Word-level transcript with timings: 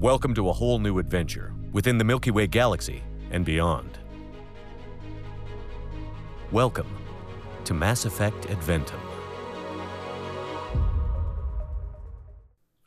Welcome 0.00 0.34
to 0.34 0.50
a 0.50 0.52
whole 0.52 0.78
new 0.78 0.98
adventure 0.98 1.54
within 1.72 1.96
the 1.96 2.04
Milky 2.04 2.30
Way 2.30 2.46
galaxy 2.46 3.02
and 3.30 3.46
beyond. 3.46 3.98
Welcome 6.52 6.94
to 7.64 7.72
Mass 7.72 8.04
Effect 8.04 8.46
Adventum. 8.48 9.00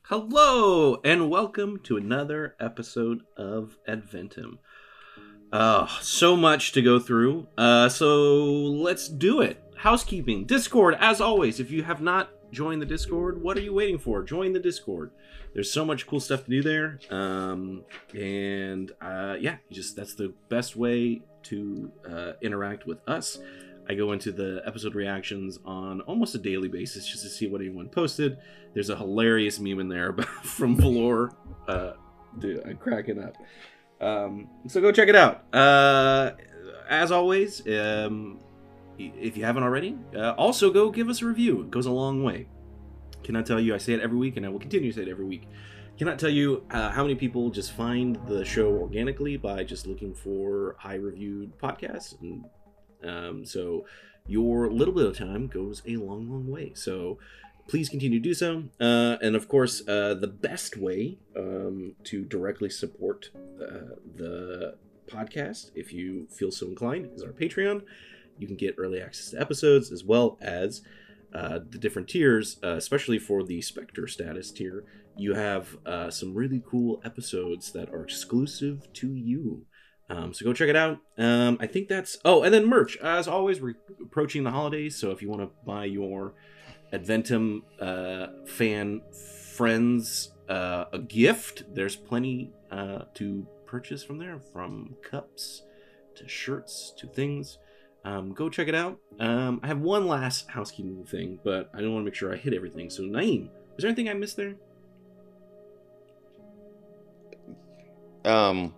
Hello, 0.03 1.01
and 1.03 1.31
welcome 1.31 1.79
to 1.85 1.97
another 1.97 2.55
episode 2.59 3.21
of 3.35 3.79
Adventum. 3.87 4.59
Uh, 5.51 5.87
so 6.01 6.37
much 6.37 6.73
to 6.73 6.83
go 6.83 6.99
through. 6.99 7.47
Uh, 7.57 7.89
so 7.89 8.45
let's 8.45 9.07
do 9.07 9.41
it. 9.41 9.59
Housekeeping, 9.77 10.45
Discord, 10.45 10.95
as 10.99 11.19
always. 11.19 11.59
If 11.59 11.71
you 11.71 11.81
have 11.81 12.01
not 12.01 12.29
joined 12.51 12.81
the 12.81 12.85
Discord, 12.85 13.41
what 13.41 13.57
are 13.57 13.61
you 13.61 13.73
waiting 13.73 13.97
for? 13.97 14.23
Join 14.23 14.53
the 14.53 14.59
Discord. 14.59 15.11
There's 15.53 15.71
so 15.71 15.83
much 15.85 16.07
cool 16.07 16.19
stuff 16.19 16.45
to 16.45 16.49
do 16.49 16.61
there. 16.61 16.99
Um, 17.09 17.83
and 18.13 18.91
uh, 19.01 19.35
yeah, 19.39 19.57
just 19.71 19.95
that's 19.95 20.15
the 20.15 20.33
best 20.49 20.75
way 20.75 21.21
to 21.43 21.91
uh, 22.09 22.31
interact 22.41 22.85
with 22.85 22.99
us. 23.07 23.39
I 23.87 23.95
go 23.95 24.11
into 24.11 24.31
the 24.31 24.61
episode 24.67 24.93
reactions 24.93 25.57
on 25.65 26.01
almost 26.01 26.35
a 26.35 26.37
daily 26.37 26.67
basis 26.67 27.07
just 27.07 27.23
to 27.23 27.29
see 27.29 27.47
what 27.47 27.61
anyone 27.61 27.89
posted. 27.89 28.37
There's 28.75 28.89
a 28.89 28.95
hilarious 28.95 29.59
meme 29.59 29.79
in 29.79 29.89
there 29.89 30.13
from 30.43 30.75
Valor. 30.75 31.31
Uh, 31.67 31.93
dude, 32.37 32.63
I'm 32.67 32.77
cracking 32.77 33.23
up. 33.23 33.35
Um, 33.99 34.47
so 34.67 34.79
go 34.79 34.91
check 34.91 35.09
it 35.09 35.15
out. 35.15 35.43
Uh, 35.53 36.31
as 36.87 37.11
always, 37.11 37.67
um, 37.67 38.39
if 38.99 39.37
you 39.37 39.45
haven't 39.45 39.63
already, 39.63 39.97
uh, 40.15 40.31
also 40.31 40.71
go 40.71 40.89
give 40.91 41.09
us 41.09 41.21
a 41.21 41.25
review. 41.25 41.61
It 41.61 41.71
goes 41.71 41.85
a 41.85 41.91
long 41.91 42.23
way. 42.23 42.47
Cannot 43.23 43.45
tell 43.45 43.59
you, 43.59 43.73
I 43.73 43.77
say 43.77 43.93
it 43.93 44.01
every 44.01 44.17
week, 44.17 44.37
and 44.37 44.45
I 44.45 44.49
will 44.49 44.59
continue 44.59 44.91
to 44.91 44.95
say 44.95 45.03
it 45.03 45.09
every 45.09 45.25
week. 45.25 45.47
Cannot 45.97 46.17
tell 46.17 46.29
you 46.29 46.63
uh, 46.71 46.91
how 46.91 47.03
many 47.03 47.15
people 47.15 47.49
just 47.49 47.73
find 47.73 48.17
the 48.27 48.45
show 48.45 48.69
organically 48.69 49.35
by 49.35 49.63
just 49.63 49.85
looking 49.85 50.13
for 50.13 50.75
high 50.79 50.95
reviewed 50.95 51.57
podcasts. 51.57 52.15
And 52.21 52.45
um, 53.03 53.45
so 53.45 53.85
your 54.25 54.71
little 54.71 54.93
bit 54.93 55.05
of 55.05 55.17
time 55.17 55.47
goes 55.47 55.81
a 55.85 55.97
long, 55.97 56.29
long 56.29 56.47
way. 56.49 56.71
So 56.73 57.19
please 57.67 57.89
continue 57.89 58.19
to 58.19 58.23
do 58.23 58.33
so. 58.33 58.63
Uh, 58.79 59.17
and 59.21 59.35
of 59.35 59.47
course, 59.47 59.87
uh, 59.87 60.13
the 60.13 60.27
best 60.27 60.77
way 60.77 61.17
um, 61.35 61.95
to 62.05 62.23
directly 62.23 62.69
support 62.69 63.29
uh, 63.61 63.95
the 64.15 64.75
podcast, 65.07 65.71
if 65.75 65.91
you 65.91 66.27
feel 66.29 66.51
so 66.51 66.67
inclined, 66.67 67.09
is 67.15 67.23
our 67.23 67.31
Patreon. 67.31 67.83
You 68.39 68.47
can 68.47 68.55
get 68.55 68.75
early 68.77 69.01
access 69.01 69.31
to 69.31 69.41
episodes 69.41 69.91
as 69.91 70.03
well 70.03 70.37
as 70.41 70.81
uh, 71.33 71.59
the 71.69 71.77
different 71.77 72.07
tiers, 72.07 72.57
uh, 72.63 72.75
especially 72.75 73.19
for 73.19 73.43
the 73.43 73.61
Spectre 73.61 74.07
status 74.07 74.51
tier. 74.51 74.83
You 75.15 75.35
have 75.35 75.77
uh, 75.85 76.09
some 76.09 76.33
really 76.33 76.63
cool 76.65 77.01
episodes 77.03 77.71
that 77.73 77.89
are 77.89 78.03
exclusive 78.03 78.91
to 78.93 79.13
you. 79.13 79.65
Um, 80.09 80.33
so 80.33 80.43
go 80.43 80.53
check 80.53 80.69
it 80.69 80.75
out. 80.75 80.97
Um, 81.17 81.57
I 81.59 81.67
think 81.67 81.87
that's. 81.87 82.17
Oh, 82.25 82.41
and 82.41 82.53
then 82.53 82.65
merch. 82.65 82.97
As 82.97 83.27
always, 83.27 83.61
we're 83.61 83.75
approaching 84.01 84.43
the 84.43 84.51
holidays, 84.51 84.95
so 84.95 85.11
if 85.11 85.21
you 85.21 85.29
want 85.29 85.41
to 85.41 85.51
buy 85.65 85.85
your 85.85 86.33
Adventum 86.91 87.61
uh, 87.79 88.45
fan 88.47 89.01
friends 89.55 90.31
uh, 90.49 90.85
a 90.91 90.99
gift, 90.99 91.63
there's 91.75 91.95
plenty 91.95 92.51
uh, 92.71 93.03
to 93.13 93.45
purchase 93.67 94.03
from 94.03 94.17
there, 94.17 94.39
from 94.39 94.95
cups 95.03 95.61
to 96.15 96.27
shirts 96.27 96.91
to 96.97 97.05
things. 97.05 97.59
Um, 98.05 98.33
go 98.33 98.49
check 98.49 98.67
it 98.67 98.75
out. 98.75 98.97
Um, 99.19 99.59
I 99.61 99.67
have 99.67 99.79
one 99.81 100.07
last 100.07 100.49
housekeeping 100.49 101.05
thing, 101.05 101.39
but 101.43 101.69
I 101.73 101.81
don't 101.81 101.91
want 101.93 102.01
to 102.03 102.05
make 102.05 102.15
sure 102.15 102.33
I 102.33 102.37
hit 102.37 102.53
everything. 102.53 102.89
So, 102.89 103.03
Naeem, 103.03 103.45
is 103.45 103.49
there 103.79 103.87
anything 103.89 104.09
I 104.09 104.13
missed 104.13 104.37
there? 104.37 104.55
Um, 108.25 108.73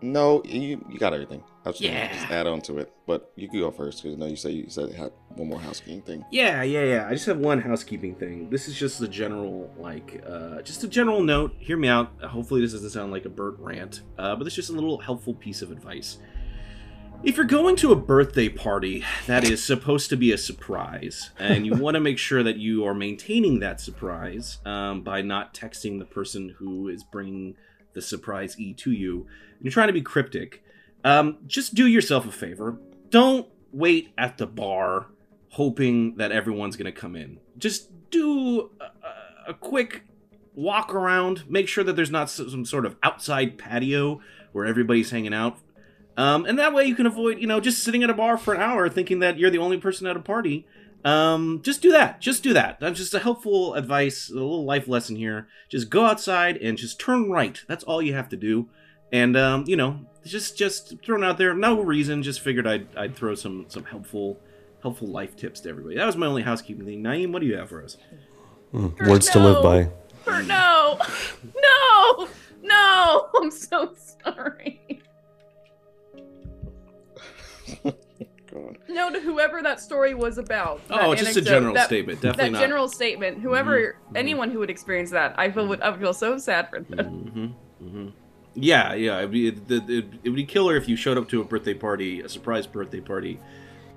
no, 0.00 0.42
you 0.44 0.84
you 0.90 0.98
got 0.98 1.12
everything. 1.14 1.42
I 1.64 1.68
was 1.68 1.80
Yeah. 1.80 2.12
just 2.12 2.28
add 2.30 2.48
on 2.48 2.60
to 2.62 2.78
it, 2.78 2.92
but 3.06 3.30
you 3.36 3.48
can 3.48 3.60
go 3.60 3.70
first 3.70 4.02
because 4.02 4.16
I 4.16 4.18
know 4.18 4.26
you 4.26 4.34
say 4.34 4.50
you 4.50 4.68
said 4.68 4.88
you 4.88 4.94
had 4.96 5.12
one 5.36 5.48
more 5.48 5.60
housekeeping 5.60 6.02
thing. 6.02 6.24
Yeah, 6.32 6.62
yeah, 6.64 6.82
yeah. 6.84 7.06
I 7.08 7.12
just 7.12 7.26
have 7.26 7.38
one 7.38 7.60
housekeeping 7.60 8.16
thing. 8.16 8.50
This 8.50 8.66
is 8.66 8.74
just 8.74 9.00
a 9.00 9.06
general, 9.06 9.72
like, 9.78 10.22
uh, 10.28 10.60
just 10.62 10.82
a 10.82 10.88
general 10.88 11.22
note. 11.22 11.54
Hear 11.58 11.76
me 11.76 11.86
out. 11.86 12.10
Hopefully, 12.22 12.60
this 12.60 12.72
doesn't 12.72 12.90
sound 12.90 13.12
like 13.12 13.26
a 13.26 13.28
Burt 13.28 13.56
rant, 13.60 14.02
uh, 14.18 14.34
but 14.34 14.44
it's 14.46 14.56
just 14.56 14.70
a 14.70 14.72
little 14.72 14.98
helpful 14.98 15.34
piece 15.34 15.62
of 15.62 15.70
advice. 15.70 16.18
If 17.24 17.36
you're 17.36 17.46
going 17.46 17.76
to 17.76 17.92
a 17.92 17.96
birthday 17.96 18.48
party 18.48 19.04
that 19.28 19.44
is 19.44 19.62
supposed 19.62 20.10
to 20.10 20.16
be 20.16 20.32
a 20.32 20.38
surprise, 20.38 21.30
and 21.38 21.64
you 21.64 21.74
want 21.76 21.94
to 21.94 22.00
make 22.00 22.18
sure 22.18 22.42
that 22.42 22.56
you 22.56 22.84
are 22.84 22.94
maintaining 22.94 23.60
that 23.60 23.80
surprise 23.80 24.58
um, 24.64 25.02
by 25.02 25.22
not 25.22 25.54
texting 25.54 26.00
the 26.00 26.04
person 26.04 26.56
who 26.58 26.88
is 26.88 27.04
bringing 27.04 27.54
the 27.92 28.02
surprise 28.02 28.58
E 28.58 28.74
to 28.74 28.90
you, 28.90 29.20
and 29.56 29.62
you're 29.64 29.70
trying 29.72 29.86
to 29.86 29.92
be 29.92 30.02
cryptic, 30.02 30.64
um, 31.04 31.38
just 31.46 31.74
do 31.74 31.86
yourself 31.86 32.26
a 32.26 32.32
favor. 32.32 32.78
Don't 33.10 33.46
wait 33.72 34.12
at 34.18 34.38
the 34.38 34.46
bar 34.46 35.06
hoping 35.50 36.16
that 36.16 36.32
everyone's 36.32 36.76
going 36.76 36.92
to 36.92 36.98
come 37.00 37.14
in. 37.14 37.38
Just 37.56 37.90
do 38.10 38.70
a, 38.80 38.84
a- 38.84 39.50
a 39.50 39.54
quick 39.54 40.02
walk 40.54 40.94
around, 40.94 41.44
make 41.50 41.66
sure 41.68 41.82
that 41.84 41.94
there's 41.96 42.10
not 42.10 42.30
some 42.30 42.64
sort 42.64 42.86
of 42.86 42.96
outside 43.02 43.58
patio 43.58 44.20
where 44.52 44.64
everybody's 44.66 45.10
hanging 45.10 45.34
out. 45.34 45.58
Um, 46.16 46.44
and 46.44 46.58
that 46.58 46.74
way 46.74 46.84
you 46.84 46.94
can 46.94 47.06
avoid, 47.06 47.38
you 47.38 47.46
know, 47.46 47.60
just 47.60 47.82
sitting 47.82 48.02
at 48.02 48.10
a 48.10 48.14
bar 48.14 48.36
for 48.36 48.54
an 48.54 48.60
hour 48.60 48.88
thinking 48.88 49.20
that 49.20 49.38
you're 49.38 49.50
the 49.50 49.58
only 49.58 49.78
person 49.78 50.06
at 50.06 50.16
a 50.16 50.20
party. 50.20 50.66
Um, 51.04 51.60
just 51.64 51.82
do 51.82 51.90
that. 51.92 52.20
Just 52.20 52.42
do 52.42 52.52
that. 52.52 52.78
That's 52.80 52.98
just 52.98 53.14
a 53.14 53.18
helpful 53.18 53.74
advice, 53.74 54.30
a 54.30 54.34
little 54.34 54.64
life 54.64 54.86
lesson 54.86 55.16
here. 55.16 55.48
Just 55.68 55.90
go 55.90 56.04
outside 56.04 56.56
and 56.58 56.78
just 56.78 57.00
turn 57.00 57.30
right. 57.30 57.60
That's 57.66 57.82
all 57.84 58.02
you 58.02 58.14
have 58.14 58.28
to 58.28 58.36
do. 58.36 58.68
And 59.10 59.36
um, 59.36 59.64
you 59.66 59.76
know, 59.76 60.00
just 60.24 60.56
just 60.56 60.94
thrown 61.04 61.24
out 61.24 61.38
there, 61.38 61.54
no 61.54 61.80
reason. 61.80 62.22
Just 62.22 62.40
figured 62.40 62.66
I'd 62.66 62.86
I'd 62.96 63.16
throw 63.16 63.34
some 63.34 63.66
some 63.68 63.84
helpful 63.84 64.38
helpful 64.82 65.08
life 65.08 65.36
tips 65.36 65.60
to 65.60 65.68
everybody. 65.70 65.96
That 65.96 66.06
was 66.06 66.16
my 66.16 66.26
only 66.26 66.42
housekeeping 66.42 66.86
thing. 66.86 67.02
Naeem, 67.02 67.32
what 67.32 67.40
do 67.40 67.46
you 67.46 67.56
have 67.56 67.68
for 67.68 67.82
us? 67.82 67.96
Mm, 68.72 69.08
Words 69.08 69.28
to 69.30 69.38
live 69.38 69.62
by. 69.62 69.90
Or 70.26 70.42
no, 70.44 70.98
no, 71.56 72.28
no! 72.62 73.28
I'm 73.42 73.50
so 73.50 73.94
sorry. 74.24 75.02
God. 78.52 78.78
No 78.88 79.10
to 79.10 79.18
whoever 79.20 79.62
that 79.62 79.80
story 79.80 80.14
was 80.14 80.36
about. 80.38 80.80
Oh, 80.90 81.14
just 81.14 81.36
a 81.36 81.40
general 81.40 81.72
that- 81.74 81.86
statement. 81.86 82.20
Definitely 82.20 82.44
that 82.44 82.52
not. 82.52 82.60
general 82.60 82.88
statement. 82.88 83.40
Whoever, 83.40 83.78
Mhm, 83.78 84.12
mhm. 84.12 84.16
anyone 84.16 84.50
who 84.50 84.58
would 84.58 84.68
experience 84.70 85.10
that, 85.10 85.34
I 85.38 85.50
feel 85.50 85.66
would 85.68 85.80
I 85.80 85.88
would 85.90 86.00
feel 86.00 86.12
so 86.12 86.36
sad 86.38 86.68
for 86.68 86.80
them. 86.80 87.56
hmm 87.80 87.86
hmm 87.88 88.08
Yeah, 88.54 88.92
yeah. 88.94 89.18
It'd 89.18 89.30
be, 89.30 89.48
it, 89.48 89.70
it, 89.70 90.04
it 90.22 90.28
would 90.28 90.36
be 90.36 90.44
killer 90.44 90.76
if 90.76 90.86
you 90.88 90.96
showed 90.96 91.16
up 91.16 91.28
to 91.30 91.40
a 91.40 91.44
birthday 91.44 91.72
party, 91.72 92.20
a 92.20 92.28
surprise 92.28 92.66
birthday 92.66 93.00
party, 93.00 93.40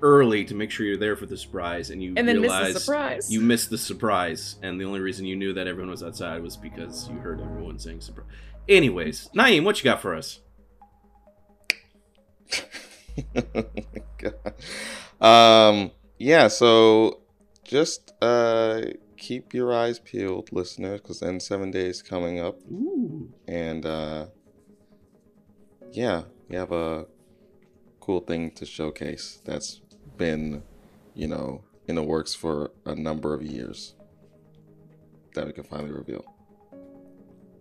early 0.00 0.44
to 0.46 0.54
make 0.54 0.70
sure 0.70 0.86
you're 0.86 0.96
there 0.96 1.16
for 1.16 1.26
the 1.26 1.36
surprise, 1.36 1.90
and 1.90 2.02
you 2.02 2.14
And 2.16 2.26
then 2.26 2.40
miss 2.40 2.50
the 2.52 2.78
surprise. 2.80 3.30
you 3.30 3.42
missed 3.42 3.68
the 3.68 3.76
surprise, 3.78 4.56
and 4.62 4.80
the 4.80 4.84
only 4.86 5.00
reason 5.00 5.26
you 5.26 5.36
knew 5.36 5.52
that 5.52 5.66
everyone 5.66 5.90
was 5.90 6.02
outside 6.02 6.42
was 6.42 6.56
because 6.56 7.10
you 7.10 7.18
heard 7.18 7.40
everyone 7.42 7.78
saying 7.78 8.00
surprise. 8.00 8.26
Anyways, 8.68 9.28
Naeem, 9.34 9.64
what 9.64 9.76
you 9.78 9.84
got 9.84 10.00
for 10.00 10.14
us? 10.14 10.40
Um, 15.20 15.92
yeah, 16.18 16.48
so 16.48 17.20
just 17.64 18.12
uh, 18.20 18.82
keep 19.16 19.54
your 19.54 19.72
eyes 19.72 19.98
peeled, 19.98 20.52
listeners, 20.52 21.00
because 21.00 21.20
N7 21.20 21.72
Day 21.72 21.86
is 21.86 22.02
coming 22.02 22.38
up. 22.38 22.60
Ooh. 22.70 23.32
And 23.48 23.84
uh, 23.86 24.26
yeah, 25.92 26.24
we 26.48 26.56
have 26.56 26.72
a 26.72 27.06
cool 28.00 28.20
thing 28.20 28.50
to 28.52 28.66
showcase 28.66 29.40
that's 29.44 29.80
been, 30.16 30.62
you 31.14 31.26
know, 31.26 31.64
in 31.88 31.94
the 31.94 32.02
works 32.02 32.34
for 32.34 32.72
a 32.84 32.94
number 32.94 33.32
of 33.32 33.42
years 33.42 33.94
that 35.34 35.46
we 35.46 35.52
can 35.52 35.64
finally 35.64 35.92
reveal. 35.92 36.24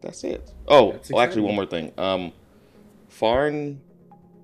That's 0.01 0.23
it. 0.23 0.51
Oh, 0.67 0.91
That's 0.91 1.11
well, 1.11 1.23
actually, 1.23 1.43
one 1.43 1.55
more 1.55 1.65
thing. 1.65 1.91
Um, 1.97 2.31
Farn 3.07 3.81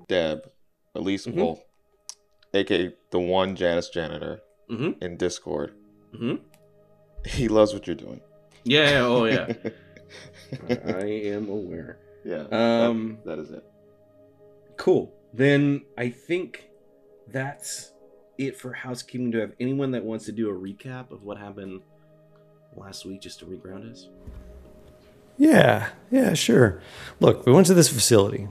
Deb, 0.07 0.49
at 0.95 1.03
least, 1.03 1.27
Mhm. 1.27 1.35
well, 1.35 1.63
aka 2.53 2.93
the 3.11 3.19
one 3.19 3.55
Janus 3.55 3.89
janitor 3.89 4.41
Mm-hmm. 4.69 5.03
in 5.03 5.17
Discord, 5.17 5.73
Mm-hmm. 6.13 6.35
he 7.25 7.47
loves 7.47 7.73
what 7.73 7.87
you're 7.87 7.95
doing. 7.95 8.21
Yeah. 8.63 8.89
yeah, 8.91 8.99
Oh 9.05 9.25
yeah. 9.25 9.53
I 10.85 11.05
am 11.35 11.49
aware. 11.49 11.97
yeah. 12.25 12.43
Um, 12.51 13.17
that, 13.25 13.37
that 13.37 13.39
is 13.43 13.51
it. 13.51 13.63
Cool. 14.77 15.13
Then 15.33 15.83
I 15.97 16.09
think 16.09 16.69
that's 17.27 17.91
it 18.37 18.57
for 18.57 18.73
housekeeping. 18.73 19.31
Do 19.31 19.37
I 19.37 19.41
have 19.41 19.53
anyone 19.59 19.91
that 19.91 20.03
wants 20.03 20.25
to 20.25 20.31
do 20.31 20.49
a 20.49 20.53
recap 20.53 21.11
of 21.11 21.23
what 21.23 21.37
happened 21.37 21.81
last 22.75 23.05
week 23.05 23.21
just 23.21 23.39
to 23.39 23.45
reground 23.45 23.89
us? 23.89 24.09
Yeah, 25.37 25.89
yeah, 26.11 26.33
sure. 26.33 26.81
Look, 27.19 27.45
we 27.45 27.53
went 27.53 27.67
to 27.67 27.73
this 27.73 27.87
facility. 27.89 28.47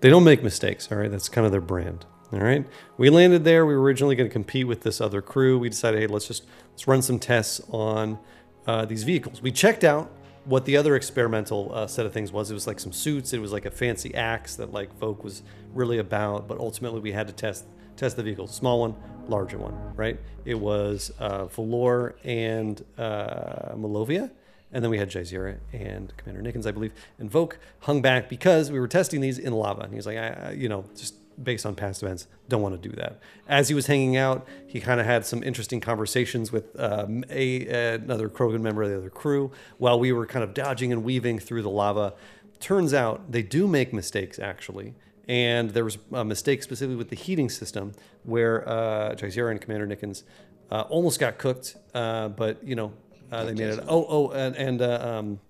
They 0.00 0.08
don't 0.08 0.24
make 0.24 0.42
mistakes, 0.42 0.90
all 0.90 0.98
right? 0.98 1.10
That's 1.10 1.28
kind 1.28 1.44
of 1.44 1.52
their 1.52 1.60
brand. 1.60 2.06
All 2.32 2.40
right. 2.40 2.64
We 2.96 3.10
landed 3.10 3.44
there. 3.44 3.66
We 3.66 3.74
were 3.74 3.82
originally 3.82 4.14
going 4.14 4.28
to 4.28 4.32
compete 4.32 4.66
with 4.66 4.82
this 4.82 5.00
other 5.00 5.20
crew. 5.20 5.58
We 5.58 5.68
decided, 5.68 6.00
hey, 6.00 6.06
let's 6.06 6.28
just 6.28 6.46
let's 6.70 6.86
run 6.86 7.02
some 7.02 7.18
tests 7.18 7.60
on 7.70 8.18
uh, 8.66 8.84
these 8.84 9.02
vehicles. 9.02 9.42
We 9.42 9.50
checked 9.50 9.82
out 9.82 10.12
what 10.44 10.64
the 10.64 10.76
other 10.76 10.94
experimental 10.94 11.72
uh, 11.74 11.86
set 11.88 12.06
of 12.06 12.12
things 12.12 12.30
was. 12.30 12.50
It 12.50 12.54
was 12.54 12.68
like 12.68 12.78
some 12.78 12.92
suits. 12.92 13.32
It 13.32 13.40
was 13.40 13.52
like 13.52 13.66
a 13.66 13.70
fancy 13.70 14.14
axe 14.14 14.54
that 14.56 14.72
like 14.72 14.96
Folk 14.98 15.24
was 15.24 15.42
really 15.74 15.98
about. 15.98 16.46
But 16.46 16.58
ultimately, 16.58 17.00
we 17.00 17.10
had 17.10 17.26
to 17.26 17.32
test 17.32 17.66
test 17.96 18.16
the 18.16 18.22
vehicle. 18.22 18.46
Small 18.46 18.80
one, 18.80 18.94
larger 19.26 19.58
one. 19.58 19.74
Right. 19.96 20.18
It 20.44 20.54
was 20.54 21.10
uh, 21.18 21.46
Valor 21.46 22.14
and 22.22 22.82
uh, 22.96 23.74
Malovia. 23.74 24.30
And 24.72 24.84
then 24.84 24.90
we 24.90 24.98
had 24.98 25.10
Jazeera 25.10 25.58
and 25.72 26.12
Commander 26.16 26.42
Nickens, 26.42 26.66
I 26.66 26.70
believe. 26.70 26.92
And 27.18 27.30
Voke 27.30 27.54
hung 27.80 28.00
back 28.00 28.28
because 28.28 28.70
we 28.70 28.78
were 28.78 28.88
testing 28.88 29.20
these 29.20 29.38
in 29.38 29.52
lava. 29.52 29.82
And 29.82 29.90
he 29.92 29.96
was 29.96 30.06
like, 30.06 30.16
I, 30.16 30.54
you 30.56 30.68
know, 30.68 30.84
just 30.96 31.14
based 31.42 31.66
on 31.66 31.74
past 31.74 32.02
events, 32.02 32.26
don't 32.48 32.62
want 32.62 32.80
to 32.80 32.88
do 32.88 32.94
that. 32.96 33.18
As 33.48 33.68
he 33.68 33.74
was 33.74 33.86
hanging 33.86 34.16
out, 34.16 34.46
he 34.66 34.80
kind 34.80 35.00
of 35.00 35.06
had 35.06 35.24
some 35.24 35.42
interesting 35.42 35.80
conversations 35.80 36.52
with 36.52 36.78
um, 36.78 37.24
a 37.30 37.94
another 37.94 38.28
Krogan 38.28 38.60
member 38.60 38.82
of 38.82 38.90
the 38.90 38.96
other 38.96 39.10
crew 39.10 39.50
while 39.78 39.98
we 39.98 40.12
were 40.12 40.26
kind 40.26 40.44
of 40.44 40.54
dodging 40.54 40.92
and 40.92 41.02
weaving 41.02 41.38
through 41.38 41.62
the 41.62 41.70
lava. 41.70 42.14
Turns 42.60 42.92
out 42.92 43.32
they 43.32 43.42
do 43.42 43.66
make 43.66 43.92
mistakes 43.92 44.38
actually. 44.38 44.94
And 45.28 45.70
there 45.70 45.84
was 45.84 45.96
a 46.12 46.24
mistake 46.24 46.62
specifically 46.62 46.96
with 46.96 47.08
the 47.08 47.16
heating 47.16 47.48
system 47.48 47.92
where 48.24 48.68
uh, 48.68 49.14
Jazeera 49.14 49.52
and 49.52 49.60
Commander 49.60 49.86
Nickens 49.86 50.24
uh, 50.70 50.82
almost 50.88 51.20
got 51.20 51.38
cooked, 51.38 51.76
uh, 51.94 52.28
but 52.28 52.62
you 52.64 52.74
know 52.74 52.92
uh, 53.30 53.44
they 53.44 53.54
made 53.54 53.74
it. 53.74 53.84
Oh, 53.86 54.06
oh, 54.08 54.30
and, 54.30 54.56
and 54.56 54.82
uh, 54.82 55.00
um, 55.02 55.40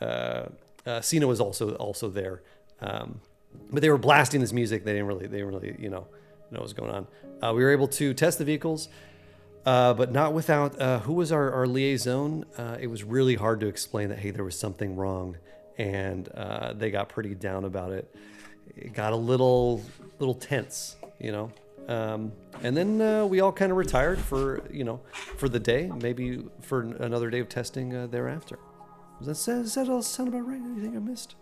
uh, 0.00 0.46
uh, 0.86 1.00
Cena 1.00 1.26
was 1.26 1.40
also 1.40 1.74
also 1.76 2.08
there, 2.08 2.42
um, 2.80 3.20
but 3.70 3.82
they 3.82 3.90
were 3.90 3.98
blasting 3.98 4.40
this 4.40 4.52
music. 4.52 4.84
They 4.84 4.92
didn't 4.92 5.06
really, 5.06 5.26
they 5.26 5.38
didn't 5.38 5.54
really, 5.54 5.76
you 5.78 5.90
know, 5.90 6.06
know 6.54 6.60
what 6.60 6.62
was 6.62 6.72
going 6.72 6.90
on. 6.90 7.06
Uh, 7.42 7.52
we 7.52 7.62
were 7.62 7.70
able 7.70 7.88
to 7.88 8.14
test 8.14 8.38
the 8.38 8.44
vehicles, 8.44 8.88
uh, 9.66 9.92
but 9.94 10.12
not 10.12 10.32
without 10.32 10.80
uh, 10.80 11.00
who 11.00 11.12
was 11.12 11.30
our, 11.32 11.52
our 11.52 11.66
liaison. 11.66 12.44
Uh, 12.56 12.78
it 12.80 12.86
was 12.86 13.04
really 13.04 13.34
hard 13.34 13.60
to 13.60 13.66
explain 13.66 14.08
that 14.08 14.18
hey, 14.18 14.30
there 14.30 14.44
was 14.44 14.58
something 14.58 14.96
wrong, 14.96 15.36
and 15.76 16.28
uh, 16.30 16.72
they 16.72 16.90
got 16.90 17.08
pretty 17.08 17.34
down 17.34 17.64
about 17.64 17.92
it. 17.92 18.14
It 18.76 18.94
got 18.94 19.12
a 19.12 19.16
little 19.16 19.82
little 20.18 20.34
tense, 20.34 20.96
you 21.18 21.32
know. 21.32 21.52
Um, 21.88 22.32
and 22.62 22.76
then 22.76 23.00
uh, 23.00 23.26
we 23.26 23.40
all 23.40 23.52
kind 23.52 23.70
of 23.70 23.76
retired 23.76 24.18
for 24.18 24.62
you 24.70 24.84
know 24.84 25.00
for 25.36 25.48
the 25.48 25.60
day, 25.60 25.90
maybe 26.00 26.44
for 26.60 26.82
another 26.82 27.30
day 27.30 27.40
of 27.40 27.48
testing 27.48 27.94
uh, 27.94 28.06
thereafter. 28.06 28.58
Does 29.22 29.44
that, 29.46 29.62
does 29.62 29.74
that 29.74 29.88
all 29.88 30.02
sound 30.02 30.28
about 30.28 30.46
right? 30.46 30.60
Anything 30.60 30.96
I 30.96 31.00
missed? 31.00 31.36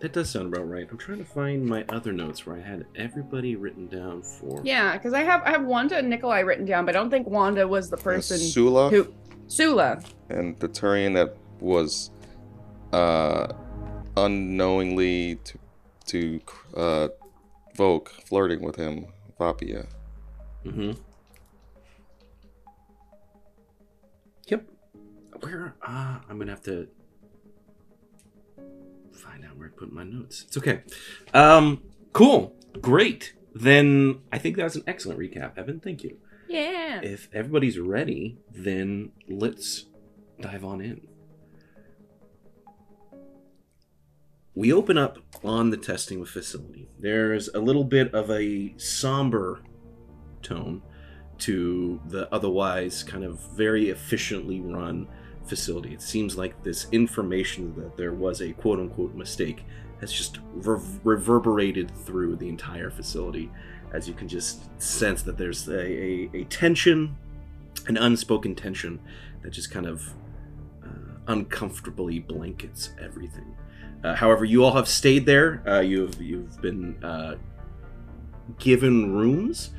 That 0.00 0.12
does 0.12 0.30
sound 0.30 0.52
about 0.52 0.68
right. 0.68 0.86
I'm 0.90 0.98
trying 0.98 1.18
to 1.18 1.24
find 1.24 1.64
my 1.64 1.84
other 1.88 2.12
notes 2.12 2.46
where 2.46 2.56
I 2.56 2.60
had 2.60 2.84
everybody 2.96 3.56
written 3.56 3.86
down 3.86 4.22
for. 4.22 4.60
Yeah, 4.64 4.96
because 4.96 5.12
I 5.12 5.22
have 5.22 5.42
I 5.44 5.50
have 5.50 5.64
Wanda 5.64 5.96
and 5.98 6.08
Nikolai 6.10 6.40
written 6.40 6.64
down, 6.64 6.84
but 6.84 6.96
I 6.96 6.98
don't 6.98 7.10
think 7.10 7.26
Wanda 7.26 7.66
was 7.66 7.90
the 7.90 7.96
person 7.96 8.38
Sula 8.38 8.90
who 8.90 9.12
Sula. 9.46 10.02
and 10.30 10.58
the 10.58 10.68
Turian 10.68 11.14
that 11.14 11.36
was 11.60 12.10
uh, 12.92 13.52
unknowingly 14.16 15.36
to 15.44 15.58
to 16.06 16.40
uh, 16.76 17.08
Voke 17.76 18.08
flirting 18.08 18.62
with 18.62 18.76
him, 18.76 19.06
Vapia. 19.38 19.86
Mm-hmm. 20.64 20.92
Yep. 24.48 24.64
Where? 25.40 25.74
Ah, 25.82 26.22
I'm 26.28 26.38
gonna 26.38 26.52
have 26.52 26.62
to 26.62 26.88
find 29.12 29.44
out 29.44 29.56
where 29.56 29.68
I 29.68 29.70
put 29.70 29.92
my 29.92 30.04
notes. 30.04 30.44
It's 30.46 30.56
okay. 30.56 30.82
Um, 31.32 31.82
cool. 32.12 32.54
Great. 32.80 33.34
Then 33.54 34.20
I 34.32 34.38
think 34.38 34.56
that 34.56 34.64
was 34.64 34.76
an 34.76 34.84
excellent 34.86 35.18
recap, 35.20 35.56
Evan. 35.58 35.80
Thank 35.80 36.02
you. 36.02 36.18
Yeah. 36.48 37.00
If 37.02 37.28
everybody's 37.32 37.78
ready, 37.78 38.38
then 38.50 39.12
let's 39.28 39.86
dive 40.40 40.64
on 40.64 40.80
in. 40.80 41.06
We 44.54 44.72
open 44.72 44.96
up 44.96 45.18
on 45.42 45.70
the 45.70 45.76
testing 45.76 46.24
facility. 46.24 46.88
There's 47.00 47.48
a 47.48 47.58
little 47.58 47.84
bit 47.84 48.14
of 48.14 48.30
a 48.30 48.72
somber 48.76 49.60
tone 50.42 50.82
to 51.38 52.00
the 52.06 52.32
otherwise 52.32 53.02
kind 53.02 53.24
of 53.24 53.40
very 53.56 53.90
efficiently 53.90 54.60
run 54.60 55.08
facility. 55.44 55.92
It 55.92 56.02
seems 56.02 56.36
like 56.36 56.62
this 56.62 56.86
information 56.92 57.74
that 57.76 57.96
there 57.96 58.12
was 58.12 58.40
a 58.40 58.52
quote 58.52 58.78
unquote 58.78 59.14
mistake 59.14 59.64
has 60.00 60.12
just 60.12 60.38
rev- 60.52 61.00
reverberated 61.04 61.90
through 62.04 62.36
the 62.36 62.48
entire 62.48 62.90
facility 62.90 63.50
as 63.92 64.08
you 64.08 64.14
can 64.14 64.28
just 64.28 64.68
sense 64.80 65.22
that 65.22 65.38
there's 65.38 65.68
a, 65.68 65.80
a, 65.80 66.30
a 66.34 66.44
tension, 66.44 67.16
an 67.86 67.96
unspoken 67.96 68.54
tension 68.54 69.00
that 69.42 69.50
just 69.50 69.70
kind 69.70 69.86
of 69.86 70.14
uh, 70.84 70.88
uncomfortably 71.28 72.18
blankets 72.18 72.90
everything. 73.00 73.56
Uh, 74.04 74.14
however, 74.14 74.44
you 74.44 74.62
all 74.62 74.72
have 74.72 74.86
stayed 74.86 75.24
there. 75.24 75.62
Uh, 75.66 75.80
you've 75.80 76.20
you've 76.20 76.60
been 76.60 77.02
uh, 77.02 77.36
given 78.58 79.14
rooms 79.14 79.70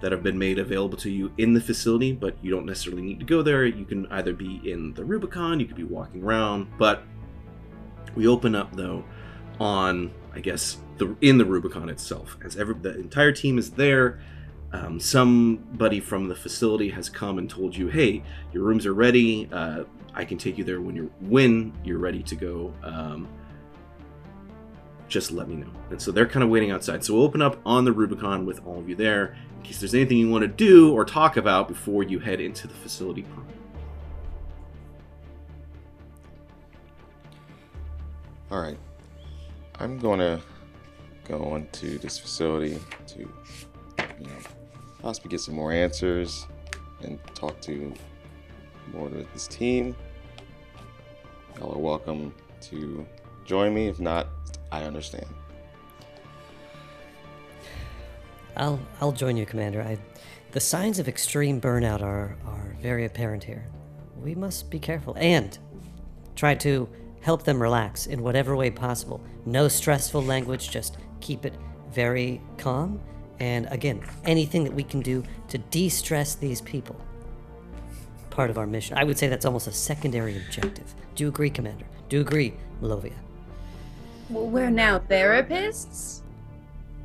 that 0.00 0.10
have 0.10 0.22
been 0.22 0.38
made 0.38 0.58
available 0.58 0.96
to 0.96 1.10
you 1.10 1.30
in 1.38 1.52
the 1.52 1.60
facility, 1.60 2.12
but 2.12 2.36
you 2.42 2.50
don't 2.50 2.64
necessarily 2.64 3.02
need 3.02 3.18
to 3.20 3.26
go 3.26 3.42
there. 3.42 3.66
You 3.66 3.84
can 3.84 4.06
either 4.06 4.32
be 4.32 4.60
in 4.64 4.94
the 4.94 5.04
Rubicon, 5.04 5.60
you 5.60 5.66
could 5.66 5.76
be 5.76 5.84
walking 5.84 6.22
around, 6.22 6.68
but 6.78 7.02
we 8.14 8.26
open 8.26 8.54
up 8.54 8.74
though 8.74 9.04
on 9.60 10.12
I 10.34 10.40
guess 10.40 10.78
the 10.96 11.14
in 11.20 11.36
the 11.36 11.44
Rubicon 11.44 11.90
itself, 11.90 12.38
as 12.44 12.56
every 12.56 12.74
the 12.74 12.98
entire 12.98 13.32
team 13.32 13.58
is 13.58 13.70
there. 13.72 14.20
Um, 14.70 15.00
somebody 15.00 15.98
from 15.98 16.28
the 16.28 16.34
facility 16.34 16.90
has 16.90 17.08
come 17.08 17.38
and 17.38 17.48
told 17.50 17.76
you, 17.76 17.88
"Hey, 17.88 18.22
your 18.52 18.62
rooms 18.62 18.86
are 18.86 18.94
ready. 18.94 19.48
Uh, 19.50 19.84
I 20.14 20.24
can 20.24 20.38
take 20.38 20.58
you 20.58 20.64
there 20.64 20.80
when 20.80 20.94
you're 20.94 21.10
when 21.20 21.72
you're 21.84 21.98
ready 21.98 22.22
to 22.22 22.34
go. 22.34 22.72
Um, 22.82 23.28
just 25.08 25.32
let 25.32 25.48
me 25.48 25.56
know." 25.56 25.70
And 25.90 26.00
so 26.00 26.12
they're 26.12 26.26
kind 26.26 26.42
of 26.42 26.50
waiting 26.50 26.70
outside. 26.70 27.04
So 27.04 27.14
we'll 27.14 27.24
open 27.24 27.42
up 27.42 27.58
on 27.64 27.84
the 27.84 27.92
Rubicon 27.92 28.46
with 28.46 28.64
all 28.66 28.78
of 28.78 28.88
you 28.88 28.94
there 28.94 29.36
in 29.56 29.62
case 29.62 29.80
there's 29.80 29.94
anything 29.94 30.18
you 30.18 30.30
want 30.30 30.42
to 30.42 30.48
do 30.48 30.92
or 30.92 31.04
talk 31.04 31.36
about 31.36 31.68
before 31.68 32.02
you 32.02 32.18
head 32.18 32.40
into 32.40 32.68
the 32.68 32.74
facility. 32.74 33.24
All 38.50 38.60
right, 38.60 38.78
I'm 39.78 39.98
gonna 39.98 40.40
go 41.24 41.56
into 41.56 41.98
this 41.98 42.18
facility 42.18 42.78
to, 43.08 43.18
you 43.18 44.26
know, 44.26 44.38
possibly 45.02 45.28
get 45.28 45.40
some 45.40 45.54
more 45.54 45.70
answers 45.70 46.46
and 47.02 47.18
talk 47.34 47.60
to 47.60 47.92
more 48.94 49.08
of 49.08 49.32
this 49.34 49.46
team. 49.46 49.94
Y'all 51.58 51.74
are 51.74 51.78
welcome 51.78 52.34
to 52.62 53.06
join 53.44 53.74
me. 53.74 53.88
If 53.88 54.00
not, 54.00 54.28
I 54.70 54.82
understand. 54.82 55.26
I'll 58.56 58.80
I'll 59.00 59.12
join 59.12 59.36
you, 59.36 59.46
Commander. 59.46 59.82
I, 59.82 59.98
the 60.50 60.60
signs 60.60 60.98
of 60.98 61.08
extreme 61.08 61.60
burnout 61.60 62.02
are 62.02 62.36
are 62.46 62.76
very 62.80 63.04
apparent 63.04 63.44
here. 63.44 63.66
We 64.20 64.34
must 64.34 64.70
be 64.70 64.78
careful 64.78 65.14
and 65.16 65.56
try 66.34 66.54
to 66.56 66.88
help 67.20 67.44
them 67.44 67.60
relax 67.62 68.06
in 68.06 68.22
whatever 68.22 68.56
way 68.56 68.70
possible. 68.70 69.20
No 69.46 69.68
stressful 69.68 70.22
language. 70.22 70.70
Just 70.70 70.98
keep 71.20 71.44
it 71.44 71.54
very 71.92 72.40
calm. 72.56 73.00
And 73.40 73.66
again, 73.70 74.02
anything 74.24 74.64
that 74.64 74.72
we 74.72 74.82
can 74.82 75.00
do 75.00 75.22
to 75.48 75.58
de-stress 75.58 76.34
these 76.34 76.60
people. 76.60 77.00
Part 78.30 78.50
of 78.50 78.58
our 78.58 78.66
mission. 78.66 78.98
I 78.98 79.04
would 79.04 79.16
say 79.16 79.28
that's 79.28 79.44
almost 79.44 79.68
a 79.68 79.72
secondary 79.72 80.36
objective. 80.36 80.92
Do 81.14 81.24
you 81.24 81.28
agree, 81.28 81.50
Commander? 81.50 81.86
Do 82.08 82.16
you 82.16 82.22
agree, 82.22 82.54
Melovia? 82.82 83.12
Well, 84.30 84.46
we're 84.46 84.70
now 84.70 84.98
therapists. 84.98 86.20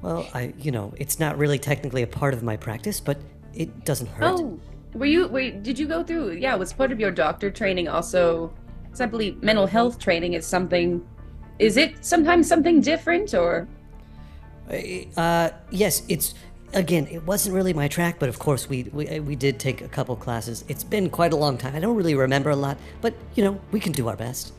Well, 0.02 0.28
I, 0.34 0.54
you 0.60 0.72
know, 0.72 0.94
it's 0.98 1.20
not 1.20 1.38
really 1.38 1.58
technically 1.58 2.02
a 2.02 2.08
part 2.08 2.34
of 2.34 2.44
my 2.44 2.58
practice, 2.58 3.00
but 3.00 3.18
it 3.54 3.86
doesn't 3.86 4.08
hurt. 4.08 4.40
Oh, 4.40 4.60
were 4.94 5.06
you? 5.06 5.28
Wait, 5.28 5.64
did 5.64 5.80
you 5.80 5.88
go 5.88 6.04
through? 6.04 6.34
Yeah, 6.34 6.56
was 6.56 6.74
part 6.74 6.92
of 6.92 7.00
your 7.00 7.12
doctor 7.12 7.50
training 7.50 7.88
also? 7.88 8.54
Because 8.84 9.00
I 9.00 9.06
believe 9.06 9.42
mental 9.42 9.66
health 9.66 9.98
training 10.00 10.34
is 10.34 10.46
something. 10.46 11.06
Is 11.60 11.78
it 11.78 12.04
sometimes 12.04 12.48
something 12.48 12.82
different 12.82 13.34
or? 13.34 13.68
Uh, 15.16 15.50
yes, 15.72 16.04
it's 16.10 16.36
again, 16.74 17.08
it 17.08 17.26
wasn't 17.26 17.56
really 17.56 17.74
my 17.74 17.88
track, 17.88 18.20
but 18.20 18.28
of 18.28 18.40
course 18.40 18.68
we, 18.68 18.84
we 18.92 19.20
we 19.20 19.36
did 19.36 19.60
take 19.60 19.82
a 19.82 19.88
couple 19.88 20.16
classes. 20.16 20.66
It's 20.68 20.84
been 20.84 21.10
quite 21.10 21.32
a 21.32 21.38
long 21.38 21.58
time. 21.58 21.76
I 21.76 21.80
don't 21.80 21.96
really 21.96 22.16
remember 22.16 22.50
a 22.50 22.56
lot, 22.56 22.78
but 23.02 23.14
you 23.36 23.44
know, 23.44 23.60
we 23.72 23.80
can 23.80 23.94
do 23.94 24.10
our 24.10 24.16
best. 24.18 24.54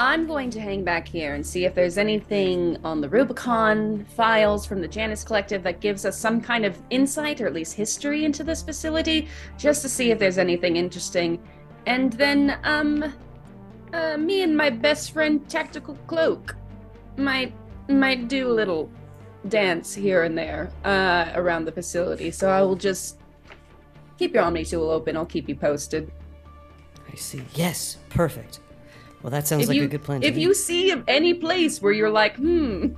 I'm 0.00 0.28
going 0.28 0.48
to 0.50 0.60
hang 0.60 0.84
back 0.84 1.08
here 1.08 1.34
and 1.34 1.44
see 1.44 1.64
if 1.64 1.74
there's 1.74 1.98
anything 1.98 2.78
on 2.84 3.00
the 3.00 3.08
Rubicon 3.08 4.04
files 4.04 4.64
from 4.64 4.80
the 4.80 4.86
Janus 4.86 5.24
Collective 5.24 5.64
that 5.64 5.80
gives 5.80 6.04
us 6.04 6.16
some 6.16 6.40
kind 6.40 6.64
of 6.64 6.80
insight 6.90 7.40
or 7.40 7.48
at 7.48 7.52
least 7.52 7.74
history 7.74 8.24
into 8.24 8.44
this 8.44 8.62
facility, 8.62 9.26
just 9.56 9.82
to 9.82 9.88
see 9.88 10.12
if 10.12 10.18
there's 10.20 10.38
anything 10.38 10.76
interesting. 10.76 11.42
And 11.86 12.12
then, 12.12 12.60
um, 12.62 13.12
uh, 13.92 14.16
me 14.16 14.42
and 14.42 14.56
my 14.56 14.70
best 14.70 15.10
friend 15.12 15.48
Tactical 15.48 15.96
Cloak 16.06 16.54
might 17.16 17.52
might 17.88 18.28
do 18.28 18.52
a 18.52 18.52
little 18.52 18.90
dance 19.48 19.94
here 19.94 20.24
and 20.24 20.36
there 20.36 20.70
uh, 20.84 21.32
around 21.34 21.64
the 21.64 21.72
facility. 21.72 22.30
So 22.30 22.50
I 22.50 22.60
will 22.62 22.76
just 22.76 23.18
keep 24.18 24.34
your 24.34 24.44
Omni 24.44 24.64
tool 24.64 24.90
open. 24.90 25.16
I'll 25.16 25.26
keep 25.26 25.48
you 25.48 25.56
posted. 25.56 26.12
I 27.10 27.16
see. 27.16 27.42
Yes, 27.54 27.96
perfect. 28.10 28.60
Well, 29.22 29.30
that 29.30 29.48
sounds 29.48 29.64
if 29.64 29.68
like 29.68 29.76
you 29.76 29.84
a 29.84 29.88
good 29.88 30.02
plan. 30.02 30.20
to 30.20 30.26
me. 30.26 30.28
if 30.28 30.36
me. 30.36 30.42
you 30.42 30.54
see 30.54 30.94
any 31.08 31.34
place 31.34 31.82
where 31.82 31.92
you're 31.92 32.10
like, 32.10 32.36
hmm, 32.36 32.88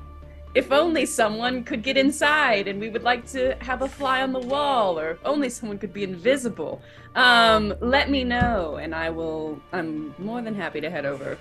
if 0.55 0.71
only 0.73 1.07
someone 1.07 1.65
could 1.65 1.83
get 1.83 1.97
inside, 1.97 2.69
and 2.69 2.81
we 2.81 2.89
would 2.89 3.03
like 3.03 3.27
to 3.29 3.57
have 3.61 3.83
a 3.83 3.89
fly 3.89 4.23
on 4.23 4.33
the 4.33 4.41
wall, 4.41 4.99
or 4.99 5.13
if 5.13 5.19
only 5.25 5.49
someone 5.49 5.79
could 5.79 5.93
be 5.93 6.03
invisible, 6.03 6.83
um, 7.15 7.75
let 7.81 8.11
me 8.11 8.25
know, 8.25 8.77
and 8.77 8.95
I 8.95 9.11
will. 9.11 9.61
I'm 9.73 10.15
more 10.19 10.43
than 10.43 10.55
happy 10.55 10.81
to 10.81 10.91
head 10.91 11.07
over. 11.07 11.39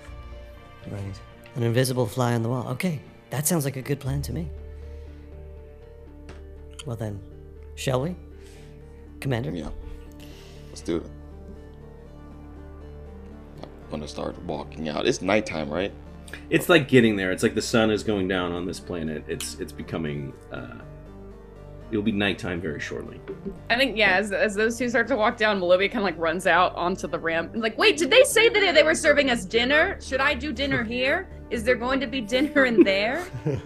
Right. 0.90 1.20
An 1.56 1.62
invisible 1.62 2.06
fly 2.06 2.34
on 2.34 2.42
the 2.42 2.48
wall. 2.48 2.68
Okay, 2.68 3.00
that 3.30 3.46
sounds 3.46 3.64
like 3.64 3.76
a 3.76 3.82
good 3.82 4.00
plan 4.00 4.22
to 4.22 4.32
me. 4.32 4.48
Well 6.86 6.96
then, 6.96 7.20
shall 7.74 8.00
we? 8.00 8.16
Commander? 9.20 9.50
Yeah. 9.50 9.68
Let's 10.68 10.80
do 10.80 10.96
it. 10.98 11.19
I'm 13.92 13.98
gonna 13.98 14.08
start 14.08 14.40
walking 14.44 14.88
out. 14.88 15.06
It's 15.06 15.20
nighttime, 15.20 15.68
right? 15.68 15.92
It's 16.48 16.68
like 16.68 16.86
getting 16.86 17.16
there. 17.16 17.32
It's 17.32 17.42
like 17.42 17.56
the 17.56 17.62
sun 17.62 17.90
is 17.90 18.04
going 18.04 18.28
down 18.28 18.52
on 18.52 18.64
this 18.64 18.78
planet. 18.78 19.24
It's 19.26 19.58
it's 19.58 19.72
becoming. 19.72 20.32
Uh, 20.52 20.78
it'll 21.90 22.04
be 22.04 22.12
nighttime 22.12 22.60
very 22.60 22.78
shortly. 22.78 23.20
I 23.68 23.76
think 23.76 23.96
yeah, 23.96 24.16
as, 24.16 24.30
as 24.30 24.54
those 24.54 24.78
two 24.78 24.88
start 24.88 25.08
to 25.08 25.16
walk 25.16 25.36
down, 25.36 25.60
Melovia 25.60 25.90
kind 25.90 25.98
of 25.98 26.04
like 26.04 26.18
runs 26.18 26.46
out 26.46 26.72
onto 26.76 27.08
the 27.08 27.18
ramp. 27.18 27.52
And 27.52 27.62
Like, 27.62 27.76
wait, 27.76 27.96
did 27.96 28.10
they 28.10 28.22
say 28.22 28.48
that 28.48 28.74
they 28.74 28.84
were 28.84 28.94
serving 28.94 29.28
us 29.28 29.44
dinner? 29.44 30.00
Should 30.00 30.20
I 30.20 30.34
do 30.34 30.52
dinner 30.52 30.84
here? 30.84 31.28
Is 31.50 31.64
there 31.64 31.74
going 31.74 31.98
to 31.98 32.06
be 32.06 32.20
dinner 32.20 32.64
in 32.64 32.84
there? 32.84 33.26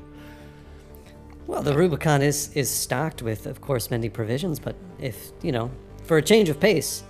Well, 1.47 1.63
the 1.63 1.77
Rubicon 1.77 2.23
is 2.23 2.51
is 2.55 2.71
stocked 2.71 3.21
with, 3.21 3.47
of 3.47 3.61
course, 3.61 3.91
many 3.91 4.09
provisions. 4.09 4.59
But 4.59 4.77
if 4.99 5.33
you 5.43 5.53
know, 5.53 5.71
for 6.05 6.17
a 6.17 6.23
change 6.23 6.49
of 6.49 6.59
pace, 6.59 7.05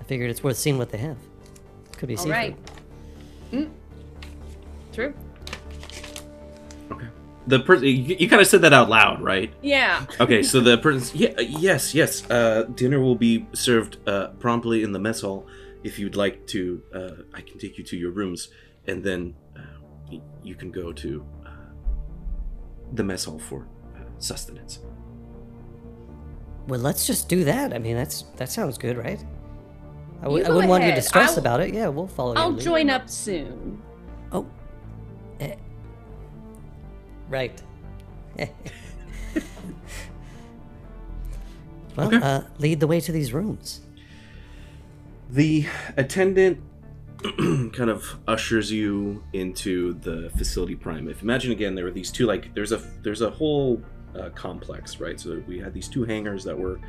I 0.00 0.04
figured 0.04 0.30
it's 0.30 0.42
worth 0.42 0.56
seeing 0.56 0.78
what 0.78 0.88
they 0.90 0.98
have. 0.98 1.18
Could 2.00 2.08
be 2.08 2.16
All 2.16 2.22
seafood. 2.22 2.32
right. 2.32 2.56
Mm. 3.52 3.70
True. 4.92 5.12
Okay. 6.90 7.06
The 7.46 7.60
person 7.60 7.84
you, 7.88 7.92
you 8.18 8.26
kind 8.26 8.40
of 8.40 8.48
said 8.48 8.62
that 8.62 8.72
out 8.72 8.88
loud, 8.88 9.20
right? 9.20 9.52
Yeah. 9.60 10.06
Okay, 10.18 10.42
so 10.42 10.60
the 10.60 10.78
person, 10.86 11.18
yeah, 11.18 11.38
yes, 11.40 11.94
yes. 11.94 12.28
Uh, 12.30 12.62
dinner 12.74 13.00
will 13.00 13.16
be 13.16 13.46
served 13.52 13.98
uh, 14.08 14.28
promptly 14.38 14.82
in 14.82 14.92
the 14.92 14.98
mess 14.98 15.20
hall. 15.20 15.46
If 15.84 15.98
you'd 15.98 16.16
like 16.16 16.46
to, 16.48 16.82
uh, 16.94 17.10
I 17.34 17.42
can 17.42 17.58
take 17.58 17.76
you 17.76 17.84
to 17.84 17.96
your 17.98 18.12
rooms, 18.12 18.48
and 18.86 19.04
then 19.04 19.34
uh, 19.54 19.60
y- 20.10 20.22
you 20.42 20.54
can 20.54 20.70
go 20.70 20.92
to 20.94 21.26
uh, 21.44 21.50
the 22.94 23.04
mess 23.04 23.24
hall 23.26 23.38
for 23.38 23.68
uh, 23.94 24.00
sustenance. 24.18 24.78
Well, 26.66 26.80
let's 26.80 27.06
just 27.06 27.28
do 27.28 27.44
that. 27.44 27.74
I 27.74 27.78
mean, 27.78 27.96
that's 27.96 28.22
that 28.36 28.48
sounds 28.50 28.78
good, 28.78 28.96
right? 28.96 29.22
I 30.20 30.24
w- 30.24 30.42
You 30.44 30.50
I 30.50 30.54
wouldn't 30.54 30.68
want 30.70 30.84
you 30.84 30.92
to 30.94 31.02
stress 31.02 31.32
I'll- 31.32 31.38
about 31.38 31.60
it. 31.60 31.72
Yeah, 31.74 31.88
we'll 31.88 32.06
follow 32.06 32.34
your 32.34 32.42
I'll 32.42 32.50
lead. 32.52 32.60
join 32.62 32.90
up 32.90 33.08
soon. 33.08 33.80
Oh. 34.32 34.46
Eh. 35.40 35.54
Right. 37.28 37.62
well, 41.96 42.08
Okay. 42.08 42.16
uh, 42.16 42.42
lead 42.58 42.80
the 42.80 42.86
way 42.86 43.00
to 43.00 43.12
these 43.12 43.32
rooms. 43.32 43.80
The 45.30 45.66
attendant 45.96 46.60
kind 47.72 47.90
of 47.90 48.16
ushers 48.26 48.72
you 48.72 49.22
into 49.32 49.94
the 49.94 50.30
facility 50.36 50.74
prime. 50.74 51.08
If 51.08 51.22
imagine 51.22 51.52
again, 51.52 51.74
there 51.74 51.84
were 51.84 51.90
these 51.90 52.10
two 52.10 52.26
like 52.26 52.54
there's 52.54 52.72
a 52.72 52.78
there's 53.02 53.20
a 53.20 53.30
whole 53.30 53.82
uh, 54.18 54.30
complex, 54.30 54.98
right? 55.00 55.20
So 55.20 55.42
we 55.46 55.58
had 55.58 55.72
these 55.74 55.88
two 55.88 56.04
hangars 56.04 56.44
that 56.44 56.58
were 56.58 56.80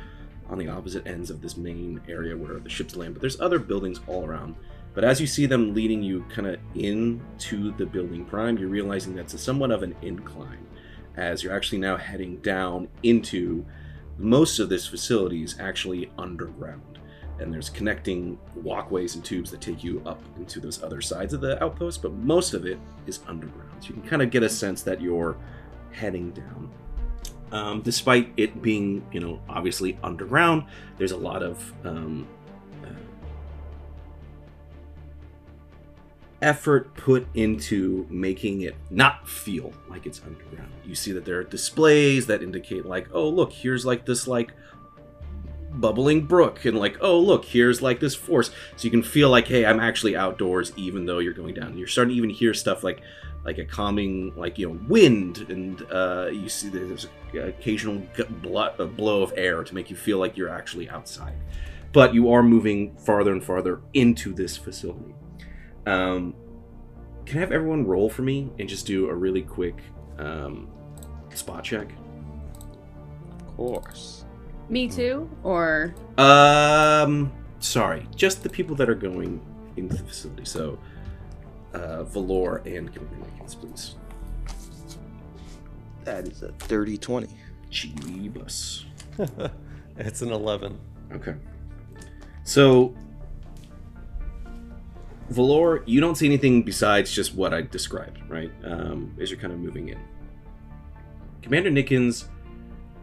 on 0.52 0.58
the 0.58 0.68
opposite 0.68 1.06
ends 1.06 1.30
of 1.30 1.40
this 1.40 1.56
main 1.56 2.00
area 2.08 2.36
where 2.36 2.58
the 2.58 2.68
ships 2.68 2.94
land, 2.94 3.14
but 3.14 3.20
there's 3.20 3.40
other 3.40 3.58
buildings 3.58 4.00
all 4.06 4.24
around. 4.24 4.54
But 4.94 5.04
as 5.04 5.20
you 5.20 5.26
see 5.26 5.46
them 5.46 5.74
leading 5.74 6.02
you 6.02 6.24
kind 6.28 6.46
of 6.46 6.60
into 6.74 7.72
the 7.72 7.86
building 7.86 8.26
prime, 8.26 8.58
you're 8.58 8.68
realizing 8.68 9.14
that's 9.14 9.34
a 9.34 9.38
somewhat 9.38 9.70
of 9.70 9.82
an 9.82 9.96
incline, 10.02 10.66
as 11.16 11.42
you're 11.42 11.54
actually 11.54 11.78
now 11.78 11.96
heading 11.96 12.36
down 12.38 12.88
into 13.02 13.64
most 14.18 14.58
of 14.58 14.68
this 14.68 14.86
facility 14.86 15.42
is 15.42 15.58
actually 15.58 16.10
underground 16.18 16.92
and 17.42 17.52
there's 17.52 17.70
connecting 17.70 18.38
walkways 18.54 19.14
and 19.14 19.24
tubes 19.24 19.50
that 19.50 19.60
take 19.60 19.82
you 19.82 20.02
up 20.06 20.22
into 20.36 20.60
those 20.60 20.82
other 20.82 21.00
sides 21.00 21.32
of 21.32 21.40
the 21.40 21.62
outpost, 21.62 22.02
but 22.02 22.12
most 22.12 22.54
of 22.54 22.66
it 22.66 22.78
is 23.06 23.20
underground. 23.26 23.70
So 23.80 23.88
you 23.88 23.94
can 23.94 24.02
kind 24.02 24.22
of 24.22 24.30
get 24.30 24.42
a 24.42 24.48
sense 24.48 24.82
that 24.82 25.00
you're 25.00 25.36
heading 25.90 26.30
down. 26.30 26.70
Um, 27.52 27.82
despite 27.82 28.32
it 28.38 28.62
being, 28.62 29.06
you 29.12 29.20
know, 29.20 29.38
obviously 29.46 29.98
underground, 30.02 30.64
there's 30.96 31.12
a 31.12 31.16
lot 31.18 31.42
of 31.42 31.72
um, 31.84 32.26
uh, 32.82 32.88
effort 36.40 36.94
put 36.94 37.26
into 37.34 38.06
making 38.08 38.62
it 38.62 38.74
not 38.90 39.28
feel 39.28 39.70
like 39.90 40.06
it's 40.06 40.22
underground. 40.24 40.72
You 40.86 40.94
see 40.94 41.12
that 41.12 41.26
there 41.26 41.38
are 41.38 41.44
displays 41.44 42.26
that 42.26 42.42
indicate, 42.42 42.86
like, 42.86 43.08
oh, 43.12 43.28
look, 43.28 43.52
here's 43.52 43.84
like 43.84 44.06
this, 44.06 44.26
like, 44.26 44.52
bubbling 45.74 46.26
brook 46.26 46.66
and 46.66 46.78
like 46.78 46.98
oh 47.00 47.18
look 47.18 47.46
here's 47.46 47.80
like 47.80 47.98
this 47.98 48.14
force 48.14 48.50
so 48.76 48.84
you 48.84 48.90
can 48.90 49.02
feel 49.02 49.30
like 49.30 49.46
hey 49.48 49.64
i'm 49.64 49.80
actually 49.80 50.14
outdoors 50.14 50.70
even 50.76 51.06
though 51.06 51.18
you're 51.18 51.32
going 51.32 51.54
down 51.54 51.78
you're 51.78 51.86
starting 51.86 52.10
to 52.10 52.16
even 52.18 52.28
hear 52.28 52.52
stuff 52.52 52.84
like 52.84 53.00
like 53.44 53.58
a 53.58 53.64
calming 53.64 54.32
like 54.36 54.58
you 54.58 54.68
know 54.68 54.80
wind 54.88 55.46
and 55.48 55.82
uh 55.92 56.28
you 56.32 56.48
see 56.48 56.68
there's 56.68 57.06
an 57.32 57.48
occasional 57.48 58.00
g- 58.16 58.24
a 58.78 58.86
blow 58.86 59.22
of 59.22 59.32
air 59.36 59.64
to 59.64 59.74
make 59.74 59.90
you 59.90 59.96
feel 59.96 60.18
like 60.18 60.36
you're 60.36 60.48
actually 60.48 60.88
outside 60.88 61.34
but 61.92 62.14
you 62.14 62.30
are 62.32 62.42
moving 62.42 62.94
farther 62.98 63.32
and 63.32 63.42
farther 63.42 63.80
into 63.94 64.32
this 64.32 64.56
facility 64.56 65.14
um 65.86 66.34
can 67.26 67.38
i 67.38 67.40
have 67.40 67.52
everyone 67.52 67.84
roll 67.86 68.08
for 68.08 68.22
me 68.22 68.48
and 68.58 68.68
just 68.68 68.86
do 68.86 69.08
a 69.08 69.14
really 69.14 69.42
quick 69.42 69.76
um 70.18 70.68
spot 71.34 71.64
check 71.64 71.88
Of 73.40 73.56
course. 73.56 74.24
Me 74.68 74.88
too? 74.88 75.28
Or 75.42 75.94
Um, 76.16 77.32
sorry, 77.58 78.06
just 78.14 78.42
the 78.42 78.48
people 78.48 78.74
that 78.76 78.88
are 78.88 78.94
going 78.94 79.40
into 79.76 79.96
the 79.96 80.04
facility. 80.04 80.44
So, 80.44 80.78
uh, 81.74 82.04
Valor 82.04 82.62
and 82.64 82.92
Commander 82.94 83.26
Nickens, 83.42 83.54
please. 83.60 83.96
That 86.04 86.26
is 86.26 86.42
a 86.42 86.52
dirty 86.68 86.98
20. 86.98 87.28
Jeebus. 87.70 88.84
It's 89.98 90.22
an 90.22 90.32
11. 90.32 90.80
Okay. 91.12 91.34
So, 92.44 92.94
Valor, 95.28 95.82
you 95.84 96.00
don't 96.00 96.14
see 96.14 96.24
anything 96.26 96.62
besides 96.62 97.12
just 97.12 97.34
what 97.34 97.52
I 97.52 97.60
described, 97.60 98.18
right? 98.28 98.50
Um, 98.64 99.14
as 99.20 99.30
you're 99.30 99.38
kind 99.38 99.52
of 99.52 99.58
moving 99.58 99.90
in. 99.90 99.98
Commander 101.42 101.70
Nickens, 101.70 102.24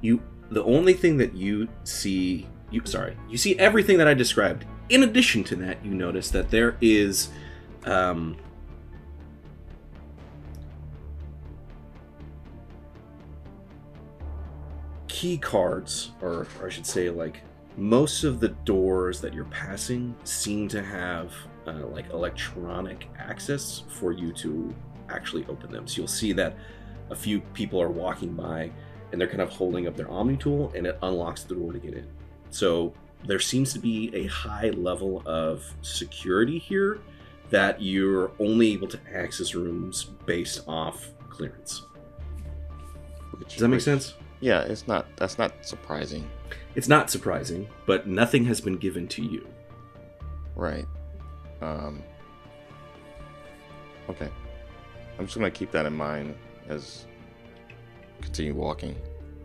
you 0.01 0.21
the 0.49 0.63
only 0.63 0.93
thing 0.93 1.17
that 1.17 1.35
you 1.35 1.67
see 1.83 2.47
you 2.71 2.81
sorry, 2.85 3.15
you 3.29 3.37
see 3.37 3.57
everything 3.59 3.99
that 3.99 4.07
I 4.07 4.15
described. 4.15 4.65
In 4.89 5.03
addition 5.03 5.43
to 5.45 5.55
that, 5.57 5.83
you 5.85 5.93
notice 5.93 6.31
that 6.31 6.49
there 6.49 6.75
is 6.81 7.29
um 7.85 8.35
key 15.19 15.37
cards, 15.37 16.11
or, 16.21 16.47
I 16.63 16.69
should 16.69 16.85
say, 16.85 17.09
like 17.09 17.41
most 17.75 18.23
of 18.23 18.39
the 18.39 18.47
doors 18.63 19.19
that 19.19 19.33
you're 19.33 19.43
passing 19.45 20.15
seem 20.23 20.69
to 20.69 20.81
have 20.81 21.33
uh, 21.67 21.85
like 21.87 22.09
electronic 22.11 23.09
access 23.17 23.83
for 23.89 24.13
you 24.13 24.31
to 24.31 24.73
actually 25.09 25.45
open 25.49 25.73
them. 25.73 25.85
So 25.89 25.97
you'll 25.97 26.07
see 26.07 26.31
that 26.33 26.55
a 27.09 27.15
few 27.17 27.41
people 27.53 27.81
are 27.81 27.89
walking 27.89 28.33
by 28.33 28.71
and 29.11 29.19
they're 29.19 29.27
kind 29.27 29.41
of 29.41 29.49
holding 29.49 29.87
up 29.87 29.97
their 29.97 30.09
Omni 30.09 30.37
tool 30.37 30.71
and 30.73 30.87
it 30.87 30.97
unlocks 31.01 31.43
the 31.43 31.55
door 31.55 31.73
to 31.73 31.79
get 31.79 31.95
in. 31.95 32.07
So 32.49 32.93
there 33.25 33.41
seems 33.41 33.73
to 33.73 33.79
be 33.79 34.15
a 34.15 34.25
high 34.27 34.69
level 34.69 35.21
of 35.25 35.65
security 35.81 36.57
here 36.57 37.01
that 37.49 37.81
you're 37.81 38.31
only 38.39 38.71
able 38.71 38.87
to 38.87 38.99
access 39.13 39.53
rooms 39.53 40.05
based 40.25 40.63
off 40.65 41.11
clearance. 41.27 41.83
Does 43.49 43.59
that 43.59 43.67
make 43.67 43.81
sense? 43.81 44.13
Yeah, 44.41 44.61
it's 44.61 44.87
not. 44.87 45.05
That's 45.17 45.37
not 45.37 45.65
surprising, 45.65 46.29
It's 46.75 46.87
not 46.87 47.09
surprising, 47.09 47.67
but 47.85 48.07
nothing 48.07 48.45
has 48.45 48.61
been 48.61 48.77
given 48.77 49.07
to 49.09 49.21
you. 49.23 49.47
right? 50.55 50.85
Um. 51.61 52.01
Okay, 54.09 54.29
I'm 55.17 55.25
just 55.25 55.37
gonna 55.37 55.51
keep 55.51 55.71
that 55.71 55.85
in 55.85 55.93
mind 55.93 56.35
as 56.67 57.05
continue 58.21 58.55
walking. 58.55 58.95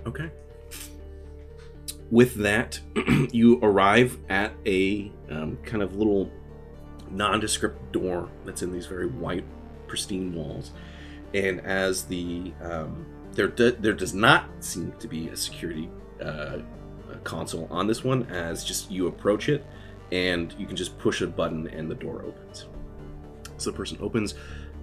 Okay. 0.06 0.30
With 2.10 2.34
that, 2.36 2.78
you 3.32 3.58
arrive 3.62 4.18
at 4.28 4.52
a 4.66 5.10
um, 5.30 5.58
kind 5.64 5.82
of 5.82 5.96
little 5.96 6.30
nondescript 7.10 7.92
door 7.92 8.28
that's 8.44 8.62
in 8.62 8.72
these 8.72 8.86
very 8.86 9.06
white, 9.06 9.44
pristine 9.88 10.32
walls. 10.34 10.70
And 11.32 11.60
as 11.62 12.04
the 12.04 12.52
um, 12.62 13.06
there, 13.34 13.48
do, 13.48 13.72
there 13.72 13.92
does 13.92 14.14
not 14.14 14.46
seem 14.60 14.92
to 14.98 15.08
be 15.08 15.28
a 15.28 15.36
security 15.36 15.90
uh, 16.22 16.58
console 17.22 17.68
on 17.70 17.86
this 17.86 18.04
one. 18.04 18.24
As 18.30 18.64
just 18.64 18.90
you 18.90 19.06
approach 19.06 19.48
it, 19.48 19.64
and 20.12 20.54
you 20.58 20.66
can 20.66 20.76
just 20.76 20.98
push 20.98 21.20
a 21.20 21.26
button 21.26 21.66
and 21.68 21.90
the 21.90 21.94
door 21.94 22.22
opens. 22.22 22.66
So 23.56 23.70
the 23.70 23.76
person 23.76 23.98
opens 24.00 24.34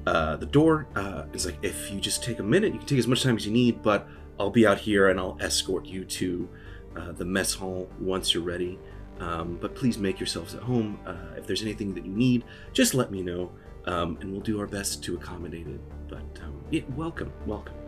uh, 0.06 0.38
the 0.38 0.46
door. 0.46 0.88
Uh, 0.96 1.26
it's 1.34 1.46
like 1.46 1.58
if 1.62 1.92
you 1.92 2.00
just 2.00 2.24
take 2.24 2.40
a 2.40 2.44
minute, 2.44 2.74
you 2.74 2.80
can 2.80 2.88
take 2.88 3.00
as 3.00 3.08
much 3.08 3.24
time 3.24 3.36
as 3.38 3.46
you 3.46 3.52
need, 3.52 3.82
but 3.82 4.08
I'll 4.40 4.50
be 4.50 4.66
out 4.66 4.80
here 4.80 5.10
and 5.10 5.20
I'll 5.20 5.38
escort 5.40 5.86
you 5.86 6.04
to 6.06 6.50
uh, 6.96 7.12
the 7.14 7.26
mess 7.26 7.54
hall 7.54 7.90
once 8.00 8.34
you're 8.34 8.44
ready. 8.44 8.80
Um, 9.20 9.58
but 9.62 9.76
please 9.76 9.98
make 10.00 10.20
yourselves 10.20 10.56
at 10.56 10.64
home. 10.64 11.00
Uh, 11.06 11.36
if 11.38 11.46
there's 11.46 11.62
anything 11.62 11.94
that 11.94 12.06
you 12.06 12.12
need, 12.12 12.44
just 12.74 12.96
let 12.96 13.12
me 13.12 13.22
know, 13.22 13.52
um, 13.86 14.18
and 14.20 14.32
we'll 14.32 14.42
do 14.42 14.60
our 14.60 14.66
best 14.66 15.04
to 15.04 15.16
accommodate 15.16 15.68
it. 15.68 15.80
But 16.08 16.42
um, 16.44 16.64
yeah, 16.72 16.82
welcome, 16.96 17.32
welcome. 17.46 17.81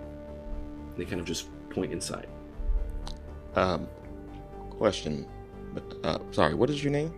And 0.94 1.02
they 1.02 1.06
kind 1.10 1.20
of 1.20 1.26
just 1.28 1.48
point 1.70 1.92
inside. 1.92 2.28
Um, 3.56 3.88
question. 4.70 5.26
Uh, 6.04 6.20
sorry, 6.32 6.54
what 6.54 6.70
is 6.70 6.84
your 6.84 6.92
name? 6.92 7.14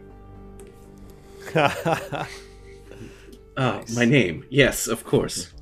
Uh, 3.57 3.81
My 3.93 4.03
name, 4.03 4.43
yes, 4.49 4.85
of 4.85 5.05
course. 5.05 5.53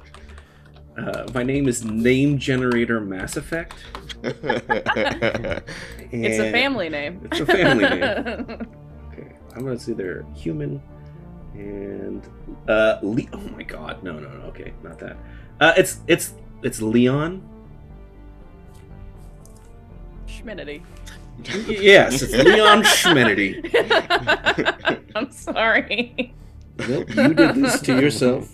Uh, 0.98 1.28
my 1.32 1.44
name 1.44 1.68
is 1.68 1.86
Name 1.86 2.40
Generator 2.40 3.00
Mass 3.00 3.38
Effect. 3.38 3.76
It's 6.12 6.40
a 6.40 6.52
family 6.52 6.90
name. 6.90 7.22
It's 7.26 7.40
a 7.42 7.46
family 7.46 7.84
name. 7.88 8.68
Okay, 9.14 9.36
I'm 9.56 9.64
gonna 9.64 9.78
say 9.78 9.94
they're 9.94 10.26
human 10.34 10.82
and 11.54 12.28
uh, 12.68 12.98
Le- 13.04 13.30
oh 13.32 13.38
my 13.56 13.62
god, 13.62 14.02
no, 14.02 14.14
no, 14.14 14.28
no, 14.28 14.42
okay, 14.46 14.74
not 14.82 14.98
that. 14.98 15.16
Uh, 15.62 15.74
it's 15.78 16.00
it's 16.08 16.34
it's 16.64 16.82
Leon. 16.82 17.48
Schminity. 20.44 20.84
Yes, 21.68 22.22
it's 22.22 22.34
Leon 22.34 22.84
Schmenity. 22.84 23.64
I'm 25.16 25.32
sorry. 25.32 26.34
Nope, 26.78 27.10
you 27.16 27.34
did 27.34 27.56
this 27.56 27.82
to 27.82 28.00
yourself. 28.00 28.50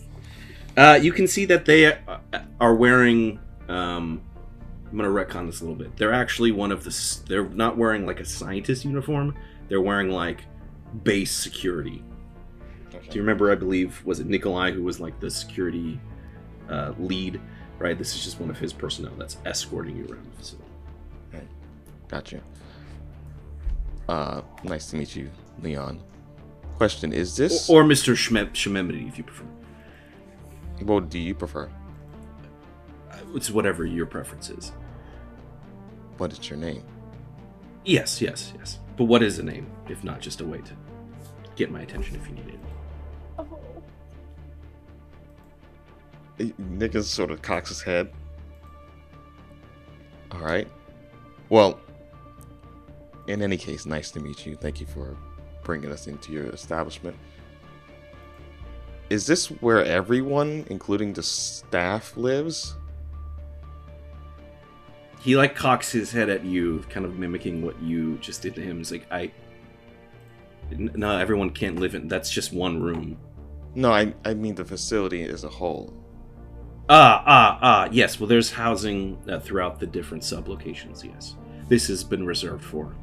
Uh, 0.78 1.00
you 1.02 1.12
can 1.12 1.28
see 1.28 1.46
that 1.46 1.66
they 1.66 1.86
uh, 1.86 2.20
are 2.60 2.76
wearing. 2.76 3.40
Um, 3.68 4.22
I'm 4.90 4.98
gonna 4.98 5.10
retcon 5.10 5.46
this 5.46 5.62
a 5.62 5.64
little 5.64 5.78
bit. 5.78 5.96
They're 5.98 6.14
actually 6.14 6.52
one 6.52 6.72
of 6.72 6.84
the. 6.84 7.20
They're 7.28 7.50
not 7.50 7.78
wearing 7.78 8.06
like 8.06 8.20
a 8.20 8.26
scientist 8.26 8.86
uniform. 8.86 9.36
They're 9.68 9.82
wearing 9.82 10.10
like 10.10 10.42
base 11.04 11.32
security. 11.32 12.04
Do 12.92 13.16
you 13.16 13.22
remember? 13.22 13.52
I 13.52 13.56
believe 13.56 14.04
was 14.06 14.20
it 14.20 14.28
Nikolai 14.28 14.72
who 14.72 14.84
was 14.84 15.00
like 15.00 15.20
the 15.20 15.30
security 15.30 16.00
uh, 16.70 16.94
lead, 16.98 17.42
right? 17.78 17.98
This 17.98 18.16
is 18.16 18.24
just 18.24 18.40
one 18.40 18.50
of 18.50 18.58
his 18.58 18.74
personnel 18.74 19.14
that's 19.18 19.38
escorting 19.46 19.98
you 19.98 20.06
around 20.06 20.32
the 20.32 20.38
facility. 20.38 20.69
Gotcha. 22.10 22.42
Uh, 24.10 24.42
nice 24.64 24.88
to 24.90 24.98
meet 24.98 25.16
you, 25.16 25.30
Leon. 25.62 26.02
Question: 26.78 27.14
Is 27.14 27.36
this 27.38 27.70
Or, 27.70 27.82
or 27.84 27.86
Mr. 27.86 28.14
Shme- 28.16 28.52
Shmemity, 28.52 29.08
if 29.08 29.18
you 29.18 29.24
prefer. 29.24 29.46
what 30.82 31.10
do 31.10 31.20
you 31.20 31.36
prefer? 31.36 31.70
Uh, 33.12 33.18
It's 33.36 33.52
whatever 33.52 33.86
your 33.86 34.06
preference 34.08 34.50
is. 34.50 34.72
What 36.18 36.32
is 36.34 36.50
your 36.50 36.58
name? 36.60 36.84
Yes, 37.86 38.22
yes, 38.22 38.52
yes. 38.58 38.80
But 38.98 39.06
what 39.06 39.22
is 39.24 39.40
a 39.40 39.44
name 39.44 39.68
if 39.88 40.04
not 40.04 40.20
just 40.20 40.42
a 40.42 40.46
way 40.46 40.60
to 40.60 40.74
get 41.56 41.72
my 41.72 41.82
attention 41.82 42.16
if 42.16 42.28
you 42.28 42.34
need 42.36 42.48
it? 42.48 42.60
Nicholas 46.58 47.10
sort 47.10 47.32
of 47.32 47.42
cocks 47.42 47.70
his 47.70 47.82
head. 47.82 48.12
All 50.32 50.40
right. 50.40 50.68
Well, 51.50 51.80
in 53.30 53.44
any 53.44 53.58
case, 53.58 53.86
nice 53.86 54.10
to 54.12 54.20
meet 54.20 54.46
you. 54.46 54.56
Thank 54.56 54.82
you 54.82 54.88
for 54.88 55.16
bringing 55.64 55.92
us 55.92 56.08
into 56.08 56.34
your 56.34 56.48
establishment. 56.48 57.16
Is 59.10 59.26
this 59.26 59.48
where 59.48 59.86
everyone, 59.86 60.66
including 60.70 61.14
the 61.14 61.24
staff, 61.24 62.18
lives? 62.18 62.76
He 65.22 65.36
like 65.36 65.56
cocks 65.56 65.92
his 65.92 66.12
head 66.12 66.30
at 66.30 66.44
you, 66.44 66.84
kind 66.90 67.06
of 67.06 67.18
mimicking 67.18 67.62
what 67.62 67.80
you 67.82 68.18
just 68.18 68.42
did 68.42 68.56
to 68.56 68.62
him. 68.62 68.78
He's 68.78 68.92
like, 68.92 69.06
I. 69.12 69.32
No, 70.72 71.18
everyone 71.18 71.50
can't 71.52 71.78
live 71.80 71.96
in. 71.96 72.08
That's 72.08 72.30
just 72.30 72.54
one 72.54 72.82
room. 72.82 73.18
No, 73.76 73.92
I, 73.92 74.14
I 74.26 74.34
mean 74.34 74.56
the 74.56 74.66
facility 74.66 75.24
as 75.24 75.44
a 75.44 75.50
whole. 75.50 75.94
Ah, 76.90 77.24
ah, 77.26 77.60
ah. 77.62 77.90
Yes. 77.92 78.20
Well, 78.20 78.28
there's 78.28 78.52
housing 78.52 79.20
uh, 79.30 79.40
throughout 79.40 79.80
the 79.80 79.88
different 79.88 80.24
sub-locations. 80.24 81.04
Yes, 81.04 81.36
this 81.68 81.88
has 81.88 82.04
been 82.04 82.26
reserved 82.26 82.64
for 82.64 82.96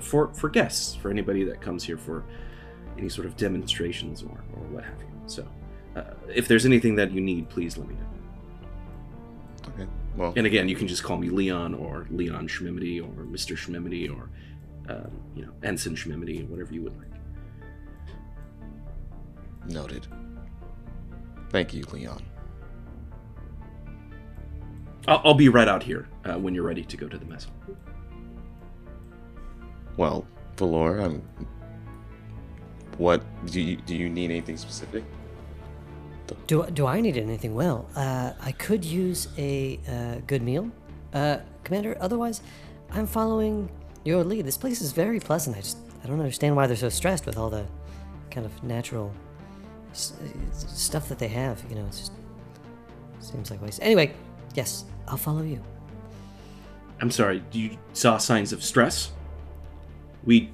for 0.00 0.32
for 0.34 0.48
guests, 0.48 0.94
for 0.94 1.10
anybody 1.10 1.44
that 1.44 1.60
comes 1.60 1.84
here 1.84 1.96
for 1.96 2.24
any 2.98 3.08
sort 3.08 3.26
of 3.26 3.36
demonstrations 3.36 4.22
or 4.22 4.42
or 4.52 4.62
what 4.68 4.84
have 4.84 4.98
you. 5.00 5.08
So, 5.26 5.46
uh, 5.96 6.14
if 6.32 6.48
there's 6.48 6.66
anything 6.66 6.94
that 6.96 7.12
you 7.12 7.20
need, 7.20 7.48
please 7.48 7.76
let 7.76 7.88
me 7.88 7.94
know. 7.94 9.68
Okay. 9.68 9.86
Well, 10.16 10.32
And 10.36 10.46
again, 10.46 10.68
you 10.68 10.76
can 10.76 10.86
just 10.86 11.02
call 11.02 11.16
me 11.16 11.28
Leon 11.28 11.74
or 11.74 12.06
Leon 12.10 12.46
Schmimity 12.46 13.00
or 13.02 13.24
Mr. 13.24 13.56
Schmimity 13.56 14.08
or 14.14 14.28
um, 14.88 15.10
you 15.34 15.44
know 15.44 15.52
Ensign 15.62 15.94
Schmimity, 15.96 16.46
whatever 16.48 16.72
you 16.72 16.82
would 16.82 16.96
like. 16.98 17.10
noted. 19.66 20.06
Thank 21.50 21.72
you, 21.72 21.84
Leon. 21.92 22.22
I'll, 25.06 25.20
I'll 25.24 25.34
be 25.34 25.48
right 25.48 25.68
out 25.68 25.82
here 25.82 26.08
uh, 26.24 26.34
when 26.34 26.54
you're 26.54 26.64
ready 26.64 26.84
to 26.84 26.96
go 26.96 27.08
to 27.08 27.16
the 27.18 27.24
mess. 27.26 27.46
Hall. 29.96 30.04
Well, 30.10 30.26
Valor, 30.56 31.00
I'm. 31.00 31.22
What 32.98 33.22
do 33.46 33.60
you 33.60 33.76
do? 33.76 33.96
You 33.96 34.08
need 34.08 34.30
anything 34.30 34.56
specific? 34.56 35.02
Do, 36.46 36.66
do 36.70 36.86
I 36.86 37.00
need 37.00 37.16
anything? 37.16 37.54
Well, 37.54 37.86
uh, 37.96 38.32
I 38.40 38.52
could 38.52 38.84
use 38.84 39.28
a 39.36 39.78
uh, 39.88 40.20
good 40.26 40.42
meal, 40.42 40.70
uh, 41.12 41.38
Commander. 41.64 41.96
Otherwise, 42.00 42.40
I'm 42.90 43.06
following 43.06 43.68
your 44.04 44.22
lead. 44.24 44.46
This 44.46 44.56
place 44.56 44.80
is 44.80 44.92
very 44.92 45.20
pleasant. 45.20 45.56
I 45.56 45.60
just 45.60 45.78
I 46.02 46.06
don't 46.06 46.20
understand 46.20 46.54
why 46.56 46.66
they're 46.66 46.76
so 46.76 46.88
stressed 46.88 47.26
with 47.26 47.36
all 47.36 47.50
the 47.50 47.66
kind 48.30 48.46
of 48.46 48.62
natural 48.62 49.12
s- 49.90 50.14
stuff 50.52 51.08
that 51.08 51.18
they 51.18 51.28
have. 51.28 51.62
You 51.68 51.76
know, 51.76 51.84
it 51.86 51.90
just 51.92 52.12
seems 53.20 53.50
like 53.50 53.60
waste. 53.60 53.80
Anyway, 53.82 54.14
yes, 54.54 54.84
I'll 55.08 55.16
follow 55.16 55.42
you. 55.42 55.60
I'm 57.00 57.10
sorry. 57.10 57.42
You 57.52 57.76
saw 57.92 58.18
signs 58.18 58.52
of 58.52 58.62
stress? 58.62 59.10
We 60.24 60.50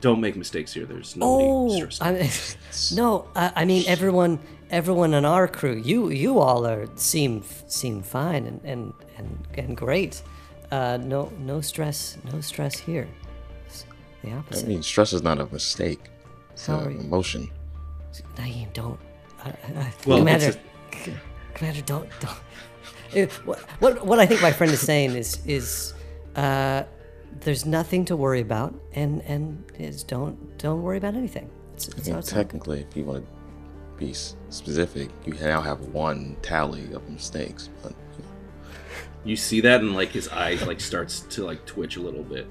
don't 0.00 0.20
make 0.20 0.36
mistakes 0.36 0.72
here. 0.72 0.86
There's 0.86 1.16
no 1.16 1.26
Oh, 1.26 1.76
stressed. 1.88 2.02
I, 2.02 2.30
no, 2.94 3.26
I, 3.36 3.52
I 3.56 3.64
mean 3.64 3.84
everyone, 3.86 4.38
everyone 4.70 5.14
in 5.14 5.24
our 5.24 5.46
crew. 5.48 5.76
You, 5.84 6.10
you 6.10 6.38
all 6.38 6.66
are 6.66 6.86
seem 6.96 7.42
seem 7.66 8.02
fine 8.02 8.46
and 8.46 8.60
and 8.64 8.92
and, 9.18 9.46
and 9.54 9.76
great. 9.76 10.22
Uh, 10.70 10.96
no, 10.98 11.32
no 11.40 11.60
stress, 11.60 12.16
no 12.32 12.40
stress 12.40 12.78
here. 12.78 13.08
It's 13.66 13.84
the 14.22 14.30
I 14.30 14.62
mean, 14.68 14.82
stress 14.82 15.12
is 15.12 15.22
not 15.22 15.40
a 15.40 15.46
mistake. 15.52 16.00
It's 16.52 16.66
How 16.66 16.78
an 16.80 16.86
are 16.86 16.90
you- 16.92 17.00
emotion. 17.00 17.50
Naeem, 18.36 18.72
don't. 18.72 18.98
I, 19.44 19.48
I, 19.48 19.52
I- 19.80 19.92
Well, 20.06 20.18
Commander, 20.18 20.46
it's 20.92 21.04
C- 21.04 21.12
Commander, 21.54 21.82
don't, 21.82 22.08
don't. 22.20 23.30
What, 23.44 23.58
what, 23.80 24.06
what 24.06 24.18
I 24.20 24.26
think 24.26 24.40
my 24.42 24.52
friend 24.52 24.72
is 24.72 24.80
saying 24.80 25.12
is, 25.16 25.38
is, 25.44 25.94
uh, 26.36 26.84
there's 27.40 27.64
nothing 27.64 28.04
to 28.06 28.16
worry 28.16 28.40
about, 28.40 28.74
and 28.94 29.22
and 29.22 29.64
is 29.78 30.02
don't 30.02 30.58
don't 30.58 30.82
worry 30.82 30.98
about 30.98 31.14
anything. 31.14 31.48
It's, 31.74 31.88
I 31.88 31.92
it's 31.98 32.08
mean, 32.08 32.22
technically, 32.22 32.80
if 32.88 32.96
you 32.96 33.04
want 33.04 33.24
to 33.24 33.30
be 33.96 34.12
specific, 34.12 35.10
you 35.24 35.34
now 35.34 35.60
have 35.60 35.80
one 35.88 36.36
tally 36.42 36.92
of 36.92 37.08
mistakes. 37.08 37.68
But 37.82 37.92
you 38.18 38.24
know, 38.24 38.30
You 39.24 39.36
see 39.36 39.60
that, 39.62 39.80
and 39.80 39.94
like 39.94 40.10
his 40.10 40.28
eyes 40.28 40.66
like 40.66 40.80
starts 40.80 41.20
to 41.20 41.44
like 41.46 41.64
twitch 41.66 41.96
a 41.96 42.00
little 42.00 42.22
bit. 42.24 42.46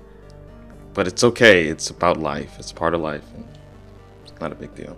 but 0.93 1.07
it's 1.07 1.23
okay. 1.23 1.67
It's 1.67 1.89
about 1.91 2.17
life. 2.17 2.55
It's 2.59 2.71
part 2.71 2.93
of 2.95 3.01
life. 3.01 3.23
And 3.35 3.45
it's 4.23 4.39
not 4.41 4.51
a 4.51 4.55
big 4.55 4.73
deal. 4.75 4.97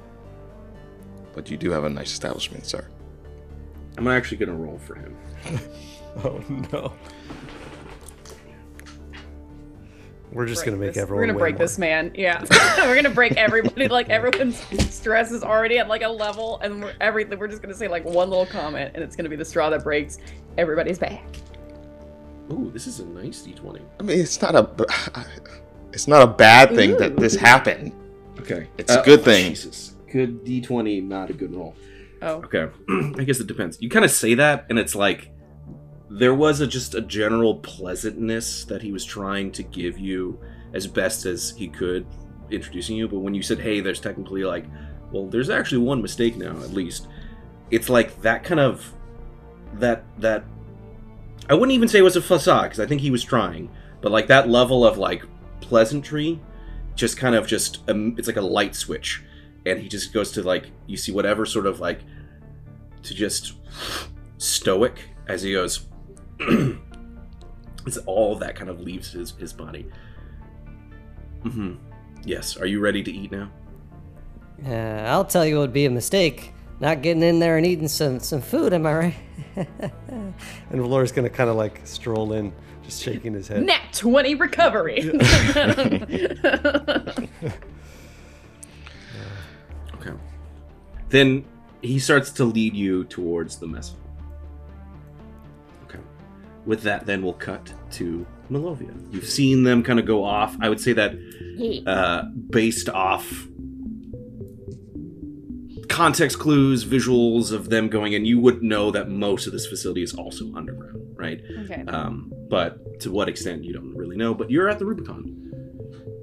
But 1.34 1.50
you 1.50 1.58
do 1.58 1.72
have 1.72 1.84
a 1.86 1.90
nice 1.90 2.12
establishment, 2.12 2.66
sir. 2.66 2.86
I'm 3.98 4.08
actually 4.08 4.38
gonna 4.38 4.56
roll 4.58 4.78
for 4.80 4.96
him. 4.96 5.16
Oh 6.26 6.44
no. 6.74 6.92
We're 10.32 10.46
just 10.46 10.64
gonna 10.64 10.78
make 10.78 10.94
this. 10.94 11.02
everyone. 11.02 11.22
We're 11.22 11.28
gonna 11.28 11.40
break 11.40 11.56
more. 11.56 11.66
this 11.66 11.78
man. 11.78 12.12
Yeah, 12.16 12.44
we're 12.78 12.96
gonna 12.96 13.10
break 13.10 13.34
everybody. 13.34 13.88
Like 13.88 14.10
everyone's 14.10 14.58
stress 14.94 15.32
is 15.32 15.44
already 15.44 15.78
at 15.78 15.88
like 15.90 16.04
a 16.04 16.10
level, 16.10 16.60
and 16.64 16.82
we're 16.82 16.94
everything. 17.02 17.38
We're 17.38 17.50
just 17.50 17.62
gonna 17.62 17.74
say 17.74 17.88
like 17.88 18.06
one 18.06 18.30
little 18.30 18.46
comment, 18.46 18.92
and 18.96 19.04
it's 19.04 19.16
gonna 19.16 19.30
be 19.30 19.36
the 19.36 19.46
straw 19.46 19.70
that 19.70 19.84
breaks 19.84 20.20
everybody's 20.58 20.98
back. 20.98 21.24
Ooh, 22.52 22.72
this 22.74 22.88
is 22.88 23.00
a 23.00 23.06
nice 23.06 23.42
d20. 23.42 23.82
I 24.00 24.04
mean, 24.04 24.20
it's 24.20 24.42
not 24.42 24.56
a. 24.56 25.26
It's 25.94 26.08
not 26.08 26.22
a 26.22 26.28
bad 26.28 26.74
thing 26.74 26.96
that 27.00 27.18
this 27.18 27.36
happened. 27.36 27.92
Okay, 28.40 28.70
It's 28.78 28.90
a 28.94 29.02
uh, 29.02 29.04
good 29.04 29.20
oh, 29.20 29.24
thing. 29.24 29.50
Jesus, 29.50 29.96
good 30.10 30.46
d20, 30.46 31.04
not 31.04 31.30
a 31.30 31.34
good 31.34 31.54
roll. 31.54 31.76
Oh, 32.22 32.36
Okay, 32.36 32.70
I 33.20 33.26
guess 33.26 33.42
it 33.42 33.48
depends. 33.48 33.78
You 33.82 33.90
kind 33.90 34.06
of 34.06 34.12
say 34.12 34.36
that, 34.36 34.68
and 34.70 34.80
it's 34.80 34.96
like 34.96 35.30
there 36.14 36.34
was 36.34 36.60
a 36.60 36.68
just 36.68 36.94
a 36.94 37.02
general 37.02 37.56
pleasantness 37.56 38.66
that 38.66 38.82
he 38.82 38.92
was 38.92 39.06
trying 39.06 39.50
to 39.54 39.64
give 39.64 39.98
you 39.98 40.38
as 40.74 40.86
best 40.86 41.26
as 41.26 41.52
he 41.52 41.70
could 41.70 42.06
introducing 42.50 42.98
you, 42.98 43.08
but 43.08 43.20
when 43.20 43.34
you 43.34 43.42
said, 43.42 43.60
"Hey, 43.60 43.80
there's 43.80 44.02
technically 44.02 44.44
like, 44.44 44.66
well, 45.14 45.28
there's 45.28 45.50
actually 45.50 45.78
one 45.78 46.02
mistake 46.02 46.36
now 46.36 46.58
at 46.62 46.74
least," 46.74 47.08
it's 47.72 47.88
like 47.88 48.22
that 48.24 48.44
kind 48.44 48.60
of 48.60 48.94
that 49.76 50.04
that 50.20 50.44
I 51.50 51.54
wouldn't 51.54 51.72
even 51.72 51.88
say 51.88 52.00
it 52.00 52.04
was 52.04 52.18
a 52.18 52.22
facade 52.22 52.64
because 52.64 52.82
I 52.82 52.86
think 52.86 53.00
he 53.00 53.12
was 53.12 53.24
trying, 53.24 53.70
but 54.02 54.12
like 54.12 54.28
that 54.28 54.50
level 54.50 54.86
of 54.86 54.98
like 54.98 55.24
pleasantry, 55.62 56.42
just 56.96 57.16
kind 57.16 57.36
of 57.36 57.48
just 57.48 57.90
um, 57.90 58.16
it's 58.18 58.28
like 58.28 58.36
a 58.36 58.42
light 58.42 58.76
switch, 58.76 59.24
and 59.66 59.80
he 59.80 59.88
just 59.88 60.12
goes 60.12 60.32
to 60.32 60.44
like 60.44 60.72
you 60.88 60.98
see 60.98 61.14
whatever 61.14 61.46
sort 61.46 61.68
of 61.68 61.80
like 61.80 62.02
to 63.04 63.14
just 63.14 63.54
stoic 64.38 65.00
as 65.28 65.42
he 65.42 65.54
goes. 65.54 65.88
it's 67.86 67.98
all 68.06 68.36
that 68.36 68.56
kind 68.56 68.70
of 68.70 68.80
leaves 68.82 69.12
his 69.12 69.32
his 69.32 69.54
body. 69.54 69.86
hmm 71.44 71.74
Yes. 72.24 72.56
Are 72.58 72.66
you 72.68 72.80
ready 72.80 73.02
to 73.04 73.12
eat 73.12 73.32
now? 73.32 73.50
Uh, 74.66 74.70
I'll 75.10 75.26
tell 75.26 75.44
you 75.46 75.58
it 75.58 75.60
would 75.60 75.74
be 75.74 75.86
a 75.86 75.90
mistake 75.90 76.54
not 76.80 77.02
getting 77.02 77.24
in 77.24 77.40
there 77.40 77.58
and 77.58 77.66
eating 77.66 77.88
some, 77.88 78.20
some 78.20 78.42
food, 78.42 78.74
am 78.74 78.86
I 78.86 78.94
right? 78.94 79.16
And 80.72 80.82
Valor's 80.82 81.12
gonna 81.12 81.30
kind 81.30 81.50
of 81.50 81.56
like 81.56 81.82
stroll 81.86 82.34
in, 82.34 82.54
just 82.84 83.02
shaking 83.04 83.34
his 83.34 83.48
head. 83.48 83.64
Nat 83.64 83.82
20 83.94 84.36
recovery. 84.36 85.02
Okay. 89.96 90.12
Then 91.10 91.46
he 91.82 92.00
starts 92.00 92.32
to 92.32 92.46
lead 92.46 92.74
you 92.76 93.04
towards 93.06 93.58
the 93.58 93.68
mess 93.68 93.90
hall. 93.90 94.00
Okay. 94.00 94.01
With 96.66 96.84
that, 96.84 97.06
then 97.06 97.24
we'll 97.24 97.34
cut 97.34 97.74
to 97.94 98.26
Melovia. 98.52 98.94
You've 99.12 99.26
seen 99.28 99.64
them 99.64 99.82
kind 99.84 100.00
of 100.00 100.06
go 100.06 100.24
off. 100.24 100.56
I 100.62 100.70
would 100.70 100.80
say 100.80 100.94
that 100.94 101.16
uh, 101.88 102.24
based 102.50 102.90
off 102.90 103.48
context 105.90 106.40
clues, 106.40 106.86
visuals 106.86 107.52
of 107.52 107.70
them 107.70 107.90
going 107.90 108.14
in, 108.14 108.26
you 108.26 108.40
would 108.40 108.64
know 108.64 108.92
that 108.92 109.10
most 109.10 109.46
of 109.48 109.54
this 109.54 109.68
facility 109.68 110.04
is 110.04 110.14
also 110.14 110.54
underground, 110.56 111.02
right? 111.16 111.42
okay. 111.64 111.84
Um, 111.88 112.32
but 112.50 113.00
to 113.02 113.12
what 113.12 113.28
extent, 113.30 113.64
you 113.64 113.74
don't 113.74 113.96
really 113.96 114.18
know. 114.18 114.34
But 114.34 114.50
you're 114.50 114.70
at 114.70 114.80
the 114.80 114.86
Rubicon. 114.86 115.51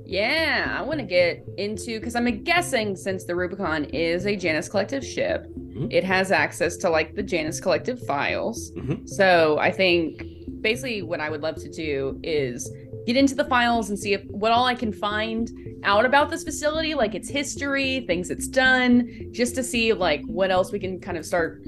Yeah, 0.08 0.74
I 0.78 0.80
want 0.82 1.00
to 1.00 1.04
get 1.06 1.46
into 1.58 2.00
because 2.00 2.16
I'm 2.16 2.42
guessing 2.42 2.96
since 2.96 3.24
the 3.24 3.34
Rubicon 3.36 3.84
is 3.84 4.24
a 4.26 4.34
Janus 4.36 4.66
Collective 4.66 5.04
ship, 5.04 5.46
Mhm. 5.54 5.92
it 5.92 6.02
has 6.02 6.32
access 6.32 6.78
to 6.78 6.88
like 6.88 7.14
the 7.14 7.22
Janus 7.22 7.60
Collective 7.60 8.00
files. 8.06 8.72
Mhm. 8.72 9.06
So 9.06 9.58
I 9.60 9.70
think 9.70 10.24
basically 10.62 11.02
what 11.02 11.20
I 11.20 11.28
would 11.28 11.42
love 11.42 11.56
to 11.56 11.68
do 11.68 12.18
is 12.22 12.72
get 13.06 13.18
into 13.18 13.34
the 13.34 13.44
files 13.44 13.90
and 13.90 13.98
see 13.98 14.14
if 14.14 14.24
what 14.30 14.50
all 14.50 14.64
I 14.64 14.74
can 14.74 14.92
find 14.92 15.50
out 15.84 16.06
about 16.06 16.30
this 16.30 16.42
facility, 16.42 16.94
like 16.94 17.14
its 17.14 17.28
history, 17.28 18.00
things 18.06 18.30
it's 18.30 18.48
done, 18.48 19.10
just 19.30 19.54
to 19.56 19.62
see 19.62 19.92
like 19.92 20.22
what 20.26 20.50
else 20.50 20.72
we 20.72 20.78
can 20.78 21.00
kind 21.00 21.18
of 21.18 21.26
start 21.26 21.62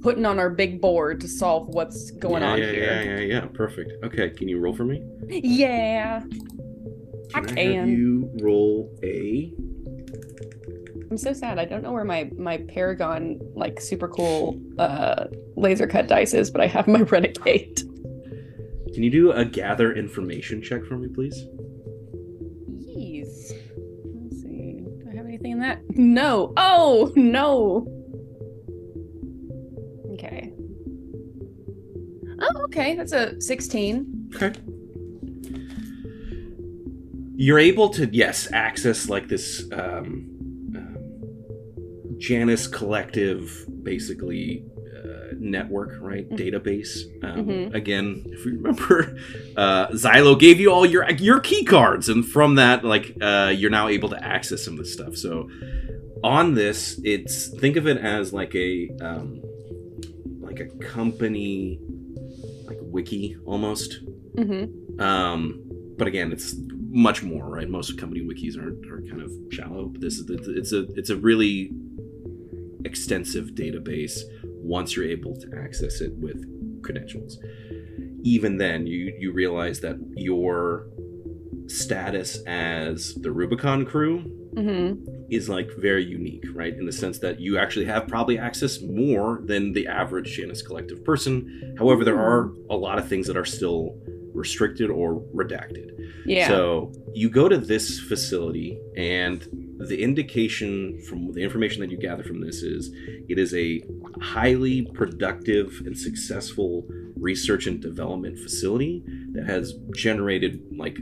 putting 0.00 0.24
on 0.24 0.38
our 0.38 0.48
big 0.48 0.80
board 0.80 1.20
to 1.20 1.28
solve 1.28 1.68
what's 1.68 2.10
going 2.12 2.42
yeah, 2.42 2.52
on 2.52 2.58
yeah, 2.58 2.70
here. 2.72 2.84
Yeah, 2.84 3.02
yeah, 3.02 3.20
yeah. 3.20 3.40
Perfect. 3.52 4.02
Okay, 4.02 4.30
can 4.30 4.48
you 4.48 4.58
roll 4.60 4.72
for 4.72 4.84
me? 4.84 5.02
Yeah. 5.28 6.22
Can 7.32 7.58
I 7.58 7.62
have 7.74 7.88
you 7.88 8.30
roll 8.40 8.90
a 9.02 9.52
I'm 11.12 11.18
so 11.18 11.34
sad. 11.34 11.58
I 11.58 11.66
don't 11.66 11.82
know 11.82 11.92
where 11.92 12.04
my 12.04 12.30
my 12.38 12.56
Paragon 12.56 13.38
like 13.54 13.80
super 13.82 14.08
cool 14.08 14.58
uh 14.78 15.26
laser 15.56 15.86
cut 15.86 16.08
dice 16.08 16.32
is, 16.32 16.50
but 16.50 16.62
I 16.62 16.66
have 16.66 16.88
my 16.88 17.00
Renegade. 17.14 17.82
Can 18.94 19.02
you 19.02 19.10
do 19.10 19.32
a 19.32 19.44
gather 19.44 19.92
information 19.92 20.62
check 20.62 20.84
for 20.84 20.96
me, 20.96 21.08
please? 21.08 21.46
Jeez. 22.86 23.52
Let's 24.14 24.42
see. 24.42 24.80
Do 24.80 25.08
I 25.10 25.16
have 25.16 25.26
anything 25.26 25.52
in 25.52 25.58
that? 25.58 25.82
No. 25.90 26.54
Oh 26.56 27.12
no. 27.14 27.86
Okay. 30.14 30.52
Oh, 32.40 32.62
okay. 32.64 32.96
That's 32.96 33.12
a 33.12 33.40
16. 33.40 34.30
Okay. 34.34 34.52
You're 37.34 37.58
able 37.58 37.88
to, 37.90 38.06
yes, 38.06 38.48
access 38.52 39.08
like 39.08 39.28
this 39.28 39.64
um, 39.72 40.28
um, 40.76 42.14
Janus 42.18 42.66
collective, 42.66 43.66
basically 43.82 44.64
uh, 45.04 45.34
network, 45.38 45.98
right? 46.00 46.28
Mm. 46.28 46.38
Database. 46.38 47.04
Um, 47.24 47.46
Mhm. 47.46 47.74
Again, 47.74 48.22
if 48.26 48.44
you 48.44 48.56
remember, 48.56 49.16
uh, 49.56 49.88
Xylo 49.88 50.38
gave 50.38 50.60
you 50.60 50.70
all 50.70 50.86
your 50.86 51.10
your 51.12 51.40
key 51.40 51.64
cards, 51.64 52.08
and 52.08 52.24
from 52.24 52.56
that, 52.56 52.84
like, 52.84 53.16
uh, 53.20 53.52
you're 53.56 53.70
now 53.70 53.88
able 53.88 54.08
to 54.10 54.22
access 54.24 54.64
some 54.64 54.74
of 54.74 54.80
this 54.80 54.92
stuff. 54.92 55.16
So, 55.16 55.48
on 56.22 56.54
this, 56.54 57.00
it's 57.02 57.48
think 57.48 57.76
of 57.76 57.86
it 57.86 57.96
as 57.96 58.32
like 58.32 58.54
a 58.54 58.90
um, 59.00 59.40
like 60.40 60.60
a 60.60 60.66
company, 60.84 61.80
like 62.66 62.78
wiki 62.82 63.36
almost. 63.46 64.04
Mm-hmm. 64.36 65.00
Um, 65.00 65.60
but 65.96 66.06
again, 66.06 66.30
it's 66.32 66.54
much 66.92 67.22
more, 67.22 67.48
right? 67.48 67.68
Most 67.68 67.98
company 67.98 68.20
wikis 68.20 68.56
are, 68.56 68.68
are 68.92 69.02
kind 69.08 69.22
of 69.22 69.32
shallow. 69.50 69.86
But 69.86 70.00
this 70.00 70.18
is 70.18 70.28
it's 70.28 70.72
a 70.72 70.82
it's 70.94 71.10
a 71.10 71.16
really 71.16 71.70
extensive 72.84 73.50
database 73.54 74.20
once 74.44 74.94
you're 74.94 75.08
able 75.08 75.34
to 75.36 75.48
access 75.58 76.00
it 76.00 76.12
with 76.14 76.44
credentials. 76.82 77.38
Even 78.22 78.58
then, 78.58 78.86
you 78.86 79.14
you 79.18 79.32
realize 79.32 79.80
that 79.80 79.96
your 80.16 80.86
status 81.66 82.38
as 82.46 83.14
the 83.14 83.32
Rubicon 83.32 83.84
crew 83.86 84.24
Mm-hmm. 84.54 85.02
is 85.30 85.48
like 85.48 85.70
very 85.78 86.04
unique, 86.04 86.44
right? 86.52 86.74
In 86.74 86.84
the 86.84 86.92
sense 86.92 87.18
that 87.20 87.40
you 87.40 87.56
actually 87.56 87.86
have 87.86 88.06
probably 88.06 88.38
access 88.38 88.82
more 88.82 89.40
than 89.46 89.72
the 89.72 89.86
average 89.86 90.36
Janus 90.36 90.60
Collective 90.60 91.02
person. 91.06 91.74
However, 91.78 92.04
there 92.04 92.18
are 92.18 92.52
a 92.68 92.76
lot 92.76 92.98
of 92.98 93.08
things 93.08 93.26
that 93.28 93.36
are 93.38 93.46
still 93.46 93.96
restricted 94.34 94.90
or 94.90 95.22
redacted. 95.34 95.90
Yeah. 96.24 96.48
So 96.48 96.92
you 97.14 97.28
go 97.28 97.48
to 97.48 97.58
this 97.58 98.00
facility, 98.00 98.78
and 98.96 99.46
the 99.78 100.02
indication 100.02 101.00
from 101.02 101.32
the 101.32 101.42
information 101.42 101.80
that 101.80 101.90
you 101.90 101.98
gather 101.98 102.22
from 102.22 102.40
this 102.40 102.62
is 102.62 102.90
it 103.28 103.38
is 103.38 103.54
a 103.54 103.82
highly 104.20 104.82
productive 104.82 105.82
and 105.84 105.98
successful 105.98 106.86
research 107.16 107.66
and 107.66 107.80
development 107.80 108.38
facility 108.38 109.02
that 109.32 109.46
has 109.46 109.74
generated 109.94 110.62
like 110.76 110.98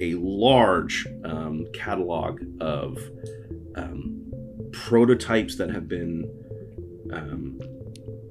a 0.00 0.14
large 0.14 1.06
um, 1.24 1.66
catalog 1.72 2.40
of 2.60 2.98
um, 3.74 4.24
prototypes 4.72 5.56
that 5.56 5.70
have 5.70 5.88
been 5.88 6.30
um, 7.12 7.58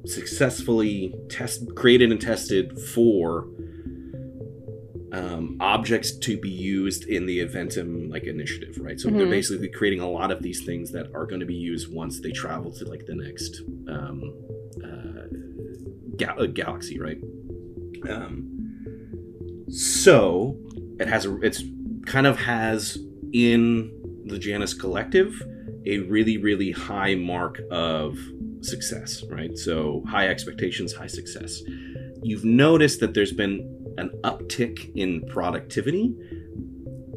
successfully 0.05 1.13
test 1.29 1.75
created 1.75 2.11
and 2.11 2.21
tested 2.21 2.79
for 2.79 3.47
um, 5.17 5.57
objects 5.59 6.11
to 6.25 6.37
be 6.37 6.49
used 6.49 7.03
in 7.15 7.25
the 7.25 7.37
Adventum 7.45 8.09
like 8.13 8.23
initiative, 8.23 8.77
right? 8.79 8.99
So 8.99 9.09
they're 9.09 9.25
Mhm. 9.25 9.39
basically 9.39 9.69
creating 9.69 10.01
a 10.01 10.09
lot 10.19 10.29
of 10.31 10.39
these 10.43 10.63
things 10.69 10.91
that 10.91 11.07
are 11.13 11.25
going 11.25 11.39
to 11.39 11.45
be 11.45 11.55
used 11.55 11.85
once 12.03 12.19
they 12.19 12.31
travel 12.31 12.71
to 12.79 12.85
like 12.85 13.05
the 13.05 13.15
next 13.15 13.61
um, 13.87 14.19
uh, 14.83 15.25
ga- 16.21 16.37
uh, 16.37 16.45
galaxy, 16.61 16.99
right? 16.99 17.19
Um, 18.13 18.35
so 19.69 20.57
it 20.99 21.07
has 21.07 21.25
a 21.25 21.35
it's 21.41 21.63
kind 22.05 22.27
of 22.27 22.37
has 22.37 22.97
in 23.33 23.91
the 24.25 24.39
Janus 24.39 24.73
Collective 24.73 25.31
a 25.85 25.99
really 25.99 26.37
really 26.37 26.71
high 26.71 27.15
mark 27.15 27.59
of 27.71 28.17
success, 28.61 29.23
right? 29.29 29.57
So 29.57 30.03
high 30.07 30.27
expectations, 30.27 30.93
high 30.93 31.07
success. 31.07 31.61
You've 32.27 32.43
noticed 32.43 32.99
that 32.99 33.13
there's 33.13 33.31
been 33.31 33.93
an 33.97 34.09
uptick 34.23 34.93
in 34.95 35.25
productivity 35.27 36.13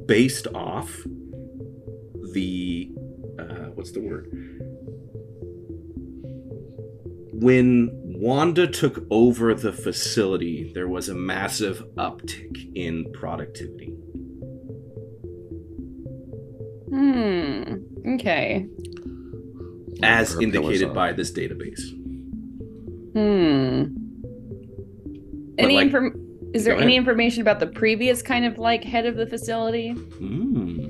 based 0.07 0.47
off 0.55 1.03
the 2.33 2.93
uh, 3.39 3.71
what's 3.75 3.91
the 3.91 4.01
word 4.01 4.29
when 7.33 7.91
Wanda 8.05 8.67
took 8.67 9.05
over 9.11 9.55
the 9.55 9.73
facility, 9.73 10.71
there 10.75 10.89
was 10.89 11.09
a 11.09 11.15
massive 11.15 11.83
uptick 11.97 12.71
in 12.75 13.11
productivity. 13.13 13.95
Hmm. 16.91 18.15
Okay. 18.15 18.69
as 20.03 20.39
indicated 20.39 20.95
by 20.95 21.13
this 21.13 21.33
database. 21.33 21.81
Hmm. 23.15 24.00
But, 25.57 25.65
Any 25.65 25.75
like- 25.77 25.87
inform- 25.87 26.27
is 26.53 26.65
there 26.65 26.77
any 26.77 26.97
information 26.97 27.43
about 27.43 27.61
the 27.61 27.67
previous 27.69 28.23
kind 28.23 28.45
of 28.45 28.59
like 28.59 28.83
head 28.83 29.07
of 29.07 29.15
the 29.17 29.27
facility? 29.27 29.91
Hmm. 29.91 30.87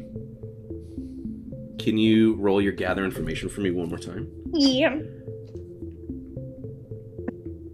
Can 1.79 1.99
you 1.99 2.35
roll 2.37 2.61
your 2.63 2.73
gather 2.73 3.05
information 3.05 3.49
for 3.49 3.61
me 3.61 3.71
one 3.71 3.89
more 3.89 3.99
time? 3.99 4.29
Yeah. 4.55 4.99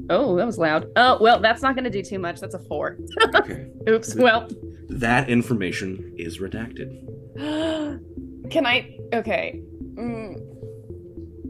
Oh, 0.09 0.37
that 0.37 0.46
was 0.46 0.59
loud. 0.59 0.87
Oh, 0.96 1.18
well, 1.20 1.40
that's 1.40 1.62
not 1.62 1.75
going 1.75 1.85
to 1.85 1.90
do 1.90 2.03
too 2.03 2.18
much. 2.20 2.40
That's 2.40 2.55
a 2.55 2.61
four. 2.61 2.96
Okay. 3.35 3.66
Oops. 3.88 4.14
Well, 4.14 4.49
That 4.88 5.29
information 5.29 6.14
is 6.16 6.38
redacted. 6.38 6.90
Can 8.51 8.66
I? 8.66 8.96
Okay. 9.12 9.61
Mm. 9.94 10.40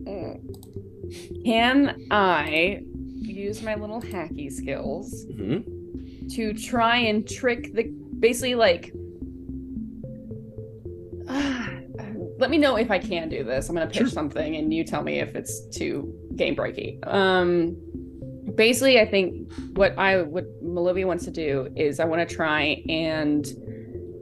Mm. 0.05 1.45
Can 1.45 2.07
I 2.11 2.81
use 3.33 3.63
my 3.63 3.75
little 3.75 4.01
hacky 4.01 4.51
skills 4.53 5.25
hmm 5.37 5.59
to 6.31 6.53
try 6.55 6.97
and 6.97 7.29
trick 7.29 7.73
the 7.73 7.85
basically 8.19 8.55
like? 8.57 8.93
let 12.39 12.51
me 12.51 12.59
know 12.59 12.77
if 12.77 12.91
I 12.91 12.99
can 12.99 13.29
do 13.29 13.45
this. 13.45 13.69
I'm 13.69 13.75
gonna 13.75 13.87
pitch 13.87 13.97
Sure. 13.99 14.07
something, 14.09 14.57
and 14.57 14.73
you 14.73 14.85
tell 14.85 15.03
me 15.03 15.21
if 15.21 15.35
it's 15.35 15.67
too 15.69 16.13
game 16.37 16.55
breaky. 16.57 17.05
Um, 17.07 17.77
basically, 18.55 19.01
I 19.01 19.07
think 19.07 19.51
what 19.75 19.97
I 19.99 20.23
what 20.23 20.45
Malovia 20.65 21.07
wants 21.07 21.25
to 21.25 21.31
do 21.31 21.69
is 21.77 22.01
I 22.01 22.05
want 22.05 22.29
to 22.29 22.35
try 22.35 22.83
and 22.89 23.47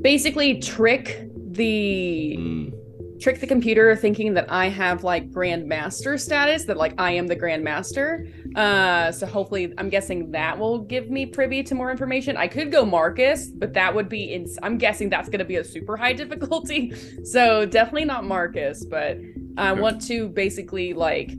basically 0.02 0.60
trick 0.60 1.28
the 1.52 2.36
Mm. 2.38 2.72
Trick 3.20 3.40
the 3.40 3.46
computer 3.46 3.94
thinking 3.96 4.34
that 4.34 4.50
I 4.50 4.68
have 4.68 5.04
like 5.04 5.30
grandmaster 5.30 6.18
status, 6.18 6.64
that 6.64 6.76
like 6.76 6.94
I 6.98 7.12
am 7.12 7.26
the 7.26 7.36
grandmaster. 7.36 8.30
Uh, 8.56 9.12
so 9.12 9.26
hopefully, 9.26 9.72
I'm 9.78 9.88
guessing 9.88 10.32
that 10.32 10.58
will 10.58 10.78
give 10.78 11.10
me 11.10 11.26
privy 11.26 11.62
to 11.64 11.74
more 11.74 11.90
information. 11.90 12.36
I 12.36 12.48
could 12.48 12.72
go 12.72 12.84
Marcus, 12.84 13.48
but 13.48 13.74
that 13.74 13.94
would 13.94 14.08
be 14.08 14.32
in. 14.32 14.46
I'm 14.62 14.78
guessing 14.78 15.10
that's 15.10 15.28
going 15.28 15.40
to 15.40 15.44
be 15.44 15.56
a 15.56 15.64
super 15.64 15.96
high 15.96 16.12
difficulty. 16.24 16.92
So 17.24 17.66
definitely 17.66 18.04
not 18.04 18.24
Marcus, 18.24 18.84
but 18.84 19.18
I 19.56 19.72
want 19.72 20.02
to 20.06 20.28
basically 20.28 20.94
like 20.94 21.32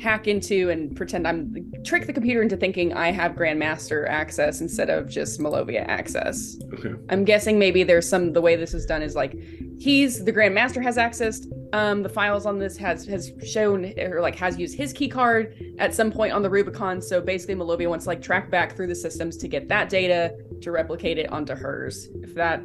hack 0.00 0.28
into 0.28 0.70
and 0.70 0.94
pretend 0.94 1.26
I'm 1.26 1.72
trick 1.84 2.06
the 2.06 2.12
computer 2.12 2.40
into 2.40 2.56
thinking 2.56 2.92
I 2.92 3.10
have 3.10 3.32
grandmaster 3.32 4.08
access 4.08 4.60
instead 4.60 4.90
of 4.90 5.08
just 5.08 5.40
Malovia 5.40 5.86
access. 5.86 6.56
Okay. 6.74 6.94
I'm 7.10 7.24
guessing 7.24 7.58
maybe 7.58 7.82
there's 7.82 8.08
some 8.08 8.32
the 8.32 8.40
way 8.40 8.54
this 8.54 8.74
is 8.74 8.86
done 8.86 9.02
is 9.02 9.16
like 9.16 9.36
he's 9.78 10.24
the 10.24 10.32
grandmaster 10.32 10.82
has 10.82 10.98
access 10.98 11.46
um 11.72 12.02
the 12.02 12.08
files 12.08 12.46
on 12.46 12.58
this 12.58 12.76
has 12.76 13.06
has 13.06 13.32
shown 13.44 13.92
or 13.98 14.20
like 14.20 14.36
has 14.36 14.58
used 14.58 14.76
his 14.76 14.92
key 14.92 15.08
card 15.08 15.54
at 15.78 15.94
some 15.94 16.12
point 16.12 16.32
on 16.32 16.42
the 16.42 16.50
Rubicon 16.50 17.02
so 17.02 17.20
basically 17.20 17.54
Malovia 17.54 17.88
wants 17.88 18.04
to 18.04 18.10
like 18.10 18.22
track 18.22 18.50
back 18.50 18.76
through 18.76 18.86
the 18.86 18.94
systems 18.94 19.36
to 19.38 19.48
get 19.48 19.68
that 19.68 19.88
data 19.88 20.34
to 20.62 20.70
replicate 20.70 21.18
it 21.18 21.30
onto 21.32 21.54
hers 21.54 22.08
if 22.22 22.34
that 22.34 22.62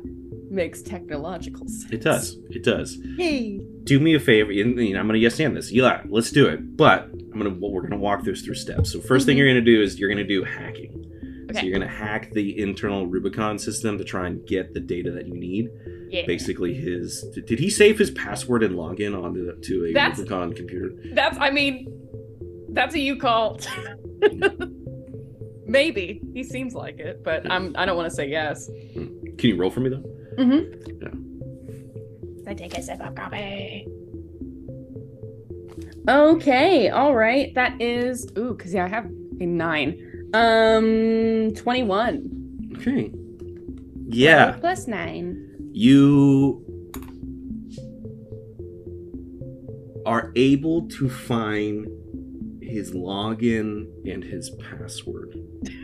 makes 0.53 0.81
technological 0.81 1.67
sense. 1.67 1.91
It 1.91 2.01
does. 2.01 2.37
It 2.49 2.63
does. 2.63 2.97
Hey. 3.17 3.59
Do 3.83 3.99
me 3.99 4.13
a 4.15 4.19
favor. 4.19 4.51
and, 4.51 4.77
you 4.79 4.93
know, 4.93 4.99
I'm 4.99 5.07
going 5.07 5.19
to 5.19 5.23
yes 5.23 5.39
and 5.39 5.55
this. 5.57 5.71
Eli, 5.73 6.01
let's 6.07 6.31
do 6.31 6.47
it. 6.47 6.77
But 6.77 7.03
I'm 7.05 7.31
gonna. 7.37 7.49
Well, 7.49 7.71
we're 7.71 7.81
going 7.81 7.91
to 7.91 7.97
walk 7.97 8.23
this 8.23 8.41
through 8.41 8.55
steps. 8.55 8.91
So 8.93 8.99
1st 8.99 9.25
thing 9.25 9.35
Mhm. 9.35 9.39
you're 9.39 9.47
going 9.53 9.65
to 9.65 9.71
do 9.73 9.81
is 9.81 9.99
you're 9.99 10.09
going 10.09 10.25
to 10.25 10.27
do 10.27 10.43
hacking. 10.43 10.99
Okay. 11.49 11.59
So 11.59 11.65
you're 11.65 11.77
going 11.77 11.87
to 11.87 11.93
hack 11.93 12.31
the 12.31 12.57
internal 12.59 13.05
Rubicon 13.07 13.59
system 13.59 13.97
to 13.97 14.03
try 14.03 14.27
and 14.27 14.45
get 14.47 14.73
the 14.73 14.79
data 14.79 15.11
that 15.11 15.27
you 15.27 15.33
need. 15.35 15.69
Yeah. 16.09 16.25
Basically, 16.27 16.73
his 16.73 17.23
did, 17.33 17.45
did 17.47 17.59
he 17.59 17.69
save 17.69 17.97
his 17.97 18.11
password 18.11 18.63
and 18.63 18.75
login 18.75 19.19
onto 19.21 19.45
the, 19.47 19.53
to 19.67 19.85
a 19.87 19.93
That's- 19.93 20.19
Rubicon 20.19 20.53
computer? 20.53 20.93
That's 21.13 21.37
I 21.39 21.49
mean 21.49 21.87
that's 22.69 22.93
a 22.95 22.99
you 22.99 23.17
call. 23.17 23.59
Maybe. 25.65 26.21
He 26.33 26.43
seems 26.43 26.75
like 26.75 26.99
it, 26.99 27.23
but 27.23 27.49
I'm 27.51 27.73
I 27.77 27.85
don't 27.85 27.95
want 27.97 28.09
to 28.09 28.15
say 28.15 28.27
yes. 28.29 28.69
Can 28.93 29.37
you 29.41 29.55
roll 29.55 29.69
for 29.71 29.79
me 29.79 29.89
though? 29.89 30.03
Mm-hmm. 30.37 31.23
I 32.47 32.53
take 32.53 32.77
a 32.77 32.81
sip 32.81 32.99
of 33.01 33.15
coffee. 33.15 33.87
Okay, 36.07 36.89
all 36.89 37.15
right. 37.15 37.53
That 37.55 37.81
is 37.81 38.27
ooh, 38.37 38.53
because 38.55 38.73
yeah, 38.73 38.85
I 38.85 38.87
have 38.89 39.05
a 39.39 39.45
nine. 39.45 39.97
Um, 40.33 41.53
twenty-one. 41.55 42.75
Okay. 42.77 43.11
Yeah. 44.07 44.45
Twelve 44.45 44.59
plus 44.59 44.87
nine. 44.87 45.49
you 45.71 46.63
are 50.05 50.33
able 50.35 50.87
to 50.89 51.09
find 51.09 51.87
his 52.61 52.91
login 52.91 53.87
and 54.05 54.23
his 54.23 54.49
password. 54.51 55.35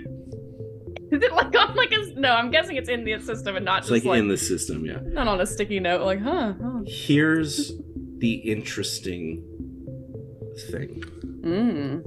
Is 1.11 1.23
it 1.23 1.33
like 1.33 1.55
on 1.57 1.75
like 1.75 1.91
a 1.91 2.19
no? 2.19 2.31
I'm 2.31 2.51
guessing 2.51 2.75
it's 2.75 2.89
in 2.89 3.03
the 3.03 3.19
system 3.19 3.55
and 3.55 3.65
not 3.65 3.79
It's 3.79 3.89
just 3.89 4.05
like, 4.05 4.09
like, 4.09 4.19
in 4.19 4.27
the 4.27 4.37
system, 4.37 4.85
yeah. 4.85 4.99
not 5.03 5.27
on 5.27 5.41
a 5.41 5.45
sticky 5.45 5.79
note. 5.79 6.01
Like, 6.01 6.21
huh? 6.21 6.53
huh. 6.61 6.81
Here's 6.85 7.71
the 8.17 8.33
interesting 8.33 9.43
thing. 10.69 11.03
Mm. 11.41 12.03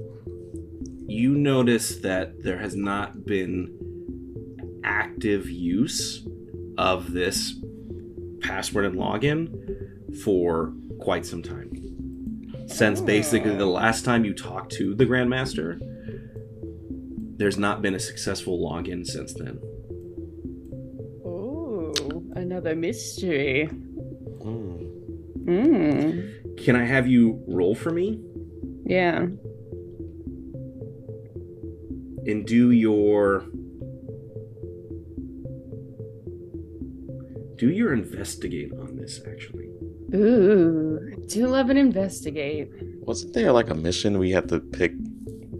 You 1.07 1.35
notice 1.35 1.97
that 1.97 2.43
there 2.43 2.57
has 2.59 2.75
not 2.75 3.25
been 3.25 4.79
active 4.85 5.49
use 5.49 6.25
of 6.77 7.11
this 7.11 7.55
password 8.41 8.85
and 8.85 8.95
login 8.95 10.17
for 10.23 10.73
quite 10.99 11.25
some 11.25 11.43
time. 11.43 11.71
Since 12.67 13.01
basically 13.01 13.55
the 13.55 13.65
last 13.65 14.05
time 14.05 14.23
you 14.23 14.33
talked 14.33 14.71
to 14.73 14.95
the 14.95 15.05
Grandmaster, 15.05 15.79
there's 17.37 17.57
not 17.57 17.81
been 17.81 17.95
a 17.95 17.99
successful 17.99 18.59
login 18.59 19.05
since 19.05 19.33
then. 19.33 19.59
Oh, 21.25 21.93
another 22.35 22.75
mystery. 22.75 23.69
Mm. 24.41 24.89
Mm. 25.45 26.57
Can 26.63 26.75
I 26.75 26.85
have 26.85 27.07
you 27.07 27.43
roll 27.47 27.75
for 27.75 27.91
me 27.91 28.19
Yeah. 28.85 29.27
and 32.25 32.45
do 32.45 32.71
your 32.71 33.43
do 37.57 37.69
your 37.69 37.93
investigate 37.93 38.71
on 38.73 38.95
this 38.95 39.21
actually? 39.27 39.69
Ooh, 40.15 40.99
I 41.11 41.15
do 41.27 41.47
love 41.47 41.69
an 41.69 41.77
investigate. 41.77 42.69
Wasn't 43.01 43.33
there 43.33 43.51
like 43.51 43.69
a 43.69 43.75
mission 43.75 44.19
we 44.19 44.31
had 44.31 44.47
to 44.49 44.59
pick 44.59 44.93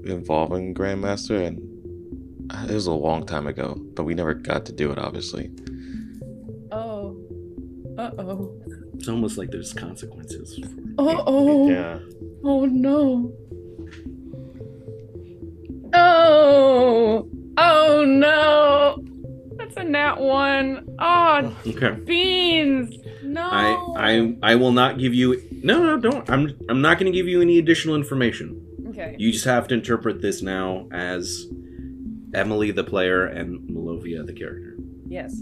involving 0.06 0.74
Grandmaster? 0.74 1.46
And 1.46 2.52
uh, 2.52 2.66
it 2.70 2.74
was 2.74 2.88
a 2.88 2.92
long 2.92 3.26
time 3.26 3.48
ago, 3.48 3.76
but 3.94 4.04
we 4.04 4.14
never 4.14 4.34
got 4.34 4.66
to 4.66 4.72
do 4.72 4.92
it, 4.92 4.98
obviously. 4.98 5.50
Oh. 6.72 7.18
Uh 7.98 8.12
oh. 8.18 8.52
It's 8.96 9.08
almost 9.08 9.38
like 9.38 9.52
there's 9.52 9.74
consequences. 9.74 10.60
Uh 10.98 11.24
oh. 11.26 11.70
Yeah. 11.70 12.00
Oh 12.44 12.66
no. 12.66 13.32
Oh. 15.94 17.30
Oh 17.58 18.04
no. 18.06 19.04
That's 19.58 19.78
a 19.78 19.84
nat 19.84 20.20
one. 20.20 20.88
Oh, 21.00 21.56
Okay. 21.68 21.92
beans. 22.04 22.96
No. 23.24 23.42
I 23.44 23.76
I 23.98 24.36
I 24.52 24.56
will 24.56 24.72
not 24.72 24.98
give 24.98 25.14
you 25.14 25.42
no 25.64 25.82
no 25.82 25.98
don't 26.00 26.30
I'm 26.30 26.56
I'm 26.70 26.82
not 26.82 27.00
going 27.00 27.12
to 27.12 27.16
give 27.16 27.28
you 27.28 27.42
any 27.42 27.58
additional 27.60 27.96
information. 27.96 28.63
Okay. 28.94 29.16
You 29.18 29.32
just 29.32 29.46
have 29.46 29.68
to 29.70 29.74
interpret 29.74 30.22
this 30.22 30.42
now 30.42 30.88
as 30.92 31.48
Emily 32.34 32.72
the 32.72 32.84
player 32.84 33.26
and 33.26 33.68
Malovia 33.70 34.26
the 34.26 34.34
character. 34.34 34.76
Yes. 35.08 35.36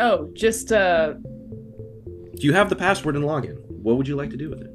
Oh, 0.00 0.30
just 0.34 0.72
uh 0.72 1.12
Do 1.12 2.46
you 2.46 2.52
have 2.52 2.68
the 2.68 2.76
password 2.76 3.16
and 3.16 3.24
login? 3.24 3.58
What 3.68 3.96
would 3.96 4.08
you 4.08 4.16
like 4.16 4.30
to 4.30 4.36
do 4.36 4.50
with 4.50 4.60
it? 4.60 4.70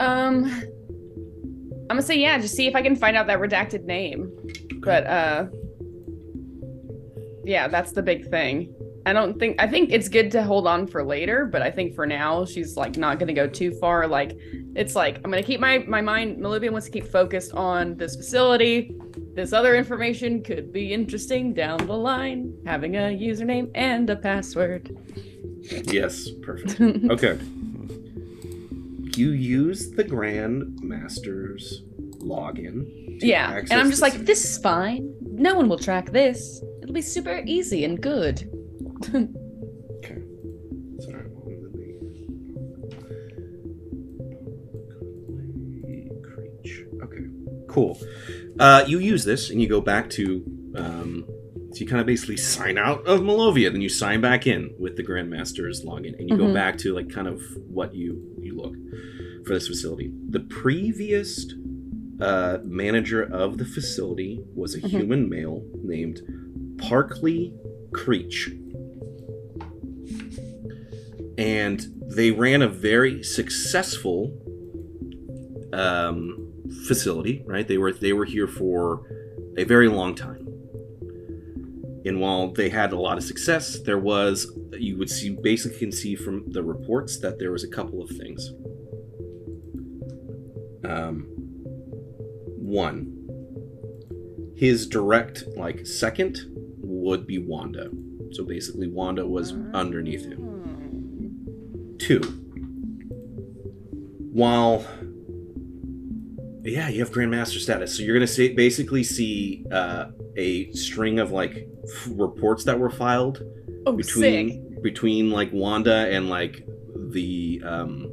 um 0.00 0.44
I'm 1.90 1.96
gonna 1.96 2.02
say 2.02 2.18
yeah, 2.18 2.38
just 2.38 2.56
see 2.56 2.66
if 2.66 2.74
I 2.74 2.82
can 2.82 2.96
find 2.96 3.16
out 3.16 3.26
that 3.28 3.38
redacted 3.38 3.84
name. 3.84 4.30
But 4.80 5.06
uh 5.06 5.46
yeah, 7.44 7.68
that's 7.68 7.92
the 7.92 8.02
big 8.02 8.28
thing. 8.28 8.74
I 9.04 9.12
don't 9.12 9.38
think 9.38 9.60
I 9.60 9.66
think 9.66 9.90
it's 9.90 10.08
good 10.08 10.30
to 10.32 10.42
hold 10.42 10.66
on 10.66 10.86
for 10.86 11.02
later, 11.04 11.44
but 11.44 11.62
I 11.62 11.70
think 11.70 11.94
for 11.94 12.06
now 12.06 12.44
she's 12.44 12.76
like 12.76 12.96
not 12.96 13.18
gonna 13.18 13.32
go 13.32 13.46
too 13.46 13.72
far. 13.72 14.06
Like 14.06 14.38
it's 14.76 14.94
like 14.94 15.16
I'm 15.16 15.30
gonna 15.30 15.42
keep 15.42 15.60
my 15.60 15.78
my 15.88 16.00
mind 16.00 16.38
Melivia 16.38 16.70
wants 16.70 16.86
to 16.86 16.92
keep 16.92 17.06
focused 17.06 17.52
on 17.52 17.96
this 17.96 18.16
facility. 18.16 18.94
This 19.34 19.52
other 19.52 19.74
information 19.74 20.42
could 20.42 20.72
be 20.72 20.92
interesting 20.92 21.54
down 21.54 21.78
the 21.86 21.96
line. 21.96 22.54
Having 22.66 22.96
a 22.96 23.18
username 23.18 23.70
and 23.74 24.08
a 24.10 24.16
password. 24.16 24.96
Yes, 25.84 26.28
perfect. 26.42 26.80
Okay. 27.10 27.38
You 29.14 29.32
use 29.32 29.90
the 29.90 30.04
Grand 30.04 30.80
Master's 30.82 31.82
login. 32.20 33.18
yeah, 33.20 33.56
and 33.58 33.72
I'm 33.74 33.90
just 33.90 34.00
like, 34.00 34.14
this 34.24 34.42
is 34.44 34.56
fine. 34.58 35.14
No 35.20 35.54
one 35.54 35.68
will 35.68 35.78
track 35.78 36.12
this. 36.12 36.62
It'll 36.82 36.94
be 36.94 37.02
super 37.02 37.42
easy 37.44 37.84
and 37.84 38.00
good. 38.00 38.48
Okay. 39.08 40.22
Sorry. 41.00 41.26
let 41.44 41.74
me- 41.74 41.88
Parkley 44.92 46.22
Creech. 46.22 46.84
Okay. 47.02 47.24
Cool. 47.68 47.98
Uh, 48.58 48.84
you 48.86 48.98
use 48.98 49.24
this 49.24 49.50
and 49.50 49.60
you 49.60 49.68
go 49.68 49.80
back 49.80 50.08
to. 50.10 50.44
Um, 50.76 51.24
so 51.72 51.78
you 51.80 51.86
kind 51.86 52.00
of 52.00 52.06
basically 52.06 52.36
sign 52.36 52.76
out 52.76 53.06
of 53.06 53.20
Malovia, 53.20 53.72
then 53.72 53.80
you 53.80 53.88
sign 53.88 54.20
back 54.20 54.46
in 54.46 54.74
with 54.78 54.96
the 54.96 55.02
Grandmaster's 55.02 55.84
login, 55.84 56.18
and 56.18 56.28
you 56.28 56.36
go 56.36 56.44
Mhm. 56.44 56.54
back 56.54 56.76
to 56.78 56.94
like 56.94 57.08
kind 57.08 57.26
of 57.28 57.40
what 57.68 57.94
you 57.94 58.20
you 58.40 58.54
look 58.56 58.74
for 59.46 59.54
this 59.54 59.68
facility. 59.68 60.12
The 60.30 60.40
previous 60.40 61.46
uh, 62.20 62.58
manager 62.62 63.22
of 63.22 63.58
the 63.58 63.64
facility 63.64 64.38
was 64.54 64.74
a 64.76 64.80
Mhm. 64.80 64.88
human 64.90 65.28
male 65.28 65.64
named 65.82 66.20
Parkley 66.76 67.52
Creech. 67.92 68.50
And 71.38 71.80
they 72.14 72.30
ran 72.30 72.62
a 72.62 72.68
very 72.68 73.22
successful 73.22 74.38
um, 75.72 76.52
facility. 76.86 77.42
Right, 77.46 77.66
they 77.66 77.78
were 77.78 77.92
they 77.92 78.12
were 78.12 78.24
here 78.24 78.46
for 78.46 79.02
a 79.56 79.64
very 79.64 79.88
long 79.88 80.14
time. 80.14 80.48
And 82.04 82.20
while 82.20 82.50
they 82.52 82.68
had 82.68 82.92
a 82.92 82.98
lot 82.98 83.16
of 83.16 83.24
success, 83.24 83.78
there 83.80 83.98
was 83.98 84.58
you 84.72 84.98
would 84.98 85.10
see 85.10 85.30
basically 85.30 85.78
can 85.78 85.92
see 85.92 86.16
from 86.16 86.50
the 86.50 86.62
reports 86.62 87.18
that 87.20 87.38
there 87.38 87.52
was 87.52 87.64
a 87.64 87.68
couple 87.68 88.02
of 88.02 88.10
things. 88.10 88.52
Um, 90.84 91.28
one, 92.58 93.18
his 94.56 94.86
direct 94.86 95.44
like 95.56 95.86
second 95.86 96.38
would 96.78 97.26
be 97.26 97.38
Wanda. 97.38 97.90
So 98.32 98.44
basically, 98.44 98.88
Wanda 98.88 99.26
was 99.26 99.52
underneath 99.74 100.24
him. 100.24 100.51
Two, 102.02 102.18
while 104.32 104.84
yeah, 106.64 106.88
you 106.88 106.98
have 107.00 107.10
Grandmaster 107.12 107.58
status, 107.60 107.96
so 107.96 108.02
you're 108.02 108.14
gonna 108.16 108.26
see 108.26 108.52
basically 108.54 109.04
see 109.04 109.64
uh, 109.70 110.06
a 110.36 110.70
string 110.72 111.20
of 111.20 111.30
like 111.30 111.68
f- 111.84 112.08
reports 112.10 112.64
that 112.64 112.78
were 112.78 112.90
filed 112.90 113.42
Oh, 113.86 113.92
between 113.92 114.50
sick. 114.72 114.82
between 114.82 115.30
like 115.30 115.50
Wanda 115.52 116.08
and 116.10 116.28
like 116.28 116.66
the 117.12 117.62
um 117.64 118.10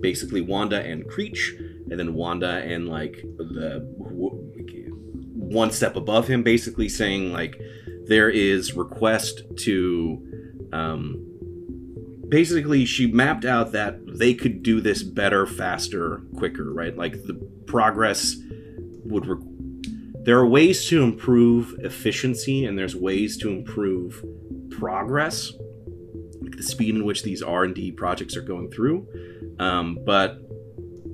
basically 0.00 0.40
Wanda 0.40 0.80
and 0.80 1.06
Creech 1.08 1.54
and 1.90 1.98
then 1.98 2.14
Wanda 2.14 2.62
and 2.64 2.88
like 2.88 3.16
the 3.36 3.80
one 5.34 5.70
step 5.70 5.96
above 5.96 6.28
him 6.28 6.42
basically 6.42 6.88
saying 6.88 7.32
like 7.32 7.60
there 8.06 8.30
is 8.30 8.72
request 8.74 9.42
to 9.58 10.66
um 10.72 11.28
basically 12.32 12.86
she 12.86 13.06
mapped 13.06 13.44
out 13.44 13.72
that 13.72 13.94
they 14.06 14.32
could 14.32 14.62
do 14.62 14.80
this 14.80 15.02
better 15.02 15.46
faster 15.46 16.22
quicker 16.34 16.72
right? 16.72 16.96
Like 16.96 17.12
the 17.24 17.34
progress 17.66 18.36
would 19.04 19.26
re- 19.26 19.36
there 20.24 20.38
are 20.38 20.46
ways 20.46 20.86
to 20.86 21.02
improve 21.02 21.74
efficiency 21.80 22.64
and 22.64 22.78
there's 22.78 22.96
ways 22.96 23.36
to 23.36 23.50
improve 23.50 24.24
progress 24.70 25.52
like 26.40 26.56
the 26.56 26.62
speed 26.62 26.94
in 26.94 27.04
which 27.04 27.22
these 27.22 27.42
r&d 27.42 27.92
projects 27.92 28.34
are 28.34 28.42
going 28.42 28.70
through 28.70 29.06
um, 29.58 29.98
but 30.06 30.38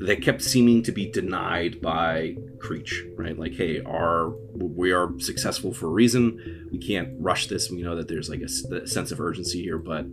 they 0.00 0.14
kept 0.14 0.40
seeming 0.40 0.84
to 0.84 0.92
be 0.92 1.10
denied 1.10 1.80
by 1.80 2.36
creech 2.60 3.04
right? 3.16 3.38
Like 3.38 3.54
hey 3.54 3.80
our 3.82 4.30
we 4.54 4.92
are 4.92 5.18
successful 5.18 5.72
for 5.72 5.86
a 5.86 5.90
reason. 5.90 6.68
We 6.72 6.78
can't 6.78 7.10
rush 7.18 7.46
this. 7.46 7.70
We 7.70 7.82
know 7.82 7.96
that 7.96 8.08
there's 8.08 8.28
like 8.28 8.40
a 8.40 8.86
sense 8.86 9.12
of 9.12 9.20
urgency 9.20 9.62
here 9.62 9.78
but 9.78 10.06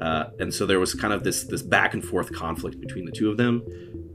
uh, 0.00 0.30
and 0.38 0.54
so 0.54 0.64
there 0.66 0.78
was 0.78 0.94
kind 0.94 1.12
of 1.12 1.24
this 1.24 1.44
this 1.44 1.62
back 1.62 1.94
and 1.94 2.04
forth 2.04 2.32
conflict 2.32 2.80
between 2.80 3.04
the 3.04 3.12
two 3.12 3.30
of 3.30 3.36
them. 3.36 3.62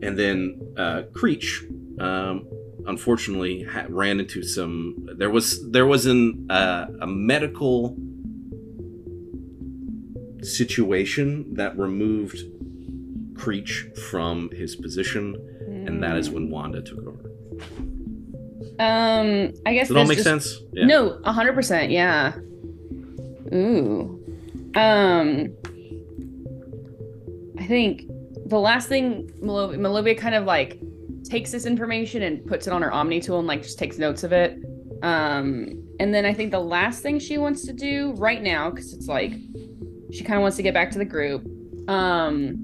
And 0.02 0.18
then 0.18 0.74
uh, 0.78 1.04
creech 1.14 1.64
um, 2.00 2.48
unfortunately 2.86 3.64
ha- 3.64 3.86
ran 3.90 4.20
into 4.20 4.44
some 4.44 5.08
there 5.18 5.30
was 5.30 5.70
there 5.72 5.86
was 5.86 6.06
an 6.06 6.48
uh, 6.50 6.88
a 7.02 7.08
medical 7.08 7.96
situation 10.42 11.54
that 11.54 11.78
removed 11.78 12.44
Creech 13.36 13.88
from 14.10 14.50
his 14.52 14.76
position, 14.76 15.36
and 15.88 16.04
that 16.04 16.18
is 16.18 16.30
when 16.30 16.50
Wanda 16.50 16.82
took 16.82 17.00
over. 17.00 17.33
Um, 18.80 19.54
I 19.66 19.74
guess 19.74 19.90
it 19.90 19.96
all 19.96 20.06
there's 20.06 20.10
make 20.10 20.18
just- 20.18 20.28
sense? 20.28 20.58
Yeah. 20.74 20.86
No, 20.86 21.22
hundred 21.24 21.54
percent. 21.54 21.92
Yeah. 21.92 22.34
Ooh. 23.54 24.20
Um. 24.76 25.54
I 27.60 27.66
think 27.66 28.04
the 28.48 28.60
last 28.60 28.90
thing 28.90 29.30
Melovia, 29.42 29.78
Melovia 29.78 30.18
kind 30.18 30.36
of 30.36 30.46
like 30.46 30.80
takes 31.24 31.52
this 31.52 31.66
information 31.66 32.24
and 32.24 32.46
puts 32.46 32.68
it 32.68 32.74
on 32.74 32.82
her 32.82 32.92
Omni 32.92 33.22
tool 33.22 33.40
and 33.40 33.48
like 33.48 33.64
just 33.64 33.80
takes 33.80 33.98
notes 33.98 34.24
of 34.24 34.34
it. 34.34 34.58
Um, 35.02 35.82
and 36.00 36.14
then 36.14 36.26
I 36.26 36.34
think 36.34 36.52
the 36.52 36.60
last 36.60 37.02
thing 37.04 37.20
she 37.20 37.38
wants 37.38 37.66
to 37.66 37.74
do 37.74 38.14
right 38.18 38.42
now, 38.42 38.70
because 38.70 38.94
it's 38.94 39.08
like 39.08 39.34
she 40.12 40.24
kind 40.24 40.36
of 40.36 40.42
wants 40.42 40.58
to 40.58 40.64
get 40.64 40.74
back 40.74 40.92
to 40.92 40.98
the 40.98 41.06
group, 41.06 41.46
um, 41.88 42.58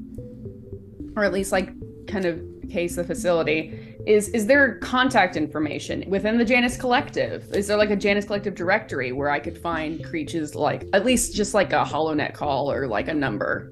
or 1.16 1.24
at 1.24 1.32
least 1.32 1.52
like 1.52 1.70
kind 2.08 2.26
of 2.26 2.42
case 2.70 2.96
the 2.96 3.04
facility 3.04 3.98
is 4.06 4.30
is 4.30 4.48
there 4.48 4.76
contact 4.80 5.36
information 5.36 6.04
within 6.08 6.38
the 6.38 6.46
Janus 6.46 6.78
Collective? 6.78 7.54
Is 7.54 7.68
there 7.68 7.78
like 7.78 7.92
a 7.92 7.96
Janus 7.96 8.26
Collective 8.26 8.56
directory 8.56 9.12
where 9.12 9.30
I 9.30 9.40
could 9.40 9.58
find 9.58 10.04
Creech's 10.04 10.56
like 10.56 10.88
at 10.94 11.06
least 11.06 11.36
just 11.36 11.54
like 11.54 11.74
a 11.74 11.84
HoloNet 11.84 12.34
call 12.34 12.72
or 12.72 12.88
like 12.88 13.08
a 13.08 13.14
number 13.14 13.72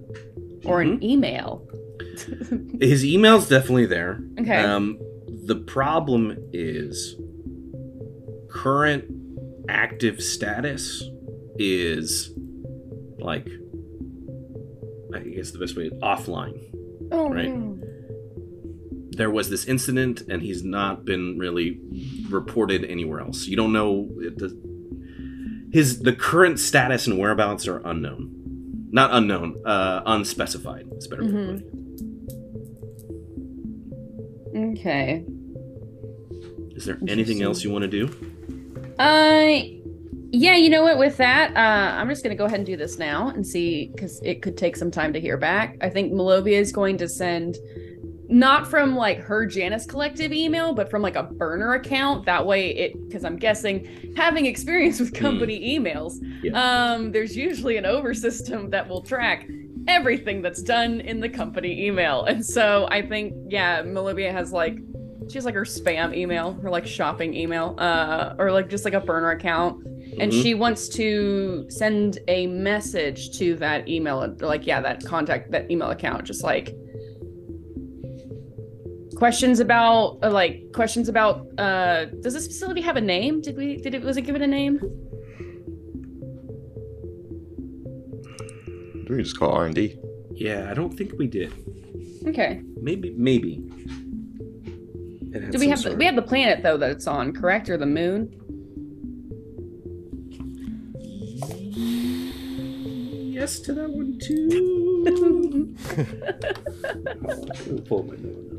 or 0.65 0.81
an 0.81 1.03
email? 1.03 1.67
His 2.81 3.05
email's 3.05 3.47
definitely 3.47 3.85
there. 3.85 4.19
Okay. 4.39 4.57
Um, 4.57 4.99
the 5.45 5.55
problem 5.55 6.37
is 6.51 7.15
current 8.49 9.05
active 9.69 10.21
status 10.21 11.03
is 11.57 12.31
like 13.19 13.47
I 15.15 15.19
guess 15.19 15.51
the 15.51 15.59
best 15.59 15.75
way 15.77 15.89
offline. 16.01 16.59
oh, 17.11 17.29
right. 17.29 17.49
no. 17.49 17.79
There 19.17 19.31
was 19.31 19.49
this 19.49 19.65
incident, 19.65 20.21
and 20.29 20.43
he's 20.43 20.63
not 20.63 21.03
been 21.03 21.39
really 21.39 21.79
reported 22.29 22.85
anywhere 22.85 23.19
else. 23.19 23.47
You 23.47 23.57
don't 23.57 23.73
know 23.73 24.07
the, 24.19 24.55
his 25.73 25.99
the 25.99 26.13
current 26.13 26.59
status 26.59 27.07
and 27.07 27.17
whereabouts 27.17 27.67
are 27.67 27.81
unknown. 27.83 28.31
Not 28.91 29.09
unknown, 29.11 29.57
uh, 29.65 30.01
unspecified. 30.05 30.87
It's 30.93 31.07
better 31.07 31.23
way 31.23 31.31
to 31.31 31.33
put 31.33 31.55
it. 34.55 34.79
Okay. 34.79 35.25
Is 36.75 36.85
there 36.85 36.99
anything 37.07 37.41
else 37.41 37.63
you 37.63 37.71
want 37.71 37.81
to 37.81 37.87
do? 37.87 38.07
Uh, 38.99 39.61
yeah. 40.31 40.55
You 40.55 40.69
know 40.69 40.83
what? 40.83 40.99
With 40.99 41.17
that, 41.17 41.57
uh, 41.57 41.99
I'm 41.99 42.07
just 42.07 42.21
gonna 42.21 42.35
go 42.35 42.45
ahead 42.45 42.59
and 42.59 42.65
do 42.67 42.77
this 42.77 42.99
now 42.99 43.29
and 43.29 43.45
see 43.45 43.91
because 43.93 44.21
it 44.23 44.43
could 44.43 44.57
take 44.57 44.75
some 44.75 44.91
time 44.91 45.11
to 45.13 45.19
hear 45.19 45.37
back. 45.37 45.75
I 45.81 45.89
think 45.89 46.13
Melovia 46.13 46.59
is 46.59 46.71
going 46.71 46.97
to 46.99 47.09
send. 47.09 47.57
Not 48.29 48.67
from 48.67 48.95
like 48.95 49.19
her 49.19 49.45
Janus 49.45 49.85
Collective 49.85 50.33
email, 50.33 50.73
but 50.73 50.89
from 50.89 51.01
like 51.01 51.15
a 51.15 51.23
burner 51.23 51.73
account. 51.75 52.25
That 52.25 52.45
way, 52.45 52.75
it 52.75 53.07
because 53.07 53.23
I'm 53.23 53.37
guessing 53.37 54.13
having 54.17 54.45
experience 54.45 54.99
with 54.99 55.13
company 55.13 55.77
emails, 55.79 56.15
Yeah. 56.43 56.93
um, 56.93 57.11
there's 57.11 57.37
usually 57.37 57.77
an 57.77 57.85
over 57.85 58.13
system 58.13 58.69
that 58.71 58.87
will 58.87 59.01
track 59.01 59.47
everything 59.87 60.41
that's 60.41 60.61
done 60.61 60.99
in 60.99 61.21
the 61.21 61.29
company 61.29 61.85
email. 61.85 62.25
And 62.25 62.45
so 62.45 62.87
I 62.91 63.01
think, 63.01 63.33
yeah, 63.47 63.81
Melivia 63.83 64.31
has 64.33 64.51
like 64.51 64.77
she 65.29 65.33
has 65.35 65.45
like 65.45 65.55
her 65.55 65.63
spam 65.65 66.15
email, 66.15 66.53
her 66.61 66.69
like 66.69 66.85
shopping 66.85 67.33
email, 67.33 67.75
uh, 67.79 68.33
or 68.37 68.51
like 68.51 68.69
just 68.69 68.85
like 68.85 68.93
a 68.93 68.99
burner 69.01 69.31
account. 69.31 69.85
And 70.19 70.31
Mhm. 70.31 70.41
she 70.41 70.53
wants 70.53 70.87
to 70.89 71.65
send 71.69 72.19
a 72.29 72.47
message 72.47 73.37
to 73.37 73.55
that 73.55 73.87
email, 73.89 74.35
like 74.39 74.65
yeah, 74.65 74.79
that 74.81 75.03
contact, 75.05 75.51
that 75.51 75.69
email 75.69 75.89
account, 75.91 76.23
just 76.25 76.43
like 76.43 76.73
questions 79.17 79.59
about, 79.59 80.19
uh, 80.23 80.29
like 80.29 80.71
questions 80.73 81.09
about. 81.09 81.47
uh 81.57 82.05
Does 82.21 82.33
this 82.33 82.47
facility 82.47 82.81
have 82.81 82.97
a 82.97 83.01
name? 83.01 83.41
Did 83.41 83.57
we? 83.57 83.77
Did 83.77 83.95
it? 83.95 84.03
Was 84.03 84.17
it 84.17 84.21
given 84.21 84.41
a 84.41 84.47
name? 84.47 84.79
We 89.09 89.23
just 89.23 89.39
call 89.39 89.51
R 89.51 89.65
and 89.65 89.75
D. 89.75 89.97
Yeah, 90.33 90.69
I 90.69 90.73
don't 90.73 90.95
think 90.95 91.13
we 91.17 91.27
did. 91.27 91.51
Okay. 92.27 92.61
Maybe, 92.81 93.13
maybe. 93.17 93.63
Do 95.51 95.59
we 95.59 95.69
have 95.69 95.81
the, 95.81 95.95
we 95.95 96.05
have 96.05 96.15
the 96.15 96.21
planet 96.21 96.61
though 96.61 96.77
that 96.77 96.91
it's 96.91 97.07
on, 97.07 97.33
correct, 97.33 97.69
or 97.69 97.77
the 97.77 97.85
moon? 97.85 98.33
yes 103.37 103.59
to 103.59 103.73
that 103.73 103.89
one 103.89 104.17
too. 104.19 105.05
Hold 105.07 105.19
on, 107.29 107.41
let 107.47 107.67
me 107.67 107.81
pull 107.81 108.03
my 108.03 108.15
note 108.15 108.56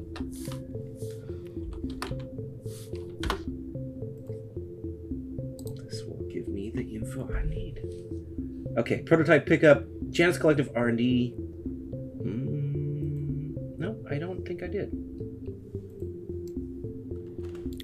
I 7.38 7.44
need. 7.46 7.80
Okay, 8.78 9.02
prototype 9.02 9.46
pickup, 9.46 9.84
Janus 10.10 10.38
Collective 10.38 10.70
R 10.74 10.88
and 10.88 10.98
D. 10.98 11.34
Mm, 12.22 13.78
no, 13.78 13.96
I 14.10 14.18
don't 14.18 14.44
think 14.46 14.62
I 14.62 14.66
did. 14.66 14.92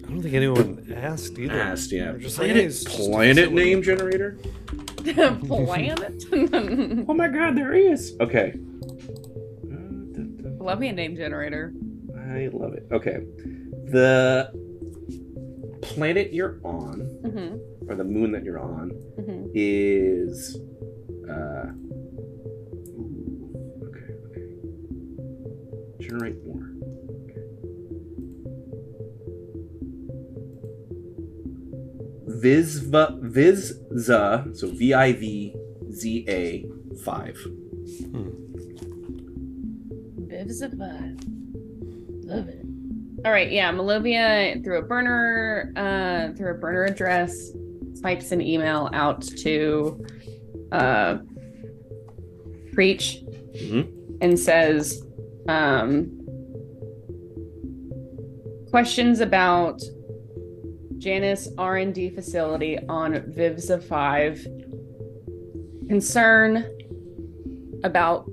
I 0.05 0.09
don't 0.09 0.23
think 0.23 0.35
anyone 0.35 0.93
asked 0.97 1.39
either. 1.39 1.61
Asked, 1.61 1.93
yeah. 1.93 2.05
They're 2.13 2.19
just 2.19 2.39
like, 2.39 2.47
Planet, 2.47 2.63
"Hey, 2.63 2.67
it's 2.69 2.85
just 2.85 3.09
a 3.09 3.11
planet 3.11 3.37
facility." 3.49 3.65
name 3.65 3.83
generator. 3.83 4.39
planet. 5.45 6.25
Oh 7.09 7.15
my 7.15 7.29
god, 7.29 7.57
there 7.57 7.75
is. 7.75 8.15
Okay. 8.21 8.55
Da- 9.65 10.23
da- 10.49 10.65
Love 10.65 10.79
me 10.79 10.89
a 10.89 10.93
name 10.93 11.17
generator. 11.17 11.73
I 12.17 12.49
love 12.53 12.75
it. 12.75 12.87
Okay. 12.91 13.19
The 13.91 14.51
planet 15.83 16.33
you're 16.33 16.59
on, 16.65 17.01
hmm 17.01 17.57
or 17.89 17.95
the 17.95 18.05
moon 18.05 18.33
that 18.33 18.45
you're 18.45 18.61
on 18.61 18.91
mm-hmm. 19.19 19.47
is 19.55 20.59
uh, 21.29 21.73
okay. 23.89 24.15
Generate 26.01 26.45
more. 26.47 26.71
Vizva 32.29 33.19
Vizza, 33.23 34.55
so 34.57 34.69
V 34.69 34.93
I 34.93 35.13
V 35.13 35.55
Z 35.93 36.25
A 36.29 36.67
five. 37.05 37.37
Hmm. 38.11 38.31
Love 42.27 42.49
it. 42.49 42.65
All 43.25 43.33
right, 43.33 43.51
yeah, 43.51 43.73
Malovia 43.73 44.63
through 44.63 44.79
a 44.81 44.83
burner, 44.83 45.73
uh, 45.77 46.37
through 46.37 46.51
a 46.51 46.59
burner 46.59 46.85
address, 46.85 47.53
types 48.03 48.33
an 48.33 48.41
email 48.41 48.91
out 48.93 49.23
to 49.23 50.05
uh, 50.73 51.19
Creech 52.73 53.23
Mhm. 53.55 53.87
and 54.21 54.39
says, 54.39 55.07
um, 55.47 56.11
questions 58.71 59.21
about 59.21 59.81
Janus 60.99 61.49
R&D 61.57 62.11
facility 62.11 62.79
on 62.89 63.15
Vivza 63.15 63.81
5. 63.83 64.47
Concern 65.87 66.65
about 67.85 68.29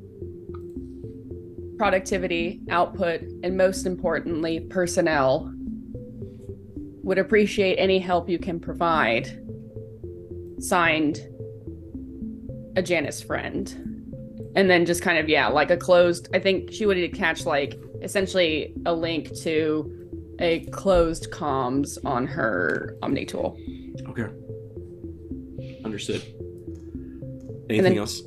productivity, 1.77 2.61
output, 2.69 3.21
and 3.43 3.57
most 3.57 3.85
importantly, 3.85 4.59
personnel. 4.61 5.53
Would 7.03 7.17
appreciate 7.17 7.75
any 7.75 7.99
help 7.99 8.29
you 8.29 8.39
can 8.39 8.59
provide. 8.59 9.37
Signed, 10.61 11.19
a 12.75 12.81
Janus 12.81 13.21
friend. 13.21 13.73
And 14.55 14.69
then 14.69 14.85
just 14.85 15.01
kind 15.01 15.17
of, 15.17 15.27
yeah, 15.29 15.47
like 15.47 15.71
a 15.71 15.77
closed, 15.77 16.27
I 16.33 16.39
think 16.39 16.71
she 16.71 16.85
would 16.85 17.13
catch 17.13 17.45
like 17.45 17.79
essentially 18.01 18.73
a 18.85 18.93
link 18.93 19.33
to 19.43 20.09
a 20.39 20.61
closed 20.71 21.31
comms 21.31 21.97
on 22.03 22.27
her 22.27 22.97
Omni 23.01 23.25
tool. 23.25 23.57
Okay. 24.09 24.27
Understood. 25.85 26.21
Anything 27.69 27.83
then- 27.83 27.97
else? 27.97 28.21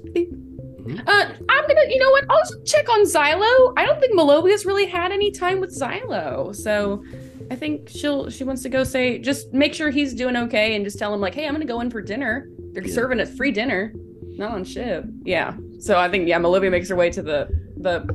Uh, 1.06 1.32
I'm 1.48 1.66
gonna, 1.66 1.88
you 1.88 1.98
know 1.98 2.10
what? 2.10 2.24
I'll 2.28 2.62
check 2.64 2.88
on 2.90 3.04
Xylo. 3.04 3.72
I 3.76 3.86
don't 3.86 3.98
think 4.00 4.12
Melobia's 4.14 4.66
really 4.66 4.84
had 4.84 5.12
any 5.12 5.30
time 5.30 5.58
with 5.58 5.70
Xylo, 5.70 6.54
so 6.54 7.02
I 7.50 7.56
think 7.56 7.88
she'll 7.88 8.30
she 8.30 8.44
wants 8.44 8.62
to 8.62 8.68
go 8.68 8.84
say 8.84 9.18
just 9.18 9.52
make 9.52 9.74
sure 9.74 9.90
he's 9.90 10.14
doing 10.14 10.36
okay 10.36 10.74
and 10.76 10.84
just 10.84 10.98
tell 10.98 11.12
him 11.14 11.20
like, 11.20 11.34
hey, 11.34 11.46
I'm 11.46 11.52
gonna 11.52 11.64
go 11.64 11.80
in 11.80 11.90
for 11.90 12.00
dinner. 12.02 12.48
They're 12.72 12.84
Yeah. 12.86 12.94
serving 12.94 13.20
a 13.20 13.26
free 13.26 13.50
dinner, 13.52 13.92
not 14.36 14.52
on 14.52 14.64
ship. 14.64 15.04
Yeah. 15.24 15.54
So 15.78 15.98
I 15.98 16.08
think 16.08 16.28
yeah, 16.28 16.38
Melovia 16.38 16.70
makes 16.70 16.88
her 16.88 16.96
way 16.96 17.10
to 17.10 17.22
the 17.22 17.48
the 17.76 18.06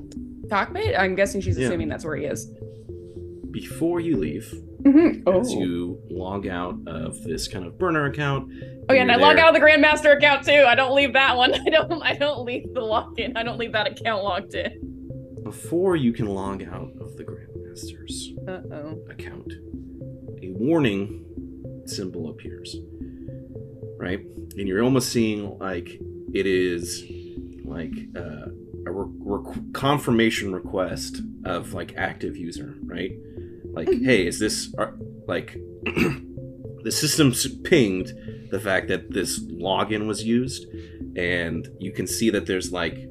cockpit. 0.50 0.96
I'm 0.98 1.16
guessing 1.16 1.42
she's 1.42 1.58
Yeah. 1.58 1.68
assuming 1.68 1.90
that's 1.90 2.04
where 2.06 2.16
he 2.16 2.26
is. 2.26 2.52
Before 3.52 4.00
you 4.00 4.16
leave, 4.18 4.52
Mhm. 4.84 5.24
Oh. 5.26 5.40
as 5.42 5.52
you 5.54 6.00
log 6.10 6.48
out 6.48 6.76
of 6.88 7.22
this 7.24 7.48
kind 7.48 7.66
of 7.66 7.78
burner 7.80 8.06
account. 8.06 8.52
Oh 8.90 8.94
yeah, 8.94 9.02
and 9.02 9.12
I 9.12 9.16
you're 9.16 9.22
log 9.24 9.38
out 9.38 9.54
of 9.56 9.60
the 9.60 9.66
Grandmaster 9.66 10.16
account 10.16 10.46
too. 10.46 10.64
I 10.68 10.76
don't 10.76 10.96
leave 10.96 11.14
that 11.14 11.36
one. 11.36 11.54
I 11.68 11.70
don't. 11.70 12.02
I 12.04 12.16
don't 12.16 12.46
leave 12.46 12.74
the 12.74 12.82
login. 12.82 13.34
I 13.36 13.44
don't 13.44 13.58
leave 13.58 13.72
that 13.74 13.88
account 14.00 14.24
logged 14.24 14.54
in. 14.56 14.72
Before 15.44 15.96
you 15.96 16.14
can 16.14 16.28
log 16.28 16.64
out 16.64 16.92
of 17.02 17.18
the 17.18 17.24
Grandmaster's 17.24 17.49
Uh 18.48 18.62
oh. 18.72 19.00
account, 19.10 19.54
a 20.42 20.50
warning 20.50 21.26
symbol 21.86 22.30
appears. 22.30 22.76
Right? 23.98 24.20
And 24.58 24.68
you're 24.68 24.84
almost 24.84 25.10
seeing 25.10 25.58
like 25.60 26.00
it 26.34 26.46
is 26.46 27.04
like 27.64 27.94
uh, 28.16 28.48
a 28.86 28.92
re- 28.92 29.12
re- 29.20 29.62
confirmation 29.74 30.54
request 30.54 31.22
of 31.46 31.74
like 31.74 31.96
active 31.98 32.36
user, 32.36 32.76
right? 32.84 33.12
Like, 33.72 33.88
hey, 33.88 34.26
is 34.26 34.40
this 34.40 34.74
are, 34.78 34.96
like 35.28 35.54
the 35.86 36.92
system's 36.92 37.48
pinged 37.60 38.12
the 38.52 38.60
fact 38.60 38.88
that 38.88 39.12
this 39.12 39.40
login 39.40 40.08
was 40.08 40.24
used, 40.24 40.66
and 41.16 41.68
you 41.80 41.92
can 41.92 42.08
see 42.08 42.30
that 42.32 42.46
there's 42.46 42.72
like 42.72 43.09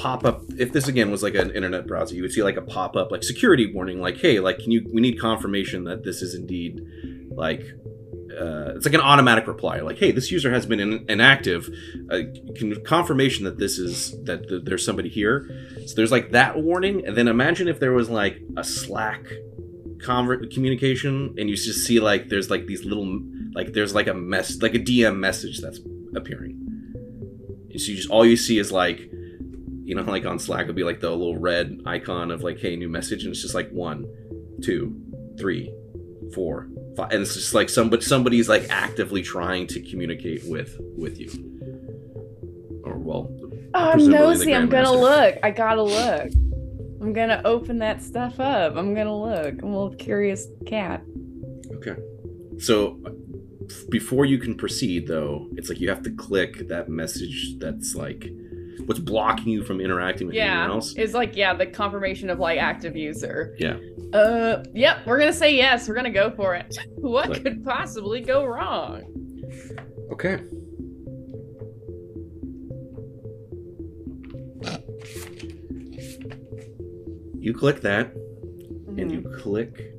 pop 0.00 0.24
up. 0.24 0.42
If 0.58 0.72
this 0.72 0.88
again 0.88 1.10
was 1.10 1.22
like 1.22 1.34
an 1.34 1.50
internet 1.50 1.86
browser, 1.86 2.14
you 2.14 2.22
would 2.22 2.32
see 2.32 2.42
like 2.42 2.56
a 2.56 2.62
pop 2.62 2.96
up 2.96 3.10
like 3.10 3.22
security 3.22 3.72
warning, 3.72 4.00
like, 4.00 4.16
hey, 4.16 4.40
like, 4.40 4.58
can 4.58 4.70
you? 4.70 4.88
We 4.92 5.00
need 5.00 5.20
confirmation 5.20 5.84
that 5.84 6.04
this 6.04 6.22
is 6.22 6.34
indeed 6.34 6.80
like. 7.30 7.64
Uh, 8.30 8.74
it's 8.76 8.86
like 8.86 8.94
an 8.94 9.00
automatic 9.00 9.48
reply, 9.48 9.80
like, 9.80 9.98
"Hey, 9.98 10.12
this 10.12 10.30
user 10.30 10.52
has 10.52 10.64
been 10.64 10.78
in, 10.78 11.04
inactive. 11.08 11.68
Uh, 12.10 12.20
can 12.54 12.82
confirmation 12.84 13.44
that 13.44 13.58
this 13.58 13.76
is 13.76 14.14
that 14.22 14.48
th- 14.48 14.62
there's 14.64 14.84
somebody 14.84 15.08
here." 15.08 15.50
So 15.86 15.94
there's 15.96 16.12
like 16.12 16.30
that 16.30 16.56
warning, 16.62 17.04
and 17.04 17.16
then 17.16 17.26
imagine 17.26 17.66
if 17.66 17.80
there 17.80 17.92
was 17.92 18.08
like 18.08 18.40
a 18.56 18.62
Slack 18.62 19.24
communication, 20.00 21.34
and 21.36 21.50
you 21.50 21.56
just 21.56 21.84
see 21.84 21.98
like 21.98 22.28
there's 22.28 22.50
like 22.50 22.66
these 22.66 22.84
little 22.84 23.20
like 23.52 23.72
there's 23.72 23.94
like 23.96 24.06
a 24.06 24.14
mess 24.14 24.62
like 24.62 24.74
a 24.74 24.78
DM 24.78 25.18
message 25.18 25.58
that's 25.60 25.80
appearing. 26.14 26.56
And 27.72 27.80
so 27.80 27.90
you 27.90 27.96
just 27.96 28.10
all 28.10 28.24
you 28.24 28.36
see 28.36 28.58
is 28.58 28.70
like 28.70 29.10
you 29.90 29.96
know 29.96 30.02
like 30.06 30.24
on 30.24 30.38
Slack 30.38 30.68
would 30.68 30.76
be 30.76 30.84
like 30.84 31.00
the 31.00 31.10
little 31.10 31.36
red 31.36 31.82
icon 31.84 32.30
of 32.30 32.42
like 32.42 32.60
hey 32.60 32.76
new 32.76 32.88
message, 32.88 33.24
and 33.24 33.32
it's 33.32 33.42
just 33.42 33.54
like 33.54 33.68
one, 33.70 34.06
two, 34.62 34.96
three, 35.36 35.74
four, 36.32 36.68
five, 36.96 37.10
and 37.10 37.22
it's 37.22 37.34
just 37.34 37.52
like 37.52 37.68
somebody 37.68 38.02
somebody's 38.02 38.48
like 38.48 38.66
actively 38.70 39.20
trying 39.20 39.66
to 39.66 39.80
communicate 39.82 40.42
with 40.44 40.76
with 40.96 41.18
you. 41.18 41.28
Or 42.84 42.98
well, 42.98 43.28
oh, 43.74 43.90
I'm 43.90 44.08
nosy. 44.08 44.54
I'm 44.54 44.68
gonna 44.68 44.92
look. 44.92 45.36
I 45.42 45.50
gotta 45.50 45.82
look. 45.82 46.30
I'm 47.02 47.12
gonna 47.12 47.42
open 47.44 47.78
that 47.78 48.00
stuff 48.00 48.38
up. 48.38 48.76
I'm 48.76 48.94
gonna 48.94 49.16
look. 49.16 49.60
I'm 49.60 49.72
a 49.72 49.80
little 49.80 49.96
curious 49.96 50.46
cat. 50.66 51.02
Okay. 51.72 51.96
So 52.58 53.00
before 53.88 54.24
you 54.24 54.38
can 54.38 54.54
proceed, 54.54 55.08
though, 55.08 55.48
it's 55.56 55.68
like 55.68 55.80
you 55.80 55.88
have 55.88 56.02
to 56.02 56.10
click 56.10 56.68
that 56.68 56.88
message 56.88 57.58
that's 57.58 57.96
like 57.96 58.30
what's 58.90 58.98
blocking 58.98 59.52
you 59.52 59.62
from 59.62 59.80
interacting 59.80 60.26
with 60.26 60.34
Yeah, 60.34 60.46
anyone 60.62 60.70
else. 60.72 60.96
Yeah, 60.96 61.04
it's 61.04 61.14
like 61.14 61.36
yeah, 61.36 61.54
the 61.54 61.64
confirmation 61.64 62.28
of 62.28 62.40
like 62.40 62.58
active 62.58 62.96
user. 62.96 63.54
Yeah. 63.56 63.76
Uh, 64.12 64.64
yep. 64.74 65.06
We're 65.06 65.20
gonna 65.20 65.32
say 65.32 65.54
yes. 65.54 65.88
We're 65.88 65.94
gonna 65.94 66.10
go 66.10 66.32
for 66.32 66.56
it. 66.56 66.76
what 66.96 67.28
Like- 67.28 67.44
could 67.44 67.64
possibly 67.64 68.20
go 68.20 68.44
wrong? 68.44 69.04
Okay. 70.10 70.40
You 77.38 77.54
click 77.54 77.80
that, 77.82 78.12
and 78.98 79.12
you 79.12 79.22
click. 79.38 79.94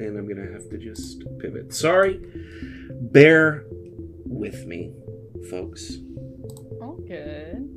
Well, 0.00 0.08
then 0.08 0.18
I'm 0.18 0.28
gonna 0.28 0.50
have 0.52 0.68
to 0.70 0.78
just 0.78 1.22
pivot. 1.38 1.74
Sorry. 1.74 2.20
Bear 2.90 3.64
with 4.24 4.66
me, 4.66 4.92
folks. 5.50 5.96
Oh, 6.80 6.98
good. 7.06 7.68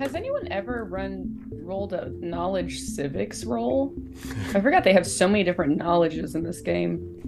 Has 0.00 0.14
anyone 0.14 0.48
ever 0.50 0.84
run 0.84 1.40
rolled 1.62 1.92
a 1.92 2.10
knowledge 2.20 2.80
civics 2.80 3.44
roll? 3.44 3.94
I 4.54 4.60
forgot 4.60 4.84
they 4.84 4.92
have 4.92 5.06
so 5.06 5.28
many 5.28 5.44
different 5.44 5.76
knowledges 5.76 6.34
in 6.34 6.42
this 6.42 6.60
game. 6.60 7.20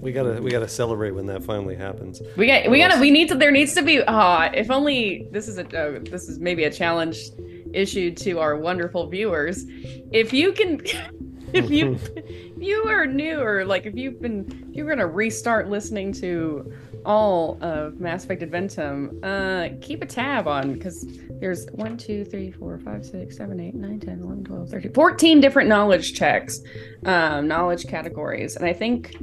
We 0.00 0.12
gotta 0.12 0.40
we 0.40 0.50
gotta 0.50 0.68
celebrate 0.68 1.10
when 1.10 1.26
that 1.26 1.42
finally 1.42 1.76
happens. 1.76 2.22
We 2.36 2.46
got 2.46 2.70
we 2.70 2.78
gotta 2.78 2.98
we 3.00 3.10
need 3.10 3.28
to 3.28 3.34
there 3.34 3.50
needs 3.50 3.74
to 3.74 3.82
be 3.82 4.02
ah 4.06 4.50
if 4.54 4.70
only 4.70 5.28
this 5.30 5.46
is 5.46 5.58
a 5.58 5.66
uh, 5.66 5.98
this 6.04 6.28
is 6.28 6.38
maybe 6.38 6.64
a 6.64 6.72
challenge 6.72 7.18
issued 7.74 8.16
to 8.18 8.38
our 8.38 8.56
wonderful 8.56 9.08
viewers. 9.08 9.66
If 10.10 10.32
you 10.32 10.52
can 10.52 10.80
if 11.54 11.70
you 11.70 11.94
if 12.16 12.62
you 12.62 12.84
are 12.88 13.06
new 13.06 13.40
or 13.40 13.64
like 13.64 13.86
if 13.86 13.96
you've 13.96 14.20
been 14.20 14.66
if 14.70 14.76
you're 14.76 14.88
gonna 14.88 15.06
restart 15.06 15.68
listening 15.68 16.12
to 16.12 16.72
all 17.04 17.58
of 17.62 17.98
Mass 17.98 18.24
Effect 18.24 18.42
Adventum, 18.42 19.18
uh, 19.24 19.74
keep 19.80 20.02
a 20.02 20.06
tab 20.06 20.46
on 20.46 20.74
because 20.74 21.06
there's 21.40 21.66
1, 21.70 21.96
2, 21.96 22.24
3, 22.26 22.50
4, 22.50 22.78
5, 22.78 23.06
6, 23.06 23.36
7, 23.36 23.60
8, 23.60 23.74
9, 23.74 24.00
10, 24.00 24.20
11, 24.20 24.44
12, 24.44 24.68
13, 24.68 24.92
14 24.92 25.40
different 25.40 25.68
knowledge 25.68 26.12
checks, 26.12 26.60
um, 27.06 27.48
knowledge 27.48 27.86
categories. 27.86 28.56
And 28.56 28.66
I 28.66 28.74
think 28.74 29.16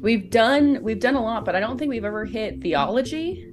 we've 0.00 0.28
done 0.30 0.82
we've 0.82 1.00
done 1.00 1.14
a 1.14 1.22
lot, 1.22 1.44
but 1.44 1.54
I 1.54 1.60
don't 1.60 1.78
think 1.78 1.90
we've 1.90 2.04
ever 2.04 2.24
hit 2.24 2.60
theology. 2.60 3.49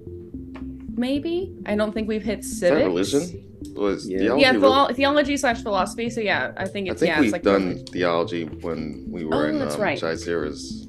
Maybe. 0.97 1.53
I 1.65 1.75
don't 1.75 1.93
think 1.93 2.07
we've 2.07 2.23
hit 2.23 2.39
Is 2.39 2.59
that 2.59 2.69
civics. 2.69 2.85
religion? 2.87 3.43
Was 3.75 4.09
Yeah. 4.09 4.17
theology 4.19 4.41
Yeah, 4.41 4.51
philo- 4.53 4.93
theology 4.93 5.37
slash 5.37 5.61
philosophy. 5.61 6.09
So 6.09 6.19
yeah, 6.21 6.51
I 6.57 6.65
think 6.67 6.89
it's 6.89 6.89
I 6.89 6.91
it's 6.91 6.99
think 7.01 7.09
yeah, 7.09 7.19
we've 7.19 7.25
it's 7.27 7.33
like 7.33 7.43
done 7.43 7.85
theology 7.91 8.45
when 8.45 9.05
we 9.09 9.23
were 9.25 9.45
Oh, 9.45 9.49
in 9.49 9.59
that's 9.59 9.75
um, 9.75 9.81
right. 9.81 9.99
Jaizira's 9.99 10.87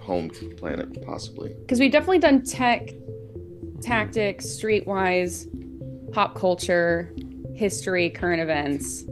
home 0.00 0.30
planet, 0.56 1.02
possibly. 1.06 1.54
because 1.60 1.78
we've 1.80 1.92
definitely 1.92 2.18
done 2.18 2.42
tech, 2.42 2.90
tactics, 3.80 4.44
streetwise, 4.46 5.46
pop 6.12 6.34
culture, 6.34 7.14
history, 7.54 8.10
current 8.10 8.42
events, 8.42 9.04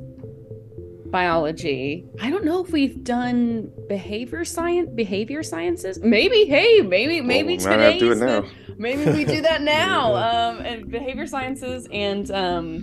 biology. 1.07 2.05
I 2.21 2.31
don't 2.31 2.45
know 2.45 2.63
if 2.65 2.71
we've 2.73 3.03
done 3.05 3.71
behavior 3.89 4.45
science, 4.45 4.91
behavior 4.95 5.43
sciences. 5.43 5.99
Maybe. 6.01 6.45
Hey, 6.45 6.81
maybe 6.83 7.21
maybe 7.21 7.57
well, 7.59 7.79
we 7.79 8.15
might 8.15 8.45
have 8.81 8.99
to 8.99 9.05
do 9.05 9.11
it 9.11 9.13
today's 9.13 9.13
now. 9.13 9.13
the- 9.13 9.13
maybe 9.13 9.25
we 9.25 9.25
do 9.25 9.43
that 9.43 9.63
now. 9.63 10.15
um, 10.17 10.59
and 10.61 10.91
behavior 10.91 11.27
sciences 11.27 11.87
and 11.93 12.31
um, 12.31 12.83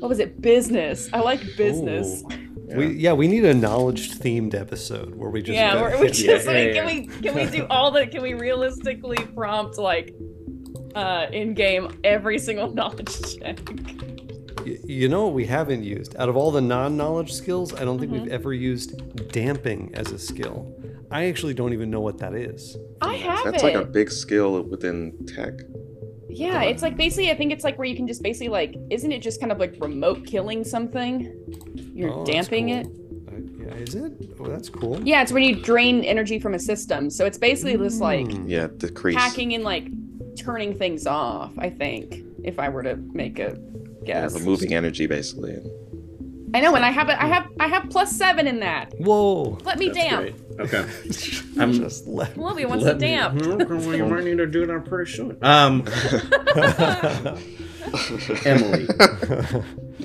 what 0.00 0.08
was 0.08 0.18
it? 0.18 0.40
Business. 0.40 1.08
I 1.12 1.20
like 1.20 1.40
business. 1.56 2.22
Ooh. 2.22 2.38
We 2.76 2.86
yeah, 2.94 3.12
we 3.12 3.28
need 3.28 3.44
a 3.44 3.54
knowledge 3.54 4.18
themed 4.18 4.54
episode 4.54 5.14
where 5.14 5.30
we 5.30 5.42
just 5.42 5.54
yeah, 5.54 5.80
we're, 5.80 6.00
we 6.00 6.08
just 6.10 6.46
Yeah, 6.46 6.52
like 6.52 6.68
yeah, 6.68 6.72
can 6.74 6.86
we 6.86 7.06
can 7.22 7.34
we 7.34 7.46
do 7.46 7.66
all 7.68 7.90
the 7.90 8.06
can 8.06 8.22
we 8.22 8.34
realistically 8.34 9.18
prompt 9.34 9.76
like 9.78 10.14
uh 10.94 11.26
in 11.32 11.54
game 11.54 12.00
every 12.04 12.38
single 12.38 12.72
knowledge 12.72 13.36
check? 13.38 13.58
Y- 14.66 14.78
You 14.84 15.08
know 15.08 15.24
what 15.24 15.34
we 15.34 15.46
haven't 15.46 15.84
used? 15.84 16.16
Out 16.16 16.28
of 16.28 16.36
all 16.36 16.50
the 16.50 16.60
non 16.60 16.96
knowledge 16.96 17.32
skills, 17.32 17.72
I 17.74 17.84
don't 17.84 17.98
think 17.98 18.12
Mm-hmm. 18.12 18.22
we've 18.24 18.32
ever 18.32 18.52
used 18.52 19.30
damping 19.32 19.90
as 19.94 20.10
a 20.12 20.18
skill. 20.18 20.72
I 21.10 21.26
actually 21.26 21.54
don't 21.54 21.72
even 21.72 21.90
know 21.90 22.00
what 22.00 22.18
that 22.18 22.34
is. 22.34 22.76
I 23.00 23.14
have 23.16 23.44
That's 23.44 23.62
it. 23.62 23.66
like 23.66 23.74
a 23.76 23.84
big 23.84 24.10
skill 24.10 24.62
within 24.62 25.12
tech. 25.26 25.52
yeah, 26.28 26.62
it's 26.62 26.82
like 26.82 26.96
basically 26.96 27.30
I 27.30 27.34
think 27.36 27.52
it's 27.52 27.62
like 27.62 27.78
where 27.78 27.86
you 27.86 27.94
can 27.94 28.06
just 28.08 28.22
basically 28.22 28.48
like 28.48 28.74
isn't 28.90 29.12
it 29.12 29.20
just 29.22 29.38
kind 29.40 29.52
of 29.52 29.58
like 29.58 29.74
remote 29.80 30.26
killing 30.26 30.64
something? 30.64 31.32
You're 31.94 32.10
Oh, 32.12 32.24
damping 32.24 32.68
cool. 32.68 32.78
it. 32.78 32.86
Uh, 33.28 33.66
yeah, 33.68 33.74
is 33.82 33.94
it? 33.94 34.12
Oh, 34.40 34.48
that's 34.48 34.68
cool. 34.68 35.00
Yeah, 35.04 35.22
it's 35.22 35.30
when 35.30 35.44
you 35.44 35.54
drain 35.62 36.02
energy 36.02 36.38
from 36.40 36.54
a 36.54 36.58
system. 36.58 37.10
So 37.10 37.24
it's 37.26 37.38
basically 37.38 37.76
just 37.76 38.00
like 38.00 38.26
Mm. 38.26 38.48
Yeah, 38.48 38.66
decrease. 38.76 39.16
hacking 39.16 39.54
and 39.54 39.62
like 39.62 39.86
turning 40.36 40.74
things 40.74 41.06
off, 41.06 41.52
I 41.58 41.70
think, 41.70 42.24
if 42.42 42.58
I 42.58 42.68
were 42.68 42.82
to 42.82 42.96
make 43.12 43.38
a 43.38 43.56
Yeah, 44.06 44.22
guess. 44.22 44.34
removing 44.34 44.74
energy, 44.74 45.06
basically. 45.06 45.56
I 46.54 46.60
know, 46.60 46.76
and 46.76 46.84
I 46.84 46.92
have 46.92 47.08
a, 47.08 47.20
I 47.20 47.26
have 47.26 47.48
I 47.58 47.66
have 47.66 47.90
plus 47.90 48.16
seven 48.16 48.46
in 48.46 48.60
that. 48.60 48.92
Whoa. 48.98 49.58
Let 49.64 49.76
me 49.76 49.88
That's 49.88 49.98
damp. 49.98 50.20
great. 50.22 50.36
Okay. 50.60 50.88
I'm 51.60 51.72
just 51.72 52.06
let 52.06 52.38
Olivia 52.38 52.68
wants 52.68 52.84
Let 52.84 53.00
to 53.00 53.06
damp. 53.06 53.42
Okay, 53.42 53.64
well, 53.74 53.96
you 53.96 54.06
might 54.06 54.22
need 54.22 54.38
to 54.38 54.46
do 54.46 54.64
that 54.66 54.84
pretty 54.84 55.10
soon. 55.10 55.36
Um, 55.42 55.84
Emily, 58.44 58.86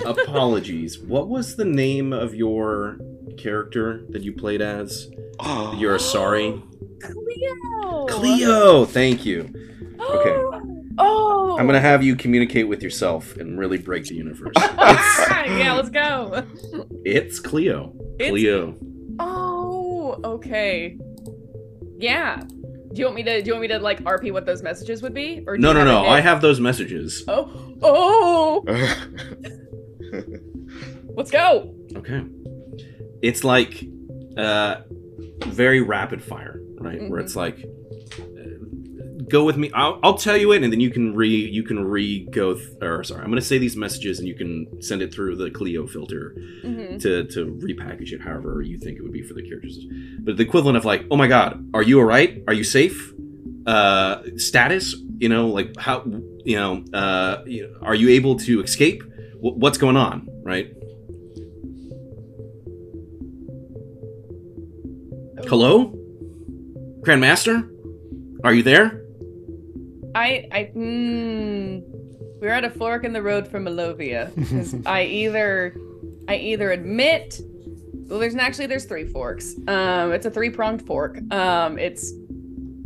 apologies. 0.06 1.00
What 1.00 1.28
was 1.30 1.56
the 1.56 1.66
name 1.66 2.14
of 2.14 2.34
your 2.34 2.98
character 3.38 4.06
that 4.10 4.24
you 4.24 4.34
played 4.34 4.62
as? 4.62 5.10
oh, 5.40 5.76
You're 5.78 6.00
sorry, 6.00 6.62
Cleo. 7.02 8.06
Cleo. 8.08 8.86
Thank 8.86 9.26
you. 9.26 9.54
Okay. 10.00 10.60
Oh. 11.02 11.58
I'm 11.60 11.66
gonna 11.66 11.80
have 11.80 12.04
you 12.04 12.16
communicate 12.16 12.68
with 12.68 12.84
yourself 12.84 13.36
and 13.38 13.58
really 13.58 13.78
break 13.78 14.06
the 14.06 14.16
universe. 14.16 14.54
Yeah, 15.50 15.74
let's 15.74 15.90
go. 15.90 16.46
it's 17.04 17.40
Cleo. 17.40 17.94
It's- 18.20 18.30
Cleo. 18.30 18.76
Oh, 19.20 20.20
okay. 20.24 20.98
Yeah. 21.98 22.38
Do 22.42 22.94
you 22.96 23.06
want 23.06 23.16
me 23.16 23.24
to? 23.24 23.42
Do 23.42 23.48
you 23.48 23.54
want 23.54 23.62
me 23.64 23.68
to 23.70 23.80
like 23.80 24.02
RP 24.04 24.32
what 24.32 24.46
those 24.46 24.62
messages 24.64 25.02
would 25.02 25.14
be? 25.14 25.44
Or 25.48 25.58
do 25.58 25.62
No, 25.62 25.70
you 25.70 25.74
no, 25.76 25.86
no. 25.86 26.06
it 26.06 26.10
I 26.10 26.22
have 26.22 26.42
those 26.42 26.60
messages. 26.60 27.24
Oh, 27.28 27.50
oh. 27.82 28.64
Let's 31.16 31.32
go. 31.32 31.74
Okay. 31.96 32.24
It's 33.22 33.44
like 33.44 33.84
uh 34.38 34.82
very 35.46 35.82
rapid 35.82 36.24
fire, 36.24 36.62
right? 36.80 37.10
Where 37.10 37.20
it's 37.20 37.36
like 37.36 37.58
uh, 38.20 38.24
go 39.30 39.44
with 39.44 39.58
me. 39.58 39.72
I'll, 39.74 40.00
I'll 40.04 40.18
tell 40.18 40.36
you 40.36 40.52
it 40.52 40.64
and 40.64 40.72
then 40.72 40.80
you 40.80 40.90
can 40.90 41.16
re 41.16 41.30
you 41.30 41.64
can 41.64 41.84
re 41.84 42.26
go 42.32 42.56
th- 42.56 42.68
or 42.82 43.04
sorry, 43.04 43.22
I'm 43.22 43.28
going 43.28 43.40
to 43.40 43.46
say 43.46 43.58
these 43.58 43.76
messages 43.76 44.20
and 44.20 44.28
you 44.28 44.36
can 44.36 44.82
send 44.82 45.02
it 45.02 45.14
through 45.14 45.36
the 45.38 45.50
Clio 45.52 45.88
filter 45.88 46.36
hmm 46.62 46.98
to 47.00 47.24
to 47.26 47.46
repackage 47.64 48.12
it 48.12 48.22
however 48.22 48.62
you 48.62 48.78
think 48.78 48.98
it 48.98 49.04
would 49.04 49.14
be 49.14 49.22
for 49.22 49.34
the 49.34 49.48
characters. 49.48 49.78
But 50.20 50.38
the 50.38 50.44
equivalent 50.44 50.78
of 50.78 50.86
like, 50.86 51.06
"Oh 51.12 51.16
my 51.16 51.28
god, 51.28 51.70
are 51.74 51.84
you 51.84 52.00
all 52.00 52.06
right? 52.06 52.44
Are 52.48 52.54
you 52.54 52.64
safe?" 52.64 53.14
Uh 53.66 54.24
status, 54.38 54.96
you 55.18 55.30
know, 55.30 55.48
like 55.48 55.78
how 55.78 56.04
you 56.44 56.58
know, 56.58 56.84
uh 56.94 57.44
you 57.46 57.64
know, 57.64 57.78
are 57.82 57.96
you 57.96 58.10
able 58.10 58.36
to 58.38 58.62
escape? 58.64 59.02
Wh- 59.40 59.58
what's 59.58 59.78
going 59.78 59.96
on, 59.98 60.28
right? 60.44 60.74
Hello? 65.48 65.94
Grandmaster? 67.02 67.70
Are 68.44 68.54
you 68.54 68.64
there? 68.64 69.04
I, 70.16 70.48
I, 70.52 70.72
mm, 70.76 71.84
we're 72.42 72.50
at 72.50 72.66
a 72.66 72.70
fork 72.70 73.04
in 73.04 73.14
the 73.14 73.22
road 73.22 73.48
Malovia 73.60 74.34
because 74.36 74.76
I 74.86 75.04
either, 75.04 75.76
I 76.28 76.36
either 76.36 76.72
admit, 76.72 77.40
well, 78.08 78.20
there's 78.20 78.36
actually 78.36 78.68
there's 78.68 78.86
three 78.86 79.06
forks. 79.06 79.56
Um, 79.68 80.12
it's 80.12 80.26
a 80.26 80.32
three 80.32 80.50
pronged 80.50 80.86
fork. 80.86 81.20
Um, 81.32 81.78
it's 81.78 82.12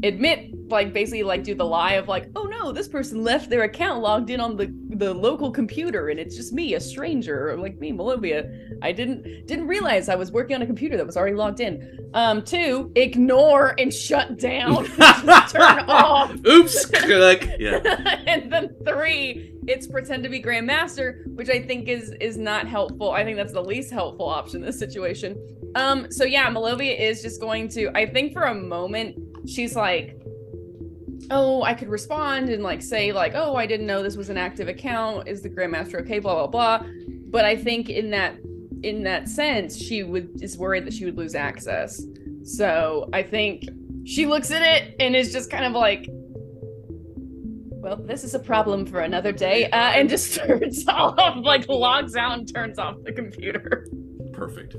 admit 0.03 0.53
like 0.74 0.91
basically 0.91 1.24
like 1.24 1.43
do 1.43 1.55
the 1.55 1.63
lie 1.65 1.93
of 1.93 2.09
like, 2.09 2.30
oh 2.36 2.43
no, 2.43 2.74
this 2.74 2.89
person 2.89 3.24
left 3.24 3.49
their 3.49 3.63
account 3.63 4.01
logged 4.01 4.30
in 4.30 4.41
on 4.41 4.57
the 4.57 4.74
the 4.97 5.13
local 5.13 5.49
computer 5.51 6.09
and 6.09 6.19
it's 6.19 6.36
just 6.36 6.51
me, 6.51 6.74
a 6.74 6.80
stranger, 6.80 7.55
like 7.57 7.80
me, 7.80 7.93
Malovia. 7.93 8.78
I 8.82 8.91
didn't 8.91 9.47
didn't 9.47 9.67
realize 9.67 10.09
I 10.09 10.15
was 10.15 10.32
working 10.32 10.55
on 10.55 10.61
a 10.61 10.65
computer 10.65 10.97
that 10.97 11.05
was 11.05 11.15
already 11.15 11.36
logged 11.36 11.61
in. 11.61 11.99
Um, 12.13 12.41
two, 12.43 12.91
ignore 12.95 13.76
and 13.80 13.93
shut 13.93 14.38
down, 14.38 14.86
just 14.86 15.53
turn 15.55 15.80
off. 15.88 16.36
Oops! 16.45 16.86
Click. 16.93 17.49
Yeah. 17.57 17.80
and 18.28 18.51
then 18.51 18.76
three, 18.86 19.53
it's 19.67 19.88
pretend 19.88 20.24
to 20.24 20.30
be 20.30 20.41
Grandmaster, 20.41 21.26
which 21.36 21.49
I 21.49 21.61
think 21.61 21.88
is 21.88 22.11
is 22.19 22.38
not 22.38 22.67
helpful. 22.67 23.11
I 23.11 23.24
think 23.24 23.38
that's 23.38 23.53
the 23.53 23.63
least 23.63 23.91
helpful 23.91 24.28
option 24.28 24.61
in 24.61 24.65
this 24.65 24.80
situation. 24.80 25.38
Um, 25.76 26.11
so 26.11 26.24
yeah, 26.24 26.49
Malovia 26.49 26.99
is 26.99 27.21
just 27.21 27.39
going 27.39 27.69
to. 27.69 27.89
I 27.95 28.05
think 28.05 28.34
for 28.34 28.43
a 28.43 28.55
moment 28.55 29.17
she's 29.47 29.76
like, 29.76 30.22
"Oh, 31.32 31.63
I 31.63 31.74
could 31.74 31.89
respond 31.89 32.49
and 32.49 32.63
like 32.63 32.82
say 32.82 33.11
like, 33.11 33.34
oh, 33.36 33.55
I 33.55 33.65
didn't 33.65 33.88
know 33.88 34.03
this 34.03 34.17
was 34.17 34.30
an 34.30 34.38
active 34.38 34.67
account. 34.67 35.28
Is 35.28 35.41
the 35.41 35.49
Grandmaster 35.49 36.01
okay? 36.01 36.19
Blah 36.19 36.47
blah 36.47 36.47
blah." 36.47 36.88
But 37.30 37.45
I 37.45 37.55
think 37.55 37.89
in 37.89 38.11
that 38.11 38.36
in 38.84 39.03
that 39.03 39.30
sense, 39.30 39.78
she 39.78 40.03
would 40.03 40.41
is 40.41 40.57
worried 40.57 40.86
that 40.86 40.93
she 40.93 41.05
would 41.05 41.17
lose 41.17 41.36
access. 41.36 42.03
So 42.43 43.09
I 43.13 43.24
think 43.24 43.63
she 44.05 44.26
looks 44.26 44.51
at 44.51 44.61
it 44.61 44.95
and 44.99 45.15
is 45.15 45.32
just 45.32 45.49
kind 45.49 45.65
of 45.65 45.71
like, 45.71 46.09
well, 46.09 47.95
this 47.95 48.24
is 48.24 48.34
a 48.34 48.39
problem 48.39 48.86
for 48.86 48.99
another 48.99 49.32
day, 49.32 49.69
uh, 49.69 49.91
and 49.91 50.09
just 50.15 50.36
turns 50.36 50.88
off, 50.88 51.38
like 51.43 51.67
logs 51.67 52.15
out 52.15 52.38
and 52.38 52.53
turns 52.53 52.78
off 52.78 52.97
the 53.03 53.13
computer. 53.13 53.88
Perfect. 54.34 54.76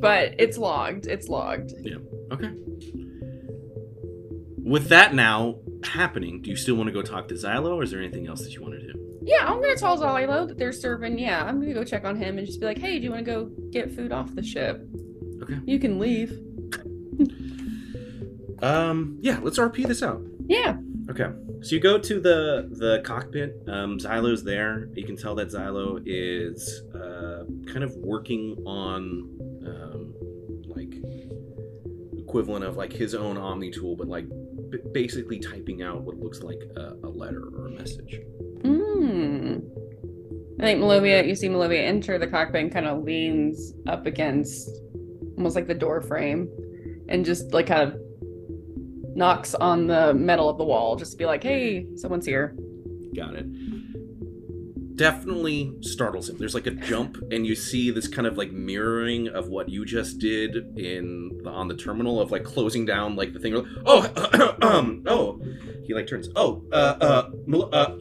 But 0.00 0.34
it's 0.38 0.58
logged. 0.58 1.06
It's 1.06 1.28
logged. 1.28 1.72
Yeah. 1.80 1.96
Okay. 2.30 2.52
With 4.64 4.88
that 4.88 5.14
now 5.14 5.56
happening, 5.84 6.40
do 6.40 6.48
you 6.48 6.56
still 6.56 6.74
want 6.74 6.88
to 6.88 6.92
go 6.92 7.02
talk 7.02 7.28
to 7.28 7.34
Xylo, 7.34 7.76
or 7.76 7.82
is 7.82 7.90
there 7.90 8.00
anything 8.00 8.26
else 8.26 8.42
that 8.42 8.54
you 8.54 8.62
want 8.62 8.74
to 8.74 8.80
do? 8.80 9.04
Yeah, 9.22 9.46
I'm 9.46 9.60
gonna 9.60 9.76
tell 9.76 9.98
Zalilo 9.98 10.48
that 10.48 10.58
they're 10.58 10.72
serving. 10.72 11.18
Yeah, 11.18 11.44
I'm 11.44 11.60
gonna 11.60 11.74
go 11.74 11.84
check 11.84 12.04
on 12.04 12.16
him 12.16 12.38
and 12.38 12.46
just 12.46 12.60
be 12.60 12.66
like, 12.66 12.78
hey, 12.78 12.98
do 12.98 13.04
you 13.04 13.10
want 13.10 13.24
to 13.24 13.30
go 13.30 13.50
get 13.70 13.94
food 13.94 14.10
off 14.10 14.34
the 14.34 14.42
ship? 14.42 14.86
Okay. 15.42 15.58
You 15.64 15.78
can 15.78 15.98
leave. 15.98 16.40
Um. 18.62 19.18
Yeah. 19.20 19.40
Let's 19.42 19.58
RP 19.58 19.86
this 19.86 20.02
out. 20.02 20.22
Yeah. 20.46 20.78
Okay. 21.10 21.28
So 21.60 21.74
you 21.74 21.80
go 21.80 21.98
to 21.98 22.20
the 22.20 22.70
the 22.70 23.02
cockpit. 23.04 23.62
Um, 23.66 23.98
Xylo's 23.98 24.42
there. 24.42 24.88
You 24.94 25.04
can 25.04 25.16
tell 25.16 25.34
that 25.34 25.48
Xylo 25.48 26.02
is 26.06 26.82
uh, 26.94 27.44
kind 27.70 27.82
of 27.82 27.94
working 27.96 28.56
on 28.64 29.28
um, 29.66 30.14
like 30.66 30.94
equivalent 32.16 32.64
of 32.64 32.76
like 32.76 32.92
his 32.92 33.14
own 33.14 33.36
Omni 33.36 33.70
tool, 33.70 33.96
but 33.96 34.08
like 34.08 34.26
basically 34.92 35.38
typing 35.38 35.82
out 35.82 36.02
what 36.02 36.16
looks 36.18 36.40
like 36.40 36.60
a, 36.76 36.94
a 37.04 37.08
letter 37.08 37.48
or 37.56 37.66
a 37.66 37.70
message. 37.70 38.20
Hmm. 38.62 39.58
I 40.60 40.62
think 40.62 40.80
Malovia, 40.80 41.26
you 41.26 41.34
see 41.34 41.48
Malovia 41.48 41.84
enter 41.84 42.18
the 42.18 42.26
cockpit 42.26 42.62
and 42.62 42.72
kind 42.72 42.86
of 42.86 43.02
leans 43.02 43.74
up 43.86 44.06
against 44.06 44.70
almost 45.36 45.56
like 45.56 45.66
the 45.66 45.74
door 45.74 46.00
frame, 46.00 46.48
and 47.08 47.24
just 47.24 47.52
like 47.52 47.66
kind 47.66 47.82
of 47.82 47.98
knocks 49.16 49.54
on 49.54 49.86
the 49.86 50.14
metal 50.14 50.48
of 50.48 50.58
the 50.58 50.64
wall, 50.64 50.96
just 50.96 51.12
to 51.12 51.18
be 51.18 51.26
like, 51.26 51.42
"Hey, 51.42 51.86
someone's 51.96 52.26
here." 52.26 52.56
Got 53.14 53.34
it. 53.34 53.46
Definitely 54.94 55.72
startles 55.80 56.28
him. 56.28 56.38
There's 56.38 56.54
like 56.54 56.66
a 56.66 56.70
jump, 56.70 57.16
and 57.32 57.46
you 57.46 57.54
see 57.54 57.90
this 57.90 58.06
kind 58.06 58.26
of 58.26 58.38
like 58.38 58.52
mirroring 58.52 59.28
of 59.28 59.48
what 59.48 59.68
you 59.68 59.84
just 59.84 60.18
did 60.18 60.56
in 60.78 61.42
on 61.46 61.68
the 61.68 61.76
terminal 61.76 62.20
of 62.20 62.30
like 62.30 62.44
closing 62.44 62.86
down 62.86 63.16
like 63.16 63.32
the 63.32 63.40
thing. 63.40 63.54
Oh, 63.84 64.56
um, 64.62 65.02
oh. 65.06 65.40
He 65.84 65.94
like 65.94 66.06
turns. 66.06 66.28
Oh, 66.34 66.62
uh, 66.72 66.96
uh, 67.00 67.30
uh, 67.72 67.96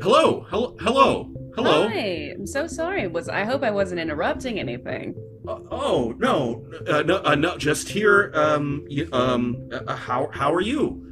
hello, 0.00 0.46
hello, 0.48 0.76
hello, 0.80 1.30
hello. 1.56 1.88
Hi. 1.88 2.32
I'm 2.34 2.46
so 2.46 2.66
sorry. 2.66 3.08
Was 3.08 3.28
I 3.28 3.44
hope 3.44 3.62
I 3.62 3.70
wasn't 3.70 4.00
interrupting 4.00 4.60
anything. 4.60 5.14
Uh, 5.48 5.58
oh 5.70 6.14
no, 6.18 6.64
uh, 6.88 7.02
no, 7.02 7.22
uh, 7.24 7.34
no, 7.34 7.56
just 7.56 7.88
here. 7.88 8.30
Um, 8.34 8.86
um, 9.12 9.68
uh, 9.72 9.96
how 9.96 10.28
how 10.32 10.52
are 10.54 10.60
you? 10.60 11.02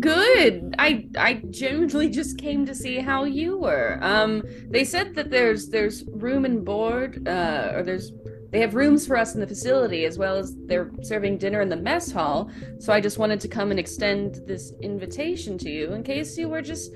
Good. 0.00 0.74
I 0.78 1.08
I 1.16 1.42
genuinely 1.50 2.10
just 2.10 2.38
came 2.38 2.66
to 2.66 2.74
see 2.74 2.98
how 2.98 3.24
you 3.24 3.58
were. 3.58 3.98
Um, 4.02 4.42
they 4.68 4.84
said 4.84 5.14
that 5.14 5.30
there's 5.30 5.68
there's 5.68 6.04
room 6.12 6.44
and 6.44 6.64
board, 6.64 7.26
uh, 7.26 7.72
or 7.74 7.82
there's 7.82 8.12
they 8.50 8.60
have 8.60 8.74
rooms 8.74 9.06
for 9.06 9.16
us 9.16 9.34
in 9.34 9.40
the 9.40 9.46
facility 9.46 10.04
as 10.04 10.18
well 10.18 10.36
as 10.36 10.54
they're 10.66 10.90
serving 11.02 11.38
dinner 11.38 11.60
in 11.60 11.68
the 11.68 11.76
mess 11.76 12.10
hall. 12.10 12.50
So 12.78 12.92
I 12.92 13.00
just 13.00 13.18
wanted 13.18 13.40
to 13.40 13.48
come 13.48 13.70
and 13.70 13.78
extend 13.78 14.40
this 14.46 14.72
invitation 14.82 15.58
to 15.58 15.70
you 15.70 15.92
in 15.92 16.02
case 16.02 16.38
you 16.38 16.48
were 16.48 16.62
just 16.62 16.92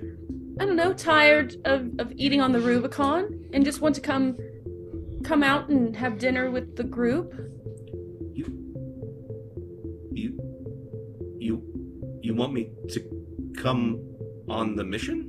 I 0.60 0.64
don't 0.64 0.76
know 0.76 0.92
tired 0.92 1.56
of 1.64 1.90
of 1.98 2.12
eating 2.16 2.40
on 2.40 2.52
the 2.52 2.60
Rubicon 2.60 3.48
and 3.52 3.64
just 3.64 3.80
want 3.80 3.94
to 3.96 4.00
come 4.00 4.36
come 5.24 5.42
out 5.42 5.68
and 5.68 5.94
have 5.96 6.18
dinner 6.18 6.50
with 6.50 6.76
the 6.76 6.84
group. 6.84 7.32
You 12.32 12.38
want 12.38 12.52
me 12.54 12.70
to 12.88 13.00
come 13.56 14.00
on 14.48 14.74
the 14.74 14.84
mission? 14.84 15.28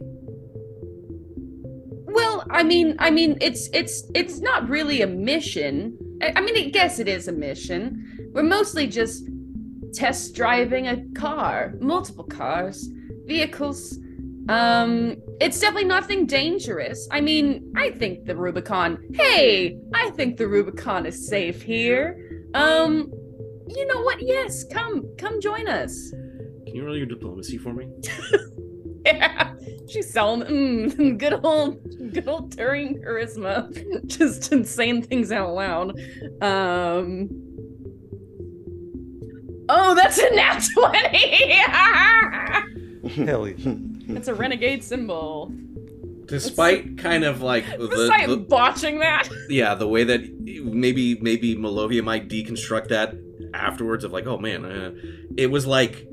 Well, 2.05 2.45
I 2.49 2.63
mean, 2.63 2.95
I 2.99 3.11
mean, 3.11 3.37
it's 3.41 3.69
it's 3.73 4.03
it's 4.15 4.39
not 4.39 4.69
really 4.69 5.01
a 5.01 5.07
mission. 5.07 5.97
I, 6.21 6.33
I 6.37 6.41
mean, 6.41 6.57
I 6.57 6.69
guess 6.69 6.99
it 6.99 7.07
is 7.07 7.27
a 7.27 7.31
mission. 7.33 8.31
We're 8.33 8.43
mostly 8.43 8.87
just 8.87 9.27
test 9.93 10.33
driving 10.33 10.87
a 10.87 11.03
car, 11.13 11.73
multiple 11.81 12.23
cars, 12.23 12.87
vehicles. 13.25 13.99
Um, 14.47 15.17
it's 15.41 15.59
definitely 15.59 15.89
nothing 15.89 16.25
dangerous. 16.25 17.07
I 17.11 17.19
mean, 17.21 17.73
I 17.75 17.91
think 17.91 18.25
the 18.25 18.35
Rubicon. 18.35 18.97
Hey, 19.13 19.77
I 19.93 20.09
think 20.11 20.37
the 20.37 20.47
Rubicon 20.47 21.05
is 21.05 21.27
safe 21.27 21.61
here. 21.61 22.45
Um, 22.53 23.11
you 23.67 23.87
know 23.87 24.01
what? 24.03 24.21
Yes, 24.21 24.63
come 24.63 25.13
come 25.17 25.41
join 25.41 25.67
us. 25.67 26.13
Can 26.73 26.81
you 26.81 26.87
roll 26.87 26.97
your 26.97 27.05
diplomacy 27.05 27.59
for 27.59 27.71
me? 27.71 27.87
Yeah, 29.05 29.53
she's 29.89 30.09
selling 30.09 30.43
mm, 30.43 31.17
good 31.17 31.37
old, 31.43 31.83
good 32.13 32.25
old 32.25 32.55
Turing 32.55 33.03
charisma, 33.03 34.07
just 34.07 34.53
insane 34.53 35.01
things 35.01 35.29
out 35.29 35.53
loud. 35.53 35.89
Um. 36.41 37.27
Oh, 39.67 39.93
that's 39.93 40.17
a 40.19 40.33
nat 40.33 40.63
twenty. 40.73 41.57
Hell 43.25 43.49
yeah. 43.49 43.75
that's 44.07 44.29
a 44.29 44.33
renegade 44.33 44.85
symbol. 44.85 45.51
Despite 46.27 46.97
kind 46.97 47.25
of 47.25 47.41
like 47.41 47.65
the, 47.65 47.89
Despite 47.89 48.29
the- 48.29 48.37
botching 48.37 48.99
that. 48.99 49.27
yeah, 49.49 49.75
the 49.75 49.89
way 49.89 50.05
that 50.05 50.21
maybe 50.39 51.19
maybe 51.19 51.57
Malovia 51.57 52.05
might 52.05 52.29
deconstruct 52.29 52.87
that 52.87 53.15
afterwards 53.53 54.05
of 54.05 54.13
like, 54.13 54.27
oh 54.27 54.37
man, 54.37 54.63
uh, 54.63 54.93
it 55.35 55.47
was 55.47 55.67
like 55.67 56.07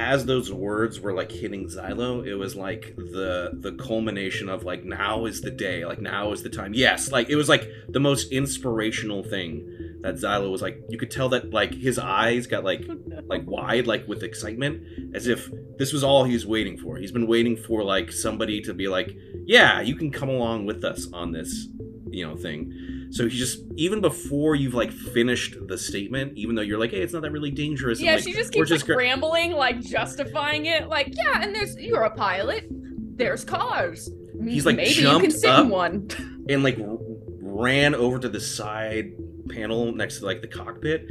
as 0.00 0.24
those 0.24 0.50
words 0.50 0.98
were 0.98 1.12
like 1.12 1.30
hitting 1.30 1.66
Xylo, 1.68 2.26
it 2.26 2.34
was 2.34 2.56
like 2.56 2.96
the 2.96 3.50
the 3.52 3.72
culmination 3.72 4.48
of 4.48 4.64
like 4.64 4.82
now 4.82 5.26
is 5.26 5.42
the 5.42 5.50
day, 5.50 5.84
like 5.84 6.00
now 6.00 6.32
is 6.32 6.42
the 6.42 6.48
time. 6.48 6.72
Yes, 6.72 7.12
like 7.12 7.28
it 7.28 7.36
was 7.36 7.50
like 7.50 7.68
the 7.86 8.00
most 8.00 8.32
inspirational 8.32 9.22
thing 9.22 9.98
that 10.00 10.14
Xylo 10.14 10.50
was 10.50 10.62
like. 10.62 10.82
You 10.88 10.96
could 10.96 11.10
tell 11.10 11.28
that 11.28 11.50
like 11.52 11.74
his 11.74 11.98
eyes 11.98 12.46
got 12.46 12.64
like 12.64 12.88
like 13.26 13.46
wide, 13.46 13.86
like 13.86 14.08
with 14.08 14.22
excitement, 14.22 15.14
as 15.14 15.26
if 15.26 15.50
this 15.76 15.92
was 15.92 16.02
all 16.02 16.24
he's 16.24 16.46
waiting 16.46 16.78
for. 16.78 16.96
He's 16.96 17.12
been 17.12 17.26
waiting 17.26 17.56
for 17.56 17.84
like 17.84 18.10
somebody 18.10 18.62
to 18.62 18.72
be 18.72 18.88
like, 18.88 19.14
yeah, 19.44 19.82
you 19.82 19.96
can 19.96 20.10
come 20.10 20.30
along 20.30 20.64
with 20.64 20.82
us 20.82 21.08
on 21.12 21.32
this, 21.32 21.68
you 22.08 22.26
know, 22.26 22.36
thing. 22.36 22.72
So 23.10 23.28
he 23.28 23.36
just 23.36 23.64
even 23.76 24.00
before 24.00 24.54
you've 24.54 24.74
like 24.74 24.92
finished 24.92 25.56
the 25.66 25.76
statement, 25.76 26.32
even 26.36 26.54
though 26.54 26.62
you're 26.62 26.78
like, 26.78 26.90
hey, 26.92 27.02
it's 27.02 27.12
not 27.12 27.22
that 27.22 27.32
really 27.32 27.50
dangerous. 27.50 27.98
and, 27.98 28.06
Yeah, 28.06 28.14
like, 28.14 28.24
she 28.24 28.32
just 28.32 28.52
keeps 28.52 28.70
like 28.70 28.84
gra- 28.86 28.96
rambling, 28.96 29.52
like 29.52 29.80
justifying 29.80 30.66
it. 30.66 30.88
Like, 30.88 31.08
yeah, 31.16 31.42
and 31.42 31.54
there's 31.54 31.76
you're 31.76 32.02
a 32.04 32.10
pilot. 32.10 32.66
There's 32.70 33.44
cars. 33.44 34.08
He's, 34.42 34.64
like, 34.64 34.76
maybe 34.76 34.90
you 35.02 35.20
can 35.20 35.30
sit 35.30 35.50
in 35.50 35.68
one. 35.68 36.08
and 36.48 36.62
like 36.62 36.78
ran 36.80 37.94
over 37.94 38.18
to 38.18 38.28
the 38.28 38.40
side 38.40 39.12
panel 39.50 39.92
next 39.92 40.20
to 40.20 40.24
like 40.26 40.40
the 40.42 40.46
cockpit 40.46 41.06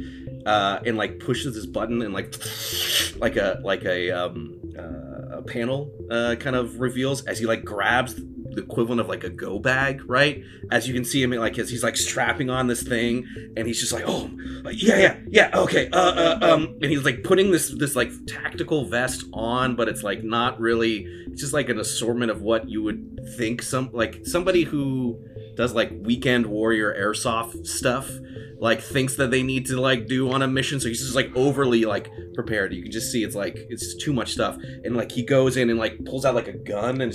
uh 0.46 0.80
and 0.86 0.96
like 0.96 1.18
pushes 1.20 1.54
this 1.54 1.66
button 1.66 2.00
and 2.00 2.14
like 2.14 2.34
like 3.18 3.36
a 3.36 3.60
like 3.62 3.84
a 3.84 4.10
um 4.10 4.58
uh, 4.78 5.36
a 5.38 5.42
panel 5.42 5.92
uh 6.10 6.34
kind 6.40 6.56
of 6.56 6.80
reveals 6.80 7.24
as 7.26 7.38
he 7.38 7.44
like 7.44 7.62
grabs 7.64 8.18
the 8.54 8.62
equivalent 8.62 9.00
of 9.00 9.08
like 9.08 9.24
a 9.24 9.30
go 9.30 9.58
bag 9.58 10.02
right? 10.08 10.42
As 10.70 10.88
you 10.88 10.94
can 10.94 11.04
see 11.04 11.22
him 11.22 11.30
like 11.30 11.58
as 11.58 11.70
he's 11.70 11.82
like 11.82 11.96
strapping 11.96 12.50
on 12.50 12.66
this 12.66 12.82
thing 12.82 13.26
and 13.56 13.66
he's 13.66 13.80
just 13.80 13.92
like 13.92 14.04
oh 14.06 14.30
yeah 14.72 14.98
yeah 14.98 15.16
yeah 15.28 15.50
okay 15.54 15.88
uh, 15.92 15.96
uh 15.96 16.38
um 16.42 16.78
and 16.82 16.86
he's 16.86 17.04
like 17.04 17.22
putting 17.22 17.50
this 17.50 17.70
this 17.78 17.96
like 17.96 18.10
tactical 18.26 18.84
vest 18.86 19.24
on 19.32 19.76
but 19.76 19.88
it's 19.88 20.02
like 20.02 20.22
not 20.22 20.60
really 20.60 21.06
it's 21.26 21.40
just 21.40 21.52
like 21.52 21.68
an 21.68 21.78
assortment 21.78 22.30
of 22.30 22.42
what 22.42 22.68
you 22.68 22.82
would 22.82 23.20
think 23.36 23.62
some 23.62 23.90
like 23.92 24.26
somebody 24.26 24.64
who 24.64 25.18
does 25.56 25.74
like 25.74 25.92
weekend 26.02 26.46
warrior 26.46 26.94
airsoft 26.94 27.66
stuff 27.66 28.10
like 28.60 28.80
thinks 28.82 29.16
that 29.16 29.30
they 29.30 29.42
need 29.42 29.64
to 29.66 29.80
like 29.80 30.06
do 30.06 30.30
on 30.30 30.42
a 30.42 30.46
mission 30.46 30.78
so 30.78 30.86
he's 30.88 31.00
just 31.00 31.14
like 31.14 31.34
overly 31.34 31.84
like 31.86 32.10
prepared. 32.34 32.72
You 32.74 32.82
can 32.82 32.92
just 32.92 33.10
see 33.10 33.24
it's 33.24 33.34
like 33.34 33.56
it's 33.70 33.82
just 33.82 34.00
too 34.00 34.12
much 34.12 34.32
stuff. 34.32 34.56
And 34.84 34.94
like 34.96 35.10
he 35.10 35.22
goes 35.22 35.56
in 35.56 35.70
and 35.70 35.78
like 35.78 36.04
pulls 36.04 36.24
out 36.24 36.34
like 36.34 36.48
a 36.48 36.52
gun 36.52 37.00
and 37.00 37.14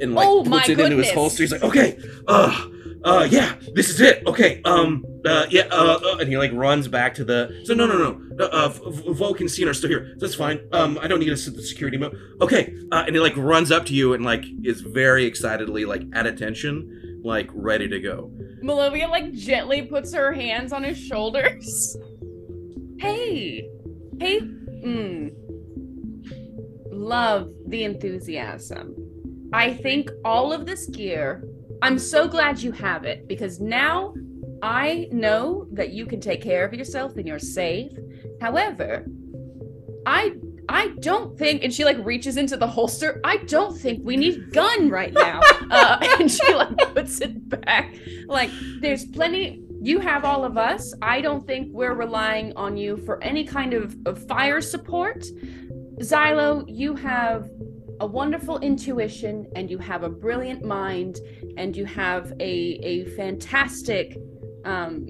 and 0.00 0.14
like 0.14 0.26
Oh, 0.28 0.42
puts 0.44 0.68
it 0.68 0.78
into 0.80 0.96
his 0.96 1.10
holster. 1.12 1.42
He's 1.44 1.52
like 1.52 1.62
okay 1.62 1.98
uh 2.26 2.68
uh 3.04 3.26
yeah 3.30 3.54
this 3.74 3.90
is 3.90 4.00
it. 4.00 4.26
Okay 4.26 4.60
um 4.64 5.04
uh 5.24 5.46
yeah 5.50 5.68
uh, 5.70 5.98
uh 6.04 6.16
and 6.18 6.28
he 6.28 6.36
like 6.36 6.52
runs 6.52 6.88
back 6.88 7.14
to 7.14 7.24
the 7.24 7.62
so 7.64 7.74
no 7.74 7.86
no 7.86 7.96
no 7.96 8.12
no 8.34 8.46
uh 8.46 8.68
V- 8.68 9.02
Voke 9.12 9.38
and 9.40 9.50
Cena 9.50 9.70
are 9.70 9.74
still 9.74 9.90
here. 9.90 10.14
That's 10.18 10.34
fine. 10.34 10.60
Um 10.72 10.98
I 11.00 11.06
don't 11.06 11.20
need 11.20 11.26
to 11.30 11.36
set 11.36 11.54
the 11.54 11.62
security 11.62 11.96
mode 11.96 12.16
okay 12.40 12.74
uh, 12.90 13.04
and 13.06 13.14
he 13.14 13.20
like 13.20 13.36
runs 13.36 13.70
up 13.70 13.86
to 13.86 13.94
you 13.94 14.14
and 14.14 14.24
like 14.24 14.44
is 14.64 14.80
very 14.80 15.26
excitedly 15.26 15.84
like 15.84 16.02
at 16.12 16.26
attention 16.26 16.98
like 17.22 17.48
ready 17.52 17.88
to 17.88 18.00
go 18.00 18.30
Malovia 18.62 19.08
like 19.08 19.32
gently 19.32 19.82
puts 19.82 20.14
her 20.14 20.32
hands 20.32 20.72
on 20.72 20.84
his 20.84 20.98
shoulders. 20.98 21.96
Hey, 22.98 23.68
hey, 24.20 24.42
mm. 24.42 25.32
love 26.92 27.50
the 27.66 27.82
enthusiasm. 27.82 28.94
I 29.52 29.74
think 29.74 30.08
all 30.24 30.52
of 30.52 30.66
this 30.66 30.86
gear. 30.86 31.42
I'm 31.82 31.98
so 31.98 32.28
glad 32.28 32.62
you 32.62 32.70
have 32.70 33.02
it 33.02 33.26
because 33.26 33.58
now 33.58 34.14
I 34.62 35.08
know 35.10 35.66
that 35.72 35.90
you 35.90 36.06
can 36.06 36.20
take 36.20 36.42
care 36.42 36.64
of 36.64 36.72
yourself 36.72 37.16
and 37.16 37.26
you're 37.26 37.40
safe. 37.40 37.90
However, 38.40 39.04
I 40.06 40.36
I 40.68 40.88
don't 41.00 41.38
think, 41.38 41.64
and 41.64 41.72
she 41.72 41.84
like 41.84 41.98
reaches 42.04 42.36
into 42.36 42.56
the 42.56 42.66
holster. 42.66 43.20
I 43.24 43.38
don't 43.38 43.76
think 43.76 44.00
we 44.04 44.16
need 44.16 44.52
gun 44.52 44.90
right 44.98 45.12
now. 45.12 45.40
uh, 45.70 45.98
and 46.18 46.30
she 46.30 46.54
like 46.54 46.76
puts 46.94 47.20
it 47.20 47.48
back. 47.48 47.94
Like 48.26 48.50
there's 48.80 49.04
plenty. 49.04 49.62
You 49.80 49.98
have 49.98 50.24
all 50.24 50.44
of 50.44 50.56
us. 50.56 50.94
I 51.02 51.20
don't 51.20 51.44
think 51.44 51.68
we're 51.72 51.94
relying 51.94 52.52
on 52.54 52.76
you 52.76 52.98
for 52.98 53.22
any 53.22 53.44
kind 53.44 53.74
of, 53.74 53.96
of 54.06 54.26
fire 54.28 54.60
support. 54.60 55.24
Xylo, 56.00 56.64
you 56.68 56.94
have 56.94 57.50
a 58.00 58.06
wonderful 58.06 58.58
intuition 58.58 59.46
and 59.56 59.70
you 59.70 59.78
have 59.78 60.02
a 60.02 60.08
brilliant 60.08 60.64
mind 60.64 61.18
and 61.56 61.76
you 61.76 61.84
have 61.84 62.32
a 62.40 62.80
a 62.82 63.04
fantastic 63.16 64.16
um 64.64 65.08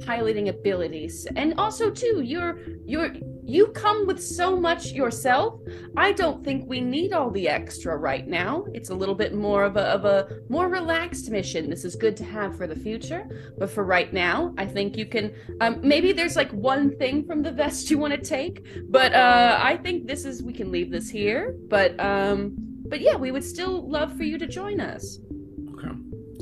piloting 0.00 0.48
abilities. 0.48 1.26
And 1.36 1.54
also 1.58 1.90
too 1.90 2.22
you're 2.22 2.58
you're 2.84 3.14
you 3.46 3.66
come 3.68 4.06
with 4.06 4.22
so 4.22 4.58
much 4.58 4.92
yourself. 4.92 5.60
I 5.96 6.12
don't 6.12 6.42
think 6.42 6.66
we 6.66 6.80
need 6.80 7.12
all 7.12 7.30
the 7.30 7.46
extra 7.46 7.96
right 7.96 8.26
now. 8.26 8.64
It's 8.72 8.88
a 8.88 8.94
little 8.94 9.14
bit 9.14 9.34
more 9.34 9.64
of 9.64 9.76
a 9.76 9.82
of 9.82 10.04
a 10.04 10.38
more 10.48 10.68
relaxed 10.68 11.30
mission. 11.30 11.68
This 11.68 11.84
is 11.84 11.94
good 11.94 12.16
to 12.18 12.24
have 12.24 12.56
for 12.56 12.66
the 12.66 12.76
future. 12.76 13.26
But 13.58 13.70
for 13.70 13.84
right 13.84 14.12
now 14.12 14.54
i 14.58 14.66
think 14.66 14.96
you 14.96 15.06
can 15.06 15.34
um 15.60 15.80
maybe 15.82 16.12
there's 16.12 16.36
like 16.36 16.50
one 16.52 16.96
thing 16.96 17.24
from 17.24 17.42
the 17.42 17.52
vest 17.52 17.90
you 17.90 17.98
want 17.98 18.14
to 18.14 18.20
take. 18.20 18.64
But 18.90 19.14
uh 19.14 19.58
i 19.60 19.76
think 19.76 20.06
this 20.06 20.24
is 20.24 20.42
we 20.42 20.52
can 20.52 20.70
leave 20.70 20.90
this 20.90 21.08
here. 21.10 21.54
But 21.68 21.98
um 22.00 22.54
but 22.86 23.00
yeah 23.00 23.16
we 23.16 23.30
would 23.30 23.44
still 23.44 23.88
love 23.88 24.16
for 24.16 24.24
you 24.24 24.38
to 24.38 24.46
join 24.46 24.80
us. 24.80 25.18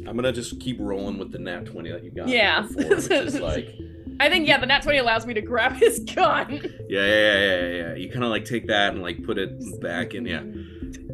I'm 0.06 0.16
gonna 0.16 0.32
just 0.32 0.58
keep 0.60 0.78
rolling 0.80 1.18
with 1.18 1.32
the 1.32 1.38
nat 1.38 1.66
twenty 1.66 1.90
that 1.90 2.04
you 2.04 2.10
got. 2.10 2.28
Yeah. 2.28 2.62
before, 2.62 3.22
like, 3.40 3.74
I 4.20 4.28
think 4.28 4.46
yeah, 4.48 4.58
the 4.58 4.66
nat 4.66 4.82
twenty 4.82 4.98
allows 4.98 5.26
me 5.26 5.34
to 5.34 5.40
grab 5.42 5.72
his 5.76 6.00
gun. 6.00 6.50
yeah, 6.88 7.06
yeah, 7.06 7.06
yeah, 7.06 7.60
yeah, 7.60 7.68
yeah. 7.68 7.94
You 7.94 8.10
kind 8.10 8.24
of 8.24 8.30
like 8.30 8.44
take 8.44 8.66
that 8.68 8.92
and 8.92 9.02
like 9.02 9.22
put 9.24 9.38
it 9.38 9.80
back 9.80 10.14
in. 10.14 10.26
Yeah. 10.26 10.42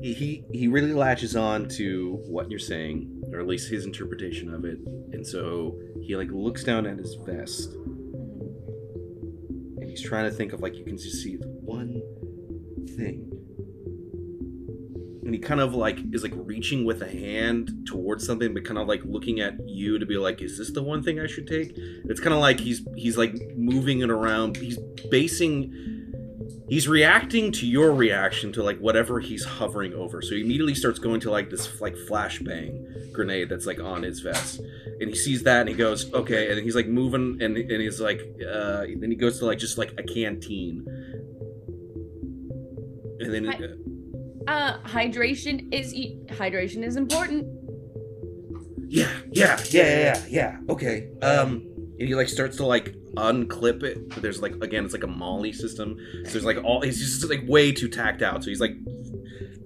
He 0.02 0.44
he 0.52 0.68
really 0.68 0.92
latches 0.92 1.34
on 1.36 1.68
to 1.70 2.20
what 2.26 2.50
you're 2.50 2.58
saying, 2.60 3.22
or 3.32 3.40
at 3.40 3.46
least 3.46 3.68
his 3.70 3.84
interpretation 3.84 4.52
of 4.54 4.64
it, 4.64 4.78
and 5.12 5.26
so 5.26 5.76
he 6.02 6.14
like 6.16 6.30
looks 6.30 6.62
down 6.64 6.86
at 6.86 6.98
his 6.98 7.14
vest, 7.14 7.72
and 9.76 9.88
he's 9.88 10.02
trying 10.02 10.30
to 10.30 10.36
think 10.36 10.52
of 10.52 10.60
like 10.60 10.76
you 10.76 10.84
can 10.84 10.96
just 10.96 11.22
see 11.22 11.34
one 11.34 12.00
thing. 12.96 13.30
And 15.28 15.34
he 15.34 15.40
kind 15.42 15.60
of 15.60 15.74
like 15.74 15.98
is 16.14 16.22
like 16.22 16.32
reaching 16.34 16.86
with 16.86 17.02
a 17.02 17.06
hand 17.06 17.86
towards 17.86 18.24
something, 18.24 18.54
but 18.54 18.64
kind 18.64 18.78
of 18.78 18.88
like 18.88 19.02
looking 19.04 19.40
at 19.40 19.58
you 19.68 19.98
to 19.98 20.06
be 20.06 20.16
like, 20.16 20.40
"Is 20.40 20.56
this 20.56 20.70
the 20.70 20.82
one 20.82 21.02
thing 21.02 21.20
I 21.20 21.26
should 21.26 21.46
take?" 21.46 21.74
It's 21.76 22.18
kind 22.18 22.32
of 22.32 22.40
like 22.40 22.58
he's 22.58 22.80
he's 22.96 23.18
like 23.18 23.34
moving 23.54 24.00
it 24.00 24.08
around. 24.08 24.56
He's 24.56 24.78
basing, 25.10 25.70
he's 26.70 26.88
reacting 26.88 27.52
to 27.52 27.66
your 27.66 27.92
reaction 27.92 28.54
to 28.54 28.62
like 28.62 28.78
whatever 28.78 29.20
he's 29.20 29.44
hovering 29.44 29.92
over. 29.92 30.22
So 30.22 30.34
he 30.34 30.40
immediately 30.40 30.74
starts 30.74 30.98
going 30.98 31.20
to 31.20 31.30
like 31.30 31.50
this 31.50 31.78
like 31.78 31.94
flashbang 32.08 33.12
grenade 33.12 33.50
that's 33.50 33.66
like 33.66 33.80
on 33.80 34.04
his 34.04 34.20
vest, 34.20 34.62
and 34.98 35.10
he 35.10 35.14
sees 35.14 35.42
that 35.42 35.60
and 35.60 35.68
he 35.68 35.74
goes, 35.74 36.10
"Okay," 36.14 36.50
and 36.50 36.58
he's 36.62 36.74
like 36.74 36.88
moving 36.88 37.36
and 37.42 37.54
and 37.54 37.82
he's 37.82 38.00
like, 38.00 38.22
uh, 38.50 38.86
then 38.96 39.10
he 39.10 39.14
goes 39.14 39.38
to 39.40 39.44
like 39.44 39.58
just 39.58 39.76
like 39.76 39.92
a 39.98 40.02
canteen, 40.02 40.86
and 43.20 43.34
then. 43.34 43.44
Hi- 43.44 43.87
Uh, 44.48 44.78
hydration 44.84 45.72
is 45.74 45.94
e- 45.94 46.18
hydration 46.28 46.82
is 46.82 46.96
important. 46.96 47.46
yeah, 48.88 49.10
yeah, 49.30 49.60
yeah, 49.68 50.00
yeah, 50.00 50.24
yeah. 50.26 50.56
Okay. 50.70 51.10
Um, 51.20 51.66
and 51.98 52.08
he 52.08 52.14
like 52.14 52.30
starts 52.30 52.56
to 52.56 52.64
like 52.64 52.94
unclip 53.16 53.82
it. 53.82 54.08
But 54.08 54.22
there's 54.22 54.40
like 54.40 54.54
again, 54.62 54.86
it's 54.86 54.94
like 54.94 55.02
a 55.02 55.08
MOLLE 55.08 55.52
system. 55.52 55.98
So 56.24 56.30
there's 56.30 56.46
like 56.46 56.64
all. 56.64 56.80
He's 56.80 56.98
just 56.98 57.28
like 57.28 57.46
way 57.46 57.72
too 57.72 57.90
tacked 57.90 58.22
out. 58.22 58.42
So 58.42 58.48
he's 58.48 58.60
like 58.60 58.74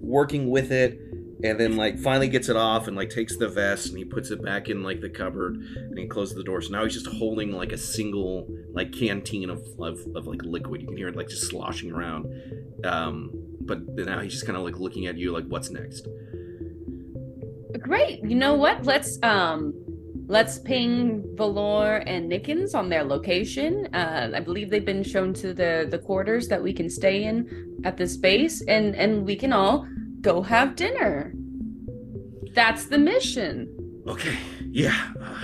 working 0.01 0.49
with 0.49 0.69
it, 0.73 0.99
and 1.45 1.57
then 1.57 1.77
like 1.77 1.97
finally 1.97 2.27
gets 2.27 2.49
it 2.49 2.57
off 2.57 2.89
and 2.89 2.97
like 2.97 3.09
takes 3.09 3.37
the 3.37 3.47
vest 3.47 3.87
and 3.87 3.97
he 3.97 4.03
puts 4.03 4.31
it 4.31 4.43
back 4.43 4.67
in 4.67 4.83
like 4.83 4.99
the 4.99 5.09
cupboard 5.09 5.55
and 5.55 5.97
he 5.97 6.07
closes 6.07 6.35
the 6.35 6.43
door. 6.43 6.61
So 6.61 6.71
now 6.71 6.83
he's 6.83 6.93
just 6.93 7.07
holding 7.07 7.53
like 7.53 7.71
a 7.71 7.77
single 7.77 8.49
like 8.73 8.91
canteen 8.91 9.49
of 9.49 9.61
of, 9.79 9.97
of 10.13 10.27
like 10.27 10.41
liquid. 10.43 10.81
You 10.81 10.87
can 10.87 10.97
hear 10.97 11.07
it 11.07 11.15
like 11.15 11.29
just 11.29 11.47
sloshing 11.47 11.89
around. 11.89 12.25
Um, 12.83 13.42
but 13.65 13.87
now 13.89 14.19
he's 14.21 14.33
just 14.33 14.45
kind 14.45 14.57
of 14.57 14.63
like 14.63 14.79
looking 14.79 15.07
at 15.07 15.17
you 15.17 15.31
like, 15.31 15.45
what's 15.45 15.69
next? 15.69 16.07
Great. 17.79 18.23
You 18.23 18.35
know 18.35 18.53
what? 18.53 18.85
Let's 18.85 19.19
um 19.23 19.73
let's 20.27 20.57
ping 20.59 21.23
Valor 21.35 21.97
and 22.07 22.31
Nickens 22.31 22.73
on 22.73 22.89
their 22.89 23.03
location. 23.03 23.87
Uh 23.93 24.31
I 24.33 24.39
believe 24.39 24.69
they've 24.69 24.85
been 24.85 25.03
shown 25.03 25.33
to 25.35 25.53
the 25.53 25.87
the 25.89 25.97
quarters 25.97 26.47
that 26.47 26.61
we 26.61 26.71
can 26.73 26.89
stay 26.89 27.23
in 27.25 27.81
at 27.83 27.97
this 27.97 28.15
base 28.15 28.61
and 28.67 28.95
and 28.95 29.25
we 29.25 29.35
can 29.35 29.51
all 29.51 29.87
go 30.21 30.41
have 30.41 30.75
dinner. 30.75 31.33
That's 32.53 32.85
the 32.85 32.97
mission. 32.97 33.55
Okay, 34.07 34.37
yeah. 34.69 35.11
Uh, 35.21 35.41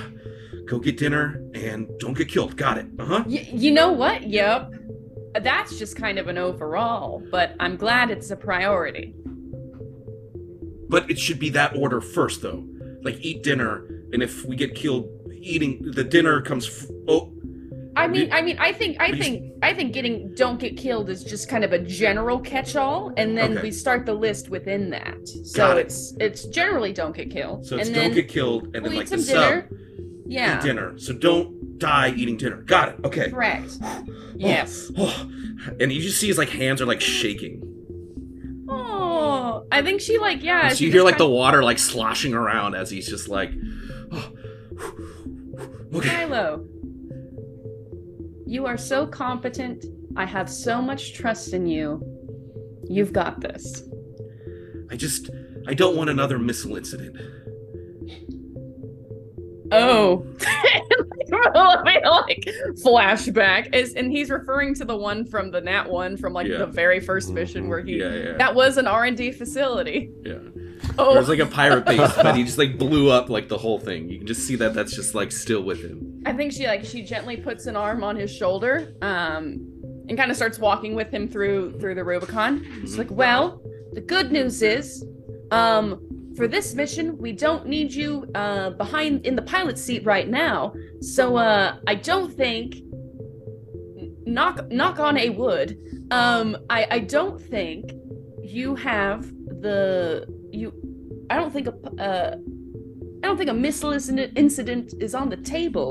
go 0.66 0.80
get 0.80 0.98
dinner 0.98 1.42
and 1.54 1.90
don't 2.00 2.14
get 2.16 2.30
killed. 2.30 2.56
Got 2.56 2.78
it. 2.78 2.88
Uh 3.00 3.06
huh. 3.06 3.24
Y- 3.26 3.50
you 3.52 3.72
know 3.72 3.92
what? 3.92 4.28
Yep. 4.28 4.72
That's 5.36 5.78
just 5.78 5.96
kind 5.96 6.18
of 6.18 6.28
an 6.28 6.38
overall, 6.38 7.24
but 7.32 7.56
I'm 7.60 7.76
glad 7.76 8.10
it's 8.10 8.32
a 8.32 8.36
priority. 8.36 9.14
But 10.90 11.10
it 11.10 11.20
should 11.20 11.40
be 11.40 11.50
that 11.52 11.76
order 11.76 12.02
first, 12.02 12.42
though. 12.42 12.66
Like 13.04 13.18
eat 13.22 13.44
dinner, 13.44 13.86
and 14.12 14.24
if 14.24 14.44
we 14.44 14.56
get 14.56 14.76
killed, 14.76 15.08
eating 15.34 15.92
the 15.94 16.04
dinner 16.04 16.42
comes. 16.42 16.68
F- 16.68 16.90
oh, 17.08 17.32
I 17.96 18.08
mean, 18.08 18.32
I 18.34 18.42
mean, 18.42 18.58
I 18.60 18.74
think, 18.74 18.98
I 19.00 19.12
think, 19.18 19.54
I 19.62 19.74
think 19.74 19.94
getting 19.94 20.34
"don't 20.36 20.60
get 20.60 20.76
killed" 20.78 21.10
is 21.10 21.24
just 21.24 21.48
kind 21.48 21.64
of 21.64 21.72
a 21.74 21.80
general 21.80 22.40
catch-all, 22.40 23.14
and 23.18 23.38
then 23.38 23.54
Okay. 23.54 23.62
we 23.64 23.72
start 23.72 24.06
the 24.06 24.14
list 24.14 24.50
within 24.50 24.90
that. 24.90 25.28
So 25.46 25.78
it. 25.78 25.86
it's 25.86 26.14
it's 26.20 26.46
generally 26.46 26.92
"don't 26.92 27.16
get 27.16 27.30
killed," 27.30 27.66
so 27.66 27.78
it's 27.78 27.88
and 27.88 27.96
don't 27.96 28.06
then 28.06 28.14
get 28.16 28.28
killed, 28.28 28.64
and 28.66 28.74
then 28.76 28.84
we'll 28.84 28.94
like 28.94 29.04
eat 29.04 29.10
some 29.10 29.20
the 29.22 29.26
dinner. 29.26 29.68
sub 29.70 29.78
Yeah, 30.30 30.58
eat 30.58 30.64
dinner. 30.64 30.98
So 31.00 31.14
don't 31.14 31.80
die 31.80 32.10
eating 32.10 32.38
dinner. 32.38 32.58
Got 32.62 32.90
it. 32.90 32.96
Okay. 33.04 33.30
correct. 33.30 33.78
Yes. 34.36 34.90
Oh, 34.98 35.30
and 35.82 35.92
you 35.92 36.02
just 36.02 36.18
see 36.18 36.28
his 36.28 36.38
like 36.38 36.48
hands 36.48 36.82
are 36.82 36.86
like 36.86 37.02
shaking. 37.02 37.62
Oh, 38.70 39.66
I 39.70 39.82
think 39.82 40.00
she 40.00 40.18
like 40.18 40.42
yeah. 40.42 40.70
so 40.70 40.76
she 40.76 40.86
you 40.86 40.92
hear 40.92 41.04
like 41.04 41.18
the 41.18 41.28
water 41.28 41.62
like 41.62 41.78
sloshing 41.78 42.34
around 42.34 42.76
as 42.76 42.90
he's 42.90 43.08
just 43.08 43.28
like. 43.28 43.52
Oh, 44.12 44.32
okay. 45.96 46.10
Kylo. 46.10 46.66
You 48.48 48.66
are 48.66 48.78
so 48.78 49.06
competent. 49.06 49.86
I 50.16 50.26
have 50.26 50.50
so 50.50 50.82
much 50.82 51.14
trust 51.14 51.54
in 51.54 51.68
you. 51.68 52.02
You've 52.88 53.14
got 53.14 53.42
this. 53.42 53.84
I 54.90 54.96
just 54.96 55.30
I 55.68 55.74
don't 55.74 55.96
want 55.96 56.10
another 56.10 56.40
missile 56.40 56.76
incident. 56.78 57.18
Oh, 59.72 60.26
like 61.32 62.48
flashback 62.84 63.74
is, 63.76 63.94
and 63.94 64.12
he's 64.12 64.30
referring 64.30 64.74
to 64.76 64.86
the 64.86 64.96
one 64.96 65.26
from 65.26 65.52
the 65.52 65.62
Nat 65.62 65.90
one 65.90 66.18
from 66.18 66.34
like 66.34 66.48
Yeah. 66.48 66.60
the 66.60 66.66
very 66.68 67.00
first 67.00 67.32
mission 67.32 67.70
where 67.70 67.82
he 67.82 67.98
Yeah, 68.00 68.14
yeah. 68.14 68.34
that 68.38 68.56
was 68.56 68.78
an 68.78 68.88
R 68.88 69.06
and 69.06 69.16
D 69.18 69.32
facility. 69.32 70.12
Yeah. 70.24 70.36
Oh, 70.98 71.16
it 71.16 71.20
was 71.20 71.30
like 71.30 71.40
a 71.40 71.46
pirate 71.46 71.86
base, 71.86 72.14
but 72.16 72.36
he 72.36 72.44
just 72.44 72.58
like 72.58 72.78
blew 72.78 73.10
up 73.10 73.30
like 73.30 73.48
the 73.50 73.58
whole 73.58 73.80
thing. 73.80 74.10
You 74.10 74.18
can 74.20 74.28
just 74.28 74.48
see 74.48 74.56
that 74.58 74.74
that's 74.74 74.96
just 74.96 75.14
like 75.16 75.32
still 75.32 75.62
with 75.62 75.82
him. 75.84 76.24
I 76.26 76.34
think 76.34 76.52
she 76.52 76.66
like 76.68 76.84
she 76.86 77.02
gently 77.04 77.38
puts 77.38 77.66
an 77.66 77.76
arm 77.76 78.04
on 78.04 78.16
his 78.16 78.34
shoulder, 78.34 78.94
um, 79.02 79.66
and 80.08 80.18
kind 80.18 80.32
of 80.32 80.38
starts 80.38 80.58
walking 80.60 80.96
with 80.96 81.12
him 81.12 81.28
through 81.28 81.80
through 81.80 81.96
the 81.96 82.04
Rubicon. 82.04 82.66
She's 82.82 82.98
like, 82.98 83.12
"Well, 83.12 83.62
the 83.94 84.02
good 84.02 84.32
news 84.32 84.62
is, 84.62 85.06
um, 85.52 86.00
for 86.40 86.48
this 86.48 86.74
mission, 86.74 87.18
we 87.18 87.32
don't 87.46 87.66
need 87.68 87.90
you 87.94 88.10
uh 88.34 88.70
behind 88.84 89.26
in 89.30 89.36
the 89.40 89.46
pilot 89.56 89.78
seat 89.86 90.02
right 90.14 90.30
now. 90.46 90.74
So 91.02 91.24
uh, 91.36 91.76
I 91.92 91.96
don't 92.10 92.32
think 92.42 92.68
knock 94.38 94.56
knock 94.72 95.00
on 95.00 95.16
a 95.18 95.30
wood. 95.42 95.68
Um, 96.12 96.48
I 96.78 96.82
I 96.98 97.00
don't 97.16 97.38
think 97.54 97.82
you 98.58 98.68
have 98.76 99.22
the 99.66 99.78
you. 100.60 100.68
I 101.30 101.36
don't 101.40 101.52
think 101.56 101.68
a 101.68 101.76
uh. 102.08 102.32
I 103.22 103.28
don't 103.28 103.38
think 103.38 103.50
a 103.58 103.60
missile 103.68 103.92
incident 104.46 104.94
is 105.06 105.14
on 105.14 105.28
the 105.34 105.40
table 105.58 105.90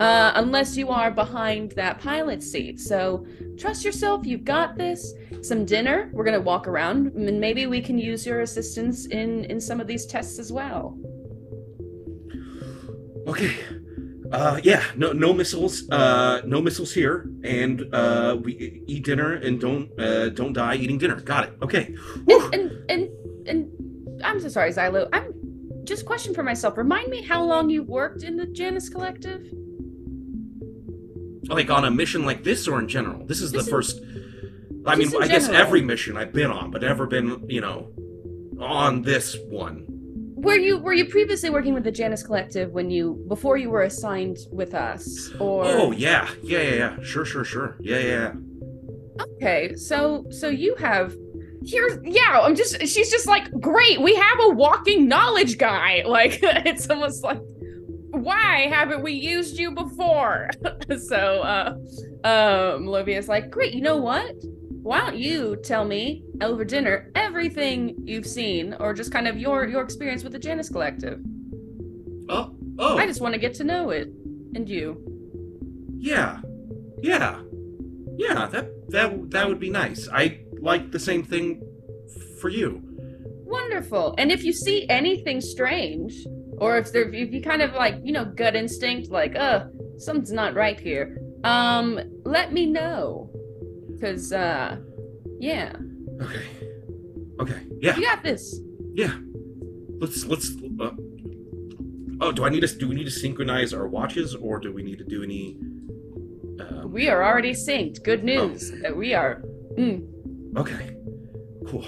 uh, 0.00 0.32
unless 0.34 0.76
you 0.76 0.90
are 0.90 1.10
behind 1.10 1.72
that 1.72 2.00
pilot 2.00 2.42
seat. 2.42 2.80
So 2.80 3.26
trust 3.58 3.84
yourself. 3.84 4.26
You've 4.26 4.44
got 4.44 4.76
this. 4.76 5.14
Some 5.42 5.64
dinner. 5.64 6.10
We're 6.12 6.24
gonna 6.24 6.40
walk 6.40 6.66
around, 6.68 7.08
and 7.08 7.40
maybe 7.40 7.66
we 7.66 7.80
can 7.80 7.98
use 7.98 8.26
your 8.26 8.40
assistance 8.40 9.06
in 9.06 9.44
in 9.44 9.60
some 9.60 9.80
of 9.80 9.86
these 9.86 10.06
tests 10.06 10.38
as 10.38 10.52
well. 10.52 10.98
Okay. 13.26 13.56
Uh 14.32 14.60
yeah, 14.62 14.82
no 14.96 15.12
no 15.12 15.32
missiles. 15.32 15.88
Uh 15.90 16.42
no 16.44 16.60
missiles 16.60 16.92
here. 16.92 17.30
And 17.44 17.94
uh 17.94 18.36
we 18.42 18.82
eat 18.86 19.04
dinner 19.04 19.34
and 19.34 19.60
don't 19.60 19.88
uh 20.00 20.30
don't 20.30 20.52
die 20.52 20.74
eating 20.74 20.98
dinner. 20.98 21.20
Got 21.20 21.44
it. 21.44 21.52
Okay. 21.62 21.94
And 22.28 22.52
and 22.52 22.70
and, 22.88 23.08
and 23.46 24.22
I'm 24.24 24.40
so 24.40 24.48
sorry, 24.48 24.72
Xylo. 24.72 25.08
I'm 25.12 25.32
just 25.84 26.04
question 26.04 26.34
for 26.34 26.42
myself. 26.42 26.76
Remind 26.76 27.08
me 27.08 27.22
how 27.22 27.44
long 27.44 27.70
you 27.70 27.84
worked 27.84 28.24
in 28.24 28.36
the 28.36 28.46
Janus 28.46 28.88
Collective. 28.88 29.46
Like 31.48 31.70
on 31.70 31.84
a 31.84 31.90
mission 31.90 32.24
like 32.24 32.42
this 32.44 32.66
or 32.68 32.78
in 32.80 32.88
general? 32.88 33.24
This 33.26 33.40
is 33.40 33.52
the 33.52 33.58
Just 33.58 33.68
in- 33.68 33.74
first 33.74 34.00
I 34.86 34.94
mean, 34.94 35.06
just 35.06 35.16
in 35.16 35.22
I 35.22 35.28
guess 35.28 35.46
general. 35.46 35.62
every 35.66 35.82
mission 35.82 36.16
I've 36.16 36.32
been 36.32 36.50
on, 36.50 36.70
but 36.70 36.82
never 36.82 37.06
been, 37.06 37.44
you 37.48 37.60
know, 37.60 37.90
on 38.60 39.02
this 39.02 39.36
one. 39.48 39.84
Were 40.36 40.54
you 40.56 40.78
were 40.78 40.92
you 40.92 41.06
previously 41.06 41.50
working 41.50 41.74
with 41.74 41.82
the 41.82 41.90
Janus 41.90 42.22
Collective 42.22 42.70
when 42.70 42.88
you 42.90 43.24
before 43.28 43.56
you 43.56 43.68
were 43.70 43.82
assigned 43.82 44.38
with 44.52 44.74
us, 44.74 45.30
or? 45.40 45.64
Oh 45.64 45.90
yeah. 45.92 46.28
Yeah, 46.42 46.60
yeah, 46.62 46.74
yeah. 46.74 46.96
Sure, 47.02 47.24
sure, 47.24 47.42
sure. 47.44 47.76
Yeah, 47.80 47.98
yeah, 47.98 48.32
yeah. 49.18 49.22
Okay, 49.36 49.74
so 49.74 50.26
so 50.30 50.48
you 50.48 50.76
have 50.76 51.14
here 51.64 52.00
yeah, 52.04 52.38
I'm 52.40 52.54
just 52.54 52.80
she's 52.86 53.10
just 53.10 53.26
like, 53.26 53.50
great, 53.60 54.00
we 54.00 54.14
have 54.14 54.38
a 54.42 54.50
walking 54.50 55.08
knowledge 55.08 55.58
guy. 55.58 56.04
Like 56.06 56.38
it's 56.42 56.88
almost 56.88 57.24
like 57.24 57.40
why 58.22 58.66
haven't 58.68 59.02
we 59.02 59.12
used 59.12 59.58
you 59.58 59.70
before? 59.70 60.50
so 61.08 61.42
uh 61.42 61.76
um 62.24 62.86
Livia's 62.86 63.28
like, 63.28 63.50
great, 63.50 63.74
you 63.74 63.82
know 63.82 63.96
what? 63.96 64.34
Why 64.82 65.00
don't 65.00 65.18
you 65.18 65.56
tell 65.64 65.84
me 65.84 66.22
over 66.40 66.64
dinner 66.64 67.10
everything 67.16 67.96
you've 68.04 68.26
seen 68.26 68.74
or 68.78 68.94
just 68.94 69.10
kind 69.10 69.26
of 69.26 69.36
your 69.36 69.66
your 69.66 69.82
experience 69.82 70.22
with 70.22 70.32
the 70.32 70.38
Janus 70.38 70.68
Collective? 70.68 71.20
Oh, 72.28 72.56
oh. 72.78 72.98
I 72.98 73.06
just 73.06 73.20
want 73.20 73.34
to 73.34 73.40
get 73.40 73.54
to 73.54 73.64
know 73.64 73.90
it. 73.90 74.08
And 74.54 74.68
you. 74.68 75.02
Yeah, 75.98 76.40
yeah, 77.02 77.42
yeah. 78.16 78.46
That 78.46 78.70
that 78.88 79.30
that 79.30 79.48
would 79.48 79.60
be 79.60 79.70
nice. 79.70 80.08
I 80.12 80.40
like 80.60 80.92
the 80.92 80.98
same 80.98 81.24
thing 81.24 81.62
for 82.40 82.48
you. 82.48 82.80
Wonderful. 83.44 84.14
And 84.18 84.30
if 84.30 84.44
you 84.44 84.52
see 84.52 84.88
anything 84.88 85.40
strange, 85.40 86.14
or 86.58 86.76
if 86.76 86.92
there 86.92 87.12
if 87.12 87.32
you 87.32 87.42
kind 87.42 87.62
of 87.62 87.72
like 87.74 87.96
you 88.02 88.12
know 88.12 88.24
gut 88.24 88.56
instinct 88.56 89.10
like 89.10 89.36
uh 89.36 89.66
something's 89.98 90.32
not 90.32 90.54
right 90.54 90.80
here 90.80 91.18
um 91.44 92.00
let 92.24 92.52
me 92.52 92.66
know 92.66 93.30
because 93.88 94.32
uh 94.32 94.76
yeah 95.38 95.72
Okay. 96.22 96.42
Okay. 97.40 97.60
Yeah. 97.80 97.96
you 97.96 98.02
got 98.02 98.22
this 98.22 98.60
Yeah. 98.94 99.14
Let's 99.98 100.26
let's. 100.26 100.50
Uh, 100.78 100.90
oh, 102.20 102.32
do 102.32 102.44
I 102.44 102.50
need 102.50 102.60
to? 102.60 102.66
Do 102.66 102.88
we 102.88 102.94
need 102.94 103.04
to 103.04 103.10
synchronize 103.10 103.72
our 103.72 103.88
watches, 103.88 104.34
or 104.34 104.58
do 104.58 104.72
we 104.72 104.82
need 104.82 104.98
to 104.98 105.04
do 105.04 105.22
any? 105.22 105.56
Um, 106.60 106.90
we 106.92 107.08
are 107.08 107.24
already 107.24 107.52
synced 107.52 108.02
good 108.02 108.22
news 108.22 108.72
that 108.82 108.94
we 108.94 109.14
are 109.14 109.42
mm. 109.78 110.06
okay. 110.56 110.96
Cool. 111.66 111.84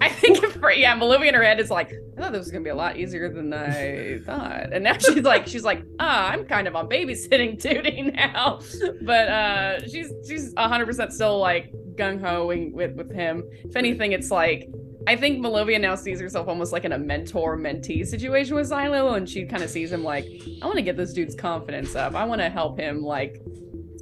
I 0.00 0.08
think 0.08 0.38
for 0.44 0.72
yeah 0.72 0.96
Melivia 0.98 1.28
in 1.28 1.34
her 1.34 1.42
head 1.42 1.60
is 1.60 1.70
like 1.70 1.92
i 2.16 2.20
thought 2.20 2.32
this 2.32 2.40
was 2.40 2.50
gonna 2.50 2.64
be 2.64 2.70
a 2.70 2.74
lot 2.74 2.96
easier 2.96 3.32
than 3.32 3.52
i 3.52 4.18
thought. 4.24 4.72
And 4.72 4.84
now 4.84 4.96
she's 4.98 5.22
like 5.22 5.46
she's 5.46 5.64
like 5.64 5.82
ah 5.98 6.28
i'm 6.28 6.44
kind 6.44 6.68
of 6.68 6.76
on 6.76 6.88
babysitting 6.88 7.60
duty 7.62 8.02
now. 8.02 8.60
But 9.02 9.28
uh 9.28 9.88
she's 9.88 10.12
she's 10.26 10.54
100% 10.54 11.12
still 11.12 11.38
like 11.38 11.72
gung-hoing 11.96 12.72
with 12.72 12.94
with 12.96 13.14
him. 13.14 13.44
If 13.64 13.76
anything 13.76 14.12
it's 14.12 14.30
like 14.30 14.68
I 15.08 15.14
think 15.14 15.38
Malovia 15.38 15.80
now 15.80 15.94
sees 15.94 16.20
herself 16.20 16.48
almost 16.48 16.72
like 16.72 16.84
in 16.84 16.92
a 16.92 16.98
mentor 16.98 17.56
mentee 17.56 18.04
situation 18.04 18.56
with 18.56 18.68
Xylo, 18.68 19.16
and 19.16 19.28
she 19.28 19.44
kind 19.44 19.62
of 19.62 19.70
sees 19.70 19.92
him 19.92 20.02
like, 20.02 20.24
I 20.60 20.66
want 20.66 20.78
to 20.78 20.82
get 20.82 20.96
this 20.96 21.12
dude's 21.12 21.36
confidence 21.36 21.94
up. 21.94 22.16
I 22.16 22.24
want 22.24 22.40
to 22.40 22.50
help 22.50 22.76
him 22.80 23.02
like 23.02 23.40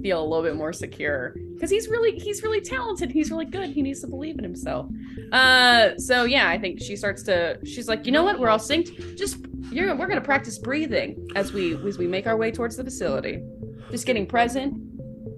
feel 0.03 0.21
a 0.21 0.27
little 0.27 0.43
bit 0.43 0.57
more 0.57 0.73
secure 0.73 1.35
because 1.55 1.71
he's 1.71 1.89
really 1.89 2.19
he's 2.19 2.43
really 2.43 2.61
talented. 2.61 3.11
He's 3.11 3.31
really 3.31 3.45
good. 3.45 3.71
He 3.71 3.83
needs 3.83 4.01
to 4.01 4.07
believe 4.07 4.37
in 4.39 4.45
himself. 4.45 4.87
Uh, 5.33 5.97
so 5.99 6.25
yeah, 6.25 6.49
I 6.49 6.59
think 6.59 6.81
she 6.81 6.97
starts 6.97 7.23
to. 7.25 7.59
She's 7.65 7.89
like, 7.89 8.07
you 8.07 8.13
know 8.13 8.23
what? 8.25 8.39
We're 8.39 8.49
all 8.51 8.59
synced. 8.59 9.17
Just 9.17 9.37
you're 9.71 9.95
we're 9.97 10.07
gonna 10.07 10.21
practice 10.21 10.59
breathing 10.59 11.27
as 11.37 11.53
we 11.53 11.75
as 11.87 11.97
we 11.99 12.07
make 12.07 12.27
our 12.27 12.37
way 12.37 12.51
towards 12.51 12.77
the 12.77 12.85
facility. 12.85 13.43
Just 13.91 14.07
getting 14.07 14.27
present, 14.27 14.75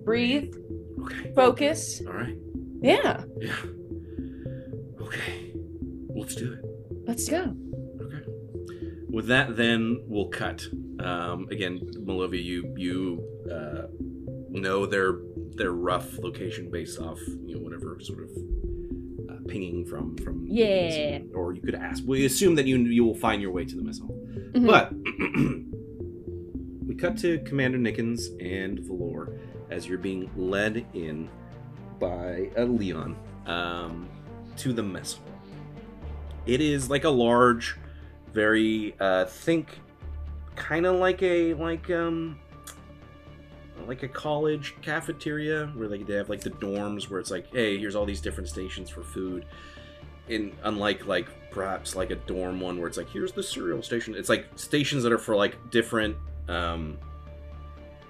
breathe, 0.05 0.55
Okay. 1.03 1.33
focus. 1.35 2.01
All 2.07 2.13
right. 2.15 2.37
Yeah, 2.83 3.23
Yeah. 3.41 3.57
Okay. 5.01 5.53
Let's 6.15 6.35
do 6.35 6.53
it. 6.53 6.61
let's 7.07 7.29
go. 7.29 7.55
Okay. 8.01 8.23
With 9.11 9.27
that, 9.29 9.57
then 9.57 10.03
we'll 10.07 10.29
cut. 10.29 10.63
Um, 11.01 11.47
again, 11.51 11.81
Malovia, 12.05 12.43
you 12.43 12.75
you 12.77 13.23
uh, 13.51 13.87
know 14.61 14.87
their 14.87 15.19
their 15.55 15.73
rough 15.73 16.19
location 16.19 16.71
based 16.71 16.99
off 17.01 17.19
you 17.45 17.55
know 17.57 17.61
whatever 17.61 17.99
sort 18.01 18.23
of 18.25 18.31
uh, 19.31 19.35
pinging 19.49 19.85
from 19.87 20.17
from 20.19 20.45
Yeah. 20.49 21.21
or 21.35 21.53
you 21.55 21.63
could 21.63 21.75
ask. 21.75 22.03
We 22.07 22.25
assume 22.27 22.55
that 22.57 22.67
you 22.67 22.77
you 22.79 23.05
will 23.05 23.15
find 23.15 23.41
your 23.43 23.51
way 23.53 23.65
to 23.65 23.77
the 23.77 23.83
missile, 23.83 24.09
Mhm. 24.53 24.67
but 24.67 24.93
we 26.87 26.95
cut 26.95 27.17
to 27.19 27.39
Commander 27.41 27.79
Nickens 27.79 28.29
and 28.41 28.81
Valor 28.81 29.39
as 29.71 29.87
you're 29.89 29.99
being 29.99 30.31
led 30.37 30.85
in 30.95 31.29
by 31.99 32.51
uh, 32.57 32.65
Leon 32.65 33.17
um, 33.47 34.09
to 34.59 34.73
the 34.73 34.83
missile. 34.83 35.23
It 36.47 36.61
is 36.61 36.89
like 36.89 37.05
a 37.05 37.11
large, 37.11 37.77
very 38.33 38.95
uh, 39.01 39.25
think, 39.25 39.81
kind 40.55 40.87
of 40.87 40.97
like 41.01 41.23
a 41.23 41.55
like 41.55 41.91
um 41.91 42.39
like 43.89 44.03
a 44.03 44.09
college 44.09 44.75
cafeteria 44.83 45.67
where 45.75 45.89
like 45.89 46.07
they 46.07 46.15
have 46.15 46.29
like 46.29 46.41
the 46.41 46.51
dorms 46.51 47.09
where 47.11 47.21
it's 47.21 47.31
like 47.31 47.53
hey 47.53 47.79
here's 47.79 47.95
all 47.97 48.05
these 48.07 48.21
different 48.21 48.49
stations 48.49 48.91
for 48.91 49.03
food. 49.03 49.47
In 50.29 50.53
unlike 50.65 51.07
like 51.07 51.29
perhaps 51.51 51.95
like 51.95 52.11
a 52.11 52.17
dorm 52.17 52.61
one 52.61 52.79
where 52.79 52.89
it's 52.89 52.97
like 52.99 53.09
here's 53.09 53.33
the 53.33 53.43
cereal 53.43 53.83
station. 53.83 54.15
It's 54.15 54.29
like 54.29 54.47
stations 54.57 55.03
that 55.05 55.13
are 55.13 55.19
for 55.19 55.37
like 55.37 55.71
different 55.71 56.17
um 56.49 56.99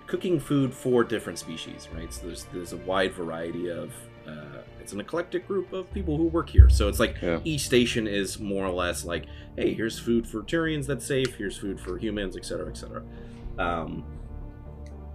cooking 0.07 0.39
food 0.39 0.73
for 0.73 1.03
different 1.05 1.39
species 1.39 1.89
right? 1.95 2.13
So 2.13 2.27
there's 2.27 2.45
there's 2.53 2.73
a 2.73 2.77
wide 2.79 3.13
variety 3.13 3.69
of 3.71 3.93
uh 4.27 4.61
it's 4.81 4.93
an 4.93 5.01
eclectic 5.01 5.47
group 5.49 5.73
of 5.73 5.93
people 5.93 6.17
who 6.17 6.27
work 6.29 6.49
here. 6.49 6.71
So 6.71 6.89
it's 6.89 7.01
like 7.01 7.17
Yeah. 7.21 7.41
each 7.45 7.63
station 7.63 8.07
is 8.07 8.39
more 8.39 8.65
or 8.65 8.71
less 8.73 9.05
like 9.05 9.27
hey 9.57 9.75
here's 9.75 9.99
food 9.99 10.27
for 10.27 10.43
turians 10.43 10.87
that's 10.87 11.05
safe 11.07 11.35
here's 11.35 11.57
food 11.57 11.81
for 11.81 11.99
humans 11.99 12.37
etc 12.37 12.69
etc 12.69 13.03
um 13.59 14.05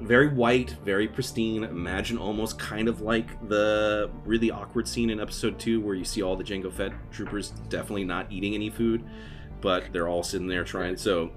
very 0.01 0.27
white, 0.27 0.71
very 0.83 1.07
pristine. 1.07 1.63
Imagine 1.63 2.17
almost 2.17 2.59
kind 2.59 2.87
of 2.87 3.01
like 3.01 3.47
the 3.47 4.09
really 4.25 4.51
awkward 4.51 4.87
scene 4.87 5.09
in 5.09 5.19
episode 5.19 5.59
two 5.59 5.79
where 5.81 5.95
you 5.95 6.03
see 6.03 6.21
all 6.21 6.35
the 6.35 6.43
Jango 6.43 6.71
Fett 6.71 6.91
troopers 7.11 7.51
definitely 7.69 8.03
not 8.03 8.31
eating 8.31 8.53
any 8.53 8.69
food, 8.69 9.03
but 9.61 9.91
they're 9.93 10.07
all 10.07 10.23
sitting 10.23 10.47
there 10.47 10.63
trying. 10.63 10.97
So, 10.97 11.31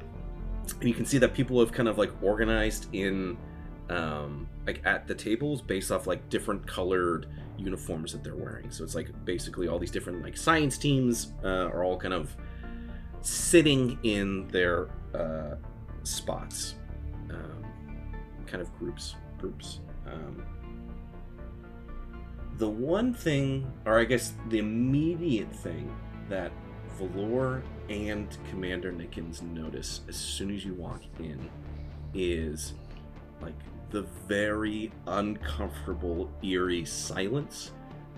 you 0.80 0.94
can 0.94 1.04
see 1.04 1.18
that 1.18 1.34
people 1.34 1.60
have 1.60 1.72
kind 1.72 1.88
of 1.88 1.98
like 1.98 2.10
organized 2.22 2.88
in, 2.94 3.36
um, 3.90 4.48
like 4.66 4.80
at 4.84 5.06
the 5.06 5.14
tables 5.14 5.60
based 5.60 5.92
off 5.92 6.06
like 6.06 6.28
different 6.30 6.66
colored 6.66 7.26
uniforms 7.58 8.12
that 8.12 8.24
they're 8.24 8.36
wearing. 8.36 8.70
So 8.70 8.84
it's 8.84 8.94
like 8.94 9.10
basically 9.24 9.68
all 9.68 9.78
these 9.78 9.90
different 9.90 10.22
like 10.22 10.36
science 10.36 10.78
teams 10.78 11.32
uh, 11.44 11.68
are 11.68 11.84
all 11.84 11.98
kind 11.98 12.14
of 12.14 12.34
sitting 13.20 13.98
in 14.02 14.48
their 14.48 14.88
uh, 15.14 15.56
spots. 16.02 16.76
Kind 18.46 18.62
of 18.62 18.76
groups 18.78 19.16
groups. 19.38 19.80
Um, 20.06 20.44
the 22.56 22.68
one 22.68 23.12
thing 23.12 23.66
or 23.84 23.98
i 23.98 24.04
guess 24.04 24.34
the 24.48 24.58
immediate 24.58 25.52
thing 25.52 25.92
that 26.28 26.52
valor 27.00 27.64
and 27.88 28.38
commander 28.48 28.92
nickens 28.92 29.42
notice 29.42 30.02
as 30.08 30.14
soon 30.14 30.54
as 30.54 30.64
you 30.64 30.72
walk 30.74 31.02
in 31.18 31.50
is 32.14 32.74
like 33.42 33.54
the 33.90 34.02
very 34.26 34.90
uncomfortable 35.06 36.30
eerie 36.42 36.84
silence 36.84 37.72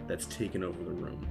that's 0.06 0.26
taken 0.26 0.62
over 0.62 0.82
the 0.82 0.90
room. 0.90 1.26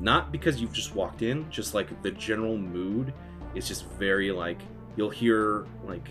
Not 0.00 0.32
because 0.32 0.60
you've 0.60 0.72
just 0.72 0.94
walked 0.94 1.22
in 1.22 1.48
just 1.50 1.74
like 1.74 2.02
the 2.02 2.10
general 2.10 2.56
mood 2.56 3.12
is 3.54 3.68
just 3.68 3.86
very 3.90 4.32
like 4.32 4.58
you'll 4.96 5.10
hear 5.10 5.66
like 5.84 6.08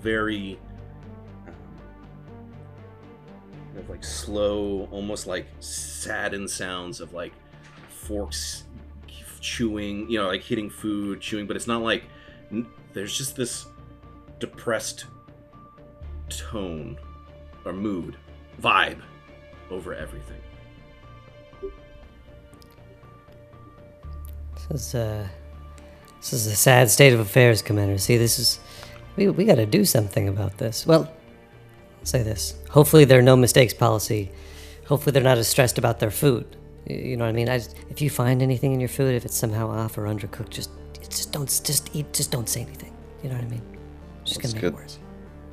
very 0.00 0.58
of 3.78 3.88
like 3.88 4.04
slow, 4.04 4.88
almost 4.90 5.26
like 5.26 5.46
saddened 5.60 6.50
sounds 6.50 7.00
of 7.00 7.12
like 7.12 7.32
forks 7.88 8.64
chewing, 9.40 10.10
you 10.10 10.18
know, 10.18 10.26
like 10.26 10.42
hitting 10.42 10.68
food, 10.68 11.20
chewing, 11.20 11.46
but 11.46 11.56
it's 11.56 11.66
not 11.66 11.82
like 11.82 12.04
there's 12.92 13.16
just 13.16 13.36
this 13.36 13.66
depressed 14.38 15.06
tone 16.28 16.98
or 17.64 17.72
mood, 17.72 18.16
vibe 18.60 19.00
over 19.70 19.94
everything. 19.94 20.40
This 24.68 24.88
is 24.88 24.94
uh, 24.94 25.28
this 26.20 26.32
is 26.32 26.46
a 26.46 26.56
sad 26.56 26.90
state 26.90 27.12
of 27.12 27.20
affairs, 27.20 27.62
Commander. 27.62 27.98
See, 27.98 28.16
this 28.16 28.38
is 28.38 28.60
we 29.16 29.28
we 29.28 29.44
got 29.44 29.56
to 29.56 29.66
do 29.66 29.84
something 29.84 30.28
about 30.28 30.58
this. 30.58 30.86
Well, 30.86 31.08
say 32.06 32.22
this. 32.22 32.54
Hopefully, 32.70 33.04
there 33.04 33.18
are 33.18 33.22
no 33.22 33.36
mistakes 33.36 33.74
policy. 33.74 34.30
Hopefully, 34.86 35.12
they're 35.12 35.22
not 35.22 35.38
as 35.38 35.48
stressed 35.48 35.78
about 35.78 35.98
their 36.00 36.10
food. 36.10 36.56
You 36.86 37.16
know 37.16 37.24
what 37.24 37.30
I 37.30 37.32
mean? 37.32 37.48
I 37.48 37.58
just, 37.58 37.76
if 37.90 38.00
you 38.00 38.10
find 38.10 38.42
anything 38.42 38.72
in 38.72 38.80
your 38.80 38.88
food, 38.88 39.14
if 39.14 39.24
it's 39.24 39.36
somehow 39.36 39.68
off 39.70 39.98
or 39.98 40.02
undercooked, 40.02 40.50
just 40.50 40.70
just 41.08 41.32
don't 41.32 41.46
just 41.46 41.94
eat. 41.94 42.12
Just 42.12 42.30
don't 42.30 42.48
say 42.48 42.62
anything. 42.62 42.92
You 43.22 43.30
know 43.30 43.36
what 43.36 43.44
I 43.44 43.48
mean? 43.48 43.62
Just 44.24 44.40
gonna 44.40 44.54
make 44.54 44.62
good. 44.62 44.72
it 44.74 44.76
worse. 44.76 44.98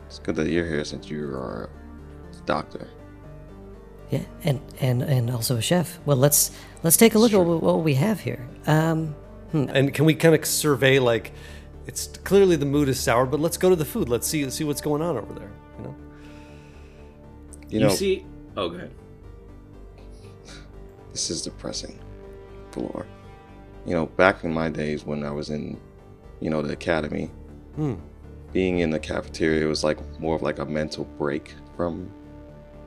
It's 0.07 0.19
good 0.19 0.35
that 0.35 0.49
you're 0.49 0.67
here 0.67 0.85
since 0.85 1.09
you 1.09 1.25
are 1.25 1.69
a 2.31 2.45
doctor. 2.45 2.87
Yeah, 4.11 4.21
and 4.43 4.61
and 4.79 5.01
and 5.01 5.31
also 5.31 5.57
a 5.57 5.61
chef. 5.61 5.99
Well, 6.05 6.17
let's 6.17 6.51
let's 6.83 6.97
take 6.97 7.15
a 7.15 7.19
look 7.19 7.33
at 7.33 7.39
what, 7.39 7.63
what 7.63 7.83
we 7.83 7.95
have 7.95 8.19
here. 8.19 8.47
Um, 8.67 9.15
And 9.53 9.93
can 9.93 10.05
we 10.05 10.15
kind 10.15 10.35
of 10.35 10.45
survey 10.45 10.99
like 10.99 11.31
it's 11.85 12.07
clearly 12.23 12.55
the 12.55 12.65
mood 12.65 12.89
is 12.89 12.99
sour, 12.99 13.25
but 13.25 13.39
let's 13.39 13.57
go 13.57 13.69
to 13.69 13.75
the 13.75 13.85
food. 13.85 14.09
Let's 14.09 14.27
see 14.27 14.47
see 14.49 14.63
what's 14.63 14.81
going 14.81 15.01
on 15.01 15.17
over 15.17 15.33
there. 15.33 15.51
You 17.73 17.79
know. 17.79 17.85
You 17.85 17.89
know, 17.89 17.95
see? 17.95 18.25
Oh, 18.55 18.69
go 18.69 18.75
ahead. 18.75 18.91
this 21.11 21.29
is 21.29 21.41
depressing, 21.41 21.99
Galore. 22.71 23.05
You 23.85 23.93
know, 23.93 24.05
back 24.05 24.43
in 24.43 24.53
my 24.53 24.69
days 24.69 25.05
when 25.05 25.23
I 25.23 25.31
was 25.31 25.49
in, 25.49 25.79
you 26.39 26.49
know, 26.49 26.61
the 26.61 26.73
academy, 26.73 27.29
Hmm. 27.75 27.95
being 28.51 28.79
in 28.79 28.89
the 28.91 28.99
cafeteria 28.99 29.67
was 29.67 29.83
like 29.83 29.97
more 30.19 30.35
of 30.35 30.41
like 30.43 30.59
a 30.59 30.65
mental 30.65 31.05
break 31.17 31.53
from, 31.75 32.09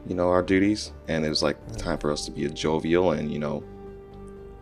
you 0.07 0.15
know, 0.15 0.29
our 0.31 0.43
duties, 0.43 0.93
and 1.09 1.25
it 1.25 1.29
was 1.29 1.43
like 1.43 1.57
time 1.77 1.99
for 1.99 2.13
us 2.13 2.25
to 2.27 2.31
be 2.31 2.49
jovial 2.49 3.11
and 3.13 3.33
you 3.33 3.39
know, 3.41 3.63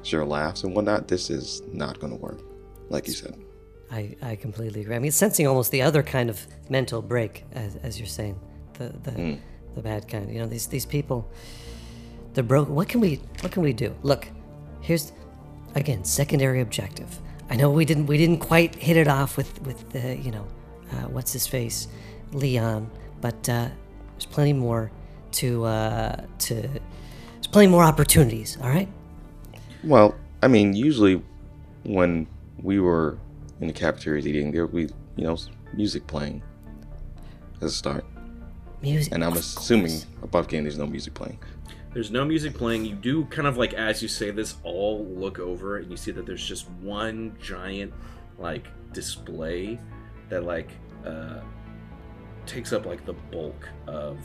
share 0.03 0.25
laughs 0.25 0.64
and 0.64 0.75
whatnot. 0.75 1.07
This 1.09 1.29
is 1.31 1.62
not 1.72 1.99
going 2.01 2.12
to 2.16 2.18
work, 2.18 2.41
like 2.89 3.07
you 3.07 3.12
said. 3.12 3.39
I, 3.91 4.16
I 4.22 4.37
completely 4.37 4.81
agree. 4.81 4.97
I 4.97 4.99
mean, 4.99 5.09
it's 5.09 5.16
sensing 5.16 5.47
almost 5.47 5.70
the 5.70 5.83
other 5.83 6.03
kind 6.03 6.31
of 6.31 6.47
mental 6.70 7.03
break, 7.03 7.45
as, 7.53 7.77
as 7.77 7.99
you're 7.99 8.09
saying, 8.09 8.41
the 8.79 8.93
the, 9.05 9.39
the 9.75 9.83
bad 9.83 10.09
kind. 10.09 10.33
You 10.33 10.41
know, 10.41 10.47
these 10.47 10.66
these 10.66 10.87
people, 10.87 11.29
they're 12.33 12.45
broke. 12.45 12.68
What 12.68 12.89
can 12.89 13.01
we 13.01 13.20
what 13.41 13.53
can 13.53 13.62
we 13.62 13.72
do? 13.72 13.95
Look, 14.03 14.29
here's 14.81 15.12
again 15.75 16.05
secondary 16.05 16.61
objective. 16.61 17.20
I 17.51 17.57
know 17.57 17.70
we 17.70 17.85
didn't 17.85 18.07
we 18.07 18.18
didn't 18.18 18.39
quite 18.39 18.75
hit 18.75 18.97
it 18.97 19.09
off 19.09 19.37
with 19.37 19.61
with 19.62 19.91
the 19.91 20.16
you 20.16 20.31
know 20.31 20.47
uh, 20.93 21.09
what's 21.09 21.33
his 21.33 21.47
face 21.47 21.89
Leon, 22.33 22.91
but 23.20 23.49
uh, 23.49 23.68
there's 24.12 24.27
plenty 24.27 24.53
more 24.53 24.91
to 25.33 25.64
uh, 25.64 26.25
to 26.39 26.55
there's 26.55 27.47
plenty 27.47 27.68
more 27.68 27.83
opportunities. 27.83 28.59
All 28.62 28.68
right. 28.68 28.89
Well, 29.83 30.14
I 30.43 30.49
mean, 30.49 30.75
usually 30.75 31.22
when 31.85 32.27
we 32.62 32.81
were 32.81 33.18
in 33.61 33.66
the 33.66 33.72
cafeteria 33.72 34.22
eating, 34.27 34.53
there 34.53 34.66
be, 34.66 34.89
you 35.16 35.25
know, 35.25 35.37
music 35.75 36.07
playing 36.07 36.43
as 37.61 37.72
a 37.72 37.75
start. 37.75 38.05
Music. 38.85 39.12
And 39.14 39.24
I'm 39.24 39.32
assuming 39.32 40.03
above 40.22 40.49
game 40.49 40.64
there's 40.64 40.78
no 40.78 40.87
music 40.87 41.14
playing. 41.14 41.39
There's 41.93 42.11
no 42.11 42.24
music 42.24 42.55
playing. 42.55 42.85
You 42.85 42.95
do 42.95 43.24
kind 43.26 43.49
of 43.49 43.57
like 43.57 43.72
as 43.72 44.03
you 44.03 44.09
say 44.09 44.30
this, 44.30 44.57
all 44.62 45.07
look 45.07 45.39
over 45.39 45.78
and 45.78 45.91
you 45.91 45.97
see 45.97 46.11
that 46.11 46.26
there's 46.26 46.47
just 46.47 46.68
one 46.82 47.37
giant 47.41 47.93
like 48.39 48.66
display 48.93 49.78
that 50.28 50.45
like 50.45 50.70
uh 51.07 51.41
takes 52.47 52.72
up 52.72 52.85
like 52.85 53.07
the 53.07 53.14
bulk 53.14 53.68
of 53.87 54.18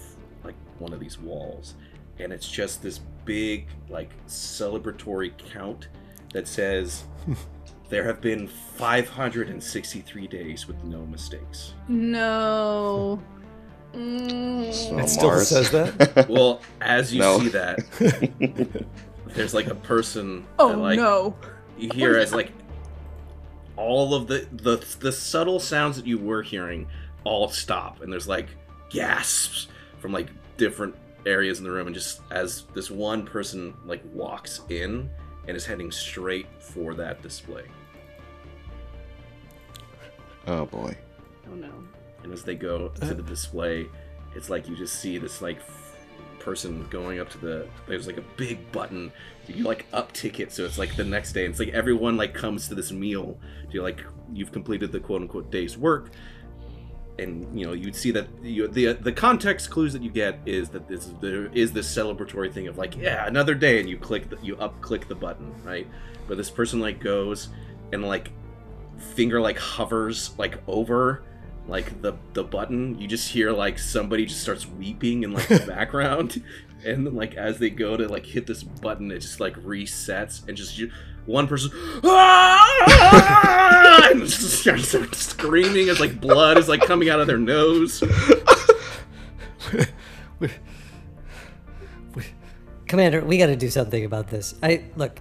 like 0.43 0.55
one 0.79 0.93
of 0.93 0.99
these 0.99 1.19
walls. 1.19 1.75
And 2.19 2.33
it's 2.33 2.49
just 2.49 2.81
this 2.81 2.99
big 3.23 3.67
like 3.87 4.11
celebratory 4.27 5.31
count 5.37 5.87
that 6.33 6.47
says 6.47 7.03
there 7.89 8.03
have 8.03 8.19
been 8.19 8.47
563 8.47 10.27
days 10.27 10.67
with 10.67 10.83
no 10.83 11.05
mistakes. 11.05 11.73
No. 11.87 13.21
Mm. 13.93 14.69
It 15.03 15.09
still 15.09 15.27
Mars. 15.29 15.47
says 15.47 15.71
that? 15.71 16.27
Well, 16.29 16.61
as 16.81 17.13
you 17.13 17.19
No. 17.21 17.39
see 17.39 17.49
that, 17.49 18.85
there's 19.35 19.53
like 19.53 19.67
a 19.67 19.75
person 19.75 20.45
Oh 20.59 20.69
that 20.69 20.77
like 20.77 20.97
no. 20.97 21.35
you 21.77 21.89
hear 21.93 22.15
as 22.17 22.33
like 22.33 22.51
all 23.77 24.13
of 24.13 24.27
the 24.27 24.47
the 24.51 24.77
the 24.99 25.11
subtle 25.11 25.59
sounds 25.59 25.95
that 25.95 26.05
you 26.05 26.17
were 26.17 26.41
hearing 26.43 26.87
all 27.23 27.47
stop 27.49 28.01
and 28.01 28.11
there's 28.11 28.27
like 28.27 28.47
gasps 28.89 29.67
from 29.99 30.11
like 30.11 30.27
different 30.57 30.95
areas 31.25 31.57
in 31.59 31.63
the 31.63 31.71
room 31.71 31.87
and 31.87 31.93
just 31.95 32.21
as 32.31 32.63
this 32.73 32.89
one 32.91 33.25
person 33.25 33.73
like 33.85 34.01
walks 34.13 34.61
in 34.69 35.09
and 35.47 35.55
is 35.57 35.65
heading 35.65 35.91
straight 35.91 36.47
for 36.59 36.93
that 36.93 37.21
display 37.21 37.63
oh 40.47 40.65
boy. 40.65 40.95
Oh 41.51 41.55
no. 41.55 41.71
And 42.23 42.33
as 42.33 42.43
they 42.43 42.55
go 42.55 42.89
to 42.89 43.13
the 43.13 43.23
display 43.23 43.87
it's 44.35 44.49
like 44.49 44.67
you 44.67 44.75
just 44.75 44.99
see 44.99 45.17
this 45.17 45.41
like 45.41 45.59
person 46.39 46.87
going 46.89 47.19
up 47.19 47.29
to 47.29 47.37
the 47.37 47.67
there's 47.87 48.07
like 48.07 48.17
a 48.17 48.23
big 48.37 48.71
button. 48.71 49.11
You 49.47 49.65
like 49.65 49.85
up 49.93 50.11
ticket 50.13 50.51
so 50.51 50.65
it's 50.65 50.77
like 50.77 50.95
the 50.95 51.03
next 51.03 51.33
day. 51.33 51.45
It's 51.45 51.59
like 51.59 51.69
everyone 51.69 52.17
like 52.17 52.33
comes 52.33 52.67
to 52.69 52.75
this 52.75 52.91
meal 52.91 53.37
you 53.71 53.83
like 53.83 54.03
you've 54.33 54.51
completed 54.51 54.91
the 54.91 54.99
quote 54.99 55.21
unquote 55.21 55.51
day's 55.51 55.77
work. 55.77 56.11
And 57.17 57.59
you 57.59 57.65
know 57.65 57.73
you'd 57.73 57.95
see 57.95 58.11
that 58.11 58.27
you, 58.41 58.67
the 58.67 58.93
the 58.93 59.11
context 59.11 59.69
clues 59.69 59.91
that 59.93 60.01
you 60.01 60.09
get 60.09 60.39
is 60.45 60.69
that 60.69 60.87
this 60.87 61.09
there 61.19 61.47
is 61.47 61.73
this 61.73 61.93
celebratory 61.93 62.51
thing 62.51 62.67
of 62.67 62.77
like 62.77 62.95
yeah 62.95 63.27
another 63.27 63.53
day 63.53 63.79
and 63.81 63.89
you 63.89 63.97
click 63.97 64.29
the, 64.29 64.37
you 64.41 64.55
up 64.57 64.79
click 64.81 65.07
the 65.07 65.15
button 65.15 65.53
right? 65.63 65.87
But 66.27 66.37
this 66.37 66.49
person 66.49 66.79
like 66.79 67.01
goes 67.01 67.49
and 67.91 68.05
like 68.05 68.31
finger 69.15 69.41
like 69.41 69.57
hovers 69.57 70.31
like 70.37 70.61
over 70.67 71.23
like 71.69 72.01
the 72.01 72.13
the 72.33 72.43
button 72.43 72.99
you 72.99 73.07
just 73.07 73.29
hear 73.29 73.51
like 73.51 73.77
somebody 73.79 74.25
just 74.25 74.41
starts 74.41 74.67
weeping 74.67 75.23
in 75.23 75.31
like 75.33 75.47
the 75.47 75.59
background 75.67 76.43
and 76.85 77.05
then 77.05 77.15
like 77.15 77.35
as 77.35 77.59
they 77.59 77.69
go 77.69 77.95
to 77.95 78.07
like 78.07 78.25
hit 78.25 78.47
this 78.47 78.63
button 78.63 79.11
it 79.11 79.19
just 79.19 79.39
like 79.39 79.55
resets 79.63 80.47
and 80.47 80.57
just 80.57 80.77
you, 80.77 80.91
one 81.25 81.47
person 81.47 81.69
"Ah!" 82.03 82.89
and 84.11 84.21
just 84.21 84.59
starts 84.59 85.17
screaming 85.17 85.89
as 85.89 85.99
like 85.99 86.19
blood 86.19 86.57
is 86.57 86.67
like 86.67 86.81
coming 86.81 87.09
out 87.09 87.19
of 87.19 87.27
their 87.27 87.37
nose 87.37 88.03
Commander, 92.89 93.23
we 93.23 93.37
got 93.37 93.45
to 93.45 93.55
do 93.55 93.69
something 93.69 94.03
about 94.03 94.29
this. 94.29 94.55
I 94.63 94.83
look. 94.95 95.19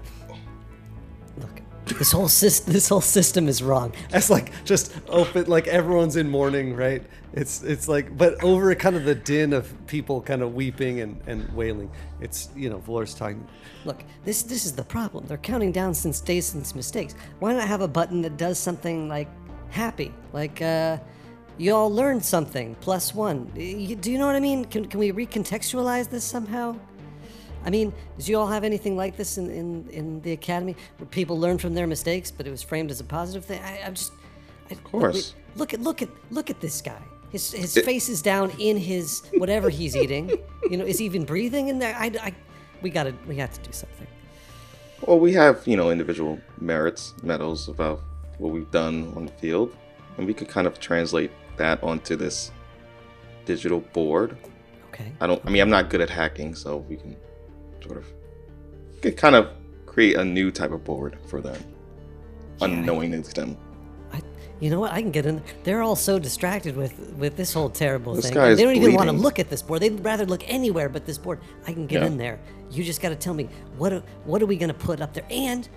This 1.97 2.13
whole 2.13 2.29
sys- 2.29 2.65
this 2.65 2.89
whole 2.89 3.01
system 3.01 3.49
is 3.49 3.63
wrong. 3.63 3.93
It's 4.11 4.31
like 4.31 4.53
just 4.65 4.95
open, 5.09 5.47
like 5.47 5.67
everyone's 5.67 6.17
in 6.17 6.29
mourning, 6.29 6.75
right? 6.75 7.03
It's 7.33 7.63
it's 7.63 7.89
like, 7.89 8.17
but 8.17 8.43
over 8.43 8.75
kind 8.75 8.97
of 8.97 9.05
the 9.05 9.15
din 9.15 9.53
of 9.53 9.73
people 9.87 10.21
kind 10.21 10.43
of 10.43 10.55
weeping 10.55 11.01
and, 11.01 11.21
and 11.27 11.49
wailing. 11.55 11.91
It's 12.21 12.49
you 12.57 12.71
know, 12.71 12.79
Valor's 12.79 13.15
talking. 13.15 13.47
Look, 13.85 14.05
this 14.25 14.43
this 14.43 14.65
is 14.65 14.73
the 14.73 14.85
problem. 14.85 15.27
They're 15.27 15.39
counting 15.39 15.73
down 15.73 15.95
since 15.95 16.21
Jason's 16.21 16.75
mistakes. 16.75 17.15
Why 17.39 17.53
not 17.53 17.67
have 17.67 17.81
a 17.81 17.89
button 17.89 18.23
that 18.23 18.37
does 18.37 18.59
something 18.59 19.09
like 19.09 19.29
happy, 19.71 20.13
like 20.33 20.61
uh, 20.63 20.99
you 21.59 21.75
all 21.75 21.91
learned 21.91 22.25
something 22.25 22.77
plus 22.81 23.15
one. 23.15 23.45
Do 23.55 24.11
you 24.11 24.19
know 24.19 24.27
what 24.27 24.37
I 24.37 24.41
mean? 24.41 24.65
Can 24.65 24.87
can 24.87 25.01
we 25.01 25.13
recontextualize 25.13 26.09
this 26.09 26.25
somehow? 26.25 26.77
I 27.65 27.71
mean, 27.71 27.93
did 28.17 28.29
you 28.29 28.39
all 28.39 28.47
have 28.47 28.65
anything 28.65 28.97
like 28.97 29.17
this 29.17 29.39
in, 29.39 29.51
in, 29.51 29.89
in 29.91 30.21
the 30.23 30.33
academy 30.33 30.77
where 30.99 31.07
people 31.07 31.39
learn 31.39 31.59
from 31.59 31.75
their 31.75 31.87
mistakes, 31.87 32.31
but 32.31 32.47
it 32.47 32.51
was 32.51 32.63
framed 32.63 32.91
as 32.91 33.01
a 33.01 33.05
positive 33.05 33.45
thing? 33.45 33.61
I, 33.63 33.83
I'm 33.85 33.95
just, 33.95 34.13
I, 34.71 34.75
of 34.75 34.85
course. 34.85 35.35
Look, 35.57 35.75
at 35.75 35.81
look 35.81 36.03
at 36.03 36.09
look 36.31 36.51
at 36.51 36.61
this 36.61 36.81
guy. 36.81 37.03
His 37.31 37.51
his 37.53 37.75
face 37.75 38.09
is 38.09 38.23
down 38.23 38.51
in 38.59 38.77
his 38.77 39.23
whatever 39.37 39.69
he's 39.69 39.97
eating. 39.97 40.31
You 40.71 40.77
know, 40.77 40.85
is 40.85 40.99
he 40.99 41.05
even 41.05 41.25
breathing 41.25 41.69
in 41.69 41.79
there? 41.79 41.95
I, 41.97 42.13
I 42.21 42.35
we 42.81 42.91
gotta 42.91 43.15
we 43.27 43.37
have 43.37 43.53
to 43.53 43.61
do 43.61 43.73
something. 43.73 44.07
Well, 45.07 45.19
we 45.19 45.33
have, 45.35 45.67
you 45.67 45.77
know, 45.77 45.91
individual 45.91 46.41
merits, 46.61 47.15
medals 47.23 47.69
about 47.69 48.03
what 48.39 48.53
we've 48.53 48.71
done 48.71 49.13
on 49.17 49.27
the 49.27 49.33
field, 49.33 49.77
and 50.17 50.27
we 50.27 50.35
could 50.35 50.49
kind 50.49 50.67
of 50.67 50.81
translate 50.81 51.31
that 51.57 51.83
onto 51.83 52.17
this 52.17 52.51
digital 53.45 53.81
board. 53.81 54.37
Okay. 54.89 55.13
I 55.21 55.27
don't, 55.27 55.41
I 55.47 55.51
mean, 55.51 55.63
I'm 55.63 55.71
not 55.71 55.89
good 55.89 56.01
at 56.01 56.11
hacking, 56.11 56.55
so 56.55 56.79
we 56.79 56.97
can 56.97 57.17
sort 57.89 57.99
of, 58.01 58.07
could 59.03 59.17
kind 59.17 59.35
of 59.35 59.49
create 59.87 60.17
a 60.17 60.25
new 60.25 60.51
type 60.51 60.71
of 60.71 60.85
board 60.85 61.19
for 61.27 61.41
them, 61.41 61.57
Yeah, 62.61 62.67
I- 62.67 62.71
unknowing 62.71 63.23
to 63.23 63.35
them. 63.35 63.57
I, 64.13 64.21
you 64.61 64.71
know 64.71 64.81
what? 64.81 64.93
I 64.93 65.01
can 65.01 65.11
get 65.11 65.27
in. 65.27 65.43
They're 65.65 65.83
all 65.83 65.97
so 65.97 66.19
distracted 66.19 66.77
with 66.77 66.99
with 67.19 67.37
this 67.37 67.53
whole 67.53 67.71
terrible 67.71 68.15
This 68.15 68.27
thing. 68.27 68.35
guy 68.35 68.49
is 68.51 68.59
they 68.59 68.65
don't 68.65 68.77
even 68.77 68.95
want 68.95 69.09
to 69.11 69.17
look 69.17 69.39
at 69.39 69.49
this 69.51 69.63
board. 69.63 69.81
They'd 69.81 70.03
rather 70.05 70.25
look 70.27 70.43
anywhere 70.47 70.89
but 70.89 71.05
this 71.07 71.19
board. 71.19 71.41
I 71.67 71.73
can 71.73 71.87
get 71.87 72.01
Yeah. 72.03 72.07
in 72.09 72.17
there. 72.17 72.39
You 72.71 72.85
just 72.85 73.01
got 73.01 73.11
to 73.11 73.17
tell 73.17 73.35
me 73.35 73.49
what 73.77 73.93
what 74.25 74.43
are 74.43 74.47
we 74.47 74.57
gonna 74.57 74.75
put 74.75 75.01
up 75.01 75.15
there? 75.15 75.27
And 75.31 75.69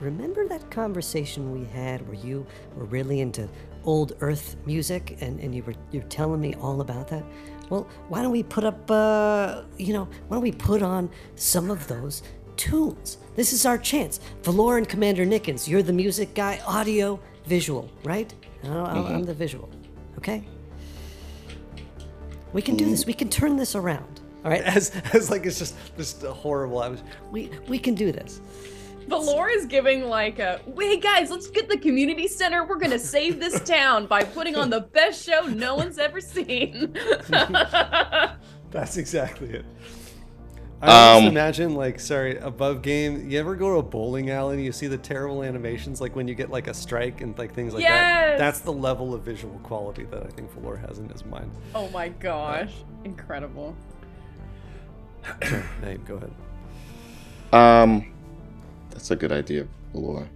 remember 0.00 0.46
that 0.48 0.70
conversation 0.70 1.52
we 1.52 1.64
had 1.66 2.06
where 2.08 2.16
you 2.16 2.46
were 2.76 2.84
really 2.84 3.20
into 3.20 3.48
old 3.84 4.12
Earth 4.20 4.56
music 4.66 5.18
and, 5.20 5.40
and 5.40 5.54
you 5.54 5.62
were 5.64 5.74
you're 5.90 6.02
telling 6.04 6.40
me 6.40 6.54
all 6.54 6.80
about 6.80 7.08
that? 7.08 7.24
Well, 7.70 7.88
why 8.08 8.22
don't 8.22 8.32
we 8.32 8.42
put 8.42 8.64
up 8.64 8.90
uh, 8.90 9.62
you 9.78 9.92
know 9.94 10.04
why 10.28 10.36
don't 10.36 10.42
we 10.42 10.52
put 10.52 10.82
on 10.82 11.08
some 11.36 11.70
of 11.70 11.86
those 11.88 12.22
tunes? 12.56 13.18
This 13.34 13.52
is 13.52 13.64
our 13.64 13.78
chance. 13.78 14.20
Valor 14.42 14.76
and 14.78 14.88
Commander 14.88 15.24
Nickens, 15.24 15.66
you're 15.66 15.82
the 15.82 15.92
music 15.92 16.34
guy, 16.34 16.60
audio, 16.66 17.18
visual, 17.46 17.90
right? 18.04 18.32
I'll- 18.64 18.86
I'll- 18.86 19.06
I'm 19.06 19.24
the 19.24 19.34
visual. 19.34 19.68
Okay. 20.18 20.44
We 22.52 22.60
can 22.62 22.76
do 22.76 22.84
this. 22.84 23.06
We 23.06 23.14
can 23.14 23.28
turn 23.30 23.56
this 23.56 23.74
around. 23.74 24.20
All 24.44 24.50
right. 24.50 24.62
As 24.76 24.90
as 25.14 25.30
like 25.30 25.46
it's 25.46 25.58
just 25.58 25.74
just 25.96 26.22
horrible. 26.22 26.80
I 26.82 26.88
was, 26.88 27.02
We 27.30 27.50
we 27.68 27.78
can 27.78 27.94
do 27.94 28.12
this. 28.12 28.40
Valor 29.12 29.48
is 29.50 29.66
giving 29.66 30.04
like 30.08 30.38
a, 30.38 30.60
hey 30.78 30.98
guys, 30.98 31.30
let's 31.30 31.48
get 31.48 31.68
the 31.68 31.76
community 31.78 32.26
center. 32.28 32.64
We're 32.64 32.78
gonna 32.78 32.98
save 32.98 33.38
this 33.40 33.60
town 33.68 34.06
by 34.06 34.22
putting 34.24 34.56
on 34.56 34.70
the 34.70 34.80
best 34.80 35.24
show 35.24 35.42
no 35.46 35.74
one's 35.74 35.98
ever 35.98 36.20
seen. 36.20 36.96
that's 38.70 38.96
exactly 38.96 39.50
it. 39.50 39.64
I 40.84 41.14
Um, 41.14 41.22
just 41.22 41.30
imagine 41.30 41.74
like 41.76 42.00
sorry 42.00 42.38
above 42.38 42.82
game. 42.82 43.30
You 43.30 43.38
ever 43.38 43.54
go 43.54 43.70
to 43.74 43.78
a 43.78 43.82
bowling 43.82 44.30
alley 44.30 44.56
and 44.56 44.64
you 44.64 44.72
see 44.72 44.88
the 44.88 44.98
terrible 44.98 45.44
animations 45.44 46.00
like 46.00 46.16
when 46.16 46.26
you 46.26 46.34
get 46.34 46.50
like 46.50 46.66
a 46.66 46.74
strike 46.74 47.20
and 47.20 47.38
like 47.38 47.54
things 47.54 47.72
like 47.72 47.84
that. 47.84 48.30
Yes! 48.30 48.38
That's 48.40 48.60
the 48.60 48.72
level 48.72 49.14
of 49.14 49.22
visual 49.22 49.58
quality 49.60 50.04
that 50.06 50.24
I 50.24 50.28
think 50.30 50.50
Valor 50.52 50.76
has 50.76 50.98
in 50.98 51.08
his 51.08 51.24
mind. 51.24 51.52
oh 51.76 51.88
my 51.90 52.08
gosh, 52.08 52.72
incredible. 53.04 53.76
Nate, 55.82 56.04
go 56.04 56.16
ahead. 56.16 56.32
Um, 57.52 58.12
that's 58.92 59.10
a 59.10 59.16
good 59.16 59.32
idea, 59.32 59.66
Valor. 59.92 60.28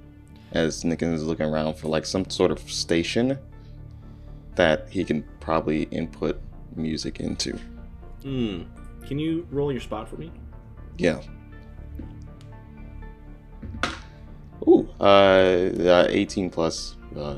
As 0.53 0.83
Nickens 0.85 1.15
is 1.15 1.25
looking 1.25 1.47
around 1.47 1.75
for 1.75 1.89
like 1.89 2.07
some 2.07 2.29
sort 2.31 2.51
of 2.51 2.59
station 2.71 3.39
that 4.55 4.89
he 4.89 5.05
can 5.05 5.23
probably 5.41 5.85
input 5.85 6.41
music 6.75 7.21
into. 7.21 7.59
Hmm. 8.23 8.63
Can 9.07 9.19
you 9.19 9.47
roll 9.51 9.71
your 9.71 9.81
spot 9.81 10.09
for 10.09 10.17
me? 10.17 10.33
Yeah. 10.99 11.21
Ooh, 14.67 14.89
uh, 15.01 15.05
uh 15.05 16.07
18 16.09 16.51
plus 16.51 16.97
uh, 17.17 17.37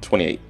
28. 0.00 0.40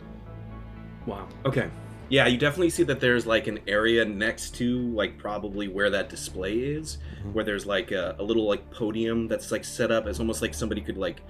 Wow. 1.07 1.29
Okay. 1.45 1.69
Yeah, 2.11 2.27
you 2.27 2.39
definitely 2.39 2.71
see 2.71 2.83
that 2.83 2.99
there's 2.99 3.25
like 3.25 3.47
an 3.47 3.61
area 3.69 4.05
next 4.05 4.57
to 4.57 4.89
like 4.89 5.17
probably 5.17 5.69
where 5.69 5.91
that 5.91 6.09
display 6.09 6.59
is, 6.59 6.99
where 7.33 7.45
there's 7.45 7.67
like 7.67 7.93
a, 7.93 8.17
a 8.19 8.23
little 8.23 8.49
like 8.49 8.69
podium 8.73 9.29
that's 9.29 9.53
like 9.53 9.65
set 9.65 9.93
up 9.93 10.07
as 10.09 10.19
almost 10.19 10.43
like 10.43 10.53
somebody 10.53 10.81
could 10.81 10.99
like 10.99 11.23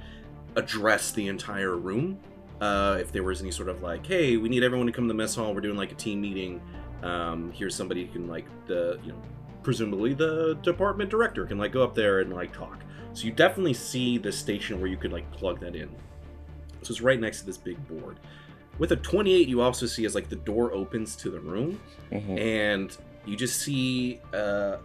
address 0.56 1.12
the 1.12 1.28
entire 1.28 1.76
room. 1.76 2.18
Uh, 2.62 2.96
if 2.98 3.12
there 3.12 3.22
was 3.22 3.42
any 3.42 3.50
sort 3.50 3.68
of 3.68 3.82
like, 3.82 4.06
hey, 4.06 4.38
we 4.38 4.48
need 4.48 4.62
everyone 4.62 4.86
to 4.86 4.92
come 4.92 5.04
to 5.04 5.08
the 5.08 5.14
mess 5.14 5.34
hall. 5.34 5.54
We're 5.54 5.60
doing 5.60 5.76
like 5.76 5.92
a 5.92 5.96
team 5.96 6.22
meeting. 6.22 6.62
Um, 7.02 7.52
here's 7.52 7.74
somebody 7.74 8.06
who 8.06 8.12
can 8.12 8.26
like 8.26 8.46
the 8.66 8.98
you 9.04 9.12
know 9.12 9.22
presumably 9.62 10.14
the 10.14 10.54
department 10.62 11.10
director 11.10 11.44
can 11.44 11.58
like 11.58 11.72
go 11.72 11.82
up 11.82 11.94
there 11.94 12.20
and 12.20 12.32
like 12.32 12.54
talk. 12.54 12.80
So 13.12 13.26
you 13.26 13.32
definitely 13.32 13.74
see 13.74 14.16
the 14.16 14.32
station 14.32 14.80
where 14.80 14.88
you 14.88 14.96
could 14.96 15.12
like 15.12 15.30
plug 15.30 15.60
that 15.60 15.76
in. 15.76 15.90
So 16.82 16.92
it's 16.92 17.02
right 17.02 17.20
next 17.20 17.40
to 17.40 17.46
this 17.46 17.58
big 17.58 17.76
board. 17.86 18.18
With 18.78 18.92
a 18.92 18.96
28, 18.96 19.46
you 19.48 19.60
also 19.60 19.86
see 19.86 20.04
as 20.06 20.14
like 20.14 20.28
the 20.28 20.36
door 20.36 20.72
opens 20.72 21.14
to 21.16 21.30
the 21.30 21.40
room, 21.40 21.78
Mhm. 22.12 22.38
and 22.40 22.96
you 23.26 23.36
just 23.36 23.60
see 23.60 24.20
uh, 24.32 24.76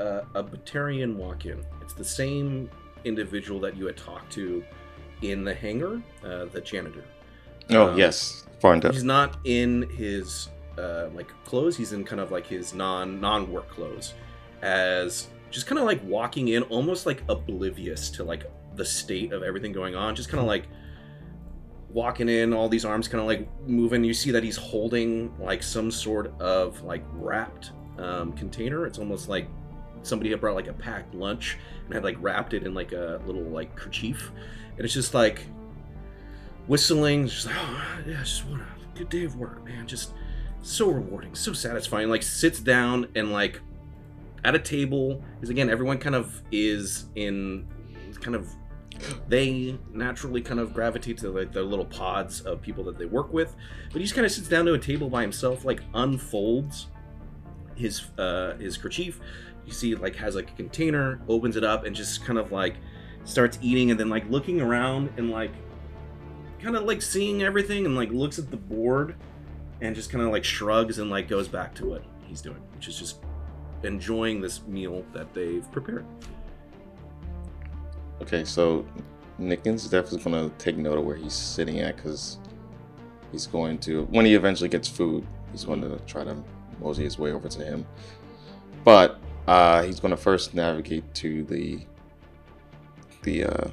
a, 0.00 0.22
a 0.34 0.42
Batarian 0.44 1.16
walk 1.16 1.44
in. 1.44 1.62
It's 1.82 1.92
the 1.92 2.04
same 2.04 2.70
individual 3.04 3.60
that 3.60 3.76
you 3.76 3.86
had 3.86 3.96
talked 3.96 4.32
to 4.32 4.64
in 5.22 5.44
the 5.44 5.54
hangar, 5.54 6.00
uh, 6.24 6.46
the 6.46 6.60
janitor. 6.60 7.04
Oh 7.70 7.90
Um, 7.90 7.98
yes, 7.98 8.46
Farnda. 8.62 8.90
He's 8.92 9.04
not 9.04 9.36
in 9.44 9.82
his 9.90 10.48
uh, 10.78 11.08
like 11.14 11.28
clothes. 11.44 11.76
He's 11.76 11.92
in 11.92 12.04
kind 12.04 12.20
of 12.20 12.30
like 12.30 12.46
his 12.46 12.72
non 12.72 13.20
non 13.20 13.50
work 13.52 13.68
clothes, 13.68 14.14
as 14.62 15.28
just 15.50 15.66
kind 15.66 15.78
of 15.78 15.84
like 15.84 16.00
walking 16.04 16.48
in, 16.48 16.62
almost 16.64 17.04
like 17.04 17.22
oblivious 17.28 18.08
to 18.10 18.24
like 18.24 18.50
the 18.76 18.84
state 18.84 19.32
of 19.32 19.42
everything 19.42 19.72
going 19.72 19.94
on. 19.96 20.14
Just 20.14 20.28
kind 20.30 20.40
of 20.40 20.46
like 20.46 20.64
walking 21.90 22.28
in, 22.28 22.52
all 22.52 22.68
these 22.68 22.84
arms 22.84 23.08
kind 23.08 23.20
of 23.20 23.26
like 23.26 23.48
moving. 23.66 24.04
You 24.04 24.14
see 24.14 24.30
that 24.30 24.42
he's 24.42 24.56
holding 24.56 25.32
like 25.38 25.62
some 25.62 25.90
sort 25.90 26.38
of 26.40 26.82
like 26.82 27.04
wrapped 27.12 27.72
um, 27.98 28.32
container. 28.32 28.86
It's 28.86 28.98
almost 28.98 29.28
like 29.28 29.48
somebody 30.02 30.30
had 30.30 30.40
brought 30.40 30.54
like 30.54 30.68
a 30.68 30.72
packed 30.72 31.14
lunch 31.14 31.58
and 31.84 31.94
had 31.94 32.04
like 32.04 32.16
wrapped 32.20 32.54
it 32.54 32.64
in 32.64 32.74
like 32.74 32.92
a 32.92 33.20
little 33.26 33.42
like 33.42 33.74
kerchief, 33.74 34.30
and 34.76 34.84
it's 34.84 34.94
just 34.94 35.14
like 35.14 35.42
whistling. 36.66 37.26
Just 37.26 37.46
like, 37.46 37.56
oh 37.58 37.82
yeah, 38.06 38.18
just 38.20 38.46
what 38.46 38.60
a 38.60 38.98
good 38.98 39.08
day 39.08 39.24
of 39.24 39.36
work, 39.36 39.64
man. 39.64 39.86
Just 39.86 40.12
so 40.62 40.90
rewarding, 40.90 41.34
so 41.34 41.52
satisfying. 41.52 42.08
Like 42.08 42.22
sits 42.22 42.60
down 42.60 43.08
and 43.14 43.32
like 43.32 43.60
at 44.44 44.54
a 44.54 44.58
table 44.58 45.22
because 45.34 45.50
again, 45.50 45.70
everyone 45.70 45.98
kind 45.98 46.14
of 46.14 46.42
is 46.52 47.06
in 47.14 47.66
kind 48.20 48.34
of 48.34 48.48
they 49.28 49.78
naturally 49.92 50.40
kind 50.40 50.60
of 50.60 50.72
gravitate 50.72 51.18
to 51.18 51.30
like 51.30 51.52
the 51.52 51.62
little 51.62 51.84
pods 51.84 52.40
of 52.42 52.60
people 52.60 52.84
that 52.84 52.98
they 52.98 53.06
work 53.06 53.32
with. 53.32 53.54
But 53.92 53.96
he 53.96 54.02
just 54.02 54.14
kind 54.14 54.26
of 54.26 54.32
sits 54.32 54.48
down 54.48 54.66
to 54.66 54.74
a 54.74 54.78
table 54.78 55.08
by 55.08 55.22
himself, 55.22 55.64
like 55.64 55.80
unfolds 55.94 56.88
his 57.76 58.06
uh 58.18 58.56
his 58.56 58.76
kerchief. 58.76 59.20
You 59.66 59.72
see 59.72 59.94
like 59.94 60.16
has 60.16 60.34
like 60.34 60.50
a 60.50 60.54
container, 60.54 61.20
opens 61.28 61.56
it 61.56 61.64
up, 61.64 61.84
and 61.84 61.94
just 61.94 62.24
kind 62.24 62.38
of 62.38 62.52
like 62.52 62.76
starts 63.24 63.58
eating 63.60 63.90
and 63.90 64.00
then 64.00 64.08
like 64.08 64.28
looking 64.30 64.60
around 64.60 65.10
and 65.16 65.30
like 65.30 65.52
kind 66.60 66.76
of 66.76 66.84
like 66.84 67.02
seeing 67.02 67.42
everything 67.42 67.86
and 67.86 67.94
like 67.94 68.10
looks 68.10 68.38
at 68.38 68.50
the 68.50 68.56
board 68.56 69.14
and 69.80 69.94
just 69.94 70.10
kind 70.10 70.24
of 70.24 70.32
like 70.32 70.44
shrugs 70.44 70.98
and 70.98 71.10
like 71.10 71.28
goes 71.28 71.46
back 71.46 71.74
to 71.74 71.86
what 71.86 72.02
he's 72.26 72.40
doing, 72.40 72.60
which 72.74 72.88
is 72.88 72.98
just 72.98 73.20
enjoying 73.84 74.40
this 74.40 74.66
meal 74.66 75.04
that 75.12 75.32
they've 75.34 75.70
prepared. 75.70 76.04
Okay, 78.22 78.44
so 78.44 78.84
Nickens 79.40 79.76
is 79.76 79.90
definitely 79.90 80.18
gonna 80.30 80.50
take 80.58 80.76
note 80.76 80.98
of 80.98 81.04
where 81.04 81.16
he's 81.16 81.34
sitting 81.34 81.80
at 81.80 81.96
because 81.96 82.38
he's 83.32 83.46
going 83.46 83.78
to 83.78 84.04
when 84.06 84.24
he 84.24 84.34
eventually 84.34 84.68
gets 84.68 84.88
food, 84.88 85.26
he's 85.52 85.64
going 85.64 85.80
to 85.80 85.98
try 86.06 86.24
to 86.24 86.36
mosey 86.80 87.04
his 87.04 87.18
way 87.18 87.32
over 87.32 87.48
to 87.48 87.64
him. 87.64 87.86
But 88.84 89.18
uh, 89.46 89.82
he's 89.82 90.00
going 90.00 90.10
to 90.10 90.16
first 90.16 90.54
navigate 90.54 91.14
to 91.14 91.44
the 91.44 91.80
the 93.22 93.44
uh, 93.44 93.70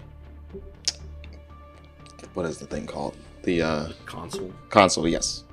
what 2.33 2.45
is 2.45 2.57
the 2.57 2.65
thing 2.65 2.85
called? 2.85 3.15
The 3.43 3.61
uh, 3.61 3.89
Console. 4.05 4.53
console. 4.69 5.07
Yes. 5.07 5.43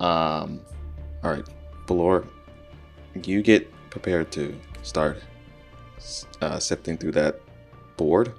Um. 0.00 0.60
All 1.24 1.32
right, 1.32 1.44
Valor, 1.88 2.24
you 3.24 3.42
get 3.42 3.68
prepared 3.90 4.30
to 4.32 4.56
start 4.82 5.20
uh, 6.40 6.60
sifting 6.60 6.96
through 6.96 7.10
that 7.12 7.40
board, 7.98 8.32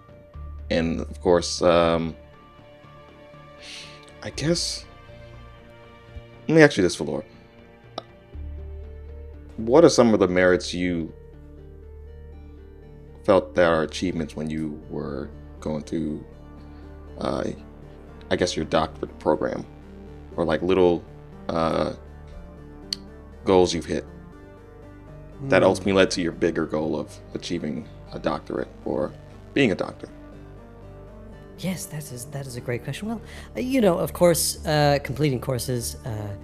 and 0.72 1.02
of 1.02 1.22
course, 1.22 1.62
um, 1.62 2.16
I 4.24 4.32
guess. 4.32 4.86
Let 6.48 6.56
me 6.56 6.62
ask 6.64 6.78
you 6.78 6.84
this, 6.84 6.96
Valor. 6.96 7.24
What 9.58 9.86
are 9.86 9.90
some 9.90 10.14
of 10.16 10.20
the 10.20 10.28
merits 10.28 10.74
you 10.74 11.14
felt 13.24 13.54
that 13.54 13.68
are 13.68 13.84
achievements 13.84 14.36
when 14.36 14.50
you 14.50 14.82
were 14.90 15.30
going 15.60 15.84
through, 15.84 16.26
uh, 17.20 17.44
I 18.32 18.36
guess, 18.36 18.56
your 18.56 18.66
doctorate 18.66 19.20
program, 19.20 19.64
or 20.36 20.46
like 20.46 20.64
little 20.64 21.04
uh, 21.50 21.94
goals 23.46 23.74
you've 23.74 23.86
hit 23.86 24.06
that 25.44 25.62
Hmm. 25.62 25.68
ultimately 25.70 25.94
led 25.94 26.12
to 26.12 26.22
your 26.22 26.32
bigger 26.34 26.66
goal 26.66 27.00
of 27.00 27.18
achieving 27.34 27.88
a 28.14 28.20
doctorate 28.20 28.68
or 28.86 29.14
being 29.54 29.72
a 29.72 29.76
doctor? 29.76 30.10
Yes, 31.60 31.86
that 31.88 32.12
is 32.12 32.26
that 32.26 32.48
is 32.48 32.56
a 32.56 32.62
great 32.62 32.84
question. 32.86 33.10
Well, 33.10 33.22
uh, 33.56 33.60
you 33.60 33.82
know, 33.82 33.98
of 33.98 34.14
course, 34.14 34.66
uh, 34.66 35.00
completing 35.04 35.42
courses, 35.42 35.98
uh, 36.06 36.36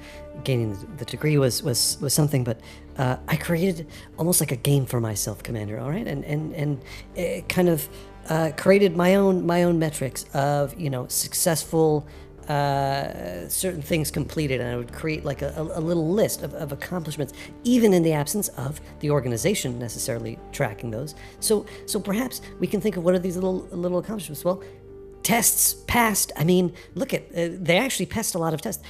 gaining 0.43 0.77
the, 0.97 1.05
degree 1.05 1.37
was 1.37 1.63
was 1.63 1.97
was 2.01 2.13
something, 2.13 2.43
but 2.43 2.59
uh, 2.97 3.15
I 3.27 3.37
created 3.37 3.87
almost 4.17 4.41
like 4.41 4.51
a 4.51 4.57
game 4.57 4.85
for 4.85 4.99
myself, 4.99 5.41
Commander. 5.41 5.79
All 5.79 5.89
right, 5.89 6.05
and 6.05 6.25
and 6.25 6.53
and 6.53 6.81
it 7.15 7.47
kind 7.47 7.69
of 7.69 7.87
uh, 8.29 8.51
created 8.57 8.97
my 8.97 9.15
own 9.15 9.45
my 9.45 9.63
own 9.63 9.79
metrics 9.79 10.25
of 10.33 10.77
you 10.79 10.89
know 10.89 11.07
successful. 11.07 12.05
Uh, 12.47 13.49
certain 13.49 13.81
things 13.81 14.11
completed, 14.11 14.61
and 14.61 14.69
I 14.69 14.75
would 14.75 14.93
create 14.93 15.25
like 15.25 15.41
a, 15.41 15.51
a, 15.57 15.81
little 15.81 16.11
list 16.11 16.43
of, 16.43 16.53
of 16.53 16.71
accomplishments, 16.71 17.33
even 17.63 17.91
in 17.91 18.03
the 18.03 18.13
absence 18.13 18.49
of 18.49 18.79
the 18.99 19.09
organization 19.09 19.79
necessarily 19.79 20.37
tracking 20.51 20.91
those. 20.91 21.15
So, 21.39 21.65
so 21.87 21.99
perhaps 21.99 22.41
we 22.59 22.67
can 22.67 22.81
think 22.81 22.97
of 22.97 23.03
what 23.03 23.15
are 23.15 23.19
these 23.19 23.35
little 23.35 23.61
little 23.71 23.97
accomplishments? 23.97 24.45
Well, 24.45 24.61
tests 25.23 25.73
passed. 25.87 26.31
I 26.37 26.43
mean, 26.43 26.71
look 26.93 27.15
at 27.15 27.23
uh, 27.35 27.57
they 27.59 27.79
actually 27.79 28.05
passed 28.05 28.35
a 28.35 28.37
lot 28.37 28.53
of 28.53 28.61
tests. 28.61 28.83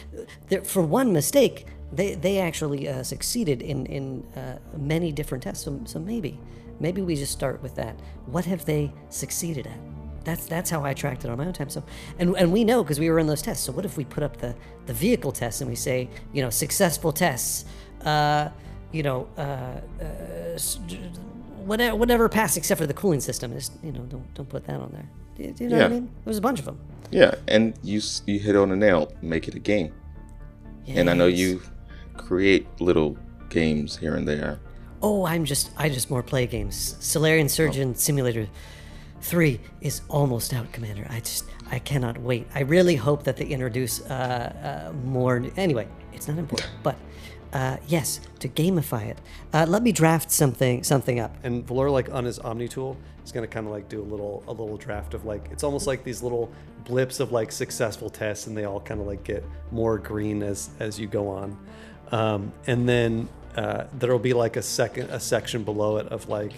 There, 0.49 0.62
for 0.66 0.82
one 0.82 1.14
mistake, 1.14 1.66
they 1.93 2.16
they 2.16 2.39
actually 2.39 2.89
uh, 2.89 3.03
succeeded 3.03 3.62
in 3.62 3.86
in 3.86 4.24
uh, 4.36 4.58
many 4.78 5.14
different 5.14 5.43
tests. 5.45 5.64
So, 5.64 5.80
so 5.86 5.97
maybe 5.97 6.38
maybe 6.82 7.01
we 7.01 7.16
just 7.16 7.32
start 7.32 7.64
with 7.64 7.76
that. 7.76 7.97
What 8.26 8.43
have 8.43 8.66
they 8.66 8.91
succeeded 9.10 9.66
at? 9.66 9.94
That's 10.26 10.45
that's 10.47 10.69
how 10.69 10.84
I 10.84 10.93
tracked 10.93 11.23
it 11.23 11.30
on 11.30 11.38
my 11.38 11.45
own 11.45 11.53
time. 11.53 11.69
So, 11.69 11.84
and 12.19 12.36
and 12.36 12.51
we 12.51 12.63
know 12.63 12.84
because 12.84 12.99
we 12.99 13.09
were 13.09 13.19
in 13.19 13.28
those 13.28 13.41
tests. 13.41 13.63
So 13.63 13.71
what 13.71 13.86
if 13.86 13.95
we 13.95 14.03
put 14.03 14.23
up 14.23 14.38
the 14.38 14.55
the 14.88 14.93
vehicle 14.93 15.32
tests 15.32 15.61
and 15.61 15.69
we 15.69 15.76
say, 15.76 16.09
you 16.34 16.41
know, 16.41 16.49
successful 16.49 17.13
tests, 17.13 17.65
uh, 18.03 18.49
you 18.91 19.03
know, 19.03 19.27
uh, 19.38 19.80
uh, 20.03 20.60
whatever 21.64 21.95
whatever 21.95 22.27
passed 22.27 22.57
except 22.57 22.80
for 22.80 22.88
the 22.88 22.93
cooling 22.93 23.22
system. 23.22 23.53
is, 23.53 23.72
you 23.84 23.91
know, 23.91 24.02
don't 24.02 24.34
don't 24.34 24.49
put 24.49 24.65
that 24.65 24.80
on 24.80 24.91
there. 24.91 25.10
Do, 25.38 25.53
do 25.53 25.64
you 25.64 25.69
know 25.69 25.77
what 25.77 25.85
I 25.85 25.89
mean? 25.89 26.10
There's 26.23 26.38
a 26.38 26.41
bunch 26.41 26.60
of 26.60 26.65
them. 26.65 26.80
Yeah, 27.11 27.35
and 27.47 27.77
you 27.84 28.02
you 28.26 28.39
hit 28.39 28.56
on 28.56 28.72
a 28.72 28.76
nail. 28.76 29.14
Make 29.22 29.47
it 29.47 29.56
a 29.56 29.60
game, 29.60 29.93
and 30.88 31.10
I 31.10 31.14
know 31.14 31.27
you 31.27 31.61
create 32.18 32.65
little 32.81 33.18
games 33.49 33.95
here 33.95 34.15
and 34.15 34.27
there. 34.27 34.60
Oh, 35.02 35.26
I'm 35.26 35.45
just 35.45 35.69
I 35.77 35.89
just 35.89 36.10
more 36.10 36.23
play 36.23 36.47
games. 36.47 36.95
Salarian 36.99 37.49
Surgeon 37.49 37.93
Simulator 37.95 38.47
3 39.26 39.60
is 39.81 40.02
almost 40.07 40.53
out, 40.53 40.72
Commander. 40.72 41.07
I 41.10 41.19
just 41.19 41.45
I 41.72 41.80
cannot 41.80 42.19
wait. 42.19 42.47
I 42.53 42.61
really 42.61 42.95
hope 42.95 43.23
that 43.23 43.38
they 43.38 43.45
introduce 43.45 44.02
uh, 44.02 44.91
uh, 44.91 44.93
more. 45.03 45.43
Anyway, 45.57 45.88
it's 46.14 46.27
not 46.27 46.38
important, 46.38 46.69
but 46.84 46.95
uh, 47.52 47.77
yes, 47.88 48.19
to 48.39 48.47
gamify 48.47 49.07
it. 49.07 49.18
Uh, 49.52 49.65
let 49.68 49.81
me 49.81 49.91
draft 49.91 50.30
something 50.30 50.84
something 50.84 51.19
up. 51.19 51.35
And 51.43 51.65
Valor, 51.68 51.89
like 51.89 52.11
on 52.11 52.23
his 52.23 52.38
Omni 52.38 52.68
tool, 52.68 52.97
is 53.23 53.31
gonna 53.31 53.47
kind 53.47 53.65
of 53.65 53.72
like 53.72 53.89
do 53.89 53.99
a 53.99 54.03
little 54.03 54.43
a 54.47 54.52
little 54.52 54.77
draft 54.77 55.15
of 55.15 55.26
like 55.26 55.49
it's 55.52 55.64
almost 55.64 55.88
like 55.88 56.03
these 56.03 56.22
little 56.22 56.52
blips 56.84 57.19
of 57.19 57.31
like 57.31 57.52
successful 57.52 58.11
tests, 58.11 58.45
and 58.45 58.56
they 58.56 58.65
all 58.65 58.80
kind 58.80 59.02
of 59.02 59.07
like 59.07 59.23
get 59.23 59.43
more 59.72 59.97
green 59.97 60.43
as 60.43 60.69
as 60.80 60.99
you 60.99 61.07
go 61.07 61.30
on. 61.30 61.57
Um, 62.11 62.53
and 62.68 62.88
then 62.88 63.27
uh, 63.56 63.85
there'll 63.97 64.19
be 64.19 64.34
like 64.34 64.56
a 64.56 64.61
second 64.61 65.10
a 65.10 65.19
section 65.19 65.64
below 65.64 65.97
it 65.97 66.06
of 66.10 66.30
like 66.30 66.53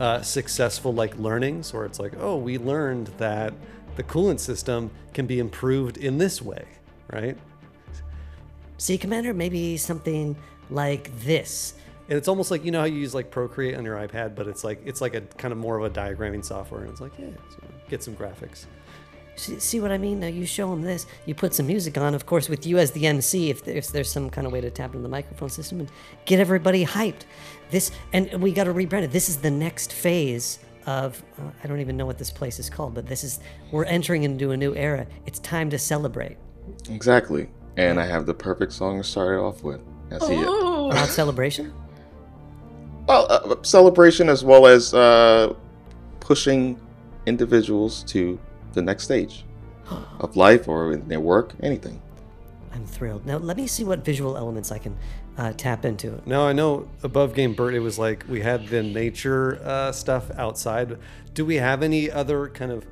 uh, 0.00 0.22
successful 0.22 0.92
like 0.92 1.16
learnings, 1.18 1.72
where 1.72 1.84
it's 1.84 2.00
like, 2.00 2.14
oh, 2.18 2.36
we 2.36 2.58
learned 2.58 3.08
that 3.18 3.52
the 3.96 4.02
coolant 4.02 4.40
system 4.40 4.90
can 5.12 5.26
be 5.26 5.38
improved 5.38 5.98
in 5.98 6.18
this 6.18 6.40
way, 6.40 6.64
right? 7.12 7.36
See, 8.78 8.96
Commander, 8.96 9.34
maybe 9.34 9.76
something 9.76 10.36
like 10.70 11.16
this. 11.20 11.74
And 12.08 12.16
it's 12.16 12.28
almost 12.28 12.50
like 12.50 12.64
you 12.64 12.70
know 12.70 12.80
how 12.80 12.86
you 12.86 12.98
use 12.98 13.14
like 13.14 13.30
Procreate 13.30 13.76
on 13.76 13.84
your 13.84 13.96
iPad, 13.96 14.34
but 14.34 14.48
it's 14.48 14.64
like 14.64 14.80
it's 14.84 15.00
like 15.00 15.14
a 15.14 15.20
kind 15.20 15.52
of 15.52 15.58
more 15.58 15.76
of 15.76 15.84
a 15.84 15.90
diagramming 15.90 16.44
software, 16.44 16.80
and 16.80 16.90
it's 16.90 17.00
like 17.00 17.12
yeah, 17.18 17.28
so 17.50 17.62
get 17.88 18.02
some 18.02 18.16
graphics. 18.16 18.64
See, 19.36 19.58
see 19.58 19.80
what 19.80 19.92
I 19.92 19.98
mean? 19.98 20.20
Now 20.20 20.26
you 20.26 20.44
show 20.44 20.68
them 20.70 20.82
this. 20.82 21.06
You 21.24 21.34
put 21.34 21.54
some 21.54 21.66
music 21.66 21.96
on, 21.96 22.14
of 22.14 22.26
course, 22.26 22.48
with 22.48 22.66
you 22.66 22.78
as 22.78 22.90
the 22.90 23.06
MC, 23.06 23.48
if, 23.48 23.64
there, 23.64 23.76
if 23.76 23.88
there's 23.88 24.10
some 24.10 24.28
kind 24.28 24.46
of 24.46 24.52
way 24.52 24.60
to 24.60 24.70
tap 24.70 24.90
into 24.90 25.02
the 25.02 25.08
microphone 25.08 25.48
system 25.48 25.80
and 25.80 25.90
get 26.26 26.40
everybody 26.40 26.84
hyped. 26.84 27.22
This 27.70 27.90
and 28.12 28.42
we 28.42 28.52
got 28.52 28.64
to 28.64 28.74
rebrand 28.74 29.02
it. 29.02 29.12
This 29.12 29.28
is 29.28 29.38
the 29.38 29.50
next 29.50 29.92
phase 29.92 30.58
of 30.86 31.22
uh, 31.38 31.50
I 31.62 31.66
don't 31.66 31.80
even 31.80 31.96
know 31.96 32.06
what 32.06 32.18
this 32.18 32.30
place 32.30 32.58
is 32.58 32.70
called, 32.70 32.94
but 32.94 33.06
this 33.06 33.24
is 33.24 33.40
we're 33.70 33.84
entering 33.84 34.24
into 34.24 34.50
a 34.50 34.56
new 34.56 34.74
era. 34.74 35.06
It's 35.26 35.38
time 35.40 35.70
to 35.70 35.78
celebrate. 35.78 36.36
Exactly. 36.88 37.48
And 37.76 38.00
I 38.00 38.06
have 38.06 38.26
the 38.26 38.34
perfect 38.34 38.72
song 38.72 38.98
to 38.98 39.04
start 39.04 39.36
it 39.36 39.40
off 39.40 39.62
with. 39.62 39.80
I 40.10 40.18
see 40.18 40.34
it. 40.34 40.46
About 40.46 41.08
celebration. 41.08 41.72
Well, 43.06 43.26
uh, 43.30 43.56
celebration 43.62 44.28
as 44.28 44.44
well 44.44 44.66
as 44.66 44.92
uh, 44.92 45.54
pushing 46.20 46.80
individuals 47.26 48.02
to 48.04 48.38
the 48.72 48.82
next 48.82 49.04
stage 49.04 49.44
of 50.20 50.36
life 50.36 50.68
or 50.68 50.92
in 50.92 51.08
their 51.08 51.20
work, 51.20 51.54
anything. 51.62 52.00
I'm 52.72 52.86
thrilled. 52.86 53.26
Now 53.26 53.38
let 53.38 53.56
me 53.56 53.66
see 53.66 53.84
what 53.84 54.04
visual 54.04 54.36
elements 54.36 54.70
I 54.70 54.78
can 54.78 54.96
uh, 55.36 55.52
tap 55.56 55.84
into. 55.84 56.14
It. 56.14 56.26
Now 56.26 56.46
I 56.46 56.52
know 56.52 56.88
above 57.02 57.34
game 57.34 57.54
Bert, 57.54 57.74
it 57.74 57.80
was 57.80 57.98
like 57.98 58.24
we 58.28 58.40
had 58.40 58.68
the 58.68 58.82
nature 58.82 59.60
uh, 59.64 59.92
stuff 59.92 60.30
outside. 60.36 60.98
Do 61.34 61.44
we 61.44 61.56
have 61.56 61.82
any 61.82 62.10
other 62.10 62.48
kind 62.48 62.72
of 62.72 62.86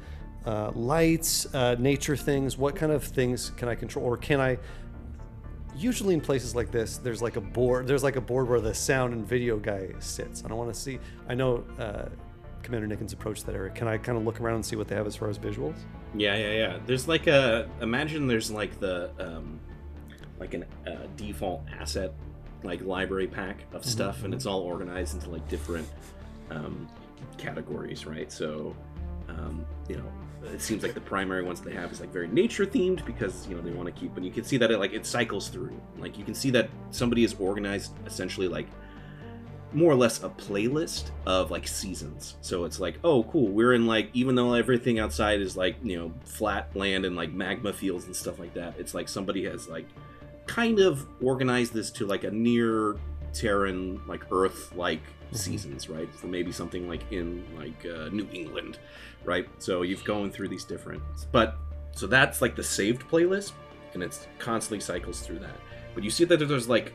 uh, 0.47 0.71
lights, 0.75 1.53
uh, 1.55 1.77
nature 1.79 2.17
things? 2.17 2.57
What 2.57 2.77
kind 2.77 2.93
of 2.93 3.05
things 3.05 3.51
can 3.57 3.69
I 3.69 3.75
control, 3.75 4.05
or 4.05 4.17
can 4.17 4.41
I? 4.41 4.59
Usually 5.77 6.15
in 6.15 6.21
places 6.21 6.57
like 6.57 6.73
this, 6.73 6.99
there's 6.99 7.23
like 7.23 7.37
a 7.37 7.41
board. 7.41 7.87
There's 7.87 8.03
like 8.03 8.17
a 8.17 8.21
board 8.21 8.49
where 8.49 8.61
the 8.61 8.75
sound 8.75 9.13
and 9.13 9.27
video 9.27 9.59
guy 9.59 9.91
sits. 10.01 10.43
And 10.43 10.51
I 10.51 10.55
want 10.55 10.73
to 10.75 10.81
see. 10.81 10.99
I 11.29 11.35
know 11.35 11.65
uh, 11.79 12.07
Commander 12.63 12.89
Nickens 12.95 13.13
approached 13.13 13.47
that 13.47 13.55
area. 13.55 13.71
Can 13.71 13.87
I 13.87 13.97
kind 13.97 14.19
of 14.19 14.25
look 14.25 14.41
around 14.41 14.57
and 14.57 14.67
see 14.67 14.77
what 14.77 14.89
they 14.89 14.97
have 14.97 15.07
as 15.07 15.15
far 15.15 15.29
as 15.29 15.39
visuals? 15.39 15.77
Yeah, 16.15 16.37
yeah, 16.37 16.53
yeah. 16.53 16.79
There's 16.85 17.07
like 17.07 17.27
a 17.27 17.69
imagine 17.81 18.27
there's 18.27 18.51
like 18.51 18.81
the 18.81 19.11
um 19.19 19.61
like 20.41 20.55
an 20.55 20.65
uh, 20.87 21.07
default 21.17 21.63
asset 21.81 22.13
like 22.63 22.83
library 22.83 23.27
pack 23.27 23.65
of 23.73 23.85
stuff 23.85 24.25
and 24.25 24.35
it's 24.35 24.47
all 24.47 24.61
organized 24.61 25.15
into 25.15 25.31
like 25.31 25.47
different 25.49 25.89
um 26.51 26.89
categories, 27.37 28.07
right? 28.07 28.31
So 28.33 28.75
um 29.29 29.65
you 29.89 29.97
know, 29.97 30.13
it 30.53 30.61
seems 30.61 30.83
like 30.83 30.95
the 30.95 31.01
primary 31.01 31.43
ones 31.43 31.61
they 31.61 31.75
have 31.75 31.93
is 31.93 32.01
like 32.01 32.13
very 32.13 32.29
nature 32.29 32.67
themed 32.67 33.05
because 33.05 33.47
you 33.47 33.55
know 33.55 33.63
they 33.63 33.71
want 33.71 33.87
to 33.87 34.01
keep 34.01 34.17
and 34.17 34.25
you 34.25 34.33
can 34.33 34.45
see 34.45 34.57
that 34.57 34.71
it 34.71 34.79
like 34.79 34.93
it 34.93 35.07
cycles 35.07 35.49
through. 35.49 35.79
Like 35.99 36.19
you 36.19 36.25
can 36.25 36.35
see 36.35 36.51
that 36.51 36.71
somebody 36.91 37.25
is 37.25 37.35
organized 37.39 37.93
essentially 38.07 38.49
like 38.49 38.67
more 39.73 39.93
or 39.93 39.97
less 39.97 40.23
a 40.23 40.29
playlist 40.29 41.11
of 41.27 41.51
like 41.51 41.69
seasons. 41.69 42.37
So 42.41 42.65
it's 42.65 42.81
like, 42.81 42.99
oh, 43.05 43.25
cool. 43.25 43.49
We're 43.49 43.75
in 43.75 43.87
like, 43.87 44.11
even 44.15 44.35
though 44.35 44.55
everything 44.55 44.99
outside 44.99 45.41
is 45.41 45.57
like, 45.57 45.77
you 45.83 45.99
know, 45.99 46.13
flat 46.25 46.75
land 46.75 47.05
and 47.05 47.17
like 47.17 47.33
magma 47.33 47.73
fields 47.73 48.07
and 48.07 48.17
stuff 48.17 48.39
like 48.39 48.55
that, 48.55 48.75
it's 48.79 48.95
like 48.95 49.09
somebody 49.09 49.45
has 49.45 49.69
like 49.69 49.87
kind 50.49 50.81
of 50.81 51.07
organize 51.23 51.71
this 51.71 51.91
to 51.93 52.07
like 52.07 52.25
a 52.25 52.31
near 52.31 52.97
Terran, 53.33 54.01
like 54.09 54.25
Earth 54.33 54.73
like 54.75 55.03
seasons, 55.31 55.89
right? 55.89 56.13
For 56.13 56.27
maybe 56.27 56.51
something 56.51 56.89
like 56.89 57.05
in 57.13 57.45
like 57.57 57.87
uh, 57.87 58.09
New 58.09 58.27
England, 58.33 58.79
right? 59.25 59.49
So 59.59 59.83
you've 59.83 60.05
going 60.05 60.33
through 60.33 60.49
these 60.49 60.65
different, 60.65 61.03
but 61.31 61.57
so 61.93 62.07
that's 62.07 62.43
like 62.43 62.57
the 62.57 62.63
saved 62.63 63.09
playlist, 63.09 63.53
and 63.95 64.03
it's 64.03 64.27
constantly 64.39 64.81
cycles 64.81 65.21
through 65.21 65.39
that. 65.41 65.57
But 65.95 66.03
you 66.03 66.11
see 66.11 66.25
that 66.25 66.39
there's 66.39 66.69
like 66.69 66.93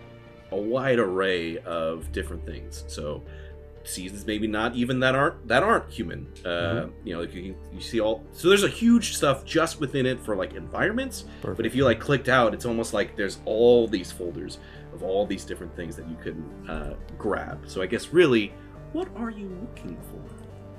a 0.51 0.57
wide 0.57 0.99
array 0.99 1.57
of 1.59 2.11
different 2.11 2.45
things. 2.45 2.83
So 2.87 3.23
seasons 3.83 4.25
maybe 4.25 4.47
not 4.47 4.75
even 4.75 4.99
that 4.99 5.15
aren't 5.15 5.47
that 5.47 5.63
aren't 5.63 5.89
human. 5.89 6.27
Uh, 6.45 6.87
You 7.03 7.13
know, 7.13 7.21
like 7.21 7.33
you, 7.33 7.55
you 7.73 7.81
see 7.81 7.99
all. 7.99 8.23
So 8.31 8.49
there's 8.49 8.63
a 8.63 8.69
huge 8.69 9.15
stuff 9.15 9.45
just 9.45 9.79
within 9.79 10.05
it 10.05 10.19
for 10.19 10.35
like 10.35 10.53
environments. 10.53 11.25
But 11.55 11.65
if 11.65 11.75
you 11.75 11.83
like 11.85 11.99
clicked 11.99 12.29
out, 12.29 12.53
it's 12.53 12.65
almost 12.65 12.93
like 12.93 13.15
there's 13.15 13.39
all 13.45 13.87
these 13.87 14.11
folders 14.11 14.59
of 14.93 15.03
all 15.03 15.25
these 15.25 15.43
different 15.43 15.75
things 15.75 15.95
that 15.95 16.07
you 16.07 16.15
can 16.17 16.69
uh, 16.69 16.93
grab. 17.17 17.63
So 17.67 17.81
I 17.81 17.87
guess 17.87 18.09
really, 18.09 18.53
what 18.93 19.07
are 19.15 19.31
you 19.31 19.49
looking 19.61 19.97
for? 20.09 20.21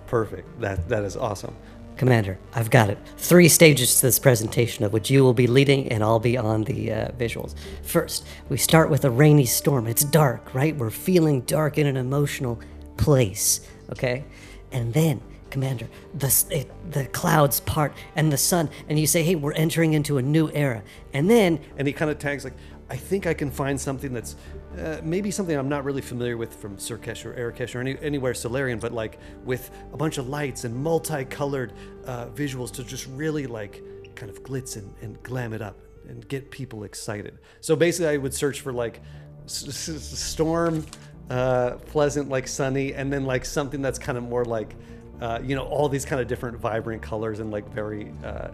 Perfect. 0.06 0.60
That 0.60 0.89
that 0.89 1.05
is 1.05 1.16
awesome. 1.16 1.55
Commander, 1.97 2.40
I've 2.55 2.70
got 2.70 2.90
it. 2.90 2.98
Three 3.18 3.48
stages 3.48 3.97
to 3.97 4.06
this 4.06 4.18
presentation, 4.18 4.85
of 4.85 4.93
which 4.93 5.10
you 5.10 5.22
will 5.22 5.32
be 5.32 5.47
leading 5.47 5.93
and 5.93 6.02
I'll 6.02 6.18
be 6.18 6.36
on 6.36 6.64
the 6.64 6.93
uh, 6.93 7.09
visuals. 7.12 7.55
First, 7.82 8.26
we 8.48 8.56
start 8.56 8.90
with 8.90 9.05
a 9.05 9.10
rainy 9.10 9.47
storm. 9.47 9.86
It's 9.86 10.02
dark, 10.02 10.55
right? 10.55 10.76
We're 10.76 10.90
feeling 10.90 11.43
dark 11.43 11.78
in 11.78 11.86
an 11.86 11.97
emotional 11.97 12.59
place, 12.96 13.66
okay? 13.90 14.24
And 14.72 14.92
then, 14.92 15.20
Commander, 15.50 15.88
the, 16.14 16.44
it, 16.50 16.90
the 16.90 17.06
clouds 17.06 17.60
part 17.60 17.92
and 18.16 18.32
the 18.32 18.36
sun, 18.36 18.68
and 18.88 18.98
you 18.98 19.06
say, 19.06 19.22
hey, 19.22 19.36
we're 19.36 19.52
entering 19.52 19.92
into 19.92 20.18
a 20.18 20.22
new 20.22 20.50
era. 20.52 20.82
And 21.12 21.30
then, 21.30 21.60
and 21.76 21.86
he 21.86 21.92
kind 21.92 22.10
of 22.10 22.18
tags 22.18 22.44
like, 22.44 22.54
I 22.90 22.96
think 22.96 23.26
I 23.26 23.34
can 23.34 23.50
find 23.50 23.80
something 23.80 24.12
that's 24.12 24.36
uh, 24.78 25.00
maybe 25.02 25.30
something 25.30 25.56
I'm 25.56 25.68
not 25.68 25.84
really 25.84 26.02
familiar 26.02 26.36
with 26.36 26.54
from 26.54 26.76
Sur'Kesh 26.76 27.24
or 27.24 27.32
Arakesh 27.34 27.74
or 27.74 27.80
any, 27.80 27.96
anywhere 28.00 28.34
Salarian, 28.34 28.78
but 28.78 28.92
like 28.92 29.18
with 29.44 29.70
a 29.92 29.96
bunch 29.96 30.18
of 30.18 30.28
lights 30.28 30.64
and 30.64 30.74
multicolored 30.74 31.72
uh, 32.04 32.26
visuals 32.26 32.72
to 32.72 32.84
just 32.84 33.06
really 33.06 33.46
like 33.46 33.82
kind 34.16 34.30
of 34.30 34.42
glitz 34.42 34.76
and, 34.76 34.92
and 35.02 35.22
glam 35.22 35.52
it 35.52 35.62
up 35.62 35.78
and 36.08 36.28
get 36.28 36.50
people 36.50 36.84
excited. 36.84 37.38
So 37.60 37.74
basically, 37.76 38.08
I 38.08 38.16
would 38.16 38.34
search 38.34 38.60
for 38.60 38.72
like 38.72 39.00
s- 39.44 39.88
s- 39.88 40.18
storm, 40.18 40.84
uh, 41.30 41.72
pleasant, 41.86 42.28
like 42.28 42.46
sunny, 42.46 42.94
and 42.94 43.12
then 43.12 43.24
like 43.24 43.44
something 43.44 43.80
that's 43.82 43.98
kind 43.98 44.18
of 44.18 44.24
more 44.24 44.44
like, 44.44 44.74
uh, 45.20 45.40
you 45.42 45.55
know, 45.55 45.64
all 45.64 45.88
these 45.88 46.05
kind 46.05 46.20
of 46.20 46.28
different 46.28 46.59
vibrant 46.59 47.02
colors 47.02 47.40
and 47.40 47.51
like 47.51 47.68
very 47.72 48.12
uh, 48.24 48.48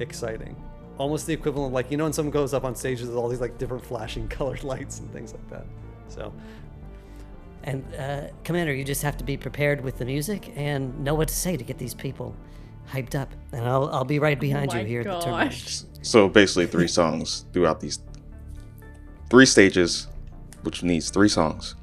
exciting. 0.00 0.56
Almost 0.98 1.26
the 1.26 1.32
equivalent 1.32 1.70
of 1.70 1.72
like, 1.74 1.90
you 1.90 1.96
know, 1.96 2.04
when 2.04 2.12
someone 2.12 2.32
goes 2.32 2.54
up 2.54 2.64
on 2.64 2.74
stage, 2.74 3.00
there's 3.00 3.14
all 3.14 3.28
these 3.28 3.40
like 3.40 3.56
different 3.58 3.84
flashing 3.84 4.28
colored 4.36 4.64
lights 4.64 4.98
and 4.98 5.10
things 5.12 5.32
like 5.32 5.48
that. 5.50 5.66
So, 6.08 6.32
and 7.64 7.84
uh, 7.96 8.28
Commander, 8.44 8.74
you 8.74 8.84
just 8.84 9.02
have 9.02 9.16
to 9.18 9.24
be 9.24 9.36
prepared 9.36 9.82
with 9.82 9.98
the 9.98 10.04
music 10.04 10.52
and 10.56 10.98
know 11.00 11.14
what 11.14 11.28
to 11.28 11.34
say 11.34 11.56
to 11.56 11.64
get 11.64 11.78
these 11.78 11.94
people 11.94 12.34
hyped 12.90 13.14
up. 13.14 13.30
And 13.52 13.66
I'll, 13.66 13.88
I'll 13.90 14.04
be 14.04 14.18
right 14.18 14.40
behind 14.40 14.72
you 14.72 14.80
my 14.80 14.84
here 14.84 15.00
at 15.02 15.06
the 15.06 15.20
terminal. 15.20 15.52
So 16.02 16.28
basically, 16.28 16.66
three 16.66 16.88
songs 17.00 17.44
throughout 17.52 17.80
these 17.80 18.00
three 19.30 19.46
stages, 19.46 20.08
which 20.62 20.82
needs 20.82 21.10
three 21.10 21.28
songs. 21.28 21.74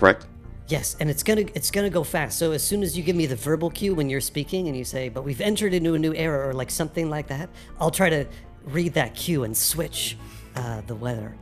Correct? 0.00 0.26
Yes, 0.68 0.96
and 0.98 1.10
it's 1.10 1.22
gonna 1.22 1.44
it's 1.54 1.70
gonna 1.70 1.90
go 1.90 2.02
fast. 2.02 2.38
So 2.38 2.52
as 2.52 2.62
soon 2.62 2.82
as 2.82 2.96
you 2.96 3.02
give 3.02 3.14
me 3.14 3.26
the 3.26 3.36
verbal 3.36 3.70
cue 3.70 3.94
when 3.94 4.08
you're 4.08 4.22
speaking 4.22 4.66
and 4.66 4.74
you 4.74 4.84
say, 4.84 5.10
"But 5.10 5.24
we've 5.24 5.42
entered 5.42 5.74
into 5.74 5.92
a 5.92 5.98
new 5.98 6.14
era" 6.14 6.48
or 6.48 6.54
like 6.54 6.70
something 6.70 7.10
like 7.10 7.26
that, 7.26 7.50
I'll 7.78 7.90
try 7.90 8.08
to 8.08 8.24
read 8.64 8.94
that 8.94 9.14
cue 9.14 9.44
and 9.44 9.54
switch 9.54 10.16
uh, 10.56 10.80
the 10.86 10.94
weather. 10.94 11.36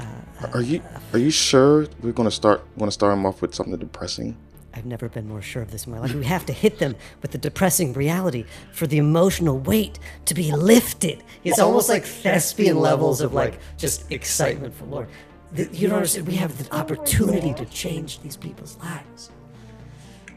Uh, 0.00 0.04
uh, 0.42 0.50
are 0.54 0.62
you 0.62 0.80
uh, 0.94 1.00
are 1.12 1.18
you 1.18 1.30
sure 1.30 1.86
we're 2.00 2.12
gonna 2.12 2.30
start 2.30 2.64
want 2.76 2.90
to 2.90 2.94
start 2.94 3.12
them 3.12 3.26
off 3.26 3.42
with 3.42 3.54
something 3.54 3.76
depressing? 3.76 4.38
I've 4.74 4.86
never 4.86 5.08
been 5.08 5.26
more 5.26 5.42
sure 5.42 5.60
of 5.60 5.70
this 5.70 5.86
in 5.86 5.92
my 5.92 5.98
life. 5.98 6.14
We 6.14 6.24
have 6.26 6.46
to 6.46 6.52
hit 6.52 6.78
them 6.78 6.94
with 7.20 7.32
the 7.32 7.38
depressing 7.38 7.94
reality 7.94 8.44
for 8.72 8.86
the 8.86 8.98
emotional 8.98 9.58
weight 9.58 9.98
to 10.26 10.34
be 10.34 10.52
lifted. 10.52 11.24
It's, 11.42 11.58
almost 11.58 11.88
like 11.88 12.04
thespian 12.04 12.78
levels 12.78 13.20
of 13.20 13.34
like 13.34 13.58
just 13.76 14.10
excitement 14.12 14.74
for 14.74 14.84
Lord. 14.84 15.08
The- 15.52 15.68
You 15.72 15.88
don't 15.88 15.96
understand. 15.96 16.26
We 16.26 16.34
have 16.36 16.56
the 16.58 16.74
opportunity 16.74 17.54
to 17.54 17.64
change 17.66 18.20
these 18.20 18.36
people's 18.36 18.76
lives. 18.78 19.30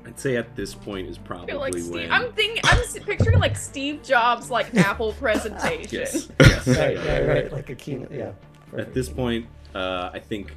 I'd 0.06 0.20
say 0.20 0.36
at 0.36 0.56
this 0.56 0.74
point 0.74 1.08
is 1.08 1.18
probably 1.18 1.48
feel 1.48 1.60
like 1.60 1.74
when. 1.76 2.12
I'm 2.12 2.32
thinking, 2.34 2.62
I'm 2.66 2.82
picturing 3.06 3.40
like 3.40 3.56
Steve 3.56 4.02
Jobs 4.04 4.50
like 4.50 4.74
Apple 4.76 5.14
presentation. 5.14 5.88
yes, 5.92 6.30
yes. 6.40 6.68
Right, 6.68 6.98
right, 6.98 7.28
right. 7.28 7.52
Like 7.52 7.70
a 7.70 7.76
keynote. 7.76 8.12
Yeah. 8.12 8.32
At 8.78 8.94
this 8.94 9.10
point, 9.10 9.46
uh, 9.76 10.10
I 10.14 10.20
think 10.20 10.56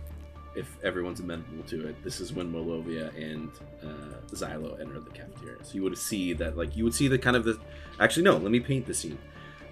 if 0.57 0.77
everyone's 0.85 1.21
amenable 1.21 1.63
to 1.67 1.89
it, 1.89 2.03
this 2.05 2.21
is 2.21 2.33
when 2.33 2.53
Molovia 2.53 3.15
and 3.21 3.51
uh, 3.83 4.17
Xylo 4.33 4.81
enter 4.81 5.01
the 5.01 5.11
cafeteria. 5.11 5.57
So 5.65 5.75
you 5.75 5.83
would 5.83 5.99
see 5.99 6.33
that, 6.35 6.57
like, 6.57 6.77
you 6.77 6.85
would 6.85 6.95
see 6.95 7.09
the 7.09 7.19
kind 7.19 7.37
of 7.37 7.45
the. 7.45 7.59
Actually, 8.01 8.23
no. 8.23 8.37
Let 8.39 8.51
me 8.53 8.61
paint 8.61 8.87
the 8.87 8.95
scene. 8.95 9.19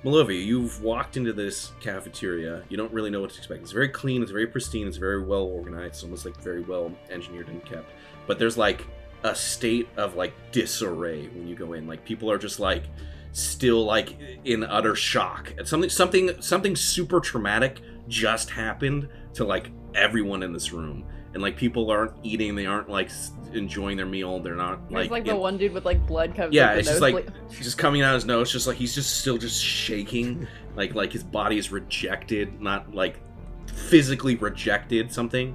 Molovia, 0.05 0.45
you've 0.45 0.83
walked 0.83 1.17
into 1.17 1.33
this 1.33 1.73
cafeteria. 1.81 2.65
You 2.69 2.77
don't 2.77 2.93
really 2.93 3.11
know 3.11 3.21
what 3.21 3.31
to 3.31 3.39
expect. 3.39 3.63
It's 3.63 3.71
very 3.71 3.89
clean. 3.89 4.21
It's 4.23 4.33
very 4.33 4.49
pristine. 4.49 4.89
It's 4.89 4.97
very 4.97 5.23
well 5.23 5.45
organized. 5.45 5.95
It's 5.95 6.03
almost 6.03 6.25
like 6.25 6.37
very 6.39 6.61
well 6.61 6.91
engineered 7.09 7.49
and 7.49 7.65
kept. 7.65 7.91
But 8.27 8.39
there's 8.39 8.59
like 8.59 8.85
a 9.23 9.35
state 9.35 9.89
of 9.97 10.17
like 10.17 10.33
disarray 10.51 11.29
when 11.29 11.47
you 11.47 11.55
go 11.55 11.75
in. 11.75 11.87
Like 11.87 12.05
people 12.05 12.31
are 12.31 12.39
just 12.39 12.59
like 12.59 12.83
still 13.31 13.85
like 13.85 14.17
in 14.45 14.65
utter 14.65 14.97
shock. 14.97 15.53
Something 15.65 15.89
something 15.89 16.43
something 16.43 16.75
super 16.75 17.21
traumatic 17.21 17.81
just 18.09 18.51
happened 18.51 19.09
to 19.35 19.45
like 19.45 19.71
everyone 19.95 20.43
in 20.43 20.53
this 20.53 20.73
room. 20.73 21.07
And 21.35 21.43
like 21.43 21.57
people 21.57 21.91
aren't 21.91 22.13
eating, 22.23 22.55
they 22.55 22.67
aren't 22.67 22.91
like 22.91 23.11
enjoying 23.55 23.97
their 23.97 24.07
meal. 24.07 24.39
They're 24.41 24.55
not 24.55 24.89
There's 24.91 25.05
like 25.05 25.11
like 25.11 25.25
the 25.25 25.31
in- 25.31 25.39
one 25.39 25.57
dude 25.57 25.73
with 25.73 25.85
like 25.85 26.07
blood 26.07 26.35
covered. 26.35 26.53
yeah, 26.53 26.73
it's 26.75 26.89
just 26.89 27.01
like 27.01 27.27
just 27.51 27.79
coming 27.79 28.03
out 28.03 28.15
his 28.15 28.25
nose, 28.25 28.53
just 28.53 28.67
like 28.67 28.77
he's 28.77 28.95
just 28.95 29.21
still 29.21 29.39
just 29.39 29.63
shaking, 29.63 30.47
like 30.77 30.95
like 30.95 31.13
his 31.13 31.25
body 31.25 31.57
is 31.59 31.73
rejected, 31.73 32.61
not 32.61 32.95
like 32.95 33.19
physically 33.67 34.37
rejected 34.37 35.11
something. 35.13 35.55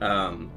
Um, 0.00 0.50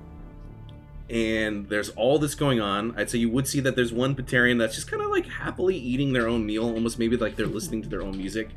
and 1.10 1.68
there's 1.68 1.90
all 1.90 2.18
this 2.18 2.34
going 2.34 2.62
on. 2.62 2.98
I'd 2.98 3.10
say 3.10 3.18
you 3.18 3.30
would 3.30 3.48
see 3.48 3.60
that 3.60 3.76
there's 3.76 3.92
one 3.92 4.16
Batarian 4.16 4.58
that's 4.58 4.76
just 4.76 4.90
kind 4.90 5.04
of 5.04 5.10
like 5.12 5.28
happily 5.28 5.76
eating 5.76 6.14
their 6.14 6.28
own 6.30 6.46
meal, 6.46 6.64
almost 6.64 6.98
maybe 6.98 7.18
like 7.18 7.36
they're 7.36 7.46
listening 7.46 7.82
to 7.84 7.90
their 7.90 8.02
own 8.02 8.18
music 8.18 8.50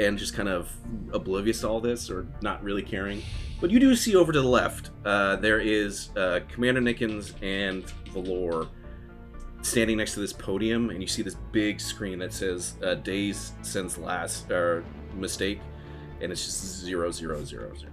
and 0.00 0.18
just 0.18 0.34
kind 0.34 0.48
of 0.48 0.70
oblivious 1.12 1.60
to 1.60 1.68
all 1.68 1.80
this 1.80 2.10
or 2.10 2.26
not 2.40 2.62
really 2.62 2.82
caring. 2.82 3.22
But 3.60 3.70
you 3.70 3.78
do 3.78 3.94
see 3.96 4.16
over 4.16 4.32
to 4.32 4.40
the 4.40 4.48
left, 4.48 4.90
uh, 5.04 5.36
there 5.36 5.60
is 5.60 6.10
uh, 6.16 6.40
Commander 6.48 6.80
Nickens 6.80 7.34
and 7.42 7.84
Valor 8.12 8.68
standing 9.62 9.96
next 9.96 10.14
to 10.14 10.20
this 10.20 10.32
podium, 10.32 10.90
and 10.90 11.00
you 11.00 11.06
see 11.08 11.22
this 11.22 11.36
big 11.52 11.80
screen 11.80 12.18
that 12.18 12.32
says 12.32 12.74
uh, 12.82 12.94
"Days 12.94 13.52
since 13.62 13.96
last" 13.96 14.50
or 14.50 14.84
mistake, 15.14 15.60
and 16.20 16.30
it's 16.30 16.44
just 16.44 16.80
zero 16.80 17.10
zero 17.10 17.42
zero 17.44 17.74
zero. 17.74 17.92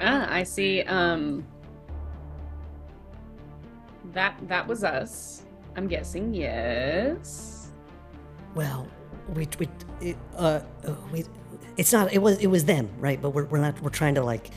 Ah, 0.00 0.26
I 0.30 0.42
see. 0.42 0.82
Um, 0.82 1.46
that 4.12 4.36
that 4.48 4.66
was 4.66 4.82
us. 4.82 5.42
I'm 5.76 5.86
guessing. 5.86 6.34
Yes. 6.34 7.55
Well, 8.56 8.88
we 9.34 9.46
we 9.60 9.68
it, 10.00 10.16
uh 10.36 10.60
uh, 10.86 10.94
we 11.12 11.24
it's 11.76 11.92
not 11.92 12.12
it 12.12 12.18
was 12.22 12.38
it 12.38 12.48
was 12.48 12.64
them 12.64 12.88
right, 12.98 13.20
but 13.20 13.30
we're 13.30 13.44
we're 13.44 13.60
not 13.60 13.80
we're 13.82 13.90
trying 13.90 14.14
to 14.16 14.22
like 14.24 14.50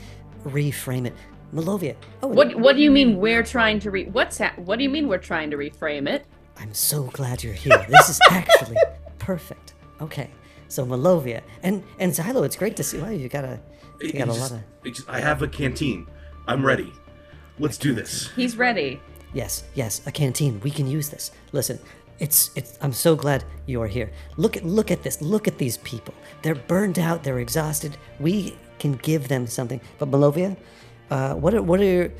reframe 0.44 1.06
it. 1.06 1.14
Malovia. 1.54 1.96
Oh, 2.22 2.28
What 2.28 2.54
What 2.58 2.76
do 2.76 2.82
you 2.82 2.90
mean 2.90 3.18
we're 3.18 3.42
trying 3.42 3.78
to 3.80 3.90
re? 3.90 4.04
What's 4.06 4.38
ha- 4.38 4.54
What 4.56 4.76
do 4.78 4.84
you 4.84 4.90
mean 4.90 5.06
we're 5.08 5.18
trying 5.32 5.50
to 5.50 5.56
reframe 5.56 6.08
it? 6.08 6.24
I'm 6.56 6.72
so 6.74 7.04
glad 7.04 7.42
you're 7.44 7.52
here. 7.54 7.84
This 7.88 8.08
is 8.08 8.20
actually 8.30 8.76
perfect. 9.18 9.74
Okay, 10.00 10.30
so 10.68 10.86
Malovia 10.86 11.42
and 11.62 11.82
and 11.98 12.12
Xylo, 12.12 12.44
it's 12.44 12.56
great 12.56 12.76
to 12.76 12.82
see. 12.84 12.98
Wow, 12.98 13.10
you 13.10 13.28
got 13.28 13.44
a 13.44 13.60
you 14.00 14.12
got 14.12 14.28
a 14.28 14.30
It's 14.30 14.40
lot 14.40 14.52
of 14.52 14.92
just- 14.94 15.08
I 15.10 15.20
have 15.20 15.42
a 15.42 15.48
canteen. 15.48 16.06
I'm 16.48 16.64
ready. 16.64 16.92
Let's 17.58 17.76
do 17.76 17.92
this. 17.92 18.30
He's 18.34 18.56
ready. 18.56 19.00
Yes, 19.34 19.64
yes, 19.74 20.00
a 20.06 20.10
canteen. 20.12 20.58
We 20.64 20.70
can 20.70 20.86
use 20.88 21.08
this. 21.10 21.30
Listen, 21.52 21.78
it's 22.20 22.50
it's 22.54 22.78
I'm 22.80 22.92
so 22.92 23.16
glad 23.16 23.44
you 23.66 23.82
are 23.82 23.88
here. 23.88 24.12
Look 24.36 24.56
at 24.56 24.64
look 24.64 24.90
at 24.90 25.02
this. 25.02 25.20
Look 25.20 25.48
at 25.48 25.58
these 25.58 25.78
people. 25.78 26.14
They're 26.42 26.54
burned 26.54 26.98
out, 26.98 27.24
they're 27.24 27.40
exhausted. 27.40 27.96
We 28.20 28.56
can 28.78 28.92
give 28.92 29.28
them 29.28 29.46
something. 29.46 29.80
But 29.98 30.10
Malovia, 30.10 30.56
uh, 31.10 31.34
what 31.34 31.54
are 31.54 31.62
what 31.62 31.80
are 31.80 32.12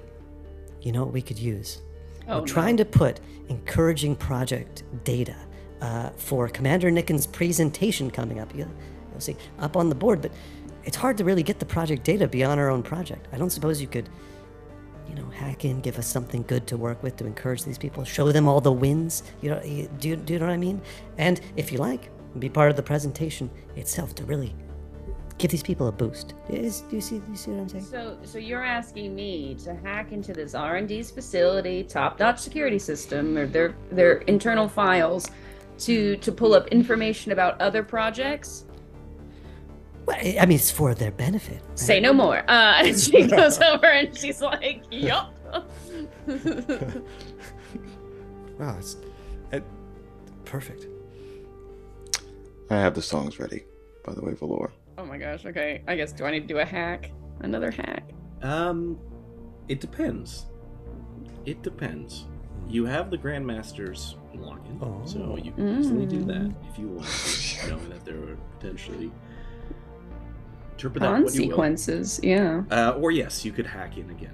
you 0.82 0.92
know 0.92 1.04
what 1.04 1.12
we 1.12 1.22
could 1.22 1.38
use? 1.38 1.80
Oh, 2.28 2.40
We're 2.40 2.46
trying 2.46 2.76
to 2.76 2.84
put 2.84 3.20
encouraging 3.48 4.14
project 4.14 4.82
data 5.04 5.36
uh, 5.80 6.10
for 6.16 6.48
Commander 6.48 6.90
Nicken's 6.90 7.26
presentation 7.26 8.10
coming 8.10 8.38
up. 8.38 8.54
You'll, 8.54 8.68
you'll 9.10 9.20
see 9.20 9.36
up 9.58 9.76
on 9.76 9.88
the 9.88 9.94
board, 9.94 10.20
but 10.20 10.32
it's 10.84 10.96
hard 10.96 11.16
to 11.18 11.24
really 11.24 11.42
get 11.42 11.58
the 11.58 11.66
project 11.66 12.04
data 12.04 12.28
beyond 12.28 12.60
our 12.60 12.68
own 12.68 12.82
project. 12.82 13.26
I 13.32 13.38
don't 13.38 13.50
suppose 13.50 13.80
you 13.80 13.86
could 13.88 14.10
you 15.08 15.14
know, 15.14 15.28
hack 15.30 15.64
in, 15.64 15.80
give 15.80 15.98
us 15.98 16.06
something 16.06 16.42
good 16.42 16.66
to 16.66 16.76
work 16.76 17.02
with 17.02 17.16
to 17.16 17.26
encourage 17.26 17.64
these 17.64 17.78
people, 17.78 18.04
show 18.04 18.30
them 18.30 18.46
all 18.46 18.60
the 18.60 18.72
wins. 18.72 19.22
You 19.40 19.50
know, 19.50 19.62
you, 19.62 19.88
do, 19.98 20.16
do 20.16 20.32
you 20.34 20.38
know 20.38 20.46
what 20.46 20.52
I 20.52 20.58
mean? 20.58 20.80
And 21.16 21.40
if 21.56 21.72
you 21.72 21.78
like, 21.78 22.10
be 22.38 22.48
part 22.48 22.70
of 22.70 22.76
the 22.76 22.82
presentation 22.82 23.50
itself 23.76 24.14
to 24.16 24.24
really 24.24 24.54
give 25.38 25.50
these 25.50 25.62
people 25.62 25.86
a 25.88 25.92
boost. 25.92 26.34
Is, 26.50 26.80
do 26.82 26.96
you 26.96 27.02
see? 27.02 27.18
Do 27.18 27.30
you 27.30 27.36
see 27.36 27.50
what 27.52 27.60
I'm 27.60 27.68
saying? 27.68 27.84
So, 27.84 28.18
so 28.24 28.38
you're 28.38 28.64
asking 28.64 29.14
me 29.14 29.54
to 29.64 29.74
hack 29.74 30.12
into 30.12 30.32
this 30.32 30.54
R 30.54 30.76
and 30.76 30.88
D's 30.88 31.10
facility, 31.10 31.84
top-notch 31.84 32.38
security 32.40 32.78
system, 32.78 33.36
or 33.38 33.46
their 33.46 33.74
their 33.90 34.18
internal 34.22 34.68
files, 34.68 35.26
to 35.78 36.16
to 36.16 36.32
pull 36.32 36.54
up 36.54 36.68
information 36.68 37.32
about 37.32 37.60
other 37.60 37.82
projects? 37.82 38.64
Well, 40.08 40.16
I 40.16 40.36
I 40.40 40.46
mean, 40.46 40.56
it's 40.56 40.70
for 40.70 40.94
their 40.94 41.10
benefit. 41.12 41.60
right? 41.68 41.78
Say 41.78 42.00
no 42.00 42.12
more. 42.14 42.38
Uh, 42.48 42.82
and 42.84 42.98
she 42.98 43.26
goes 43.36 43.60
over 43.60 43.86
and 43.86 44.16
she's 44.16 44.40
like, 44.40 44.82
"Yup." 44.90 45.34
Wow, 48.58 48.74
it's 48.78 48.96
it, 49.52 49.62
perfect. 50.44 50.86
I 52.70 52.74
have 52.74 52.94
the 52.94 53.02
songs 53.02 53.38
ready, 53.38 53.64
by 54.04 54.14
the 54.14 54.20
way, 54.20 54.34
Valor. 54.34 54.72
oh 54.98 55.04
my 55.06 55.16
gosh. 55.16 55.46
Okay. 55.46 55.82
I 55.86 55.94
guess 55.94 56.12
do 56.12 56.24
I 56.24 56.32
need 56.32 56.40
to 56.40 56.46
do 56.48 56.58
a 56.58 56.64
hack? 56.64 57.12
Another 57.40 57.70
hack? 57.70 58.10
Um, 58.42 58.98
it 59.68 59.80
depends. 59.80 60.46
It 61.46 61.62
depends. 61.62 62.24
You 62.68 62.84
have 62.86 63.10
the 63.12 63.16
Grandmaster's 63.18 64.16
login, 64.34 64.82
Oh. 64.82 65.06
so 65.06 65.36
you 65.36 65.52
can 65.52 65.78
easily 65.78 66.04
do 66.06 66.24
that 66.24 66.52
if 66.70 66.78
you 66.78 66.88
want, 66.88 67.06
to, 67.08 67.68
knowing 67.70 67.88
that 67.90 68.04
there 68.04 68.18
are 68.18 68.36
potentially 68.58 69.12
interpret 70.78 71.02
that 71.02 71.10
what 71.10 71.34
you 71.34 71.48
will. 71.48 71.56
Consequences. 71.56 72.20
Yeah. 72.22 72.62
Uh, 72.70 72.92
or 72.92 73.10
yes, 73.10 73.44
you 73.44 73.52
could 73.52 73.66
hack 73.66 73.98
in 73.98 74.08
again. 74.10 74.32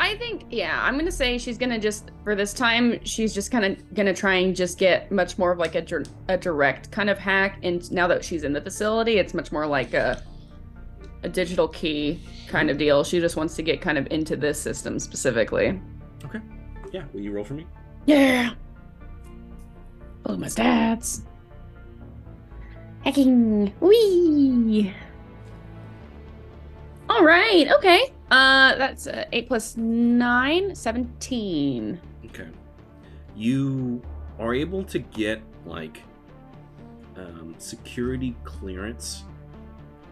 I 0.00 0.16
think, 0.16 0.44
yeah, 0.50 0.80
I'm 0.84 0.96
gonna 0.96 1.10
say 1.10 1.38
she's 1.38 1.58
gonna 1.58 1.78
just 1.78 2.10
for 2.22 2.36
this 2.36 2.52
time, 2.52 3.02
she's 3.04 3.34
just 3.34 3.50
kind 3.50 3.64
of 3.64 3.94
gonna 3.94 4.14
try 4.14 4.34
and 4.34 4.54
just 4.54 4.78
get 4.78 5.10
much 5.10 5.38
more 5.38 5.50
of 5.50 5.58
like 5.58 5.74
a, 5.74 5.80
dir- 5.82 6.04
a 6.28 6.36
direct 6.36 6.90
kind 6.92 7.10
of 7.10 7.18
hack. 7.18 7.58
And 7.62 7.90
now 7.90 8.06
that 8.06 8.24
she's 8.24 8.44
in 8.44 8.52
the 8.52 8.60
facility, 8.60 9.18
it's 9.18 9.34
much 9.34 9.50
more 9.50 9.66
like 9.66 9.94
a 9.94 10.22
a 11.24 11.28
digital 11.28 11.66
key 11.66 12.20
kind 12.46 12.70
of 12.70 12.78
deal. 12.78 13.02
She 13.02 13.18
just 13.18 13.34
wants 13.34 13.56
to 13.56 13.62
get 13.62 13.80
kind 13.80 13.98
of 13.98 14.06
into 14.12 14.36
this 14.36 14.60
system 14.60 15.00
specifically. 15.00 15.80
Okay. 16.24 16.40
Yeah. 16.92 17.04
Will 17.12 17.20
you 17.20 17.32
roll 17.32 17.44
for 17.44 17.54
me? 17.54 17.66
Yeah. 18.06 18.50
Pull 20.22 20.36
my 20.38 20.46
stats. 20.46 21.22
Hacking. 23.08 23.72
Wee. 23.80 24.92
All 27.08 27.24
right. 27.24 27.66
Okay. 27.78 28.12
Uh, 28.30 28.74
that's 28.74 29.06
uh, 29.06 29.24
eight 29.32 29.48
plus 29.48 29.78
nine, 29.78 30.74
17. 30.74 31.98
Okay. 32.26 32.48
You 33.34 34.02
are 34.38 34.52
able 34.52 34.84
to 34.84 34.98
get 34.98 35.40
like 35.64 36.02
um, 37.16 37.54
security 37.56 38.36
clearance 38.44 39.24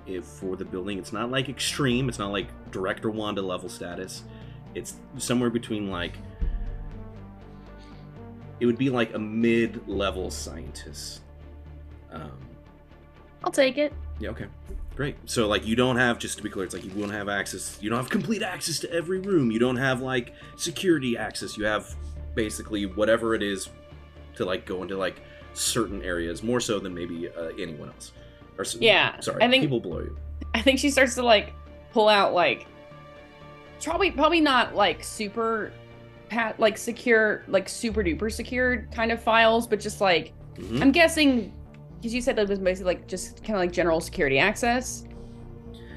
if 0.07 0.25
for 0.25 0.57
the 0.57 0.65
building. 0.65 0.99
It's 0.99 1.13
not 1.13 1.31
like 1.31 1.51
extreme. 1.51 2.09
It's 2.09 2.19
not 2.19 2.33
like 2.33 2.49
Director 2.71 3.11
Wanda 3.11 3.43
level 3.43 3.69
status. 3.69 4.23
It's 4.75 4.95
somewhere 5.19 5.51
between 5.51 5.91
like 5.91 6.15
it 8.59 8.65
would 8.65 8.79
be 8.79 8.89
like 8.89 9.13
a 9.13 9.19
mid-level 9.19 10.31
scientist. 10.31 11.21
Um, 12.11 12.46
I'll 13.45 13.53
take 13.53 13.79
it. 13.79 13.93
yeah. 14.19 14.31
Okay. 14.31 14.47
Great. 14.97 15.17
So 15.27 15.47
like 15.47 15.67
you 15.67 15.77
don't 15.77 15.97
have 15.97 16.19
just 16.19 16.39
to 16.39 16.43
be 16.43 16.49
clear, 16.49 16.65
it's 16.65 16.75
like 16.75 16.83
you 16.85 16.91
won't 16.99 17.13
have 17.13 17.29
access. 17.29 17.79
You 17.83 17.91
don't 17.91 17.99
have 17.99 18.09
complete 18.09 18.43
access 18.43 18.79
to 18.81 18.91
every 18.93 19.19
room. 19.21 19.51
You 19.51 19.59
don't 19.59 19.77
have 19.77 20.01
like 20.01 20.33
security 20.57 21.19
access. 21.19 21.57
You 21.59 21.67
have 21.67 21.95
basically 22.35 22.87
whatever 22.87 23.35
it 23.35 23.43
is 23.43 23.69
to 24.37 24.45
like 24.47 24.65
go 24.65 24.83
into 24.83 24.97
like 24.97 25.21
certain 25.53 26.03
areas 26.03 26.43
more 26.43 26.61
so 26.61 26.79
than 26.79 26.95
maybe 26.95 27.29
uh, 27.29 27.49
anyone 27.61 27.89
else. 27.89 28.13
Or 28.59 28.65
Yeah, 28.81 29.21
Sorry. 29.21 29.43
I 29.43 29.51
think- 29.51 29.63
people 29.65 29.81
below 29.81 29.99
you. 30.01 30.17
I 30.55 30.63
think 30.63 30.79
she 30.79 30.89
starts 30.91 31.15
to 31.17 31.23
like 31.23 31.53
pull 31.93 32.09
out 32.09 32.33
like 32.33 32.67
probably 33.83 34.11
probably 34.11 34.41
not 34.41 34.75
like 34.75 35.05
super 35.05 35.73
pat 36.29 36.59
like 36.59 36.77
secure 36.79 37.45
like 37.49 37.69
super 37.69 38.03
duper 38.03 38.33
secured 38.33 38.91
kind 38.93 39.13
of 39.13 39.23
files, 39.23 39.67
but 39.67 39.79
just 39.81 40.01
like 40.01 40.33
Mhm. 40.57 40.81
I'm 40.81 40.91
guessing 40.93 41.53
because 42.07 42.15
you 42.15 42.21
said 42.23 42.37
that 42.37 42.43
it 42.43 42.49
was 42.49 42.61
basically 42.61 42.95
like 42.95 43.09
just 43.09 43.43
kind 43.43 43.55
of 43.57 43.61
like 43.61 43.73
general 43.73 44.01
security 44.01 44.39
access. 44.39 45.05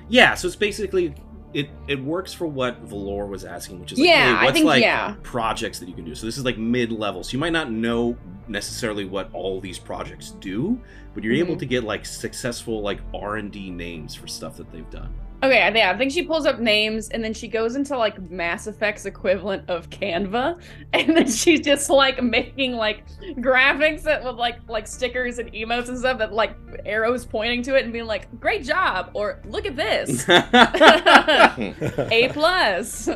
Yeah. 0.08 0.34
So 0.34 0.48
it's 0.48 0.56
basically 0.56 1.14
it 1.54 1.70
it 1.88 2.02
works 2.04 2.34
for 2.34 2.48
what 2.48 2.80
Valor 2.80 3.28
was 3.28 3.46
asking, 3.46 3.80
which 3.80 3.92
is 3.92 4.00
like, 4.00 4.08
Yeah, 4.08 4.40
hey, 4.40 4.46
what's 4.46 4.54
think- 4.58 4.66
like 4.66 4.82
yeah. 4.82 5.14
projects 5.22 5.78
that 5.80 5.88
you 5.88 5.94
can 5.94 6.04
do. 6.06 6.16
So 6.16 6.26
this 6.26 6.38
is 6.38 6.44
like 6.46 6.58
mid 6.58 6.92
level. 6.92 7.24
So 7.24 7.34
you 7.34 7.38
might 7.40 7.54
not 7.54 7.72
know 7.72 8.18
necessarily 8.48 9.06
what 9.06 9.30
all 9.34 9.60
these 9.62 9.78
projects 9.78 10.32
do, 10.40 10.82
but 11.14 11.24
you're 11.24 11.36
able 11.36 11.56
Mhm. 11.56 11.60
to 11.60 11.66
get 11.68 11.84
like 11.84 12.06
successful 12.08 12.82
like 12.82 13.00
R 13.14 13.36
and 13.38 13.52
D 13.52 13.70
names 13.70 14.16
for 14.16 14.26
stuff 14.28 14.58
that 14.58 14.72
they've 14.72 14.90
done. 14.90 15.14
Okay, 15.42 15.62
I- 15.62 15.70
yeah, 15.70 15.92
I 15.92 15.98
think 15.98 16.12
she 16.12 16.24
pulls 16.24 16.46
up 16.46 16.60
names 16.60 17.08
and 17.10 17.24
then 17.24 17.34
she 17.34 17.48
goes 17.48 17.78
into 17.78 17.98
like 17.98 18.30
Mass 18.30 18.68
Effect's 18.68 19.06
equivalent 19.06 19.70
of 19.70 19.90
Canva, 19.90 20.62
and 20.94 21.16
then 21.16 21.32
she's 21.32 21.62
just 21.62 21.90
like 21.90 22.22
making 22.22 22.74
like 22.74 23.06
graphics 23.38 24.04
that 24.04 24.22
with 24.24 24.36
like 24.36 24.58
like 24.68 24.86
stickers 24.86 25.40
and 25.40 25.52
emotes 25.54 25.88
and 25.88 25.98
stuff 25.98 26.18
that 26.18 26.34
like 26.34 26.58
arrows 26.86 27.26
pointing 27.26 27.64
to 27.64 27.76
it 27.76 27.86
and 27.86 27.94
being 27.94 28.06
like, 28.06 28.28
"Great 28.42 28.66
job!" 28.66 29.12
or 29.14 29.40
"Look 29.46 29.66
at 29.66 29.78
this, 29.78 30.24
A 30.30 32.30
plus." 32.34 33.10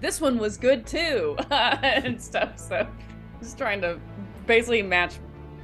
this 0.00 0.20
one 0.20 0.38
was 0.38 0.58
good 0.58 0.86
too, 0.86 1.36
and 1.50 2.20
stuff. 2.20 2.58
So, 2.58 2.86
just 3.40 3.56
trying 3.56 3.80
to 3.80 3.98
basically 4.46 4.82
match, 4.82 5.14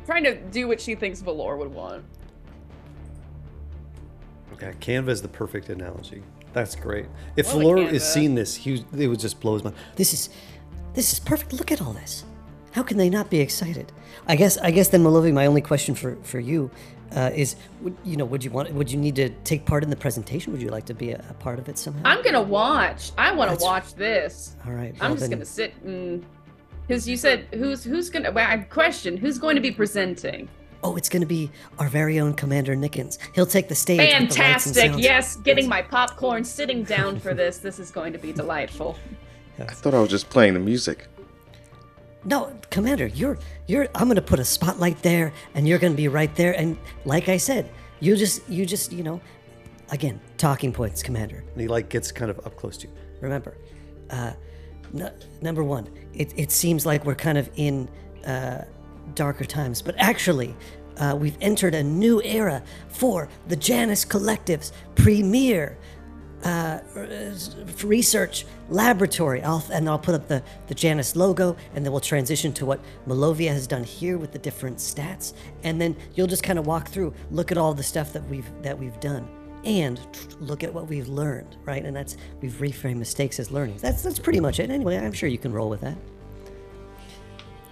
trying 0.06 0.24
to 0.24 0.40
do 0.48 0.68
what 0.68 0.80
she 0.80 0.94
thinks 0.94 1.20
Valor 1.20 1.59
would 1.59 1.72
want. 1.72 2.02
Yeah, 4.60 4.72
Canva 4.72 5.08
is 5.08 5.22
the 5.22 5.28
perfect 5.28 5.68
analogy. 5.68 6.22
That's 6.52 6.74
great. 6.74 7.06
If 7.36 7.54
Love 7.54 7.76
a 7.78 7.88
is 7.88 8.02
seeing 8.02 8.34
this, 8.34 8.54
he 8.54 8.84
it 8.96 9.08
would 9.08 9.20
just 9.20 9.40
blow 9.40 9.54
his 9.54 9.64
mind. 9.64 9.76
This 9.96 10.12
is 10.14 10.30
this 10.94 11.12
is 11.12 11.20
perfect. 11.20 11.52
Look 11.52 11.70
at 11.70 11.82
all 11.82 11.92
this. 11.92 12.24
how 12.72 12.82
can 12.82 12.96
they 12.96 13.10
not 13.10 13.28
be 13.30 13.40
excited? 13.40 13.92
I 14.26 14.36
guess 14.36 14.56
I 14.58 14.70
guess 14.70 14.88
then 14.88 15.02
Malovi, 15.02 15.32
my 15.32 15.46
only 15.46 15.60
question 15.60 15.94
for 15.94 16.16
for 16.22 16.40
you 16.40 16.70
uh, 17.14 17.30
is, 17.34 17.56
would, 17.82 17.96
you 18.04 18.16
know, 18.16 18.24
would 18.24 18.42
you 18.42 18.50
want 18.50 18.72
would 18.72 18.90
you 18.90 18.98
need 18.98 19.16
to 19.16 19.28
take 19.44 19.64
part 19.64 19.84
in 19.84 19.90
the 19.90 19.96
presentation? 19.96 20.52
Would 20.52 20.62
you 20.62 20.70
like 20.70 20.86
to 20.86 20.94
be 20.94 21.12
a, 21.12 21.24
a 21.30 21.34
part 21.34 21.58
of 21.58 21.68
it 21.68 21.78
somehow? 21.78 22.00
I'm 22.04 22.22
gonna 22.22 22.42
watch. 22.42 23.12
I 23.16 23.32
want 23.32 23.58
to 23.58 23.64
watch 23.64 23.94
this. 23.94 24.56
All 24.66 24.72
right. 24.72 24.94
I'm 25.00 25.12
just 25.12 25.22
then- 25.22 25.30
gonna 25.30 25.44
sit 25.44 25.74
and. 25.84 26.24
Because 26.86 27.08
you 27.08 27.16
said 27.16 27.48
who's 27.52 27.82
who's 27.82 28.10
gonna? 28.10 28.30
Well, 28.30 28.48
I 28.48 28.58
question 28.58 29.16
who's 29.16 29.38
going 29.38 29.56
to 29.56 29.62
be 29.62 29.72
presenting. 29.72 30.48
Oh, 30.86 30.94
it's 30.94 31.08
going 31.08 31.22
to 31.22 31.26
be 31.26 31.50
our 31.80 31.88
very 31.88 32.20
own 32.20 32.32
Commander 32.32 32.76
Nickens. 32.76 33.18
He'll 33.34 33.44
take 33.44 33.66
the 33.66 33.74
stage. 33.74 33.98
with 33.98 34.28
the 34.28 34.34
Fantastic! 34.36 34.92
Yes, 34.96 35.34
getting 35.34 35.68
my 35.68 35.82
popcorn, 35.82 36.44
sitting 36.44 36.84
down 36.84 37.18
for 37.18 37.34
this. 37.34 37.58
This 37.58 37.80
is 37.80 37.90
going 37.90 38.12
to 38.12 38.20
be 38.20 38.32
delightful. 38.32 38.96
I 39.58 39.64
thought 39.64 39.94
I 39.94 39.98
was 39.98 40.10
just 40.10 40.30
playing 40.30 40.54
the 40.54 40.60
music. 40.60 41.08
No, 42.24 42.56
Commander, 42.70 43.08
you're 43.08 43.36
you're. 43.66 43.88
I'm 43.96 44.04
going 44.04 44.14
to 44.14 44.22
put 44.22 44.38
a 44.38 44.44
spotlight 44.44 45.02
there, 45.02 45.32
and 45.54 45.66
you're 45.66 45.80
going 45.80 45.92
to 45.92 45.96
be 45.96 46.06
right 46.06 46.32
there. 46.36 46.52
And 46.56 46.78
like 47.04 47.28
I 47.28 47.36
said, 47.36 47.68
you 47.98 48.14
just 48.14 48.48
you 48.48 48.64
just 48.64 48.92
you 48.92 49.02
know, 49.02 49.20
again, 49.90 50.20
talking 50.38 50.72
points, 50.72 51.02
Commander. 51.02 51.42
And 51.52 51.60
he 51.60 51.66
like 51.66 51.88
gets 51.88 52.12
kind 52.12 52.30
of 52.30 52.38
up 52.46 52.54
close 52.54 52.76
to 52.78 52.86
you. 52.86 52.94
Remember, 53.20 53.56
uh, 54.10 54.34
n- 54.94 55.12
number 55.42 55.64
one, 55.64 55.88
it, 56.14 56.32
it 56.36 56.52
seems 56.52 56.86
like 56.86 57.04
we're 57.04 57.16
kind 57.16 57.38
of 57.38 57.50
in 57.56 57.88
uh, 58.24 58.62
darker 59.16 59.44
times, 59.44 59.82
but 59.82 59.94
actually, 59.98 60.55
uh, 60.98 61.16
we've 61.18 61.36
entered 61.40 61.74
a 61.74 61.82
new 61.82 62.22
era 62.22 62.62
for 62.88 63.28
the 63.48 63.56
Janus 63.56 64.05
Collective's 64.05 64.72
premier 64.94 65.76
uh, 66.44 66.80
research 67.82 68.47
laboratory. 68.68 69.43
I'll, 69.43 69.64
and 69.72 69.88
I'll 69.88 69.98
put 69.98 70.14
up 70.14 70.28
the, 70.28 70.43
the 70.68 70.74
Janus 70.74 71.16
logo, 71.16 71.56
and 71.74 71.84
then 71.84 71.93
we'll 71.93 72.01
transition 72.01 72.52
to 72.55 72.66
what 72.66 72.80
Malovia 73.06 73.48
has 73.48 73.66
done 73.66 73.84
here 73.84 74.16
with 74.18 74.32
the 74.32 74.38
different 74.38 74.78
stats, 74.78 75.34
and 75.64 75.80
then 75.80 75.97
you'll 76.14 76.26
just 76.26 76.43
kind 76.43 76.59
of 76.59 76.66
walk 76.66 76.88
through, 76.88 77.12
look 77.30 77.51
at 77.51 77.59
all 77.59 77.74
the 77.74 77.82
stuff 77.82 78.12
that 78.12 78.26
we've 78.28 78.48
that 78.62 78.78
we've 78.78 78.98
done, 79.01 79.28
and 79.64 80.01
look 80.38 80.62
at 80.62 80.72
what 80.72 80.88
we've 80.88 81.09
learned, 81.09 81.56
right? 81.64 81.84
And 81.84 81.97
that's 81.97 82.16
we've 82.40 82.55
reframed 82.55 82.98
mistakes 82.98 83.40
as 83.40 83.51
learnings. 83.51 83.82
That's 83.82 84.02
that's 84.02 84.18
pretty 84.18 84.40
much 84.40 84.60
it. 84.60 84.70
Anyway, 84.70 84.97
I'm 84.97 85.12
sure 85.12 85.28
you 85.28 85.38
can 85.38 85.52
roll 85.52 85.68
with 85.68 85.80
that. 85.80 85.97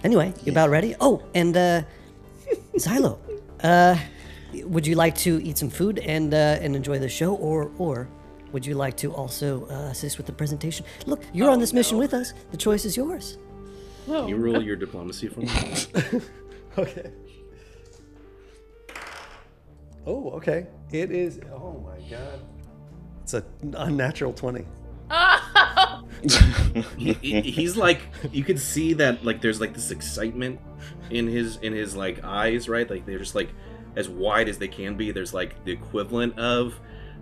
Anyway, 0.05 0.35
you 0.45 0.53
about 0.53 0.69
ready? 0.69 0.95
Oh, 1.01 1.23
and 1.35 1.57
uh, 1.57 1.83
Xylo, 2.77 3.19
uh, 3.63 3.97
would 4.65 4.87
you 4.87 4.97
like 4.97 5.17
to 5.17 5.43
eat 5.43 5.57
some 5.57 5.71
food 5.71 5.99
and 5.99 6.35
uh, 6.35 6.59
and 6.61 6.77
enjoy 6.77 6.99
the 6.99 7.09
show, 7.09 7.35
or 7.37 7.71
or 7.79 8.07
would 8.53 8.67
you 8.67 8.75
like 8.75 8.97
to 8.99 9.13
also 9.15 9.67
uh, 9.71 9.91
assist 9.91 10.19
with 10.19 10.27
the 10.27 10.33
presentation? 10.33 10.85
Look, 11.07 11.23
you're 11.33 11.51
on 11.51 11.59
this 11.59 11.73
mission 11.73 11.97
with 11.97 12.13
us. 12.13 12.35
The 12.51 12.59
choice 12.59 12.85
is 12.85 12.97
yours. 12.97 13.39
Can 14.07 14.29
you 14.29 14.37
roll 14.37 14.63
your 14.63 14.77
diplomacy 14.77 15.29
for 15.29 15.41
me? 15.41 15.49
Okay. 16.77 17.13
Oh, 20.05 20.31
okay. 20.31 20.67
It 20.91 21.13
is. 21.13 21.39
Oh 21.53 21.81
my 21.87 21.97
god. 22.11 22.41
It's 23.23 23.33
a 23.33 23.45
unnatural 23.63 24.33
twenty. 24.33 24.67
He- 26.97 27.12
he- 27.21 27.41
he's 27.43 27.77
like 27.77 28.01
you 28.33 28.45
could 28.45 28.59
see 28.59 28.93
that 28.95 29.25
like 29.25 29.41
there's 29.41 29.61
like 29.61 29.75
this 29.75 29.91
excitement 29.91 30.61
in 31.11 31.27
his 31.27 31.57
in 31.57 31.73
his 31.73 31.95
like 31.97 32.23
eyes 32.25 32.69
right? 32.69 32.89
Like 32.89 33.07
they're 33.07 33.19
just 33.19 33.35
like 33.35 33.51
as 33.97 34.09
wide 34.09 34.49
as 34.49 34.59
they 34.59 34.69
can 34.69 34.97
be. 34.97 35.11
There's 35.12 35.35
like 35.35 35.65
the 35.65 35.73
equivalent 35.73 36.39
of 36.39 36.75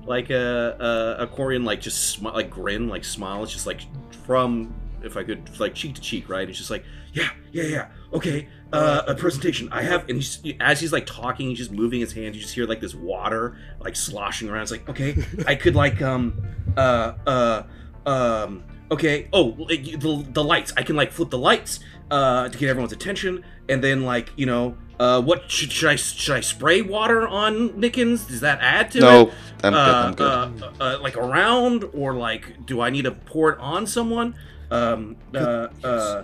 like 0.05 0.31
a 0.31 1.17
a, 1.21 1.27
Korean 1.27 1.65
like 1.65 1.81
just 1.81 2.21
like 2.23 2.51
grin 2.51 2.89
like 2.89 3.05
smile 3.05 3.43
it's 3.43 3.53
just 3.53 3.67
like 3.67 3.83
from 4.27 4.75
if 5.03 5.17
I 5.17 5.23
could 5.25 5.59
like 5.61 5.75
cheek 5.75 5.95
to 5.97 6.01
cheek 6.01 6.29
right? 6.29 6.49
It's 6.49 6.59
just 6.59 6.71
like 6.71 6.85
yeah 7.13 7.31
yeah 7.53 7.65
yeah 7.65 7.89
okay 8.13 8.49
uh, 8.73 9.03
a 9.07 9.15
presentation 9.15 9.69
I 9.71 9.83
have. 9.83 10.09
And 10.09 10.17
he's 10.17 10.43
as 10.59 10.81
he's 10.81 10.93
like 10.95 11.05
talking 11.05 11.51
he's 11.51 11.59
just 11.59 11.73
moving 11.73 12.01
his 12.01 12.13
hands. 12.15 12.35
You 12.37 12.43
just 12.43 12.55
hear 12.55 12.67
like 12.67 12.81
this 12.81 12.95
water 12.95 13.59
like 13.81 13.95
sloshing 13.97 14.49
around. 14.49 14.63
It's 14.63 14.71
like 14.73 14.89
okay 14.89 15.17
I 15.47 15.55
could 15.57 15.75
like 15.75 16.01
um 16.01 16.41
uh 16.77 17.13
uh 17.27 17.63
um 18.07 18.63
okay 18.91 19.29
oh 19.33 19.55
like, 19.59 19.83
the, 19.85 20.27
the 20.33 20.43
lights 20.45 20.73
i 20.77 20.83
can 20.83 20.97
like 20.97 21.13
flip 21.13 21.31
the 21.31 21.39
lights 21.39 21.81
uh 22.11 22.49
to 22.49 22.59
get 22.59 22.69
everyone's 22.69 22.93
attention 22.93 23.45
and 23.69 23.83
then 23.83 24.03
like 24.05 24.31
you 24.37 24.45
know 24.47 24.77
uh 25.01 25.21
what 25.23 25.51
should, 25.51 25.71
should 25.73 25.89
i 25.89 25.97
should 25.97 26.35
i 26.37 26.41
spray 26.41 26.83
water 26.83 27.27
on 27.27 27.71
nickens 27.71 28.27
does 28.29 28.41
that 28.41 28.59
add 28.61 28.91
to 28.91 29.01
No, 29.01 29.21
it 29.23 29.33
No, 29.63 29.69
I'm 29.69 29.73
good. 29.73 30.23
uh, 30.23 30.45
I'm 30.45 30.57
good. 30.57 30.63
Uh, 30.81 30.85
uh, 30.85 30.99
like 31.01 31.17
around 31.17 31.85
or 31.95 32.15
like 32.15 32.67
do 32.67 32.81
i 32.81 32.91
need 32.91 33.03
to 33.03 33.13
pour 33.13 33.51
it 33.53 33.59
on 33.59 33.87
someone 33.87 34.35
um 34.71 35.17
uh 35.35 35.69
uh 35.85 35.87
uh, 35.87 36.23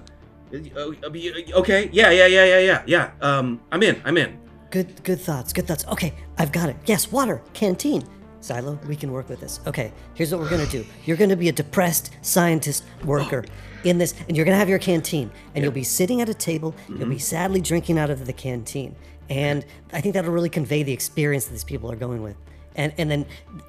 okay 1.55 1.89
yeah 1.93 2.11
yeah 2.11 2.27
yeah 2.27 2.45
yeah 2.45 2.59
yeah 2.59 2.83
yeah 2.87 3.11
um 3.21 3.61
i'm 3.73 3.83
in 3.83 4.01
i'm 4.05 4.17
in 4.17 4.39
Good, 4.71 5.03
good 5.03 5.19
thoughts. 5.19 5.55
Good 5.55 5.67
thoughts. 5.67 5.87
Okay, 5.87 6.13
I've 6.37 6.53
got 6.53 6.69
it. 6.69 6.77
Yes, 6.85 7.11
water, 7.11 7.41
canteen. 7.55 8.03
Xylo, 8.41 8.83
we 8.87 8.97
can 8.97 9.13
work 9.13 9.29
with 9.29 9.41
this. 9.41 9.61
Okay, 9.67 9.93
here's 10.15 10.33
what 10.33 10.41
we're 10.41 10.51
gonna 10.51 10.67
do. 10.67 10.85
You're 11.05 11.17
gonna 11.17 11.37
be 11.37 11.49
a 11.49 11.53
depressed 11.53 12.13
scientist 12.23 12.85
worker 13.05 13.45
in 13.85 13.99
this, 13.99 14.15
and 14.29 14.37
you're 14.37 14.47
gonna 14.47 14.57
have 14.57 14.69
your 14.69 14.79
canteen, 14.79 15.31
and 15.55 15.65
you'll 15.65 15.73
be 15.73 15.85
sitting 15.85 16.21
at 16.21 16.29
a 16.29 16.35
table. 16.35 16.75
You'll 16.89 16.99
be 16.99 17.05
mm-hmm. 17.05 17.19
sadly 17.19 17.61
drinking 17.61 17.99
out 17.99 18.11
of 18.11 18.27
the 18.27 18.33
canteen, 18.33 18.95
and 19.29 19.65
I 19.93 20.01
think 20.01 20.15
that'll 20.15 20.33
really 20.33 20.49
convey 20.49 20.83
the 20.83 20.93
experience 20.93 21.47
that 21.47 21.53
these 21.53 21.65
people 21.65 21.91
are 21.91 21.97
going 21.97 22.23
with. 22.23 22.37
And 22.77 22.93
and 22.97 23.11
then 23.11 23.27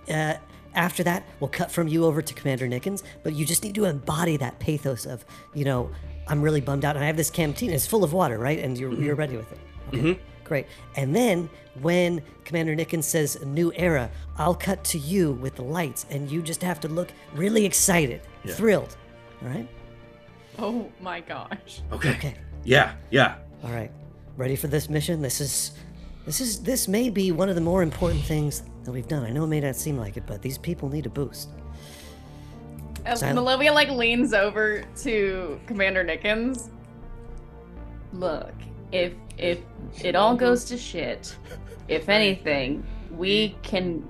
uh, 0.10 0.38
after 0.76 1.04
that, 1.04 1.24
we'll 1.40 1.50
cut 1.50 1.72
from 1.72 1.88
you 1.88 2.06
over 2.06 2.22
to 2.22 2.34
Commander 2.34 2.68
Nickens. 2.68 3.04
But 3.24 3.34
you 3.34 3.46
just 3.46 3.64
need 3.64 3.76
to 3.76 3.86
embody 3.86 4.38
that 4.38 4.60
pathos 4.60 5.06
of, 5.06 5.26
you 5.54 5.66
know, 5.66 5.90
I'm 6.28 6.42
really 6.42 6.62
bummed 6.62 6.86
out, 6.86 6.96
and 6.96 7.04
I 7.04 7.08
have 7.08 7.18
this 7.18 7.32
canteen. 7.32 7.72
It's 7.72 7.88
full 7.88 8.04
of 8.04 8.14
water, 8.14 8.38
right? 8.38 8.60
And 8.60 8.78
you're 8.78 8.92
you're 8.92 9.14
mm-hmm. 9.14 9.20
ready 9.20 9.38
with 9.38 9.52
it. 9.52 9.60
Okay. 9.88 9.98
Mm-hmm. 9.98 10.24
Great. 10.50 10.66
And 10.96 11.16
then 11.16 11.48
when 11.80 12.22
Commander 12.44 12.76
Nickens 12.76 13.04
says 13.04 13.36
a 13.38 13.46
new 13.46 13.72
era, 13.76 14.10
I'll 14.38 14.56
cut 14.56 14.84
to 14.86 14.98
you 14.98 15.34
with 15.34 15.56
the 15.56 15.62
lights, 15.62 16.08
and 16.10 16.30
you 16.30 16.42
just 16.42 16.64
have 16.64 16.80
to 16.82 16.88
look 16.90 17.10
really 17.36 17.66
excited, 17.66 18.22
thrilled. 18.48 18.98
All 19.44 19.50
right? 19.50 19.70
Oh 20.58 20.92
my 21.00 21.22
gosh. 21.22 21.82
okay 21.94 22.10
Okay. 22.10 22.36
yeah 22.66 22.96
yeah 23.12 23.36
All 23.64 23.72
right. 23.72 23.92
Ready 24.36 24.56
for 24.58 24.68
this 24.68 24.90
mission? 24.90 25.22
This 25.22 25.40
is 25.40 25.72
this 26.26 26.42
is 26.42 26.62
this 26.64 26.88
may 26.88 27.10
be 27.10 27.32
one 27.32 27.48
of 27.48 27.56
the 27.56 27.62
more 27.62 27.82
important 27.84 28.24
things 28.24 28.64
that 28.84 28.92
we've 28.92 29.08
done. 29.08 29.24
I 29.24 29.30
know 29.30 29.44
it 29.44 29.48
may 29.48 29.60
not 29.62 29.76
seem 29.76 29.98
like 29.98 30.18
it, 30.18 30.24
but 30.26 30.42
these 30.42 30.58
people 30.58 30.90
need 30.90 31.06
a 31.06 31.10
boost. 31.10 31.50
Uh, 33.06 33.16
Silent. 33.16 33.40
Melivia 33.40 33.74
like 33.74 33.90
leans 33.90 34.34
over 34.34 34.84
to 35.04 35.60
Commander 35.68 36.04
Nickens. 36.04 36.70
Look, 38.14 38.54
if 38.92 39.14
if 39.38 39.60
it 40.04 40.16
all 40.16 40.36
goes 40.36 40.66
to 40.66 40.78
shit, 40.78 41.36
if 41.88 42.10
anything, 42.10 42.86
we 43.12 43.56
can 43.62 44.04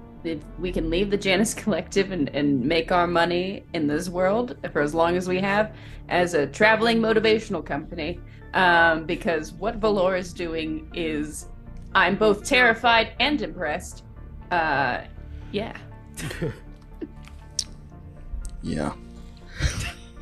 we 0.59 0.71
can 0.71 0.89
leave 0.89 1.09
the 1.09 1.17
Janus 1.17 1.53
Collective 1.63 2.11
and, 2.11 2.29
and 2.29 2.63
make 2.63 2.91
our 2.91 3.07
money 3.07 3.63
in 3.73 3.87
this 3.87 4.09
world 4.09 4.57
for 4.71 4.81
as 4.81 4.93
long 4.93 5.15
as 5.15 5.27
we 5.27 5.39
have 5.39 5.73
as 6.09 6.33
a 6.33 6.47
traveling 6.47 6.99
motivational 6.99 7.65
company. 7.65 8.19
Um, 8.53 9.05
because 9.05 9.53
what 9.53 9.75
Valor 9.75 10.15
is 10.15 10.33
doing 10.33 10.89
is 10.95 11.45
I'm 11.93 12.15
both 12.15 12.43
terrified 12.43 13.13
and 13.19 13.41
impressed. 13.41 14.03
Uh 14.51 15.01
yeah. 15.51 15.77
Yeah. 18.61 18.93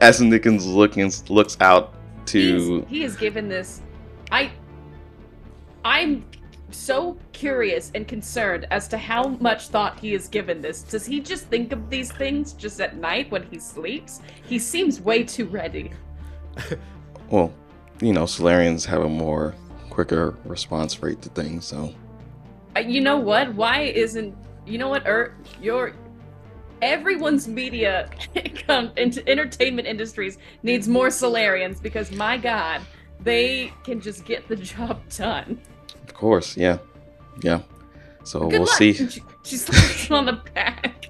As 0.00 0.20
Nickens 0.20 0.66
looking 0.66 1.10
looks 1.28 1.56
out 1.60 1.94
to 2.30 2.86
he 2.88 3.02
has 3.02 3.16
given 3.16 3.48
this. 3.48 3.82
I. 4.30 4.52
I'm 5.84 6.26
so 6.70 7.16
curious 7.32 7.90
and 7.94 8.06
concerned 8.06 8.66
as 8.70 8.86
to 8.88 8.98
how 8.98 9.28
much 9.40 9.68
thought 9.68 9.98
he 9.98 10.12
has 10.12 10.28
given 10.28 10.60
this. 10.60 10.82
Does 10.82 11.06
he 11.06 11.20
just 11.20 11.46
think 11.46 11.72
of 11.72 11.88
these 11.90 12.12
things 12.12 12.52
just 12.52 12.80
at 12.80 12.96
night 12.96 13.30
when 13.30 13.44
he 13.44 13.58
sleeps? 13.58 14.20
He 14.44 14.58
seems 14.58 15.00
way 15.00 15.24
too 15.24 15.46
ready. 15.46 15.90
well, 17.30 17.52
you 18.00 18.12
know, 18.12 18.24
Salarians 18.24 18.84
have 18.86 19.02
a 19.02 19.08
more 19.08 19.54
quicker 19.88 20.36
response 20.44 21.02
rate 21.02 21.20
to 21.22 21.28
things, 21.30 21.66
so 21.66 21.94
Uh, 22.76 22.80
you 22.80 23.00
know 23.00 23.18
what? 23.18 23.54
Why 23.54 23.80
isn't 23.80 24.34
you 24.66 24.78
know 24.78 24.88
what? 24.88 25.06
Er, 25.06 25.34
your 25.60 25.94
everyone's 26.82 27.46
media 27.48 28.08
com- 28.66 28.92
ent- 28.96 29.22
entertainment 29.26 29.86
industries 29.88 30.38
needs 30.62 30.88
more 30.88 31.08
Salarians 31.08 31.80
because 31.82 32.10
my 32.12 32.36
God, 32.36 32.80
they 33.20 33.72
can 33.84 34.00
just 34.00 34.24
get 34.24 34.46
the 34.48 34.56
job 34.74 35.00
done. 35.16 35.60
of 36.02 36.14
course, 36.14 36.56
yeah. 36.56 36.78
Yeah. 37.42 37.62
So 38.24 38.40
Good 38.40 38.52
we'll 38.52 38.60
luck. 38.62 38.76
see. 38.76 38.92
She, 38.92 39.22
she 39.44 39.56
slaps 39.56 40.04
him 40.06 40.16
on 40.16 40.26
the 40.26 40.32
back. 40.54 41.08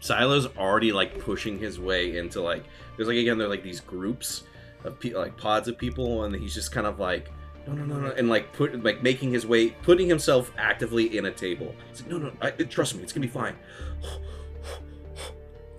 Xylo's 0.00 0.46
already 0.56 0.92
like 0.92 1.18
pushing 1.18 1.58
his 1.58 1.78
way 1.78 2.16
into 2.16 2.40
like 2.40 2.64
there's 2.96 3.08
like 3.08 3.18
again 3.18 3.36
there 3.36 3.46
are 3.46 3.50
like 3.50 3.62
these 3.62 3.80
groups 3.80 4.44
of 4.84 4.98
pe- 4.98 5.12
like 5.12 5.36
pods 5.36 5.68
of 5.68 5.76
people 5.76 6.24
and 6.24 6.34
he's 6.34 6.54
just 6.54 6.72
kind 6.72 6.86
of 6.86 6.98
like 6.98 7.30
no 7.66 7.74
no 7.74 7.84
no 7.84 8.00
no 8.00 8.10
and 8.12 8.30
like 8.30 8.50
put 8.54 8.82
like 8.82 9.02
making 9.02 9.30
his 9.30 9.46
way 9.46 9.70
putting 9.70 10.08
himself 10.08 10.52
actively 10.56 11.18
in 11.18 11.26
a 11.26 11.30
table. 11.30 11.74
He's 11.90 12.00
like 12.00 12.10
no 12.10 12.16
no 12.18 12.32
I, 12.40 12.50
trust 12.50 12.94
me 12.94 13.02
it's 13.02 13.12
gonna 13.12 13.26
be 13.26 13.32
fine. 13.32 13.56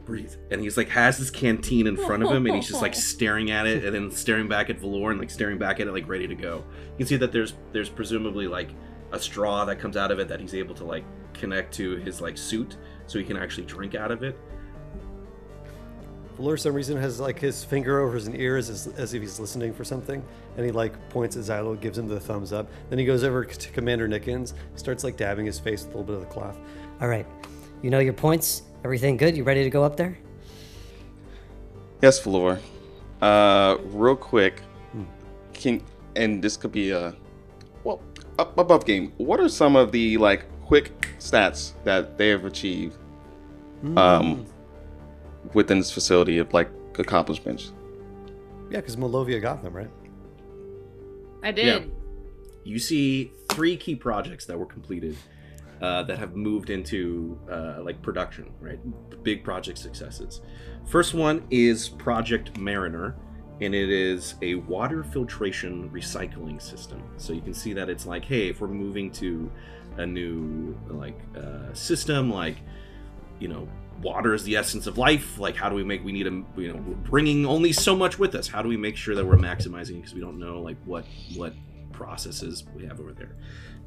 Breathe. 0.05 0.33
And 0.49 0.61
he's 0.61 0.77
like 0.77 0.89
has 0.89 1.17
this 1.17 1.29
canteen 1.29 1.87
in 1.87 1.97
front 1.97 2.23
of 2.23 2.31
him, 2.31 2.45
and 2.45 2.55
he's 2.55 2.67
just 2.67 2.81
like 2.81 2.95
staring 3.11 3.51
at 3.51 3.67
it, 3.67 3.85
and 3.85 3.95
then 3.95 4.11
staring 4.11 4.47
back 4.47 4.69
at 4.69 4.79
Valor, 4.79 5.11
and 5.11 5.19
like 5.19 5.29
staring 5.29 5.57
back 5.57 5.79
at 5.79 5.87
it, 5.87 5.91
like 5.91 6.07
ready 6.07 6.27
to 6.27 6.35
go. 6.35 6.63
You 6.91 6.97
can 6.97 7.07
see 7.07 7.17
that 7.17 7.31
there's 7.31 7.53
there's 7.71 7.89
presumably 7.89 8.47
like 8.47 8.69
a 9.11 9.19
straw 9.19 9.65
that 9.65 9.79
comes 9.79 9.97
out 9.97 10.11
of 10.11 10.19
it 10.19 10.27
that 10.27 10.39
he's 10.39 10.53
able 10.53 10.75
to 10.75 10.85
like 10.85 11.03
connect 11.33 11.73
to 11.75 11.95
his 11.97 12.21
like 12.21 12.37
suit, 12.37 12.77
so 13.07 13.19
he 13.19 13.25
can 13.25 13.37
actually 13.37 13.65
drink 13.65 13.95
out 13.95 14.11
of 14.11 14.23
it. 14.23 14.37
Valor, 16.37 16.53
for 16.53 16.57
some 16.57 16.73
reason, 16.73 16.97
has 16.97 17.19
like 17.19 17.39
his 17.39 17.63
finger 17.63 17.99
over 17.99 18.15
his 18.15 18.29
ears 18.29 18.69
as, 18.69 18.87
as 18.97 19.13
if 19.13 19.21
he's 19.21 19.39
listening 19.39 19.73
for 19.73 19.83
something, 19.83 20.23
and 20.57 20.65
he 20.65 20.71
like 20.71 21.09
points 21.09 21.35
at 21.35 21.43
Xylo, 21.43 21.79
gives 21.79 21.97
him 21.97 22.07
the 22.07 22.19
thumbs 22.19 22.53
up. 22.53 22.69
Then 22.89 22.99
he 22.99 23.05
goes 23.05 23.23
over 23.23 23.45
to 23.45 23.71
Commander 23.71 24.07
Nickens, 24.07 24.53
starts 24.75 25.03
like 25.03 25.17
dabbing 25.17 25.45
his 25.45 25.59
face 25.59 25.83
with 25.83 25.93
a 25.93 25.97
little 25.97 26.03
bit 26.03 26.15
of 26.15 26.21
the 26.21 26.33
cloth. 26.33 26.57
All 26.99 27.07
right. 27.07 27.25
You 27.81 27.89
know 27.89 27.99
your 27.99 28.13
points? 28.13 28.63
Everything 28.83 29.17
good? 29.17 29.37
You 29.37 29.43
ready 29.43 29.63
to 29.63 29.69
go 29.69 29.83
up 29.83 29.95
there? 29.95 30.17
Yes, 32.01 32.19
Floor. 32.19 32.59
Uh, 33.21 33.77
real 33.85 34.15
quick, 34.15 34.61
can 35.53 35.83
and 36.15 36.43
this 36.43 36.57
could 36.57 36.71
be 36.71 36.89
a 36.89 37.15
well 37.83 38.01
up 38.39 38.57
above 38.57 38.85
game. 38.85 39.13
What 39.17 39.39
are 39.39 39.49
some 39.49 39.75
of 39.75 39.91
the 39.91 40.17
like 40.17 40.45
quick 40.63 40.91
stats 41.19 41.73
that 41.83 42.17
they 42.17 42.29
have 42.29 42.45
achieved 42.45 42.97
um 43.97 44.45
within 45.53 45.77
this 45.79 45.91
facility 45.91 46.39
of 46.39 46.51
like 46.53 46.69
accomplishments? 46.97 47.73
Yeah, 48.71 48.77
because 48.77 48.95
Malovia 48.95 49.41
got 49.41 49.61
them, 49.61 49.73
right? 49.73 49.89
I 51.43 51.51
did. 51.51 51.65
Yeah. 51.65 51.89
You 52.63 52.79
see 52.79 53.31
three 53.49 53.75
key 53.77 53.95
projects 53.95 54.45
that 54.45 54.57
were 54.57 54.65
completed 54.65 55.17
uh, 55.81 56.03
that 56.03 56.19
have 56.19 56.35
moved 56.35 56.69
into 56.69 57.39
uh, 57.51 57.81
like 57.81 58.01
production, 58.01 58.51
right? 58.59 58.79
Big 59.23 59.43
project 59.43 59.77
successes. 59.77 60.41
First 60.85 61.13
one 61.13 61.43
is 61.49 61.89
Project 61.89 62.57
Mariner, 62.57 63.15
and 63.61 63.73
it 63.73 63.89
is 63.89 64.35
a 64.41 64.55
water 64.55 65.03
filtration 65.03 65.89
recycling 65.89 66.61
system. 66.61 67.03
So 67.17 67.33
you 67.33 67.41
can 67.41 67.53
see 67.53 67.73
that 67.73 67.89
it's 67.89 68.05
like, 68.05 68.25
hey, 68.25 68.47
if 68.47 68.61
we're 68.61 68.67
moving 68.67 69.11
to 69.13 69.51
a 69.97 70.05
new 70.05 70.77
like 70.87 71.19
uh, 71.35 71.73
system, 71.73 72.31
like 72.31 72.57
you 73.39 73.47
know, 73.47 73.67
water 74.03 74.35
is 74.35 74.43
the 74.43 74.55
essence 74.55 74.85
of 74.85 74.99
life. 74.99 75.39
Like, 75.39 75.55
how 75.55 75.67
do 75.67 75.75
we 75.75 75.83
make? 75.83 76.03
We 76.03 76.11
need 76.11 76.27
a 76.27 76.43
you 76.57 76.73
know, 76.73 76.75
we're 76.75 76.95
bringing 76.95 77.45
only 77.47 77.71
so 77.73 77.95
much 77.95 78.19
with 78.19 78.35
us. 78.35 78.47
How 78.47 78.61
do 78.61 78.69
we 78.69 78.77
make 78.77 78.97
sure 78.97 79.15
that 79.15 79.25
we're 79.25 79.35
maximizing? 79.35 79.95
Because 79.95 80.13
we 80.13 80.21
don't 80.21 80.39
know 80.39 80.61
like 80.61 80.77
what 80.85 81.05
what 81.35 81.53
processes 81.91 82.63
we 82.75 82.85
have 82.85 82.99
over 82.99 83.13
there 83.13 83.35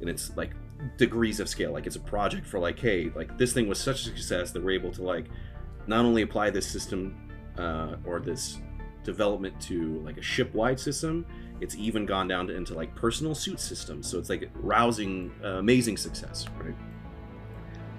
and 0.01 0.11
it's 0.11 0.37
like 0.37 0.51
degrees 0.97 1.41
of 1.41 1.49
scale 1.49 1.73
like 1.73 1.87
it's 1.87 1.97
a 1.97 2.01
project 2.01 2.47
for 2.47 2.59
like 2.59 2.79
hey 2.79 3.11
like 3.15 3.37
this 3.39 3.53
thing 3.53 3.69
was 3.69 3.79
such 3.79 4.03
a 4.03 4.05
success 4.05 4.51
that 4.51 4.63
we're 4.63 4.73
able 4.73 4.93
to 4.93 5.03
like 5.03 5.27
not 5.87 6.05
only 6.05 6.23
apply 6.23 6.51
this 6.51 6.67
system 6.67 7.17
uh, 7.59 7.97
or 8.05 8.21
this 8.21 8.59
development 9.03 9.59
to 9.61 10.01
like 10.01 10.17
a 10.17 10.23
ship-wide 10.23 10.79
system 10.79 11.25
it's 11.61 11.77
even 11.77 12.05
gone 12.05 12.27
down 12.27 12.49
to, 12.49 12.55
into 12.55 12.75
like 12.75 12.95
personal 12.95 13.35
suit 13.35 13.61
systems. 13.61 14.09
So 14.11 14.19
it's 14.19 14.29
like 14.29 14.51
rousing 14.57 15.33
uh, 15.43 15.59
amazing 15.59 15.97
success 15.97 16.47
right? 16.61 16.75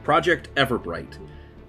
Project 0.03 0.53
everbright 0.55 1.17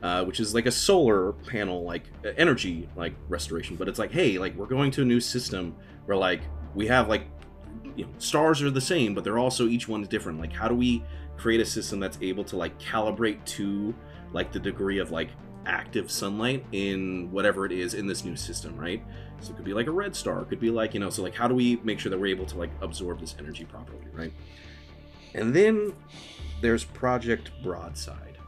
uh, 0.02 0.24
which 0.24 0.40
is 0.40 0.54
like 0.54 0.66
a 0.66 0.70
solar 0.70 1.32
panel 1.32 1.84
like 1.84 2.04
energy 2.36 2.88
like 2.96 3.14
restoration 3.28 3.76
but 3.76 3.88
it's 3.88 3.98
like 3.98 4.12
hey 4.12 4.38
like 4.38 4.54
we're 4.56 4.66
going 4.66 4.90
to 4.90 5.02
a 5.02 5.04
new 5.04 5.20
system 5.20 5.74
where 6.04 6.16
like 6.16 6.42
we 6.74 6.86
have 6.86 7.08
like 7.08 7.26
you 7.96 8.04
know, 8.04 8.10
stars 8.18 8.62
are 8.62 8.70
the 8.70 8.80
same, 8.80 9.14
but 9.14 9.24
they're 9.24 9.38
also 9.38 9.66
each 9.66 9.88
one's 9.88 10.06
different. 10.06 10.38
Like, 10.38 10.52
how 10.52 10.68
do 10.68 10.74
we 10.74 11.02
create 11.36 11.60
a 11.60 11.64
system 11.64 11.98
that's 11.98 12.18
able 12.20 12.44
to 12.44 12.56
like 12.56 12.78
calibrate 12.78 13.44
to 13.44 13.94
like 14.32 14.52
the 14.52 14.60
degree 14.60 14.98
of 14.98 15.10
like 15.10 15.30
active 15.66 16.10
sunlight 16.10 16.64
in 16.72 17.30
whatever 17.32 17.66
it 17.66 17.72
is 17.72 17.94
in 17.94 18.06
this 18.06 18.24
new 18.24 18.36
system, 18.36 18.76
right? 18.76 19.02
So 19.40 19.52
it 19.52 19.56
could 19.56 19.64
be 19.64 19.74
like 19.74 19.86
a 19.86 19.92
red 19.92 20.14
star, 20.14 20.42
it 20.42 20.48
could 20.48 20.60
be 20.60 20.70
like, 20.70 20.94
you 20.94 21.00
know, 21.00 21.10
so 21.10 21.22
like 21.22 21.34
how 21.34 21.48
do 21.48 21.54
we 21.54 21.76
make 21.82 21.98
sure 21.98 22.10
that 22.10 22.18
we're 22.18 22.34
able 22.34 22.46
to 22.46 22.58
like 22.58 22.70
absorb 22.80 23.20
this 23.20 23.34
energy 23.38 23.64
properly, 23.64 24.06
right? 24.12 24.32
And 25.34 25.52
then 25.52 25.92
there's 26.60 26.84
Project 26.84 27.50
Broadside. 27.62 28.38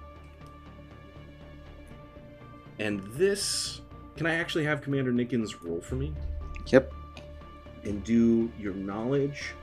And 2.79 3.03
this 3.13 3.83
can 4.17 4.27
I 4.27 4.35
actually 4.35 4.65
have 4.65 4.83
Commander 4.83 5.13
Nickens 5.13 5.55
roll 5.63 5.81
for 5.81 5.95
me? 5.95 6.13
Yep. 6.67 6.93
And 7.89 8.05
do 8.05 8.53
your 8.61 8.75
knowledge 8.75 9.55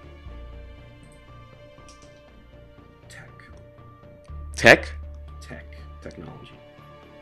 tech 3.08 3.30
Tech. 4.56 4.92
tech 5.42 5.66
technology 6.02 6.58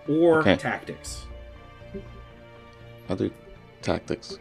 or 0.07 0.39
Okay. 0.39 0.55
tactics 0.55 1.27
Other 3.09 3.29
tactics. 3.81 4.39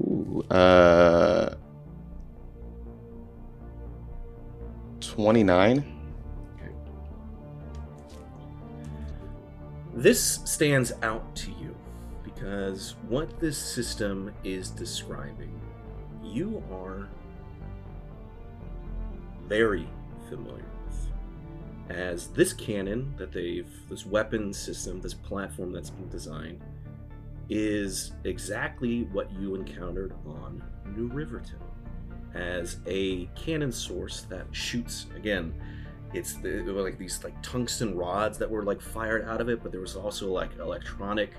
Ooh, 0.00 0.42
uh, 0.50 1.54
twenty-nine. 5.00 5.84
this 9.94 10.40
stands 10.44 10.92
out 11.02 11.36
to 11.36 11.50
you 11.52 11.63
because 12.44 12.94
what 13.08 13.40
this 13.40 13.56
system 13.56 14.30
is 14.44 14.68
describing 14.68 15.58
you 16.22 16.62
are 16.70 17.08
very 19.48 19.88
familiar 20.28 20.64
with. 20.86 21.96
As 21.96 22.26
this 22.28 22.52
cannon 22.52 23.14
that 23.16 23.32
they've 23.32 23.70
this 23.88 24.04
weapon 24.04 24.52
system 24.52 25.00
this 25.00 25.14
platform 25.14 25.72
that's 25.72 25.88
been 25.88 26.08
designed 26.10 26.60
is 27.48 28.12
exactly 28.24 29.04
what 29.04 29.32
you 29.32 29.54
encountered 29.54 30.12
on 30.26 30.62
new 30.94 31.06
riverton. 31.08 31.60
As 32.34 32.78
a 32.86 33.24
cannon 33.36 33.72
source 33.72 34.22
that 34.22 34.46
shoots 34.52 35.06
again 35.16 35.54
it's 36.12 36.34
the, 36.34 36.58
it 36.58 36.66
like 36.68 36.98
these 36.98 37.24
like 37.24 37.40
tungsten 37.42 37.96
rods 37.96 38.36
that 38.36 38.50
were 38.50 38.62
like 38.62 38.82
fired 38.82 39.24
out 39.24 39.40
of 39.40 39.48
it 39.48 39.62
but 39.62 39.72
there 39.72 39.80
was 39.80 39.96
also 39.96 40.30
like 40.30 40.50
electronic 40.58 41.32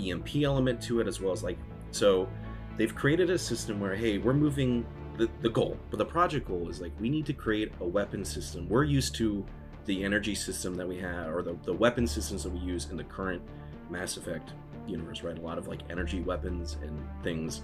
emp 0.00 0.34
element 0.36 0.80
to 0.82 1.00
it 1.00 1.06
as 1.06 1.20
well 1.20 1.32
as 1.32 1.42
like 1.42 1.58
so 1.90 2.28
they've 2.76 2.94
created 2.94 3.30
a 3.30 3.38
system 3.38 3.80
where 3.80 3.94
hey 3.94 4.18
we're 4.18 4.32
moving 4.32 4.84
the, 5.16 5.28
the 5.42 5.48
goal 5.48 5.78
but 5.90 5.98
the 5.98 6.04
project 6.04 6.48
goal 6.48 6.68
is 6.68 6.80
like 6.80 6.92
we 7.00 7.08
need 7.08 7.26
to 7.26 7.32
create 7.32 7.72
a 7.80 7.86
weapon 7.86 8.24
system. 8.24 8.68
We're 8.68 8.84
used 8.84 9.14
to 9.16 9.44
the 9.84 10.02
energy 10.02 10.34
system 10.34 10.74
that 10.76 10.88
we 10.88 10.98
have 10.98 11.34
or 11.34 11.42
the, 11.42 11.56
the 11.64 11.72
weapon 11.72 12.06
systems 12.06 12.42
that 12.44 12.50
we 12.50 12.58
use 12.58 12.88
in 12.90 12.96
the 12.96 13.04
current 13.04 13.42
mass 13.90 14.16
effect 14.16 14.52
universe 14.86 15.22
right? 15.22 15.38
A 15.38 15.40
lot 15.40 15.58
of 15.58 15.68
like 15.68 15.80
energy 15.90 16.20
weapons 16.20 16.76
and 16.82 16.98
things. 17.22 17.62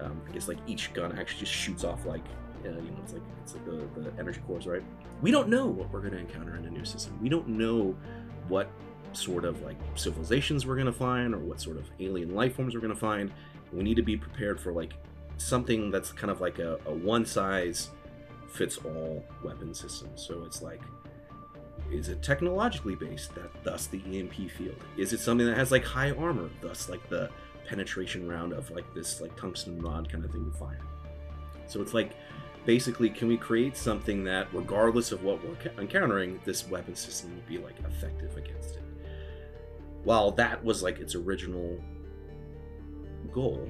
Um, 0.00 0.20
i 0.28 0.32
guess 0.32 0.46
like 0.46 0.58
each 0.66 0.92
gun 0.92 1.18
actually 1.18 1.40
just 1.40 1.52
shoots 1.52 1.82
off 1.82 2.04
like 2.04 2.24
uh, 2.66 2.68
you 2.68 2.90
know 2.90 2.98
it's 3.02 3.14
like 3.14 3.22
it's 3.42 3.54
like 3.54 3.64
the, 3.64 4.00
the 4.00 4.12
energy 4.18 4.40
cores 4.46 4.66
right? 4.66 4.82
We 5.22 5.30
don't 5.30 5.48
know 5.48 5.66
what 5.66 5.90
we're 5.90 6.00
going 6.00 6.12
to 6.12 6.18
encounter 6.18 6.56
in 6.56 6.64
a 6.66 6.70
new 6.70 6.84
system. 6.84 7.18
We 7.22 7.28
don't 7.28 7.48
know 7.48 7.96
what 8.48 8.70
sort 9.16 9.44
of 9.44 9.62
like 9.62 9.76
civilizations 9.94 10.66
we're 10.66 10.74
going 10.74 10.86
to 10.86 10.92
find 10.92 11.34
or 11.34 11.38
what 11.38 11.60
sort 11.60 11.76
of 11.76 11.90
alien 12.00 12.34
life 12.34 12.56
forms 12.56 12.74
we're 12.74 12.80
going 12.80 12.92
to 12.92 12.98
find. 12.98 13.32
We 13.72 13.82
need 13.82 13.96
to 13.96 14.02
be 14.02 14.16
prepared 14.16 14.60
for 14.60 14.72
like 14.72 14.94
something 15.38 15.90
that's 15.90 16.12
kind 16.12 16.30
of 16.30 16.40
like 16.40 16.58
a, 16.58 16.78
a 16.86 16.92
one 16.92 17.26
size 17.26 17.90
fits 18.48 18.78
all 18.78 19.24
weapon 19.42 19.74
system. 19.74 20.10
So 20.16 20.44
it's 20.44 20.62
like 20.62 20.80
is 21.92 22.08
it 22.08 22.20
technologically 22.22 22.96
based 22.96 23.34
that 23.36 23.50
thus 23.62 23.86
the 23.86 24.02
emp 24.12 24.34
field? 24.50 24.82
Is 24.96 25.12
it 25.12 25.20
something 25.20 25.46
that 25.46 25.56
has 25.56 25.70
like 25.70 25.84
high 25.84 26.10
armor 26.12 26.50
thus 26.60 26.88
like 26.88 27.08
the 27.08 27.30
penetration 27.66 28.28
round 28.28 28.52
of 28.52 28.70
like 28.70 28.92
this 28.94 29.20
like 29.20 29.36
tungsten 29.36 29.80
rod 29.80 30.10
kind 30.10 30.24
of 30.24 30.30
thing 30.30 30.50
to 30.50 30.56
fire 30.56 30.80
so 31.66 31.82
it's 31.82 31.94
like 31.94 32.12
basically 32.64 33.10
can 33.10 33.28
we 33.28 33.36
create 33.36 33.76
something 33.76 34.24
that 34.24 34.46
regardless 34.52 35.12
of 35.12 35.22
what 35.22 35.40
we're 35.44 35.56
encountering 35.80 36.40
this 36.44 36.68
weapon 36.68 36.94
system 36.94 37.34
will 37.34 37.42
be 37.48 37.58
like 37.58 37.78
effective 37.80 38.36
against 38.36 38.75
while 40.06 40.30
that 40.30 40.64
was 40.64 40.82
like 40.82 40.98
its 40.98 41.14
original 41.14 41.78
goal 43.32 43.68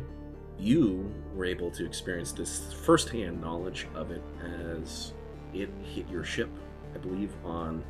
you 0.58 1.12
were 1.34 1.44
able 1.44 1.70
to 1.70 1.84
experience 1.84 2.32
this 2.32 2.72
firsthand 2.84 3.40
knowledge 3.40 3.86
of 3.94 4.10
it 4.10 4.22
as 4.72 5.12
it 5.52 5.68
hit 5.82 6.08
your 6.08 6.24
ship 6.24 6.50
i 6.94 6.98
believe 6.98 7.32
on 7.44 7.84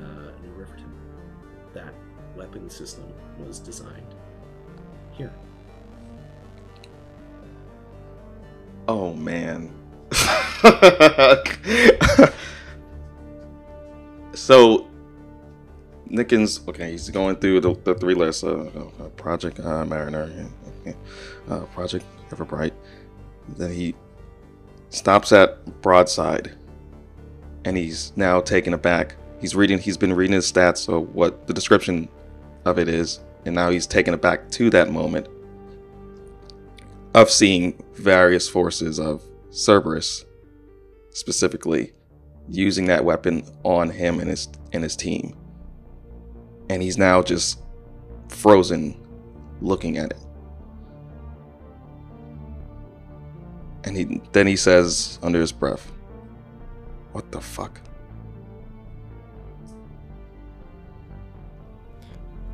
uh, 0.00 0.30
new 0.42 0.50
riverton 0.56 0.92
that 1.72 1.94
weapon 2.36 2.70
system 2.70 3.12
was 3.38 3.58
designed. 3.58 4.14
Here 5.12 5.32
Oh 8.88 9.12
man. 9.14 9.72
so 14.34 14.89
Nickens, 16.10 16.66
okay, 16.68 16.90
he's 16.90 17.08
going 17.10 17.36
through 17.36 17.60
the, 17.60 17.74
the 17.84 17.94
three 17.94 18.14
lists: 18.14 18.42
uh, 18.42 18.68
uh, 19.00 19.08
Project 19.10 19.60
uh, 19.60 19.84
Mariner, 19.84 20.48
uh, 21.48 21.60
Project 21.66 22.04
Everbright. 22.30 22.72
Then 23.56 23.72
he 23.72 23.94
stops 24.90 25.32
at 25.32 25.82
Broadside, 25.82 26.52
and 27.64 27.76
he's 27.76 28.12
now 28.16 28.40
taken 28.40 28.74
aback 28.74 29.16
He's 29.40 29.54
reading. 29.54 29.78
He's 29.78 29.96
been 29.96 30.12
reading 30.12 30.34
his 30.34 30.50
stats, 30.50 30.78
so 30.78 31.00
what 31.00 31.46
the 31.46 31.54
description 31.54 32.08
of 32.66 32.78
it 32.78 32.88
is, 32.88 33.20
and 33.46 33.54
now 33.54 33.70
he's 33.70 33.86
taken 33.86 34.12
it 34.12 34.20
back 34.20 34.50
to 34.52 34.68
that 34.70 34.92
moment 34.92 35.28
of 37.14 37.30
seeing 37.30 37.82
various 37.94 38.48
forces 38.48 39.00
of 39.00 39.24
Cerberus, 39.50 40.26
specifically 41.10 41.92
using 42.48 42.84
that 42.86 43.04
weapon 43.04 43.42
on 43.64 43.88
him 43.88 44.20
and 44.20 44.28
his 44.28 44.48
and 44.72 44.82
his 44.82 44.94
team, 44.94 45.34
and 46.70 46.80
he's 46.80 46.96
now 46.96 47.20
just 47.20 47.58
frozen, 48.28 48.96
looking 49.60 49.98
at 49.98 50.12
it. 50.12 50.18
And 53.82 53.96
he 53.96 54.22
then 54.30 54.46
he 54.46 54.54
says 54.54 55.18
under 55.20 55.40
his 55.40 55.50
breath, 55.50 55.90
"What 57.10 57.32
the 57.32 57.40
fuck?" 57.40 57.80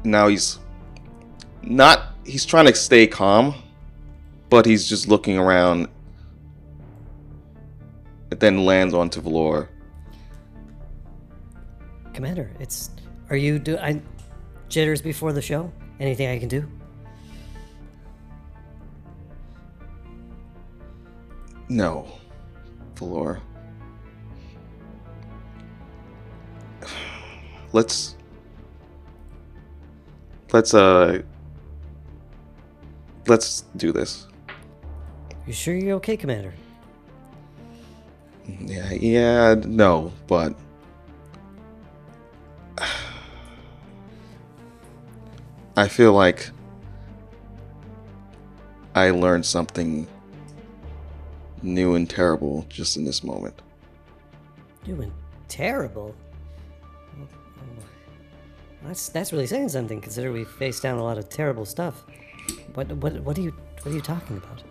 Now 0.02 0.28
he's 0.28 0.60
not 1.62 2.14
he's 2.24 2.46
trying 2.46 2.66
to 2.66 2.74
stay 2.74 3.06
calm, 3.06 3.54
but 4.48 4.64
he's 4.64 4.88
just 4.88 5.08
looking 5.08 5.36
around. 5.36 5.88
It 8.30 8.40
then 8.40 8.64
lands 8.64 8.94
onto 8.94 9.20
Valor. 9.20 9.68
Commander, 12.14 12.50
it's. 12.58 12.90
Are 13.30 13.36
you 13.36 13.58
do 13.58 13.76
I 13.78 14.00
jitters 14.68 15.02
before 15.02 15.32
the 15.32 15.42
show? 15.42 15.72
Anything 15.98 16.28
I 16.28 16.38
can 16.38 16.48
do? 16.48 16.68
No, 21.68 22.06
Valor. 22.94 23.40
Let's 27.72 28.16
let's 30.52 30.72
uh 30.72 31.22
let's 33.26 33.62
do 33.76 33.90
this. 33.92 34.28
You 35.46 35.52
sure 35.52 35.74
you're 35.74 35.96
okay, 35.96 36.16
Commander? 36.16 36.54
Yeah, 38.46 38.92
yeah, 38.92 39.54
no, 39.66 40.12
but 40.28 40.54
I 45.76 45.88
feel 45.88 46.14
like 46.14 46.48
I 48.94 49.10
learned 49.10 49.44
something 49.44 50.06
new 51.62 51.94
and 51.94 52.08
terrible 52.08 52.64
just 52.70 52.96
in 52.96 53.04
this 53.04 53.22
moment. 53.22 53.60
Doing 54.84 55.12
terrible. 55.48 56.14
That's 58.84 59.08
that's 59.10 59.32
really 59.32 59.46
saying 59.46 59.68
something. 59.68 60.00
Consider 60.00 60.32
we 60.32 60.44
faced 60.44 60.82
down 60.82 60.98
a 60.98 61.04
lot 61.04 61.18
of 61.18 61.28
terrible 61.28 61.66
stuff. 61.66 62.04
What 62.74 62.90
what 62.92 63.20
what 63.20 63.36
are 63.36 63.42
you 63.42 63.52
what 63.82 63.92
are 63.92 63.94
you 63.94 64.00
talking 64.00 64.38
about? 64.38 64.62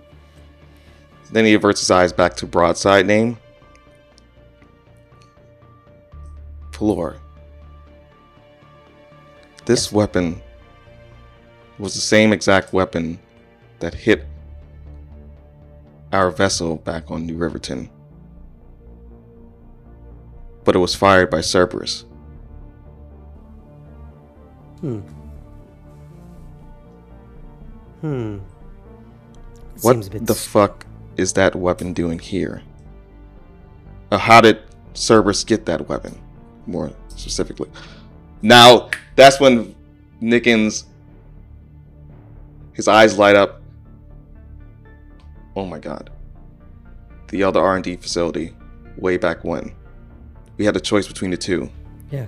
Then 1.32 1.46
he 1.46 1.54
averts 1.54 1.82
his 1.82 1.92
eyes 1.92 2.14
back 2.14 2.36
to 2.38 2.48
broadside 2.48 3.06
name. 3.06 3.38
Floor. 6.72 7.18
This 9.66 9.92
weapon 9.92 10.42
was 11.78 11.94
the 11.94 12.02
same 12.02 12.32
exact 12.32 12.74
weapon 12.74 13.20
that 13.80 13.94
hit 13.94 14.26
our 16.12 16.32
vessel 16.32 16.78
back 16.78 17.12
on 17.12 17.26
New 17.26 17.36
Riverton. 17.36 17.90
But 20.64 20.76
it 20.76 20.80
was 20.80 20.96
fired 20.96 21.30
by 21.30 21.42
Cerberus. 21.42 22.06
Hmm. 24.80 25.00
Hmm. 28.02 28.38
It 29.76 29.82
What 29.82 29.94
seems 29.94 30.08
a 30.08 30.10
bit 30.12 30.26
the 30.26 30.36
fuck 30.36 30.86
is 31.18 31.34
that 31.34 31.56
weapon 31.56 31.94
doing 31.94 32.20
here? 32.20 32.62
Uh, 34.12 34.18
how 34.18 34.42
did 34.42 34.60
Cerberus 34.94 35.44
get 35.44 35.66
that 35.66 35.88
weapon? 35.90 36.22
More 36.66 36.92
specifically. 37.10 37.70
Now, 38.42 38.90
that's 39.16 39.40
when 39.40 39.76
Nickens 40.22 40.86
his 42.76 42.88
eyes 42.88 43.18
light 43.18 43.36
up. 43.36 43.62
Oh 45.56 45.66
my 45.66 45.80
god. 45.80 46.12
The 47.30 47.44
other 47.44 47.62
R&D 47.62 47.96
facility 47.96 48.54
way 48.98 49.18
back 49.18 49.44
when. 49.44 49.74
We 50.58 50.66
had 50.66 50.76
a 50.76 50.80
choice 50.80 51.08
between 51.08 51.32
the 51.32 51.38
two. 51.38 51.70
yeah. 52.12 52.28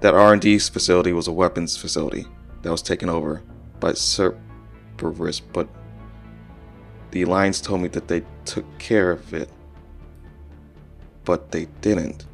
That 0.00 0.14
R&D 0.14 0.58
facility 0.58 1.12
was 1.12 1.28
a 1.28 1.32
weapons 1.32 1.76
facility 1.76 2.26
that 2.62 2.70
was 2.70 2.82
taken 2.82 3.08
over 3.08 3.42
by 3.80 3.92
Cerberus, 3.92 5.40
but 5.40 5.68
the 7.10 7.22
Alliance 7.22 7.60
told 7.60 7.80
me 7.80 7.88
that 7.88 8.08
they 8.08 8.22
took 8.44 8.66
care 8.78 9.12
of 9.12 9.32
it, 9.32 9.48
but 11.24 11.52
they 11.52 11.66
didn't. 11.80 12.26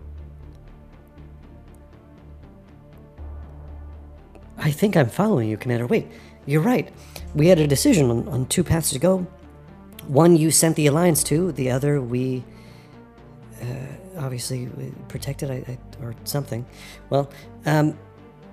I 4.60 4.70
think 4.70 4.96
I'm 4.96 5.08
following 5.08 5.48
you, 5.48 5.56
Commander. 5.56 5.86
Wait, 5.86 6.06
you're 6.46 6.60
right. 6.60 6.92
We 7.34 7.46
had 7.46 7.58
a 7.58 7.66
decision 7.66 8.10
on, 8.10 8.28
on 8.28 8.46
two 8.46 8.62
paths 8.62 8.90
to 8.90 8.98
go. 8.98 9.26
One 10.06 10.36
you 10.36 10.50
sent 10.50 10.76
the 10.76 10.86
Alliance 10.86 11.24
to, 11.24 11.52
the 11.52 11.70
other 11.70 12.00
we. 12.00 12.44
Uh, 13.60 13.64
obviously, 14.18 14.68
protected, 15.08 15.50
I, 15.50 15.64
I, 15.66 16.04
or 16.04 16.14
something. 16.24 16.64
Well, 17.08 17.30
um, 17.66 17.98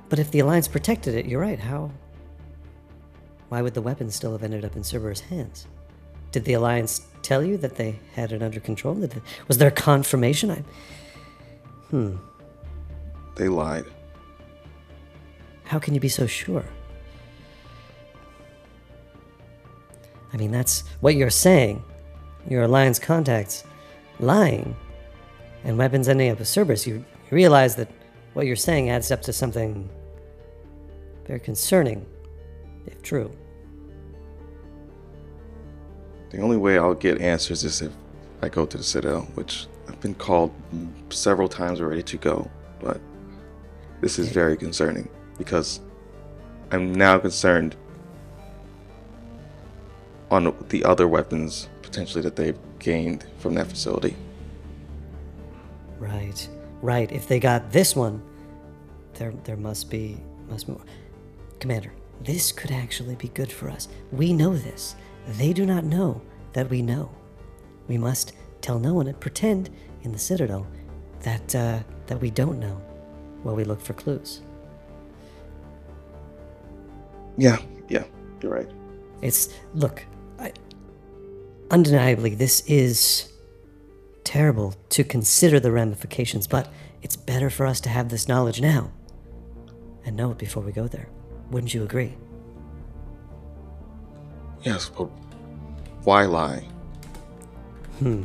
but 0.10 0.20
if 0.20 0.32
the 0.32 0.40
Alliance 0.40 0.68
protected 0.68 1.16
it, 1.16 1.26
you're 1.26 1.42
right. 1.42 1.60
How. 1.60 1.92
Why 3.50 3.62
would 3.62 3.74
the 3.74 3.82
weapon 3.82 4.10
still 4.10 4.34
have 4.34 4.44
ended 4.44 4.66
up 4.66 4.76
in 4.76 4.84
Cerberus' 4.84 5.22
hands? 5.22 5.68
Did 6.32 6.44
the 6.46 6.54
Alliance 6.54 7.08
tell 7.22 7.44
you 7.44 7.58
that 7.58 7.76
they 7.76 8.00
had 8.14 8.32
it 8.32 8.44
under 8.44 8.60
control? 8.60 8.96
Did 8.96 9.22
was 9.48 9.58
there 9.58 9.72
confirmation? 9.72 10.52
I, 10.52 10.64
They 13.36 13.48
lied. 13.48 13.86
How 15.68 15.80
can 15.80 15.94
you 15.94 16.00
be 16.00 16.08
so 16.08 16.26
sure? 16.26 16.66
I 20.32 20.38
mean, 20.38 20.50
that's 20.50 20.86
what 21.02 21.16
you're 21.16 21.30
saying. 21.30 21.84
Your 22.50 22.64
alliance 22.64 23.00
contacts 23.00 23.66
lying 24.20 24.76
and 25.66 25.78
weapons 25.78 26.08
ending 26.08 26.32
up 26.32 26.40
with 26.40 26.48
Cerberus. 26.48 26.88
You, 26.88 26.96
you 26.96 27.04
realize 27.32 27.76
that 27.76 27.90
what 28.34 28.46
you're 28.46 28.56
saying 28.56 28.90
adds 28.90 29.12
up 29.12 29.22
to 29.24 29.34
something 29.34 29.90
very 31.26 31.42
concerning, 31.42 32.06
if 32.86 33.02
true. 33.02 33.30
The 36.30 36.40
only 36.40 36.58
way 36.58 36.78
I'll 36.78 36.94
get 36.94 37.20
answers 37.20 37.66
is 37.66 37.82
if 37.82 37.92
I 38.42 38.48
go 38.48 38.66
to 38.66 38.78
the 38.78 38.84
Citadel, 38.84 39.24
which 39.36 39.68
I've 39.90 40.00
been 40.00 40.16
called 40.16 40.54
several 41.10 41.50
times 41.50 41.82
already 41.82 42.04
to 42.04 42.18
go, 42.18 42.50
but 42.80 43.02
this 44.00 44.18
is 44.18 44.30
very 44.30 44.56
concerning 44.56 45.10
because 45.38 45.80
I'm 46.72 46.94
now 46.94 47.18
concerned 47.18 47.76
on 50.30 50.54
the 50.70 50.84
other 50.84 51.08
weapons 51.08 51.70
potentially 51.82 52.22
that 52.22 52.36
they've 52.36 52.58
gained 52.80 53.26
from 53.40 53.54
that 53.56 53.68
facility. 53.68 54.16
Right, 56.00 56.48
right. 56.82 57.12
If 57.12 57.28
they 57.28 57.40
got 57.40 57.72
this 57.72 57.96
one, 57.96 58.22
there 59.14 59.34
there 59.46 59.58
must 59.58 59.90
be 59.90 60.18
must 60.50 60.68
be 60.68 60.74
more. 60.74 60.82
Commander, 61.60 61.92
this 62.22 62.52
could 62.52 62.72
actually 62.72 63.16
be 63.16 63.30
good 63.30 63.52
for 63.52 63.70
us. 63.70 63.88
We 64.12 64.34
know 64.34 64.56
this. 64.56 64.96
They 65.28 65.54
do 65.54 65.66
not 65.66 65.84
know 65.84 66.22
that 66.54 66.70
we 66.70 66.82
know. 66.82 67.10
We 67.88 67.98
must 67.98 68.34
tell 68.62 68.80
no 68.80 68.94
one 68.94 69.08
and 69.08 69.20
pretend 69.20 69.70
in 70.04 70.12
the 70.12 70.20
Citadel 70.20 70.68
that 71.22 71.56
uh, 71.56 71.80
that 72.08 72.22
we 72.22 72.30
don't 72.30 72.60
know 72.60 72.82
while 73.44 73.56
we 73.56 73.64
look 73.64 73.82
for 73.82 73.94
clues. 73.94 74.42
Yeah, 77.38 77.58
yeah, 77.88 78.04
you're 78.42 78.52
right. 78.52 78.70
It's 79.22 79.50
look, 79.74 80.04
I, 80.40 80.52
undeniably 81.72 82.36
this 82.36 82.62
is 82.62 83.32
terrible 84.24 84.74
to 84.90 85.04
consider 85.04 85.60
the 85.60 85.72
ramifications, 85.72 86.48
but 86.48 86.72
it's 87.02 87.16
better 87.16 87.50
for 87.50 87.66
us 87.66 87.80
to 87.82 87.90
have 87.90 88.10
this 88.10 88.28
knowledge 88.28 88.60
now 88.60 88.92
and 90.06 90.16
know 90.16 90.32
it 90.32 90.38
before 90.38 90.64
we 90.64 90.72
go 90.72 90.88
there. 90.88 91.08
Wouldn't 91.52 91.74
you 91.74 91.84
agree? 91.84 92.16
Yes, 94.64 94.90
but 94.90 95.06
why 96.04 96.26
lie? 96.26 96.66
Hmm. 98.00 98.24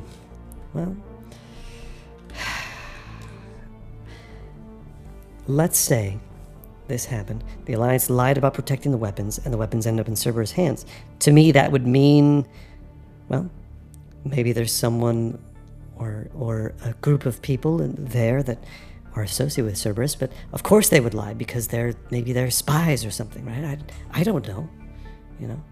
Well, 0.72 0.96
let's 5.46 5.78
say 5.78 6.18
this 6.88 7.04
happened. 7.04 7.44
The 7.64 7.74
Alliance 7.74 8.10
lied 8.10 8.38
about 8.38 8.54
protecting 8.54 8.92
the 8.92 8.98
weapons, 8.98 9.38
and 9.44 9.52
the 9.52 9.58
weapons 9.58 9.86
end 9.86 10.00
up 10.00 10.08
in 10.08 10.16
Cerberus' 10.16 10.52
hands. 10.52 10.84
To 11.20 11.32
me, 11.32 11.52
that 11.52 11.72
would 11.72 11.86
mean, 11.86 12.46
well, 13.28 13.50
maybe 14.24 14.52
there's 14.52 14.72
someone 14.72 15.38
or 15.96 16.28
or 16.34 16.74
a 16.84 16.92
group 16.94 17.26
of 17.26 17.40
people 17.42 17.78
there 17.78 18.42
that 18.42 18.62
are 19.14 19.22
associated 19.22 19.64
with 19.64 19.78
Cerberus, 19.78 20.16
but 20.16 20.32
of 20.52 20.62
course 20.62 20.88
they 20.88 21.00
would 21.00 21.14
lie 21.14 21.34
because 21.34 21.68
they're 21.68 21.94
maybe 22.10 22.32
they're 22.32 22.50
spies 22.50 23.04
or 23.04 23.10
something, 23.10 23.44
right? 23.44 23.64
I, 23.64 24.20
I 24.20 24.22
don't 24.22 24.46
know, 24.46 24.68
you 25.38 25.48
know. 25.48 25.62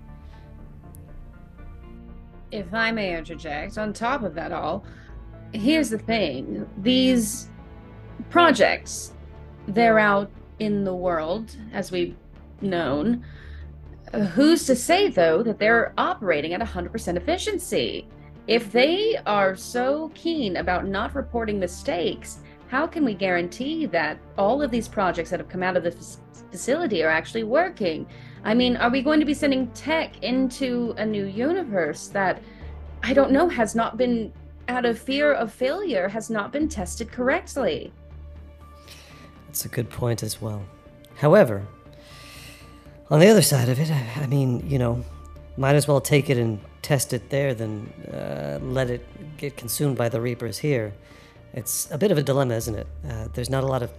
If 2.50 2.74
I 2.74 2.90
may 2.90 3.16
interject, 3.16 3.78
on 3.78 3.92
top 3.92 4.22
of 4.22 4.34
that 4.34 4.52
all, 4.52 4.84
here's 5.52 5.88
the 5.88 5.98
thing 5.98 6.68
these 6.78 7.48
projects, 8.28 9.12
they're 9.68 9.98
out 9.98 10.30
in 10.60 10.84
the 10.84 10.94
world, 10.94 11.56
as 11.72 11.90
we've 11.90 12.16
known. 12.60 13.24
Who's 14.34 14.66
to 14.66 14.76
say, 14.76 15.08
though, 15.08 15.42
that 15.42 15.58
they're 15.58 15.92
operating 15.98 16.52
at 16.54 16.60
100% 16.60 17.16
efficiency? 17.16 18.06
If 18.46 18.70
they 18.72 19.16
are 19.26 19.56
so 19.56 20.10
keen 20.14 20.56
about 20.56 20.86
not 20.86 21.14
reporting 21.14 21.58
mistakes, 21.58 22.38
how 22.68 22.86
can 22.86 23.04
we 23.04 23.14
guarantee 23.14 23.86
that 23.86 24.18
all 24.38 24.62
of 24.62 24.70
these 24.70 24.88
projects 24.88 25.30
that 25.30 25.40
have 25.40 25.48
come 25.48 25.62
out 25.62 25.76
of 25.76 25.84
the 25.84 25.92
facility 26.50 27.02
are 27.02 27.10
actually 27.10 27.44
working? 27.44 28.06
I 28.44 28.54
mean, 28.54 28.76
are 28.76 28.90
we 28.90 29.02
going 29.02 29.20
to 29.20 29.26
be 29.26 29.34
sending 29.34 29.68
tech 29.68 30.22
into 30.22 30.94
a 30.96 31.06
new 31.06 31.26
universe 31.26 32.08
that 32.08 32.42
I 33.02 33.12
don't 33.12 33.32
know 33.32 33.48
has 33.48 33.74
not 33.74 33.96
been 33.96 34.32
out 34.68 34.84
of 34.84 34.98
fear 34.98 35.32
of 35.32 35.52
failure 35.52 36.08
has 36.08 36.30
not 36.30 36.52
been 36.52 36.68
tested 36.68 37.10
correctly? 37.10 37.92
That's 39.50 39.64
a 39.64 39.68
good 39.68 39.90
point 39.90 40.22
as 40.22 40.40
well. 40.40 40.62
However, 41.16 41.66
on 43.10 43.18
the 43.18 43.26
other 43.26 43.42
side 43.42 43.68
of 43.68 43.80
it, 43.80 43.90
I 43.90 44.22
I 44.22 44.26
mean, 44.28 44.62
you 44.70 44.78
know, 44.78 45.04
might 45.56 45.74
as 45.74 45.88
well 45.88 46.00
take 46.00 46.30
it 46.30 46.38
and 46.38 46.60
test 46.82 47.12
it 47.12 47.30
there 47.30 47.52
than 47.52 47.92
uh, 48.14 48.60
let 48.62 48.90
it 48.90 49.04
get 49.38 49.56
consumed 49.56 49.96
by 49.98 50.08
the 50.08 50.20
Reapers 50.20 50.56
here. 50.56 50.92
It's 51.52 51.90
a 51.90 51.98
bit 51.98 52.12
of 52.12 52.18
a 52.18 52.22
dilemma, 52.22 52.54
isn't 52.54 52.76
it? 52.76 52.86
Uh, 53.04 53.26
there's 53.34 53.50
not 53.50 53.64
a 53.64 53.66
lot 53.66 53.82
of. 53.82 53.90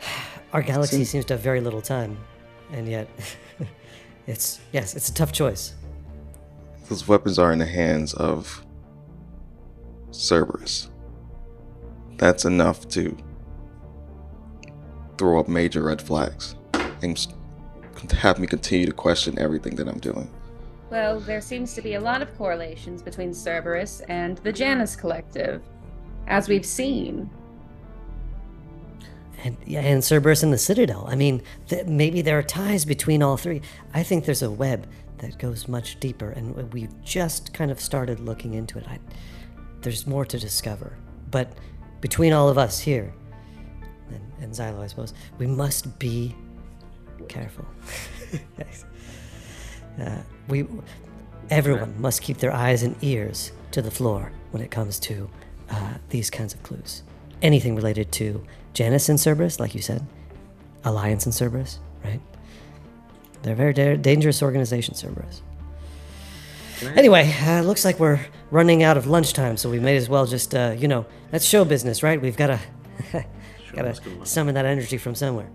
Our 0.52 0.62
galaxy 0.62 1.04
seems 1.04 1.24
to 1.24 1.34
have 1.34 1.40
very 1.40 1.60
little 1.60 1.82
time, 1.82 2.18
and 2.70 2.86
yet, 2.86 3.08
it's 4.28 4.60
yes, 4.70 4.94
it's 4.94 5.08
a 5.08 5.14
tough 5.14 5.32
choice. 5.32 5.74
Those 6.88 7.08
weapons 7.08 7.36
are 7.36 7.50
in 7.50 7.58
the 7.58 7.66
hands 7.66 8.14
of 8.14 8.64
Cerberus. 10.12 10.88
That's 12.16 12.44
enough 12.44 12.86
to 12.90 13.16
throw 15.18 15.38
up 15.40 15.48
major 15.48 15.82
red 15.82 16.00
flags 16.00 16.54
and 17.02 17.26
have 18.12 18.38
me 18.38 18.46
continue 18.46 18.86
to 18.86 18.92
question 18.92 19.38
everything 19.38 19.74
that 19.76 19.88
I'm 19.88 19.98
doing. 19.98 20.30
Well, 20.90 21.20
there 21.20 21.40
seems 21.40 21.74
to 21.74 21.82
be 21.82 21.94
a 21.94 22.00
lot 22.00 22.22
of 22.22 22.34
correlations 22.38 23.02
between 23.02 23.34
Cerberus 23.34 24.00
and 24.08 24.38
the 24.38 24.52
Janus 24.52 24.96
Collective, 24.96 25.60
as 26.26 26.48
we've 26.48 26.64
seen. 26.64 27.28
And 29.44 29.56
yeah, 29.66 29.80
and 29.80 30.02
Cerberus 30.02 30.42
and 30.42 30.52
the 30.52 30.58
Citadel. 30.58 31.06
I 31.08 31.14
mean, 31.14 31.42
th- 31.68 31.86
maybe 31.86 32.22
there 32.22 32.38
are 32.38 32.42
ties 32.42 32.84
between 32.84 33.22
all 33.22 33.36
three. 33.36 33.60
I 33.92 34.02
think 34.02 34.24
there's 34.24 34.42
a 34.42 34.50
web 34.50 34.88
that 35.18 35.38
goes 35.38 35.68
much 35.68 36.00
deeper, 36.00 36.30
and 36.30 36.72
we've 36.72 37.02
just 37.02 37.52
kind 37.52 37.70
of 37.70 37.80
started 37.80 38.18
looking 38.20 38.54
into 38.54 38.78
it. 38.78 38.88
I, 38.88 38.98
there's 39.82 40.06
more 40.06 40.24
to 40.24 40.38
discover, 40.38 40.96
but 41.30 41.52
between 42.00 42.32
all 42.32 42.48
of 42.48 42.58
us 42.58 42.80
here, 42.80 43.12
and, 44.10 44.32
and 44.42 44.52
Xylo, 44.52 44.80
I 44.80 44.86
suppose, 44.86 45.14
we 45.38 45.46
must 45.46 45.98
be 45.98 46.34
careful. 47.28 47.64
Yes. 48.58 48.84
uh, 49.98 50.18
we, 50.48 50.66
everyone 51.48 51.98
must 51.98 52.20
keep 52.20 52.36
their 52.36 52.52
eyes 52.52 52.82
and 52.82 52.94
ears 53.02 53.52
to 53.70 53.80
the 53.80 53.90
floor 53.90 54.32
when 54.50 54.62
it 54.62 54.70
comes 54.70 54.98
to 55.00 55.30
uh, 55.70 55.94
these 56.10 56.28
kinds 56.28 56.52
of 56.52 56.62
clues. 56.62 57.02
Anything 57.40 57.74
related 57.74 58.12
to 58.12 58.44
Janus 58.74 59.08
and 59.08 59.18
Cerberus, 59.18 59.58
like 59.58 59.74
you 59.74 59.80
said, 59.80 60.04
Alliance 60.84 61.24
and 61.24 61.34
Cerberus, 61.34 61.78
right? 62.04 62.20
They're 63.42 63.54
very 63.54 63.72
da- 63.72 63.96
dangerous 63.96 64.42
organization, 64.42 64.94
Cerberus. 64.94 65.40
Anyway, 66.94 67.34
uh, 67.42 67.62
looks 67.62 67.84
like 67.84 67.98
we're 67.98 68.20
running 68.50 68.82
out 68.82 68.96
of 68.96 69.06
lunchtime, 69.06 69.56
so 69.56 69.68
we 69.70 69.80
may 69.80 69.96
as 69.96 70.08
well 70.08 70.26
just, 70.26 70.54
uh, 70.54 70.74
you 70.76 70.86
know, 70.86 71.06
that's 71.30 71.44
show 71.44 71.64
business, 71.64 72.02
right? 72.02 72.20
We've 72.20 72.36
got 72.36 72.46
to, 72.48 72.60
got 73.76 73.84
must 73.86 74.04
go 74.04 74.10
to 74.10 74.26
summon 74.26 74.54
that 74.54 74.64
energy 74.66 74.98
from 74.98 75.14
somewhere. 75.14 75.48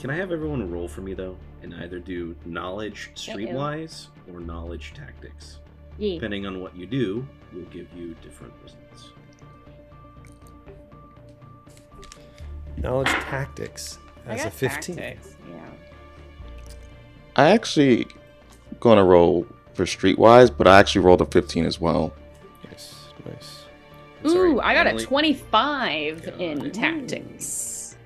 Can 0.00 0.10
I 0.10 0.16
have 0.16 0.32
everyone 0.32 0.70
roll 0.70 0.88
for 0.88 1.02
me 1.02 1.14
though, 1.14 1.36
and 1.62 1.74
either 1.74 1.98
do 1.98 2.34
knowledge 2.44 3.10
streetwise 3.14 4.06
or 4.32 4.40
knowledge 4.40 4.94
tactics? 4.94 5.58
Yeah. 5.98 6.14
Depending 6.14 6.46
on 6.46 6.60
what 6.60 6.74
you 6.74 6.86
do, 6.86 7.26
will 7.52 7.64
give 7.64 7.86
you 7.94 8.14
different 8.22 8.54
results. 8.62 9.10
Knowledge 12.78 13.08
tactics 13.08 13.98
I 14.26 14.34
as 14.34 14.46
a 14.46 14.50
15. 14.50 14.96
tactics, 14.96 15.36
Yeah. 15.48 15.56
I 17.36 17.50
actually 17.50 18.06
gonna 18.80 19.04
roll 19.04 19.46
for 19.74 19.84
Streetwise, 19.84 20.50
but 20.56 20.66
I 20.66 20.78
actually 20.78 21.02
rolled 21.02 21.20
a 21.20 21.26
15 21.26 21.64
as 21.66 21.80
well. 21.80 22.12
Nice, 22.70 22.94
nice. 23.26 23.59
Sorry, 24.26 24.50
Ooh, 24.50 24.60
I 24.60 24.74
got 24.74 24.86
a 24.86 24.90
Emily? 24.90 25.04
25 25.04 26.34
in 26.38 26.70
tactics. 26.72 27.96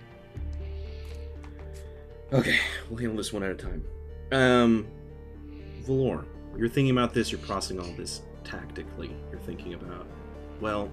Okay, 2.32 2.58
we'll 2.88 2.98
handle 2.98 3.16
this 3.16 3.32
one 3.32 3.42
at 3.42 3.50
a 3.50 3.54
time. 3.54 3.84
Um, 4.32 4.86
Valor, 5.82 6.24
you're 6.56 6.68
thinking 6.68 6.90
about 6.90 7.14
this. 7.14 7.30
You're 7.30 7.40
processing 7.40 7.80
all 7.80 7.92
this 7.96 8.22
tactically. 8.44 9.14
You're 9.30 9.40
thinking 9.40 9.74
about, 9.74 10.06
well, 10.60 10.90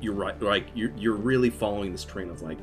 you're 0.00 0.14
right. 0.14 0.40
Like 0.40 0.66
you're 0.74 0.92
you're 0.96 1.16
really 1.16 1.50
following 1.50 1.92
this 1.92 2.04
train 2.04 2.30
of 2.30 2.42
like, 2.42 2.58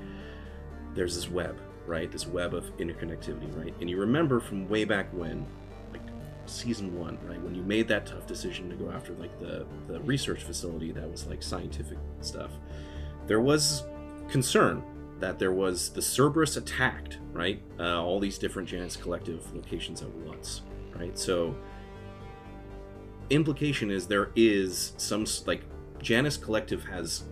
there's 0.93 1.15
this 1.15 1.29
web, 1.29 1.59
right? 1.85 2.11
This 2.11 2.25
web 2.27 2.53
of 2.53 2.65
interconnectivity, 2.77 3.55
right? 3.57 3.73
And 3.81 3.89
you 3.89 3.97
remember 3.99 4.39
from 4.39 4.67
way 4.69 4.85
back 4.85 5.07
when, 5.11 5.45
season 6.49 6.97
one, 6.97 7.17
right? 7.27 7.41
When 7.41 7.55
you 7.55 7.63
made 7.63 7.87
that 7.87 8.05
tough 8.05 8.27
decision 8.27 8.69
to 8.69 8.75
go 8.75 8.91
after 8.91 9.13
like 9.13 9.37
the 9.39 9.65
the 9.87 9.99
research 10.01 10.43
facility 10.43 10.91
that 10.91 11.09
was 11.09 11.25
like 11.27 11.43
scientific 11.43 11.97
stuff. 12.21 12.51
There 13.27 13.41
was 13.41 13.83
concern 14.29 14.83
that 15.19 15.39
there 15.39 15.51
was 15.51 15.89
the 15.89 16.01
Cerberus 16.01 16.57
attacked, 16.57 17.19
right? 17.31 17.61
Uh, 17.79 18.03
all 18.03 18.19
these 18.19 18.37
different 18.37 18.67
Janus 18.67 18.95
Collective 18.95 19.53
locations 19.55 20.01
at 20.01 20.09
once, 20.09 20.61
right? 20.95 21.17
So, 21.17 21.55
implication 23.29 23.89
is 23.89 24.07
there 24.07 24.31
is 24.35 24.93
some 24.97 25.25
like 25.45 25.63
Janus 26.01 26.37
Collective 26.37 26.83
has, 26.85 27.23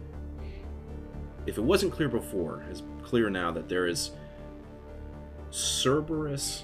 if 1.46 1.58
it 1.58 1.64
wasn't 1.64 1.92
clear 1.92 2.10
before, 2.10 2.64
is 2.72 2.84
clear 3.04 3.30
now 3.30 3.52
that 3.52 3.68
there 3.68 3.86
is 3.86 4.12
Cerberus 5.52 6.64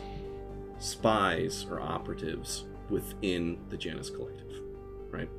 spies 0.80 1.66
or 1.70 1.80
operatives 1.82 2.66
within 2.90 3.60
the 3.70 3.78
Janus 3.78 4.10
Collective, 4.10 4.62
right? 5.12 5.30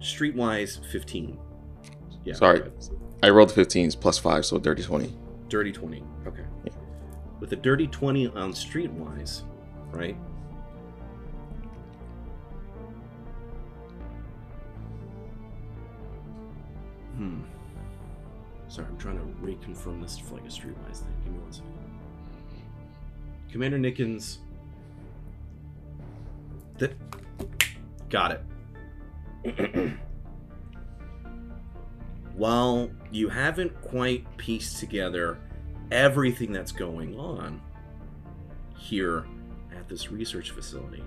Streetwise 0.00 0.84
15. 0.92 1.38
Yeah. 2.24 2.34
Sorry. 2.34 2.60
right. 2.60 2.90
I 3.22 3.30
rolled 3.30 3.50
15s 3.50 3.98
plus 3.98 4.18
5, 4.18 4.44
so 4.46 4.58
dirty 4.58 4.82
20. 4.82 5.12
Dirty 5.48 5.72
20. 5.72 6.04
Okay. 6.26 6.44
Yeah. 6.64 6.72
With 7.40 7.52
a 7.52 7.56
dirty 7.56 7.86
20 7.86 8.28
on 8.28 8.52
Streetwise, 8.52 9.42
right? 9.90 10.16
Hmm. 17.16 17.40
Sorry, 18.68 18.86
I'm 18.86 18.98
trying 18.98 19.18
to 19.18 19.24
reconfirm 19.44 20.02
this 20.02 20.18
for 20.18 20.34
like 20.34 20.44
a 20.44 20.48
Streetwise 20.48 20.98
thing. 20.98 21.14
Give 21.24 21.32
me 21.32 21.38
one 21.38 21.52
second. 21.52 21.72
Commander 23.50 23.78
Nickens. 23.78 24.38
That. 26.76 26.92
Got 28.10 28.40
it. 29.44 29.98
while 32.38 32.88
you 33.10 33.28
haven't 33.28 33.78
quite 33.82 34.24
pieced 34.36 34.78
together 34.78 35.38
everything 35.90 36.52
that's 36.52 36.70
going 36.70 37.18
on 37.18 37.60
here 38.76 39.26
at 39.76 39.88
this 39.88 40.12
research 40.12 40.52
facility, 40.52 41.02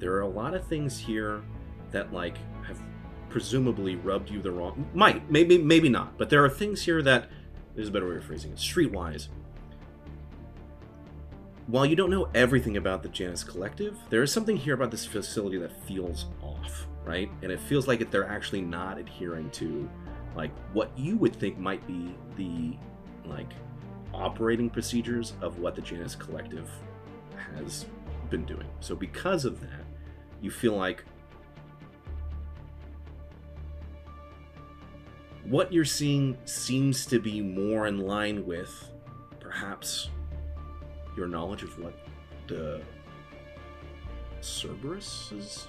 there 0.00 0.12
are 0.14 0.22
a 0.22 0.28
lot 0.28 0.52
of 0.54 0.66
things 0.66 0.98
here 0.98 1.42
that 1.92 2.12
like 2.12 2.38
presumably 3.32 3.96
rubbed 3.96 4.30
you 4.30 4.40
the 4.40 4.50
wrong 4.50 4.88
might 4.94 5.28
maybe 5.30 5.58
maybe 5.58 5.88
not 5.88 6.16
but 6.18 6.30
there 6.30 6.44
are 6.44 6.50
things 6.50 6.82
here 6.82 7.02
that 7.02 7.28
there's 7.74 7.88
a 7.88 7.90
better 7.90 8.08
way 8.08 8.16
of 8.16 8.24
phrasing 8.24 8.52
it 8.52 8.58
streetwise 8.58 9.28
while 11.68 11.86
you 11.86 11.96
don't 11.96 12.10
know 12.10 12.28
everything 12.34 12.76
about 12.76 13.02
the 13.02 13.08
Janus 13.08 13.44
Collective, 13.44 13.96
there 14.10 14.22
is 14.22 14.32
something 14.32 14.56
here 14.56 14.74
about 14.74 14.90
this 14.90 15.06
facility 15.06 15.58
that 15.58 15.70
feels 15.86 16.26
off, 16.42 16.86
right? 17.04 17.30
And 17.42 17.52
it 17.52 17.60
feels 17.60 17.86
like 17.86 18.10
they're 18.10 18.28
actually 18.28 18.62
not 18.62 18.98
adhering 18.98 19.48
to 19.52 19.88
like 20.34 20.50
what 20.72 20.90
you 20.98 21.16
would 21.16 21.36
think 21.36 21.58
might 21.58 21.86
be 21.86 22.14
the 22.36 22.76
like 23.28 23.52
operating 24.12 24.68
procedures 24.68 25.34
of 25.40 25.58
what 25.60 25.74
the 25.74 25.82
Janus 25.82 26.14
Collective 26.14 26.68
has 27.56 27.86
been 28.28 28.44
doing. 28.44 28.66
So 28.80 28.94
because 28.96 29.44
of 29.44 29.60
that, 29.60 29.84
you 30.40 30.50
feel 30.50 30.76
like 30.76 31.04
what 35.44 35.72
you're 35.72 35.84
seeing 35.84 36.36
seems 36.44 37.06
to 37.06 37.18
be 37.18 37.40
more 37.40 37.86
in 37.86 37.98
line 37.98 38.46
with 38.46 38.90
perhaps 39.40 40.10
your 41.16 41.26
knowledge 41.26 41.62
of 41.62 41.78
what 41.78 41.94
the 42.46 42.80
Cerberus's 44.40 45.68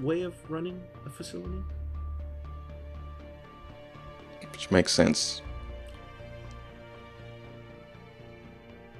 way 0.00 0.22
of 0.22 0.34
running 0.50 0.82
a 1.06 1.10
facility. 1.10 1.62
Which 4.52 4.70
makes 4.70 4.92
sense. 4.92 5.42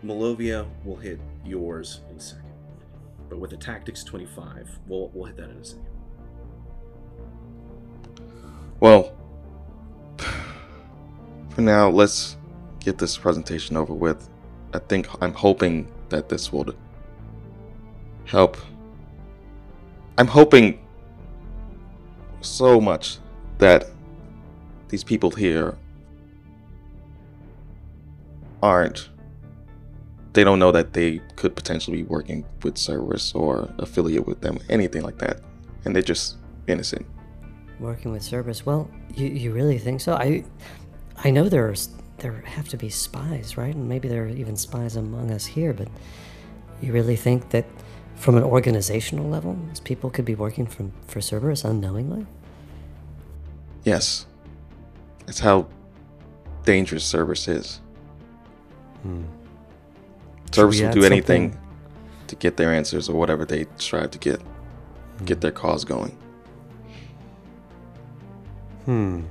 Malovia 0.05 0.67
will 0.85 0.97
hit 0.97 1.21
yours 1.45 2.01
in 2.11 2.17
a 2.17 2.21
second. 2.21 2.45
But 3.29 3.39
with 3.39 3.53
a 3.53 3.57
tactics 3.57 4.03
25, 4.05 4.79
we'll, 4.87 5.11
we'll 5.13 5.27
hit 5.27 5.37
that 5.37 5.51
in 5.51 5.57
a 5.57 5.65
second. 5.65 5.87
Well, 8.81 9.15
for 11.51 11.61
now, 11.61 11.89
let's 11.91 12.37
get 12.81 12.99
this 12.99 13.17
presentation 13.17 13.77
over 13.77 13.93
with. 13.93 14.29
I 14.73 14.79
think 14.79 15.09
I'm 15.23 15.35
hoping 15.35 15.91
that 16.09 16.29
this 16.29 16.53
would 16.53 16.77
help. 18.25 18.57
I'm 20.19 20.27
hoping 20.27 20.81
so 22.41 22.81
much 22.81 23.19
that 23.59 23.87
these 24.89 25.05
people 25.05 25.31
here 25.31 25.77
aren't 28.63 29.09
they 30.33 30.45
don't 30.45 30.59
know 30.59 30.71
that 30.73 30.93
they 30.93 31.21
could 31.37 31.57
potentially 31.57 31.99
be 31.99 32.03
working 32.05 32.45
with 32.63 32.79
Cerberus 32.79 33.35
or 33.35 33.73
affiliate 33.79 34.27
with 34.27 34.41
them, 34.41 34.59
anything 34.69 35.03
like 35.03 35.19
that. 35.19 35.41
And 35.85 35.95
they're 35.95 36.03
just 36.03 36.37
innocent. 36.69 37.05
Working 37.81 38.13
with 38.13 38.23
Cerberus. 38.23 38.65
Well, 38.65 38.89
you, 39.15 39.27
you 39.27 39.53
really 39.53 39.79
think 39.79 40.01
so? 40.01 40.15
I 40.15 40.45
I 41.25 41.31
know 41.31 41.49
there's 41.49 41.91
there 42.19 42.43
have 42.47 42.69
to 42.69 42.77
be 42.77 42.89
spies, 42.91 43.57
right? 43.57 43.75
And 43.75 43.89
maybe 43.89 44.09
there 44.09 44.25
are 44.25 44.29
even 44.29 44.57
spies 44.57 44.97
among 44.97 45.31
us 45.31 45.47
here, 45.47 45.73
but 45.73 45.89
you 46.83 46.93
really 46.93 47.17
think 47.17 47.51
that 47.51 47.65
from 48.17 48.37
an 48.37 48.43
organizational 48.43 49.29
level, 49.29 49.59
these 49.69 49.81
people 49.81 50.11
could 50.11 50.27
be 50.27 50.35
working 50.35 50.67
from 50.67 50.93
for 51.07 51.21
Cerberus 51.21 51.65
unknowingly? 51.65 52.27
Yes. 53.85 54.27
That's 55.25 55.41
how 55.41 55.69
dangerous 56.65 57.05
Cerberus 57.05 57.49
is. 57.49 57.81
Hmm. 59.03 59.23
Cerberus 60.53 60.81
will 60.83 60.93
do 60.93 61.05
anything 61.05 61.53
something- 61.53 61.67
to 62.27 62.37
get 62.37 62.57
their 62.57 62.73
answers 62.73 63.09
or 63.09 63.17
whatever 63.17 63.45
they 63.45 63.67
strive 63.77 64.11
to 64.13 64.19
get 64.19 64.41
get 65.25 65.41
their 65.41 65.51
cause 65.51 65.85
going. 65.85 66.17
Hmm. 68.85 69.23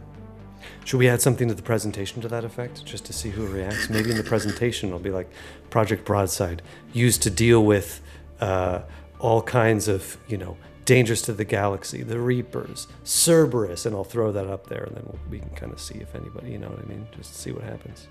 Should 0.89 0.97
we 0.97 1.07
add 1.07 1.21
something 1.21 1.47
to 1.47 1.53
the 1.53 1.61
presentation 1.61 2.19
to 2.23 2.27
that 2.29 2.43
effect, 2.43 2.83
just 2.83 3.05
to 3.05 3.13
see 3.13 3.29
who 3.29 3.45
reacts? 3.45 3.91
Maybe 3.91 4.09
in 4.09 4.17
the 4.17 4.23
presentation 4.23 4.89
it'll 4.89 4.97
be 4.97 5.11
like 5.11 5.29
Project 5.69 6.03
Broadside, 6.03 6.63
used 6.93 7.21
to 7.21 7.29
deal 7.29 7.63
with 7.63 8.01
uh, 8.41 8.79
all 9.19 9.43
kinds 9.43 9.87
of, 9.87 10.17
you 10.27 10.35
know, 10.35 10.57
dangers 10.85 11.21
to 11.21 11.33
the 11.33 11.45
galaxy, 11.45 12.01
the 12.01 12.17
Reapers, 12.19 12.87
Cerberus, 13.03 13.85
and 13.85 13.95
I'll 13.95 14.03
throw 14.03 14.31
that 14.31 14.47
up 14.47 14.65
there, 14.65 14.85
and 14.85 14.95
then 14.95 15.03
we'll, 15.05 15.19
we 15.29 15.37
can 15.37 15.51
kind 15.51 15.71
of 15.71 15.79
see 15.79 15.99
if 15.99 16.15
anybody, 16.15 16.49
you 16.49 16.57
know 16.57 16.69
what 16.69 16.79
I 16.79 16.85
mean, 16.85 17.07
just 17.15 17.35
see 17.35 17.51
what 17.51 17.63
happens. 17.63 18.07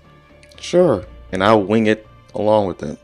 Sure. 0.57 1.03
And 1.33 1.43
I'll 1.43 1.61
wing 1.61 1.87
it 1.87 2.07
along 2.33 2.67
with 2.67 2.81
it. 2.83 2.97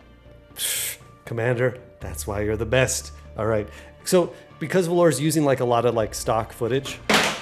Commander, 1.26 1.80
that's 2.00 2.26
why 2.26 2.44
you're 2.44 2.56
the 2.56 2.66
best. 2.66 3.12
All 3.38 3.46
right. 3.46 3.68
So 4.06 4.34
because 4.58 4.88
Valor's 4.88 5.20
using 5.20 5.44
like 5.44 5.60
a 5.60 5.66
lot 5.66 5.84
of 5.84 5.94
like 5.94 6.16
stock 6.16 6.54
footage, 6.54 6.98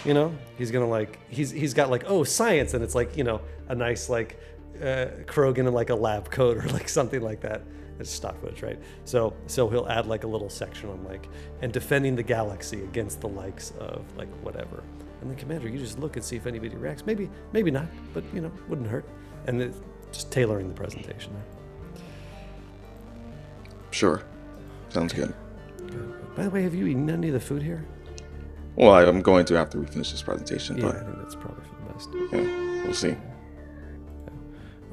you 0.05 0.13
know, 0.13 0.35
he's 0.57 0.71
gonna 0.71 0.87
like 0.87 1.19
he's 1.29 1.51
he's 1.51 1.73
got 1.73 1.89
like 1.89 2.03
oh 2.07 2.23
science, 2.23 2.73
and 2.73 2.83
it's 2.83 2.95
like 2.95 3.15
you 3.17 3.23
know 3.23 3.41
a 3.69 3.75
nice 3.75 4.09
like 4.09 4.39
uh, 4.81 5.07
Krogan 5.25 5.59
in 5.67 5.73
like 5.73 5.89
a 5.89 5.95
lab 5.95 6.29
coat 6.29 6.57
or 6.63 6.67
like 6.69 6.89
something 6.89 7.21
like 7.21 7.41
that. 7.41 7.61
It's 7.99 8.09
stock 8.09 8.39
footage, 8.41 8.61
right? 8.63 8.79
So 9.05 9.33
so 9.47 9.69
he'll 9.69 9.87
add 9.87 10.07
like 10.07 10.23
a 10.23 10.27
little 10.27 10.49
section 10.49 10.89
on 10.89 11.03
like 11.03 11.29
and 11.61 11.71
defending 11.71 12.15
the 12.15 12.23
galaxy 12.23 12.83
against 12.83 13.21
the 13.21 13.29
likes 13.29 13.71
of 13.79 14.03
like 14.17 14.29
whatever. 14.43 14.83
And 15.21 15.29
then 15.29 15.37
Commander, 15.37 15.69
you 15.69 15.79
just 15.79 15.99
look 15.99 16.17
and 16.17 16.25
see 16.25 16.35
if 16.35 16.47
anybody 16.47 16.75
reacts. 16.75 17.05
Maybe 17.05 17.29
maybe 17.53 17.71
not, 17.71 17.87
but 18.13 18.23
you 18.33 18.41
know 18.41 18.51
wouldn't 18.67 18.89
hurt. 18.89 19.05
And 19.45 19.73
just 20.11 20.31
tailoring 20.31 20.69
the 20.69 20.73
presentation 20.73 21.33
there. 21.33 21.43
Sure. 23.91 24.23
Sounds 24.89 25.13
good. 25.13 25.33
By 26.35 26.43
the 26.43 26.49
way, 26.49 26.63
have 26.63 26.73
you 26.73 26.87
eaten 26.87 27.09
any 27.09 27.27
of 27.27 27.33
the 27.33 27.39
food 27.39 27.61
here? 27.61 27.85
Well, 28.75 28.91
I- 28.91 29.03
I'm 29.05 29.21
going 29.21 29.45
to 29.45 29.57
after 29.57 29.79
we 29.79 29.85
finish 29.85 30.11
this 30.11 30.21
presentation, 30.21 30.77
Yeah, 30.77 30.89
I 30.89 31.03
think 31.03 31.17
that's 31.17 31.35
probably 31.35 31.63
for 31.63 31.75
the 31.87 31.93
best. 31.93 32.09
yeah, 32.33 32.83
we'll 32.83 32.93
see. 32.93 33.15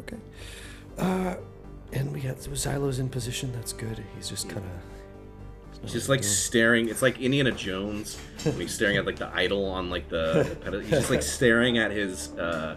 Okay. 0.01 0.17
Uh, 0.99 1.37
and 1.93 2.13
we 2.13 2.21
got 2.21 2.37
Xylo's 2.37 2.99
in 2.99 3.09
position. 3.09 3.53
That's 3.53 3.73
good. 3.73 4.05
He's 4.17 4.29
just 4.29 4.49
kind 4.49 4.65
of. 4.65 5.81
He's 5.83 5.93
just 5.93 6.09
like 6.11 6.23
staring. 6.23 6.89
It's 6.91 7.01
like 7.01 7.19
Indiana 7.21 7.53
Jones 7.53 8.19
when 8.45 8.57
he's 8.61 8.75
staring 8.75 8.99
at 8.99 9.07
like 9.07 9.17
the 9.17 9.29
idol 9.35 9.65
on 9.65 9.89
like 9.89 10.09
the. 10.11 10.45
the 10.49 10.57
pedestal. 10.57 10.81
He's 10.81 10.91
just 10.91 11.11
like 11.11 11.23
staring 11.39 11.79
at 11.79 11.91
his 11.91 12.33
uh, 12.35 12.77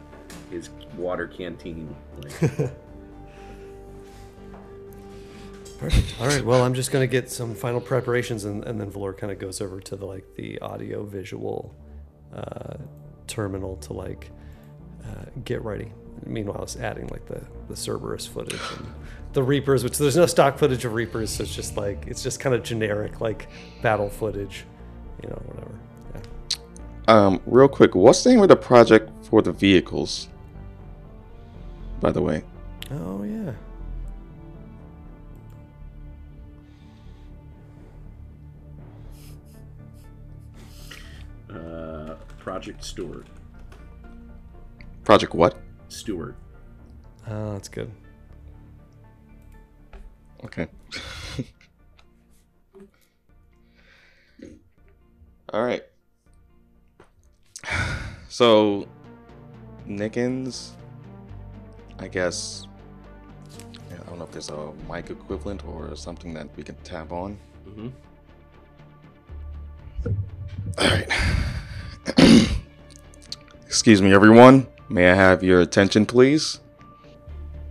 his 0.50 0.70
water 0.98 1.28
canteen. 1.28 1.94
Like, 2.22 2.72
Perfect. 5.84 6.16
All 6.22 6.28
right. 6.28 6.46
Well, 6.46 6.64
I'm 6.64 6.74
just 6.74 6.92
gonna 6.92 7.08
get 7.08 7.30
some 7.30 7.54
final 7.54 7.82
preparations, 7.82 8.46
and, 8.46 8.64
and 8.64 8.80
then 8.80 8.90
Valor 8.90 9.12
kind 9.12 9.34
of 9.34 9.38
goes 9.38 9.60
over 9.60 9.82
to 9.82 9.98
the 9.98 10.06
like 10.06 10.24
the 10.36 10.58
audio 10.60 11.04
visual 11.04 11.76
uh, 12.34 12.78
terminal 13.28 13.76
to 13.78 13.92
like 13.92 14.32
uh, 15.04 15.26
get 15.44 15.62
ready. 15.62 15.92
Meanwhile, 16.26 16.64
it's 16.64 16.78
adding 16.78 17.08
like 17.08 17.26
the 17.26 17.42
the 17.68 17.76
Cerberus 17.76 18.26
footage 18.26 18.62
and 18.78 18.88
the 19.34 19.44
Reapers, 19.44 19.84
which 19.84 19.98
there's 19.98 20.16
no 20.16 20.26
stock 20.26 20.58
footage 20.58 20.86
of 20.86 20.94
Reapers, 20.94 21.32
so 21.32 21.44
it's 21.44 21.54
just 21.54 21.76
like 21.76 22.06
it's 22.08 22.24
just 22.24 22.40
kind 22.40 22.56
of 22.56 22.64
generic 22.64 23.20
like 23.20 23.50
battle 23.82 24.10
footage, 24.10 24.64
you 25.22 25.28
know, 25.28 25.42
whatever. 25.48 25.80
Yeah. 26.16 27.26
Um, 27.26 27.42
real 27.46 27.68
quick, 27.68 27.94
what's 27.94 28.24
the 28.24 28.30
name 28.30 28.42
of 28.42 28.48
the 28.48 28.56
project 28.56 29.12
for 29.26 29.42
the 29.42 29.52
vehicles? 29.52 30.30
By 32.00 32.12
the 32.12 32.22
way, 32.22 32.46
Oh 32.90 33.24
yeah. 33.24 33.52
Project 42.44 42.84
Stewart. 42.84 43.26
Project 45.06 45.34
what? 45.34 45.56
Stewart. 45.88 46.36
Oh, 47.26 47.54
that's 47.54 47.70
good. 47.70 47.90
Okay. 50.44 50.68
All 55.54 55.64
right. 55.64 55.84
So, 58.28 58.88
Nickens, 59.88 60.72
I 62.00 62.08
guess. 62.08 62.66
I 63.92 63.96
don't 64.10 64.18
know 64.18 64.26
if 64.26 64.32
there's 64.32 64.50
a 64.50 64.72
mic 64.92 65.12
equivalent 65.12 65.64
or 65.68 65.96
something 65.96 66.34
that 66.34 66.48
we 66.58 66.64
can 66.64 66.74
tap 66.78 67.12
on. 67.12 67.38
hmm 67.64 67.90
All 70.80 70.88
right. 70.88 71.08
Excuse 73.66 74.02
me, 74.02 74.14
everyone. 74.14 74.68
May 74.90 75.10
I 75.10 75.16
have 75.16 75.44
your 75.44 75.62
attention, 75.62 76.06
please? 76.06 76.60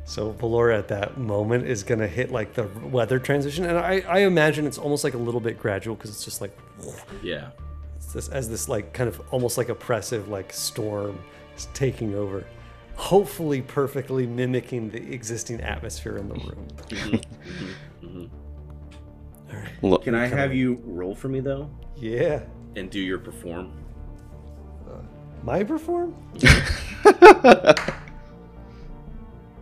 So 0.05 0.31
Valor 0.33 0.71
at 0.71 0.89
that 0.89 1.17
moment 1.17 1.67
is 1.67 1.83
gonna 1.83 2.07
hit 2.07 2.31
like 2.31 2.55
the 2.55 2.65
weather 2.85 3.19
transition, 3.19 3.65
and 3.65 3.79
I, 3.79 4.01
I 4.01 4.19
imagine 4.21 4.67
it's 4.67 4.79
almost 4.79 5.05
like 5.05 5.15
a 5.15 5.19
little 5.19 5.41
bit 5.41 5.59
gradual 5.59 5.95
because 5.95 6.11
it's 6.11 6.25
just 6.25 6.41
like 6.41 6.57
Yeah. 7.23 7.51
it's 7.97 8.13
this 8.13 8.29
as 8.29 8.49
this 8.49 8.69
like 8.69 8.93
kind 8.93 9.09
of 9.09 9.23
almost 9.31 9.57
like 9.57 9.69
oppressive 9.69 10.29
like 10.29 10.53
storm 10.53 11.19
is 11.57 11.69
taking 11.73 12.15
over, 12.15 12.45
hopefully 12.95 13.63
perfectly 13.63 14.27
mimicking 14.27 14.91
the 14.91 14.99
existing 15.13 15.61
atmosphere 15.61 16.19
in 16.19 16.29
the 16.29 16.35
mm-hmm. 16.35 16.49
room. 16.49 16.69
Mm-hmm. 16.89 18.07
Mm-hmm. 18.07 19.55
All 19.55 19.63
right, 19.63 19.83
Look, 19.83 20.05
Can 20.05 20.15
I 20.15 20.27
have 20.27 20.55
you 20.55 20.83
roll 20.85 21.15
for 21.15 21.29
me 21.29 21.41
though, 21.41 21.71
yeah, 21.97 22.43
and 22.77 22.91
do 22.91 22.99
your 22.99 23.19
perform? 23.19 23.73
My 25.43 25.63
perform. 25.65 26.15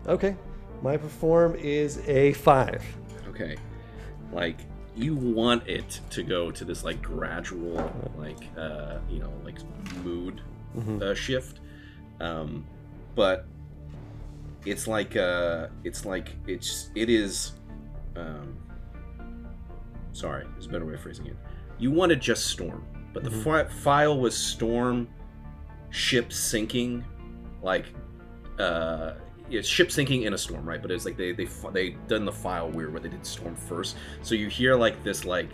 Okay, 0.07 0.35
my 0.82 0.97
perform 0.97 1.55
is 1.57 1.98
a 2.09 2.32
five. 2.32 2.82
Okay. 3.28 3.57
Like 4.32 4.59
you 4.97 5.15
want 5.15 5.66
it 5.69 6.01
to 6.11 6.23
go 6.23 6.51
to 6.51 6.65
this 6.65 6.82
like 6.82 7.01
gradual 7.01 7.93
like 8.19 8.39
uh 8.59 8.98
you 9.09 9.20
know 9.20 9.32
like 9.44 9.59
mood 10.02 10.40
Mhm. 10.77 11.01
uh, 11.02 11.15
shift 11.15 11.61
um 12.20 12.65
but 13.15 13.47
it's 14.66 14.89
like 14.89 15.15
uh 15.16 15.69
it's 15.85 16.05
like 16.05 16.35
it's 16.48 16.90
it 16.97 17.09
is 17.09 17.52
um 18.16 18.57
sorry, 20.12 20.44
there's 20.55 20.66
a 20.66 20.70
better 20.70 20.86
way 20.86 20.94
of 20.94 21.01
phrasing 21.01 21.27
it. 21.27 21.36
You 21.78 21.90
wanted 21.93 22.20
just 22.20 22.47
storm, 22.47 22.85
but 23.12 23.23
the 23.23 23.31
Mhm. 23.31 23.44
fi- 23.44 23.65
file 23.69 24.19
was 24.19 24.36
storm, 24.36 25.07
ship 25.91 26.33
sinking, 26.33 27.05
like 27.62 27.87
uh, 28.59 29.12
it's 29.51 29.69
ship 29.69 29.91
sinking 29.91 30.23
in 30.23 30.35
a 30.35 30.39
storm, 30.39 30.69
right? 30.69 30.81
But 30.81 30.91
it's 30.91 31.05
like 31.05 31.17
they 31.17 31.33
they 31.33 31.47
they 31.73 31.91
done 32.09 32.25
the 32.25 32.33
file 32.33 32.71
weird 32.71 32.93
where 32.93 33.01
they 33.01 33.09
did 33.09 33.25
storm 33.27 33.55
first, 33.57 33.97
so 34.23 34.35
you 34.35 34.49
hear 34.49 34.75
like 34.75 35.03
this 35.03 35.25
like 35.25 35.49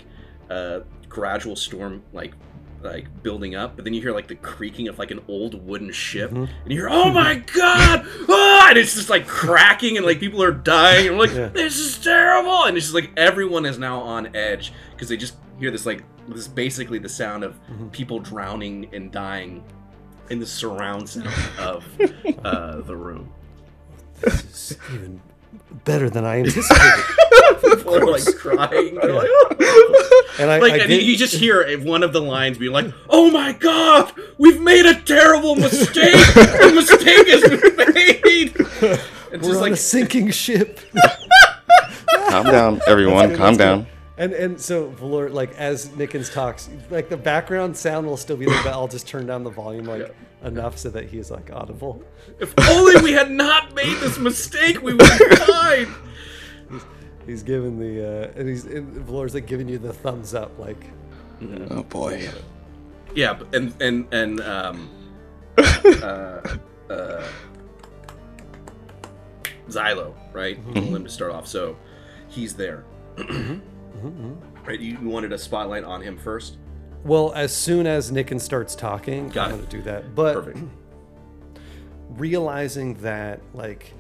uh 0.51 0.81
gradual 1.09 1.57
storm 1.57 2.03
like 2.13 2.35
like 2.83 3.07
building 3.23 3.55
up, 3.57 3.75
but 3.75 3.85
then 3.85 3.95
you 3.95 4.03
hear 4.03 4.13
like 4.13 4.29
the 4.29 4.35
creaking 4.37 4.87
of 4.87 4.99
like 4.99 5.11
an 5.11 5.21
old 5.29 5.67
wooden 5.67 5.91
ship, 5.91 6.31
Mhm. 6.31 6.49
and 6.65 6.73
you 6.73 6.79
hear, 6.81 6.89
"Oh 6.91 7.11
my 7.11 7.37
god!" 7.55 8.07
ah! 8.29 8.67
and 8.69 8.79
it's 8.79 8.95
just 8.95 9.09
like 9.09 9.27
cracking, 9.27 9.97
and 9.97 10.05
like 10.05 10.21
people 10.21 10.43
are 10.43 10.53
dying. 10.53 11.09
And 11.09 11.19
like, 11.19 11.33
Yeah. 11.33 11.49
"This 11.49 11.79
is 11.79 11.99
terrible!" 11.99 12.65
And 12.65 12.77
it's 12.77 12.87
just 12.87 12.95
like 12.95 13.11
everyone 13.17 13.65
is 13.65 13.79
now 13.79 14.01
on 14.01 14.37
edge 14.37 14.73
because 14.93 15.09
they 15.09 15.17
just 15.17 15.37
hear 15.59 15.71
this 15.71 15.87
like 15.87 16.05
this 16.29 16.41
is 16.41 16.49
basically 16.49 16.99
the 16.99 17.09
sound 17.09 17.45
of 17.45 17.59
Mhm. 17.71 17.91
people 17.93 18.19
drowning 18.19 18.89
and 18.93 19.11
dying 19.11 19.65
in 20.31 20.39
the 20.41 20.47
surround 20.47 21.09
sound 21.09 21.29
of 21.59 21.85
uh, 22.45 22.81
the 22.83 22.97
room. 22.97 23.33
This 24.21 24.73
is 24.73 24.79
even 24.95 25.21
better 25.85 26.09
than 26.11 26.25
I 26.25 26.39
anticipated. 26.39 27.05
People 27.63 27.95
are 27.97 28.07
like 28.07 28.25
crying. 28.37 28.95
They're 28.97 29.13
like, 29.13 29.29
And 30.39 30.51
I, 30.51 30.59
like, 30.59 30.73
I 30.73 30.77
and 30.79 30.89
did, 30.89 31.03
you 31.03 31.17
just 31.17 31.35
hear 31.35 31.79
one 31.81 32.03
of 32.03 32.13
the 32.13 32.21
lines 32.21 32.59
being 32.59 32.73
like, 32.73 32.93
"Oh 33.09 33.31
my 33.31 33.53
God, 33.55 34.13
we've 34.37 34.61
made 34.61 34.85
a 34.85 35.01
terrible 35.01 35.57
mistake. 35.57 36.13
the 36.13 36.73
mistake 36.75 37.27
has 37.29 37.43
been 37.43 37.95
made." 37.95 39.01
And 39.33 39.43
we're 39.43 39.49
just 39.49 39.57
on 39.57 39.63
like, 39.63 39.73
a 39.73 39.77
sinking 39.77 40.31
ship. 40.31 40.79
Calm 42.29 42.45
down, 42.45 42.81
everyone. 42.87 43.35
Calm 43.35 43.55
that's 43.55 43.59
down. 43.59 43.87
And 44.19 44.33
and 44.33 44.61
so 44.61 44.89
Valor, 44.91 45.29
like 45.29 45.55
as 45.57 45.89
Nickens 45.89 46.33
talks, 46.33 46.71
like 46.91 47.09
the 47.09 47.17
background 47.17 47.77
sound 47.77 48.07
will 48.07 48.17
still 48.17 48.37
be 48.37 48.47
there, 48.47 48.63
but 48.63 48.73
I'll 48.73 48.89
just 48.89 49.07
turn 49.07 49.27
down 49.27 49.45
the 49.45 49.51
volume 49.51 49.85
like 49.85 50.15
enough 50.43 50.79
so 50.79 50.89
that 50.91 51.05
he's 51.05 51.31
like 51.31 51.53
audible. 51.53 52.03
if 52.41 52.55
only 52.71 53.03
we 53.03 53.13
had 53.13 53.31
not 53.31 53.75
made 53.75 53.97
this 53.99 54.19
mistake, 54.19 54.81
we 54.83 54.95
would 54.95 55.03
have 55.07 55.39
fine. 55.41 55.95
He's 57.27 57.43
giving 57.43 57.79
the 57.79 58.31
uh, 58.31 58.33
and 58.37 58.49
he's 58.49 58.65
and 58.65 58.89
Valor's 59.05 59.35
like 59.35 59.47
giving 59.47 59.69
you 59.69 59.79
the 59.79 59.93
thumbs 59.93 60.33
up, 60.35 60.59
like 60.59 60.83
Oh 61.71 61.83
boy. 61.83 62.29
Yeah, 63.15 63.39
and 63.53 63.75
and 63.81 64.07
and 64.13 64.41
um, 64.41 64.91
uh, 65.59 66.57
uh, 66.91 67.29
Xylo, 69.69 70.15
right? 70.33 70.59
You 70.59 70.83
want 70.83 70.97
him 70.97 71.05
to 71.05 71.11
start 71.11 71.33
off, 71.33 71.47
so 71.47 71.77
he's 72.29 72.55
there. 72.55 72.85
Right, 74.67 74.81
you 74.81 74.99
wanted 75.01 75.33
a 75.33 75.39
spotlight 75.39 75.85
on 75.85 76.03
him 76.03 76.17
first. 76.19 76.57
Well, 77.05 77.33
as 77.35 77.55
soon 77.55 77.87
as 77.87 78.11
Nickens 78.11 78.41
starts 78.41 78.75
talking, 78.75 79.29
Got 79.29 79.51
I'm 79.51 79.57
going 79.57 79.67
to 79.69 79.77
do 79.77 79.83
that. 79.83 80.15
But 80.15 80.35
Perfect. 80.35 80.59
realizing 82.11 82.95
that, 82.95 83.41
like, 83.55 83.93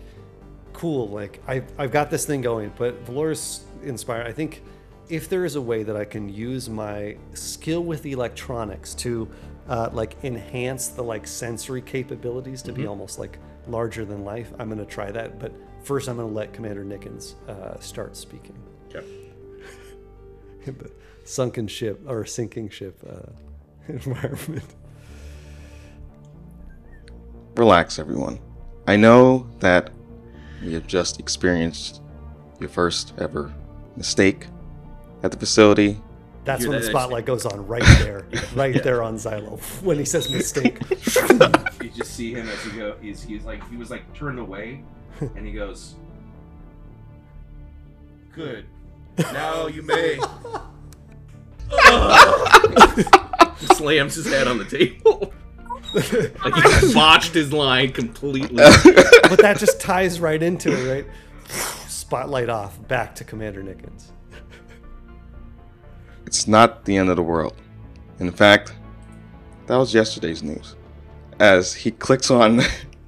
cool, 0.72 1.08
like 1.08 1.42
I've 1.46 1.64
I've 1.78 1.90
got 1.92 2.10
this 2.10 2.24
thing 2.26 2.40
going, 2.40 2.72
but 2.76 3.00
Valor's 3.06 3.64
inspired. 3.82 4.26
I 4.26 4.32
think 4.32 4.62
if 5.08 5.28
there 5.28 5.44
is 5.44 5.54
a 5.56 5.60
way 5.60 5.82
that 5.84 5.96
I 5.96 6.04
can 6.04 6.28
use 6.28 6.68
my 6.68 7.16
skill 7.34 7.82
with 7.84 8.04
electronics 8.06 8.92
to, 8.94 9.28
uh, 9.68 9.88
like, 9.92 10.16
enhance 10.24 10.88
the 10.88 11.02
like 11.02 11.26
sensory 11.26 11.80
capabilities 11.82 12.60
to 12.62 12.72
Mm-hmm. 12.72 12.82
be 12.82 12.86
almost 12.88 13.18
like 13.18 13.38
larger 13.68 14.04
than 14.04 14.24
life, 14.24 14.52
I'm 14.58 14.66
going 14.68 14.78
to 14.78 14.84
try 14.84 15.10
that. 15.12 15.38
But 15.38 15.52
first, 15.84 16.08
I'm 16.08 16.16
going 16.16 16.28
to 16.28 16.34
let 16.34 16.52
Commander 16.52 16.84
Nickens 16.84 17.34
uh, 17.48 17.78
start 17.80 18.16
speaking. 18.16 18.56
Okay. 18.88 19.04
in 20.68 20.78
the 20.78 20.90
sunken 21.24 21.66
ship 21.68 22.00
or 22.06 22.24
sinking 22.24 22.68
ship 22.70 23.02
uh, 23.08 23.30
environment. 23.88 24.64
Relax, 27.56 27.98
everyone. 27.98 28.38
I 28.86 28.96
know 28.96 29.46
that 29.60 29.90
we 30.62 30.74
have 30.74 30.86
just 30.86 31.18
experienced 31.18 32.02
your 32.60 32.68
first 32.68 33.14
ever 33.18 33.52
mistake 33.96 34.46
at 35.22 35.30
the 35.30 35.36
facility. 35.38 36.00
That's 36.44 36.62
Hear 36.62 36.70
when 36.70 36.80
the 36.80 36.86
spotlight 36.86 37.26
goes 37.26 37.44
on 37.46 37.66
right 37.66 37.82
there, 37.98 38.26
right 38.54 38.74
Yeah. 38.74 38.82
there 38.82 39.02
on 39.02 39.16
Xylo 39.16 39.58
when 39.82 39.98
he 39.98 40.04
says 40.04 40.30
mistake. 40.30 40.78
You 41.82 41.90
just 41.90 42.14
see 42.14 42.32
him 42.34 42.48
as 42.48 42.62
he 42.62 42.78
go. 42.78 42.96
He's 43.00 43.22
he's 43.22 43.44
like 43.44 43.68
he 43.70 43.76
was 43.76 43.90
like 43.90 44.12
turned 44.14 44.38
away, 44.38 44.84
and 45.20 45.44
he 45.44 45.52
goes, 45.52 45.96
"Good. 48.32 48.66
Now 49.18 49.66
you 49.66 49.82
may." 49.82 50.18
He 53.58 53.66
slams 53.74 54.14
his 54.14 54.26
head 54.26 54.48
on 54.48 54.58
the 54.58 54.64
table. 54.64 55.32
like 55.94 56.82
he 56.82 56.94
botched 56.94 57.32
his 57.32 57.52
line 57.52 57.92
completely. 57.92 58.56
but 59.22 59.38
that 59.40 59.56
just 59.58 59.80
ties 59.80 60.20
right 60.20 60.42
into 60.42 60.70
it, 60.70 60.92
right? 60.92 61.06
Spotlight 61.88 62.50
off, 62.50 62.86
back 62.86 63.14
to 63.16 63.24
Commander 63.24 63.62
Nickens. 63.62 64.10
It's 66.26 66.46
not 66.46 66.84
the 66.84 66.96
end 66.96 67.08
of 67.08 67.16
the 67.16 67.22
world. 67.22 67.54
In 68.18 68.30
fact, 68.30 68.74
that 69.66 69.76
was 69.76 69.94
yesterday's 69.94 70.42
news. 70.42 70.76
As 71.38 71.72
he 71.72 71.90
clicks 71.90 72.30
on 72.30 72.60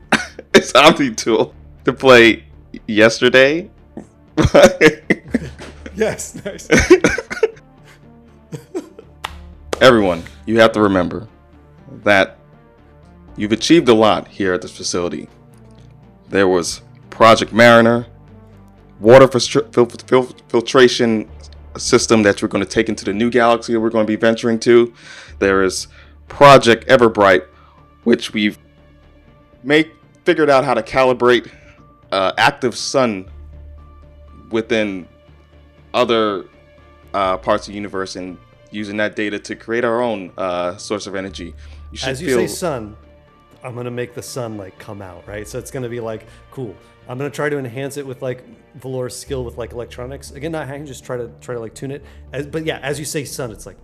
his 0.55 0.73
Omni 0.73 1.15
tool 1.15 1.55
to 1.85 1.93
play 1.93 2.45
yesterday. 2.87 3.71
Yes, 5.99 6.35
nice. 6.45 6.69
Everyone, 9.81 10.23
you 10.47 10.61
have 10.61 10.71
to 10.73 10.81
remember 10.81 11.27
that 12.05 12.39
you've 13.37 13.51
achieved 13.53 13.89
a 13.89 13.95
lot 13.95 14.29
here 14.29 14.55
at 14.55 14.63
this 14.63 14.77
facility. 14.77 15.29
There 16.29 16.47
was 16.47 16.83
Project 17.11 17.53
Mariner, 17.53 18.07
water 19.01 19.27
filtr- 19.27 19.73
fil- 19.73 19.87
fil- 19.87 20.37
filtration 20.49 21.29
system 21.77 22.23
that 22.23 22.43
we're 22.43 22.49
going 22.49 22.65
to 22.65 22.71
take 22.71 22.89
into 22.89 23.05
the 23.05 23.13
new 23.13 23.29
galaxy 23.31 23.77
we're 23.77 23.91
going 23.91 24.07
to 24.07 24.11
be 24.11 24.17
venturing 24.17 24.61
to. 24.61 24.93
There 25.41 25.65
is 25.65 25.89
Project 26.29 26.87
Everbright, 26.87 27.45
which 28.05 28.33
we've 28.33 28.57
made 29.65 29.91
figured 30.25 30.51
out 30.51 30.65
how 30.65 30.75
to 30.75 30.83
calibrate 30.83 31.51
uh, 32.13 32.33
active 32.39 32.77
sun 32.77 33.29
within 34.51 35.09
other 35.95 36.45
uh, 37.15 37.37
parts 37.39 37.67
of 37.67 37.73
the 37.73 37.77
universe 37.77 38.17
and 38.17 38.39
using 38.71 38.97
that 38.99 39.17
data 39.17 39.39
to 39.39 39.57
create 39.57 39.85
our 39.85 40.01
own 40.03 40.33
uh, 40.37 40.77
source 40.77 41.07
of 41.07 41.15
energy. 41.15 41.55
You 41.91 41.99
should 41.99 42.09
As 42.11 42.21
you 42.23 42.29
feel 42.29 42.39
say 42.41 42.47
sun, 42.47 42.97
I'm 43.63 43.75
gonna 43.75 43.91
make 43.91 44.15
the 44.15 44.23
sun 44.23 44.57
like 44.57 44.79
come 44.79 45.03
out, 45.03 45.27
right? 45.27 45.47
So 45.49 45.59
it's 45.59 45.71
gonna 45.71 45.89
be 45.89 46.01
like 46.01 46.27
cool. 46.51 46.75
I'm 47.09 47.17
gonna 47.17 47.31
try 47.31 47.49
to 47.49 47.59
enhance 47.59 47.97
it 47.97 48.07
with 48.07 48.21
like 48.23 48.45
Valor's 48.77 49.17
skill 49.17 49.45
with 49.45 49.57
like 49.57 49.73
electronics. 49.73 50.31
Again, 50.33 50.53
not 50.53 50.69
hacking, 50.69 50.87
just 50.87 51.05
try 51.05 51.17
to 51.17 51.31
try 51.41 51.55
to 51.55 51.61
like 51.61 51.75
tune 51.75 51.91
it. 51.91 52.05
As, 52.33 52.47
but 52.47 52.67
yeah, 52.67 52.79
as 52.79 52.99
you 52.99 53.05
say 53.05 53.25
sun, 53.25 53.51
it's 53.51 53.65
like 53.67 53.79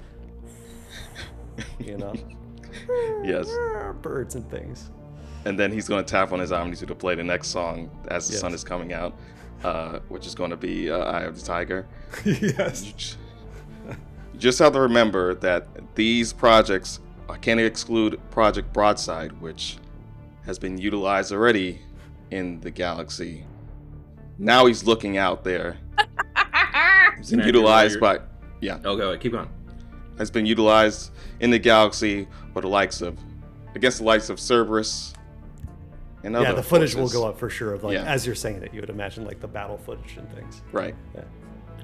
you 1.78 1.96
know 1.96 2.14
yes. 3.24 3.48
birds 4.02 4.34
and 4.34 4.48
things. 4.50 4.90
And 5.46 5.58
then 5.58 5.70
he's 5.72 5.88
to 5.88 6.02
tap 6.02 6.32
on 6.32 6.38
his 6.38 6.52
Omni 6.52 6.76
to 6.76 6.94
play 6.94 7.14
the 7.14 7.24
next 7.24 7.48
song 7.48 7.90
as 8.08 8.26
the 8.26 8.32
Yes. 8.32 8.40
sun 8.40 8.54
is 8.54 8.64
coming 8.64 8.92
out, 8.92 9.14
uh, 9.64 9.98
which 10.08 10.26
is 10.26 10.34
going 10.34 10.50
to 10.50 10.56
be 10.56 10.90
uh, 10.90 10.98
"Eye 10.98 11.22
of 11.22 11.38
the 11.40 11.44
Tiger." 11.44 11.86
yes. 12.24 12.84
You 12.84 12.92
j- 12.96 13.16
you 14.32 14.38
just 14.40 14.58
have 14.58 14.72
to 14.74 14.80
remember 14.80 15.34
that 15.36 15.66
these 15.94 16.32
projects 16.32 17.00
I 17.28 17.36
can't 17.38 17.58
exclude 17.60 18.20
Project 18.30 18.72
Broadside, 18.72 19.32
which 19.40 19.78
has 20.44 20.58
been 20.58 20.76
utilized 20.76 21.32
already 21.32 21.80
in 22.30 22.60
the 22.60 22.70
galaxy. 22.70 23.44
Now 24.38 24.66
he's 24.66 24.84
looking 24.84 25.16
out 25.16 25.44
there. 25.44 25.76
He's 27.16 27.30
been 27.30 27.38
Can 27.38 27.40
I 27.40 27.42
do 27.52 27.58
utilized 27.58 28.00
by, 28.00 28.18
yeah, 28.60 28.80
Oh, 28.84 28.96
go. 28.96 29.16
Keep 29.16 29.32
going. 29.32 29.48
has 30.18 30.30
been 30.30 30.44
utilized 30.44 31.12
in 31.40 31.50
the 31.50 31.58
galaxy 31.58 32.26
for 32.52 32.60
the 32.60 32.68
likes 32.68 33.00
of, 33.00 33.16
against 33.76 33.98
the 33.98 34.04
likes 34.04 34.28
of 34.28 34.38
Cerberus. 34.40 35.13
And 36.24 36.34
Yeah, 36.34 36.52
the 36.52 36.62
footage 36.62 36.94
will 36.94 37.08
go 37.08 37.26
up 37.26 37.38
for 37.38 37.48
sure. 37.50 37.74
Of 37.74 37.84
like 37.84 37.94
Yeah. 37.94 38.04
as 38.04 38.24
you're 38.26 38.34
saying 38.34 38.62
it, 38.62 38.72
you 38.74 38.80
would 38.80 38.90
imagine 38.90 39.24
like 39.26 39.40
the 39.40 39.46
battle 39.48 39.76
footage 39.78 40.16
and 40.16 40.28
things. 40.34 40.62
Right. 40.72 40.94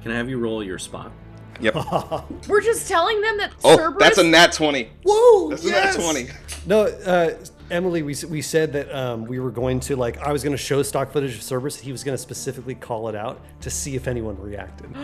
Can 0.02 0.12
I 0.12 0.16
have 0.16 0.28
you 0.30 0.38
roll 0.38 0.64
your 0.64 0.78
spot? 0.78 1.12
Yep. 1.60 1.74
We're 2.48 2.62
just 2.62 2.88
telling 2.88 3.20
them 3.20 3.36
that 3.36 3.52
Oh, 3.62 3.76
Cerberus. 3.76 3.98
that's 4.00 4.18
a 4.18 4.24
nat 4.24 4.52
twenty. 4.52 4.88
Whoa! 5.04 5.50
That's 5.50 5.64
a 5.66 5.70
nat 5.70 5.92
twenty. 5.92 6.28
No, 6.66 6.84
uh, 6.84 7.34
Emily, 7.70 8.02
we, 8.02 8.14
we 8.30 8.40
said 8.42 8.72
that 8.72 8.90
um, 8.96 9.26
we 9.26 9.38
were 9.38 9.50
going 9.50 9.78
to 9.80 9.94
like 9.94 10.16
I 10.22 10.32
was 10.32 10.42
going 10.42 10.52
to 10.54 10.62
show 10.62 10.82
stock 10.82 11.12
footage 11.12 11.34
of 11.36 11.42
Cerberus. 11.42 11.78
He 11.78 11.92
was 11.92 12.02
going 12.02 12.14
to 12.16 12.22
specifically 12.22 12.74
call 12.74 13.08
it 13.10 13.14
out 13.14 13.40
to 13.60 13.68
see 13.70 13.94
if 13.94 14.08
anyone 14.08 14.40
reacted. 14.40 14.90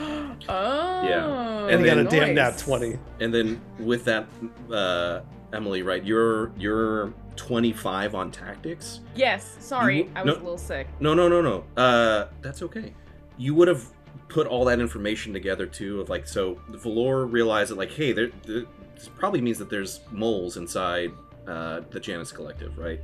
Oh. 0.49 1.03
Yeah. 1.03 1.63
And 1.65 1.71
And 1.71 1.81
he 1.81 1.87
got 1.87 1.99
a 1.99 2.05
then- 2.05 2.13
damn 2.27 2.35
nat 2.35 2.59
twenty. 2.59 2.99
And 3.21 3.33
then 3.35 3.61
with 3.79 4.05
that, 4.07 4.27
uh, 4.71 5.21
Emily, 5.57 5.83
right? 5.83 6.05
You're 6.05 6.53
you're 6.57 7.13
25 7.37 8.15
on 8.15 8.31
tactics. 8.31 9.01
Yes. 9.15 9.57
Sorry, 9.61 10.05
You- 10.05 10.11
I 10.15 10.23
was 10.23 10.35
no- 10.37 10.41
a 10.41 10.43
little 10.43 10.59
sick. 10.59 10.87
No, 11.01 11.15
no, 11.15 11.29
no, 11.29 11.41
no. 11.43 11.65
Uh, 11.77 12.29
that's 12.43 12.63
okay. 12.63 12.93
You 13.39 13.55
would 13.55 13.69
have 13.69 13.85
put 14.29 14.47
all 14.47 14.65
that 14.67 14.79
information 14.81 15.33
together 15.33 15.67
too. 15.67 16.01
Of 16.01 16.09
like, 16.09 16.27
so 16.29 16.59
Valor 16.69 17.27
realized 17.27 17.71
that 17.71 17.79
like, 17.79 17.91
hey, 17.93 18.13
there, 18.13 18.29
there 18.45 18.65
this 18.95 19.09
probably 19.09 19.41
means 19.41 19.59
that 19.59 19.69
there's 19.71 20.01
moles 20.11 20.57
inside 20.57 21.13
uh, 21.47 21.81
the 21.91 22.01
Janus 22.01 22.33
Collective, 22.33 22.77
right? 22.79 23.01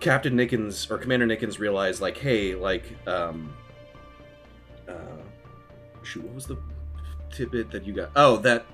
Captain 0.00 0.34
Nickens 0.36 0.90
or 0.90 0.98
Commander 0.98 1.26
Nickens 1.26 1.58
realized 1.58 2.00
like, 2.02 2.18
hey, 2.18 2.54
like, 2.54 2.84
um, 3.06 3.54
uh, 4.88 4.92
shoot, 6.02 6.22
what 6.24 6.34
was 6.34 6.46
the 6.46 6.58
tidbit 7.30 7.70
that 7.70 7.84
you 7.86 7.92
got? 7.94 8.10
Oh, 8.14 8.36
that, 8.38 8.66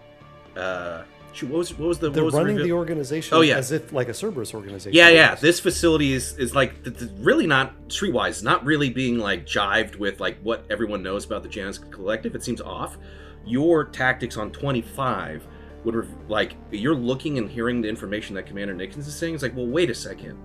uh, 0.57 1.03
shoot, 1.33 1.49
what 1.51 1.59
was 1.59 1.71
what 1.79 1.89
was 1.89 1.99
the 1.99 2.11
They're 2.11 2.25
was 2.25 2.35
running 2.35 2.57
reveal- 2.57 2.77
the 2.77 2.79
organization 2.79 3.37
Oh, 3.37 3.41
yeah. 3.41 3.57
as 3.59 3.73
if 3.73 3.93
like 3.93 4.09
a 4.09 4.15
Cerberus 4.15 4.55
organization. 4.55 4.97
Yeah, 4.97 5.09
yeah. 5.09 5.35
is. 5.35 5.41
This 5.41 5.61
facility 5.61 6.13
is 6.13 6.37
is 6.39 6.55
like 6.55 6.83
th- 6.85 6.99
th- 6.99 7.11
really 7.19 7.47
not 7.47 7.89
streetwise, 7.89 8.43
not 8.43 8.65
really 8.65 8.91
being 8.91 9.19
like 9.19 9.47
jived 9.47 9.97
with 9.97 10.21
like 10.21 10.39
what 10.43 10.65
everyone 10.71 11.03
knows 11.03 11.25
about 11.25 11.43
the 11.43 11.49
Janus 11.49 11.79
Collective. 11.79 12.35
It 12.35 12.43
seems 12.43 12.61
off. 12.61 12.99
Your 13.47 13.85
tactics 13.85 14.37
on 14.37 14.51
twenty 14.51 14.83
five 14.83 15.47
would 15.85 15.95
rev 15.95 16.09
like 16.29 16.57
you're 16.71 16.95
looking 16.95 17.39
and 17.39 17.49
hearing 17.51 17.81
the 17.81 17.89
information 17.89 18.35
that 18.37 18.45
Commander 18.47 18.75
Nickens 18.75 19.07
is 19.07 19.15
saying. 19.15 19.35
It's 19.35 19.43
like, 19.43 19.57
well, 19.57 19.67
wait 19.67 19.89
a 19.91 19.95
second. 19.95 20.39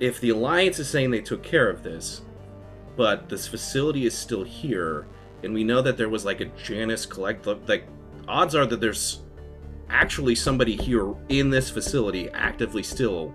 If 0.00 0.20
the 0.20 0.30
Alliance 0.30 0.78
is 0.78 0.88
saying 0.88 1.10
they 1.10 1.20
took 1.20 1.42
care 1.42 1.68
of 1.68 1.82
this, 1.82 2.22
but 2.96 3.28
this 3.28 3.48
facility 3.48 4.06
is 4.06 4.16
still 4.16 4.44
here, 4.44 5.06
and 5.42 5.52
we 5.52 5.64
know 5.64 5.82
that 5.82 5.96
there 5.96 6.08
was 6.08 6.24
like 6.24 6.40
a 6.40 6.44
Janus 6.62 7.04
Collective, 7.06 7.68
like 7.68 7.84
odds 8.28 8.54
are 8.54 8.64
that 8.66 8.80
there's 8.80 9.22
actually 9.90 10.34
somebody 10.34 10.76
here 10.76 11.14
in 11.28 11.50
this 11.50 11.70
facility 11.70 12.28
actively 12.30 12.82
still 12.82 13.34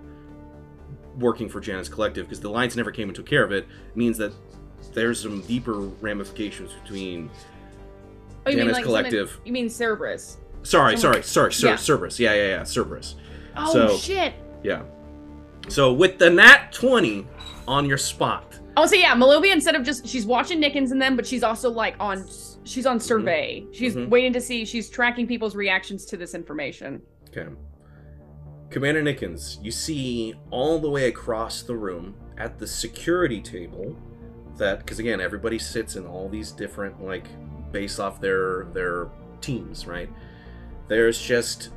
working 1.18 1.48
for 1.48 1.60
Janus 1.60 1.88
Collective 1.88 2.26
because 2.26 2.40
the 2.40 2.48
Alliance 2.48 2.76
never 2.76 2.90
came 2.90 3.08
and 3.08 3.14
took 3.16 3.26
care 3.26 3.44
of 3.44 3.52
it 3.52 3.66
means 3.94 4.18
that 4.18 4.32
there's 4.92 5.20
some 5.20 5.40
deeper 5.42 5.72
ramifications 5.74 6.72
between 6.82 7.30
Oh, 8.46 8.50
you 8.50 8.56
mean 8.56 8.66
Janus 8.66 8.74
like 8.76 8.84
Collective. 8.84 9.28
someone- 9.30 9.46
You 9.46 9.52
mean 9.52 9.68
Cerberus? 9.68 10.36
sorry 10.62 10.96
Someone- 10.96 11.22
sorry 11.22 11.22
sorry 11.22 11.52
Cer- 11.52 11.68
Yeah. 11.68 11.76
Cerberus 11.76 12.18
yeah 12.20 12.34
yeah 12.34 12.48
yeah 12.48 12.62
Cerberus 12.64 13.14
Oh 13.56 13.72
So- 13.72 13.96
shit! 13.96 14.34
yeah 14.62 14.82
so 15.68 15.92
with 15.92 16.18
the 16.18 16.30
nat 16.30 16.72
20 16.72 17.26
on 17.68 17.86
your 17.86 17.98
spot 17.98 18.58
Oh, 18.76 18.86
so 18.86 18.96
yeah, 18.96 19.14
Malovia 19.14 19.52
instead 19.52 19.76
of 19.76 19.84
just 19.84 20.04
she's 20.04 20.26
watching 20.26 20.60
Nickens 20.60 20.90
and 20.90 21.00
them, 21.00 21.14
but 21.14 21.24
she's 21.24 21.44
also 21.44 21.70
like 21.70 21.94
on 22.00 22.26
she's 22.64 22.86
on 22.86 22.98
survey. 23.00 23.64
She's 23.72 23.94
Mhm. 23.94 24.08
waiting 24.08 24.32
to 24.32 24.40
see. 24.40 24.64
She's 24.64 24.88
tracking 24.90 25.26
people's 25.26 25.54
reactions 25.54 26.04
to 26.06 26.16
this 26.16 26.34
information. 26.34 27.02
Okay. 27.28 27.46
Commander 28.70 29.02
Nickens, 29.02 29.62
you 29.62 29.70
see 29.70 30.34
all 30.50 30.78
the 30.78 30.90
way 30.90 31.06
across 31.08 31.62
the 31.62 31.76
room 31.76 32.14
at 32.38 32.58
the 32.58 32.66
security 32.66 33.40
table 33.40 33.96
that 34.56 34.78
because 34.80 34.98
again 34.98 35.20
everybody 35.20 35.58
sits 35.58 35.96
in 35.96 36.06
all 36.06 36.28
these 36.28 36.50
different 36.52 37.02
like 37.04 37.26
based 37.72 38.00
off 38.00 38.20
their 38.20 38.64
their 38.72 39.08
teams, 39.40 39.86
right? 39.86 40.08
There's 40.88 41.20
just 41.20 41.70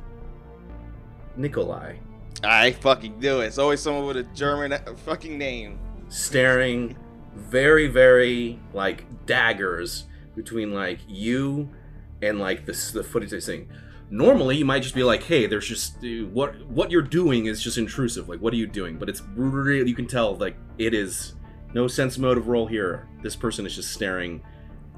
Nikolai 1.36 1.96
I 2.44 2.70
fucking 2.72 3.18
do 3.20 3.40
it. 3.40 3.46
It's 3.46 3.58
always 3.58 3.80
someone 3.80 4.06
with 4.06 4.16
a 4.16 4.22
German 4.34 4.72
fucking 5.04 5.36
name. 5.38 5.78
staring 6.08 6.96
very 7.34 7.86
very 7.88 8.58
like 8.72 9.04
daggers 9.26 10.06
between 10.38 10.72
like 10.72 11.00
you 11.06 11.68
and 12.22 12.38
like 12.38 12.64
the 12.64 12.72
footage 12.72 13.30
they're 13.30 13.40
seeing. 13.40 13.68
Normally 14.10 14.56
you 14.56 14.64
might 14.64 14.82
just 14.82 14.94
be 14.94 15.02
like 15.02 15.22
hey 15.22 15.46
there's 15.46 15.66
just 15.66 15.98
what 16.32 16.64
what 16.68 16.90
you're 16.90 17.02
doing 17.02 17.46
is 17.46 17.62
just 17.62 17.76
intrusive. 17.76 18.28
Like 18.28 18.40
what 18.40 18.54
are 18.54 18.56
you 18.56 18.66
doing? 18.66 18.96
But 18.96 19.08
it's 19.10 19.22
really 19.34 19.86
you 19.88 19.94
can 19.94 20.06
tell 20.06 20.36
like 20.36 20.56
it 20.78 20.94
is 20.94 21.34
no 21.74 21.86
sense 21.86 22.16
motive 22.16 22.48
roll 22.48 22.66
here. 22.66 23.06
This 23.22 23.36
person 23.36 23.66
is 23.66 23.74
just 23.74 23.92
staring 23.92 24.42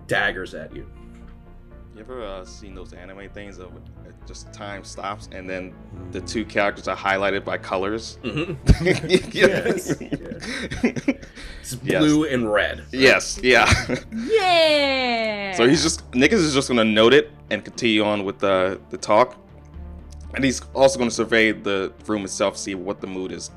daggers 0.07 0.55
at 0.55 0.75
you. 0.77 0.87
You 1.95 2.01
ever 2.01 2.23
uh, 2.25 2.45
seen 2.45 2.75
those 2.75 2.93
anime 2.93 3.29
things 3.31 3.59
of 3.59 3.73
just 4.31 4.53
time 4.53 4.85
stops 4.85 5.29
and 5.33 5.51
then 5.51 5.75
the 6.13 6.21
two 6.21 6.45
characters 6.45 6.87
are 6.87 6.97
highlighted 6.97 7.45
by 7.45 7.59
colors? 7.59 8.19
Mhm. 8.23 8.57
yes. 9.35 9.91
it's 10.01 11.77
Yes. 11.83 12.01
blue 12.03 12.25
and 12.27 12.51
red 12.53 12.85
yes, 12.93 13.41
yeah. 13.43 13.67
Yeah. 14.13 15.53
so 15.57 15.67
he's 15.69 15.83
just 15.83 16.09
Nickens 16.13 16.45
is 16.49 16.55
just 16.55 16.69
gonna 16.69 16.85
note 16.85 17.13
it 17.13 17.31
and 17.51 17.65
continue 17.65 18.05
on 18.05 18.25
with 18.25 18.39
the 18.39 18.81
the 18.91 18.97
talk, 18.97 19.37
and 20.35 20.45
he's 20.45 20.61
also 20.75 20.99
gonna 20.99 21.11
survey 21.11 21.51
the 21.53 21.93
room 22.07 22.23
itself, 22.25 22.57
see 22.57 22.75
what 22.77 23.01
the 23.01 23.07
mood 23.09 23.33
is, 23.33 23.51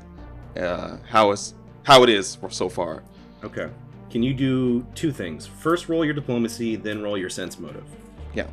uh, 0.58 0.96
how 1.08 1.30
it's 1.30 1.54
how 1.84 2.02
it 2.02 2.08
is 2.08 2.34
for 2.34 2.50
so 2.50 2.68
far. 2.68 3.02
okay 3.44 3.68
can 4.10 4.22
you 4.22 4.34
do 4.34 4.84
two 4.94 5.10
things 5.12 5.46
first 5.46 5.88
roll 5.88 6.04
your 6.04 6.14
diplomacy 6.14 6.76
then 6.76 7.02
roll 7.02 7.16
your 7.18 7.30
sense 7.30 7.58
motive 7.58 7.84
Yeah. 8.34 8.46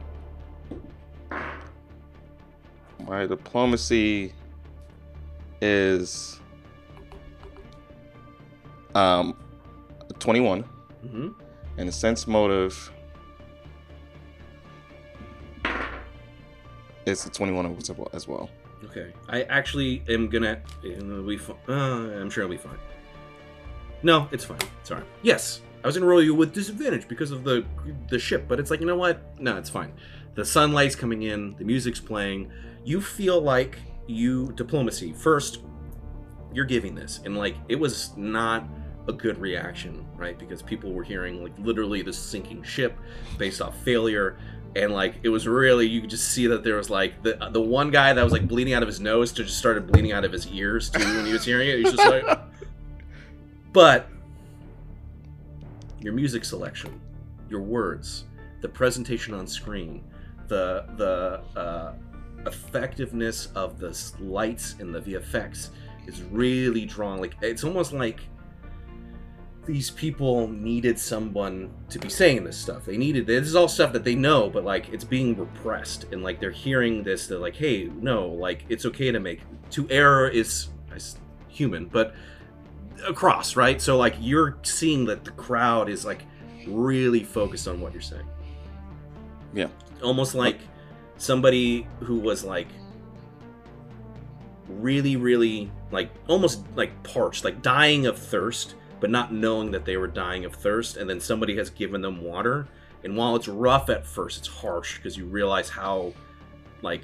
My 3.07 3.25
diplomacy 3.25 4.33
is 5.61 6.39
um 8.95 9.35
21 10.19 10.63
mm-hmm. 11.05 11.29
and 11.77 11.87
the 11.87 11.91
sense 11.91 12.27
motive 12.27 12.91
is 17.05 17.25
a 17.25 17.29
21 17.29 17.65
as 17.77 17.91
well- 17.91 18.09
as 18.13 18.27
well. 18.27 18.49
Okay, 18.85 19.13
I 19.29 19.43
actually 19.43 20.03
am 20.09 20.27
gonna. 20.27 20.59
It'll 20.83 21.21
be 21.23 21.37
fi- 21.37 21.53
uh, 21.69 21.73
I'm 22.19 22.29
sure 22.29 22.43
it'll 22.43 22.51
be 22.51 22.57
fine. 22.57 22.79
No, 24.01 24.27
it's 24.31 24.43
fine. 24.43 24.57
Sorry. 24.83 25.03
Yes, 25.21 25.61
I 25.83 25.87
was 25.87 25.95
gonna 25.95 26.07
roll 26.07 26.23
you 26.23 26.33
with 26.33 26.51
disadvantage 26.53 27.07
because 27.07 27.31
of 27.31 27.43
the 27.43 27.63
the 28.09 28.17
ship, 28.17 28.45
but 28.47 28.59
it's 28.59 28.71
like 28.71 28.79
you 28.79 28.87
know 28.87 28.95
what? 28.95 29.39
No, 29.39 29.57
it's 29.57 29.69
fine. 29.69 29.93
The 30.33 30.45
sunlight's 30.45 30.95
coming 30.95 31.21
in, 31.23 31.55
the 31.57 31.63
music's 31.63 31.99
playing. 31.99 32.51
You 32.83 33.01
feel 33.01 33.41
like 33.41 33.77
you 34.07 34.51
diplomacy 34.53 35.13
first. 35.13 35.59
You're 36.53 36.65
giving 36.65 36.95
this, 36.95 37.21
and 37.25 37.37
like 37.37 37.55
it 37.69 37.75
was 37.75 38.15
not 38.17 38.67
a 39.07 39.13
good 39.13 39.37
reaction, 39.37 40.05
right? 40.15 40.37
Because 40.37 40.61
people 40.61 40.91
were 40.91 41.03
hearing 41.03 41.41
like 41.41 41.53
literally 41.57 42.01
the 42.01 42.13
sinking 42.13 42.63
ship 42.63 42.97
based 43.37 43.61
off 43.61 43.77
failure 43.83 44.37
and 44.75 44.93
like 44.93 45.15
it 45.23 45.29
was 45.29 45.47
really 45.47 45.85
you 45.85 46.01
could 46.01 46.09
just 46.09 46.29
see 46.29 46.47
that 46.47 46.63
there 46.63 46.77
was 46.77 46.89
like 46.89 47.21
the 47.23 47.35
the 47.51 47.61
one 47.61 47.91
guy 47.91 48.13
that 48.13 48.23
was 48.23 48.31
like 48.31 48.47
bleeding 48.47 48.73
out 48.73 48.81
of 48.81 48.87
his 48.87 48.99
nose 48.99 49.31
to 49.33 49.43
just 49.43 49.57
started 49.57 49.87
bleeding 49.87 50.11
out 50.11 50.23
of 50.23 50.31
his 50.31 50.47
ears 50.47 50.89
too 50.89 50.99
when 50.99 51.25
he 51.25 51.33
was 51.33 51.43
hearing 51.43 51.67
it. 51.67 51.79
He's 51.79 51.93
just 51.93 52.09
like, 52.09 52.39
but 53.73 54.09
your 55.99 56.13
music 56.13 56.45
selection, 56.45 57.01
your 57.49 57.61
words, 57.61 58.25
the 58.61 58.69
presentation 58.69 59.33
on 59.33 59.45
screen, 59.45 60.03
the 60.47 60.85
the 60.95 61.59
uh, 61.59 61.93
effectiveness 62.45 63.47
of 63.55 63.79
the 63.79 63.97
lights 64.19 64.75
and 64.79 64.93
the 64.93 65.01
VFX 65.01 65.69
is 66.07 66.21
really 66.23 66.85
drawn. 66.85 67.19
Like 67.19 67.35
it's 67.41 67.63
almost 67.63 67.93
like 67.93 68.21
these 69.65 69.91
people 69.91 70.47
needed 70.47 70.97
someone 70.97 71.71
to 71.89 71.99
be 71.99 72.09
saying 72.09 72.43
this 72.43 72.57
stuff. 72.57 72.85
They 72.85 72.97
needed 72.97 73.27
this 73.27 73.47
is 73.47 73.55
all 73.55 73.67
stuff 73.67 73.93
that 73.93 74.03
they 74.03 74.15
know, 74.15 74.49
but 74.49 74.65
like 74.65 74.89
it's 74.89 75.03
being 75.03 75.37
repressed, 75.37 76.05
and 76.11 76.23
like 76.23 76.39
they're 76.39 76.51
hearing 76.51 77.03
this. 77.03 77.27
They're 77.27 77.37
like, 77.37 77.55
"Hey, 77.55 77.89
no, 77.99 78.27
like 78.27 78.65
it's 78.69 78.85
okay 78.85 79.11
to 79.11 79.19
make 79.19 79.41
to 79.71 79.87
error 79.89 80.27
is 80.27 80.69
is 80.95 81.17
human, 81.47 81.85
but 81.85 82.15
across 83.07 83.55
right." 83.55 83.79
So 83.79 83.97
like 83.97 84.15
you're 84.19 84.57
seeing 84.63 85.05
that 85.05 85.23
the 85.23 85.31
crowd 85.31 85.89
is 85.89 86.05
like 86.05 86.23
really 86.67 87.23
focused 87.23 87.67
on 87.67 87.79
what 87.81 87.93
you're 87.93 88.01
saying. 88.01 88.27
Yeah. 89.53 89.67
almost 90.01 90.33
like 90.33 90.59
somebody 91.21 91.85
who 91.99 92.17
was 92.17 92.43
like 92.43 92.67
really, 94.67 95.15
really 95.17 95.71
like 95.91 96.09
almost 96.27 96.63
like 96.75 96.91
parched, 97.03 97.43
like 97.43 97.61
dying 97.61 98.05
of 98.07 98.17
thirst 98.17 98.75
but 98.99 99.09
not 99.09 99.33
knowing 99.33 99.71
that 99.71 99.83
they 99.83 99.97
were 99.97 100.07
dying 100.07 100.45
of 100.45 100.53
thirst 100.53 100.97
and 100.97 101.09
then 101.09 101.19
somebody 101.19 101.55
has 101.57 101.69
given 101.71 102.01
them 102.01 102.23
water 102.23 102.67
and 103.03 103.15
while 103.17 103.35
it's 103.35 103.47
rough 103.47 103.89
at 103.89 104.05
first 104.05 104.37
it's 104.37 104.47
harsh 104.47 104.97
because 104.97 105.17
you 105.17 105.25
realize 105.25 105.69
how 105.69 106.13
like 106.83 107.01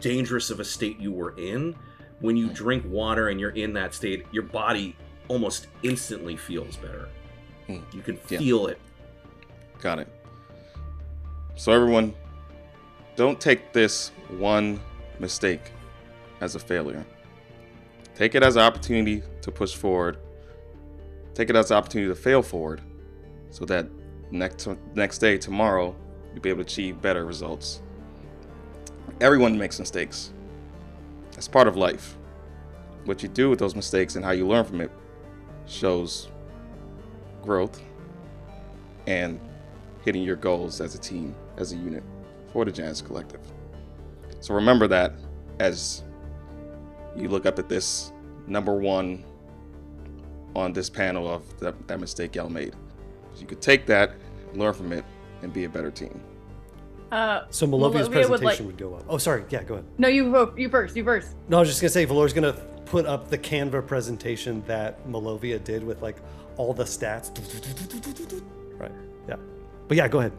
dangerous 0.00 0.50
of 0.50 0.58
a 0.60 0.64
state 0.64 0.98
you 0.98 1.12
were 1.12 1.32
in 1.38 1.74
when 2.20 2.36
you 2.36 2.48
drink 2.48 2.84
water 2.88 3.28
and 3.28 3.38
you're 3.38 3.50
in 3.50 3.72
that 3.72 3.94
state 3.94 4.26
your 4.32 4.42
body 4.42 4.96
almost 5.28 5.68
instantly 5.84 6.36
feels 6.36 6.76
better 6.76 7.08
Hmm. 7.68 7.78
you 7.92 8.02
can 8.02 8.18
Yeah. 8.28 8.38
feel 8.38 8.66
it 8.66 8.78
Got 9.80 10.00
it. 10.00 10.08
So 11.56 11.72
everyone, 11.72 12.14
don't 13.16 13.40
take 13.40 13.72
this 13.72 14.12
one 14.28 14.80
mistake 15.18 15.72
as 16.40 16.54
a 16.54 16.58
failure. 16.58 17.04
Take 18.14 18.34
it 18.34 18.42
as 18.42 18.56
an 18.56 18.62
opportunity 18.62 19.22
to 19.42 19.50
push 19.50 19.74
forward. 19.74 20.18
Take 21.34 21.50
it 21.50 21.56
as 21.56 21.70
an 21.70 21.76
opportunity 21.76 22.08
to 22.10 22.14
fail 22.14 22.42
forward, 22.42 22.80
so 23.50 23.64
that 23.66 23.86
next 24.30 24.68
next 24.94 25.18
day, 25.18 25.38
tomorrow, 25.38 25.94
you'll 26.32 26.42
be 26.42 26.50
able 26.50 26.64
to 26.64 26.66
achieve 26.66 27.00
better 27.00 27.24
results. 27.24 27.82
Everyone 29.20 29.58
makes 29.58 29.78
mistakes. 29.78 30.32
That's 31.32 31.48
part 31.48 31.68
of 31.68 31.76
life. 31.76 32.16
What 33.04 33.22
you 33.22 33.28
do 33.28 33.48
with 33.50 33.58
those 33.58 33.74
mistakes 33.74 34.16
and 34.16 34.24
how 34.24 34.32
you 34.32 34.46
learn 34.46 34.64
from 34.64 34.80
it 34.80 34.90
shows 35.66 36.28
growth 37.42 37.82
and 39.06 39.40
hitting 40.04 40.22
your 40.22 40.36
goals 40.36 40.80
as 40.80 40.94
a 40.94 40.98
team, 40.98 41.34
as 41.56 41.72
a 41.72 41.76
unit 41.76 42.02
for 42.52 42.64
the 42.64 42.72
Janus 42.72 43.00
Collective. 43.02 43.40
So 44.40 44.54
remember 44.54 44.86
that 44.88 45.12
as 45.58 46.02
you 47.16 47.28
look 47.28 47.44
up 47.46 47.58
at 47.58 47.68
this 47.68 48.12
number 48.46 48.74
one 48.74 49.24
on 50.56 50.72
this 50.72 50.88
panel 50.90 51.28
of 51.28 51.42
that, 51.60 51.74
that 51.88 52.00
mistake 52.00 52.34
y'all 52.34 52.48
made. 52.48 52.74
So 53.34 53.40
you 53.42 53.46
could 53.46 53.60
take 53.60 53.86
that, 53.86 54.12
learn 54.54 54.72
from 54.74 54.92
it, 54.92 55.04
and 55.42 55.52
be 55.52 55.64
a 55.64 55.68
better 55.68 55.90
team. 55.90 56.20
Uh, 57.12 57.42
So 57.50 57.66
Malovia's 57.66 58.08
Malovia 58.08 58.28
would, 58.28 58.40
presentation 58.40 58.44
like- 58.44 58.60
would 58.60 58.76
go 58.78 58.94
up. 58.94 59.04
Oh, 59.08 59.18
sorry. 59.18 59.44
Yeah, 59.50 59.62
go 59.64 59.74
ahead. 59.74 59.86
no, 59.98 60.08
you 60.08 60.52
you 60.56 60.68
first. 60.68 60.96
You 60.96 61.04
first. 61.04 61.34
No, 61.48 61.58
I 61.58 61.60
was 61.60 61.68
just 61.68 61.80
gonna 61.80 61.90
say 61.90 62.04
Valor's 62.04 62.32
gonna 62.32 62.52
put 62.86 63.04
up 63.06 63.28
the 63.28 63.38
Canva 63.38 63.86
presentation 63.86 64.62
that 64.66 65.06
Malovia 65.08 65.62
did 65.62 65.84
with 65.84 66.02
like 66.02 66.16
all 66.56 66.72
the 66.72 66.84
stats. 66.84 67.30
Right. 68.78 68.92
Yeah. 69.90 69.96
But 69.96 69.96
yeah, 69.96 70.08
go 70.08 70.18
ahead. 70.20 70.32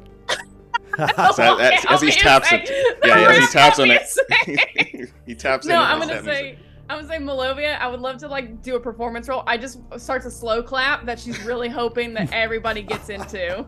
So 1.36 1.58
as, 1.58 1.86
as, 1.86 1.86
as 1.90 2.02
he 2.02 2.12
taps 2.12 2.52
it, 2.52 2.70
yeah, 3.04 3.18
yeah, 3.22 3.30
as 3.30 3.38
he 3.38 3.48
taps 3.48 3.80
on 3.80 3.90
it, 3.90 5.10
he 5.26 5.34
taps 5.34 5.66
No. 5.66 5.82
I'm 5.82 6.00
gonna 6.00 6.22
say. 6.22 6.42
music. 6.42 6.58
I'm 6.90 6.98
gonna 6.98 7.08
say 7.08 7.18
Malovia. 7.18 7.80
I 7.80 7.88
would 7.88 8.02
love 8.02 8.18
to 8.18 8.28
like 8.28 8.62
do 8.62 8.76
a 8.76 8.80
performance 8.80 9.30
role. 9.30 9.44
I 9.48 9.58
just 9.58 9.80
starts 9.98 10.26
a 10.26 10.32
slow 10.32 10.62
clap 10.62 11.06
that 11.06 11.18
she's 11.18 11.42
really 11.44 11.70
hoping 11.70 12.14
that 12.16 12.32
everybody 12.34 12.84
gets 12.84 13.10
into. 13.10 13.66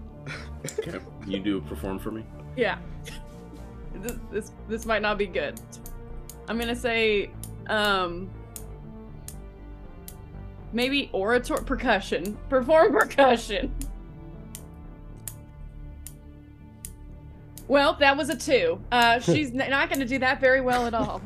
Okay, 0.80 1.00
you 1.26 1.40
do 1.40 1.58
a 1.58 1.62
perform 1.62 1.98
for 1.98 2.12
me. 2.12 2.26
Yeah. 2.58 2.78
This, 3.96 4.18
this 4.32 4.52
this 4.68 4.86
might 4.86 5.02
not 5.02 5.18
be 5.18 5.26
good. 5.26 5.60
I'm 6.50 6.60
gonna 6.60 6.76
say 6.76 7.32
um 7.68 8.30
maybe 10.74 11.10
orator 11.14 11.56
percussion. 11.56 12.38
Perform 12.50 12.92
percussion. 12.92 13.74
Well, 17.74 17.96
that 17.96 18.16
was 18.16 18.30
a 18.30 18.38
two. 18.38 18.80
Uh, 18.92 19.20
she's 19.20 19.50
n- 19.50 19.68
not 19.72 19.90
going 19.90 20.00
to 20.00 20.06
do 20.06 20.20
that 20.20 20.40
very 20.40 20.62
well 20.62 20.86
at 20.86 20.94
all. 20.94 21.24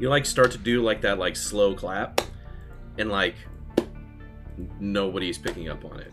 You 0.00 0.08
like 0.08 0.26
start 0.26 0.50
to 0.50 0.58
do 0.58 0.82
like 0.82 1.00
that 1.02 1.20
like 1.20 1.36
slow 1.36 1.76
clap, 1.76 2.20
and 2.98 3.08
like 3.08 3.36
nobody's 4.80 5.38
picking 5.38 5.68
up 5.68 5.84
on 5.84 6.00
it. 6.00 6.12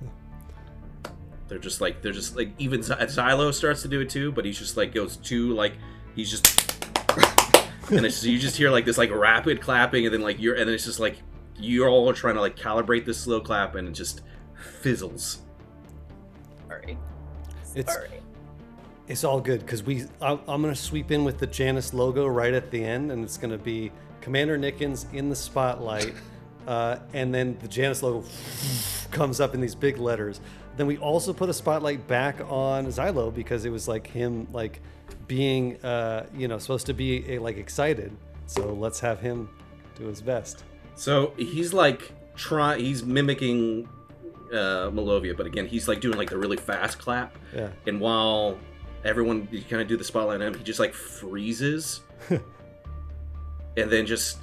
They're 1.48 1.58
just 1.58 1.82
like 1.82 2.04
they're 2.04 2.12
just 2.12 2.36
like 2.36 2.52
even 2.60 2.84
Zy- 2.84 2.94
Xylo 2.94 3.52
starts 3.52 3.82
to 3.82 3.88
do 3.88 4.02
it 4.02 4.12
too, 4.12 4.32
but 4.32 4.46
he's 4.46 4.60
just 4.60 4.78
like 4.78 4.94
goes 4.94 5.18
too 5.18 5.56
like 5.56 5.74
he's 6.16 6.30
just 6.30 6.86
and 7.90 8.06
it's 8.06 8.24
you 8.24 8.38
just 8.38 8.58
hear 8.58 8.70
like 8.70 8.86
this 8.86 9.00
like 9.00 9.10
rapid 9.10 9.60
clapping, 9.60 10.06
and 10.06 10.14
then 10.14 10.22
like 10.22 10.40
you're 10.40 10.54
and 10.54 10.68
then 10.68 10.76
it's 10.76 10.86
just 10.86 11.00
like 11.00 11.18
you're 11.56 11.90
all 11.90 12.14
trying 12.14 12.36
to 12.36 12.42
like 12.42 12.56
calibrate 12.56 13.06
this 13.06 13.18
slow 13.18 13.42
clap, 13.42 13.74
and 13.74 13.88
it 13.88 13.94
just 13.94 14.22
fizzles. 14.84 15.40
Sorry. 16.68 16.96
It's 17.78 17.94
Sorry. 17.94 18.10
it's 19.08 19.24
all 19.24 19.40
good 19.40 19.60
because 19.60 19.84
we 19.84 20.06
I'm, 20.20 20.40
I'm 20.48 20.62
gonna 20.64 20.76
sweep 20.76 21.12
in 21.12 21.24
with 21.24 21.38
the 21.38 21.46
Janus 21.46 21.94
logo 21.94 22.26
right 22.26 22.54
at 22.54 22.72
the 22.72 22.84
end, 22.84 23.12
and 23.12 23.24
it's 23.24 23.38
gonna 23.38 23.60
be 23.60 23.92
Commander 24.20 24.58
Nickens 24.58 25.06
in 25.14 25.30
the 25.30 25.36
spotlight, 25.36 26.16
uh, 26.68 26.98
and 27.14 27.32
then 27.34 27.56
the 27.60 27.68
Janus 27.68 28.02
logo 28.02 28.28
comes 29.12 29.40
up 29.40 29.54
in 29.54 29.62
these 29.62 29.76
big 29.76 30.00
letters. 30.00 30.42
Then 30.76 30.88
we 30.88 30.98
also 30.98 31.34
put 31.34 31.50
a 31.50 31.54
spotlight 31.54 32.08
back 32.08 32.42
on 32.50 32.88
Xylo 32.88 33.34
because 33.34 33.66
it 33.66 33.70
was 33.70 33.88
like 33.88 34.08
him 34.08 34.48
like 34.52 34.82
being 35.28 35.78
uh, 35.86 36.26
you 36.36 36.48
know 36.48 36.58
supposed 36.58 36.88
to 36.88 36.94
be 36.94 37.38
uh, 37.38 37.42
like 37.42 37.58
excited. 37.58 38.12
So 38.48 38.74
let's 38.74 39.00
have 39.02 39.20
him 39.20 39.50
do 39.96 40.06
his 40.06 40.22
best. 40.22 40.64
So 40.96 41.34
he's 41.38 41.74
like 41.74 42.12
try 42.36 42.80
he's 42.80 43.04
mimicking 43.04 43.88
uh 44.54 44.90
Malovia, 44.92 45.36
but 45.36 45.46
again 45.46 45.68
he's 45.68 45.88
like 45.88 46.00
doing 46.02 46.18
like 46.18 46.30
the 46.30 46.38
really 46.38 46.58
fast 46.58 47.00
clap. 47.00 47.36
Yeah. 47.56 47.70
And 47.86 48.00
while 48.00 48.58
everyone 49.06 49.48
you 49.52 49.62
kind 49.62 49.82
of 49.82 49.88
do 49.88 49.98
the 49.98 50.04
spotlight 50.04 50.42
on 50.42 50.48
him, 50.48 50.54
he 50.56 50.64
just 50.64 50.80
like 50.80 50.94
freezes 50.94 52.02
and 52.30 52.42
then 53.92 54.06
just 54.06 54.40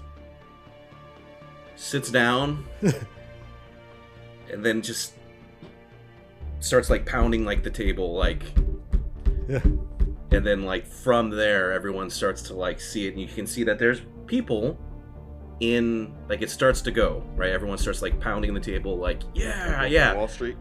sits 1.77 2.11
down 2.11 2.65
and 4.53 4.65
then 4.65 4.81
just 4.81 5.15
starts 6.61 6.89
like 6.89 7.05
pounding 7.05 7.45
like 7.45 7.63
the 7.63 7.71
table 7.71 8.15
like 8.15 8.43
Yeah. 9.49 9.61
and 10.31 10.47
then 10.47 10.63
like 10.63 10.87
from 10.87 11.31
there 11.31 11.73
everyone 11.73 12.09
starts 12.11 12.43
to 12.43 12.55
like 12.55 12.81
see 12.81 13.07
it 13.07 13.11
and 13.11 13.21
you 13.21 13.27
can 13.27 13.47
see 13.47 13.65
that 13.65 13.79
there's 13.79 14.03
people 14.27 14.79
in 15.61 16.13
like 16.29 16.43
it 16.43 16.51
starts 16.51 16.81
to 16.83 16.91
go 16.91 17.23
right 17.37 17.51
everyone 17.53 17.79
starts 17.79 18.03
like 18.03 18.19
pounding 18.21 18.53
the 18.55 18.61
table 18.61 18.97
like 18.99 19.21
yeah 19.35 19.85
yeah 19.85 20.13
Wall 20.15 20.27
Street. 20.29 20.57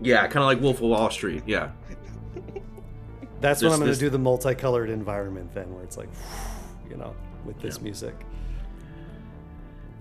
yeah 0.00 0.22
kind 0.28 0.38
of 0.38 0.44
like 0.44 0.60
wolf 0.60 0.76
of 0.76 0.82
wall 0.88 1.10
street 1.10 1.42
yeah 1.46 1.70
That's 3.40 3.62
when 3.62 3.70
I'm 3.72 3.78
going 3.78 3.90
this- 3.90 3.98
to 3.98 4.04
do 4.06 4.10
the 4.10 4.18
multicolored 4.18 4.88
environment 4.88 5.52
then, 5.52 5.72
where 5.74 5.84
it's 5.84 5.98
like, 5.98 6.08
you 6.90 6.96
know, 6.96 7.14
with 7.44 7.60
this 7.60 7.76
Yeah. 7.76 7.82
music. 7.82 8.14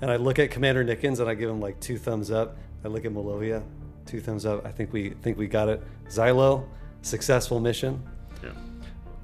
And 0.02 0.10
I 0.10 0.16
look 0.16 0.40
at 0.40 0.52
Commander 0.52 0.86
Nickens 0.86 1.20
and 1.20 1.30
I 1.30 1.34
give 1.36 1.50
him 1.50 1.60
like 1.60 1.80
two 1.82 1.98
thumbs 1.98 2.32
up. 2.32 2.58
I 2.84 2.88
look 2.88 3.04
at 3.06 3.12
Malovia, 3.12 3.62
two 4.06 4.22
thumbs 4.22 4.46
up. 4.46 4.66
I 4.66 4.72
think 4.72 4.94
we 4.94 5.10
think 5.22 5.38
we 5.38 5.48
got 5.48 5.68
it. 5.68 5.84
Xylo, 6.08 6.66
successful 7.02 7.60
mission. 7.60 8.02
Yeah. 8.42 8.52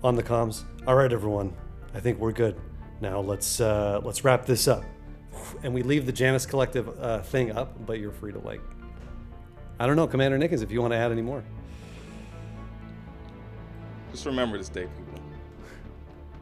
On 0.04 0.16
the 0.16 0.24
comms. 0.24 0.64
All 0.88 0.96
right, 0.96 1.12
everyone. 1.12 1.54
I 1.94 2.00
think 2.02 2.20
we're 2.20 2.32
good. 2.34 2.60
Now 3.00 3.20
let's 3.22 3.62
uh, 3.62 4.02
let's 4.04 4.24
wrap 4.26 4.46
this 4.46 4.68
up. 4.68 4.84
And 5.64 5.74
we 5.74 5.84
leave 5.84 6.06
the 6.06 6.12
Janus 6.12 6.46
Collective 6.46 6.90
uh, 7.00 7.22
thing 7.22 7.52
up, 7.52 7.86
but 7.86 8.00
you're 8.00 8.12
free 8.12 8.32
to 8.32 8.40
like. 8.40 8.62
I 9.80 9.88
don't 9.88 9.96
know, 9.96 10.08
Commander 10.08 10.38
Nickens, 10.38 10.62
if 10.62 10.72
you 10.72 10.82
want 10.82 10.94
to 10.94 10.98
add 10.98 11.12
any 11.12 11.22
more. 11.22 11.44
Just 14.12 14.26
remember 14.26 14.58
this 14.58 14.70
day, 14.70 14.84
people. 14.84 15.22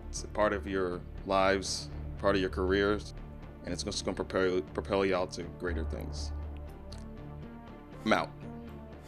It's 0.10 0.24
a 0.24 0.28
part 0.28 0.54
of 0.54 0.68
your 0.68 1.02
lives, 1.26 1.90
part 2.18 2.36
of 2.36 2.42
your 2.42 2.50
careers, 2.50 3.14
and 3.64 3.74
it's 3.74 3.84
just 3.84 4.04
going 4.04 4.16
to 4.16 4.24
propel, 4.24 4.62
propel 4.74 5.06
y'all 5.06 5.28
to 5.28 5.44
greater 5.60 5.84
things. 5.86 6.32
I'm 8.06 8.14
out. 8.14 8.32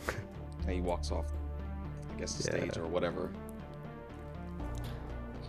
and 0.61 0.69
he 0.69 0.81
walks 0.81 1.11
off, 1.11 1.25
I 2.15 2.19
guess, 2.19 2.35
the 2.35 2.43
stage 2.43 2.77
or 2.77 2.85
whatever. 2.85 3.31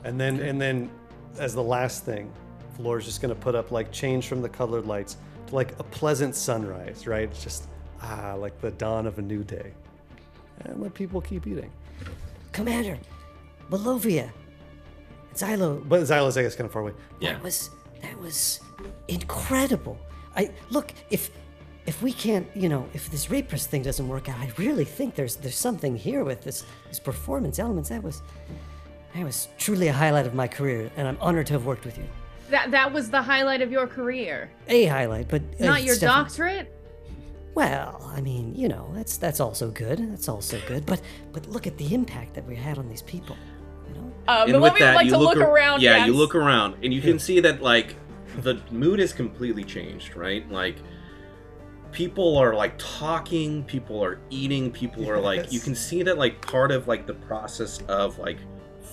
And 0.04 0.20
then 0.20 0.40
and 0.40 0.60
then 0.60 0.90
as 1.38 1.54
the 1.54 1.62
last 1.62 2.04
thing, 2.04 2.32
Valor's 2.76 3.04
just 3.04 3.20
gonna 3.20 3.34
put 3.34 3.54
up 3.54 3.70
like 3.70 3.92
change 3.92 4.26
from 4.26 4.42
the 4.42 4.48
colored 4.48 4.86
lights 4.86 5.16
to 5.48 5.54
like 5.54 5.78
a 5.78 5.82
pleasant 5.84 6.34
sunrise, 6.34 7.06
right? 7.06 7.24
It's 7.24 7.42
just 7.42 7.68
ah 8.02 8.34
like 8.38 8.60
the 8.60 8.70
dawn 8.72 9.06
of 9.06 9.18
a 9.18 9.22
new 9.22 9.44
day. 9.44 9.72
And 10.64 10.80
let 10.80 10.94
people 10.94 11.20
keep 11.20 11.46
eating. 11.46 11.70
Commander, 12.52 12.98
Malovia, 13.70 14.30
Xylo, 15.34 15.86
But 15.88 16.02
Xylo's 16.02 16.36
I 16.36 16.42
guess 16.42 16.54
kind 16.54 16.66
of 16.66 16.72
far 16.72 16.82
away. 16.82 16.92
Yeah. 17.20 17.32
that 17.34 17.42
was 17.42 17.70
that 18.02 18.18
was 18.20 18.60
incredible. 19.08 19.98
I 20.36 20.50
look 20.70 20.92
if 21.10 21.30
if 21.84 22.00
we 22.00 22.12
can't, 22.12 22.46
you 22.54 22.68
know, 22.68 22.88
if 22.94 23.10
this 23.10 23.28
Reapers 23.28 23.66
thing 23.66 23.82
doesn't 23.82 24.06
work 24.06 24.28
out, 24.28 24.36
I 24.38 24.52
really 24.56 24.84
think 24.84 25.14
there's 25.14 25.36
there's 25.36 25.56
something 25.56 25.96
here 25.96 26.24
with 26.24 26.42
this 26.42 26.64
these 26.86 27.00
performance 27.00 27.58
elements. 27.58 27.88
That 27.88 28.02
was 28.02 28.22
that 29.14 29.24
was 29.24 29.48
truly 29.58 29.88
a 29.88 29.92
highlight 29.92 30.26
of 30.26 30.34
my 30.34 30.48
career, 30.48 30.90
and 30.96 31.06
I'm 31.08 31.18
honored 31.20 31.46
to 31.48 31.52
have 31.54 31.66
worked 31.66 31.84
with 31.84 31.98
you. 31.98 32.04
That 32.52 32.70
that 32.70 32.92
was 32.92 33.10
the 33.10 33.20
highlight 33.22 33.62
of 33.62 33.72
your 33.72 33.86
career, 33.86 34.50
A 34.68 34.84
highlight, 34.84 35.26
but 35.28 35.42
uh, 35.60 35.64
not 35.64 35.82
your 35.82 35.96
doctorate. 35.96 36.72
Well, 37.54 38.10
I 38.14 38.20
mean, 38.20 38.54
you 38.54 38.68
know, 38.68 38.90
that's 38.94 39.16
that's 39.16 39.40
also 39.40 39.70
good. 39.70 39.98
That's 40.12 40.28
also 40.28 40.60
good. 40.68 40.86
But 40.86 41.00
but 41.32 41.46
look 41.48 41.66
at 41.66 41.76
the 41.78 41.92
impact 41.94 42.34
that 42.34 42.46
we 42.46 42.54
had 42.54 42.78
on 42.78 42.88
these 42.88 43.02
people. 43.02 43.36
You 43.88 43.94
know, 43.94 44.12
Uh, 44.28 44.44
and 44.46 44.54
Malovia 44.56 44.60
with 44.62 44.72
would 44.74 44.82
that 44.82 44.94
like 44.94 45.06
you 45.06 45.12
to 45.12 45.18
look, 45.18 45.34
look, 45.34 45.44
ar- 45.44 45.50
around. 45.54 45.82
yeah 45.82 46.06
you 46.06 46.12
look 46.14 46.34
around 46.34 46.76
and 46.82 46.94
you 46.94 47.00
can 47.02 47.18
see 47.18 47.40
that 47.40 47.60
like 47.62 47.96
the 48.42 48.54
mood 48.70 48.98
has 49.00 49.12
completely 49.12 49.64
changed 49.64 50.16
right 50.16 50.50
like 50.50 50.76
people 51.90 52.38
are 52.38 52.54
like 52.54 52.74
talking 52.78 53.62
people 53.64 54.02
are 54.02 54.18
eating 54.30 54.70
people 54.70 55.08
are 55.10 55.20
like 55.20 55.52
you 55.52 55.60
can 55.60 55.74
see 55.74 56.02
that 56.02 56.16
like 56.16 56.40
part 56.46 56.70
of 56.70 56.88
like 56.88 57.06
the 57.06 57.12
process 57.14 57.80
of 57.88 58.18
like 58.18 58.38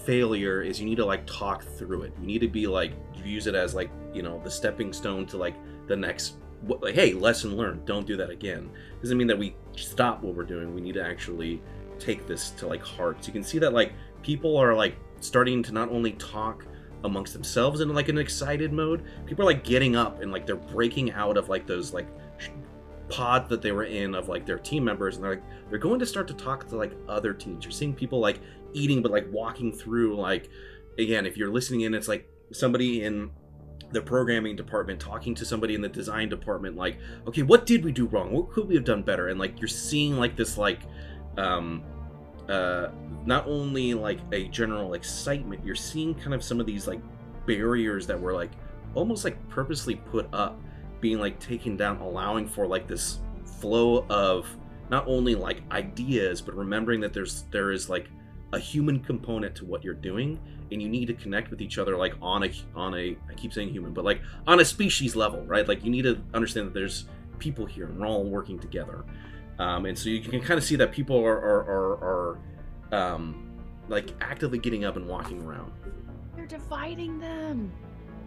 failure 0.05 0.61
is 0.61 0.79
you 0.81 0.85
need 0.85 0.97
to 0.97 1.05
like 1.05 1.25
talk 1.25 1.63
through 1.63 2.01
it 2.03 2.11
you 2.19 2.27
need 2.27 2.39
to 2.41 2.47
be 2.49 2.67
like 2.67 2.91
use 3.25 3.47
it 3.47 3.55
as 3.55 3.73
like 3.73 3.89
you 4.13 4.21
know 4.21 4.39
the 4.43 4.51
stepping 4.51 4.93
stone 4.93 5.25
to 5.27 5.37
like 5.37 5.55
the 5.87 5.95
next 5.95 6.35
like 6.81 6.95
hey 6.95 7.13
lesson 7.13 7.55
learned 7.55 7.85
don't 7.85 8.05
do 8.05 8.17
that 8.17 8.29
again. 8.29 8.69
Doesn't 9.01 9.17
mean 9.17 9.27
that 9.27 9.37
we 9.37 9.55
stop 9.75 10.21
what 10.21 10.35
we're 10.35 10.43
doing 10.43 10.73
we 10.73 10.81
need 10.81 10.95
to 10.95 11.03
actually 11.03 11.61
take 11.99 12.27
this 12.27 12.51
to 12.51 12.67
like 12.67 12.81
heart 12.81 13.17
so 13.21 13.27
you 13.27 13.33
can 13.33 13.43
see 13.43 13.59
that 13.59 13.73
like 13.73 13.93
people 14.21 14.57
are 14.57 14.73
like 14.73 14.95
starting 15.19 15.61
to 15.63 15.71
not 15.71 15.89
only 15.89 16.13
talk 16.13 16.65
amongst 17.03 17.33
themselves 17.33 17.81
in 17.81 17.93
like 17.93 18.09
an 18.09 18.17
excited 18.17 18.73
mode 18.73 19.03
people 19.25 19.43
are 19.43 19.45
like 19.45 19.63
getting 19.63 19.95
up 19.95 20.21
and 20.21 20.31
like 20.31 20.45
they're 20.45 20.55
breaking 20.55 21.11
out 21.11 21.37
of 21.37 21.49
like 21.49 21.65
those 21.65 21.93
like 21.93 22.07
pod 23.09 23.49
that 23.49 23.61
they 23.61 23.71
were 23.71 23.83
in 23.83 24.15
of 24.15 24.29
like 24.29 24.45
their 24.45 24.59
team 24.59 24.83
members 24.83 25.15
and 25.15 25.23
they're 25.23 25.35
like 25.35 25.43
they're 25.69 25.79
going 25.79 25.99
to 25.99 26.05
start 26.05 26.27
to 26.27 26.33
talk 26.33 26.67
to 26.67 26.75
like 26.75 26.93
other 27.07 27.33
teams. 27.33 27.65
You're 27.65 27.71
seeing 27.71 27.93
people 27.93 28.19
like 28.19 28.39
eating 28.73 29.01
but 29.01 29.11
like 29.11 29.27
walking 29.31 29.71
through 29.71 30.15
like 30.15 30.49
again 30.97 31.25
if 31.25 31.35
you're 31.35 31.49
listening 31.49 31.81
in 31.81 31.93
it's 31.93 32.07
like 32.07 32.29
somebody 32.51 33.03
in 33.03 33.31
the 33.91 34.01
programming 34.01 34.55
department 34.55 34.99
talking 34.99 35.33
to 35.33 35.45
somebody 35.45 35.73
in 35.73 35.81
the 35.81 35.89
design 35.89 36.29
department 36.29 36.75
like 36.75 36.99
okay 37.27 37.41
what 37.41 37.65
did 37.65 37.83
we 37.83 37.91
do 37.91 38.05
wrong? 38.07 38.31
What 38.31 38.51
could 38.51 38.67
we 38.67 38.75
have 38.75 38.83
done 38.83 39.01
better? 39.01 39.29
And 39.29 39.39
like 39.39 39.59
you're 39.59 39.67
seeing 39.67 40.17
like 40.17 40.35
this 40.35 40.57
like 40.57 40.81
um 41.37 41.83
uh 42.47 42.89
not 43.25 43.47
only 43.47 43.93
like 43.93 44.19
a 44.31 44.47
general 44.47 44.93
excitement 44.93 45.63
you're 45.63 45.75
seeing 45.75 46.15
kind 46.15 46.33
of 46.33 46.43
some 46.43 46.59
of 46.59 46.65
these 46.65 46.87
like 46.87 46.99
barriers 47.45 48.07
that 48.07 48.19
were 48.19 48.33
like 48.33 48.51
almost 48.95 49.23
like 49.23 49.37
purposely 49.49 49.95
put 49.95 50.27
up 50.33 50.59
being 50.99 51.19
like 51.19 51.39
taken 51.39 51.77
down 51.77 51.97
allowing 51.97 52.47
for 52.47 52.67
like 52.67 52.87
this 52.87 53.19
flow 53.59 54.05
of 54.09 54.47
not 54.89 55.07
only 55.07 55.35
like 55.35 55.61
ideas 55.71 56.41
but 56.41 56.55
remembering 56.55 56.99
that 56.99 57.13
there's 57.13 57.43
there 57.51 57.71
is 57.71 57.89
like 57.89 58.09
a 58.53 58.59
human 58.59 58.99
component 58.99 59.55
to 59.55 59.65
what 59.65 59.83
you're 59.83 59.93
doing 59.93 60.39
and 60.71 60.81
you 60.81 60.89
need 60.89 61.07
to 61.07 61.13
connect 61.13 61.49
with 61.49 61.61
each 61.61 61.77
other 61.77 61.97
like 61.97 62.13
on 62.21 62.43
a 62.43 62.51
on 62.75 62.93
a 62.95 63.17
I 63.29 63.33
keep 63.35 63.53
saying 63.53 63.69
human 63.69 63.93
but 63.93 64.05
like 64.05 64.21
on 64.47 64.59
a 64.59 64.65
species 64.65 65.15
level 65.15 65.43
right 65.45 65.67
like 65.67 65.83
you 65.83 65.89
need 65.91 66.03
to 66.03 66.21
understand 66.33 66.67
that 66.67 66.73
there's 66.73 67.05
people 67.39 67.65
here 67.65 67.85
and 67.85 67.99
we're 67.99 68.07
all 68.07 68.23
working 68.23 68.59
together 68.59 69.03
um, 69.59 69.85
and 69.85 69.97
so 69.97 70.09
you 70.09 70.21
can 70.21 70.41
kind 70.41 70.57
of 70.57 70.63
see 70.63 70.75
that 70.77 70.91
people 70.91 71.17
are 71.17 71.37
are, 71.37 71.59
are, 71.59 72.37
are 72.93 73.03
um, 73.13 73.49
like 73.87 74.11
actively 74.21 74.57
getting 74.57 74.85
up 74.85 74.95
and 74.95 75.07
walking 75.07 75.41
around 75.43 75.71
They're 76.35 76.45
dividing 76.45 77.19
them. 77.19 77.71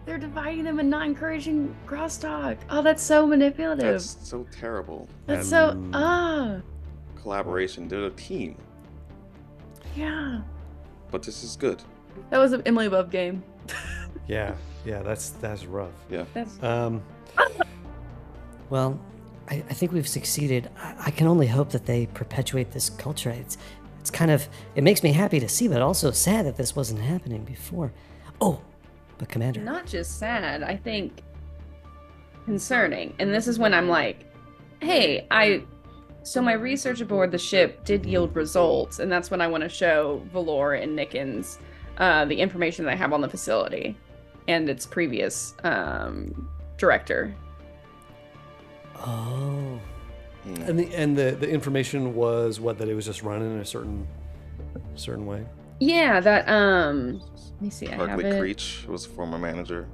They're 0.05 0.17
dividing 0.17 0.65
them 0.65 0.79
and 0.79 0.89
not 0.89 1.05
encouraging 1.05 1.73
crosstalk. 1.87 2.57
Oh, 2.69 2.81
that's 2.81 3.01
so 3.01 3.25
manipulative. 3.25 3.85
That's 3.85 4.17
so 4.27 4.45
terrible. 4.51 5.07
That's 5.27 5.47
so 5.47 5.69
Um, 5.69 5.91
ah 5.93 6.57
Collaboration. 7.15 7.87
They're 7.87 8.05
a 8.05 8.09
team. 8.11 8.57
yeah. 9.95 10.41
But 11.09 11.23
this 11.23 11.43
is 11.43 11.55
good. 11.55 11.81
That 12.29 12.37
was 12.39 12.53
an 12.53 12.61
Emily 12.65 12.89
Bub 12.89 13.11
game. 13.11 13.43
Yeah, 14.25 14.55
yeah, 14.85 15.01
that's 15.01 15.31
that's 15.31 15.65
rough. 15.65 15.91
Yeah. 16.09 16.23
That's 16.33 16.63
Um, 16.63 17.01
Well, 18.69 18.97
I, 19.49 19.55
I 19.55 19.73
think 19.73 19.91
we've 19.91 20.07
succeeded. 20.07 20.69
I, 20.77 20.95
I 21.07 21.11
can 21.11 21.27
only 21.27 21.45
hope 21.47 21.71
that 21.71 21.85
they 21.85 22.05
perpetuate 22.07 22.71
this 22.71 22.89
culture. 22.89 23.29
It's, 23.31 23.57
it's 23.99 24.09
kind 24.09 24.31
of, 24.31 24.47
it 24.75 24.83
makes 24.83 25.03
me 25.03 25.11
happy 25.11 25.39
to 25.41 25.49
see, 25.49 25.67
but 25.67 25.81
also 25.81 26.11
sad 26.11 26.45
that 26.45 26.55
this 26.55 26.73
wasn't 26.75 27.01
happening 27.01 27.43
before. 27.43 27.91
Oh, 28.39 28.61
but 29.17 29.27
Commander, 29.29 29.59
not 29.59 29.85
just 29.85 30.19
sad. 30.19 30.63
I 30.63 30.77
think 30.77 31.21
concerning. 32.45 33.13
And 33.19 33.33
this 33.33 33.47
is 33.47 33.59
when 33.59 33.73
I'm 33.73 33.89
like, 33.89 34.25
hey, 34.81 35.27
I. 35.31 35.63
So 36.23 36.41
my 36.41 36.53
research 36.53 37.01
aboard 37.01 37.31
the 37.31 37.37
ship 37.37 37.83
did 37.83 38.05
yield 38.05 38.33
results, 38.35 38.99
and 38.99 39.11
that's 39.11 39.29
when 39.29 39.41
I 39.41 39.47
want 39.47 39.63
to 39.63 39.69
show 39.69 40.21
Valor 40.31 40.75
and 40.75 40.97
Nickens 40.97 41.57
uh, 41.97 42.25
the 42.25 42.35
information 42.39 42.85
that 42.85 42.91
I 42.91 42.95
have 42.95 43.13
on 43.13 43.21
the 43.21 43.29
facility 43.29 43.97
and 44.47 44.69
its 44.69 44.85
previous 44.85 45.53
um, 45.63 46.49
director. 46.77 47.33
oh, 48.97 49.79
Mm. 50.45 50.67
and 50.67 50.77
the 50.79 50.93
and 50.93 51.17
the 51.17 51.31
the 51.39 51.49
information 51.49 52.15
was 52.15 52.59
what 52.59 52.77
that 52.79 52.89
it 52.89 52.95
was 52.95 53.05
just 53.05 53.23
running 53.23 53.49
in 53.53 53.59
a 53.61 53.65
certain 53.65 54.05
certain 54.95 55.25
way. 55.25 55.45
Yeah, 55.79 56.19
that 56.19 56.49
um. 56.49 57.21
Let 57.53 57.61
me 57.61 57.69
see. 57.69 57.87
I 57.87 57.91
have 57.95 58.09
Hugley 58.09 58.25
it. 58.25 58.39
Creech 58.41 58.83
was 58.89 59.05
former 59.05 59.37
manager. 59.37 59.87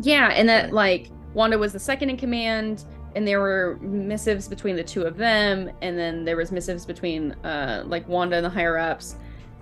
Yeah, 0.00 0.30
and 0.32 0.48
that 0.48 0.64
Okay. 0.64 0.72
like 0.72 1.08
Wanda 1.34 1.56
was 1.56 1.72
the 1.72 1.78
second 1.78 2.10
in 2.10 2.16
command, 2.16 2.84
and 3.14 3.24
there 3.24 3.38
were 3.38 3.78
missives 3.80 4.48
between 4.48 4.74
the 4.74 4.82
two 4.82 5.02
of 5.02 5.16
them, 5.16 5.70
and 5.82 5.96
then 5.96 6.24
there 6.24 6.36
was 6.36 6.50
missives 6.50 6.84
between 6.84 7.30
uh 7.44 7.84
like 7.86 8.08
Wanda 8.08 8.34
and 8.38 8.44
the 8.44 8.50
higher 8.50 8.76
ups, 8.76 9.14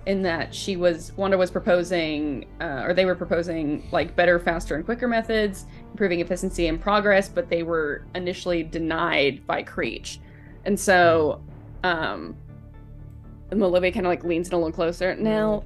in 0.09 0.21
that 0.23 0.53
she 0.53 0.75
was 0.75 1.13
Wanda 1.15 1.37
was 1.37 1.51
proposing, 1.51 2.47
uh, 2.59 2.83
or 2.85 2.93
they 2.93 3.05
were 3.05 3.15
proposing 3.15 3.87
like 3.91 4.15
better, 4.15 4.39
faster, 4.39 4.75
and 4.75 4.83
quicker 4.83 5.07
methods, 5.07 5.65
improving 5.91 6.19
efficiency 6.19 6.67
and 6.67 6.81
progress, 6.81 7.29
but 7.29 7.49
they 7.49 7.63
were 7.63 8.03
initially 8.15 8.63
denied 8.63 9.45
by 9.47 9.63
Creech, 9.63 10.19
and 10.65 10.79
so 10.79 11.41
um, 11.83 12.35
Olivia 13.51 13.91
kind 13.91 14.05
of 14.05 14.09
like 14.09 14.23
leans 14.23 14.47
in 14.49 14.53
a 14.53 14.57
little 14.57 14.71
closer 14.71 15.15
now 15.15 15.63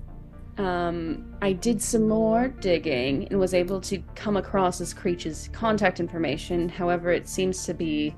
um, 0.58 1.34
I 1.42 1.54
did 1.54 1.82
some 1.82 2.08
more 2.08 2.48
digging 2.48 3.28
and 3.30 3.40
was 3.40 3.54
able 3.54 3.82
to 3.82 3.98
come 4.16 4.38
across 4.38 4.78
this 4.78 4.94
Creech's 4.94 5.50
contact 5.52 6.00
information. 6.00 6.70
However, 6.70 7.12
it 7.12 7.28
seems 7.28 7.66
to 7.66 7.74
be, 7.74 8.16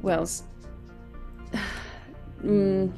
well, 0.00 0.22
mm, 2.44 2.92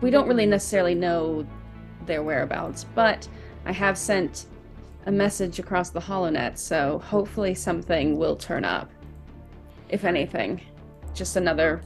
we 0.00 0.10
don't 0.10 0.28
really 0.28 0.46
necessarily 0.46 0.94
know 0.94 1.46
their 2.06 2.22
whereabouts, 2.22 2.84
but 2.94 3.28
I 3.64 3.72
have 3.72 3.96
sent 3.98 4.46
a 5.06 5.12
message 5.12 5.58
across 5.58 5.90
the 5.90 6.00
HoloNet, 6.00 6.58
so 6.58 6.98
hopefully 7.00 7.54
something 7.54 8.16
will 8.18 8.36
turn 8.36 8.64
up. 8.64 8.90
If 9.88 10.04
anything, 10.04 10.60
just 11.14 11.36
another 11.36 11.80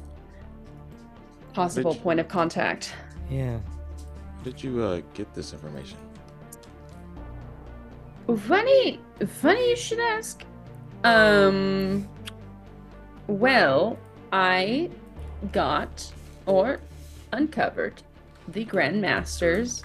possible 1.53 1.93
Which- 1.93 2.03
point 2.03 2.21
of 2.21 2.29
contact. 2.29 2.93
yeah. 3.31 3.59
Where 4.43 4.53
did 4.53 4.63
you 4.63 4.83
uh, 4.83 5.01
get 5.15 5.33
this 5.33 5.53
information? 5.55 5.97
Funny, 8.47 9.01
funny 9.27 9.71
you 9.71 9.77
should 9.77 10.01
ask. 10.01 10.45
Um, 11.03 12.09
well, 13.27 13.99
I 14.33 14.91
got 15.53 16.11
or 16.47 16.81
uncovered 17.35 18.03
the 18.49 18.65
Grandmaster's 18.65 19.83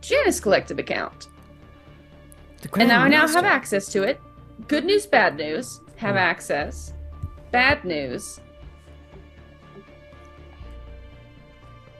Janus 0.00 0.40
Collective 0.40 0.78
account, 0.78 1.28
and 2.78 2.88
now 2.88 3.02
I 3.02 3.08
now 3.08 3.26
have 3.26 3.44
access 3.44 3.90
to 3.92 4.02
it. 4.02 4.20
Good 4.68 4.84
news, 4.84 5.06
bad 5.06 5.36
news. 5.36 5.80
Have 5.96 6.14
hmm. 6.14 6.18
access. 6.18 6.92
Bad 7.50 7.84
news. 7.84 8.40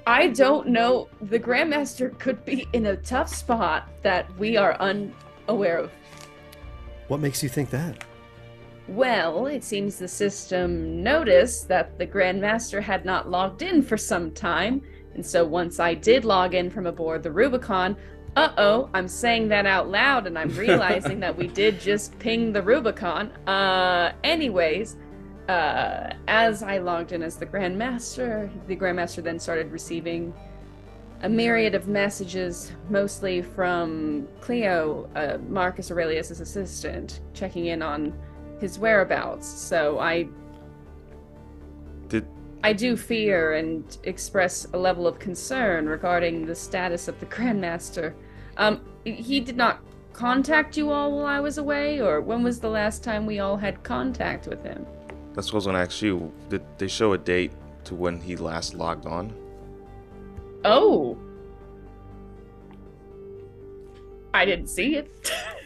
I 0.07 0.29
don't 0.29 0.69
know. 0.69 1.09
The 1.23 1.39
Grandmaster 1.39 2.19
could 2.19 2.45
be 2.45 2.67
in 2.73 2.87
a 2.87 2.97
tough 2.97 3.29
spot 3.29 3.89
that 4.03 4.35
we 4.39 4.57
are 4.57 4.75
unaware 4.81 5.79
of. 5.79 5.93
What 7.09 7.21
makes 7.21 7.43
you 7.43 7.49
think 7.49 7.71
that? 7.71 8.05
Well, 8.91 9.47
it 9.47 9.63
seems 9.63 9.99
the 9.99 10.09
system 10.09 11.01
noticed 11.01 11.69
that 11.69 11.97
the 11.97 12.07
Grandmaster 12.09 12.83
had 12.83 13.05
not 13.05 13.31
logged 13.31 13.63
in 13.63 13.83
for 13.83 13.97
some 13.97 14.33
time, 14.33 14.83
and 15.15 15.25
so 15.25 15.45
once 15.45 15.79
I 15.79 15.95
did 15.95 16.25
log 16.25 16.55
in 16.55 16.71
from 16.71 16.87
aboard 16.87 17.23
the 17.23 17.31
Rubicon, 17.31 17.97
uh 18.35 18.53
oh, 18.59 18.91
I'm 18.93 19.07
saying 19.07 19.47
that 19.51 19.65
out 19.65 19.89
loud 19.89 20.27
and 20.27 20.37
I'm 20.37 20.51
realizing 20.57 21.21
that 21.21 21.37
we 21.37 21.47
did 21.47 21.79
just 21.79 22.19
ping 22.19 22.53
the 22.53 22.63
Rubicon. 22.63 23.31
Uh, 23.47 24.11
anyways, 24.25 24.97
uh, 25.49 26.11
as 26.27 26.65
I 26.65 26.79
logged 26.79 27.13
in 27.13 27.23
as 27.23 27.37
the 27.37 27.47
Grandmaster, 27.47 28.51
the 28.67 28.75
Grandmaster 28.75 29.23
then 29.23 29.39
started 29.39 29.71
receiving 29.71 30.35
a 31.23 31.29
myriad 31.29 31.77
of 31.77 31.87
messages, 31.87 32.73
mostly 32.89 33.41
from 33.41 34.27
Cleo, 34.41 35.09
uh, 35.15 35.39
Marcus 35.49 35.93
Aurelius' 35.93 36.41
assistant, 36.41 37.21
checking 37.35 37.67
in 37.67 37.83
on 37.83 38.13
his 38.61 38.79
whereabouts. 38.79 39.47
So 39.49 39.99
I 39.99 40.29
Did 42.09 42.27
I 42.63 42.73
do 42.73 42.97
fear 42.97 43.55
and 43.55 43.97
express 44.05 44.67
a 44.73 44.79
level 44.79 45.07
of 45.07 45.19
concern 45.19 45.87
regarding 45.89 46.47
the 46.47 46.55
status 46.55 47.09
of 47.09 47.19
the 47.21 47.27
Grandmaster. 47.35 48.15
Um, 48.57 48.85
he 49.05 49.41
did 49.41 49.57
not 49.57 49.81
contact 50.13 50.77
you 50.77 50.91
all 50.91 51.13
while 51.13 51.27
I 51.27 51.41
was 51.41 51.57
away, 51.59 52.01
or 52.01 52.21
when 52.21 52.43
was 52.43 52.61
the 52.61 52.69
last 52.69 53.03
time 53.03 53.25
we 53.25 53.39
all 53.39 53.57
had 53.57 53.83
contact 53.83 54.47
with 54.47 54.63
him? 54.63 54.87
that's 55.35 55.53
what 55.53 55.55
I 55.55 55.57
was 55.59 55.67
gonna 55.67 55.79
ask 55.79 56.03
you. 56.03 56.33
Did 56.49 56.63
they 56.77 56.89
show 56.89 57.13
a 57.13 57.19
date 57.19 57.53
to 57.85 57.95
when 57.95 58.21
he 58.21 58.37
last 58.37 58.75
logged 58.75 59.07
on? 59.07 59.33
Oh. 60.65 61.17
I 64.33 64.45
didn't 64.45 64.69
see 64.69 64.97
it. 64.97 65.11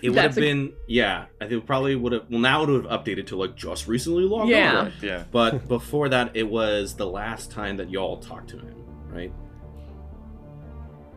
it 0.02 0.08
would 0.10 0.18
have 0.18 0.36
a- 0.38 0.40
been 0.40 0.72
yeah 0.86 1.26
i 1.40 1.46
think 1.46 1.62
it 1.62 1.66
probably 1.66 1.96
would 1.96 2.12
have 2.12 2.22
well 2.30 2.40
now 2.40 2.62
it 2.62 2.68
would 2.68 2.84
have 2.84 3.00
updated 3.04 3.26
to 3.28 3.36
like 3.36 3.54
just 3.56 3.86
recently 3.86 4.24
logged 4.24 4.50
Yeah. 4.50 4.76
on 4.78 4.84
Right, 4.86 4.92
yeah. 5.02 5.24
but 5.30 5.68
before 5.76 6.08
that 6.08 6.30
it 6.34 6.48
was 6.48 6.94
the 6.94 7.06
last 7.06 7.50
time 7.50 7.76
that 7.76 7.90
y'all 7.90 8.16
talked 8.18 8.48
to 8.50 8.58
him 8.58 8.74
right 9.08 9.32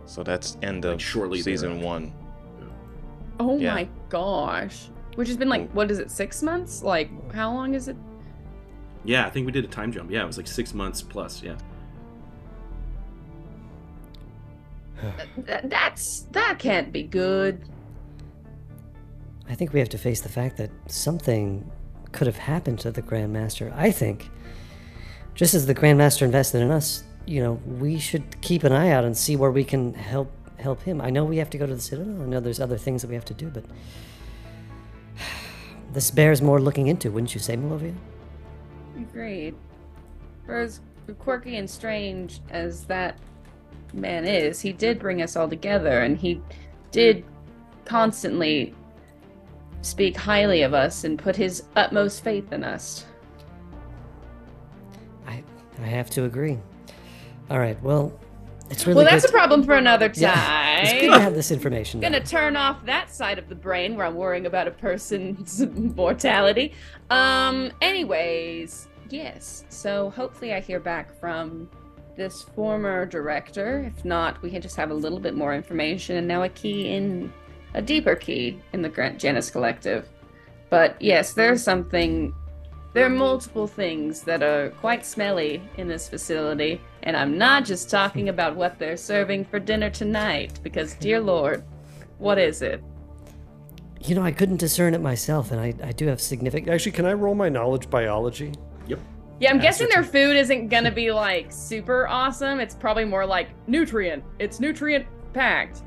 So 0.05 0.23
that's 0.23 0.57
end 0.61 0.85
Like 0.85 0.95
of 0.95 1.01
shortly 1.01 1.41
season 1.41 1.79
thereafter. 1.79 1.85
one. 1.85 2.13
Oh 3.39 3.57
Yeah. 3.59 3.73
my 3.75 3.87
gosh. 4.09 4.89
Which 5.15 5.27
has 5.27 5.37
been 5.37 5.49
like, 5.49 5.69
what 5.71 5.89
is 5.91 5.99
it, 5.99 6.09
six 6.11 6.41
months? 6.43 6.81
Like, 6.83 7.09
how 7.33 7.51
long 7.53 7.73
is 7.75 7.87
it? 7.87 7.95
yeah 9.03 9.25
i 9.25 9.29
think 9.29 9.45
we 9.45 9.51
did 9.53 9.63
a 9.63 9.67
time 9.67 9.89
jump 9.91 10.11
yeah 10.11 10.21
it 10.21 10.25
was 10.25 10.37
like 10.37 10.47
six 10.47 10.73
months 10.73 11.01
plus 11.01 11.41
yeah 11.41 11.55
Th- 15.45 15.61
that's, 15.65 16.21
that 16.31 16.59
can't 16.59 16.91
be 16.91 17.03
good. 17.03 17.61
I 19.49 19.55
think 19.55 19.73
we 19.73 19.79
have 19.79 19.89
to 19.89 19.97
face 19.97 20.21
the 20.21 20.29
fact 20.29 20.57
that 20.57 20.69
something 20.87 21.69
could 22.11 22.27
have 22.27 22.37
happened 22.37 22.79
to 22.79 22.91
the 22.91 23.01
Grandmaster. 23.01 23.73
I 23.75 23.91
think, 23.91 24.29
just 25.35 25.53
as 25.53 25.65
the 25.65 25.75
Grandmaster 25.75 26.23
invested 26.23 26.61
in 26.61 26.71
us, 26.71 27.03
you 27.25 27.41
know, 27.41 27.53
we 27.65 27.99
should 27.99 28.41
keep 28.41 28.63
an 28.63 28.71
eye 28.71 28.89
out 28.89 29.03
and 29.03 29.15
see 29.15 29.35
where 29.35 29.51
we 29.51 29.63
can 29.63 29.93
help 29.93 30.31
help 30.59 30.81
him. 30.81 30.99
I 31.01 31.11
know 31.11 31.23
we 31.23 31.37
have 31.37 31.51
to 31.51 31.57
go 31.57 31.67
to 31.67 31.75
the 31.75 31.81
Citadel. 31.81 32.21
I 32.21 32.25
know 32.25 32.39
there's 32.39 32.59
other 32.59 32.77
things 32.77 33.03
that 33.03 33.09
we 33.09 33.13
have 33.13 33.25
to 33.25 33.33
do, 33.33 33.49
but 33.49 33.63
this 35.93 36.09
bears 36.09 36.41
more 36.41 36.59
looking 36.59 36.87
into, 36.87 37.11
wouldn't 37.11 37.35
you 37.35 37.39
say, 37.39 37.55
Malovia? 37.55 37.93
Agreed. 38.97 39.55
For 40.45 40.57
as 40.57 40.81
quirky 41.19 41.57
and 41.57 41.69
strange 41.69 42.41
as 42.49 42.85
that 42.85 43.19
man 43.93 44.25
is, 44.25 44.59
he 44.61 44.73
did 44.73 44.99
bring 44.99 45.21
us 45.21 45.35
all 45.35 45.49
together, 45.49 46.01
and 46.01 46.17
he 46.17 46.41
did 46.91 47.23
constantly 47.85 48.73
speak 49.81 50.17
highly 50.17 50.63
of 50.63 50.73
us 50.73 51.03
and 51.03 51.17
put 51.17 51.35
his 51.35 51.63
utmost 51.75 52.23
faith 52.23 52.51
in 52.51 52.63
us. 52.63 53.05
I 55.25 55.43
I 55.81 55.85
have 55.85 56.09
to 56.11 56.25
agree. 56.25 56.57
All 57.49 57.59
right, 57.59 57.81
well, 57.81 58.11
it's 58.69 58.85
really 58.85 59.03
well, 59.03 59.05
that's 59.05 59.23
a 59.23 59.31
problem 59.31 59.63
for 59.63 59.75
another 59.75 60.09
time. 60.09 60.21
Yeah, 60.21 60.81
it's 60.81 60.93
good 60.93 61.13
to 61.13 61.19
have 61.19 61.33
this 61.33 61.51
information. 61.51 62.01
gonna 62.01 62.23
turn 62.23 62.57
off 62.57 62.85
that 62.85 63.09
side 63.09 63.39
of 63.39 63.47
the 63.47 63.55
brain 63.55 63.95
where 63.95 64.05
I'm 64.05 64.15
worrying 64.15 64.45
about 64.45 64.67
a 64.67 64.71
person's 64.71 65.65
mortality. 65.95 66.73
Um, 67.09 67.71
anyways, 67.81 68.89
yes. 69.09 69.63
So 69.69 70.09
hopefully 70.09 70.53
I 70.53 70.59
hear 70.59 70.81
back 70.81 71.17
from 71.19 71.69
this 72.17 72.41
former 72.41 73.05
director. 73.05 73.91
If 73.95 74.03
not, 74.03 74.41
we 74.41 74.49
can 74.49 74.61
just 74.61 74.75
have 74.75 74.91
a 74.91 74.93
little 74.93 75.19
bit 75.19 75.35
more 75.35 75.53
information 75.53 76.17
and 76.17 76.27
now 76.27 76.43
a 76.43 76.49
key 76.49 76.89
in 76.89 77.31
a 77.73 77.81
deeper 77.81 78.15
key 78.15 78.59
in 78.73 78.81
the 78.81 78.89
Grant 78.89 79.19
Janus 79.19 79.49
Collective. 79.49 80.09
But 80.69 81.01
yes, 81.01 81.33
there's 81.33 81.63
something 81.63 82.33
there 82.93 83.05
are 83.05 83.09
multiple 83.09 83.67
things 83.67 84.21
that 84.23 84.41
are 84.41 84.71
quite 84.71 85.05
smelly 85.05 85.61
in 85.77 85.87
this 85.87 86.09
facility, 86.09 86.81
and 87.03 87.15
I'm 87.15 87.37
not 87.37 87.63
just 87.63 87.91
talking 87.91 88.29
about 88.29 88.55
what 88.55 88.79
they're 88.79 88.97
serving 88.97 89.45
for 89.45 89.59
dinner 89.59 89.91
tonight, 89.91 90.59
because, 90.63 90.95
dear 90.95 91.19
Lord, 91.19 91.63
what 92.17 92.39
is 92.39 92.63
it? 92.63 92.83
You 94.01 94.15
know, 94.15 94.23
I 94.23 94.31
couldn't 94.31 94.57
discern 94.57 94.95
it 94.95 95.01
myself, 95.01 95.51
and 95.51 95.61
I, 95.61 95.75
I 95.83 95.91
do 95.91 96.07
have 96.07 96.19
significant. 96.19 96.71
Actually, 96.71 96.93
can 96.93 97.05
I 97.05 97.13
roll 97.13 97.35
my 97.35 97.49
knowledge 97.49 97.87
biology? 97.87 98.53
Yep. 99.39 99.41
Yeah, 99.41 99.51
I'm 99.51 99.59
guessing 99.61 99.87
their 99.89 100.03
food 100.03 100.35
isn't 100.35 100.67
gonna 100.69 100.91
be 100.91 101.11
like 101.11 101.51
super 101.51 102.07
awesome. 102.07 102.59
It's 102.59 102.73
probably 102.75 103.05
more 103.05 103.25
like 103.25 103.49
nutrient. 103.67 104.23
It's 104.39 104.59
nutrient 104.59 105.05
packed. 105.33 105.81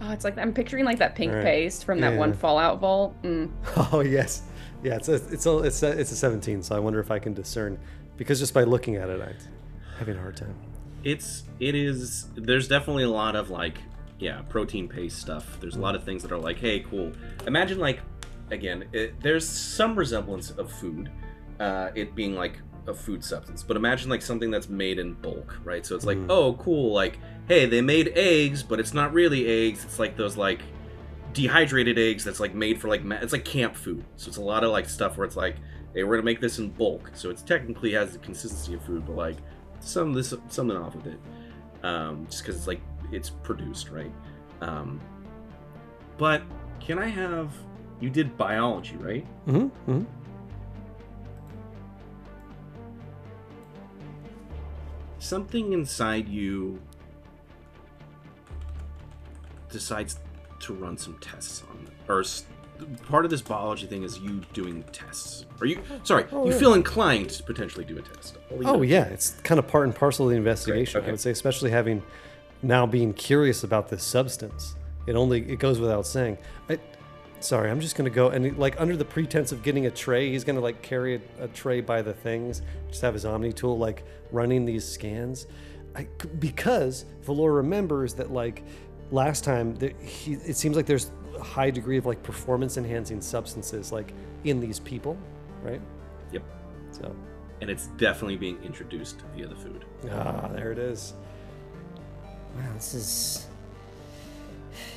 Oh, 0.00 0.10
it's 0.12 0.24
like 0.24 0.36
I'm 0.38 0.52
picturing 0.52 0.84
like 0.84 0.98
that 0.98 1.14
pink 1.14 1.32
Right. 1.32 1.42
paste 1.44 1.84
from 1.84 2.00
that 2.00 2.16
one 2.16 2.32
Fallout 2.32 2.78
vault. 2.80 3.20
Mm. 3.22 3.50
Oh 3.92 4.00
yes, 4.00 4.42
yeah. 4.82 4.96
It's 4.96 5.08
a 5.08 5.14
it's 5.14 5.46
a 5.46 5.58
it's 5.58 5.82
a, 5.82 5.98
it's 5.98 6.12
a 6.12 6.16
17. 6.16 6.62
So 6.62 6.76
I 6.76 6.78
wonder 6.78 7.00
if 7.00 7.10
I 7.10 7.18
can 7.18 7.32
discern 7.34 7.78
because 8.16 8.38
just 8.38 8.54
by 8.54 8.64
looking 8.64 8.96
at 8.96 9.08
it, 9.08 9.20
I'm 9.20 9.34
having 9.98 10.16
a 10.16 10.20
hard 10.20 10.36
time. 10.36 10.54
It's 11.04 11.44
it 11.60 11.74
is. 11.74 12.26
There's 12.36 12.68
definitely 12.68 13.04
a 13.04 13.10
lot 13.10 13.34
of 13.34 13.50
like 13.50 13.78
yeah 14.20 14.42
protein 14.48 14.88
paste 14.88 15.18
stuff. 15.18 15.58
There's 15.60 15.74
a 15.76 15.80
lot 15.80 15.94
of 15.94 16.04
things 16.04 16.22
that 16.22 16.32
are 16.32 16.38
like 16.38 16.58
hey 16.58 16.80
cool. 16.80 17.12
Imagine 17.46 17.78
like 17.78 18.00
again 18.50 18.84
it, 18.92 19.20
there's 19.22 19.48
some 19.48 19.96
resemblance 19.96 20.50
of 20.52 20.70
food, 20.70 21.10
uh, 21.60 21.90
it 21.94 22.14
being 22.14 22.34
like 22.34 22.58
a 22.86 22.94
food 22.94 23.24
substance. 23.24 23.62
But 23.62 23.76
imagine 23.76 24.10
like 24.10 24.22
something 24.22 24.50
that's 24.50 24.68
made 24.68 24.98
in 24.98 25.14
bulk, 25.14 25.58
right? 25.64 25.84
So 25.86 25.94
it's 25.96 26.04
like 26.04 26.18
Mm. 26.18 26.26
oh 26.30 26.54
cool 26.54 26.92
like 26.92 27.18
hey 27.48 27.66
they 27.66 27.80
made 27.80 28.12
eggs, 28.16 28.62
but 28.62 28.78
it's 28.80 28.92
not 28.94 29.12
really 29.12 29.46
eggs. 29.46 29.84
It's 29.84 29.98
like 29.98 30.16
those 30.16 30.36
like 30.36 30.60
dehydrated 31.32 31.98
eggs 31.98 32.22
that's 32.24 32.40
like 32.40 32.54
made 32.54 32.80
for 32.80 32.88
like 32.88 33.02
ma- 33.04 33.16
it's 33.20 33.32
like 33.32 33.44
camp 33.44 33.74
food. 33.76 34.04
So 34.16 34.28
it's 34.28 34.36
a 34.36 34.42
lot 34.42 34.64
of 34.64 34.70
like 34.70 34.88
stuff 34.88 35.16
where 35.16 35.26
it's 35.26 35.36
like 35.36 35.56
hey 35.94 36.04
we're 36.04 36.16
gonna 36.16 36.24
make 36.24 36.40
this 36.40 36.58
in 36.58 36.70
bulk. 36.70 37.10
So 37.14 37.30
it's 37.30 37.42
technically 37.42 37.92
has 37.92 38.12
the 38.12 38.18
consistency 38.18 38.74
of 38.74 38.82
food, 38.84 39.06
but 39.06 39.16
like 39.16 39.36
some 39.80 40.12
this 40.12 40.32
something 40.48 40.76
off 40.76 40.94
with 40.94 41.06
it 41.06 41.18
um, 41.82 42.26
just 42.30 42.42
because 42.42 42.56
it's 42.56 42.66
like 42.66 42.80
it's 43.12 43.28
produced 43.30 43.90
right 43.90 44.10
um, 44.62 44.98
but 46.16 46.42
can 46.80 46.98
i 46.98 47.06
have 47.06 47.52
you 48.00 48.08
did 48.08 48.34
biology 48.38 48.96
right 48.96 49.26
Mm-hmm. 49.46 49.90
mm-hmm. 49.92 50.04
Something 55.28 55.72
inside 55.72 56.28
you 56.28 56.78
decides 59.70 60.18
to 60.60 60.74
run 60.74 60.96
some 60.96 61.16
tests 61.20 61.62
on 61.70 61.86
it 61.86 61.92
or 62.10 62.22
part 63.06 63.24
of 63.24 63.30
this 63.30 63.40
biology 63.40 63.86
thing 63.86 64.02
is 64.02 64.18
you 64.18 64.42
doing 64.52 64.82
tests 64.92 65.46
are 65.60 65.66
you 65.66 65.80
sorry 66.02 66.24
Oh, 66.32 66.44
you 66.46 66.52
yeah. 66.52 66.58
feel 66.58 66.74
inclined 66.74 67.30
to 67.30 67.42
potentially 67.42 67.84
do 67.84 67.98
a 67.98 68.02
test 68.02 68.36
Oh 68.64 68.82
yeah, 68.82 69.04
it's 69.04 69.30
kind 69.42 69.58
of 69.58 69.66
part 69.66 69.84
and 69.86 69.94
parcel 69.94 70.26
of 70.26 70.30
the 70.30 70.36
investigation. 70.36 70.98
okay. 70.98 71.08
I 71.08 71.10
would 71.12 71.20
say, 71.20 71.30
especially 71.30 71.70
having 71.70 72.02
now 72.62 72.86
being 72.86 73.12
curious 73.14 73.64
about 73.64 73.88
this 73.88 74.02
substance. 74.04 74.76
It 75.06 75.16
only 75.16 75.40
it 75.50 75.58
goes 75.58 75.80
without 75.80 76.06
saying. 76.06 76.38
I, 76.68 76.78
sorry, 77.40 77.70
I'm 77.70 77.80
just 77.80 77.96
gonna 77.96 78.10
go 78.10 78.28
and 78.28 78.56
like 78.58 78.80
under 78.80 78.96
the 78.96 79.04
pretense 79.04 79.50
of 79.52 79.62
getting 79.62 79.86
a 79.86 79.90
tray, 79.90 80.30
he's 80.30 80.44
gonna 80.44 80.60
like 80.60 80.82
carry 80.82 81.16
a, 81.16 81.44
a 81.44 81.48
tray 81.48 81.80
by 81.80 82.00
the 82.02 82.12
things, 82.12 82.62
just 82.88 83.02
have 83.02 83.14
his 83.14 83.24
Omni 83.24 83.52
tool 83.52 83.76
like 83.76 84.04
running 84.34 84.64
these 84.64 84.84
scans. 84.84 85.46
I, 85.96 86.08
because 86.38 87.04
Valor 87.22 87.52
remembers 87.52 88.14
that 88.14 88.32
like 88.32 88.64
last 89.10 89.44
time 89.44 89.74
there, 89.76 89.92
he, 90.00 90.34
it 90.34 90.56
seems 90.56 90.76
like 90.76 90.86
there's 90.86 91.10
a 91.36 91.42
high 91.42 91.70
degree 91.70 91.96
of 91.96 92.06
like 92.06 92.22
performance 92.22 92.76
enhancing 92.76 93.20
substances 93.20 93.92
like 93.92 94.12
in 94.44 94.60
these 94.60 94.80
people, 94.80 95.16
right? 95.62 95.80
Yep. 96.32 96.42
So 96.90 97.14
and 97.60 97.70
it's 97.70 97.86
definitely 97.96 98.36
being 98.36 98.62
introduced 98.62 99.22
via 99.34 99.46
the 99.46 99.54
food 99.56 99.84
ah, 100.12 100.48
there 100.48 100.72
it 100.72 100.78
is. 100.78 101.14
Wow, 102.56 102.72
this 102.74 102.94
is. 102.94 103.46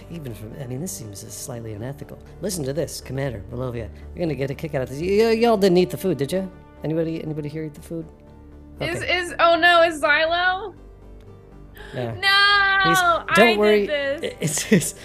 Even 0.09 0.33
from. 0.33 0.53
I 0.61 0.67
mean, 0.67 0.79
this 0.81 0.91
seems 0.91 1.19
slightly 1.33 1.73
unethical. 1.73 2.19
Listen 2.41 2.63
to 2.65 2.73
this, 2.73 3.01
Commander 3.01 3.43
Malovia. 3.51 3.89
You're 4.15 4.25
gonna 4.25 4.35
get 4.35 4.49
a 4.49 4.55
kick 4.55 4.73
out 4.75 4.83
of 4.83 4.89
this. 4.89 4.99
Y- 4.99 5.07
y- 5.07 5.31
y'all 5.31 5.57
didn't 5.57 5.77
eat 5.77 5.89
the 5.89 5.97
food, 5.97 6.17
did 6.17 6.31
you? 6.31 6.49
Anybody? 6.83 7.21
Anybody 7.23 7.49
here 7.49 7.63
eat 7.63 7.73
the 7.73 7.81
food? 7.81 8.05
Is 8.79 8.97
Okay. 9.01 9.17
is 9.19 9.33
oh 9.39 9.55
no, 9.57 9.83
is 9.83 10.01
Xylo? 10.01 10.73
Yeah. 11.93 12.13
No, 12.15 12.89
He's- 12.89 12.99
I 13.29 13.33
don't 13.35 13.57
worry. 13.57 13.87
did 13.87 14.21
this. 14.21 14.33
It's 14.39 14.61
his, 14.61 14.95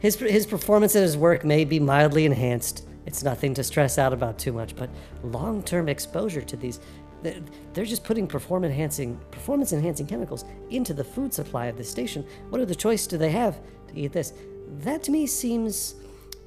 his 0.00 0.16
his 0.16 0.46
performance 0.46 0.94
at 0.96 1.02
his 1.02 1.16
work 1.16 1.44
may 1.44 1.64
be 1.64 1.80
mildly 1.80 2.24
enhanced. 2.26 2.86
It's 3.06 3.22
nothing 3.24 3.52
to 3.54 3.64
stress 3.64 3.98
out 3.98 4.12
about 4.12 4.38
too 4.38 4.52
much, 4.52 4.76
but 4.76 4.88
long-term 5.24 5.88
exposure 5.88 6.40
to 6.42 6.56
these, 6.56 6.78
they're, 7.22 7.84
just 7.84 8.04
putting 8.04 8.28
performance 8.28 8.70
enhancing 8.70 9.18
performance 9.32 9.72
enhancing 9.72 10.06
chemicals 10.06 10.44
into 10.70 10.94
the 10.94 11.02
food 11.04 11.34
supply 11.34 11.66
of 11.66 11.76
the 11.76 11.82
station. 11.84 12.24
What 12.50 12.60
other 12.60 12.74
choice 12.74 13.06
do 13.08 13.18
they 13.18 13.30
have 13.30 13.60
to 13.88 13.98
eat 13.98 14.12
this? 14.12 14.32
That 14.78 15.02
to 15.04 15.10
me 15.10 15.26
seems 15.26 15.96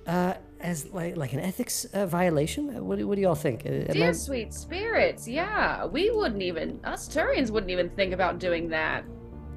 uh, 0.07 0.35
as 0.65 0.91
like 0.91 1.15
like 1.15 1.33
an 1.33 1.39
ethics 1.39 1.85
uh, 1.93 2.05
violation. 2.05 2.75
Uh, 2.75 2.83
What, 2.83 2.97
do- 2.97 3.07
what 3.07 3.15
do 3.15 3.21
y'all 3.21 3.35
think? 3.35 3.65
Uh, 3.65 3.69
am 3.69 3.85
I- 3.91 3.93
Dear 3.93 4.13
sweet 4.13 4.53
spirits, 4.53 5.27
yeah, 5.27 5.85
we 5.85 6.09
wouldn't 6.11 6.41
even 6.41 6.79
us 6.83 7.07
Turians 7.07 7.51
wouldn't 7.51 7.71
even 7.71 7.89
think 7.91 8.13
about 8.13 8.39
doing 8.39 8.67
that, 8.69 9.03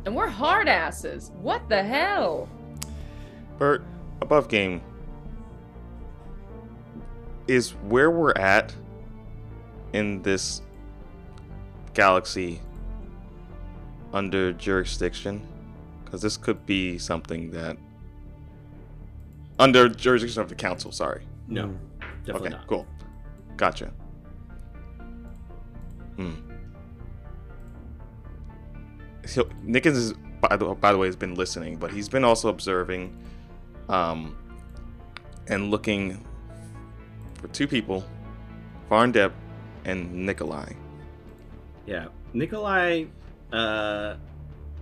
and 0.05 0.15
we're 0.15 0.29
hard 0.29 0.69
asses. 0.69 1.33
What 1.41 1.69
the 1.69 1.83
hell? 1.83 2.49
Bert, 3.59 3.83
above 4.21 4.49
game, 4.49 4.81
is 7.49 7.71
where 7.89 8.11
we're 8.11 8.33
at 8.39 8.75
in 9.93 10.23
this 10.23 10.63
galaxy 11.95 12.61
under 14.13 14.53
jurisdiction? 14.53 15.41
Because 16.05 16.23
this 16.23 16.37
could 16.37 16.65
be 16.67 16.99
something 16.99 17.51
that. 17.53 17.77
Under 19.59 19.89
jurisdiction 19.89 20.41
of 20.41 20.49
the 20.49 20.55
council, 20.55 20.93
sorry. 20.93 21.23
no 21.49 21.75
definitely 22.25 22.49
okay, 22.49 22.57
not 22.57 22.67
cool. 22.67 22.87
Gotcha. 23.57 23.93
Hmm. 26.17 26.35
So 29.25 29.45
Nickens 29.65 29.97
is 29.97 30.13
by 30.41 30.57
the, 30.57 30.67
by 30.75 30.93
the 30.93 30.99
way 30.99 31.07
has 31.07 31.17
been 31.17 31.35
listening, 31.35 31.77
but 31.77 31.91
he's 31.91 32.09
been 32.09 32.25
also 32.25 32.49
observing, 32.49 33.17
um, 33.89 34.37
and 35.49 35.71
looking 35.71 36.25
for 37.35 37.49
two 37.49 37.67
people, 37.67 38.05
Varndep 38.91 39.33
and 39.85 40.13
Nikolai. 40.27 40.73
Yeah, 41.87 42.07
Nikolai. 42.33 43.05
Uh, 43.53 44.17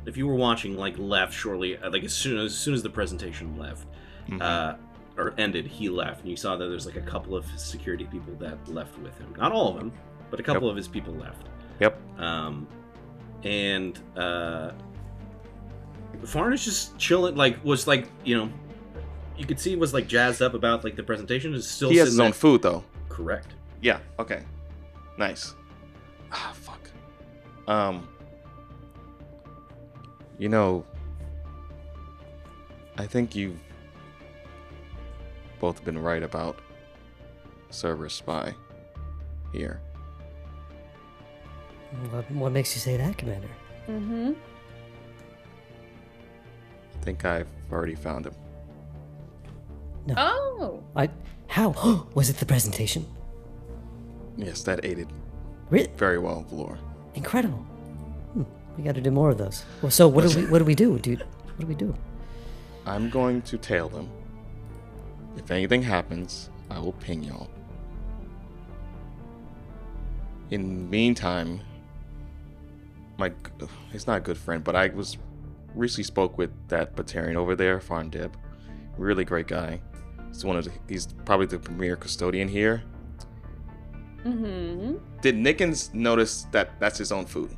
if 0.07 0.17
you 0.17 0.27
were 0.27 0.35
watching, 0.35 0.77
like 0.77 0.99
left 0.99 1.33
shortly, 1.33 1.77
uh, 1.79 1.91
like 1.91 2.05
as 2.05 2.13
soon 2.13 2.39
as, 2.39 2.53
as 2.53 2.59
soon 2.59 2.75
as 2.75 2.83
the 2.83 2.91
presentation 2.91 3.57
left, 3.59 3.87
Mhm. 4.29 4.43
uh, 4.43 4.77
or 5.17 5.35
ended, 5.39 5.67
he 5.67 5.89
left, 5.89 6.21
and 6.21 6.31
you 6.31 6.37
saw 6.37 6.57
that 6.57 6.67
there's 6.67 6.85
like 6.87 6.97
a 6.97 7.01
couple 7.01 7.35
of 7.35 7.47
security 7.59 8.05
people 8.05 8.35
that 8.35 8.59
left 8.69 8.99
with 8.99 9.17
him. 9.19 9.35
Not 9.39 9.53
all 9.53 9.69
of 9.71 9.77
them, 9.79 9.93
but 10.31 10.41
a 10.41 10.43
couple 10.43 10.69
of 10.69 10.77
his 10.77 10.89
people 10.89 11.15
left. 11.15 11.47
Yep. 11.81 11.99
Um, 12.19 12.67
and 13.45 13.99
uh, 14.17 14.73
Farn 16.25 16.53
is 16.53 16.65
just 16.65 16.99
chilling. 16.99 17.35
Like 17.37 17.63
was 17.65 17.87
like 17.87 18.09
you 18.25 18.37
know, 18.37 18.51
you 19.37 19.47
could 19.47 19.59
see 19.61 19.71
he 19.71 19.77
was 19.77 19.95
like 19.95 20.07
jazzed 20.07 20.43
up 20.43 20.55
about 20.55 20.85
like 20.85 20.97
the 20.97 21.03
presentation. 21.03 21.55
Is 21.55 21.69
still 21.69 21.91
He 21.91 21.97
has 21.97 22.09
his 22.09 22.21
own 22.21 22.33
food 22.33 22.63
though. 22.63 22.85
Correct. 23.09 23.55
Yeah. 23.81 24.01
Okay. 24.19 24.43
Nice. 25.19 25.55
Ah, 26.33 26.53
fuck. 26.55 26.91
Um. 27.69 28.07
You 30.39 30.51
know, 30.51 30.85
I 32.99 33.07
think 33.07 33.35
you've 33.35 33.59
both 35.61 35.85
been 35.85 35.99
right 35.99 36.23
about 36.23 36.61
Cerberus 37.71 38.15
spy 38.15 38.55
here. 39.53 39.81
What, 42.11 42.31
what 42.33 42.53
makes 42.53 42.75
you 42.75 42.81
say 42.81 42.97
that, 42.97 43.17
Commander? 43.17 43.49
Mm-hmm. 43.89 44.33
I 46.95 47.05
think 47.05 47.25
I've 47.25 47.49
already 47.71 47.95
found 47.95 48.27
him. 48.27 48.35
No. 50.07 50.15
Oh. 50.17 50.85
I 50.95 51.09
how 51.49 52.07
was 52.15 52.29
it 52.31 52.37
the 52.37 52.47
presentation? 52.47 53.07
Yes, 54.37 54.63
that 54.65 54.85
aided 54.85 55.09
Really 55.71 55.89
very 55.97 56.19
well, 56.19 56.45
Valor. 56.51 56.79
incredible. 57.15 57.59
Hmm, 57.59 58.43
we 58.77 58.85
got 58.85 58.95
to 58.95 59.01
do 59.01 59.11
more 59.11 59.31
of 59.31 59.39
those. 59.39 59.65
Well, 59.83 59.91
so 59.91 60.07
what 60.07 60.29
do 60.29 60.39
we 60.39 60.47
what 60.47 60.59
do 60.59 60.65
we 60.65 60.75
do, 60.75 60.99
dude? 60.99 61.21
What 61.21 61.61
do 61.61 61.67
we 61.67 61.75
do? 61.75 61.95
I'm 62.85 63.11
going 63.11 63.43
to 63.43 63.59
tail 63.59 63.89
them. 63.89 64.09
If 65.37 65.51
anything 65.51 65.83
happens, 65.83 66.51
I 66.71 66.79
will 66.79 66.93
ping 66.93 67.23
y'all. 67.23 67.49
In 70.51 70.63
the 70.85 70.91
meantime, 70.91 71.61
my 73.19 73.33
it's 73.93 74.07
not 74.07 74.19
a 74.19 74.21
good 74.21 74.39
friend, 74.39 74.63
but 74.63 74.77
I 74.77 74.89
was 74.89 75.17
recently 75.75 76.05
spoke 76.05 76.39
with 76.39 76.51
that 76.69 76.95
Batarian 76.97 77.35
over 77.37 77.57
there, 77.57 77.81
Farn 77.81 78.11
Dib. 78.11 78.37
Really 78.97 79.25
great 79.25 79.47
guy. 79.49 79.81
He's 80.29 80.45
one 80.45 80.57
of 80.57 80.65
the, 80.65 80.71
he's 80.89 81.07
probably 81.25 81.47
the 81.47 81.59
premier 81.59 81.97
custodian 81.97 82.49
here. 82.49 82.83
Mm-hmm. 84.25 84.97
Did 85.21 85.37
Nickens 85.37 85.93
notice 85.95 86.47
that 86.53 86.79
that's 86.81 86.99
his 86.99 87.13
own 87.13 87.27
food? 87.27 87.55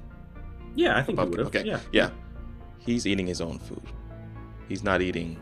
Yeah, 0.74 0.96
I 0.98 1.02
think 1.02 1.16
you 1.18 1.22
Above- 1.22 1.30
would 1.30 1.38
have. 1.38 1.48
okay, 1.48 1.64
Yeah. 1.64 1.80
yeah. 1.92 2.10
He's 2.78 3.06
eating 3.06 3.26
his 3.26 3.40
own 3.40 3.58
food. 3.58 3.82
He's 4.68 4.82
not 4.82 5.02
eating 5.02 5.38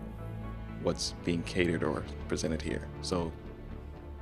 what's 0.86 1.14
being 1.24 1.42
catered 1.42 1.82
or 1.82 2.04
presented 2.28 2.62
here. 2.62 2.86
So 3.02 3.32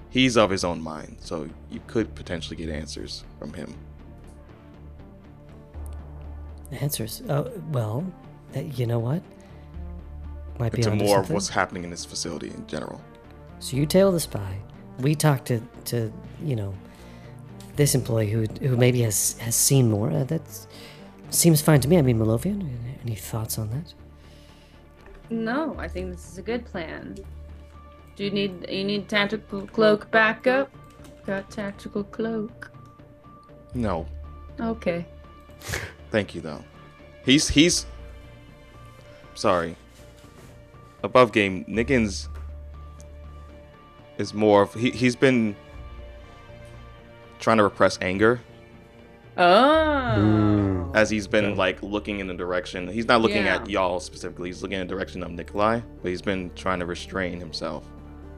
he's 0.09 0.39
of 0.39 0.49
his 0.49 0.65
own 0.65 0.81
mind. 0.81 1.19
So 1.21 1.47
you 1.71 1.81
could 1.87 2.15
potentially 2.15 2.57
get 2.57 2.71
answers 2.71 3.23
from 3.39 3.53
him. 3.53 3.77
Answers. 6.73 7.23
Oh 7.29 7.53
well, 7.71 8.05
uh, 8.57 8.61
you 8.61 8.87
know 8.87 8.99
what? 8.99 9.23
Might 10.59 10.73
be 10.73 10.83
onto 10.85 11.05
more 11.05 11.21
of 11.21 11.31
what's 11.31 11.51
happening 11.51 11.85
in 11.85 11.91
this 11.91 12.05
facility 12.05 12.49
in 12.49 12.67
general. 12.67 13.01
So 13.59 13.77
you 13.77 13.85
tail 13.85 14.11
the 14.11 14.19
spy. 14.19 14.59
We 14.99 15.15
talk 15.15 15.45
to 15.45 15.61
to 15.91 16.11
you 16.43 16.57
know 16.57 16.75
this 17.77 17.95
employee 17.95 18.31
who 18.31 18.47
who 18.67 18.77
maybe 18.77 19.03
has 19.03 19.37
has 19.39 19.55
seen 19.55 19.91
more. 19.91 20.11
Uh, 20.11 20.25
that 20.25 20.43
seems 21.29 21.61
fine 21.61 21.81
to 21.81 21.89
me. 21.89 21.99
I 21.99 22.03
mean, 22.03 22.19
Malovian, 22.19 22.67
any 23.05 23.15
thoughts 23.15 23.59
on 23.59 23.69
that? 23.71 23.95
No, 25.31 25.75
I 25.79 25.89
think 25.89 26.13
this 26.13 26.31
is 26.31 26.39
a 26.39 26.43
good 26.43 26.65
plan. 26.67 27.17
Do 28.17 28.25
you 28.25 28.31
need 28.31 28.67
you 28.71 28.85
need 28.85 29.09
tactical 29.09 29.67
cloak 29.67 30.11
backup? 30.11 30.71
Got 31.27 31.51
tactical 31.51 32.05
cloak. 32.05 32.71
No, 33.75 34.07
Okay. 34.61 35.05
thank 36.11 36.35
you 36.35 36.41
though. 36.41 36.63
He's 37.25 37.49
he's 37.49 37.87
sorry. 39.35 39.77
Above 41.03 41.33
game, 41.33 41.65
Nickens 41.65 42.29
is 44.19 44.33
more 44.33 44.63
of 44.63 44.75
he 44.75 44.91
he's 44.91 45.17
been 45.17 45.57
trying 47.41 47.57
to 47.57 47.65
repress 47.65 47.99
anger 48.01 48.41
Oh. 49.37 50.91
as 50.95 51.11
he's 51.11 51.27
been 51.27 51.45
Okay. 51.47 51.55
like 51.57 51.83
looking 51.83 52.21
in 52.21 52.27
the 52.29 52.35
direction. 52.35 52.87
He's 52.89 53.07
not 53.09 53.21
looking 53.21 53.49
at 53.49 53.69
y'all 53.69 53.99
specifically. 54.01 54.49
He's 54.49 54.63
looking 54.63 54.81
in 54.81 54.87
the 54.87 54.95
direction 54.95 55.23
of 55.23 55.31
Nikolai, 55.33 55.81
but 56.03 56.09
he's 56.09 56.23
been 56.23 56.51
trying 56.55 56.79
to 56.81 56.87
restrain 56.87 57.41
himself. 57.41 57.85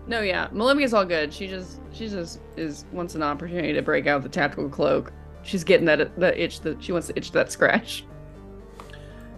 No, 0.07 0.21
yeah, 0.21 0.49
Millennia's 0.53 0.95
all 0.95 1.05
good. 1.05 1.33
She 1.35 1.49
just 1.49 1.81
she 1.93 2.09
just 2.09 2.41
is 2.57 2.85
wants 2.93 3.15
an 3.15 3.23
opportunity 3.23 3.73
to 3.73 3.83
break 3.83 4.07
out 4.07 4.23
the 4.23 4.29
tactical 4.29 4.69
cloak. 4.69 5.13
She's 5.43 5.65
getting 5.65 5.85
that 5.87 6.19
that 6.19 6.39
itch 6.39 6.61
that 6.61 6.83
she 6.83 6.93
wants 6.93 7.09
to 7.09 7.17
itch 7.17 7.33
that 7.33 7.51
scratch. 7.53 8.05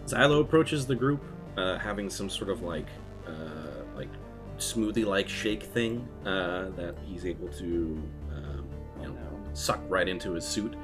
Xylo 0.06 0.40
approaches 0.40 0.86
the 0.86 0.94
group, 0.94 1.22
uh, 1.56 1.76
having 1.78 2.08
some 2.08 2.30
sort 2.30 2.50
of 2.50 2.62
like, 2.62 2.86
uh, 3.26 3.82
like 3.94 4.08
smoothie-like 4.58 5.28
shake 5.28 5.62
thing 5.62 6.06
uh, 6.24 6.70
that 6.76 6.94
he's 7.04 7.26
able 7.26 7.48
to, 7.48 8.02
um, 8.34 8.64
you 9.02 9.08
know, 9.08 9.16
suck 9.52 9.80
right 9.88 10.08
into 10.08 10.32
his 10.32 10.44
suit. 10.46 10.74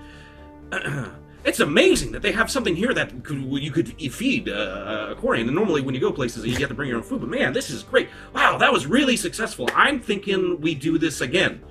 it's 1.45 1.61
amazing 1.61 2.13
that 2.13 2.23
they 2.23 2.33
have 2.33 2.51
something 2.51 2.75
here 2.75 2.95
that 2.95 3.25
could, 3.25 3.43
you 3.43 3.71
could 3.71 3.89
feed 4.13 4.49
uh, 4.49 5.09
a 5.11 5.15
Quarian. 5.15 5.43
And 5.43 5.55
normally, 5.55 5.81
when 5.81 5.95
you 5.95 6.01
go 6.01 6.13
places, 6.13 6.45
you 6.45 6.57
have 6.57 6.69
to 6.69 6.75
bring 6.75 6.89
your 6.89 6.99
own 6.99 7.03
food. 7.03 7.21
But 7.21 7.31
man, 7.31 7.53
this 7.53 7.71
is 7.71 7.83
great! 7.83 8.09
Wow, 8.35 8.59
that 8.59 8.73
was 8.73 8.87
really 8.87 9.17
successful. 9.17 9.69
I'm 9.75 10.01
thinking 10.01 10.61
we 10.61 10.75
do 10.75 10.99
this 10.99 11.21
again. 11.21 11.63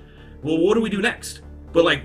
Well, 0.42 0.58
what 0.58 0.74
do 0.74 0.80
we 0.80 0.90
do 0.90 1.00
next? 1.00 1.40
But 1.72 1.84
like, 1.84 2.02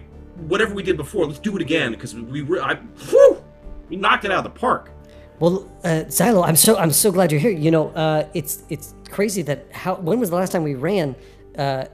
whatever 0.48 0.74
we 0.74 0.84
did 0.84 0.98
before, 0.98 1.26
let's 1.26 1.40
do 1.40 1.56
it 1.56 1.62
again 1.62 1.92
because 1.92 2.16
we, 2.16 2.42
re- 2.42 2.60
I, 2.60 2.76
whew, 2.76 3.44
we 3.90 3.98
knocked 3.98 4.26
it 4.26 4.32
out 4.32 4.46
of 4.46 4.54
the 4.54 4.60
park. 4.60 4.92
Well, 5.40 5.70
uh, 5.84 6.04
I'm 6.20 6.56
so 6.56 6.78
I'm 6.78 6.92
so 6.92 7.12
glad 7.12 7.32
you're 7.32 7.40
here. 7.40 7.52
You 7.52 7.72
know, 7.72 7.90
uh, 7.90 8.28
it's 8.34 8.64
it's 8.70 8.94
crazy 9.10 9.42
that 9.44 9.68
how 9.72 9.96
when 9.96 10.20
was 10.20 10.30
the 10.30 10.36
last 10.36 10.52
time 10.52 10.64
we 10.64 10.76
ran 10.76 11.16
uh, 11.58 11.86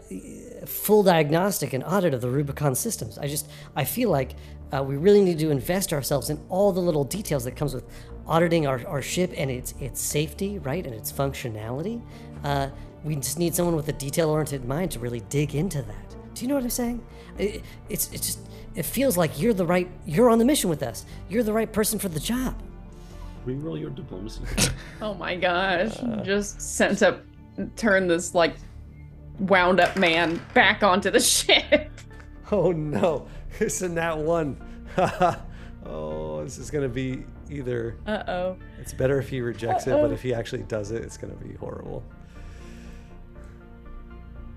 full 0.65 1.03
diagnostic 1.03 1.73
and 1.73 1.83
audit 1.83 2.13
of 2.15 2.21
the 2.21 2.29
Rubicon 2.29 2.73
systems? 2.73 3.19
I 3.19 3.27
just 3.27 3.49
I 3.75 3.83
feel 3.83 4.09
like 4.09 4.35
uh, 4.75 4.83
we 4.83 4.97
really 4.97 5.21
need 5.23 5.39
to 5.39 5.51
invest 5.51 5.93
ourselves 5.93 6.29
in 6.29 6.39
all 6.49 6.71
the 6.71 6.79
little 6.79 7.03
details 7.03 7.43
that 7.45 7.55
comes 7.55 7.73
with 7.73 7.85
auditing 8.27 8.67
our, 8.67 8.85
our 8.87 9.01
ship 9.01 9.31
and 9.37 9.49
its 9.49 9.73
its 9.79 10.01
safety, 10.01 10.59
right, 10.59 10.85
and 10.85 10.93
its 10.93 11.11
functionality. 11.11 12.01
Uh, 12.43 12.69
we 13.03 13.15
just 13.15 13.37
need 13.39 13.53
someone 13.55 13.75
with 13.75 13.87
a 13.87 13.93
detail-oriented 13.93 14.65
mind 14.65 14.91
to 14.91 14.99
really 14.99 15.21
dig 15.29 15.55
into 15.55 15.81
that. 15.83 16.15
Do 16.33 16.41
you 16.41 16.47
know 16.47 16.55
what 16.55 16.63
I'm 16.63 16.69
saying? 16.69 17.05
It, 17.37 17.63
it's 17.89 18.11
it's 18.11 18.25
just 18.27 18.39
it 18.75 18.83
feels 18.83 19.15
like 19.15 19.39
you're 19.39 19.53
the 19.53 19.65
right 19.65 19.89
you're 20.05 20.29
on 20.29 20.39
the 20.39 20.45
mission 20.45 20.69
with 20.69 20.83
us. 20.83 21.05
You're 21.29 21.43
the 21.43 21.53
right 21.53 21.71
person 21.71 21.97
for 21.99 22.09
the 22.09 22.19
job. 22.19 22.61
Reroll 23.45 23.79
your 23.79 23.91
diplomacy. 23.91 24.41
Oh 25.01 25.13
my 25.13 25.35
gosh! 25.35 25.93
just 26.23 26.59
sent 26.61 27.03
up, 27.03 27.21
turn 27.75 28.07
this 28.07 28.33
like 28.33 28.55
wound 29.39 29.79
up 29.79 29.97
man 29.97 30.41
back 30.53 30.83
onto 30.83 31.11
the 31.11 31.19
ship. 31.35 31.91
Oh 32.51 32.71
no, 32.71 33.27
isn't 33.59 33.95
that 33.95 34.17
one? 34.17 34.57
oh, 35.85 36.43
this 36.43 36.57
is 36.57 36.71
gonna 36.71 36.89
be 36.89 37.25
either. 37.49 37.97
Uh 38.05 38.23
oh. 38.27 38.57
It's 38.79 38.93
better 38.93 39.19
if 39.19 39.29
he 39.29 39.41
rejects 39.41 39.87
it, 39.87 39.91
but 39.91 40.11
if 40.11 40.21
he 40.21 40.33
actually 40.33 40.63
does 40.63 40.91
it, 40.91 41.03
it's 41.03 41.17
gonna 41.17 41.35
be 41.35 41.53
horrible. 41.55 42.03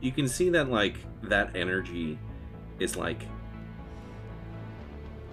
you 0.01 0.13
can 0.13 0.29
see 0.29 0.49
that 0.51 0.71
like 0.71 0.97
that 1.23 1.57
energy 1.57 2.19
is 2.79 2.97
like 2.97 3.23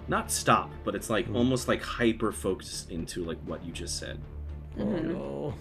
not 0.08 0.30
stop, 0.30 0.70
but 0.84 0.94
it's 0.94 1.10
like 1.10 1.26
almost 1.34 1.68
like 1.68 1.82
hyper 1.82 2.32
focused 2.32 2.90
into 2.90 3.24
like 3.24 3.38
what 3.44 3.64
you 3.64 3.72
just 3.72 3.98
said. 3.98 4.20
Oh 4.78 4.84
no. 4.84 5.54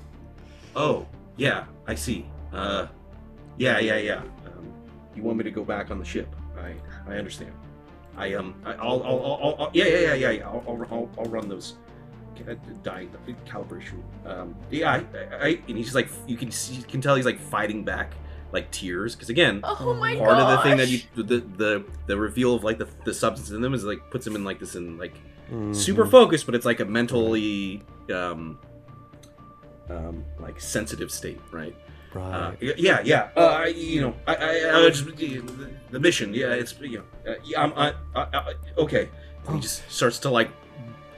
Oh, 0.76 1.08
yeah, 1.38 1.66
I 1.88 1.96
see. 1.96 2.26
Uh, 2.52 2.88
yeah, 3.58 3.80
yeah, 3.80 3.98
yeah. 3.98 4.22
Um, 4.46 4.72
you 5.16 5.24
want 5.24 5.38
me 5.38 5.44
to 5.46 5.52
go 5.52 5.64
back 5.64 5.90
on 5.90 6.00
the 6.00 6.06
ship? 6.06 6.36
I, 6.58 6.76
I 7.08 7.16
understand. 7.18 7.54
I 8.18 8.34
um, 8.34 8.56
I, 8.66 8.74
I'll, 8.74 9.04
I'll, 9.04 9.20
I'll, 9.44 9.56
I'll, 9.60 9.70
yeah, 9.74 9.86
yeah, 9.86 10.00
yeah, 10.00 10.14
yeah, 10.14 10.30
yeah. 10.32 10.48
I'll, 10.48 10.64
I'll, 10.68 10.88
I'll, 10.92 11.10
I'll 11.20 11.26
run 11.26 11.50
those 11.50 11.74
ca- 12.38 12.56
die 12.84 13.08
calibration. 13.46 14.02
Um, 14.26 14.56
yeah, 14.72 14.92
I, 14.92 14.96
I, 14.98 15.46
I, 15.48 15.48
and 15.68 15.78
he's 15.78 15.94
like, 15.96 16.10
you 16.28 16.38
can 16.38 16.52
see, 16.52 16.76
you 16.76 16.84
can 16.84 17.02
tell 17.02 17.16
he's 17.16 17.26
like 17.26 17.40
fighting 17.40 17.84
back, 17.84 18.14
like 18.52 18.72
tears, 18.72 19.16
because 19.16 19.30
again, 19.30 19.60
Oh 19.64 19.94
my 20.00 20.16
part 20.18 20.40
of 20.40 20.48
the 20.48 20.58
thing 20.60 20.78
that 20.78 20.88
you, 20.88 21.00
the, 21.16 21.40
the, 21.40 21.86
the 22.08 22.18
reveal 22.18 22.56
of 22.56 22.64
like 22.64 22.78
the, 22.78 22.88
the 23.04 23.14
substance 23.14 23.52
in 23.52 23.62
them 23.62 23.74
is 23.74 23.84
like 23.84 24.00
puts 24.12 24.26
him 24.26 24.36
in 24.36 24.44
like 24.44 24.60
this 24.60 24.76
in 24.76 24.98
like 24.98 25.16
Mhm. 25.52 25.76
super 25.76 26.08
focused, 26.08 26.48
but 26.48 26.56
it's 26.56 26.66
like 26.66 26.80
a 26.80 26.86
mentally, 26.86 27.84
um, 28.12 28.58
um, 29.92 30.26
like 30.40 30.60
sensitive 30.60 31.12
state, 31.12 31.40
right? 31.52 31.76
Uh, 32.22 32.52
yeah, 32.60 33.02
yeah. 33.04 33.30
Uh, 33.36 33.48
I, 33.48 33.68
you 33.68 34.02
know, 34.02 34.16
I, 34.28 34.36
I, 34.36 34.86
I 34.86 34.90
just 34.90 35.06
the, 35.18 35.42
the 35.92 36.00
mission. 36.00 36.34
Yeah, 36.34 36.54
it's 36.54 36.74
you 36.80 37.00
know, 37.00 37.32
uh, 37.32 37.36
yeah, 37.44 37.62
I'm, 37.62 37.74
I, 37.74 37.94
I, 38.16 38.22
I, 38.34 38.54
okay. 38.78 39.10
And 39.48 39.56
he 39.56 39.62
just 39.62 39.90
starts 39.92 40.20
to 40.20 40.30
like 40.30 40.50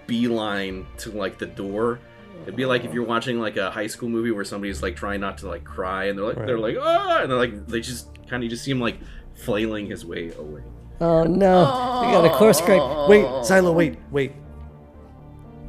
beeline 0.08 0.86
to 1.00 1.12
like 1.12 1.38
the 1.38 1.46
door. 1.46 2.00
It'd 2.44 2.56
be 2.56 2.66
like 2.66 2.86
if 2.86 2.94
you're 2.94 3.06
watching 3.06 3.40
like 3.40 3.58
a 3.58 3.70
high 3.72 3.88
school 3.88 4.10
movie 4.10 4.32
where 4.32 4.46
somebody's 4.46 4.82
like 4.82 4.96
trying 4.96 5.22
not 5.22 5.38
to 5.40 5.48
like 5.48 5.64
cry, 5.64 6.06
and 6.06 6.18
they're 6.18 6.26
like 6.26 6.38
they're 6.38 6.60
like 6.60 6.78
ah, 6.80 7.22
and 7.22 7.32
they're 7.32 7.38
like 7.38 7.68
they 7.68 7.82
just 7.82 8.08
kind 8.28 8.44
of 8.44 8.50
just 8.50 8.64
see 8.64 8.72
him 8.72 8.80
like 8.80 8.98
flailing 9.36 9.86
his 9.88 10.06
way 10.06 10.32
away. 10.34 10.64
Oh 11.00 11.24
no, 11.24 11.60
we 12.06 12.12
got 12.12 12.26
a 12.26 12.30
course 12.30 12.60
correct. 12.62 12.84
Wait, 13.10 13.26
Xylo, 13.26 13.74
wait, 13.74 13.98
wait. 14.12 14.34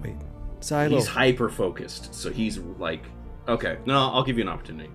Wait. 0.03 0.15
Xylo. 0.61 0.91
He's 0.91 1.07
hyper 1.07 1.49
focused, 1.49 2.15
so 2.15 2.31
he's 2.31 2.59
like, 2.59 3.03
okay, 3.47 3.79
no, 3.85 4.11
I'll 4.13 4.25
give 4.25 4.39
you 4.39 4.43
an 4.43 4.49
opportunity. 4.49 4.91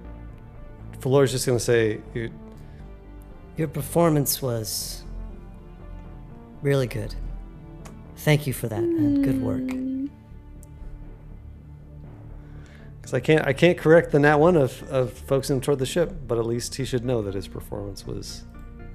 Valor's 0.99 1.31
just 1.31 1.45
gonna 1.45 1.59
say, 1.59 1.99
you- 2.13 2.31
Your 3.57 3.67
performance 3.67 4.41
was 4.41 5.03
really 6.61 6.87
good. 6.87 7.13
Thank 8.17 8.47
you 8.47 8.53
for 8.53 8.67
that, 8.67 8.79
and 8.79 9.23
good 9.23 9.41
work. 9.41 9.61
Mm. 9.61 10.09
Because 13.01 13.13
I 13.13 13.19
can't, 13.19 13.45
I 13.45 13.53
can't 13.53 13.77
correct 13.77 14.11
the 14.11 14.19
nat 14.19 14.37
one 14.37 14.55
of, 14.55 14.81
of 14.89 15.11
focusing 15.11 15.59
toward 15.59 15.79
the 15.79 15.85
ship, 15.85 16.13
but 16.27 16.37
at 16.37 16.45
least 16.45 16.75
he 16.75 16.85
should 16.85 17.03
know 17.03 17.21
that 17.21 17.33
his 17.33 17.47
performance 17.47 18.07
was 18.07 18.43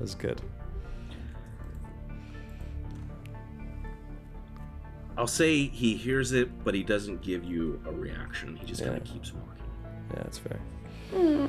was 0.00 0.14
good. 0.14 0.40
I'll 5.18 5.26
say 5.26 5.66
he 5.66 5.94
hears 5.96 6.32
it, 6.32 6.64
but 6.64 6.74
he 6.74 6.84
doesn't 6.84 7.22
give 7.22 7.44
you 7.44 7.80
a 7.86 7.90
reaction. 7.92 8.56
He 8.56 8.64
just 8.64 8.84
kind 8.84 8.96
of 8.96 9.04
keeps 9.04 9.32
walking. 9.32 9.64
Yeah, 10.14 10.22
that's 10.22 10.38
fair. 10.38 10.60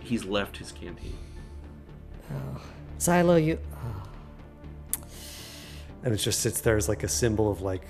He's 0.00 0.24
left 0.24 0.56
his 0.56 0.72
canteen. 0.72 1.16
Oh. 2.32 2.60
Xylo, 2.98 3.42
you. 3.42 3.58
And 6.02 6.14
it 6.14 6.16
just 6.16 6.40
sits 6.40 6.60
there 6.62 6.76
as 6.76 6.88
like 6.88 7.02
a 7.02 7.08
symbol 7.08 7.50
of 7.50 7.60
like, 7.60 7.82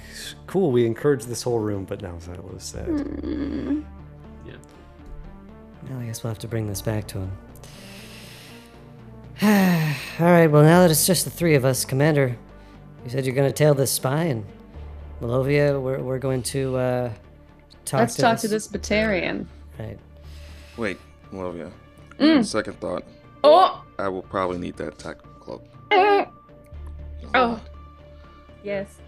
cool, 0.47 0.73
we 0.73 0.85
encouraged 0.85 1.29
this 1.29 1.43
whole 1.43 1.61
room, 1.61 1.85
but 1.85 2.03
now 2.03 2.17
Xylo's 2.17 2.65
sad. 2.65 2.89
Yeah. 4.47 4.57
Well, 5.89 6.01
I 6.01 6.07
guess 6.07 6.23
we'll 6.23 6.31
have 6.31 6.39
to 6.41 6.49
bring 6.49 6.67
this 6.67 6.83
back 6.83 7.07
to 7.09 7.19
him. 7.19 7.33
All 9.43 10.27
right. 10.27 10.49
Well, 10.49 10.63
now 10.63 10.81
that 10.81 10.91
it's 10.91 11.07
just 11.07 11.25
the 11.25 11.31
three 11.31 11.55
of 11.55 11.65
us, 11.65 11.85
Commander, 11.85 12.37
you 13.05 13.11
said 13.11 13.25
you're 13.25 13.35
going 13.35 13.49
to 13.49 13.55
tail 13.55 13.75
this 13.75 13.91
spy, 13.91 14.25
and 14.25 14.45
Malovia, 15.21 15.81
we're, 15.81 16.01
we're 16.01 16.19
going 16.19 16.43
to 16.43 16.77
uh, 16.77 17.13
talk 17.91 18.01
Let's 18.01 18.15
to 18.17 18.23
talk 18.23 18.39
to 18.39 18.49
this 18.49 18.69
Batarian. 18.69 19.47
Right. 19.79 19.99
Wait, 20.77 20.99
Malovia. 21.33 21.71
Mm. 22.19 22.45
Second 22.45 22.79
thought, 22.81 23.05
Oh! 23.43 23.85
I 23.99 24.09
will 24.09 24.23
probably 24.23 24.59
need 24.59 24.77
that 24.77 24.99
tactical 24.99 25.31
cloak. 25.41 25.65
Oh. 27.35 27.61
Yes. 28.63 28.99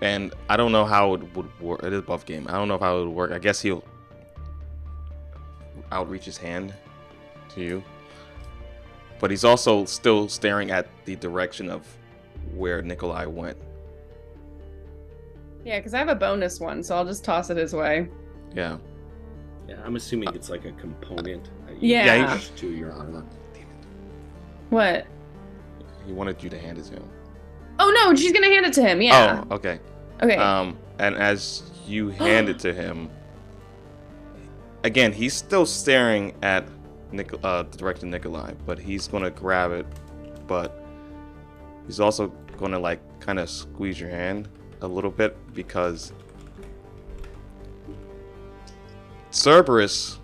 And 0.00 0.34
I 0.48 0.56
don't 0.56 0.72
know 0.72 0.84
how 0.84 1.14
it 1.14 1.36
would 1.36 1.60
work. 1.60 1.82
It 1.82 1.92
is 1.92 2.02
buff 2.02 2.24
game. 2.26 2.46
I 2.48 2.52
don't 2.52 2.68
know 2.68 2.78
how 2.78 2.98
it 2.98 3.06
would 3.06 3.14
work. 3.14 3.32
I 3.32 3.38
guess 3.38 3.60
he'll 3.60 3.84
outreach 5.90 6.24
his 6.24 6.36
hand 6.36 6.74
to 7.50 7.60
you. 7.60 7.82
But 9.20 9.30
he's 9.30 9.44
also 9.44 9.84
still 9.84 10.28
staring 10.28 10.70
at 10.70 10.88
the 11.04 11.16
direction 11.16 11.70
of 11.70 11.86
where 12.54 12.82
Nikolai 12.82 13.26
went. 13.26 13.56
Yeah, 15.64 15.78
because 15.78 15.94
I 15.94 15.98
have 15.98 16.08
a 16.08 16.14
bonus 16.14 16.58
one, 16.60 16.82
so 16.82 16.96
I'll 16.96 17.04
just 17.04 17.24
toss 17.24 17.50
it 17.50 17.56
his 17.56 17.72
way. 17.72 18.08
Yeah. 18.54 18.78
Yeah, 19.68 19.76
I'm 19.84 19.96
assuming 19.96 20.34
it's 20.34 20.50
like 20.50 20.64
a 20.64 20.72
component. 20.72 21.50
that 21.66 21.82
you 21.82 21.90
Yeah. 21.96 22.24
attach 22.24 22.54
to 22.56 22.68
your 22.68 22.92
armor. 22.92 23.24
What? 24.70 25.06
He 26.06 26.12
wanted 26.12 26.42
you 26.42 26.50
to 26.50 26.58
hand 26.58 26.78
it 26.78 26.84
to 26.86 26.94
him. 26.94 27.04
Oh 27.78 27.90
no, 28.04 28.14
she's 28.14 28.32
gonna 28.32 28.48
hand 28.48 28.66
it 28.66 28.72
to 28.74 28.82
him. 28.82 29.00
Yeah. 29.00 29.44
Oh, 29.50 29.54
okay. 29.56 29.78
okay. 30.22 30.36
Um, 30.36 30.76
and 30.98 31.14
as 31.16 31.62
you 31.86 32.10
hand 32.10 32.48
it 32.48 32.58
to 32.60 32.72
him, 32.72 33.08
again, 34.84 35.12
he's 35.12 35.34
still 35.34 35.66
staring 35.66 36.34
at 36.42 36.64
Nik- 37.12 37.34
uh, 37.44 37.62
the 37.64 37.76
director 37.76 38.06
Nikolai, 38.06 38.54
but 38.66 38.78
he's 38.78 39.06
gonna 39.06 39.30
grab 39.30 39.70
it, 39.72 39.86
but 40.46 40.82
he's 41.86 42.00
also 42.00 42.28
gonna 42.58 42.78
like 42.78 43.00
kind 43.20 43.38
of 43.38 43.48
squeeze 43.50 44.00
your 44.00 44.10
hand 44.10 44.48
a 44.82 44.86
little 44.88 45.10
bit 45.10 45.36
because 45.54 46.12
Cerberus, 49.30 50.18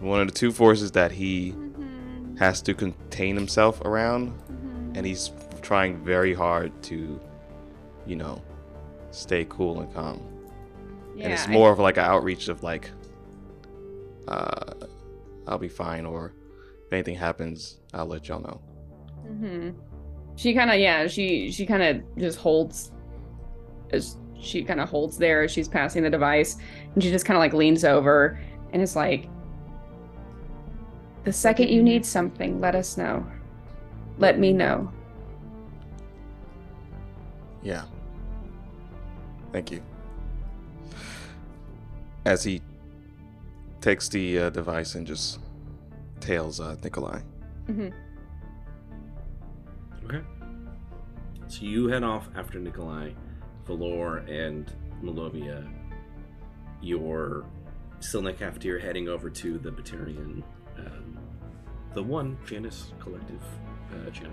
one 0.00 0.20
of 0.20 0.28
the 0.28 0.32
two 0.34 0.52
forces 0.52 0.92
that 0.92 1.10
he 1.12 1.54
has 2.38 2.62
to 2.62 2.74
contain 2.74 3.34
himself 3.34 3.80
around, 3.82 4.32
and 4.94 5.04
he's 5.04 5.32
trying 5.60 5.96
very 6.04 6.34
hard 6.34 6.70
to, 6.84 7.20
you 8.06 8.16
know, 8.16 8.40
stay 9.10 9.46
cool 9.48 9.80
and 9.80 9.92
calm. 9.94 10.20
yeah. 11.16 11.24
and 11.24 11.32
it's 11.32 11.46
I- 11.46 11.50
more 11.50 11.72
of 11.72 11.78
like 11.78 11.96
an 11.96 12.04
outreach 12.04 12.48
of 12.48 12.62
like, 12.62 12.90
uh, 14.28 14.74
I'll 15.46 15.58
be 15.58 15.68
fine, 15.68 16.06
or 16.06 16.32
if 16.86 16.92
anything 16.92 17.16
happens, 17.16 17.80
I'll 17.92 18.06
let 18.06 18.28
y'all 18.28 18.40
know. 18.40 18.60
hmm 19.26 19.70
She 20.36 20.54
kind 20.54 20.70
of 20.70 20.78
yeah. 20.78 21.08
She 21.08 21.50
she 21.50 21.66
kind 21.66 21.82
of 21.82 22.16
just 22.16 22.38
holds. 22.38 22.91
As 23.92 24.16
she 24.40 24.64
kind 24.64 24.80
of 24.80 24.88
holds 24.88 25.16
there 25.18 25.42
as 25.42 25.50
she's 25.50 25.68
passing 25.68 26.02
the 26.02 26.10
device, 26.10 26.56
and 26.94 27.02
she 27.02 27.10
just 27.10 27.24
kind 27.24 27.36
of 27.36 27.40
like 27.40 27.52
leans 27.52 27.84
over 27.84 28.40
and 28.72 28.82
is 28.82 28.96
like, 28.96 29.28
"The 31.24 31.32
second 31.32 31.68
you 31.68 31.82
need 31.82 32.04
something, 32.04 32.60
let 32.60 32.74
us 32.74 32.96
know. 32.96 33.26
Let 34.18 34.38
me 34.38 34.52
know." 34.52 34.90
Yeah. 37.62 37.84
Thank 39.52 39.70
you. 39.70 39.82
As 42.24 42.42
he 42.42 42.62
takes 43.80 44.08
the 44.08 44.38
uh, 44.38 44.50
device 44.50 44.94
and 44.94 45.06
just 45.06 45.40
tails 46.20 46.60
uh, 46.60 46.76
Nikolai. 46.82 47.20
hmm 47.66 47.88
Okay. 50.04 50.20
So 51.48 51.62
you 51.62 51.88
head 51.88 52.02
off 52.02 52.28
after 52.34 52.58
Nikolai, 52.58 53.10
Valor, 53.66 54.18
and 54.18 54.72
Malovia. 55.02 55.68
You're 56.80 57.44
still 58.00 58.20
in 58.20 58.26
the 58.26 58.32
cafeteria 58.32 58.84
heading 58.84 59.08
over 59.08 59.30
to 59.30 59.58
the 59.58 59.70
Batarian, 59.70 60.42
um, 60.78 61.18
the 61.94 62.02
one 62.02 62.36
Janus 62.46 62.92
Collective 62.98 63.42
uh, 63.92 64.10
channel. 64.10 64.32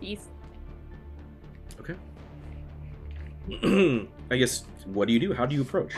East. 0.00 0.28
Okay. 1.80 1.96
I 4.30 4.36
guess, 4.36 4.64
what 4.84 5.08
do 5.08 5.14
you 5.14 5.20
do? 5.20 5.32
How 5.32 5.46
do 5.46 5.54
you 5.54 5.62
approach? 5.62 5.94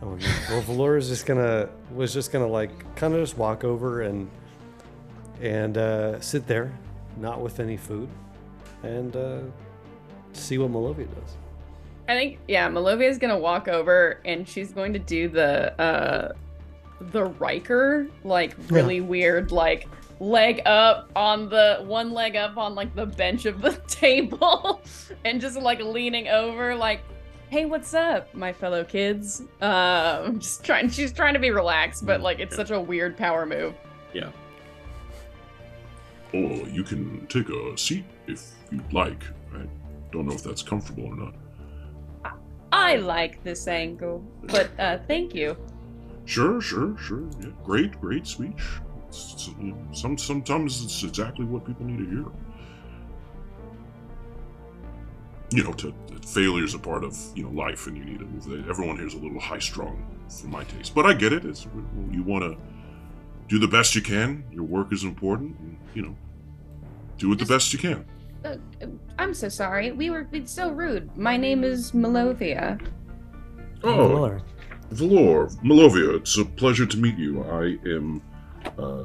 Oh, 0.00 0.14
no. 0.14 0.16
well, 0.48 0.62
Valora's 0.62 1.08
just 1.08 1.26
gonna 1.26 1.68
was 1.92 2.14
just 2.14 2.30
gonna 2.30 2.46
like 2.46 2.70
kind 2.94 3.14
of 3.14 3.20
just 3.20 3.36
walk 3.36 3.64
over 3.64 4.02
and 4.02 4.30
and 5.40 5.76
uh, 5.78 6.20
sit 6.20 6.46
there, 6.46 6.72
not 7.16 7.40
with 7.40 7.60
any 7.60 7.76
food, 7.76 8.08
and 8.82 9.14
uh, 9.16 9.40
see 10.32 10.58
what 10.58 10.70
Malovia 10.70 11.08
does. 11.14 11.36
I 12.08 12.14
think 12.14 12.38
yeah, 12.48 12.68
Malovia 12.68 13.08
is 13.08 13.18
gonna 13.18 13.38
walk 13.38 13.68
over 13.68 14.20
and 14.24 14.48
she's 14.48 14.72
going 14.72 14.94
to 14.94 14.98
do 14.98 15.28
the 15.28 15.78
uh 15.80 16.32
the 17.00 17.24
Riker, 17.26 18.08
like 18.24 18.54
really 18.70 19.00
weird, 19.02 19.52
like 19.52 19.86
leg 20.20 20.62
up 20.66 21.10
on 21.14 21.48
the 21.48 21.80
one 21.84 22.10
leg 22.12 22.34
up 22.34 22.56
on 22.56 22.74
like 22.74 22.94
the 22.96 23.06
bench 23.06 23.44
of 23.46 23.60
the 23.60 23.72
table 23.88 24.80
and 25.24 25.40
just 25.40 25.56
like 25.60 25.80
leaning 25.80 26.26
over 26.26 26.74
like 26.74 27.02
hey 27.50 27.66
what's 27.66 27.94
up 27.94 28.34
my 28.34 28.52
fellow 28.52 28.82
kids 28.82 29.42
um 29.60 30.40
just 30.40 30.64
trying 30.64 30.88
she's 30.90 31.12
trying 31.12 31.34
to 31.34 31.38
be 31.38 31.52
relaxed 31.52 32.04
but 32.04 32.20
like 32.20 32.40
it's 32.40 32.56
such 32.56 32.72
a 32.72 32.80
weird 32.80 33.16
power 33.16 33.46
move 33.46 33.72
Yeah. 34.12 34.30
Or 36.34 36.50
you 36.68 36.82
can 36.82 37.26
take 37.26 37.48
a 37.48 37.76
seat 37.78 38.04
if 38.26 38.50
you'd 38.70 38.92
like. 38.92 39.22
I 39.54 39.66
don't 40.12 40.26
know 40.26 40.34
if 40.34 40.42
that's 40.42 40.62
comfortable 40.62 41.06
or 41.06 41.16
not. 41.16 41.34
i 42.70 42.96
like 42.96 43.42
this 43.44 43.66
angle 43.66 44.22
but 44.42 44.68
uh 44.78 44.98
thank 45.08 45.34
you 45.34 45.56
Sure, 46.26 46.60
sure, 46.60 46.94
sure. 46.98 47.24
Yeah, 47.40 47.48
great, 47.64 47.98
great 48.02 48.26
speech. 48.26 48.62
It's, 49.08 49.48
it's- 49.48 49.74
some 49.98 50.18
sometimes 50.18 50.84
it's 50.84 51.02
exactly 51.02 51.46
what 51.46 51.64
people 51.64 51.86
need 51.86 51.98
to 52.04 52.04
hear. 52.14 52.26
You 55.50 55.64
know, 55.64 55.72
to, 55.72 55.94
that 56.12 56.24
failure's 56.26 56.74
a 56.74 56.78
part 56.78 57.02
of 57.04 57.16
you 57.34 57.44
know 57.44 57.50
life, 57.50 57.86
and 57.86 57.96
you 57.96 58.04
need 58.04 58.18
to 58.18 58.26
move. 58.26 58.68
Everyone 58.68 58.98
here's 58.98 59.14
a 59.14 59.18
little 59.18 59.40
high 59.40 59.58
strung 59.58 60.04
for 60.28 60.48
my 60.48 60.64
taste, 60.64 60.94
but 60.94 61.06
I 61.06 61.14
get 61.14 61.32
it. 61.32 61.46
It's 61.46 61.66
you 62.10 62.22
want 62.22 62.44
to 62.44 62.58
do 63.48 63.58
the 63.58 63.68
best 63.68 63.94
you 63.94 64.02
can. 64.02 64.44
Your 64.52 64.64
work 64.64 64.92
is 64.92 65.04
important, 65.04 65.58
and 65.58 65.76
you 65.94 66.02
know, 66.02 66.14
do 67.16 67.32
it 67.32 67.38
the 67.38 67.46
best 67.46 67.72
you 67.72 67.78
can. 67.78 68.04
uh, 68.44 68.56
i'm 69.18 69.34
so 69.34 69.48
sorry 69.48 69.90
we 69.90 70.10
were 70.10 70.22
being 70.22 70.46
so 70.46 70.70
rude 70.70 71.10
my 71.16 71.36
name 71.36 71.64
is 71.64 71.90
Malovia 71.92 72.78
Oh, 73.82 74.08
Valor. 74.08 74.42
Valor, 74.90 75.48
Malovia, 75.64 76.14
it's 76.16 76.36
a 76.38 76.44
pleasure 76.44 76.86
to 76.86 76.96
meet 76.96 77.16
you. 77.18 77.42
I 77.44 77.76
am. 77.96 78.22
Uh, 78.78 79.02
I 79.02 79.04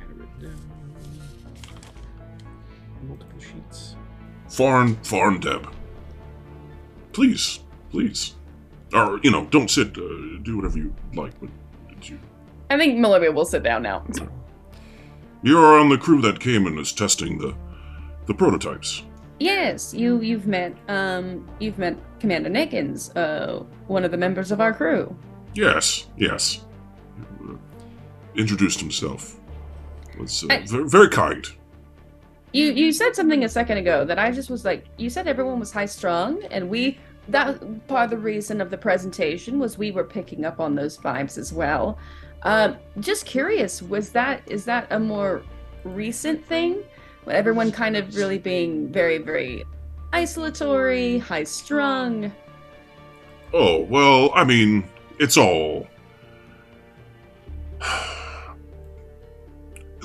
had 0.00 0.10
it 0.10 0.16
written 0.16 0.40
down. 0.40 0.60
Multiple 3.06 3.40
sheets. 3.40 3.96
Farn, 4.48 4.96
Farn 5.04 5.40
Deb. 5.40 5.68
Please, 7.12 7.60
please. 7.90 8.34
Or, 8.94 9.20
you 9.22 9.30
know, 9.30 9.44
don't 9.46 9.70
sit. 9.70 9.96
Uh, 9.98 10.38
do 10.42 10.56
whatever 10.56 10.78
you 10.78 10.94
like, 11.14 11.38
but 11.40 11.50
it's 11.50 11.52
you. 11.52 11.59
I 12.70 12.78
think 12.78 12.98
Malovia 12.98 13.34
will 13.34 13.44
sit 13.44 13.62
down 13.62 13.82
now 13.82 14.04
You're 15.42 15.78
on 15.78 15.88
the 15.88 15.98
crew 15.98 16.20
that 16.22 16.38
came 16.40 16.66
and 16.66 16.78
is 16.78 16.92
testing 16.92 17.36
the 17.38 17.54
the 18.26 18.34
prototypes. 18.34 19.02
Yes, 19.40 19.92
you 19.92 20.20
you've 20.20 20.46
met 20.46 20.74
um 20.88 21.48
you've 21.58 21.78
met 21.78 21.96
Commander 22.20 22.50
Nickens, 22.50 23.14
uh 23.16 23.64
one 23.88 24.04
of 24.04 24.10
the 24.10 24.16
members 24.16 24.52
of 24.52 24.60
our 24.60 24.72
crew. 24.72 25.14
Yes, 25.54 26.06
yes. 26.16 26.64
Uh, 27.42 27.54
introduced 28.36 28.78
himself. 28.80 29.40
Was 30.18 30.44
uh, 30.44 30.48
I- 30.52 30.66
very, 30.66 30.88
very 30.88 31.08
kind. 31.08 31.44
You 32.52 32.66
you 32.72 32.92
said 32.92 33.16
something 33.16 33.44
a 33.44 33.48
second 33.48 33.78
ago 33.78 34.04
that 34.04 34.18
I 34.18 34.30
just 34.30 34.50
was 34.50 34.64
like, 34.64 34.84
you 34.96 35.08
said 35.10 35.26
everyone 35.26 35.58
was 35.58 35.72
high 35.72 35.86
strung, 35.86 36.42
and 36.50 36.68
we 36.68 36.98
that 37.28 37.60
part 37.88 38.04
of 38.04 38.10
the 38.10 38.18
reason 38.18 38.60
of 38.60 38.70
the 38.70 38.78
presentation 38.78 39.58
was 39.58 39.78
we 39.78 39.90
were 39.90 40.04
picking 40.04 40.44
up 40.44 40.60
on 40.60 40.74
those 40.74 40.98
vibes 40.98 41.38
as 41.38 41.52
well. 41.52 41.98
Um, 42.42 42.76
just 43.00 43.26
curious, 43.26 43.82
was 43.82 44.10
that 44.10 44.42
is 44.46 44.64
that 44.64 44.86
a 44.90 44.98
more 44.98 45.42
recent 45.84 46.44
thing? 46.44 46.82
Everyone 47.26 47.70
kind 47.70 47.96
of 47.96 48.16
really 48.16 48.38
being 48.38 48.88
very 48.88 49.18
very 49.18 49.64
isolatory, 50.12 51.18
high 51.18 51.44
strung. 51.44 52.32
Oh, 53.52 53.80
well, 53.80 54.30
I 54.34 54.44
mean, 54.44 54.88
it's 55.18 55.36
all. 55.36 55.88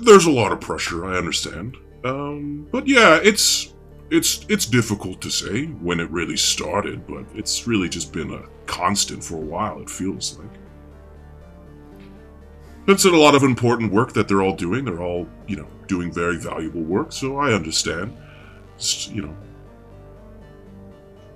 There's 0.03 0.25
a 0.25 0.31
lot 0.31 0.51
of 0.51 0.59
pressure, 0.59 1.05
I 1.05 1.17
understand. 1.17 1.77
Um, 2.03 2.67
but 2.71 2.87
yeah, 2.87 3.19
it's 3.23 3.73
it's 4.11 4.45
it's 4.49 4.65
difficult 4.65 5.21
to 5.21 5.31
say 5.31 5.65
when 5.65 5.99
it 5.99 6.09
really 6.11 6.37
started, 6.37 7.07
but 7.07 7.25
it's 7.33 7.65
really 7.65 7.89
just 7.89 8.11
been 8.13 8.31
a 8.33 8.43
constant 8.65 9.23
for 9.23 9.35
a 9.35 9.39
while, 9.39 9.81
it 9.81 9.89
feels 9.89 10.37
like. 10.37 10.49
It's 12.87 13.03
a 13.05 13.09
lot 13.09 13.33
of 13.33 13.41
important 13.41 13.91
work 13.91 14.13
that 14.13 14.27
they're 14.27 14.43
all 14.43 14.55
doing. 14.55 14.85
They're 14.85 15.01
all, 15.01 15.27
you 15.47 15.55
know, 15.55 15.67
doing 15.87 16.11
very 16.11 16.37
valuable 16.37 16.81
work, 16.81 17.11
so 17.11 17.37
I 17.37 17.53
understand. 17.53 18.15
It's, 18.75 19.07
you 19.09 19.23
know, 19.23 19.35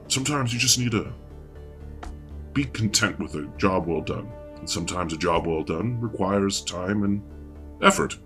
sometimes 0.08 0.54
you 0.54 0.60
just 0.60 0.78
need 0.78 0.92
to 0.92 1.12
be 2.54 2.66
content 2.66 3.18
with 3.20 3.34
a 3.36 3.46
job 3.58 3.88
well 3.88 4.02
done. 4.02 4.32
And 4.58 4.70
sometimes 4.70 5.14
a 5.14 5.18
job 5.18 5.48
well 5.48 5.64
done 5.64 6.00
requires 6.00 6.62
time 6.62 7.04
and 7.04 7.24
effort. 7.82 8.18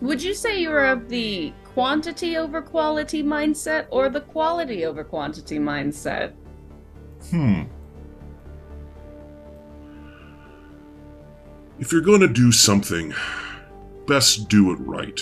Would 0.00 0.22
you 0.22 0.34
say 0.34 0.60
you're 0.60 0.86
of 0.86 1.08
the 1.08 1.52
quantity 1.74 2.36
over 2.36 2.62
quality 2.62 3.22
mindset 3.22 3.86
or 3.90 4.08
the 4.08 4.20
quality 4.20 4.84
over 4.84 5.04
quantity 5.04 5.58
mindset? 5.58 6.32
Hmm. 7.30 7.62
If 11.78 11.92
you're 11.92 12.02
going 12.02 12.20
to 12.20 12.28
do 12.28 12.52
something, 12.52 13.12
best 14.06 14.48
do 14.48 14.72
it 14.72 14.76
right. 14.76 15.20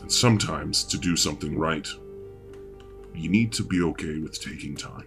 And 0.00 0.10
sometimes, 0.10 0.82
to 0.84 0.98
do 0.98 1.16
something 1.16 1.56
right, 1.56 1.86
you 3.14 3.28
need 3.28 3.52
to 3.52 3.62
be 3.62 3.82
okay 3.82 4.18
with 4.18 4.40
taking 4.40 4.74
time. 4.74 5.06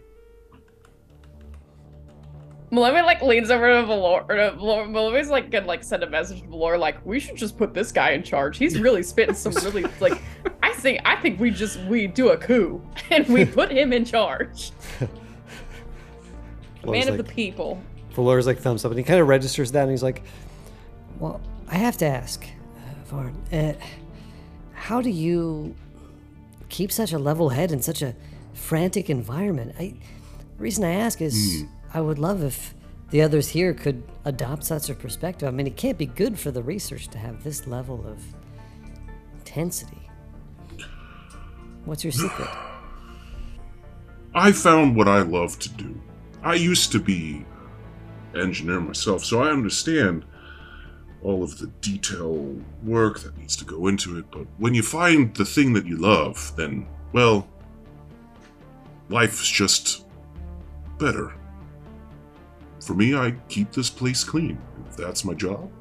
Malloy 2.72 3.04
like 3.04 3.22
leans 3.22 3.52
over 3.52 3.74
to 3.74 3.86
Valor. 3.86 4.26
Or 4.28 4.38
uh, 4.38 4.52
Valor 4.56 4.88
Malloy's 4.88 5.30
like 5.30 5.52
gonna 5.52 5.68
like 5.68 5.84
send 5.84 6.04
a 6.04 6.10
message 6.10 6.42
to 6.42 6.48
Valor 6.48 6.78
like 6.78 7.04
we 7.06 7.20
should 7.20 7.36
just 7.36 7.58
put 7.58 7.74
this 7.74 7.92
guy 7.92 8.12
in 8.12 8.24
charge. 8.24 8.58
He's 8.58 8.80
really 8.80 9.04
spitting 9.04 9.36
some 9.36 9.54
really 9.64 9.86
like. 10.00 10.22
I 10.64 10.74
think 10.74 11.02
I 11.06 11.16
think 11.18 11.40
we 11.40 11.52
just 11.52 11.80
we 11.82 12.08
do 12.08 12.30
a 12.30 12.38
coup 12.38 12.82
and 13.12 13.28
we 13.28 13.46
put 13.46 13.72
him 13.72 13.94
in 13.94 14.06
charge. 14.06 14.72
Man 16.86 17.08
of 17.08 17.16
like, 17.16 17.18
the 17.18 17.24
people. 17.24 17.82
Valor's 18.12 18.46
like 18.46 18.60
thumbs 18.60 18.86
up, 18.86 18.92
and 18.92 18.98
he 18.98 19.04
kind 19.04 19.20
of 19.20 19.28
registers 19.28 19.72
that, 19.72 19.82
and 19.82 19.92
he's 19.92 20.04
like, 20.04 20.24
Well, 21.20 21.42
I 21.70 21.76
have 21.76 21.98
to 21.98 22.06
ask, 22.06 22.46
uh, 22.46 23.06
Varn, 23.06 23.36
uh, 23.52 23.74
how 24.74 25.02
do 25.02 25.10
you 25.10 25.76
keep 26.70 26.92
such 26.92 27.14
a 27.14 27.20
level 27.20 27.50
head 27.50 27.72
in 27.72 27.82
such 27.82 28.02
a 28.02 28.16
frantic 28.54 29.10
environment? 29.10 29.76
I, 29.80 29.96
the 30.58 30.64
reason 30.64 30.84
I 30.84 30.94
ask 30.94 31.22
is 31.22 31.64
I 31.94 32.02
would 32.02 32.20
love 32.20 32.44
if 32.44 32.74
the 33.12 33.22
others 33.22 33.50
here 33.50 33.74
could 33.74 34.04
adopt 34.26 34.64
such 34.64 34.90
a 34.90 34.94
perspective. 34.94 35.48
I 35.48 35.52
mean, 35.52 35.68
it 35.68 35.78
can't 35.78 35.98
be 35.98 36.06
good 36.06 36.38
for 36.38 36.52
the 36.52 36.62
research 36.62 37.08
to 37.10 37.18
have 37.18 37.44
this 37.44 37.68
level 37.68 38.06
of 38.06 38.22
intensity. 39.38 40.10
What's 41.86 42.04
your 42.04 42.12
secret? 42.12 42.50
I 44.36 44.52
found 44.52 44.98
what 44.98 45.08
I 45.08 45.22
love 45.22 45.58
to 45.60 45.70
do. 45.70 46.02
I 46.44 46.56
used 46.56 46.92
to 46.92 47.00
be 47.00 47.46
engineer 48.36 48.82
myself, 48.82 49.24
so 49.24 49.42
I 49.42 49.50
understand 49.50 50.26
all 51.26 51.44
of 51.44 51.58
the 51.58 51.66
detail 51.82 52.56
work 52.84 53.20
that 53.20 53.36
needs 53.36 53.56
to 53.56 53.66
go 53.66 53.88
into 53.88 54.20
it, 54.20 54.26
but 54.30 54.46
when 54.60 54.76
you 54.76 54.84
find 54.84 55.36
the 55.36 55.44
thing 55.44 55.74
that 55.74 55.86
you 55.86 55.98
love, 55.98 56.54
then, 56.56 56.88
well, 57.14 57.48
life's 59.10 59.50
just 59.50 60.06
better. 61.00 61.34
For 62.80 62.94
me, 62.94 63.16
I 63.16 63.32
keep 63.50 63.72
this 63.72 63.90
place 63.90 64.24
clean. 64.24 64.62
If 64.88 64.98
that's 64.98 65.26
my 65.26 65.34
job, 65.34 65.72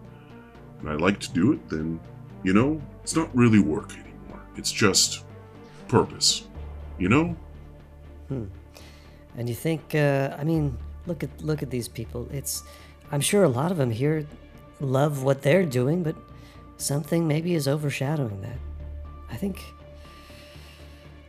and 0.81 0.89
I 0.89 0.95
like 0.95 1.21
to 1.21 1.31
do 1.33 1.53
it, 1.53 1.69
then, 1.69 2.01
you 2.43 2.55
know, 2.55 2.81
it's 3.03 3.15
not 3.15 3.29
really 3.37 3.59
work 3.59 3.93
anymore. 3.93 4.41
It's 4.57 4.73
just 4.73 5.25
purpose. 5.89 6.49
You 6.99 7.11
know? 7.11 7.37
And 9.37 9.49
you 9.49 9.55
think, 9.55 9.95
uh, 9.95 10.35
I 10.39 10.45
mean, 10.45 10.79
look 11.07 11.23
at 11.23 11.31
look 11.43 11.63
at 11.63 11.69
these 11.69 11.89
people. 11.89 12.29
It's, 12.33 12.63
I'm 13.13 13.21
sure 13.21 13.45
a 13.45 13.49
lot 13.49 13.71
of 13.71 13.77
them 13.77 13.91
here 13.91 14.25
love 14.85 15.23
what 15.23 15.43
they're 15.43 15.65
doing, 15.67 16.03
but 16.03 16.17
something 16.77 17.27
maybe 17.27 17.55
is 17.55 17.67
overshadowing 17.69 18.41
that. 18.43 18.59
I 19.31 19.37
think, 19.37 19.63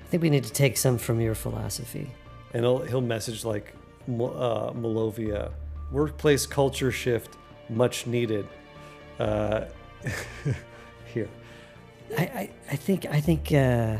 I 0.01 0.05
think 0.07 0.21
we 0.23 0.29
need 0.29 0.43
to 0.43 0.53
take 0.53 0.77
some 0.77 0.97
from 0.97 1.19
your 1.21 1.35
philosophy. 1.35 2.11
and 2.53 2.63
he'll 2.63 2.79
he'll 2.79 3.01
message 3.01 3.43
like 3.43 3.73
Mo- 4.07 4.33
uh, 4.33 4.71
Malovia, 4.73 5.51
workplace 5.91 6.45
culture 6.45 6.91
shift, 6.91 7.37
much 7.69 8.05
needed. 8.05 8.47
Uh, 9.19 9.65
here, 11.13 11.29
I, 12.17 12.21
I, 12.21 12.49
I 12.71 12.75
think, 12.75 13.05
I 13.05 13.19
think, 13.21 13.51
uh, 13.51 13.97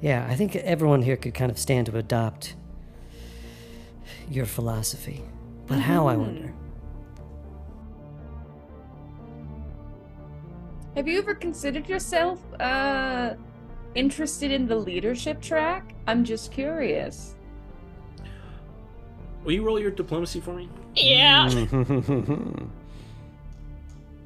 yeah, 0.00 0.26
I 0.28 0.34
think 0.34 0.56
everyone 0.56 1.02
here 1.02 1.16
could 1.16 1.34
kind 1.34 1.50
of 1.50 1.58
stand 1.58 1.86
to 1.86 1.96
adopt 1.96 2.54
your 4.28 4.46
philosophy. 4.46 5.22
But 5.66 5.78
how, 5.78 6.06
I 6.08 6.16
wonder? 6.16 6.52
Have 10.96 11.08
you 11.08 11.18
ever 11.18 11.34
considered 11.34 11.88
yourself 11.88 12.40
uh 12.60 13.34
interested 13.94 14.50
in 14.50 14.66
the 14.66 14.76
leadership 14.76 15.40
track? 15.40 15.94
I'm 16.06 16.24
just 16.24 16.52
curious. 16.52 17.34
Will 19.44 19.52
you 19.52 19.64
roll 19.64 19.78
your 19.78 19.90
diplomacy 19.90 20.40
for 20.40 20.54
me? 20.54 20.68
Yeah. 20.94 21.48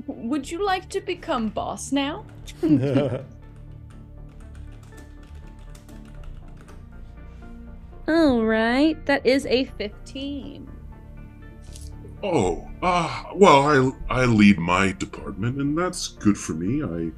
Would 0.06 0.50
you 0.50 0.64
like 0.64 0.88
to 0.90 1.00
become 1.00 1.48
boss 1.48 1.92
now? 1.92 2.24
All 8.08 8.42
right, 8.42 9.04
that 9.04 9.26
is 9.26 9.44
a 9.46 9.64
15. 9.64 10.77
Oh, 12.22 12.68
uh, 12.82 13.24
well, 13.34 13.62
I 14.10 14.22
I 14.22 14.24
lead 14.24 14.58
my 14.58 14.92
department, 14.92 15.58
and 15.58 15.78
that's 15.78 16.08
good 16.08 16.36
for 16.36 16.52
me. 16.52 16.82
I, 16.82 17.12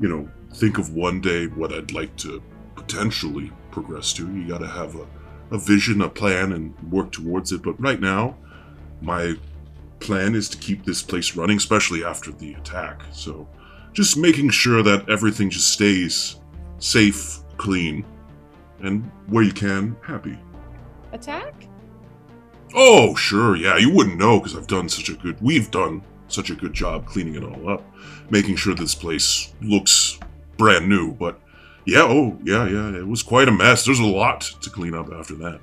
you 0.00 0.08
know, 0.08 0.28
think 0.54 0.78
of 0.78 0.94
one 0.94 1.20
day 1.20 1.46
what 1.46 1.72
I'd 1.72 1.92
like 1.92 2.14
to 2.16 2.42
potentially 2.74 3.50
progress 3.70 4.12
to. 4.14 4.30
You 4.30 4.46
got 4.46 4.58
to 4.58 4.66
have 4.66 4.94
a, 4.96 5.06
a 5.52 5.58
vision, 5.58 6.02
a 6.02 6.08
plan, 6.08 6.52
and 6.52 6.92
work 6.92 7.12
towards 7.12 7.52
it. 7.52 7.62
But 7.62 7.80
right 7.80 8.00
now, 8.00 8.36
my 9.00 9.36
plan 10.00 10.34
is 10.34 10.48
to 10.50 10.58
keep 10.58 10.84
this 10.84 11.02
place 11.02 11.34
running, 11.34 11.56
especially 11.56 12.04
after 12.04 12.30
the 12.32 12.52
attack. 12.54 13.02
So, 13.12 13.48
just 13.94 14.18
making 14.18 14.50
sure 14.50 14.82
that 14.82 15.08
everything 15.08 15.48
just 15.48 15.68
stays 15.72 16.36
safe, 16.78 17.38
clean, 17.56 18.04
and 18.80 19.10
where 19.28 19.44
you 19.44 19.52
can, 19.52 19.96
happy. 20.02 20.38
Attack? 21.12 21.61
Oh, 22.74 23.14
sure, 23.14 23.56
yeah. 23.56 23.76
You 23.76 23.90
wouldn't 23.90 24.18
know 24.18 24.38
because 24.38 24.56
I've 24.56 24.66
done 24.66 24.88
such 24.88 25.08
a 25.08 25.14
good. 25.14 25.40
We've 25.40 25.70
done 25.70 26.02
such 26.28 26.50
a 26.50 26.54
good 26.54 26.72
job 26.72 27.06
cleaning 27.06 27.34
it 27.34 27.44
all 27.44 27.68
up, 27.68 27.84
making 28.30 28.56
sure 28.56 28.74
this 28.74 28.94
place 28.94 29.52
looks 29.60 30.18
brand 30.56 30.88
new. 30.88 31.12
But 31.12 31.38
yeah, 31.84 32.02
oh 32.02 32.38
yeah, 32.42 32.66
yeah. 32.66 32.96
It 32.96 33.06
was 33.06 33.22
quite 33.22 33.48
a 33.48 33.52
mess. 33.52 33.84
There's 33.84 33.98
a 33.98 34.06
lot 34.06 34.40
to 34.40 34.70
clean 34.70 34.94
up 34.94 35.12
after 35.12 35.34
that. 35.36 35.60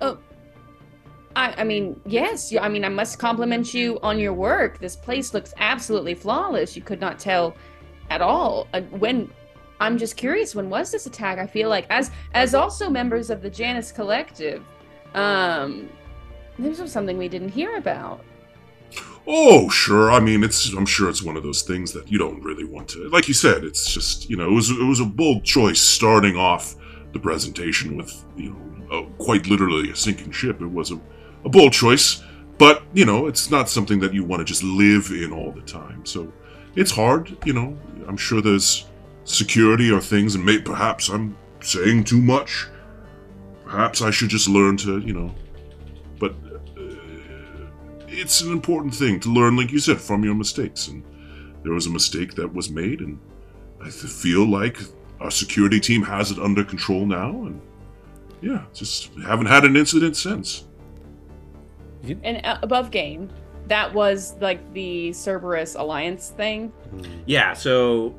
Oh. 0.00 0.18
I, 1.36 1.52
I 1.58 1.64
mean, 1.64 2.00
yes. 2.06 2.54
I 2.58 2.68
mean, 2.68 2.84
I 2.84 2.88
must 2.88 3.18
compliment 3.18 3.74
you 3.74 3.98
on 4.02 4.18
your 4.18 4.32
work. 4.32 4.78
This 4.78 4.94
place 4.96 5.34
looks 5.34 5.52
absolutely 5.58 6.14
flawless. 6.14 6.76
You 6.76 6.82
could 6.82 7.00
not 7.00 7.18
tell 7.18 7.56
at 8.08 8.22
all. 8.22 8.68
Uh, 8.72 8.82
when 8.82 9.30
I'm 9.80 9.98
just 9.98 10.16
curious, 10.16 10.54
when 10.54 10.70
was 10.70 10.92
this 10.92 11.06
attack? 11.06 11.38
I 11.38 11.46
feel 11.46 11.68
like, 11.68 11.86
as 11.90 12.10
as 12.34 12.54
also 12.54 12.88
members 12.88 13.30
of 13.30 13.42
the 13.42 13.50
Janus 13.50 13.90
Collective, 13.90 14.62
um, 15.14 15.88
this 16.58 16.80
was 16.80 16.92
something 16.92 17.18
we 17.18 17.28
didn't 17.28 17.50
hear 17.50 17.76
about. 17.76 18.24
Oh, 19.26 19.68
sure. 19.70 20.12
I 20.12 20.20
mean, 20.20 20.44
it's. 20.44 20.72
I'm 20.74 20.86
sure 20.86 21.08
it's 21.08 21.22
one 21.22 21.36
of 21.36 21.42
those 21.42 21.62
things 21.62 21.92
that 21.92 22.10
you 22.10 22.18
don't 22.18 22.42
really 22.42 22.64
want 22.64 22.88
to. 22.90 23.08
Like 23.08 23.26
you 23.26 23.34
said, 23.34 23.64
it's 23.64 23.92
just 23.92 24.28
you 24.28 24.36
know, 24.36 24.46
it 24.46 24.52
was 24.52 24.70
it 24.70 24.84
was 24.84 25.00
a 25.00 25.04
bold 25.04 25.44
choice 25.44 25.80
starting 25.80 26.36
off 26.36 26.76
the 27.12 27.18
presentation 27.18 27.96
with 27.96 28.24
you 28.36 28.50
know, 28.50 28.98
uh, 28.98 29.02
quite 29.22 29.46
literally 29.46 29.90
a 29.90 29.96
sinking 29.96 30.30
ship. 30.30 30.60
It 30.60 30.70
was 30.70 30.90
a, 30.90 31.00
a 31.44 31.48
bold 31.48 31.72
choice, 31.72 32.22
but 32.58 32.82
you 32.92 33.06
know, 33.06 33.26
it's 33.26 33.50
not 33.50 33.70
something 33.70 33.98
that 34.00 34.12
you 34.12 34.24
want 34.24 34.40
to 34.40 34.44
just 34.44 34.62
live 34.62 35.10
in 35.10 35.32
all 35.32 35.52
the 35.52 35.62
time. 35.62 36.04
So 36.04 36.30
it's 36.76 36.90
hard. 36.90 37.34
You 37.46 37.54
know, 37.54 37.78
I'm 38.06 38.18
sure 38.18 38.42
there's 38.42 38.86
security 39.24 39.90
or 39.90 40.00
things, 40.00 40.34
and 40.34 40.44
may, 40.44 40.58
perhaps 40.58 41.08
I'm 41.08 41.36
saying 41.60 42.04
too 42.04 42.20
much. 42.20 42.66
Perhaps 43.64 44.02
I 44.02 44.10
should 44.10 44.28
just 44.28 44.48
learn 44.48 44.76
to, 44.78 44.98
you 44.98 45.14
know. 45.14 45.34
But 48.14 48.20
it's 48.20 48.42
an 48.42 48.52
important 48.52 48.94
thing 48.94 49.18
to 49.20 49.28
learn, 49.28 49.56
like 49.56 49.72
you 49.72 49.80
said, 49.80 50.00
from 50.00 50.22
your 50.22 50.34
mistakes. 50.34 50.86
And 50.86 51.02
there 51.64 51.72
was 51.72 51.86
a 51.86 51.90
mistake 51.90 52.34
that 52.34 52.52
was 52.52 52.70
made, 52.70 53.00
and 53.00 53.18
I 53.82 53.90
feel 53.90 54.46
like 54.46 54.78
our 55.20 55.30
security 55.30 55.80
team 55.80 56.02
has 56.02 56.30
it 56.30 56.38
under 56.38 56.62
control 56.64 57.06
now. 57.06 57.30
And 57.30 57.60
yeah, 58.40 58.66
just 58.72 59.12
haven't 59.26 59.46
had 59.46 59.64
an 59.64 59.76
incident 59.76 60.16
since. 60.16 60.64
And 62.22 62.44
uh, 62.44 62.58
above 62.62 62.90
game, 62.90 63.30
that 63.66 63.92
was 63.92 64.36
like 64.40 64.72
the 64.74 65.12
Cerberus 65.12 65.74
alliance 65.74 66.30
thing. 66.30 66.72
Yeah, 67.26 67.52
so 67.52 68.14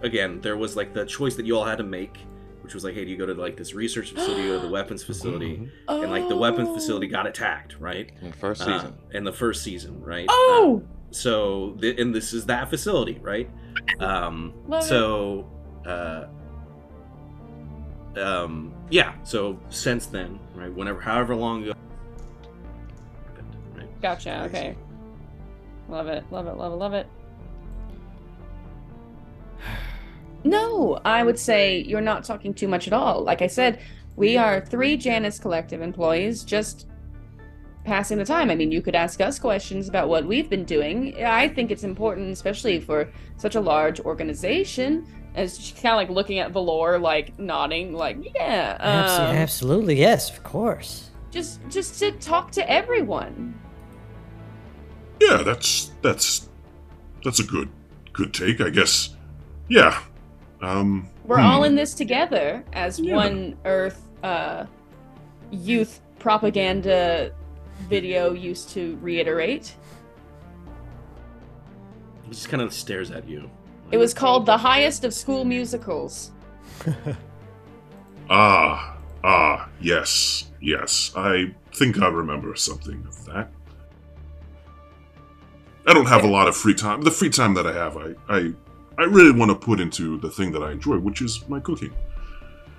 again, 0.00 0.40
there 0.40 0.56
was 0.56 0.74
like 0.74 0.92
the 0.92 1.04
choice 1.04 1.36
that 1.36 1.46
you 1.46 1.56
all 1.56 1.64
had 1.64 1.78
to 1.78 1.84
make, 1.84 2.18
which 2.72 2.76
was 2.76 2.84
like, 2.84 2.94
hey, 2.94 3.04
do 3.04 3.10
you 3.10 3.18
go 3.18 3.26
to 3.26 3.34
like 3.34 3.54
this 3.58 3.74
research 3.74 4.12
facility 4.12 4.48
or 4.48 4.58
the 4.58 4.68
weapons 4.70 5.04
facility? 5.04 5.68
And 5.88 6.10
like 6.10 6.26
the 6.30 6.36
weapons 6.36 6.70
facility 6.70 7.06
got 7.06 7.26
attacked, 7.26 7.76
right? 7.78 8.10
In 8.22 8.30
the 8.30 8.36
first 8.38 8.62
Uh, 8.62 8.78
season. 8.78 8.94
in 9.12 9.24
the 9.24 9.32
first 9.32 9.62
season, 9.62 10.02
right? 10.02 10.24
Oh, 10.30 10.82
Uh, 10.82 10.86
so 11.10 11.76
th- 11.78 11.98
and 12.00 12.14
this 12.14 12.32
is 12.32 12.46
that 12.46 12.70
facility, 12.70 13.18
right? 13.20 13.50
Um, 14.00 14.54
Love 14.66 14.82
it. 14.82 14.86
so, 14.86 15.50
uh, 15.84 16.24
um, 18.16 18.72
yeah. 18.88 19.22
So 19.22 19.58
since 19.68 20.06
then, 20.06 20.40
right? 20.54 20.72
Whenever, 20.72 20.98
however 21.02 21.36
long 21.36 21.64
ago, 21.64 21.74
happened, 23.26 23.56
right? 23.76 24.00
gotcha. 24.00 24.44
Okay. 24.44 24.74
Love 25.90 26.06
it. 26.06 26.24
Love 26.30 26.46
it. 26.46 26.54
Love 26.56 26.72
it. 26.72 26.76
Love 26.76 26.94
it. 26.94 27.06
No, 30.44 30.98
I 31.04 31.22
would 31.22 31.38
say 31.38 31.78
you're 31.82 32.00
not 32.00 32.24
talking 32.24 32.52
too 32.52 32.68
much 32.68 32.86
at 32.86 32.92
all. 32.92 33.22
Like 33.22 33.42
I 33.42 33.46
said, 33.46 33.80
we 34.16 34.36
are 34.36 34.60
three 34.60 34.96
Janus 34.96 35.38
Collective 35.38 35.80
employees 35.80 36.44
just 36.44 36.86
passing 37.84 38.18
the 38.18 38.24
time. 38.24 38.50
I 38.50 38.54
mean, 38.54 38.70
you 38.70 38.82
could 38.82 38.94
ask 38.94 39.20
us 39.20 39.38
questions 39.38 39.88
about 39.88 40.08
what 40.08 40.24
we've 40.24 40.48
been 40.50 40.64
doing. 40.64 41.14
I 41.24 41.48
think 41.48 41.70
it's 41.70 41.84
important, 41.84 42.32
especially 42.32 42.80
for 42.80 43.10
such 43.36 43.54
a 43.54 43.60
large 43.60 44.00
organization. 44.00 45.06
As 45.34 45.58
she's 45.60 45.80
kind 45.80 45.94
of 45.94 45.96
like 45.96 46.10
looking 46.10 46.38
at 46.38 46.52
Valor, 46.52 46.98
like 46.98 47.38
nodding, 47.38 47.94
like 47.94 48.18
yeah, 48.34 48.76
Abso- 48.78 49.30
um, 49.30 49.36
absolutely, 49.36 49.98
yes, 49.98 50.30
of 50.30 50.42
course. 50.42 51.10
just 51.30 51.60
just 51.68 51.98
to 52.00 52.12
talk 52.12 52.50
to 52.52 52.70
everyone. 52.70 53.58
Yeah, 55.20 55.42
that's 55.42 55.92
that's 56.02 56.48
that's 57.24 57.40
a 57.40 57.44
good 57.44 57.68
good 58.12 58.34
take, 58.34 58.60
I 58.60 58.70
guess. 58.70 59.16
Yeah. 59.68 60.02
Um 60.62 61.08
We're 61.24 61.38
hmm. 61.38 61.46
all 61.46 61.64
in 61.64 61.74
this 61.74 61.94
together 61.94 62.64
as 62.72 62.98
Yeah. 62.98 63.16
one 63.16 63.58
Earth 63.64 64.08
uh, 64.22 64.66
youth 65.50 66.00
propaganda 66.18 67.32
video 67.88 68.32
used 68.32 68.70
to 68.70 68.96
reiterate. 69.02 69.74
He 72.22 72.30
just 72.30 72.48
kind 72.48 72.62
of 72.62 72.72
stares 72.72 73.10
at 73.10 73.28
you. 73.28 73.50
It 73.90 73.98
was 73.98 74.14
called 74.14 74.46
the 74.46 74.56
highest 74.56 75.04
of 75.04 75.12
school 75.12 75.44
musicals. 75.44 76.30
Ah, 78.30 78.96
ah, 79.24 79.68
yes, 79.80 80.50
yes. 80.60 81.12
I 81.14 81.54
think 81.74 82.00
I 82.00 82.08
remember 82.08 82.54
something 82.54 83.04
of 83.06 83.24
that. 83.26 83.50
I 85.86 85.92
don't 85.92 86.06
have 86.06 86.24
a 86.24 86.28
lot 86.28 86.48
of 86.48 86.56
free 86.56 86.74
time. 86.74 87.02
The 87.02 87.10
free 87.10 87.28
time 87.28 87.52
that 87.54 87.66
I 87.66 87.72
have, 87.72 87.96
I 87.96 88.14
I 88.28 88.52
I 88.98 89.04
really 89.04 89.32
want 89.32 89.50
to 89.50 89.54
put 89.54 89.80
into 89.80 90.18
the 90.18 90.30
thing 90.30 90.52
that 90.52 90.62
I 90.62 90.72
enjoy, 90.72 90.98
which 90.98 91.22
is 91.22 91.46
my 91.48 91.60
cooking. 91.60 91.92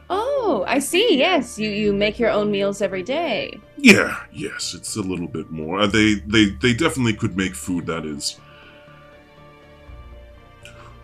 Oh, 0.10 0.64
I 0.68 0.80
see. 0.80 1.18
Yes, 1.18 1.58
you 1.58 1.70
you 1.70 1.94
make 1.94 2.20
your 2.20 2.30
own 2.30 2.52
meals 2.52 2.82
every 2.82 3.04
day. 3.04 3.60
Yeah, 3.78 4.24
yes, 4.32 4.74
it's 4.74 4.96
a 4.96 5.02
little 5.02 5.28
bit 5.28 5.50
more. 5.50 5.82
Uh, 5.82 5.88
they 5.88 6.16
they 6.28 6.46
they 6.62 6.74
definitely 6.74 7.14
could 7.14 7.38
make 7.38 7.56
food 7.56 7.86
that 7.88 8.06
is 8.06 8.40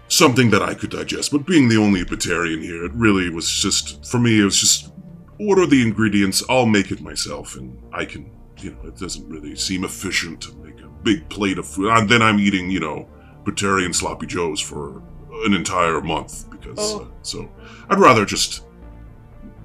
something 0.09 0.49
that 0.49 0.61
I 0.61 0.73
could 0.73 0.89
digest. 0.89 1.31
But 1.31 1.45
being 1.45 1.69
the 1.69 1.77
only 1.77 2.03
vegetarian 2.03 2.61
here, 2.61 2.85
it 2.85 2.91
really 2.93 3.29
was 3.29 3.49
just 3.49 4.05
for 4.05 4.19
me. 4.19 4.41
It 4.41 4.45
was 4.45 4.59
just 4.59 4.91
order 5.39 5.65
the 5.65 5.81
ingredients. 5.81 6.43
I'll 6.49 6.65
make 6.65 6.91
it 6.91 7.01
myself, 7.01 7.55
and 7.55 7.81
I 7.93 8.05
can. 8.05 8.31
You 8.57 8.71
know, 8.71 8.89
it 8.89 8.97
doesn't 8.97 9.29
really 9.29 9.55
seem 9.55 9.85
efficient 9.85 10.41
to 10.41 10.53
make 10.55 10.81
a 10.81 10.89
big 11.01 11.29
plate 11.29 11.57
of 11.57 11.65
food. 11.65 11.91
And 11.93 12.09
then 12.09 12.21
I'm 12.21 12.39
eating, 12.41 12.69
you 12.69 12.81
know, 12.81 13.07
vegetarian 13.53 13.94
sloppy 13.94 14.26
joes 14.28 14.60
for 14.60 15.02
an 15.45 15.53
entire 15.53 16.02
month 16.02 16.50
because. 16.50 16.76
Oh. 16.78 17.02
Uh, 17.02 17.06
so 17.22 17.50
I'd 17.90 18.00
rather 18.00 18.26
just 18.26 18.64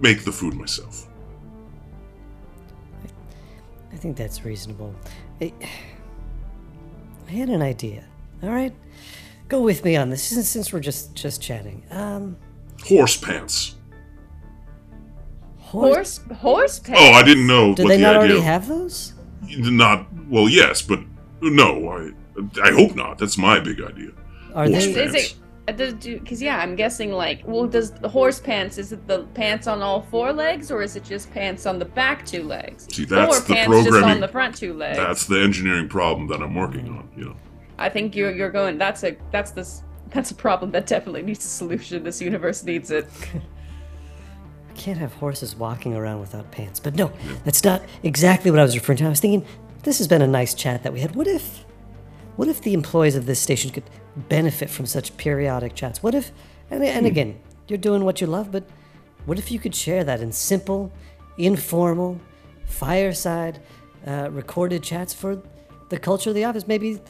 make 0.01 0.25
the 0.25 0.33
food 0.33 0.55
myself. 0.55 1.09
I 3.93 3.97
think 3.97 4.17
that's 4.17 4.45
reasonable. 4.45 4.95
I, 5.41 5.53
I 7.29 7.31
had 7.33 7.49
an 7.49 7.63
idea. 7.63 8.05
All 8.43 8.51
right, 8.51 8.75
go 9.49 9.61
with 9.63 9.85
me 9.85 9.97
on 9.97 10.11
this 10.11 10.23
since, 10.23 10.49
since 10.49 10.73
we're 10.73 10.81
just 10.81 11.15
just 11.15 11.41
chatting. 11.41 11.85
Um, 11.91 12.37
Horse 12.87 13.17
pants. 13.17 13.77
horse. 15.59 16.19
Horse 16.19 16.39
horse 16.41 16.79
pants. 16.81 17.01
Oh, 17.03 17.13
I 17.13 17.23
didn't 17.23 17.47
know 17.47 17.75
Do 17.75 17.85
what 17.85 17.89
they 17.91 17.97
the 17.97 18.03
not 18.03 18.17
idea. 18.17 18.31
already 18.33 18.41
have 18.41 18.69
those? 18.69 19.15
Not 19.57 20.07
well, 20.29 20.49
yes, 20.49 20.83
but 20.83 21.01
no. 21.41 21.89
I 21.91 22.11
I 22.63 22.73
hope 22.73 22.95
not. 22.95 23.19
That's 23.19 23.39
my 23.39 23.61
big 23.61 23.81
idea. 23.83 24.11
Are 24.55 24.67
Horse 24.67 24.85
Is, 24.85 24.95
they? 24.95 25.05
is 25.05 25.13
pants. 25.13 25.33
it? 25.33 25.37
Uh, 25.67 26.19
because 26.19 26.43
yeah, 26.43 26.59
I'm 26.59 26.77
guessing 26.77 27.11
like, 27.13 27.41
well, 27.47 27.67
does 27.67 27.91
the 27.93 28.09
horse 28.09 28.39
pants? 28.39 28.77
Is 28.77 28.93
it 28.93 29.07
the 29.07 29.21
pants 29.35 29.67
on 29.67 29.81
all 29.81 30.03
four 30.03 30.31
legs, 30.33 30.71
or 30.71 30.83
is 30.83 30.95
it 30.95 31.05
just 31.05 31.31
pants 31.33 31.65
on 31.65 31.79
the 31.79 31.87
back 31.87 32.27
two 32.27 32.43
legs? 32.43 32.87
See, 32.95 33.07
that's 33.07 33.39
or 33.39 33.41
the 33.41 33.55
pants 33.55 33.73
just 33.73 33.87
on 33.87 33.93
programming. 33.93 34.21
the 34.21 34.29
front 34.29 34.55
two 34.57 34.75
legs? 34.75 34.99
That's 34.99 35.27
the 35.27 35.41
engineering 35.41 35.89
problem 35.89 36.29
that 36.29 36.43
I'm 36.43 36.55
working 36.55 36.89
on. 36.89 37.09
You 37.17 37.25
know. 37.27 37.37
I 37.79 37.89
think 37.89 38.15
you're 38.15 38.31
you're 38.31 38.51
going. 38.51 38.77
That's 38.77 39.05
a 39.05 39.17
that's 39.33 39.53
this 39.53 39.83
that's 40.11 40.31
a 40.31 40.35
problem 40.35 40.71
that 40.73 40.87
definitely 40.87 41.23
needs 41.23 41.45
a 41.45 41.49
solution. 41.49 42.03
This 42.05 42.21
universe 42.21 42.63
needs 42.63 42.91
it. 42.91 43.09
I 43.35 44.73
can't 44.75 44.99
have 44.99 45.15
horses 45.15 45.57
walking 45.57 45.95
around 45.95 46.21
without 46.21 46.51
pants. 46.51 46.79
But 46.79 46.95
no, 46.95 47.11
that's 47.45 47.65
not 47.65 47.83
exactly 48.03 48.51
what 48.51 48.61
I 48.61 48.65
was 48.65 48.75
referring 48.75 48.99
to. 48.99 49.07
I 49.07 49.09
was 49.09 49.21
thinking 49.21 49.47
this 49.83 49.97
has 49.99 50.09
been 50.09 50.23
a 50.23 50.27
nice 50.27 50.53
chat 50.53 50.83
that 50.83 50.93
we 50.93 51.01
had. 51.01 51.17
What 51.17 51.27
if, 51.27 51.65
what 52.37 52.49
if 52.49 52.61
the 52.63 52.75
employees 52.75 53.17
of 53.17 53.27
this 53.27 53.41
station 53.41 53.71
could 53.71 53.85
benefit 54.29 54.71
from 54.71 54.87
such 54.87 55.17
periodic 55.17 55.75
chats? 55.75 56.03
What 56.03 56.15
if, 56.15 56.33
and, 56.71 56.83
and 56.83 57.07
again, 57.07 57.39
you're 57.69 57.79
doing 57.79 58.05
what 58.05 58.21
you 58.21 58.27
love, 58.27 58.51
but 58.51 58.65
what 59.27 59.39
if 59.39 59.51
you 59.51 59.59
could 59.59 59.75
share 59.75 60.05
that 60.05 60.21
in 60.21 60.33
simple, 60.33 60.93
informal, 61.39 62.21
fireside, 62.67 63.61
uh, 64.07 64.29
recorded 64.31 64.83
chats 64.83 65.15
for 65.15 65.43
the 65.89 65.99
culture 65.99 66.31
of 66.31 66.37
the 66.37 66.45
office? 66.45 66.67
Maybe 66.67 67.01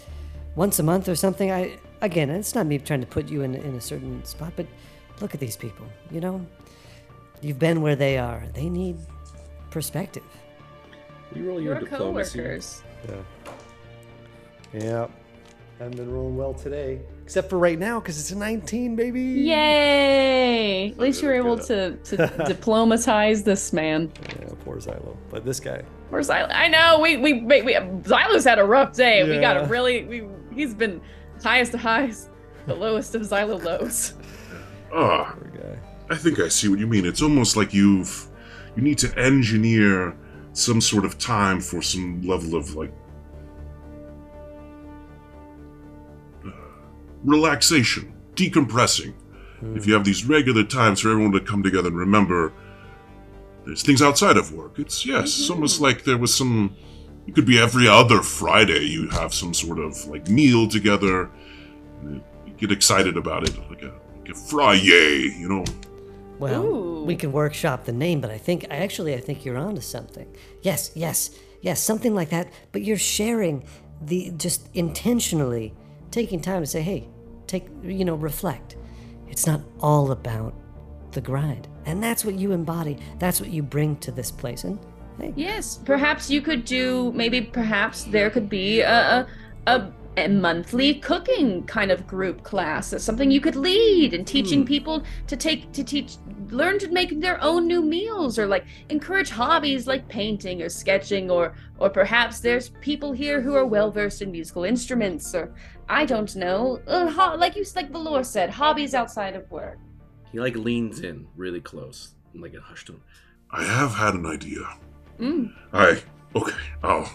once 0.57 0.79
a 0.79 0.83
month 0.83 1.09
or 1.09 1.17
something. 1.17 1.51
I 1.51 1.79
again, 2.03 2.31
it's 2.31 2.55
not 2.55 2.67
me 2.67 2.79
trying 2.79 3.01
to 3.01 3.07
put 3.07 3.29
you 3.29 3.43
in 3.43 3.55
in 3.55 3.75
a 3.75 3.81
certain 3.81 4.25
spot, 4.25 4.53
but 4.57 4.67
look 5.21 5.35
at 5.35 5.41
these 5.41 5.57
people. 5.57 5.87
You 6.11 6.21
know, 6.21 6.47
you've 7.41 7.59
been 7.59 7.83
where 7.83 7.97
they 7.97 8.19
are. 8.19 8.45
They 8.53 8.69
need 8.69 8.99
perspective. 9.71 10.23
You 11.35 11.49
roll 11.49 11.61
your 11.61 11.75
We're 11.75 11.81
diplomacy. 11.81 12.39
coworkers. 12.39 12.83
Yeah. 13.09 13.15
Yeah. 14.75 15.07
Haven't 15.79 15.97
been 15.97 16.13
rolling 16.13 16.37
well 16.37 16.55
today, 16.55 17.01
except 17.25 17.51
for 17.51 17.59
right 17.59 17.79
now 17.79 17.99
because 17.99 18.19
it's 18.21 18.31
a 18.31 18.37
19, 18.37 18.95
baby. 18.95 19.21
Yay! 19.21 20.91
At 20.91 20.99
least 20.99 21.21
you 21.21 21.27
were 21.27 21.35
able 21.35 21.59
to 21.59 21.97
to 22.05 22.45
diplomatize 22.47 23.43
this 23.43 23.73
man. 23.73 24.13
Yeah, 24.41 24.51
poor 24.65 24.77
Xylo. 24.77 25.17
But 25.31 25.45
this 25.45 25.59
guy. 25.59 25.83
Poor 26.11 26.21
Xylo. 26.21 26.49
I 26.55 26.69
know 26.69 27.01
we 27.01 27.17
we 27.17 27.43
we, 27.43 27.63
we 27.63 27.75
Xylo's 27.75 28.45
had 28.45 28.61
a 28.61 28.65
rough 28.65 28.95
day. 28.95 29.29
We 29.29 29.41
got 29.41 29.57
a 29.57 29.67
really 29.67 30.05
we 30.05 30.29
he's 30.55 30.75
been 30.75 31.01
highest 31.43 31.75
of 31.75 31.81
highs, 31.81 32.29
the 32.67 32.75
lowest 32.75 33.17
of 33.17 33.23
Xylo 33.23 33.63
lows. 33.63 34.15
Ah, 34.95 35.35
Poor. 35.37 35.81
I 36.09 36.17
think 36.17 36.39
I 36.39 36.47
see 36.49 36.69
what 36.69 36.79
you 36.79 36.87
mean. 36.87 37.05
It's 37.05 37.21
almost 37.23 37.57
like 37.57 37.75
you've 37.75 38.29
you 38.77 38.83
need 38.83 38.99
to 38.99 39.19
engineer 39.19 40.17
some 40.53 40.81
sort 40.81 41.05
of 41.05 41.19
time 41.19 41.61
for 41.61 41.83
some 41.83 42.23
level 42.23 42.55
of 42.55 42.77
like 42.77 42.93
relaxation, 47.25 48.15
decompressing. 48.35 49.15
If 49.75 49.87
you 49.87 49.95
have 49.95 50.05
these 50.05 50.27
regular 50.27 50.63
times 50.63 51.01
for 51.01 51.11
everyone 51.11 51.33
to 51.33 51.41
come 51.41 51.63
together 51.63 51.89
and 51.89 51.97
remember 51.97 52.53
there's 53.65 53.83
things 53.83 54.03
outside 54.03 54.37
of 54.37 54.53
work. 54.53 54.79
It's 54.79 55.07
yes, 55.07 55.25
it's 55.25 55.45
mm-hmm. 55.45 55.55
almost 55.55 55.81
like 55.81 56.05
there 56.05 56.19
was 56.19 56.35
some 56.35 56.77
it 57.27 57.35
could 57.35 57.47
be 57.47 57.59
every 57.59 57.89
other 57.89 58.21
Friday 58.21 58.85
you 58.85 59.09
have 59.09 59.33
some 59.33 59.55
sort 59.55 59.79
of 59.79 60.07
like 60.07 60.29
meal 60.29 60.69
together. 60.69 61.31
You 62.03 62.23
get 62.59 62.71
excited 62.71 63.17
about 63.17 63.49
it, 63.49 63.57
like 63.71 63.83
a 63.83 63.95
like 64.19 64.29
a 64.29 64.35
Friday, 64.35 65.35
you 65.39 65.49
know. 65.49 65.65
Well, 66.39 66.65
Ooh. 66.65 67.05
we 67.05 67.17
can 67.17 67.33
workshop 67.33 67.85
the 67.85 67.93
name, 67.93 68.21
but 68.21 68.31
I 68.31 68.39
think 68.39 68.67
actually 68.69 69.15
I 69.15 69.21
think 69.21 69.45
you're 69.45 69.57
onto 69.57 69.81
something. 69.81 70.27
Yes, 70.63 70.91
yes, 70.95 71.31
yes, 71.63 71.81
something 71.81 72.15
like 72.15 72.31
that. 72.31 72.53
But 72.73 72.83
you're 72.83 72.99
sharing 72.99 73.65
the 74.03 74.33
just 74.37 74.69
intentionally 74.75 75.73
taking 76.11 76.41
time 76.41 76.63
to 76.63 76.67
say, 76.67 76.83
hey, 76.83 77.09
take 77.47 77.67
you 77.83 78.05
know, 78.05 78.15
reflect. 78.15 78.77
It's 79.29 79.47
not 79.47 79.61
all 79.81 80.11
about 80.11 80.55
the 81.13 81.21
grind. 81.21 81.69
And 81.87 82.03
that's 82.03 82.25
what 82.25 82.35
you 82.35 82.53
embody. 82.53 82.99
That's 83.19 83.41
what 83.41 83.51
you 83.51 83.63
bring 83.63 83.97
to 83.97 84.13
this 84.13 84.31
place. 84.31 84.65
And 84.65 84.79
hey, 85.19 85.33
Yes, 85.37 85.79
perhaps 85.85 86.31
you 86.31 86.43
could 86.43 86.65
do. 86.65 87.13
Maybe 87.15 87.41
perhaps 87.41 88.05
there 88.05 88.31
could 88.31 88.49
be 88.49 88.81
a 88.81 89.27
a, 89.27 89.27
a, 89.67 89.93
a 90.17 90.29
monthly 90.29 90.95
cooking 90.95 91.65
kind 91.65 91.91
of 91.91 92.07
group 92.07 92.43
class. 92.43 92.91
That's 92.91 93.05
something 93.05 93.31
you 93.31 93.41
could 93.41 93.57
lead 93.57 94.15
and 94.15 94.27
teaching 94.27 94.61
hmm. 94.61 94.67
people 94.67 95.05
to 95.27 95.37
take 95.37 95.73
to 95.73 95.85
teach, 95.85 96.17
learn 96.51 96.79
to 96.79 96.89
make 96.89 97.21
their 97.21 97.43
own 97.43 97.67
new 97.67 97.83
meals, 97.83 98.39
or 98.39 98.47
like 98.47 98.65
encourage 98.89 99.31
hobbies 99.31 99.87
like 99.87 100.09
painting 100.09 100.63
or 100.63 100.69
sketching, 100.69 101.31
or 101.31 101.55
or 101.79 101.91
perhaps 101.91 102.41
there's 102.41 102.71
people 102.81 103.13
here 103.13 103.41
who 103.41 103.55
are 103.55 103.67
well 103.67 103.91
versed 103.91 104.23
in 104.23 104.31
musical 104.31 104.65
instruments, 104.65 105.35
or 105.35 105.55
I 105.89 106.05
don't 106.07 106.35
know, 106.37 106.81
uh, 106.87 107.11
ho- 107.11 107.37
like 107.37 107.57
you 107.57 107.65
like 107.77 107.91
Valor 107.91 108.25
said, 108.25 108.51
hobbies 108.51 108.95
outside 108.95 109.37
of 109.37 109.51
work. 109.51 109.79
He 110.33 110.41
like 110.41 110.57
leans 110.57 111.01
in 111.01 111.27
really 111.37 111.61
close, 111.61 112.15
in 112.35 112.41
like 112.41 112.55
a 112.55 112.61
hushed 112.61 112.89
tone. 112.89 113.01
I 113.51 113.65
have 113.65 113.95
had 113.95 114.15
an 114.15 114.27
idea. 114.27 114.69
Mm. 115.19 115.53
I 115.73 116.03
okay. 116.35 116.57
I'll 116.83 117.09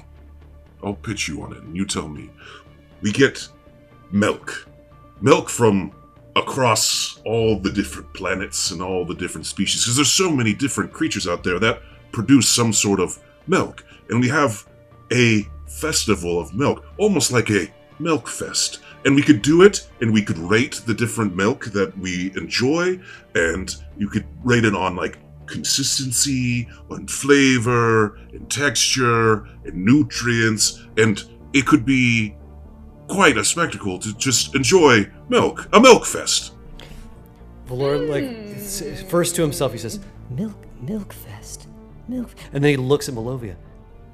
I'll 0.84 0.94
pitch 0.94 1.28
you 1.28 1.42
on 1.42 1.54
it, 1.54 1.64
and 1.64 1.76
you 1.76 1.86
tell 1.86 2.08
me. 2.08 2.30
We 3.02 3.12
get 3.12 3.48
milk, 4.12 4.68
milk 5.22 5.50
from 5.50 5.92
across 6.36 7.20
all 7.26 7.60
the 7.60 7.72
different 7.72 8.14
planets 8.14 8.72
and 8.72 8.82
all 8.82 9.06
the 9.06 9.16
different 9.16 9.48
species, 9.48 9.84
because 9.84 9.96
there's 9.96 10.12
so 10.12 10.30
many 10.32 10.54
different 10.54 10.94
creatures 10.94 11.28
out 11.28 11.44
there 11.44 11.60
that 11.60 11.82
produce 12.12 12.48
some 12.48 12.72
sort 12.72 13.00
of 13.00 13.20
milk, 13.48 13.84
and 14.10 14.22
we 14.22 14.30
have 14.30 14.66
a 15.12 15.48
festival 15.68 16.40
of 16.40 16.54
milk, 16.54 16.86
almost 16.98 17.32
like 17.32 17.50
a 17.50 17.68
milk 18.00 18.28
fest. 18.28 18.80
And 19.06 19.16
we 19.16 19.22
could 19.22 19.42
do 19.42 19.62
it, 19.62 19.88
and 20.02 20.14
we 20.14 20.22
could 20.22 20.38
rate 20.38 20.82
the 20.86 20.94
different 20.94 21.36
milk 21.36 21.66
that 21.68 21.98
we 21.98 22.32
enjoy, 22.36 23.00
and 23.36 23.74
you 23.98 24.10
could 24.10 24.26
rate 24.44 24.66
it 24.66 24.76
on 24.76 24.96
like 24.96 25.18
consistency 25.46 26.68
and 26.92 27.10
flavor 27.10 28.18
and 28.34 28.50
texture 28.52 29.48
and 29.66 29.84
nutrients 29.84 30.86
and 30.98 31.24
it 31.54 31.66
could 31.66 31.84
be 31.84 32.36
quite 33.08 33.36
a 33.36 33.44
spectacle 33.44 33.98
to 33.98 34.16
just 34.16 34.54
enjoy 34.54 35.10
milk 35.28 35.68
a 35.74 35.80
milk 35.80 36.06
fest 36.06 36.54
Valor, 37.70 38.00
like, 38.00 38.58
first 39.10 39.36
to 39.36 39.44
himself, 39.44 39.72
he 39.74 39.78
says, 39.78 40.00
Milk, 40.32 40.58
Milk 40.82 41.14
Fest. 41.14 41.68
Milk, 42.08 42.32
and 42.52 42.64
then 42.64 42.72
he 42.72 42.78
looks 42.78 43.08
at 43.08 43.14
Malovia. 43.14 43.56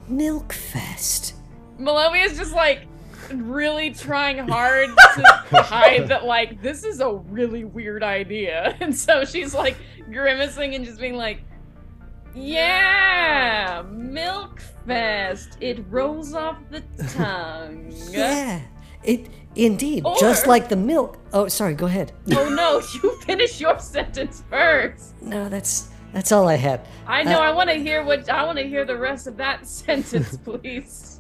Milk 0.10 0.52
Fest. 0.52 1.36
Malovia's 1.80 2.38
just 2.38 2.54
like 2.54 2.86
really 3.34 3.92
trying 3.92 4.38
hard 4.48 4.90
to 5.52 5.62
hide 5.62 6.08
that 6.08 6.26
like 6.26 6.62
this 6.62 6.84
is 6.84 7.00
a 7.00 7.12
really 7.14 7.64
weird 7.64 8.04
idea. 8.04 8.76
And 8.82 8.96
so 8.96 9.26
she's 9.26 9.54
like 9.54 9.78
grimacing 10.12 10.76
and 10.76 10.86
just 10.86 11.00
being 11.00 11.16
like, 11.16 11.42
Yeah, 12.34 13.84
Milk 13.90 14.60
Fest. 14.86 15.58
It 15.62 15.84
rolls 15.90 16.34
off 16.34 16.58
the 16.70 16.82
tongue. 17.10 17.92
Yeah, 18.12 18.62
it 19.04 19.30
indeed, 19.56 20.04
just 20.20 20.48
like 20.48 20.70
the 20.70 20.76
milk. 20.76 21.18
Oh, 21.34 21.48
sorry. 21.48 21.74
Go 21.74 21.86
ahead. 21.86 22.12
Oh 22.32 22.50
no, 22.50 22.82
you 22.94 23.16
finish 23.22 23.60
your 23.62 23.80
sentence 23.80 24.44
first. 24.50 25.22
No, 25.22 25.50
that's 25.50 25.90
that's 26.14 26.32
all 26.32 26.48
I 26.48 26.56
had. 26.56 26.88
I 27.08 27.24
know, 27.24 27.40
Uh, 27.40 27.50
I 27.50 27.52
wanna 27.52 27.76
hear 27.76 28.04
what 28.04 28.30
I 28.30 28.44
wanna 28.46 28.64
hear 28.64 28.86
the 28.86 28.98
rest 28.98 29.28
of 29.28 29.38
that 29.38 29.66
sentence, 29.68 30.38
please. 30.44 31.15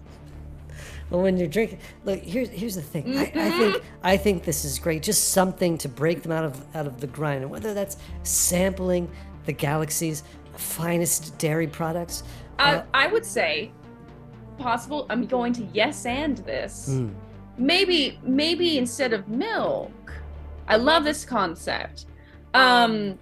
Well, 1.09 1.21
when 1.21 1.37
you're 1.37 1.47
drinking, 1.47 1.79
look 2.03 2.19
here's 2.19 2.49
here's 2.49 2.75
the 2.75 2.81
thing. 2.81 3.17
I, 3.17 3.21
I 3.21 3.25
Mm-hmm. 3.25 3.57
think 3.71 3.83
I 4.03 4.17
think 4.17 4.43
this 4.43 4.65
is 4.65 4.79
great. 4.79 5.03
Just 5.03 5.29
something 5.29 5.77
to 5.79 5.89
break 5.89 6.23
them 6.23 6.31
out 6.31 6.43
of 6.45 6.75
out 6.75 6.87
of 6.87 6.99
the 6.99 7.07
grind, 7.07 7.43
and 7.43 7.51
whether 7.51 7.73
that's 7.73 7.97
sampling 8.23 9.09
the 9.45 9.53
galaxy's 9.53 10.23
finest 10.55 11.37
dairy 11.37 11.67
products. 11.67 12.23
Uh, 12.57 12.81
I 12.93 13.07
would 13.07 13.25
say 13.25 13.71
possible. 14.57 15.05
I'm 15.09 15.25
going 15.25 15.53
to 15.53 15.63
yes 15.73 16.05
and 16.05 16.37
this. 16.39 16.87
Hmm. 16.87 17.09
Maybe, 17.57 18.19
maybe 18.23 18.77
instead 18.77 19.13
of 19.13 19.27
milk. 19.29 19.91
I 20.67 20.75
love 20.77 21.03
this 21.03 21.23
concept. 21.23 22.05
Um, 22.53 23.17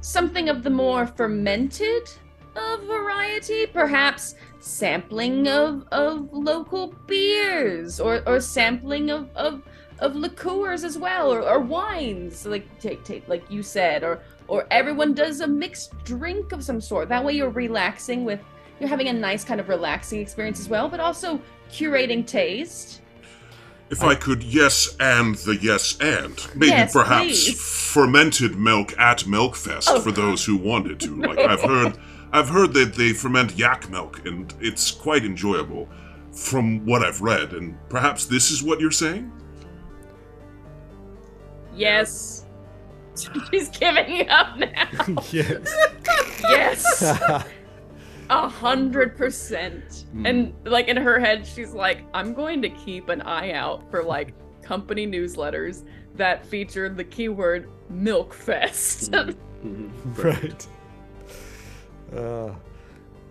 something 0.00 0.48
of 0.48 0.62
the 0.62 0.70
more 0.70 1.06
fermented 1.06 2.08
of 2.56 2.82
variety, 2.84 3.66
perhaps 3.66 4.34
sampling 4.60 5.46
of 5.48 5.86
of 5.92 6.28
local 6.32 6.94
beers 7.06 8.00
or 8.00 8.22
or 8.26 8.40
sampling 8.40 9.10
of 9.10 9.28
of 9.36 9.62
of 10.00 10.14
liqueurs 10.16 10.84
as 10.84 10.96
well 10.98 11.32
or, 11.32 11.42
or 11.42 11.58
wines 11.60 12.44
like 12.46 12.66
take 12.80 13.02
take 13.04 13.26
like 13.28 13.48
you 13.50 13.62
said 13.62 14.02
or 14.04 14.20
or 14.48 14.66
everyone 14.70 15.12
does 15.14 15.40
a 15.40 15.46
mixed 15.46 15.92
drink 16.04 16.52
of 16.52 16.62
some 16.64 16.80
sort 16.80 17.08
that 17.08 17.24
way 17.24 17.32
you're 17.32 17.50
relaxing 17.50 18.24
with 18.24 18.40
you're 18.80 18.88
having 18.88 19.08
a 19.08 19.12
nice 19.12 19.44
kind 19.44 19.60
of 19.60 19.68
relaxing 19.68 20.20
experience 20.20 20.58
as 20.60 20.68
well 20.68 20.88
but 20.88 21.00
also 21.00 21.40
curating 21.70 22.26
taste 22.26 23.00
if 23.90 24.02
i 24.02 24.14
could 24.14 24.42
yes 24.42 24.96
and 25.00 25.36
the 25.36 25.56
yes 25.56 25.96
and 26.00 26.46
maybe 26.54 26.70
Yes, 26.70 26.92
perhaps 26.92 27.24
please. 27.24 27.60
fermented 27.92 28.56
milk 28.56 28.96
at 28.98 29.20
milkfest 29.20 29.84
Oh. 29.88 30.00
for 30.00 30.12
those 30.12 30.44
who 30.44 30.56
wanted 30.56 30.98
to 31.00 31.16
like 31.22 31.38
i've 31.38 31.62
heard 31.62 31.96
i've 32.32 32.48
heard 32.48 32.72
that 32.72 32.94
they 32.94 33.12
ferment 33.12 33.56
yak 33.56 33.88
milk 33.90 34.24
and 34.26 34.54
it's 34.60 34.90
quite 34.90 35.24
enjoyable 35.24 35.88
from 36.32 36.84
what 36.86 37.02
i've 37.02 37.20
read 37.20 37.52
and 37.52 37.76
perhaps 37.88 38.26
this 38.26 38.50
is 38.50 38.62
what 38.62 38.80
you're 38.80 38.90
saying 38.90 39.30
Yes. 41.74 42.44
She's 43.50 43.68
giving 43.68 44.28
up 44.28 44.58
now. 44.58 44.88
yes. 45.30 45.74
Yes. 46.42 47.02
A 48.30 48.48
hundred 48.48 49.16
percent. 49.16 50.04
And 50.24 50.52
like 50.64 50.88
in 50.88 50.96
her 50.96 51.18
head, 51.18 51.46
she's 51.46 51.72
like, 51.72 52.04
I'm 52.12 52.34
going 52.34 52.60
to 52.62 52.68
keep 52.68 53.08
an 53.08 53.22
eye 53.22 53.52
out 53.52 53.90
for 53.90 54.02
like 54.02 54.34
company 54.62 55.06
newsletters 55.06 55.84
that 56.16 56.44
feature 56.46 56.88
the 56.88 57.04
keyword 57.04 57.70
milk 57.88 58.34
fest. 58.34 59.12
Mhm. 59.12 59.90
right. 60.22 60.66
Uh, 62.14 62.50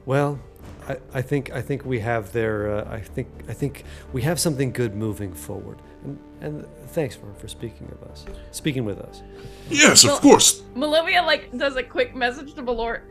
well, 0.05 0.39
I, 0.87 0.97
I 1.13 1.21
think 1.21 1.51
I 1.51 1.61
think 1.61 1.85
we 1.85 1.99
have 1.99 2.31
their 2.31 2.77
uh, 2.79 2.89
I 2.93 2.99
think 3.01 3.27
I 3.49 3.53
think 3.53 3.83
we 4.13 4.21
have 4.21 4.39
something 4.39 4.71
good 4.71 4.95
moving 4.95 5.33
forward. 5.33 5.79
And, 6.03 6.19
and 6.41 6.65
thanks 6.89 7.15
for, 7.15 7.33
for 7.33 7.47
speaking 7.47 7.91
of 7.91 8.09
us, 8.09 8.25
speaking 8.51 8.85
with 8.85 8.99
us. 8.99 9.23
yes 9.69 10.03
Well- 10.05 10.15
of 10.15 10.21
course 10.21 10.61
Malovia 10.75 11.25
like 11.25 11.51
does 11.57 11.75
a 11.75 11.83
quick 11.83 12.15
message 12.15 12.53
to 12.53 12.61
Valor. 12.61 13.03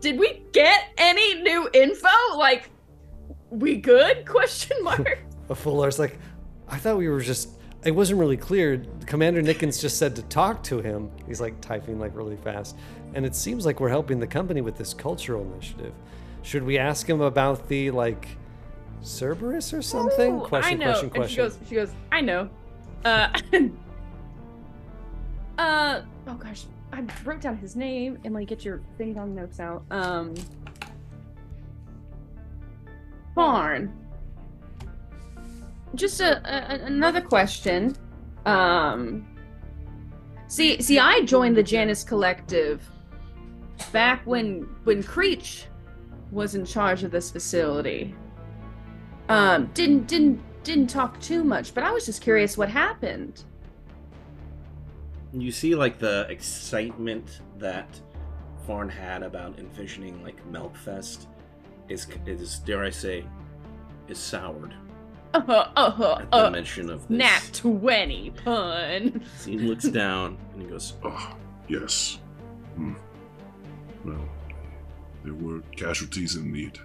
Did 0.00 0.18
we 0.18 0.42
get 0.52 0.80
any 0.96 1.42
new 1.42 1.68
info? 1.74 2.08
Like, 2.36 2.70
we 3.50 3.76
good? 3.78 4.24
Question 4.38 4.76
mark. 4.84 5.18
A 5.50 5.54
Fuller's 5.56 5.98
like, 5.98 6.18
I 6.68 6.76
thought 6.76 6.96
we 6.98 7.08
were 7.08 7.20
just. 7.20 7.57
It 7.84 7.92
wasn't 7.92 8.18
really 8.18 8.36
clear. 8.36 8.82
Commander 9.06 9.40
Nickens 9.40 9.80
just 9.80 9.98
said 9.98 10.16
to 10.16 10.22
talk 10.22 10.62
to 10.64 10.80
him. 10.80 11.10
He's 11.26 11.40
like 11.40 11.60
typing 11.60 12.00
like 12.00 12.16
really 12.16 12.36
fast, 12.36 12.76
and 13.14 13.24
it 13.24 13.36
seems 13.36 13.64
like 13.64 13.78
we're 13.80 13.88
helping 13.88 14.18
the 14.18 14.26
company 14.26 14.60
with 14.60 14.76
this 14.76 14.92
cultural 14.92 15.42
initiative. 15.52 15.94
Should 16.42 16.64
we 16.64 16.78
ask 16.78 17.08
him 17.08 17.20
about 17.20 17.68
the 17.68 17.90
like 17.92 18.28
Cerberus 19.02 19.72
or 19.72 19.82
something? 19.82 20.40
Ooh, 20.40 20.44
question, 20.44 20.80
I 20.80 20.84
know. 20.84 20.90
question, 20.90 21.04
and 21.04 21.14
question. 21.14 21.34
she 21.34 21.36
goes, 21.36 21.58
she 21.68 21.74
goes, 21.76 21.92
I 22.10 22.20
know. 22.20 22.50
Uh, 23.04 23.28
uh, 25.58 26.00
oh 26.26 26.34
gosh, 26.34 26.64
I 26.92 27.04
wrote 27.24 27.40
down 27.40 27.56
his 27.58 27.76
name 27.76 28.18
and 28.24 28.34
like 28.34 28.48
get 28.48 28.64
your 28.64 28.80
ding 28.98 29.14
dong 29.14 29.34
notes 29.34 29.60
out. 29.60 29.84
Um, 29.90 30.34
Barn. 33.34 33.92
Just 35.94 36.20
a, 36.20 36.40
a 36.44 36.86
another 36.86 37.20
question. 37.20 37.96
Um 38.46 39.26
see 40.46 40.80
see 40.80 40.98
i 40.98 41.22
joined 41.24 41.54
the 41.54 41.62
janus 41.62 42.02
collective 42.02 42.90
back 43.92 44.26
when 44.26 44.62
when 44.84 45.02
creech 45.02 45.66
was 46.32 46.54
in 46.54 46.64
charge 46.64 47.04
of 47.04 47.10
this 47.10 47.30
facility. 47.30 48.14
Um 49.28 49.66
didn't 49.74 50.06
didn't 50.06 50.40
didn't 50.64 50.88
talk 50.88 51.18
too 51.20 51.44
much 51.44 51.74
but 51.74 51.84
i 51.84 51.90
was 51.90 52.06
just 52.06 52.22
curious 52.22 52.56
what 52.56 52.68
happened. 52.68 53.44
You 55.32 55.52
see, 55.52 55.74
like 55.74 55.98
the 55.98 56.26
excitement 56.30 57.42
that 57.58 58.00
Farn 58.66 58.88
had 58.88 59.22
about 59.22 59.58
envisioning 59.58 60.22
like 60.22 60.36
Milkfest 60.50 61.26
is 61.88 62.06
is 62.26 62.58
dare 62.60 62.84
I 62.84 62.90
say 62.90 63.24
is 64.08 64.18
soured 64.18 64.74
uh, 65.34 65.38
uh, 65.76 66.18
at 66.20 66.30
the 66.30 66.36
uh, 66.36 66.50
mention 66.50 66.90
of 66.90 67.06
this. 67.08 67.18
nat 67.18 67.50
twenty 67.52 68.30
pun. 68.30 69.22
So 69.38 69.50
he 69.50 69.58
looks 69.58 69.84
down 69.88 70.38
and 70.52 70.62
he 70.62 70.68
goes, 70.68 70.94
oh 71.04 71.36
yes 71.68 72.18
hmm. 72.76 72.94
well 74.04 74.28
there 75.24 75.34
were 75.34 75.60
casualties 75.76 76.36
in 76.36 76.50
the 76.52 76.66
attack 76.66 76.84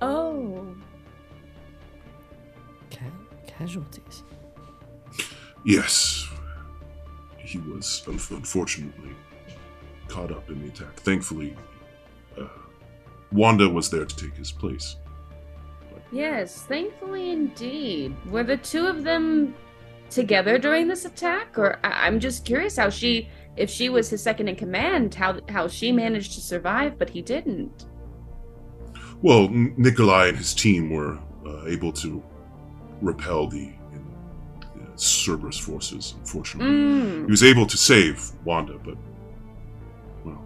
oh 0.00 0.74
Ca- 2.90 3.46
casualties. 3.46 4.22
Yes. 5.64 6.26
He 7.38 7.58
was 7.58 8.02
un- 8.06 8.14
unfortunately 8.36 9.10
caught 10.08 10.30
up 10.32 10.48
in 10.50 10.62
the 10.62 10.68
attack. 10.68 10.94
Thankfully, 11.00 11.54
uh, 12.38 12.46
Wanda 13.32 13.68
was 13.68 13.90
there 13.90 14.04
to 14.04 14.16
take 14.16 14.34
his 14.36 14.50
place. 14.50 14.96
Yes, 16.12 16.62
thankfully 16.62 17.30
indeed. 17.30 18.14
Were 18.30 18.42
the 18.42 18.56
two 18.56 18.86
of 18.86 19.04
them 19.04 19.54
together 20.10 20.58
during 20.58 20.88
this 20.88 21.04
attack, 21.04 21.56
or 21.58 21.78
I- 21.84 22.06
I'm 22.06 22.18
just 22.18 22.44
curious 22.44 22.76
how 22.76 22.90
she, 22.90 23.28
if 23.56 23.70
she 23.70 23.88
was 23.88 24.10
his 24.10 24.22
second 24.22 24.48
in 24.48 24.56
command, 24.56 25.14
how 25.14 25.40
how 25.48 25.68
she 25.68 25.92
managed 25.92 26.32
to 26.34 26.40
survive, 26.40 26.98
but 26.98 27.10
he 27.10 27.22
didn't. 27.22 27.86
Well, 29.22 29.44
N- 29.44 29.74
Nikolai 29.76 30.28
and 30.28 30.38
his 30.38 30.52
team 30.54 30.90
were 30.90 31.18
uh, 31.46 31.66
able 31.66 31.92
to 31.92 32.22
repel 33.00 33.46
the, 33.46 33.72
Cerberus 34.96 35.58
forces, 35.58 36.14
unfortunately. 36.18 36.70
Mm. 36.70 37.24
He 37.24 37.30
was 37.30 37.42
able 37.42 37.64
to 37.66 37.76
save 37.78 38.32
Wanda, 38.44 38.76
but, 38.84 38.96
well, 40.26 40.44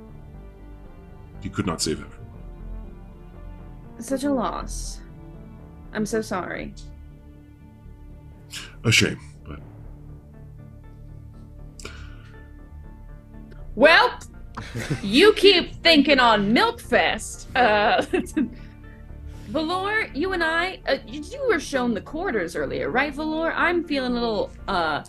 he 1.42 1.48
could 1.48 1.66
not 1.66 1.82
save 1.82 1.98
everyone. 2.00 2.28
Such 3.98 4.22
a 4.22 4.30
loss. 4.32 5.00
I'm 5.94 6.04
so 6.06 6.20
sorry. 6.20 6.74
A 8.84 8.92
shame, 8.92 9.18
but 9.46 9.60
Well, 13.74 14.18
you 15.02 15.32
keep 15.34 15.74
thinking 15.82 16.18
on 16.20 16.52
Milkfest. 16.54 17.46
Uh, 17.56 18.04
Valor, 19.48 20.08
you 20.14 20.32
and 20.32 20.42
I, 20.42 20.80
uh, 20.88 20.96
you, 21.06 21.22
you 21.22 21.46
were 21.48 21.60
shown 21.60 21.94
the 21.94 22.00
quarters 22.00 22.56
earlier, 22.56 22.90
right, 22.90 23.14
Valor? 23.14 23.52
I'm 23.52 23.84
feeling 23.84 24.12
a 24.12 24.14
little, 24.14 24.50
uh, 24.68 25.04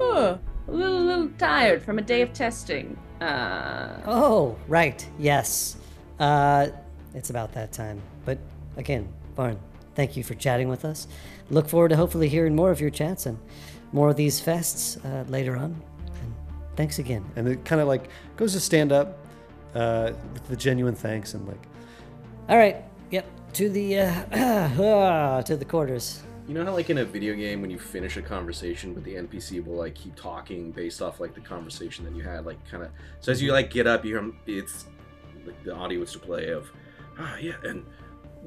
uh, 0.00 0.04
a 0.04 0.38
little, 0.72 1.00
little 1.00 1.28
tired 1.38 1.82
from 1.82 1.98
a 1.98 2.02
day 2.02 2.22
of 2.22 2.32
testing. 2.32 2.96
Uh, 3.20 4.00
Oh, 4.06 4.56
right. 4.68 5.06
Yes. 5.18 5.76
Uh, 6.18 6.68
it's 7.14 7.30
about 7.30 7.52
that 7.52 7.72
time. 7.72 8.00
But 8.24 8.38
again, 8.76 9.08
Barn, 9.34 9.58
thank 9.94 10.16
you 10.16 10.24
for 10.24 10.34
chatting 10.34 10.68
with 10.68 10.84
us. 10.84 11.06
Look 11.50 11.68
forward 11.68 11.88
to 11.90 11.96
hopefully 11.96 12.28
hearing 12.28 12.54
more 12.54 12.70
of 12.70 12.80
your 12.80 12.90
chats 12.90 13.26
and 13.26 13.38
more 13.92 14.08
of 14.08 14.16
these 14.16 14.40
fests 14.40 15.02
uh, 15.04 15.28
later 15.28 15.56
on. 15.56 15.64
And 16.06 16.34
thanks 16.76 16.98
again. 16.98 17.24
And 17.36 17.46
it 17.48 17.64
kind 17.64 17.80
of 17.80 17.88
like 17.88 18.08
goes 18.36 18.52
to 18.54 18.60
stand 18.60 18.92
up 18.92 19.18
uh, 19.74 20.12
with 20.32 20.46
the 20.48 20.56
genuine 20.56 20.94
thanks 20.94 21.34
and 21.34 21.46
like, 21.46 21.62
All 22.48 22.56
right. 22.56 22.76
Yep. 23.10 23.26
To 23.54 23.68
the 23.68 23.98
uh, 23.98 25.42
to 25.42 25.56
the 25.56 25.64
quarters. 25.64 26.22
You 26.48 26.54
know 26.54 26.64
how 26.64 26.72
like 26.72 26.90
in 26.90 26.98
a 26.98 27.04
video 27.04 27.34
game 27.34 27.60
when 27.60 27.70
you 27.70 27.78
finish 27.78 28.16
a 28.16 28.22
conversation 28.22 28.94
but 28.94 29.04
the 29.04 29.14
NPC 29.14 29.64
will 29.64 29.76
like 29.76 29.94
keep 29.94 30.16
talking 30.16 30.72
based 30.72 31.00
off 31.00 31.20
like 31.20 31.34
the 31.34 31.40
conversation 31.40 32.04
that 32.04 32.16
you 32.16 32.22
had 32.22 32.44
like 32.44 32.58
kind 32.68 32.82
of 32.82 32.90
so 33.20 33.30
as 33.30 33.40
you 33.40 33.52
like 33.52 33.70
get 33.70 33.86
up 33.86 34.04
you 34.04 34.10
hear 34.10 34.18
'em- 34.18 34.36
it's 34.46 34.86
like, 35.46 35.62
the 35.62 35.72
audio 35.72 36.02
is 36.02 36.12
to 36.12 36.18
play 36.18 36.48
of 36.48 36.68
ah 37.18 37.36
yeah 37.36 37.52
and 37.62 37.86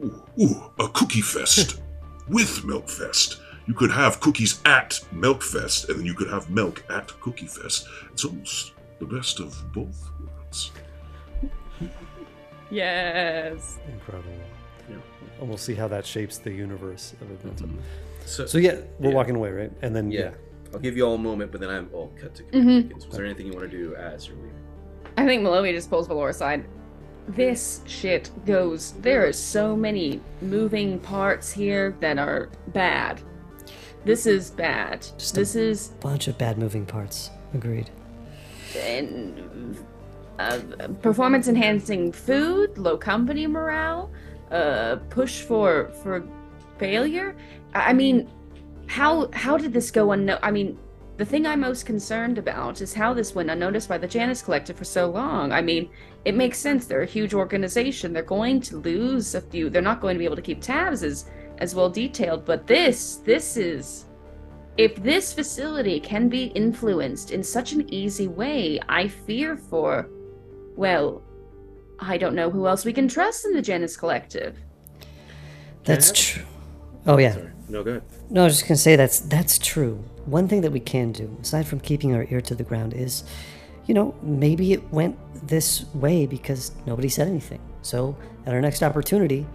ooh, 0.03 0.23
ooh, 0.41 0.71
a 0.79 0.87
cookie 0.89 1.21
fest 1.21 1.79
with 2.27 2.63
Milk 2.65 2.89
Fest. 2.89 3.39
You 3.67 3.73
could 3.73 3.91
have 3.91 4.19
cookies 4.19 4.61
at 4.65 4.99
Milk 5.11 5.41
Fest, 5.41 5.89
and 5.89 5.99
then 5.99 6.05
you 6.05 6.13
could 6.13 6.29
have 6.29 6.49
milk 6.51 6.83
at 6.91 7.07
Cookie 7.19 7.47
Fest. 7.47 7.87
It's 8.13 8.23
almost 8.23 8.73
the 8.99 9.05
best 9.07 9.39
of 9.39 9.55
both 9.73 10.09
worlds. 10.21 10.71
yes. 12.69 13.79
incredible. 13.91 14.29
Yeah. 14.89 14.97
And 15.39 15.49
we'll 15.49 15.57
see 15.57 15.73
how 15.73 15.87
that 15.87 16.05
shapes 16.05 16.37
the 16.37 16.51
universe 16.51 17.13
of 17.21 17.27
Adventum. 17.27 17.77
so, 18.25 18.45
So 18.45 18.57
yeah, 18.57 18.81
we're 18.99 19.09
Yeah. 19.09 19.15
walking 19.15 19.35
away, 19.35 19.51
right? 19.51 19.71
And 19.81 19.95
then 19.95 20.11
yeah 20.11 20.31
I'll 20.73 20.79
give 20.79 20.97
you 20.97 21.03
all 21.05 21.15
a 21.15 21.17
moment 21.17 21.51
but 21.51 21.61
then 21.61 21.69
I'm 21.69 21.89
all 21.93 22.11
cut 22.19 22.35
to 22.35 22.43
Mhm. 22.43 22.51
communicate. 22.51 22.95
Was 22.97 23.05
there 23.17 23.25
anything 23.25 23.47
you 23.47 23.53
want 23.53 23.69
to 23.71 23.77
do 23.77 23.95
as 23.95 24.27
you're 24.27 24.35
leaving? 24.37 24.51
I 25.17 25.25
think 25.25 25.43
Malovia 25.43 25.73
just 25.73 25.89
pulls 25.89 26.07
Valor 26.07 26.29
aside. 26.29 26.65
This 27.27 27.81
shit 27.87 28.29
goes. 28.45 28.91
There 29.01 29.27
are 29.27 29.33
so 29.33 29.75
many 29.75 30.21
moving 30.41 30.99
parts 30.99 31.51
here 31.51 31.95
that 31.99 32.17
are 32.19 32.49
bad. 32.67 33.21
This 34.05 34.27
is 34.27 34.51
bad. 34.51 35.01
Just 35.17 35.33
this 35.33 35.55
is 35.55 35.87
Bunch 36.01 36.27
of 36.27 36.37
bad 36.37 36.57
moving 36.57 36.85
parts. 36.85 37.31
Agreed. 37.53 37.89
and, 38.77 39.77
uh, 40.37 40.59
performance 41.01 41.47
enhancing 41.47 42.11
food, 42.11 42.77
low 42.77 42.97
company 42.97 43.47
morale, 43.47 44.11
uh, 44.51 44.97
push 45.09 45.41
for 45.41 45.89
for 46.03 46.23
failure. 46.77 47.35
I 47.73 47.93
mean, 47.93 48.29
how 48.87 49.29
how 49.31 49.57
did 49.57 49.71
this 49.73 49.89
go 49.91 50.07
unno- 50.07 50.39
I 50.43 50.51
mean, 50.51 50.77
the 51.17 51.25
thing 51.25 51.45
I'm 51.45 51.61
most 51.61 51.85
concerned 51.85 52.37
about 52.37 52.81
is 52.81 52.93
how 52.93 53.13
this 53.13 53.33
went 53.33 53.49
unnoticed 53.49 53.87
by 53.87 53.97
the 53.97 54.07
Janus 54.07 54.41
Collective 54.41 54.77
for 54.77 54.83
so 54.83 55.09
long. 55.09 55.51
I 55.51 55.61
mean, 55.61 55.89
it 56.25 56.35
makes 56.35 56.57
sense. 56.57 56.85
They're 56.85 57.03
a 57.03 57.05
huge 57.05 57.33
organization. 57.33 58.11
They're 58.11 58.23
going 58.23 58.59
to 58.61 58.77
lose 58.77 59.33
a 59.33 59.41
few. 59.41 59.69
They're 59.69 59.81
not 59.81 60.01
going 60.01 60.15
to 60.15 60.19
be 60.19 60.25
able 60.25 60.35
to 60.35 60.41
keep 60.41 60.61
tabs 60.61 61.03
as 61.03 61.29
as 61.59 61.73
well 61.73 61.89
detailed. 61.89 62.43
But 62.43 62.67
this 62.67 63.17
this 63.17 63.55
is 63.55 64.05
if 64.77 64.95
this 64.97 65.31
facility 65.33 66.01
can 66.01 66.27
be 66.27 66.45
influenced 66.47 67.31
in 67.31 67.43
such 67.43 67.71
an 67.71 67.91
easy 67.93 68.27
way, 68.27 68.79
I 68.89 69.07
fear 69.07 69.55
for, 69.55 70.09
well, 70.75 71.23
I 71.99 72.17
don't 72.17 72.35
know 72.35 72.49
who 72.49 72.67
else 72.67 72.83
we 72.83 72.91
can 72.91 73.07
trust 73.07 73.45
in 73.45 73.53
the 73.53 73.61
Janus 73.61 73.95
Collective. 73.95 74.57
That's 75.85 76.11
true. 76.11 76.43
Oh 77.07 77.17
yeah. 77.17 77.33
Sorry. 77.33 77.51
No 77.69 77.83
good. 77.83 78.03
No, 78.29 78.41
I 78.41 78.45
was 78.45 78.55
just 78.55 78.67
gonna 78.67 78.77
say 78.77 78.95
that's 78.95 79.19
that's 79.19 79.57
true. 79.57 80.03
One 80.25 80.47
thing 80.47 80.61
that 80.61 80.71
we 80.71 80.79
can 80.79 81.11
do, 81.11 81.35
aside 81.41 81.67
from 81.67 81.79
keeping 81.79 82.15
our 82.15 82.25
ear 82.29 82.41
to 82.41 82.55
the 82.55 82.63
ground, 82.63 82.93
is, 82.93 83.23
you 83.85 83.93
know, 83.93 84.15
maybe 84.21 84.73
it 84.73 84.91
went 84.91 85.17
this 85.47 85.85
way 85.93 86.25
because 86.25 86.71
nobody 86.85 87.09
said 87.09 87.27
anything. 87.27 87.61
So 87.81 88.17
at 88.45 88.53
our 88.53 88.61
next 88.61 88.81
opportunity, 88.81 89.45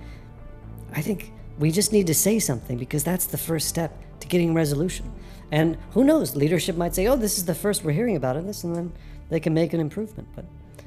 I 0.94 1.02
think 1.02 1.32
we 1.58 1.70
just 1.70 1.92
need 1.92 2.06
to 2.06 2.14
say 2.14 2.38
something 2.38 2.78
because 2.78 3.04
that's 3.04 3.26
the 3.26 3.38
first 3.38 3.68
step 3.68 3.96
to 4.20 4.28
getting 4.28 4.54
resolution. 4.54 5.12
And 5.52 5.76
who 5.92 6.04
knows, 6.04 6.36
leadership 6.36 6.76
might 6.76 6.94
say, 6.94 7.08
"Oh, 7.08 7.16
this 7.16 7.36
is 7.38 7.44
the 7.44 7.54
first 7.54 7.84
we're 7.84 7.92
hearing 7.92 8.16
about 8.16 8.36
it, 8.36 8.46
this," 8.46 8.62
and 8.62 8.74
then 8.74 8.92
they 9.28 9.40
can 9.40 9.52
make 9.52 9.72
an 9.72 9.80
improvement. 9.80 10.28
But 10.36 10.44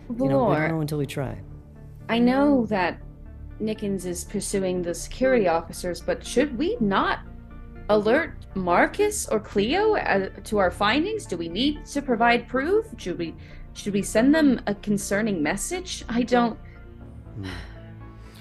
you 0.09 0.29
know, 0.29 0.45
we 0.45 0.55
don't 0.55 0.69
know 0.69 0.81
until 0.81 0.97
we 0.97 1.05
try. 1.05 1.37
I 2.07 2.19
know 2.19 2.65
that 2.67 2.99
Nickens 3.61 4.05
is 4.05 4.23
pursuing 4.23 4.81
the 4.81 4.93
security 4.93 5.47
officers, 5.47 6.01
but 6.01 6.25
should 6.25 6.57
we 6.57 6.77
not 6.79 7.19
alert 7.89 8.42
Marcus 8.55 9.27
or 9.27 9.39
Cleo 9.39 9.95
uh, 9.95 10.29
to 10.43 10.57
our 10.57 10.71
findings? 10.71 11.25
Do 11.25 11.37
we 11.37 11.49
need 11.49 11.85
to 11.87 12.01
provide 12.01 12.47
proof? 12.47 12.85
Should 12.97 13.17
we 13.17 13.35
should 13.73 13.93
we 13.93 14.01
send 14.01 14.33
them 14.33 14.61
a 14.67 14.75
concerning 14.75 15.41
message? 15.41 16.05
I 16.07 16.23
don't. 16.23 16.59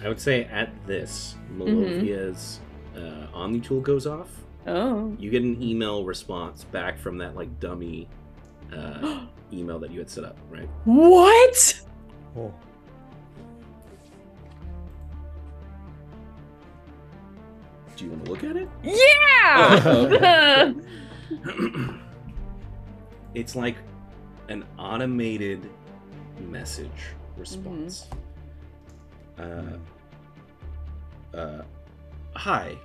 I 0.05 0.09
would 0.09 0.21
say 0.21 0.45
at 0.45 0.71
this, 0.87 1.37
Malovia's 1.57 2.61
uh, 2.97 3.27
Omni 3.33 3.61
tool 3.61 3.81
goes 3.81 4.07
off. 4.07 4.29
Oh. 4.67 5.15
You 5.19 5.31
get 5.31 5.43
an 5.43 5.63
email 5.63 6.05
response 6.05 6.65
back 6.65 6.99
from 6.99 7.19
that 7.19 7.35
like 7.35 7.59
dummy 7.61 8.09
uh, 8.73 9.27
email 9.53 9.79
that 9.79 9.91
you 9.91 9.99
had 9.99 10.11
set 10.11 10.25
up, 10.25 10.37
right? 10.51 10.69
What? 10.85 11.81
Oh. 12.37 12.53
Do 17.97 18.05
you 18.05 18.11
want 18.11 18.25
to 18.25 18.31
look 18.31 18.45
at 18.45 18.57
it? 18.57 18.69
Yeah. 18.83 19.83
Oh, 19.85 20.75
it's 23.35 23.55
like 23.57 23.77
an 24.49 24.65
automated 24.79 25.69
message 26.49 26.91
response. 27.37 28.07
Uh, 29.39 29.79
uh, 31.35 31.63
hi, 32.35 32.77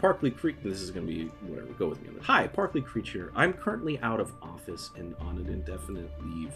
Parkley 0.00 0.34
Creek. 0.36 0.62
This 0.62 0.80
is 0.80 0.90
going 0.90 1.06
to 1.06 1.12
be 1.12 1.24
whatever. 1.46 1.72
Go 1.72 1.88
with 1.88 2.00
me 2.02 2.08
on 2.08 2.14
this. 2.14 2.24
Hi, 2.24 2.48
Parkley 2.48 2.84
Creature. 2.84 3.32
I'm 3.34 3.52
currently 3.52 3.98
out 4.00 4.20
of 4.20 4.32
office 4.42 4.90
and 4.96 5.14
on 5.20 5.38
an 5.38 5.48
indefinite 5.48 6.10
leave. 6.24 6.52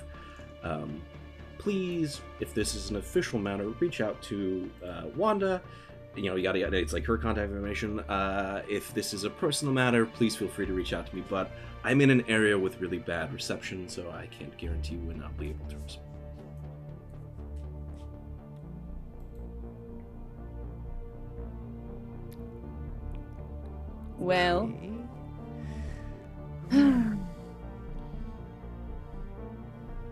Um, 0.63 1.01
please, 1.59 2.21
if 2.41 2.55
this 2.55 2.75
is 2.75 2.91
an 2.91 2.97
official 2.97 3.39
matter, 3.39 3.69
reach 3.69 4.01
out 4.01 4.21
to 4.23 4.71
uh, 4.85 5.05
Wanda. 5.17 5.61
You 6.17 6.31
know, 6.31 6.37
yada 6.37 6.61
yada. 6.61 6.77
It's 6.77 6.93
like 6.93 7.05
her 7.07 7.19
contact 7.19 7.51
information. 7.51 8.01
Uh, 8.01 8.63
if 8.69 8.95
this 8.95 9.13
is 9.13 9.25
a 9.25 9.31
personal 9.31 9.75
matter, 9.75 10.07
please 10.07 10.37
feel 10.37 10.49
free 10.49 10.67
to 10.67 10.73
reach 10.73 10.93
out 10.93 11.07
to 11.09 11.17
me. 11.17 11.25
But 11.29 11.51
I'm 11.83 12.01
in 12.01 12.11
an 12.11 12.25
area 12.29 12.59
with 12.59 12.81
really 12.81 12.99
bad 12.99 13.33
reception, 13.33 13.89
so 13.89 14.11
I 14.11 14.27
can't 14.27 14.57
guarantee 14.57 14.97
when 14.97 15.23
I'll 15.23 15.31
be 15.33 15.51
able 15.51 15.67
to 15.67 15.77
respond. 15.77 16.09
Well. 24.19 24.73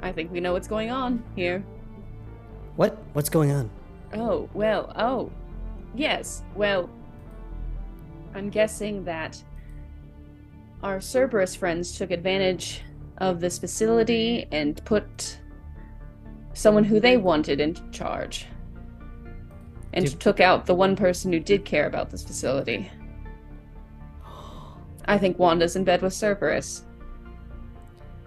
I 0.02 0.10
think 0.10 0.32
we 0.32 0.40
know 0.40 0.52
what's 0.52 0.68
going 0.68 0.90
on 0.90 1.22
here. 1.36 1.64
What? 2.76 3.02
What's 3.12 3.28
going 3.28 3.52
on? 3.52 3.70
Oh, 4.14 4.48
well, 4.52 4.92
oh. 4.96 5.30
Yes, 5.94 6.42
well. 6.54 6.88
I'm 8.34 8.48
guessing 8.48 9.04
that 9.04 9.42
our 10.82 11.00
Cerberus 11.00 11.54
friends 11.54 11.96
took 11.98 12.10
advantage 12.10 12.82
of 13.18 13.40
this 13.40 13.58
facility 13.58 14.46
and 14.50 14.82
put 14.84 15.38
someone 16.54 16.84
who 16.84 16.98
they 16.98 17.16
wanted 17.18 17.60
in 17.60 17.76
charge. 17.92 18.46
And 19.92 20.06
Did- 20.06 20.18
took 20.18 20.40
out 20.40 20.64
the 20.64 20.74
one 20.74 20.96
person 20.96 21.32
who 21.32 21.40
did 21.40 21.64
care 21.66 21.86
about 21.86 22.10
this 22.10 22.24
facility. 22.24 22.90
I 25.04 25.18
think 25.18 25.38
Wanda's 25.38 25.76
in 25.76 25.84
bed 25.84 26.00
with 26.00 26.14
Cerberus. 26.14 26.84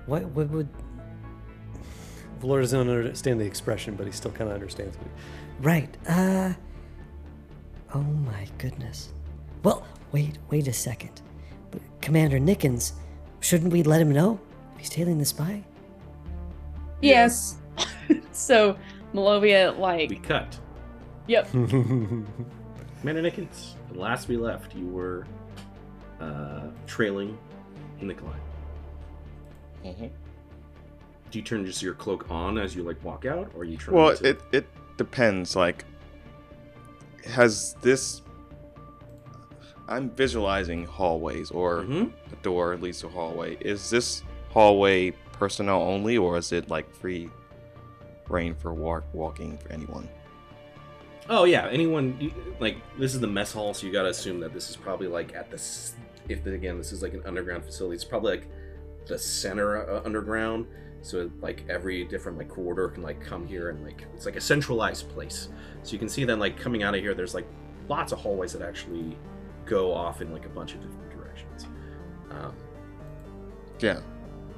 What, 0.05 0.23
what 0.25 0.49
would. 0.49 0.69
Valor 2.41 2.61
doesn't 2.61 2.79
understand 2.79 3.41
the 3.41 3.45
expression, 3.45 3.95
but 3.95 4.05
he 4.05 4.11
still 4.11 4.31
kind 4.31 4.49
of 4.49 4.53
understands 4.53 4.97
me. 4.99 5.05
Right, 5.61 5.97
uh. 6.07 6.53
Oh 7.95 8.01
my 8.03 8.45
goodness. 8.57 9.14
Well, 9.64 9.88
wait, 10.11 10.38
wait 10.49 10.67
a 10.67 10.74
second. 10.74 11.22
But 11.72 11.82
Commander 12.01 12.40
Nickens, 12.40 12.91
shouldn't 13.40 13.72
we 13.72 13.83
let 13.83 14.01
him 14.01 14.11
know 14.11 14.38
if 14.74 14.82
he's 14.82 14.90
tailing 14.90 15.17
the 15.17 15.24
spy? 15.25 15.64
Yes. 17.01 17.56
so 18.33 18.77
Malovia 19.14 19.77
like 19.80 20.09
We 20.09 20.17
cut. 20.17 20.59
Yep. 21.27 21.49
Commander 21.51 22.27
Nickens, 23.22 23.75
the 23.91 23.98
last 23.99 24.27
we 24.27 24.35
left, 24.35 24.75
you 24.75 24.88
were 24.88 25.25
uh, 26.19 26.67
trailing 26.88 27.38
Nikolai. 28.01 28.35
Mhm. 29.85 30.09
Do 31.32 31.40
you 31.40 31.43
turn 31.45 31.65
just 31.65 31.82
your 31.82 31.93
cloak 31.93 32.30
on 32.30 32.57
as 32.57 32.75
you 32.75 32.83
like 32.83 33.01
walk 33.06 33.25
out, 33.25 33.49
or 33.56 33.61
are 33.61 33.64
you 33.64 33.77
trying 33.77 33.95
Well, 33.98 34.15
to? 34.17 34.30
it 34.30 34.41
it 34.51 34.67
depends. 34.98 35.56
Like, 35.56 35.85
has 37.25 37.75
this? 37.81 38.21
I'm 39.87 40.09
visualizing 40.11 40.85
hallways 40.85 41.51
or 41.51 41.83
Mhm. 41.83 42.11
a 42.31 42.35
door 42.43 42.75
leads 42.77 43.01
to 43.01 43.07
a 43.07 43.09
hallway. 43.09 43.55
Is 43.59 43.89
this 43.89 44.23
hallway 44.49 45.11
personnel 45.33 45.81
only, 45.81 46.17
or 46.17 46.37
is 46.37 46.51
it 46.51 46.69
like 46.69 46.89
free 46.95 47.29
reign 48.27 48.55
for 48.55 48.73
walk 48.73 49.03
walking 49.13 49.57
for 49.59 49.71
anyone? 49.71 50.09
Oh 51.29 51.43
yeah, 51.43 51.67
anyone 51.69 52.31
like 52.59 52.77
this 52.97 53.13
is 53.13 53.19
the 53.19 53.27
mess 53.27 53.51
hall, 53.53 53.73
so 53.73 53.85
you 53.85 53.93
gotta 53.93 54.09
assume 54.09 54.39
that 54.39 54.53
this 54.53 54.69
is 54.69 54.75
probably 54.75 55.07
like 55.07 55.35
at 55.35 55.49
the 55.51 55.61
if 56.29 56.43
the, 56.43 56.53
again 56.53 56.77
this 56.77 56.91
is 56.91 57.01
like 57.03 57.13
an 57.13 57.21
underground 57.25 57.63
facility. 57.63 57.95
It's 57.95 58.03
probably 58.03 58.37
like 58.37 58.47
the 59.07 59.17
center 59.19 59.87
uh, 59.89 60.01
underground, 60.03 60.65
so 61.06 61.30
like 61.40 61.64
every 61.69 62.03
different 62.03 62.35
like 62.35 62.50
corridor 62.50 62.88
can 62.88 63.03
like 63.03 63.22
come 63.22 63.45
here 63.45 63.69
and 63.69 63.84
like 63.84 64.06
it's 64.16 64.25
like 64.25 64.35
a 64.35 64.42
centralized 64.42 65.08
place. 65.09 65.50
So 65.84 65.93
you 65.93 66.00
can 66.00 66.09
see 66.09 66.24
then 66.25 66.40
like 66.40 66.59
coming 66.59 66.82
out 66.82 66.95
of 66.95 67.01
here, 67.01 67.14
there's 67.14 67.35
like 67.35 67.45
lots 67.88 68.11
of 68.11 68.17
hallways 68.17 68.53
that 68.53 68.64
actually 68.64 69.16
go 69.67 69.93
off 69.93 70.22
in 70.22 70.34
like 70.34 70.48
a 70.48 70.50
bunch 70.50 70.74
of 70.74 70.82
different 70.82 71.11
directions. 71.11 71.67
Um, 72.32 72.56
Yeah, 73.80 74.00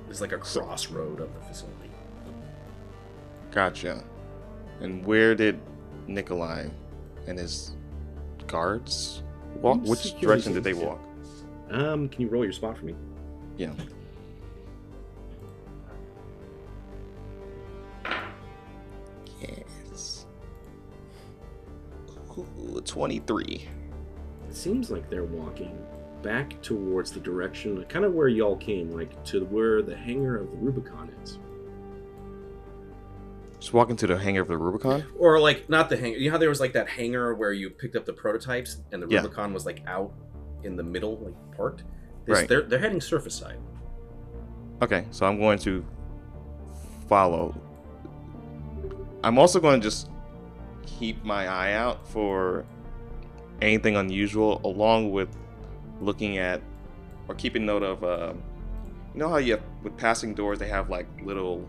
it's 0.09 0.21
like 0.21 0.31
a 0.31 0.37
crossroad 0.37 1.19
of 1.19 1.33
the 1.33 1.41
facility. 1.41 1.91
gotcha. 3.51 4.01
And 4.79 5.05
where 5.05 5.35
did 5.35 5.59
Nikolai 6.07 6.67
and 7.27 7.37
his 7.37 7.73
guards 8.47 9.21
walk? 9.55 9.81
Which 9.83 10.17
direction 10.21 10.53
did 10.53 10.63
they 10.63 10.73
walk? 10.73 11.01
Um, 11.71 12.07
can 12.07 12.21
you 12.21 12.29
roll 12.29 12.45
your 12.45 12.53
spot 12.53 12.77
for 12.77 12.85
me? 12.85 12.95
Yeah. 13.57 13.73
Ooh, 22.77 22.81
23. 22.81 23.67
It 24.49 24.55
seems 24.55 24.89
like 24.89 25.09
they're 25.09 25.23
walking 25.25 25.85
back 26.21 26.61
towards 26.61 27.11
the 27.11 27.19
direction, 27.19 27.83
kind 27.85 28.05
of 28.05 28.13
where 28.13 28.27
y'all 28.27 28.57
came, 28.57 28.91
like 28.91 29.23
to 29.25 29.45
where 29.45 29.81
the 29.81 29.95
hangar 29.95 30.37
of 30.37 30.51
the 30.51 30.57
Rubicon 30.57 31.11
is. 31.23 31.39
Just 33.59 33.73
walking 33.73 33.95
to 33.97 34.07
the 34.07 34.17
hangar 34.17 34.41
of 34.41 34.47
the 34.47 34.57
Rubicon? 34.57 35.03
Or 35.17 35.39
like 35.39 35.69
not 35.69 35.89
the 35.89 35.97
hangar. 35.97 36.17
You 36.17 36.29
know 36.29 36.33
how 36.33 36.37
there 36.37 36.49
was 36.49 36.59
like 36.59 36.73
that 36.73 36.87
hangar 36.87 37.33
where 37.33 37.53
you 37.53 37.69
picked 37.69 37.95
up 37.95 38.05
the 38.05 38.13
prototypes 38.13 38.77
and 38.91 39.01
the 39.01 39.07
Yeah. 39.09 39.21
Rubicon 39.21 39.53
was 39.53 39.65
like 39.65 39.81
out 39.87 40.13
in 40.63 40.75
the 40.75 40.83
middle, 40.83 41.17
like 41.17 41.35
parked. 41.55 41.83
This, 42.25 42.39
Right. 42.39 42.47
They're 42.47 42.61
they're 42.63 42.79
heading 42.79 43.01
surface 43.01 43.35
side. 43.35 43.57
Okay, 44.81 45.05
so 45.11 45.25
I'm 45.25 45.39
going 45.39 45.57
to 45.59 45.83
follow. 47.07 47.59
I'm 49.23 49.39
also 49.39 49.59
going 49.59 49.81
to 49.81 49.83
just 49.87 50.09
keep 50.87 51.23
my 51.23 51.47
eye 51.47 51.73
out 51.73 52.07
for 52.07 52.65
anything 53.61 53.95
unusual, 53.95 54.59
along 54.63 55.11
with 55.11 55.29
looking 56.01 56.39
at 56.39 56.61
or 57.27 57.35
keeping 57.35 57.65
note 57.65 57.83
of. 57.83 58.03
Uh, 58.03 58.33
you 59.13 59.19
know 59.19 59.29
how 59.29 59.37
you 59.37 59.53
have 59.53 59.63
with 59.83 59.95
passing 59.97 60.33
doors, 60.33 60.59
they 60.59 60.67
have 60.67 60.89
like 60.89 61.07
little 61.23 61.67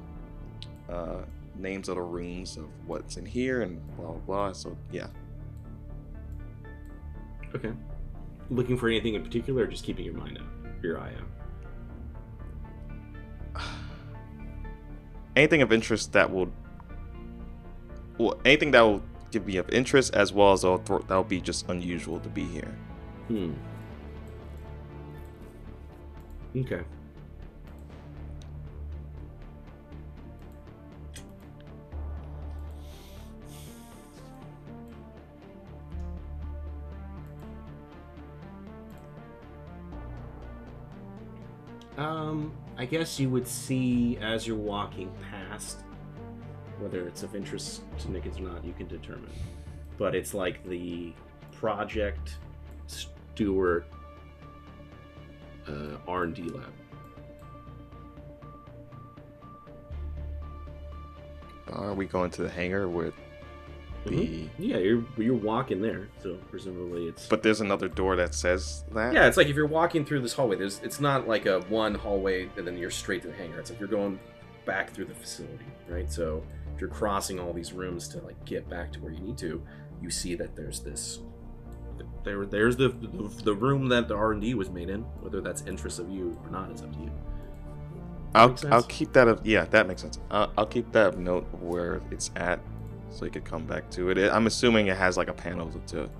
uh, 0.89 1.21
names 1.57 1.89
of 1.89 1.97
the 1.97 2.03
rooms 2.03 2.57
of 2.57 2.65
what's 2.87 3.17
in 3.17 3.27
here 3.27 3.63
and 3.63 3.81
blah 3.97 4.13
blah 4.13 4.21
blah. 4.27 4.53
So 4.53 4.77
yeah, 4.91 5.09
Okay. 7.55 7.73
Looking 8.51 8.77
for 8.77 8.89
anything 8.89 9.15
in 9.15 9.23
particular, 9.23 9.65
or 9.65 9.67
just 9.67 9.85
keeping 9.85 10.05
your 10.05 10.15
mind 10.15 10.39
out, 10.39 10.83
your 10.83 10.99
eye 10.99 11.13
out. 13.55 13.63
anything 15.37 15.63
of 15.63 15.73
interest 15.73 16.13
that 16.13 16.31
will, 16.31 16.51
well, 18.19 18.39
anything 18.45 18.71
that 18.73 18.81
will 18.83 19.03
give 19.31 19.47
me 19.47 19.57
of 19.57 19.69
interest 19.71 20.15
as 20.15 20.33
well 20.33 20.53
as 20.53 20.63
that'll 20.63 20.79
thro- 20.79 21.03
that'll 21.03 21.25
be 21.25 21.41
just 21.41 21.69
unusual 21.69 22.21
to 22.21 22.29
be 22.29 22.45
here. 22.45 22.75
Hmm. 23.29 23.53
Okay. 26.57 26.83
Um, 41.97 42.53
I 42.77 42.85
guess 42.85 43.19
you 43.19 43.29
would 43.31 43.47
see 43.47 44.19
as 44.19 44.47
you're 44.47 44.57
walking 44.57 45.11
past 45.31 45.83
whether 46.81 47.07
it's 47.07 47.23
of 47.23 47.35
interest 47.35 47.83
to 48.01 48.09
Nickens 48.09 48.39
or 48.39 48.43
not, 48.43 48.65
you 48.65 48.73
can 48.73 48.87
determine. 48.87 49.31
But 49.97 50.15
it's 50.15 50.35
like 50.35 50.65
the 50.69 51.13
project 51.53 52.37
Stewart 52.87 53.87
uh, 55.67 55.97
R&D 56.07 56.43
lab. 56.43 56.73
Are 61.73 61.95
we 61.95 62.07
going 62.07 62.31
to 62.33 62.43
the 62.43 62.49
hangar 62.49 62.89
with 62.89 63.15
the? 64.07 64.49
Yeah, 64.59 64.79
you're 64.79 65.05
you're 65.19 65.35
walking 65.35 65.83
there, 65.83 66.09
so 66.23 66.39
presumably 66.51 67.07
it's. 67.09 67.27
But 67.27 67.43
there's 67.43 67.61
another 67.61 67.89
door 67.89 68.17
that 68.17 68.35
says 68.35 68.85
that. 68.93 69.13
yeah, 69.13 69.27
it's 69.27 69.37
like 69.37 69.49
if 69.49 69.57
you're 69.57 69.67
walking 69.67 70.05
through 70.05 70.21
this 70.21 70.33
hallway, 70.33 70.57
there's 70.57 70.81
it's 70.83 70.99
not 71.01 71.29
like 71.29 71.45
a 71.47 71.61
one 71.69 71.95
hallway 71.95 72.49
and 72.57 72.67
then 72.67 72.79
you're 72.79 72.91
straight 72.91 73.23
to 73.23 73.29
the 73.29 73.35
hangar. 73.35 73.61
It's 73.61 73.71
like 73.71 73.79
you're 73.79 73.89
going 73.89 74.19
back 74.65 74.93
through 74.93 75.07
the 75.07 75.15
facility, 75.15 75.67
right? 75.89 76.11
So 76.11 76.43
if 76.79 76.83
you're 76.83 76.91
crossing 76.91 77.41
all 77.41 77.53
these 77.53 77.73
rooms 77.73 78.07
to 78.07 78.19
like 78.19 78.45
get 78.45 78.71
back 78.71 78.93
to 78.93 79.01
where 79.01 79.11
you 79.11 79.19
need 79.19 79.37
to, 79.37 79.61
you 80.01 80.11
see 80.11 80.37
that 80.37 80.55
there's 80.55 80.79
this. 80.79 81.19
There, 82.23 82.47
there's 82.47 82.77
the, 82.77 82.91
the 82.91 83.43
the 83.43 83.53
room 83.53 83.89
that 83.89 84.07
the 84.07 84.15
R 84.15 84.31
and 84.31 84.41
D 84.41 84.55
was 84.55 84.71
made 84.71 84.89
in. 84.89 85.01
Whether 85.21 85.41
that's 85.41 85.63
interest 85.63 85.99
of 85.99 86.09
you 86.09 86.39
or 86.45 86.51
not, 86.51 86.71
it's 86.71 86.83
up 86.83 86.93
to 86.93 87.01
you. 87.01 87.11
I'll 88.33 88.57
I'll 88.71 88.85
keep 88.85 89.13
that 89.15 89.27
of 89.27 89.45
yeah 89.45 89.65
that 89.65 89.89
makes 89.89 90.03
sense. 90.03 90.21
I'll, 90.31 90.53
I'll 90.57 90.67
keep 90.67 90.93
that 90.93 91.19
note 91.19 91.53
of 91.53 91.63
where 91.65 92.01
it's 92.13 92.31
at, 92.37 92.61
so 93.11 93.25
you 93.25 93.33
could 93.33 93.45
come 93.45 93.67
back 93.67 93.91
to 93.91 94.11
it. 94.11 94.31
I'm 94.33 94.47
assuming 94.47 94.87
it 94.87 94.97
has 94.97 95.17
like 95.17 95.29
a 95.29 95.35
panel 95.35 95.69
to, 95.71 95.79
to 95.97 96.11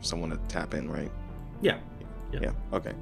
someone 0.00 0.30
to 0.30 0.38
tap 0.48 0.72
in, 0.72 0.90
right? 0.90 1.12
Yeah. 1.60 1.78
Yeah. 2.32 2.38
Yeah. 2.40 2.50
Okay. 2.72 2.94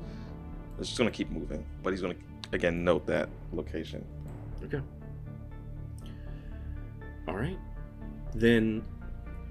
It's 0.81 0.89
just 0.89 0.99
gonna 0.99 1.13
keep 1.13 1.31
moving, 1.31 1.65
but 1.81 1.93
he's 1.93 2.03
gonna 2.03 2.17
again 2.51 2.83
note 2.83 3.07
that 3.07 3.29
location. 3.53 4.05
Okay. 4.65 4.81
All 7.29 7.35
right. 7.35 7.59
Then, 8.35 8.85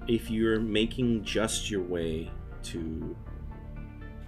if 0.06 0.30
you're 0.30 0.60
making 0.60 1.24
just 1.24 1.70
your 1.70 1.82
way 1.82 2.30
to 2.64 3.16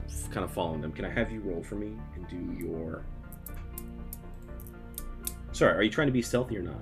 f- 0.08 0.31
kind 0.31 0.44
of 0.44 0.50
following 0.50 0.81
them, 0.81 0.92
can 0.92 1.05
I 1.05 1.10
have 1.10 1.31
you 1.31 1.41
roll 1.41 1.62
for 1.62 1.75
me 1.76 1.92
and 2.15 2.26
do 2.28 2.65
your. 2.65 3.05
Sorry, 5.52 5.75
are 5.75 5.83
you 5.83 5.91
trying 5.91 6.08
to 6.08 6.12
be 6.12 6.23
stealthy 6.23 6.58
or 6.58 6.62
not? 6.62 6.78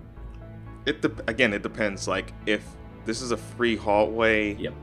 It 0.87 1.01
de- 1.03 1.31
again, 1.31 1.53
it 1.53 1.63
depends. 1.63 2.09
Like 2.09 2.33
if 2.47 2.65
this 3.05 3.23
is 3.23 3.31
a 3.31 3.37
free 3.37 3.77
hallway, 3.77 4.55
Yep. 4.55 4.75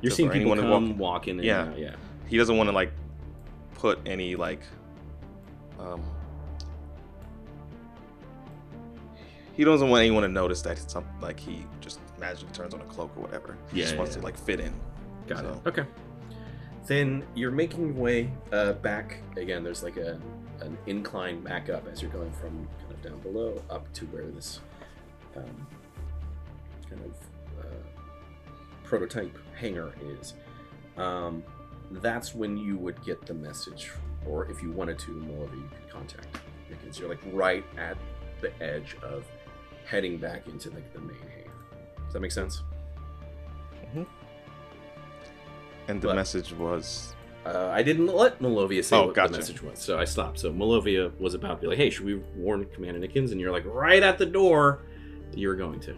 You're 0.00 0.10
seeing 0.10 0.28
people 0.30 0.52
anyone 0.52 0.56
to 0.58 0.62
come 0.64 0.98
walk- 0.98 0.98
walking 0.98 1.38
in. 1.38 1.44
Yeah. 1.44 1.62
and 1.62 1.72
out, 1.74 1.78
yeah. 1.78 1.94
he 2.26 2.36
doesn't 2.36 2.56
want 2.56 2.68
to 2.68 2.74
like 2.74 2.92
put 3.74 4.00
any 4.06 4.34
like 4.36 4.60
um 5.78 6.02
he 9.54 9.64
doesn't 9.64 9.88
want 9.88 10.00
anyone 10.02 10.22
to 10.22 10.28
notice 10.28 10.62
that 10.62 10.78
it's 10.78 10.92
something 10.92 11.20
like 11.20 11.38
he 11.38 11.64
just 11.80 12.00
magically 12.18 12.52
turns 12.52 12.72
on 12.74 12.80
a 12.80 12.84
cloak 12.84 13.10
or 13.16 13.20
whatever. 13.22 13.56
He 13.72 13.78
Yeah, 13.78 13.84
just 13.84 13.94
yeah, 13.94 13.98
wants 13.98 14.14
yeah. 14.16 14.20
to 14.20 14.24
like 14.24 14.38
fit 14.38 14.60
in. 14.60 14.72
Got 15.26 15.38
So- 15.40 15.60
it. 15.64 15.68
Okay. 15.68 15.84
then 16.88 17.24
you're 17.34 17.50
making 17.52 17.86
your 17.86 17.94
way 17.94 18.30
uh, 18.52 18.72
back 18.72 19.18
again. 19.36 19.62
There's 19.62 19.82
like 19.84 19.96
a 19.96 20.20
an 20.60 20.76
incline 20.86 21.40
back 21.40 21.68
up 21.70 21.86
as 21.88 22.00
you're 22.02 22.10
going 22.10 22.30
from 22.32 22.68
kind 22.80 22.90
of 22.92 23.02
down 23.02 23.18
below 23.20 23.60
up 23.70 23.92
to 23.94 24.04
where 24.06 24.26
this 24.26 24.60
um, 25.36 25.66
kind 26.88 27.02
of 27.04 27.64
uh, 27.64 28.02
prototype 28.84 29.36
hangar 29.56 29.92
is. 30.20 30.34
Um, 30.96 31.42
that's 31.92 32.34
when 32.34 32.56
you 32.56 32.76
would 32.78 33.02
get 33.04 33.24
the 33.26 33.34
message, 33.34 33.90
or 34.26 34.48
if 34.50 34.62
you 34.62 34.70
wanted 34.72 34.98
to, 35.00 35.10
more, 35.12 35.46
Malovia, 35.46 35.56
you 35.56 35.68
could 35.68 35.90
contact 35.90 36.26
Nickens. 36.70 36.98
You're 36.98 37.08
like 37.08 37.20
right 37.32 37.64
at 37.78 37.96
the 38.40 38.50
edge 38.62 38.96
of 39.02 39.24
heading 39.86 40.18
back 40.18 40.46
into 40.48 40.70
like 40.70 40.92
the 40.92 41.00
main 41.00 41.16
hangar. 41.18 41.50
Does 42.04 42.12
that 42.14 42.20
make 42.20 42.32
sense? 42.32 42.62
And 45.88 46.00
the 46.00 46.08
But- 46.08 46.16
message 46.16 46.52
was 46.52 47.14
Uh, 47.44 47.70
I 47.72 47.82
didn't 47.82 48.06
let 48.06 48.38
Malovia 48.38 48.84
say 48.84 48.96
Oh, 48.96 49.06
what 49.06 49.16
gotcha. 49.16 49.32
the 49.32 49.38
message 49.38 49.62
was, 49.62 49.76
so 49.80 49.98
I 49.98 50.04
stopped. 50.04 50.38
So 50.38 50.52
Malovia 50.52 51.10
was 51.18 51.34
about 51.34 51.56
to 51.56 51.62
be 51.62 51.66
like, 51.66 51.76
"Hey, 51.76 51.90
should 51.90 52.04
we 52.06 52.14
warn 52.36 52.64
Commander 52.66 53.00
Nickens?" 53.00 53.32
And 53.32 53.40
you're 53.40 53.50
like, 53.50 53.64
right 53.66 54.00
at 54.00 54.16
the 54.16 54.26
door, 54.26 54.82
you're 55.34 55.56
going 55.56 55.80
to. 55.80 55.96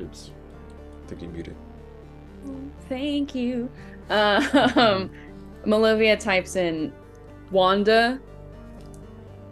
Oops. 0.00 0.30
I 1.04 1.06
think 1.08 1.20
you 1.20 1.28
muted. 1.28 1.56
Thank 2.88 3.34
you. 3.34 3.68
Um, 4.08 5.10
Malovia 5.66 6.18
types 6.18 6.56
in 6.56 6.94
Wanda 7.50 8.18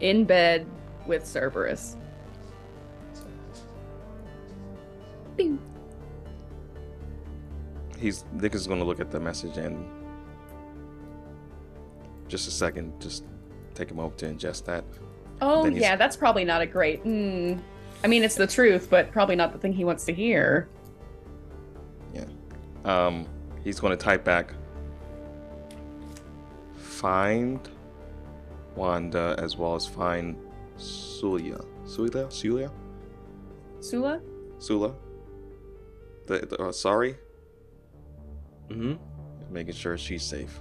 in 0.00 0.24
bed 0.24 0.66
with 1.06 1.26
Cerberus. 1.26 1.96
Bing. 5.36 5.58
He's 7.98 8.24
Nick 8.32 8.54
is 8.54 8.66
gonna 8.66 8.84
look 8.84 9.00
at 9.00 9.10
the 9.10 9.20
message 9.20 9.56
and 9.56 9.88
just 12.28 12.48
a 12.48 12.50
second, 12.50 13.00
just 13.00 13.24
take 13.74 13.90
a 13.90 13.94
moment 13.94 14.18
to 14.18 14.26
ingest 14.26 14.64
that. 14.64 14.84
Oh 15.40 15.66
yeah, 15.66 15.96
that's 15.96 16.16
probably 16.16 16.44
not 16.44 16.62
a 16.62 16.66
great. 16.66 17.04
Mm, 17.04 17.60
I 18.04 18.06
mean, 18.06 18.22
it's 18.24 18.34
the 18.34 18.46
truth, 18.46 18.88
but 18.90 19.12
probably 19.12 19.36
not 19.36 19.52
the 19.52 19.58
thing 19.58 19.72
he 19.72 19.84
wants 19.84 20.04
to 20.06 20.12
hear. 20.12 20.68
Yeah. 22.14 22.24
Um, 22.84 23.26
he's 23.62 23.78
going 23.78 23.96
to 23.96 24.02
type 24.02 24.24
back. 24.24 24.54
Find 26.76 27.68
Wanda 28.76 29.36
as 29.38 29.56
well 29.56 29.74
as 29.74 29.86
find 29.86 30.36
Sulia. 30.82 31.60
Sulia? 31.84 32.26
Sulia? 32.30 32.70
Sula. 33.80 34.20
Sula? 34.58 34.94
The, 36.26 36.38
the 36.46 36.56
uh, 36.62 36.72
sorry, 36.72 37.16
Mm-hmm. 38.70 38.94
making 39.52 39.74
sure 39.74 39.98
she's 39.98 40.22
safe. 40.22 40.60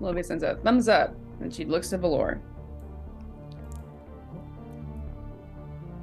Malovia 0.00 0.24
sends 0.24 0.42
a 0.42 0.56
thumbs 0.56 0.88
up, 0.88 1.14
and 1.40 1.52
she 1.54 1.64
looks 1.64 1.90
to 1.90 1.98
Valor. 1.98 2.40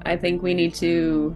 I 0.05 0.17
think 0.17 0.43
we 0.43 0.53
need 0.53 0.73
to. 0.75 1.35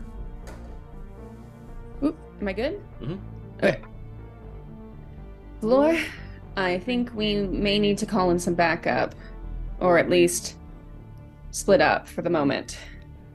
Oop, 2.03 2.17
am 2.41 2.47
I 2.47 2.53
good? 2.53 2.81
Mm-hmm. 3.01 3.15
Okay. 3.63 3.81
Valor, 5.61 5.97
I 6.55 6.77
think 6.79 7.11
we 7.15 7.35
may 7.47 7.79
need 7.79 7.97
to 7.99 8.05
call 8.05 8.29
in 8.31 8.37
some 8.37 8.53
backup, 8.53 9.15
or 9.79 9.97
at 9.97 10.09
least 10.09 10.55
split 11.51 11.81
up 11.81 12.07
for 12.07 12.21
the 12.21 12.29
moment. 12.29 12.77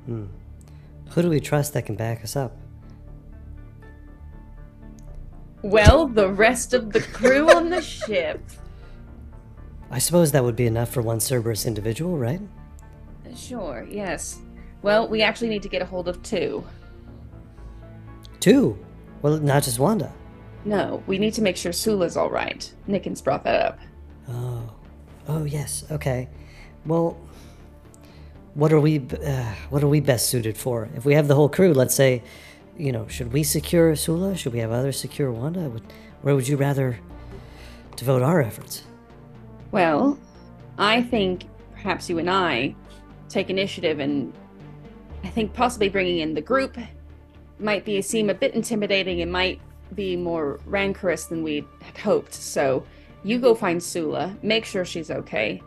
Hmm. 0.07 0.27
Who 1.11 1.23
do 1.23 1.29
we 1.29 1.41
trust 1.41 1.75
that 1.75 1.87
can 1.87 1.95
back 1.97 2.23
us 2.23 2.37
up? 2.37 2.57
Well, 5.63 6.09
the 6.09 6.29
rest 6.29 6.75
of 6.75 6.93
the 6.93 7.01
crew 7.01 7.51
on 7.51 7.71
the 7.71 7.83
ship. 8.07 8.41
I 9.91 9.99
suppose 9.99 10.33
that 10.33 10.43
would 10.43 10.57
be 10.57 10.67
enough 10.67 10.89
for 10.89 11.03
one 11.03 11.21
Cerberus 11.21 11.67
individual, 11.67 12.17
right? 12.17 12.41
Sure, 13.37 13.87
yes. 13.89 14.41
Well, 14.83 15.09
we 15.09 15.23
actually 15.23 15.49
need 15.49 15.63
to 15.63 15.69
get 15.69 15.83
a 15.83 15.87
hold 15.87 16.09
of 16.09 16.23
two. 16.23 16.65
Two. 18.41 18.79
Well, 19.21 19.39
not 19.39 19.63
just 19.63 19.79
Wanda. 19.79 20.13
No, 20.65 21.03
we 21.07 21.19
need 21.19 21.35
to 21.35 21.43
make 21.43 21.57
sure 21.57 21.73
Sula's 21.73 22.17
all 22.17 22.31
right. 22.31 22.73
Nickens 22.89 23.23
brought 23.23 23.45
that 23.45 23.67
up. 23.67 23.79
Oh. 24.29 24.62
Oh 25.29 25.45
yes. 25.45 25.85
Okay. 25.91 26.29
Well, 26.85 27.17
what 28.55 28.73
are 28.73 28.81
we? 28.81 28.99
Uh, 28.99 29.55
what 29.71 29.83
are 29.83 29.89
we 29.89 30.01
best 30.01 30.29
suited 30.29 30.57
for? 30.57 30.89
If 30.95 31.05
we 31.05 31.15
have 31.15 31.29
the 31.29 31.35
whole 31.35 31.49
crew, 31.49 31.73
let's 31.73 31.95
say, 31.95 32.23
you 32.77 32.93
know, 32.93 33.07
should 33.09 33.33
we 33.33 33.43
secure 33.43 33.95
Sula? 33.97 34.37
Should 34.37 34.53
we 34.53 34.59
have 34.59 34.73
others 34.73 34.99
secure 34.99 35.31
Wanda? 35.31 35.69
Would, 35.69 35.83
where 36.23 36.35
would 36.35 36.49
you 36.49 36.57
rather 36.57 36.99
devote 37.97 38.23
our 38.23 38.43
efforts? 38.43 38.85
Well, 39.71 40.19
I 40.79 41.03
think 41.03 41.45
perhaps 41.73 42.11
you 42.11 42.19
and 42.19 42.31
I 42.31 42.75
take 43.29 43.49
initiative 43.49 43.99
and 43.99 44.33
I 45.25 45.29
think 45.29 45.55
possibly 45.55 45.89
bringing 45.89 46.19
in 46.19 46.35
the 46.35 46.41
group 46.41 46.77
might 47.59 47.85
be 47.85 48.03
seem 48.03 48.29
a 48.29 48.35
bit 48.35 48.55
intimidating 48.55 49.23
and 49.23 49.31
might 49.31 49.61
be 49.95 50.17
more 50.17 50.61
rancorous 50.67 51.27
than 51.27 51.43
we 51.43 51.65
had 51.81 51.97
hoped. 51.99 52.35
So 52.35 52.85
you 53.25 53.39
go 53.39 53.55
find 53.55 53.83
Sula, 53.83 54.37
make 54.43 54.65
sure 54.65 54.85
she's 54.85 55.11
okay. 55.11 55.63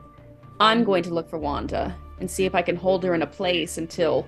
I'm 0.59 0.84
going 0.84 1.03
to 1.03 1.14
look 1.14 1.30
for 1.30 1.38
Wanda 1.38 1.95
and 2.19 2.30
see 2.30 2.45
if 2.45 2.56
I 2.56 2.61
can 2.61 2.75
hold 2.75 3.03
her 3.03 3.14
in 3.14 3.22
a 3.22 3.27
place 3.27 3.77
until 3.77 4.27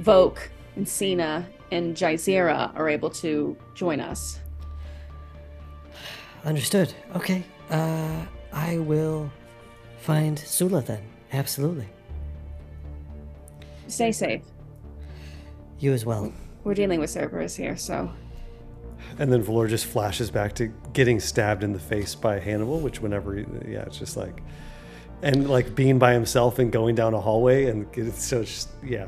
Voke 0.00 0.48
and 0.76 0.88
Cena 0.88 1.46
and 1.70 1.96
Jaizira 1.96 2.74
are 2.76 2.88
able 2.88 3.10
to 3.10 3.56
join 3.74 4.00
us. 4.00 4.40
Understood. 6.44 6.92
Okay. 7.14 7.44
Uh, 7.70 8.24
I 8.52 8.78
will 8.78 9.30
find 10.00 10.38
Sula 10.38 10.82
then. 10.82 11.02
Absolutely. 11.32 11.88
Stay 13.86 14.12
safe. 14.12 14.42
You 15.78 15.92
as 15.92 16.04
well. 16.04 16.32
We're 16.64 16.74
dealing 16.74 17.00
with 17.00 17.10
Cerberus 17.10 17.56
here, 17.56 17.76
so 17.76 18.12
And 19.18 19.32
then 19.32 19.42
Valor 19.42 19.68
just 19.68 19.86
flashes 19.86 20.30
back 20.30 20.54
to 20.54 20.68
getting 20.92 21.20
stabbed 21.20 21.62
in 21.62 21.72
the 21.72 21.78
face 21.78 22.14
by 22.14 22.38
Hannibal, 22.38 22.80
which 22.80 23.00
whenever, 23.00 23.34
he, 23.34 23.44
yeah, 23.66 23.82
it's 23.82 23.98
just 23.98 24.16
like, 24.16 24.42
and 25.22 25.48
like 25.48 25.74
being 25.74 25.98
by 25.98 26.12
himself 26.12 26.58
and 26.58 26.72
going 26.72 26.94
down 26.94 27.14
a 27.14 27.20
hallway, 27.20 27.66
and 27.66 27.86
it's 27.96 28.24
so 28.24 28.40
it's 28.40 28.50
just 28.50 28.68
yeah, 28.82 29.06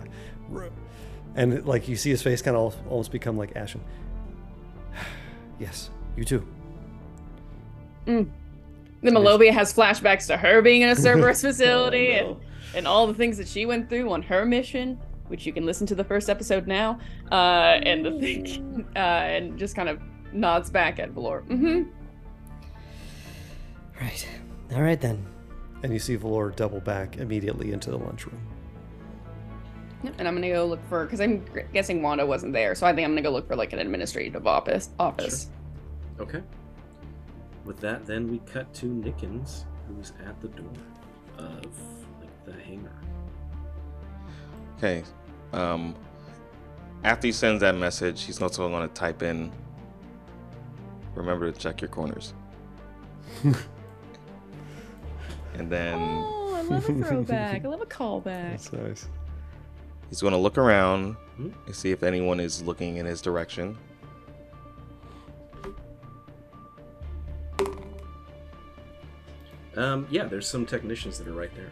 and 1.34 1.66
like 1.66 1.88
you 1.88 1.96
see 1.96 2.10
his 2.10 2.22
face 2.22 2.40
kind 2.40 2.56
of 2.56 2.76
almost 2.88 3.10
become 3.10 3.36
like 3.36 3.56
ashen. 3.56 3.80
yes, 5.58 5.90
you 6.16 6.24
too. 6.24 6.46
Mm. 8.06 8.30
The 9.02 9.10
Malovia 9.10 9.52
has 9.52 9.72
flashbacks 9.74 10.26
to 10.28 10.36
her 10.36 10.62
being 10.62 10.82
in 10.82 10.88
a 10.88 10.96
Cerberus 10.96 11.42
facility 11.42 12.12
Oh, 12.20 12.22
no. 12.22 12.30
and, 12.30 12.40
and 12.76 12.88
all 12.88 13.06
the 13.06 13.14
things 13.14 13.36
that 13.36 13.48
she 13.48 13.66
went 13.66 13.88
through 13.88 14.10
on 14.10 14.22
her 14.22 14.46
mission, 14.46 14.98
which 15.28 15.46
you 15.46 15.52
can 15.52 15.64
listen 15.64 15.86
to 15.86 15.94
the 15.94 16.04
first 16.04 16.28
episode 16.28 16.66
now. 16.66 16.98
Uh, 17.30 17.80
and 17.82 18.04
the 18.04 18.12
thing, 18.18 18.86
uh, 18.96 18.98
and 18.98 19.58
just 19.58 19.74
kind 19.74 19.88
of 19.88 20.00
nods 20.32 20.70
back 20.70 20.98
at 20.98 21.10
Valor. 21.10 21.42
Mm-hmm. 21.48 21.82
Right. 24.00 24.28
All 24.74 24.82
right 24.82 25.00
then. 25.00 25.24
And 25.82 25.92
you 25.92 25.98
see 25.98 26.16
Valor 26.16 26.50
double 26.50 26.80
back 26.80 27.18
immediately 27.18 27.72
into 27.72 27.90
the 27.90 27.98
lunchroom. 27.98 28.40
Yep. 30.02 30.14
And 30.18 30.28
I'm 30.28 30.34
gonna 30.34 30.50
go 30.50 30.66
look 30.66 30.86
for 30.88 31.04
because 31.04 31.20
I'm 31.20 31.44
guessing 31.72 32.02
Wanda 32.02 32.26
wasn't 32.26 32.52
there, 32.52 32.74
so 32.74 32.86
I 32.86 32.94
think 32.94 33.06
I'm 33.06 33.12
gonna 33.12 33.22
go 33.22 33.30
look 33.30 33.48
for 33.48 33.56
like 33.56 33.72
an 33.72 33.78
administrative 33.78 34.46
office. 34.46 34.90
Office. 34.98 35.48
Okay. 36.20 36.42
With 37.64 37.80
that, 37.80 38.04
then 38.04 38.30
we 38.30 38.38
cut 38.40 38.72
to 38.74 38.86
Nickens, 38.86 39.64
who's 39.88 40.12
at 40.26 40.38
the 40.42 40.48
door 40.48 40.70
of 41.38 41.64
like 42.20 42.44
the 42.44 42.52
hangar. 42.52 42.92
Okay. 44.78 45.02
Um, 45.52 45.94
after 47.04 47.26
he 47.28 47.32
sends 47.32 47.60
that 47.60 47.74
message, 47.76 48.22
he's 48.24 48.40
also 48.42 48.68
going 48.68 48.88
to 48.88 48.94
type 48.94 49.22
in. 49.22 49.52
Remember 51.14 51.50
to 51.50 51.58
check 51.58 51.80
your 51.80 51.88
corners. 51.90 52.34
and 55.54 55.70
then 55.70 55.98
Oh, 55.98 56.54
I 56.56 56.60
love 56.62 56.88
a 56.88 56.92
throwback. 57.04 57.64
I 57.64 57.68
love 57.68 57.80
a 57.82 57.86
callback. 57.86 58.24
That's 58.24 58.72
nice. 58.72 59.08
he's 60.08 60.20
going 60.20 60.32
to 60.32 60.38
look 60.38 60.58
around 60.58 61.16
Hmm? 61.36 61.50
and 61.66 61.74
see 61.74 61.90
if 61.90 62.02
anyone 62.04 62.38
is 62.40 62.62
looking 62.62 62.96
in 62.98 63.06
his 63.06 63.20
direction. 63.20 63.76
Um, 69.76 70.06
yeah, 70.10 70.24
there's 70.24 70.46
some 70.48 70.64
technicians 70.66 71.18
that 71.18 71.26
are 71.26 71.32
right 71.32 71.54
there. 71.54 71.70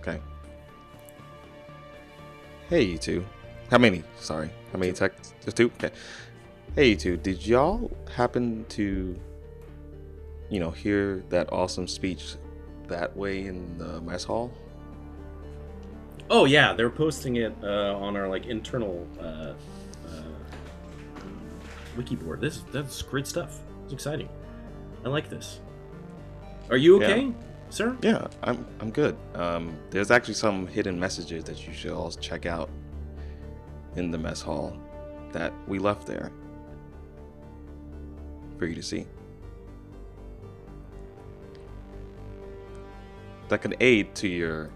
Okay. 0.00 0.18
Hey, 2.70 2.82
you 2.82 2.96
two. 2.96 3.24
How 3.70 3.76
many? 3.76 4.02
Sorry. 4.18 4.50
How 4.72 4.78
many 4.78 4.92
tech? 4.92 5.12
Just 5.44 5.58
two? 5.58 5.70
Okay. 5.76 5.90
Hey, 6.74 6.90
you 6.90 6.96
two. 6.96 7.18
Did 7.18 7.46
y'all 7.46 7.90
happen 8.16 8.64
to, 8.70 9.18
you 10.48 10.60
know, 10.60 10.70
hear 10.70 11.22
that 11.28 11.52
awesome 11.52 11.86
speech 11.86 12.36
that 12.88 13.14
way 13.14 13.44
in 13.44 13.76
the 13.76 14.00
mess 14.00 14.24
hall? 14.24 14.50
Oh 16.30 16.46
yeah, 16.46 16.72
they're 16.72 16.90
posting 16.90 17.36
it 17.36 17.52
uh, 17.62 17.94
on 17.98 18.16
our 18.16 18.28
like 18.28 18.46
internal 18.46 19.06
uh, 19.20 19.52
uh, 20.06 20.22
wiki 21.96 22.16
board. 22.16 22.40
This 22.40 22.62
that's 22.72 23.02
great 23.02 23.26
stuff. 23.26 23.58
It's 23.84 23.92
exciting. 23.92 24.28
I 25.04 25.08
like 25.08 25.28
this. 25.28 25.60
Are 26.70 26.76
you 26.76 27.00
Yeah. 27.02 27.32
Sir? 27.70 27.96
Yeah, 28.02 28.26
I'm 28.42 28.66
I'm 28.80 28.90
good. 28.90 29.16
Um, 29.34 29.76
there's 29.90 30.10
actually 30.10 30.34
some 30.34 30.66
hidden 30.66 30.98
messages 30.98 31.44
that 31.44 31.66
you 31.66 31.72
should 31.72 31.92
all 31.92 32.10
check 32.10 32.46
out 32.46 32.70
in 33.96 34.10
the 34.10 34.18
mess 34.18 34.40
hall 34.40 34.76
that 35.32 35.52
we 35.68 35.78
left 35.78 36.06
there 36.06 36.32
for 38.58 38.66
you 38.66 38.74
to 38.74 38.82
see. 38.82 39.06
That 43.48 43.62
can 43.62 43.74
aid 43.80 44.14
to 44.16 44.28
your 44.28 44.70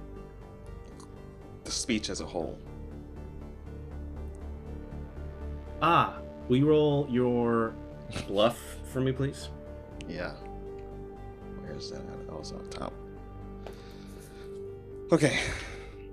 the 1.65 1.71
speech 1.71 2.11
as 2.11 2.21
a 2.21 2.27
whole. 2.27 2.59
Ah, 5.81 6.19
will 6.49 6.57
you 6.57 6.69
roll 6.69 7.07
your 7.11 7.75
bluff 8.27 8.59
for 8.93 9.01
me, 9.01 9.13
please? 9.13 9.49
Yeah. 10.09 10.33
That? 11.75 11.97
at? 11.97 12.31
Oh, 12.31 12.39
it's 12.39 12.53
on 12.53 12.69
top. 12.71 12.93
Okay. 15.13 15.39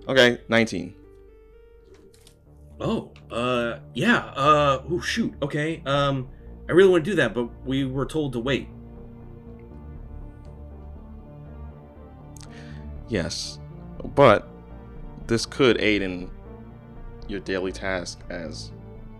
Okay, 0.07 0.40
19. 0.49 0.95
Oh, 2.80 3.11
uh, 3.30 3.80
yeah. 3.93 4.17
Uh, 4.35 4.81
oh 4.90 4.99
shoot. 4.99 5.33
Okay. 5.41 5.81
Um, 5.85 6.30
I 6.67 6.73
really 6.73 6.90
want 6.90 7.06
to 7.06 7.11
do 7.11 7.15
that, 7.17 7.33
but 7.33 7.49
we 7.65 7.85
were 7.85 8.06
told 8.06 8.33
to 8.33 8.40
wait. 8.40 8.67
Yes, 13.07 13.59
but 14.15 14.48
this 15.27 15.45
could 15.45 15.81
aid 15.81 16.01
in 16.01 16.31
your 17.27 17.41
daily 17.41 17.72
task 17.72 18.22
as 18.30 18.72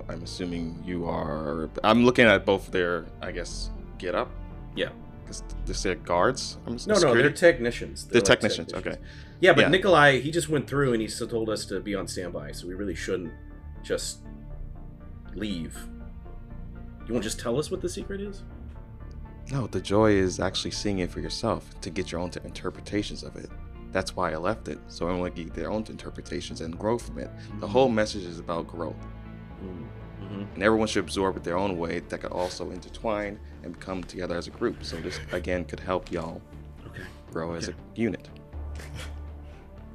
I'm 0.08 0.24
assuming 0.24 0.82
you 0.86 1.06
are. 1.06 1.70
I'm 1.84 2.06
looking 2.06 2.26
at 2.26 2.46
both 2.46 2.72
their, 2.72 3.06
I 3.22 3.32
guess, 3.32 3.70
get 3.98 4.16
up. 4.16 4.30
Yeah. 4.76 4.90
Because 5.66 5.84
they 5.84 5.96
guards. 5.96 6.58
I'm 6.66 6.74
No, 6.74 6.86
no, 6.88 6.94
security? 6.96 7.22
they're 7.22 7.32
technicians. 7.32 8.06
They're 8.08 8.22
like 8.22 8.26
technicians. 8.26 8.74
Okay. 8.74 8.98
Yeah, 9.40 9.54
but 9.54 9.62
Yeah. 9.62 9.70
Nikolai, 9.70 10.20
he 10.20 10.32
just 10.32 10.50
went 10.50 10.68
through 10.68 10.94
and 10.94 11.02
he 11.02 11.08
still 11.08 11.28
told 11.28 11.50
us 11.50 11.66
to 11.66 11.80
be 11.80 11.96
on 11.96 12.08
standby, 12.08 12.52
so 12.52 12.68
we 12.68 12.76
really 12.76 12.96
shouldn't 12.96 13.34
just 13.84 14.20
leave. 15.34 15.78
You 17.08 17.14
want 17.14 17.24
to 17.24 17.30
just 17.30 17.40
tell 17.40 17.58
us 17.58 17.72
what 17.72 17.82
the 17.82 17.90
secret 17.90 18.22
is? 18.22 18.44
No, 19.52 19.68
the 19.68 19.82
joy 19.82 20.12
is 20.12 20.40
actually 20.40 20.72
seeing 20.72 21.00
it 21.00 21.12
for 21.12 21.20
yourself 21.20 21.80
to 21.82 21.90
get 21.90 22.12
your 22.12 22.22
own 22.22 22.32
interpretations 22.44 23.24
of 23.24 23.36
it. 23.36 23.50
That's 23.92 24.16
why 24.16 24.32
I 24.32 24.38
left 24.38 24.68
it, 24.70 24.80
so 24.88 25.08
everyone 25.08 25.32
can 25.32 25.46
get 25.46 25.54
their 25.54 25.70
own 25.70 25.84
interpretations 25.90 26.62
and 26.62 26.78
grow 26.78 26.98
from 26.98 27.20
it. 27.20 27.30
The 27.60 27.68
whole 27.68 27.90
message 27.90 28.24
is 28.24 28.40
about 28.40 28.68
growth, 28.68 28.96
hmm. 29.60 29.84
Mm-hmm. 30.32 30.54
and 30.56 30.64
everyone 30.64 30.88
should 30.88 31.04
absorb 31.04 31.36
it 31.38 31.44
their 31.44 31.58
own 31.58 31.78
way. 31.78 32.00
That 32.00 32.22
could 32.22 32.32
also 32.32 32.72
intertwine 32.72 33.40
and 33.64 33.78
come 33.80 34.04
together 34.04 34.36
as 34.36 34.48
a 34.48 34.52
group. 34.52 34.84
So 34.84 34.96
this 34.98 35.20
again 35.32 35.66
could 35.66 35.80
help 35.80 36.12
y'all 36.12 36.42
Okay. 36.88 37.04
grow 37.32 37.54
as 37.54 37.68
a 37.70 37.74
unit. 37.96 38.30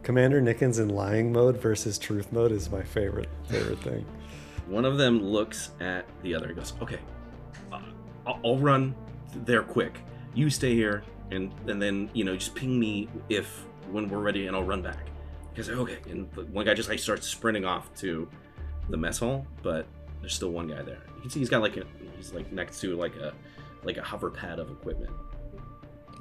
Commander 0.03 0.41
Nickens 0.41 0.79
in 0.79 0.89
lying 0.89 1.33
mode 1.33 1.61
versus 1.61 1.99
truth 1.99 2.33
mode 2.33 2.53
is 2.53 2.71
my 2.71 2.83
favorite 2.83 3.29
favorite 3.49 3.81
thing. 3.81 4.05
One 4.69 4.85
of 4.85 4.99
them 4.99 5.23
looks 5.23 5.71
at 5.81 6.07
the 6.23 6.35
other 6.35 6.47
and 6.49 6.57
goes, 6.57 6.73
"Okay, 6.83 6.99
uh, 7.73 7.81
I'll, 8.27 8.41
I'll 8.45 8.59
run 8.59 8.95
there 9.45 9.63
quick. 9.63 9.99
You 10.35 10.51
stay 10.51 10.75
here, 10.75 11.03
and 11.31 11.53
and 11.69 11.81
then 11.81 12.11
you 12.15 12.25
know 12.25 12.35
just 12.37 12.55
ping 12.55 12.79
me 12.79 13.09
if 13.29 13.65
when 13.91 14.09
we're 14.09 14.19
ready, 14.21 14.47
and 14.49 14.57
I'll 14.57 14.65
run 14.65 14.83
back." 14.83 15.09
Because 15.51 15.71
okay, 15.71 15.99
and 16.11 16.31
the 16.33 16.45
one 16.47 16.65
guy 16.67 16.75
just 16.75 16.89
like 16.89 16.99
starts 16.99 17.27
sprinting 17.27 17.65
off 17.65 17.93
to 17.97 18.29
the 18.91 18.97
mess 18.97 19.19
hall, 19.19 19.47
but 19.63 19.87
there's 20.27 20.35
still 20.35 20.51
one 20.51 20.67
guy 20.67 20.83
there. 20.83 20.99
You 21.15 21.21
can 21.21 21.31
see 21.31 21.39
he's 21.39 21.49
got 21.49 21.63
like 21.63 21.77
a 21.77 21.85
he's 22.17 22.33
like 22.33 22.51
next 22.51 22.81
to 22.81 22.97
like 22.97 23.15
a 23.15 23.33
like 23.85 23.97
a 23.97 24.03
hover 24.03 24.29
pad 24.29 24.59
of 24.59 24.73
equipment. 24.73 25.13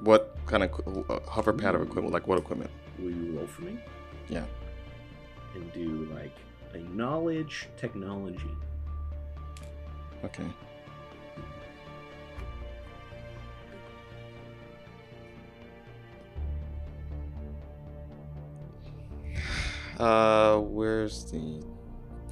What 0.01 0.37
kind 0.45 0.61
of 0.61 1.09
uh, 1.09 1.19
hover 1.27 1.51
pad 1.51 1.73
of 1.73 1.81
equipment? 1.81 2.13
Like 2.13 2.27
what 2.27 2.37
equipment? 2.37 2.69
Will 2.99 3.09
you 3.09 3.31
roll 3.35 3.47
for 3.47 3.63
me? 3.63 3.79
Yeah. 4.29 4.45
And 5.55 5.73
do 5.73 6.07
like 6.13 6.37
a 6.75 6.87
knowledge 6.95 7.67
technology. 7.77 8.51
Okay. 10.23 10.43
Uh, 19.97 20.57
where's 20.57 21.23
the 21.31 21.63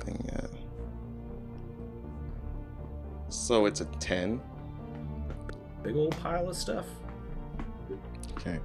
thing 0.01 0.29
at? 0.33 0.62
So 3.33 3.65
it's 3.65 3.81
a 3.81 3.85
10. 3.85 4.39
Big 5.81 5.95
old 5.95 6.15
pile 6.17 6.49
of 6.49 6.55
stuff. 6.55 6.85
Okay. 8.37 8.59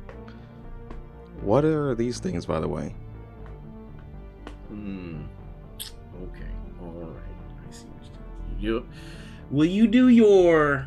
What 1.41 1.65
are 1.65 1.95
these 1.95 2.21
things, 2.21 2.45
by 2.45 2.61
the 2.61 2.69
way? 2.69 2.95
Hmm. 4.69 5.23
Okay. 6.23 6.51
All 6.83 6.93
right. 6.93 7.23
I 7.67 7.73
see 7.73 7.87
what. 7.87 8.61
You, 8.61 8.87
will 9.51 9.65
you 9.65 9.87
do 9.87 10.09
your 10.11 10.87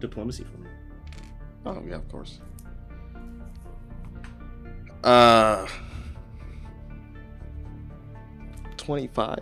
diplomacy 0.00 0.44
for 0.44 0.58
me? 0.58 0.68
Oh, 1.66 1.82
yeah, 1.86 1.96
of 1.96 2.08
course. 2.08 2.40
Uh, 5.04 5.66
25. 8.90 9.38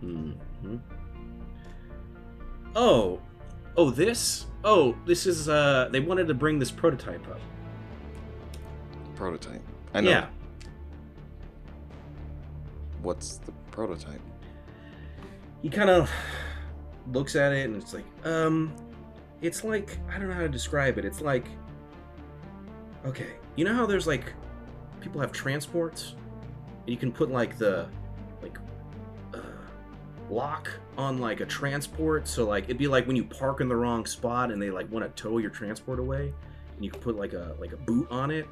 hmm 0.00 0.32
Oh, 2.74 3.20
oh, 3.76 3.90
this. 3.90 4.46
Oh, 4.64 4.96
this 5.06 5.26
is. 5.26 5.48
Uh, 5.48 5.88
they 5.92 6.00
wanted 6.00 6.26
to 6.26 6.34
bring 6.34 6.58
this 6.58 6.72
prototype 6.72 7.24
up. 7.28 7.38
Prototype. 9.14 9.62
I 9.94 10.00
know. 10.00 10.10
Yeah. 10.10 10.26
What's 13.02 13.36
the 13.36 13.52
prototype? 13.70 14.20
he 15.62 15.68
kind 15.68 15.90
of 15.90 16.10
looks 17.12 17.36
at 17.36 17.52
it 17.52 17.66
and 17.66 17.76
it's 17.76 17.92
like 17.92 18.06
um 18.24 18.74
it's 19.42 19.62
like 19.62 19.98
i 20.10 20.18
don't 20.18 20.28
know 20.28 20.34
how 20.34 20.40
to 20.40 20.48
describe 20.48 20.96
it 20.96 21.04
it's 21.04 21.20
like 21.20 21.44
okay 23.04 23.34
you 23.56 23.64
know 23.66 23.74
how 23.74 23.84
there's 23.84 24.06
like 24.06 24.32
people 25.02 25.20
have 25.20 25.32
transports 25.32 26.14
and 26.80 26.88
you 26.88 26.96
can 26.96 27.12
put 27.12 27.30
like 27.30 27.58
the 27.58 27.86
lock 30.30 30.70
on 30.96 31.18
like 31.18 31.40
a 31.40 31.46
transport. 31.46 32.26
So 32.28 32.46
like 32.46 32.64
it'd 32.64 32.78
be 32.78 32.86
like 32.86 33.06
when 33.06 33.16
you 33.16 33.24
park 33.24 33.60
in 33.60 33.68
the 33.68 33.76
wrong 33.76 34.06
spot 34.06 34.50
and 34.50 34.60
they 34.60 34.70
like 34.70 34.90
want 34.90 35.04
to 35.04 35.22
tow 35.22 35.38
your 35.38 35.50
transport 35.50 35.98
away 35.98 36.32
and 36.74 36.84
you 36.84 36.90
can 36.90 37.00
put 37.00 37.16
like 37.16 37.32
a 37.32 37.54
like 37.58 37.72
a 37.72 37.76
boot 37.76 38.08
on 38.10 38.30
it. 38.30 38.46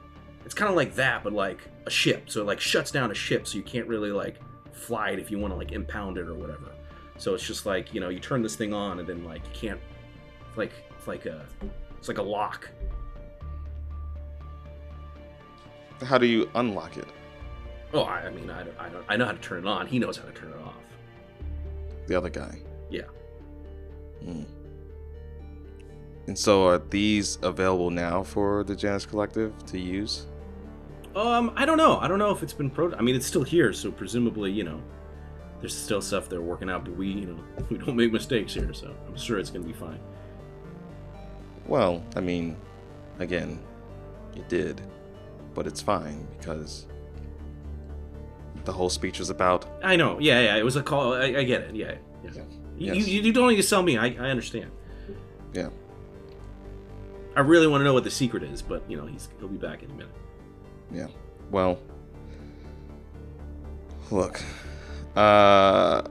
It's 0.45 0.55
kind 0.55 0.71
of 0.71 0.77
like 0.77 0.95
that 0.95 1.23
but 1.23 1.33
like 1.33 1.61
a 1.87 1.91
ship. 1.91 2.31
So 2.31 2.43
it 2.43 2.45
like 2.45 2.61
shuts 2.61 2.91
down 2.91 3.11
a 3.11 3.15
ship 3.15 3.47
so 3.47 3.57
you 3.57 3.65
can't 3.65 3.87
really 3.87 4.11
like 4.11 4.37
fly 4.73 5.11
it 5.11 5.19
if 5.19 5.31
you 5.31 5.39
want 5.39 5.53
to 5.53 5.57
like 5.57 5.73
impound 5.73 6.19
it 6.19 6.29
or 6.29 6.35
whatever. 6.35 6.73
So 7.17 7.35
it's 7.35 7.47
just 7.47 7.67
like 7.67 7.95
you 7.95 8.01
know 8.01 8.09
you 8.09 8.21
turn 8.21 8.43
this 8.43 8.57
thing 8.57 8.73
on 8.73 8.99
and 9.01 9.09
then 9.09 9.25
like 9.25 9.43
you 9.47 9.53
can't 9.55 9.81
it's 10.49 10.59
like 10.59 10.73
it's 10.97 11.07
like 11.07 11.27
a 11.27 11.47
it's 11.99 12.09
like 12.09 12.19
a 12.19 12.23
lock. 12.23 12.69
How 16.05 16.17
do 16.19 16.27
you 16.27 16.49
unlock 16.55 16.97
it? 16.97 17.09
oh 17.95 18.03
i, 18.03 18.21
I 18.21 18.31
mean 18.31 18.51
I, 18.51 18.63
don't, 18.63 18.79
I 18.79 18.89
don't 18.91 19.05
i 19.09 19.17
know 19.17 19.25
how 19.25 19.33
to 19.33 19.39
turn 19.39 19.61
it 19.61 19.67
on. 19.67 19.87
He 19.87 19.99
knows 19.99 20.17
how 20.17 20.25
to 20.25 20.33
turn 20.33 20.51
it 20.51 20.59
off 20.59 20.78
The 22.09 22.17
other 22.17 22.31
guy. 22.31 22.59
Yeah. 22.91 23.03
Hmm. 24.25 24.43
And 26.27 26.37
so 26.39 26.67
are 26.67 26.79
these 26.79 27.39
available 27.43 27.91
now 27.91 28.23
for 28.23 28.65
the 28.65 28.75
Janus 28.75 29.07
Collective 29.07 29.55
to 29.67 29.79
use? 29.79 30.27
um 31.17 31.51
i 31.57 31.65
don't 31.65 31.79
know 31.79 31.99
i 32.01 32.07
don't 32.07 32.19
know 32.19 32.31
if 32.31 32.43
it's 32.43 32.53
been 32.53 32.69
pro 32.71 32.93
i 32.95 33.01
mean 33.01 33.17
it's 33.17 33.27
still 33.27 33.43
here 33.43 33.73
so 33.73 33.91
presumably 33.91 34.53
you 34.53 34.63
know 34.63 34.81
there's 35.59 35.75
still 35.75 36.03
stuff 36.03 36.29
they're 36.29 36.43
working 36.43 36.69
out 36.71 36.85
but 36.85 36.95
we 36.97 37.09
you 37.09 37.27
know 37.27 37.39
we 37.71 37.79
don't 37.79 37.97
make 37.97 38.13
mistakes 38.13 38.53
here 38.53 38.73
so 38.75 38.95
i'm 39.07 39.17
sure 39.17 39.39
it's 39.39 39.51
gonna 39.51 39.65
be 39.65 39.73
fine 39.73 39.99
Well, 41.67 42.05
I 42.15 42.21
mean, 42.21 42.57
again, 43.19 43.59
it 44.37 44.49
did, 44.49 44.81
but 45.55 45.67
it's 45.67 45.81
fine 45.81 46.27
because 46.39 46.87
the 48.65 48.73
whole 48.73 48.91
speech 48.91 49.19
was 49.19 49.31
about. 49.31 49.67
i 49.83 49.97
know 49.97 50.19
yeah 50.21 50.41
yeah 50.41 50.57
it 50.57 50.65
was 50.65 50.77
a 50.77 50.83
call 50.83 51.15
i, 51.15 51.25
I 51.27 51.43
get 51.45 51.63
it 51.63 51.75
yeah, 51.75 51.95
yeah. 52.25 52.31
Yeah. 52.35 52.43
You, 52.77 52.95
Yes. 52.95 53.09
you, 53.09 53.23
you 53.23 53.33
don't 53.33 53.49
need 53.49 53.57
to 53.57 53.63
sell 53.63 53.83
me 53.83 53.97
I, 53.99 54.07
I 54.07 54.31
understand 54.31 54.71
Yeah. 55.53 55.71
i 57.37 57.41
really 57.41 57.67
want 57.67 57.81
to 57.81 57.85
know 57.85 57.95
what 57.95 58.05
the 58.05 58.11
secret 58.11 58.43
is 58.43 58.63
but 58.63 58.83
you 58.91 58.97
know 58.97 59.07
he's 59.07 59.29
he'll 59.39 59.49
be 59.49 59.57
back 59.59 59.83
in 59.83 59.91
a 59.91 59.95
minute 59.95 60.15
Yeah. 60.93 61.09
Well, 61.51 61.79
look. 64.11 64.41
Uh, 65.17 66.03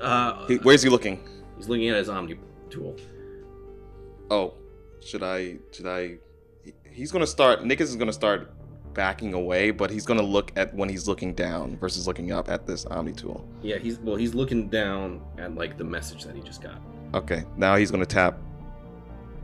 Uh, 0.00 0.46
he, 0.46 0.56
where's 0.56 0.82
he 0.82 0.88
looking? 0.90 1.20
he's 1.56 1.68
looking 1.68 1.88
at 1.88 1.96
his 1.96 2.08
Omni 2.08 2.38
tool. 2.70 2.96
Oh, 4.30 4.54
should 5.00 5.22
I? 5.22 5.56
Should 5.72 5.86
I? 5.86 6.18
He- 6.96 7.00
He's 7.02 7.12
gonna 7.12 7.26
start. 7.26 7.64
Nick 7.64 7.80
is 7.80 7.94
gonna 7.96 8.12
start 8.12 8.52
backing 8.94 9.34
away, 9.34 9.70
but 9.70 9.90
he's 9.90 10.06
gonna 10.06 10.22
look 10.22 10.50
at 10.56 10.74
when 10.74 10.88
he's 10.88 11.06
looking 11.06 11.34
down 11.34 11.76
versus 11.76 12.06
looking 12.06 12.32
up 12.32 12.48
at 12.48 12.66
this 12.66 12.86
Omni 12.86 13.12
tool. 13.12 13.46
Yeah, 13.62 13.76
he's 13.76 13.98
well. 13.98 14.16
He's 14.16 14.34
looking 14.34 14.68
down 14.68 15.20
at 15.38 15.54
like 15.54 15.76
the 15.76 15.84
message 15.84 16.24
that 16.24 16.34
he 16.34 16.40
just 16.42 16.62
got. 16.62 16.80
Okay, 17.14 17.44
now 17.56 17.76
he's 17.76 17.90
gonna 17.90 18.06
tap 18.06 18.38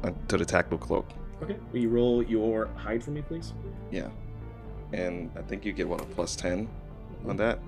uh, 0.05 0.10
to 0.28 0.39
the 0.39 0.44
tactical 0.44 0.78
cloak. 0.78 1.06
Okay, 1.42 1.56
will 1.72 1.78
you 1.81 1.89
roll 1.90 2.22
your 2.22 2.66
hide 2.76 3.02
for 3.05 3.10
me, 3.10 3.20
please? 3.22 3.52
Yeah, 3.90 4.08
and 4.92 5.31
I 5.36 5.42
think 5.42 5.64
you 5.64 5.72
get 5.72 5.86
what 5.89 6.00
a 6.00 6.05
plus 6.06 6.34
ten 6.34 6.68
on 7.28 7.36
that. 7.36 7.58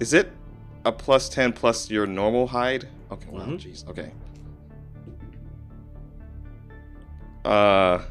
Is 0.00 0.12
it 0.12 0.32
a 0.84 0.90
plus 0.92 1.28
ten 1.28 1.52
plus 1.52 1.90
your 1.90 2.06
normal 2.06 2.46
hide? 2.48 2.88
Okay, 3.12 3.28
wow, 3.30 3.40
Mhm. 3.46 3.58
jeez. 3.60 3.86
Okay. 3.88 4.10
Uh, 7.44 8.02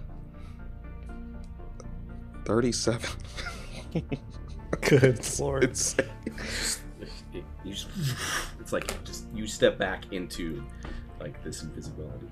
thirty-seven. 2.45 3.09
Good 4.81 5.39
lord. 5.39 5.63
it's 5.63 5.95
just, 7.65 7.87
it's 8.59 8.73
like 8.73 9.03
just 9.03 9.25
you 9.33 9.47
step 9.47 9.77
back 9.77 10.11
into 10.11 10.63
like 11.19 11.43
this 11.43 11.63
invisibility, 11.63 12.27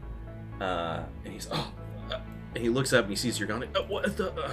uh, 0.61 1.03
and 1.23 1.33
he's 1.33 1.47
oh, 1.51 1.71
uh, 2.11 2.19
and 2.55 2.63
he 2.63 2.69
looks 2.69 2.93
up 2.93 3.03
and 3.03 3.11
he 3.11 3.15
sees 3.15 3.39
you're 3.39 3.47
gone. 3.47 3.63
Uh, 3.75 3.81
what 3.83 4.17
the? 4.17 4.33
Uh. 4.33 4.51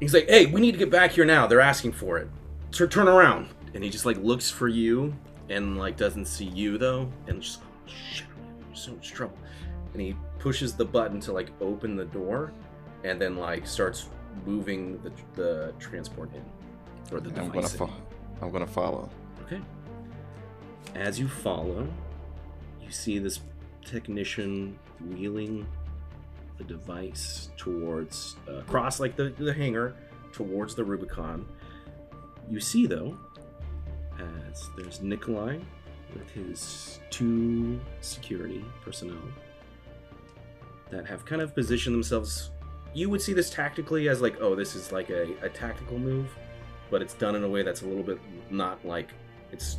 He's 0.00 0.12
like, 0.12 0.28
hey, 0.28 0.46
we 0.46 0.60
need 0.60 0.72
to 0.72 0.78
get 0.78 0.90
back 0.90 1.12
here 1.12 1.24
now. 1.24 1.46
They're 1.46 1.60
asking 1.60 1.92
for 1.92 2.18
it. 2.18 2.28
Tur- 2.70 2.86
turn 2.86 3.08
around. 3.08 3.48
And 3.74 3.82
he 3.82 3.90
just 3.90 4.06
like 4.06 4.18
looks 4.18 4.50
for 4.50 4.68
you 4.68 5.14
and 5.48 5.78
like 5.78 5.96
doesn't 5.96 6.26
see 6.26 6.46
you 6.46 6.78
though, 6.78 7.10
and 7.26 7.42
just 7.42 7.60
oh, 7.62 7.90
shit, 8.12 8.26
so 8.74 8.92
much 8.92 9.10
trouble. 9.12 9.36
And 9.92 10.02
he 10.02 10.16
pushes 10.46 10.74
the 10.74 10.84
button 10.84 11.18
to 11.18 11.32
like 11.32 11.50
open 11.60 11.96
the 11.96 12.04
door, 12.04 12.52
and 13.02 13.20
then 13.20 13.34
like 13.36 13.66
starts 13.66 14.10
moving 14.44 14.96
the 15.02 15.10
the 15.34 15.74
transport 15.80 16.30
in 16.32 16.42
or 17.12 17.18
the 17.18 17.30
I'm 17.30 17.48
gonna 17.48 17.62
device. 17.62 17.74
fo- 17.74 17.90
I'm 18.40 18.52
gonna 18.52 18.64
follow. 18.64 19.10
Okay. 19.42 19.60
As 20.94 21.18
you 21.18 21.26
follow, 21.26 21.88
you 22.80 22.92
see 22.92 23.18
this 23.18 23.40
technician 23.84 24.78
wheeling 25.08 25.66
the 26.58 26.64
device 26.64 27.48
towards 27.56 28.36
uh, 28.48 28.58
across 28.58 29.00
like 29.00 29.16
the, 29.16 29.30
the 29.30 29.52
hangar 29.52 29.96
towards 30.30 30.76
the 30.76 30.84
Rubicon. 30.84 31.44
You 32.48 32.60
see 32.60 32.86
though, 32.86 33.18
as 34.52 34.70
there's 34.76 35.02
Nikolai 35.02 35.58
with 36.14 36.30
his 36.30 37.00
two 37.10 37.80
security 38.00 38.64
personnel 38.84 39.18
that 40.90 41.06
have 41.06 41.24
kind 41.24 41.42
of 41.42 41.54
positioned 41.54 41.94
themselves. 41.94 42.50
You 42.94 43.10
would 43.10 43.20
see 43.20 43.32
this 43.32 43.50
tactically 43.50 44.08
as 44.08 44.20
like, 44.20 44.36
oh, 44.40 44.54
this 44.54 44.74
is 44.74 44.92
like 44.92 45.10
a, 45.10 45.28
a 45.42 45.48
tactical 45.48 45.98
move, 45.98 46.30
but 46.90 47.02
it's 47.02 47.14
done 47.14 47.34
in 47.34 47.44
a 47.44 47.48
way 47.48 47.62
that's 47.62 47.82
a 47.82 47.86
little 47.86 48.02
bit 48.02 48.18
not 48.50 48.84
like 48.86 49.10
it's 49.52 49.78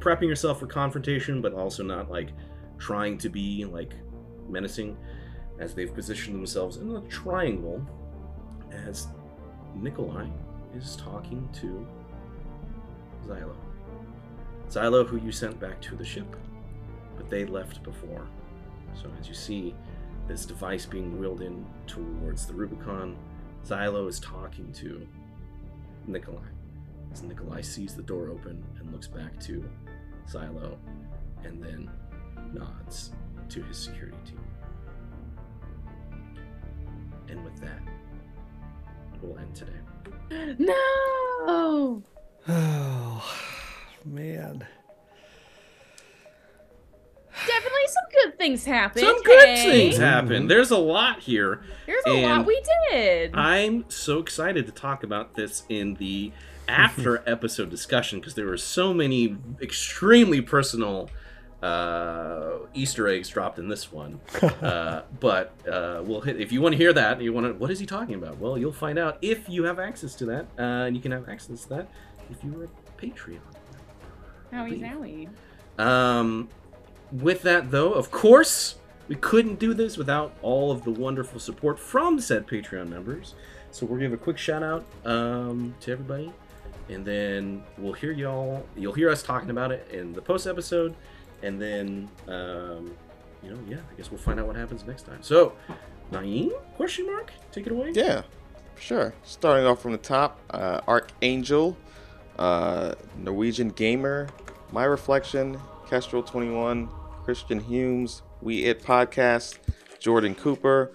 prepping 0.00 0.28
yourself 0.28 0.60
for 0.60 0.66
confrontation, 0.66 1.40
but 1.40 1.52
also 1.52 1.82
not 1.82 2.10
like 2.10 2.30
trying 2.78 3.18
to 3.18 3.28
be 3.28 3.64
like 3.64 3.94
menacing 4.48 4.96
as 5.58 5.74
they've 5.74 5.94
positioned 5.94 6.36
themselves 6.36 6.76
in 6.76 6.94
a 6.96 7.00
triangle 7.02 7.84
as 8.86 9.08
Nikolai 9.74 10.28
is 10.76 10.96
talking 10.96 11.48
to 11.54 11.86
Xylo. 13.26 13.56
Xylo, 14.68 15.06
who 15.06 15.16
you 15.16 15.32
sent 15.32 15.58
back 15.58 15.80
to 15.82 15.96
the 15.96 16.04
ship, 16.04 16.36
but 17.16 17.28
they 17.28 17.44
left 17.44 17.82
before. 17.82 18.26
So 18.94 19.10
as 19.20 19.28
you 19.28 19.34
see 19.34 19.74
this 20.28 20.44
device 20.44 20.84
being 20.84 21.18
wheeled 21.18 21.40
in 21.40 21.64
towards 21.86 22.46
the 22.46 22.52
Rubicon, 22.52 23.16
Xylo 23.64 24.08
is 24.08 24.20
talking 24.20 24.70
to 24.74 25.06
Nikolai. 26.06 26.44
As 27.12 27.22
Nikolai 27.22 27.62
sees 27.62 27.94
the 27.94 28.02
door 28.02 28.28
open 28.28 28.62
and 28.78 28.92
looks 28.92 29.08
back 29.08 29.40
to 29.40 29.68
Xylo 30.30 30.76
and 31.44 31.62
then 31.62 31.90
nods 32.52 33.12
to 33.48 33.62
his 33.62 33.78
security 33.78 34.18
team. 34.26 34.40
And 37.28 37.42
with 37.42 37.58
that, 37.60 37.80
we'll 39.22 39.38
end 39.38 39.54
today. 39.54 40.54
No. 40.58 42.02
Oh 42.46 43.34
man. 44.04 44.66
Definitely 47.46 47.86
some 47.86 48.04
good 48.12 48.38
things 48.38 48.64
happened. 48.64 49.04
Some 49.04 49.22
good 49.22 49.48
hey? 49.48 49.70
things 49.70 49.96
happen. 49.96 50.48
There's 50.48 50.70
a 50.70 50.78
lot 50.78 51.20
here. 51.20 51.62
There's 51.86 52.04
a 52.06 52.10
And 52.10 52.38
lot 52.38 52.46
we 52.46 52.62
did. 52.90 53.34
I'm 53.34 53.84
so 53.88 54.18
excited 54.18 54.66
to 54.66 54.72
talk 54.72 55.02
about 55.02 55.34
this 55.34 55.64
in 55.68 55.94
the 55.94 56.32
after 56.66 57.22
episode 57.30 57.70
discussion 57.70 58.20
because 58.20 58.34
there 58.34 58.46
were 58.46 58.56
so 58.56 58.92
many 58.92 59.36
extremely 59.60 60.40
personal 60.40 61.10
uh, 61.62 62.58
Easter 62.74 63.08
eggs 63.08 63.28
dropped 63.28 63.58
in 63.58 63.68
this 63.68 63.90
one. 63.92 64.20
uh, 64.42 65.02
but 65.20 65.52
uh, 65.68 66.02
we'll 66.04 66.20
hit 66.20 66.40
if 66.40 66.52
you 66.52 66.60
want 66.60 66.72
to 66.74 66.76
hear 66.76 66.92
that. 66.92 67.20
You 67.20 67.32
want 67.32 67.46
to 67.46 67.52
what 67.54 67.70
is 67.70 67.78
he 67.78 67.86
talking 67.86 68.14
about? 68.14 68.38
Well, 68.38 68.58
you'll 68.58 68.72
find 68.72 68.98
out 68.98 69.18
if 69.22 69.48
you 69.48 69.64
have 69.64 69.78
access 69.78 70.14
to 70.16 70.26
that, 70.26 70.46
uh, 70.58 70.86
and 70.86 70.96
you 70.96 71.02
can 71.02 71.12
have 71.12 71.28
access 71.28 71.62
to 71.62 71.68
that 71.70 71.88
if 72.30 72.42
you 72.44 72.60
are 72.60 72.64
a 72.64 73.00
Patreon. 73.00 73.40
Howie 74.52 74.80
zowie. 74.80 75.28
Um, 75.78 76.48
with 77.12 77.42
that, 77.42 77.70
though, 77.70 77.92
of 77.92 78.10
course, 78.10 78.76
we 79.08 79.14
couldn't 79.14 79.58
do 79.58 79.74
this 79.74 79.96
without 79.96 80.32
all 80.42 80.70
of 80.70 80.84
the 80.84 80.90
wonderful 80.90 81.40
support 81.40 81.78
from 81.78 82.20
said 82.20 82.46
Patreon 82.46 82.88
members. 82.88 83.34
So 83.70 83.86
we'll 83.86 83.98
give 83.98 84.12
a 84.12 84.16
quick 84.16 84.38
shout 84.38 84.62
out 84.62 84.84
um, 85.04 85.74
to 85.80 85.92
everybody, 85.92 86.32
and 86.88 87.04
then 87.04 87.62
we'll 87.76 87.92
hear 87.92 88.12
y'all. 88.12 88.66
You'll 88.76 88.94
hear 88.94 89.10
us 89.10 89.22
talking 89.22 89.50
about 89.50 89.72
it 89.72 89.88
in 89.92 90.12
the 90.12 90.22
post 90.22 90.46
episode, 90.46 90.94
and 91.42 91.60
then 91.60 92.08
um, 92.26 92.94
you 93.42 93.50
know, 93.50 93.58
yeah, 93.68 93.76
I 93.76 93.94
guess 93.96 94.10
we'll 94.10 94.20
find 94.20 94.40
out 94.40 94.46
what 94.46 94.56
happens 94.56 94.84
next 94.86 95.02
time. 95.02 95.18
So, 95.22 95.52
Naeem? 96.12 96.50
Question 96.76 97.06
mark? 97.06 97.32
Take 97.52 97.66
it 97.66 97.72
away. 97.72 97.92
Yeah, 97.94 98.22
sure. 98.78 99.14
Starting 99.22 99.66
off 99.66 99.80
from 99.80 99.92
the 99.92 99.98
top, 99.98 100.40
uh, 100.50 100.80
Archangel, 100.86 101.76
uh, 102.38 102.94
Norwegian 103.18 103.68
Gamer, 103.68 104.28
My 104.72 104.84
Reflection, 104.84 105.60
Kestrel 105.88 106.22
21, 106.22 106.88
Christian 107.28 107.60
Humes, 107.60 108.22
We 108.40 108.64
It 108.64 108.82
Podcast, 108.82 109.58
Jordan 109.98 110.34
Cooper, 110.34 110.92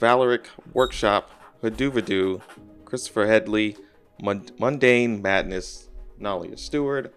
Valoric 0.00 0.46
Workshop, 0.72 1.30
Haduvadu, 1.62 2.40
Christopher 2.86 3.26
Headley, 3.26 3.76
Mun- 4.22 4.48
Mundane 4.58 5.20
Madness, 5.20 5.90
Nalia 6.18 6.58
Stewart, 6.58 7.14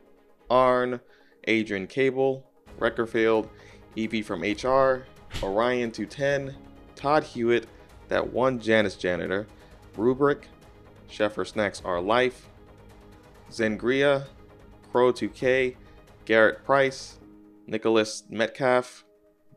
Arn, 0.49 0.99
Adrian 1.47 1.87
Cable, 1.87 2.45
Reckerfield, 2.77 3.49
Evie 3.95 4.21
from 4.21 4.41
HR, 4.41 5.05
Orion 5.41 5.89
210, 5.89 6.53
Todd 6.97 7.23
Hewitt, 7.23 7.67
That 8.09 8.33
One 8.33 8.59
Janice 8.59 8.97
Janitor, 8.97 9.47
Rubric, 9.95 10.49
Sheffer 11.09 11.47
Snacks 11.47 11.81
Our 11.85 12.01
Life, 12.01 12.49
Zengria, 13.49 14.27
Crow 14.91 15.13
2K, 15.13 15.77
Garrett 16.25 16.65
Price, 16.65 17.17
Nicholas 17.67 18.23
Metcalf, 18.29 19.03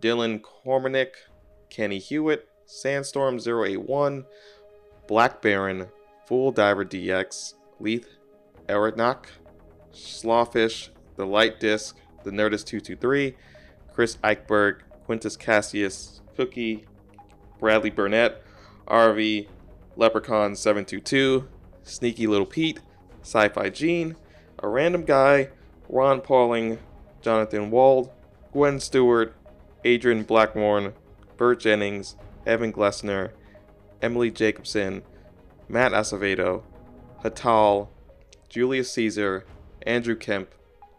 Dylan 0.00 0.40
Cormanick, 0.40 1.14
Kenny 1.70 1.98
Hewitt, 1.98 2.48
Sandstorm 2.66 3.38
081, 3.38 4.26
Black 5.06 5.40
Baron, 5.40 5.86
Fool 6.26 6.50
Diver 6.50 6.84
DX, 6.84 7.54
Leith 7.78 8.08
Eridnock, 8.68 9.26
Slawfish, 9.92 10.90
The 11.16 11.24
Light 11.24 11.60
Disc, 11.60 11.96
The 12.24 12.30
Nerdist 12.30 12.66
223, 12.66 13.36
Chris 13.92 14.16
Eichberg, 14.22 14.80
Quintus 15.04 15.36
Cassius, 15.36 16.20
Cookie, 16.36 16.86
Bradley 17.58 17.90
Burnett, 17.90 18.42
RV, 18.86 19.48
Leprechaun 19.96 20.56
722, 20.56 21.48
Sneaky 21.82 22.26
Little 22.26 22.46
Pete, 22.46 22.80
Sci 23.22 23.48
Fi 23.48 23.68
Gene, 23.70 24.16
A 24.60 24.68
Random 24.68 25.04
Guy, 25.04 25.50
Ron 25.88 26.20
Pauling, 26.20 26.78
Jonathan 27.20 27.70
Wald, 27.70 28.10
Gwen 28.52 28.80
Stewart, 28.80 29.34
Adrian 29.84 30.22
Blackmore, 30.22 30.94
Bert 31.36 31.60
Jennings, 31.60 32.16
Evan 32.46 32.72
Glessner, 32.72 33.30
Emily 34.02 34.30
Jacobson, 34.30 35.02
Matt 35.68 35.92
Acevedo, 35.92 36.62
Hatal, 37.24 37.88
Julius 38.48 38.92
Caesar, 38.92 39.44
Andrew 39.82 40.16
Kemp, 40.16 40.50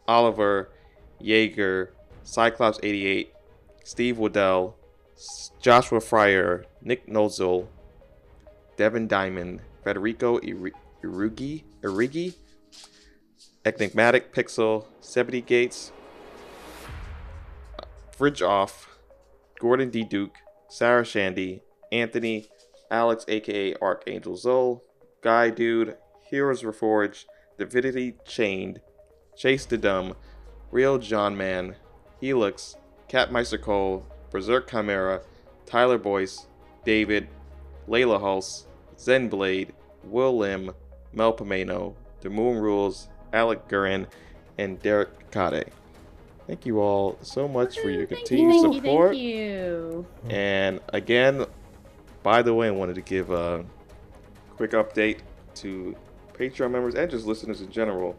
Oliver, 0.08 0.70
Jaeger, 1.20 1.94
Cyclops 2.24 2.80
88, 2.82 3.34
Steve 3.84 4.18
Waddell, 4.18 4.76
Joshua 5.62 6.00
Fryer, 6.00 6.66
Nick 6.82 7.08
Nozel, 7.08 7.68
Devin 8.78 9.08
Diamond, 9.08 9.62
Federico 9.84 10.40
Irugi, 10.40 11.64
Irigi, 11.84 12.34
Enigmatic 13.66 14.34
Pixel, 14.34 14.86
Zebedee 15.04 15.42
Gates, 15.42 15.92
Fridge 18.22 18.44
Off, 18.44 19.00
Gordon 19.60 19.90
D. 19.90 20.04
Duke, 20.04 20.36
Sarah 20.70 21.04
Shandy, 21.04 21.64
Anthony, 21.92 22.50
Alex 22.92 23.26
aka 23.28 23.74
Archangel 23.82 24.36
Zol, 24.36 24.82
Guy 25.24 25.50
Dude, 25.50 25.98
Heroes 26.30 26.62
Reforged, 26.62 27.26
Divinity 27.58 28.14
Chained, 28.24 28.80
Chase 29.36 29.66
the 29.66 29.76
Dumb, 29.76 30.16
Real 30.70 31.00
John 31.00 31.36
Man, 31.36 31.78
Helix, 32.20 32.76
Catmeister 33.10 33.60
Cole, 33.60 34.06
Berserk 34.30 34.70
Chimera, 34.70 35.22
Tyler 35.66 35.98
Boyce, 35.98 36.46
David, 36.86 37.28
Layla 37.88 38.22
Hulse, 38.22 38.68
Zen 39.00 39.30
Blade, 39.30 39.74
Will 40.04 40.38
Lim, 40.38 40.76
Mel 41.12 41.36
Pomeno, 41.36 41.96
The 42.22 42.30
Moon 42.30 42.60
Rules, 42.60 43.08
Alec 43.34 43.68
Gurin, 43.68 44.06
and 44.60 44.80
Derek 44.80 45.32
Kade. 45.32 45.72
Thank 46.52 46.66
you 46.66 46.82
all 46.82 47.18
so 47.22 47.48
much 47.48 47.80
for 47.80 47.90
your 47.90 48.06
continued 48.06 48.56
you, 48.56 48.74
support. 48.74 49.12
Thank 49.12 49.24
you. 49.24 50.06
And 50.30 50.82
again, 50.90 51.46
by 52.24 52.42
the 52.42 52.54
way, 52.54 52.68
I 52.68 52.72
wanted 52.72 52.96
to 52.96 53.02
give 53.02 53.32
a 53.32 53.64
quick 54.58 54.72
update 54.72 55.20
to 55.56 55.96
Patreon 56.34 56.72
members 56.72 56.96
and 56.96 57.10
just 57.10 57.26
listeners 57.26 57.62
in 57.62 57.72
general. 57.72 58.18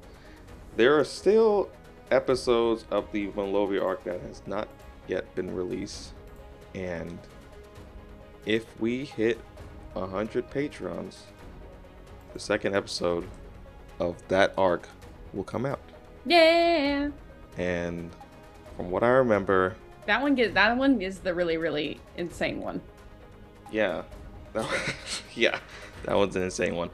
There 0.77 0.99
are 0.99 1.05
still 1.05 1.69
episodes 2.11 2.87
of 2.91 3.13
the 3.13 3.27
Malovia 3.33 3.85
arc 3.85 4.03
that 4.05 4.23
has 4.23 4.41
not 4.47 4.67
yet 5.09 5.35
been 5.35 5.55
released. 5.55 6.15
And 6.75 7.19
if 8.47 8.65
we 8.81 9.05
hit 9.05 9.39
100 9.93 10.49
patrons, 10.49 11.25
the 12.33 12.41
second 12.41 12.75
episode 12.75 13.29
of 14.01 14.27
that 14.29 14.55
arc 14.57 14.89
will 15.35 15.45
come 15.45 15.67
out. 15.67 15.83
Yeah. 16.25 17.11
And 17.59 18.11
from 18.77 18.91
what 18.91 19.03
I 19.03 19.09
remember, 19.09 19.77
That 20.07 20.23
one 20.23 20.35
get 20.35 20.55
that 20.55 20.77
one 20.77 21.01
is 21.01 21.21
the 21.21 21.35
really 21.35 21.57
really 21.57 22.01
insane 22.17 22.61
one. 22.61 22.81
Yeah. 23.71 24.03
yeah. 25.35 25.59
That 26.05 26.17
one's 26.17 26.37
an 26.37 26.43
insane 26.43 26.75
one. 26.75 26.91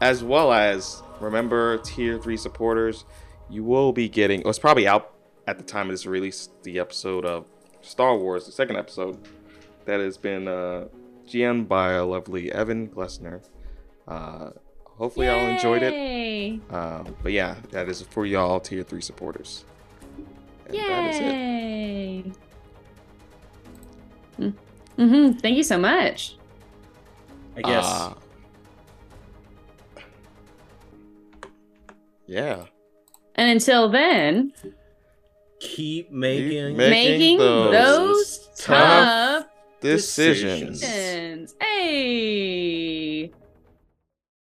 As 0.00 0.22
well 0.22 0.52
as, 0.52 1.02
remember, 1.20 1.78
tier 1.78 2.18
3 2.18 2.36
supporters, 2.36 3.04
you 3.50 3.64
will 3.64 3.92
be 3.92 4.08
getting, 4.08 4.42
oh, 4.44 4.50
it's 4.50 4.58
probably 4.58 4.86
out 4.86 5.12
at 5.46 5.58
the 5.58 5.64
time 5.64 5.86
of 5.88 5.92
this 5.92 6.06
release, 6.06 6.50
the 6.62 6.78
episode 6.78 7.24
of 7.24 7.46
Star 7.80 8.16
Wars, 8.16 8.46
the 8.46 8.52
second 8.52 8.76
episode, 8.76 9.18
that 9.86 9.98
has 9.98 10.16
been 10.16 10.46
uh, 10.46 10.86
GM 11.26 11.66
by 11.66 11.92
a 11.92 12.04
lovely 12.04 12.52
Evan 12.52 12.88
Glessner. 12.88 13.42
Uh, 14.06 14.50
hopefully, 14.84 15.26
y'all 15.26 15.46
enjoyed 15.46 15.82
it. 15.82 16.60
Uh, 16.70 17.02
but 17.22 17.32
yeah, 17.32 17.56
that 17.70 17.88
is 17.88 18.02
for 18.02 18.24
y'all 18.24 18.60
tier 18.60 18.82
3 18.84 19.00
supporters. 19.00 19.64
And 20.68 20.78
that 20.78 21.10
is 21.14 21.20
it. 21.20 21.24
Yay. 21.24 22.24
Mm-hmm. 24.98 25.38
Thank 25.38 25.56
you 25.56 25.62
so 25.62 25.78
much. 25.78 26.36
I 27.56 27.62
guess. 27.62 27.84
Uh, 27.86 28.14
yeah. 32.26 32.64
And 33.36 33.50
until 33.50 33.88
then, 33.88 34.52
Keep 35.60 36.10
making 36.12 36.76
Making 36.76 36.90
making 37.36 37.38
those 37.38 37.72
those 37.72 38.48
tough 38.56 39.42
tough 39.42 39.46
Decisions. 39.80 40.80
decisions. 40.80 41.52
decisions. 41.52 41.54
Hey. 41.60 43.32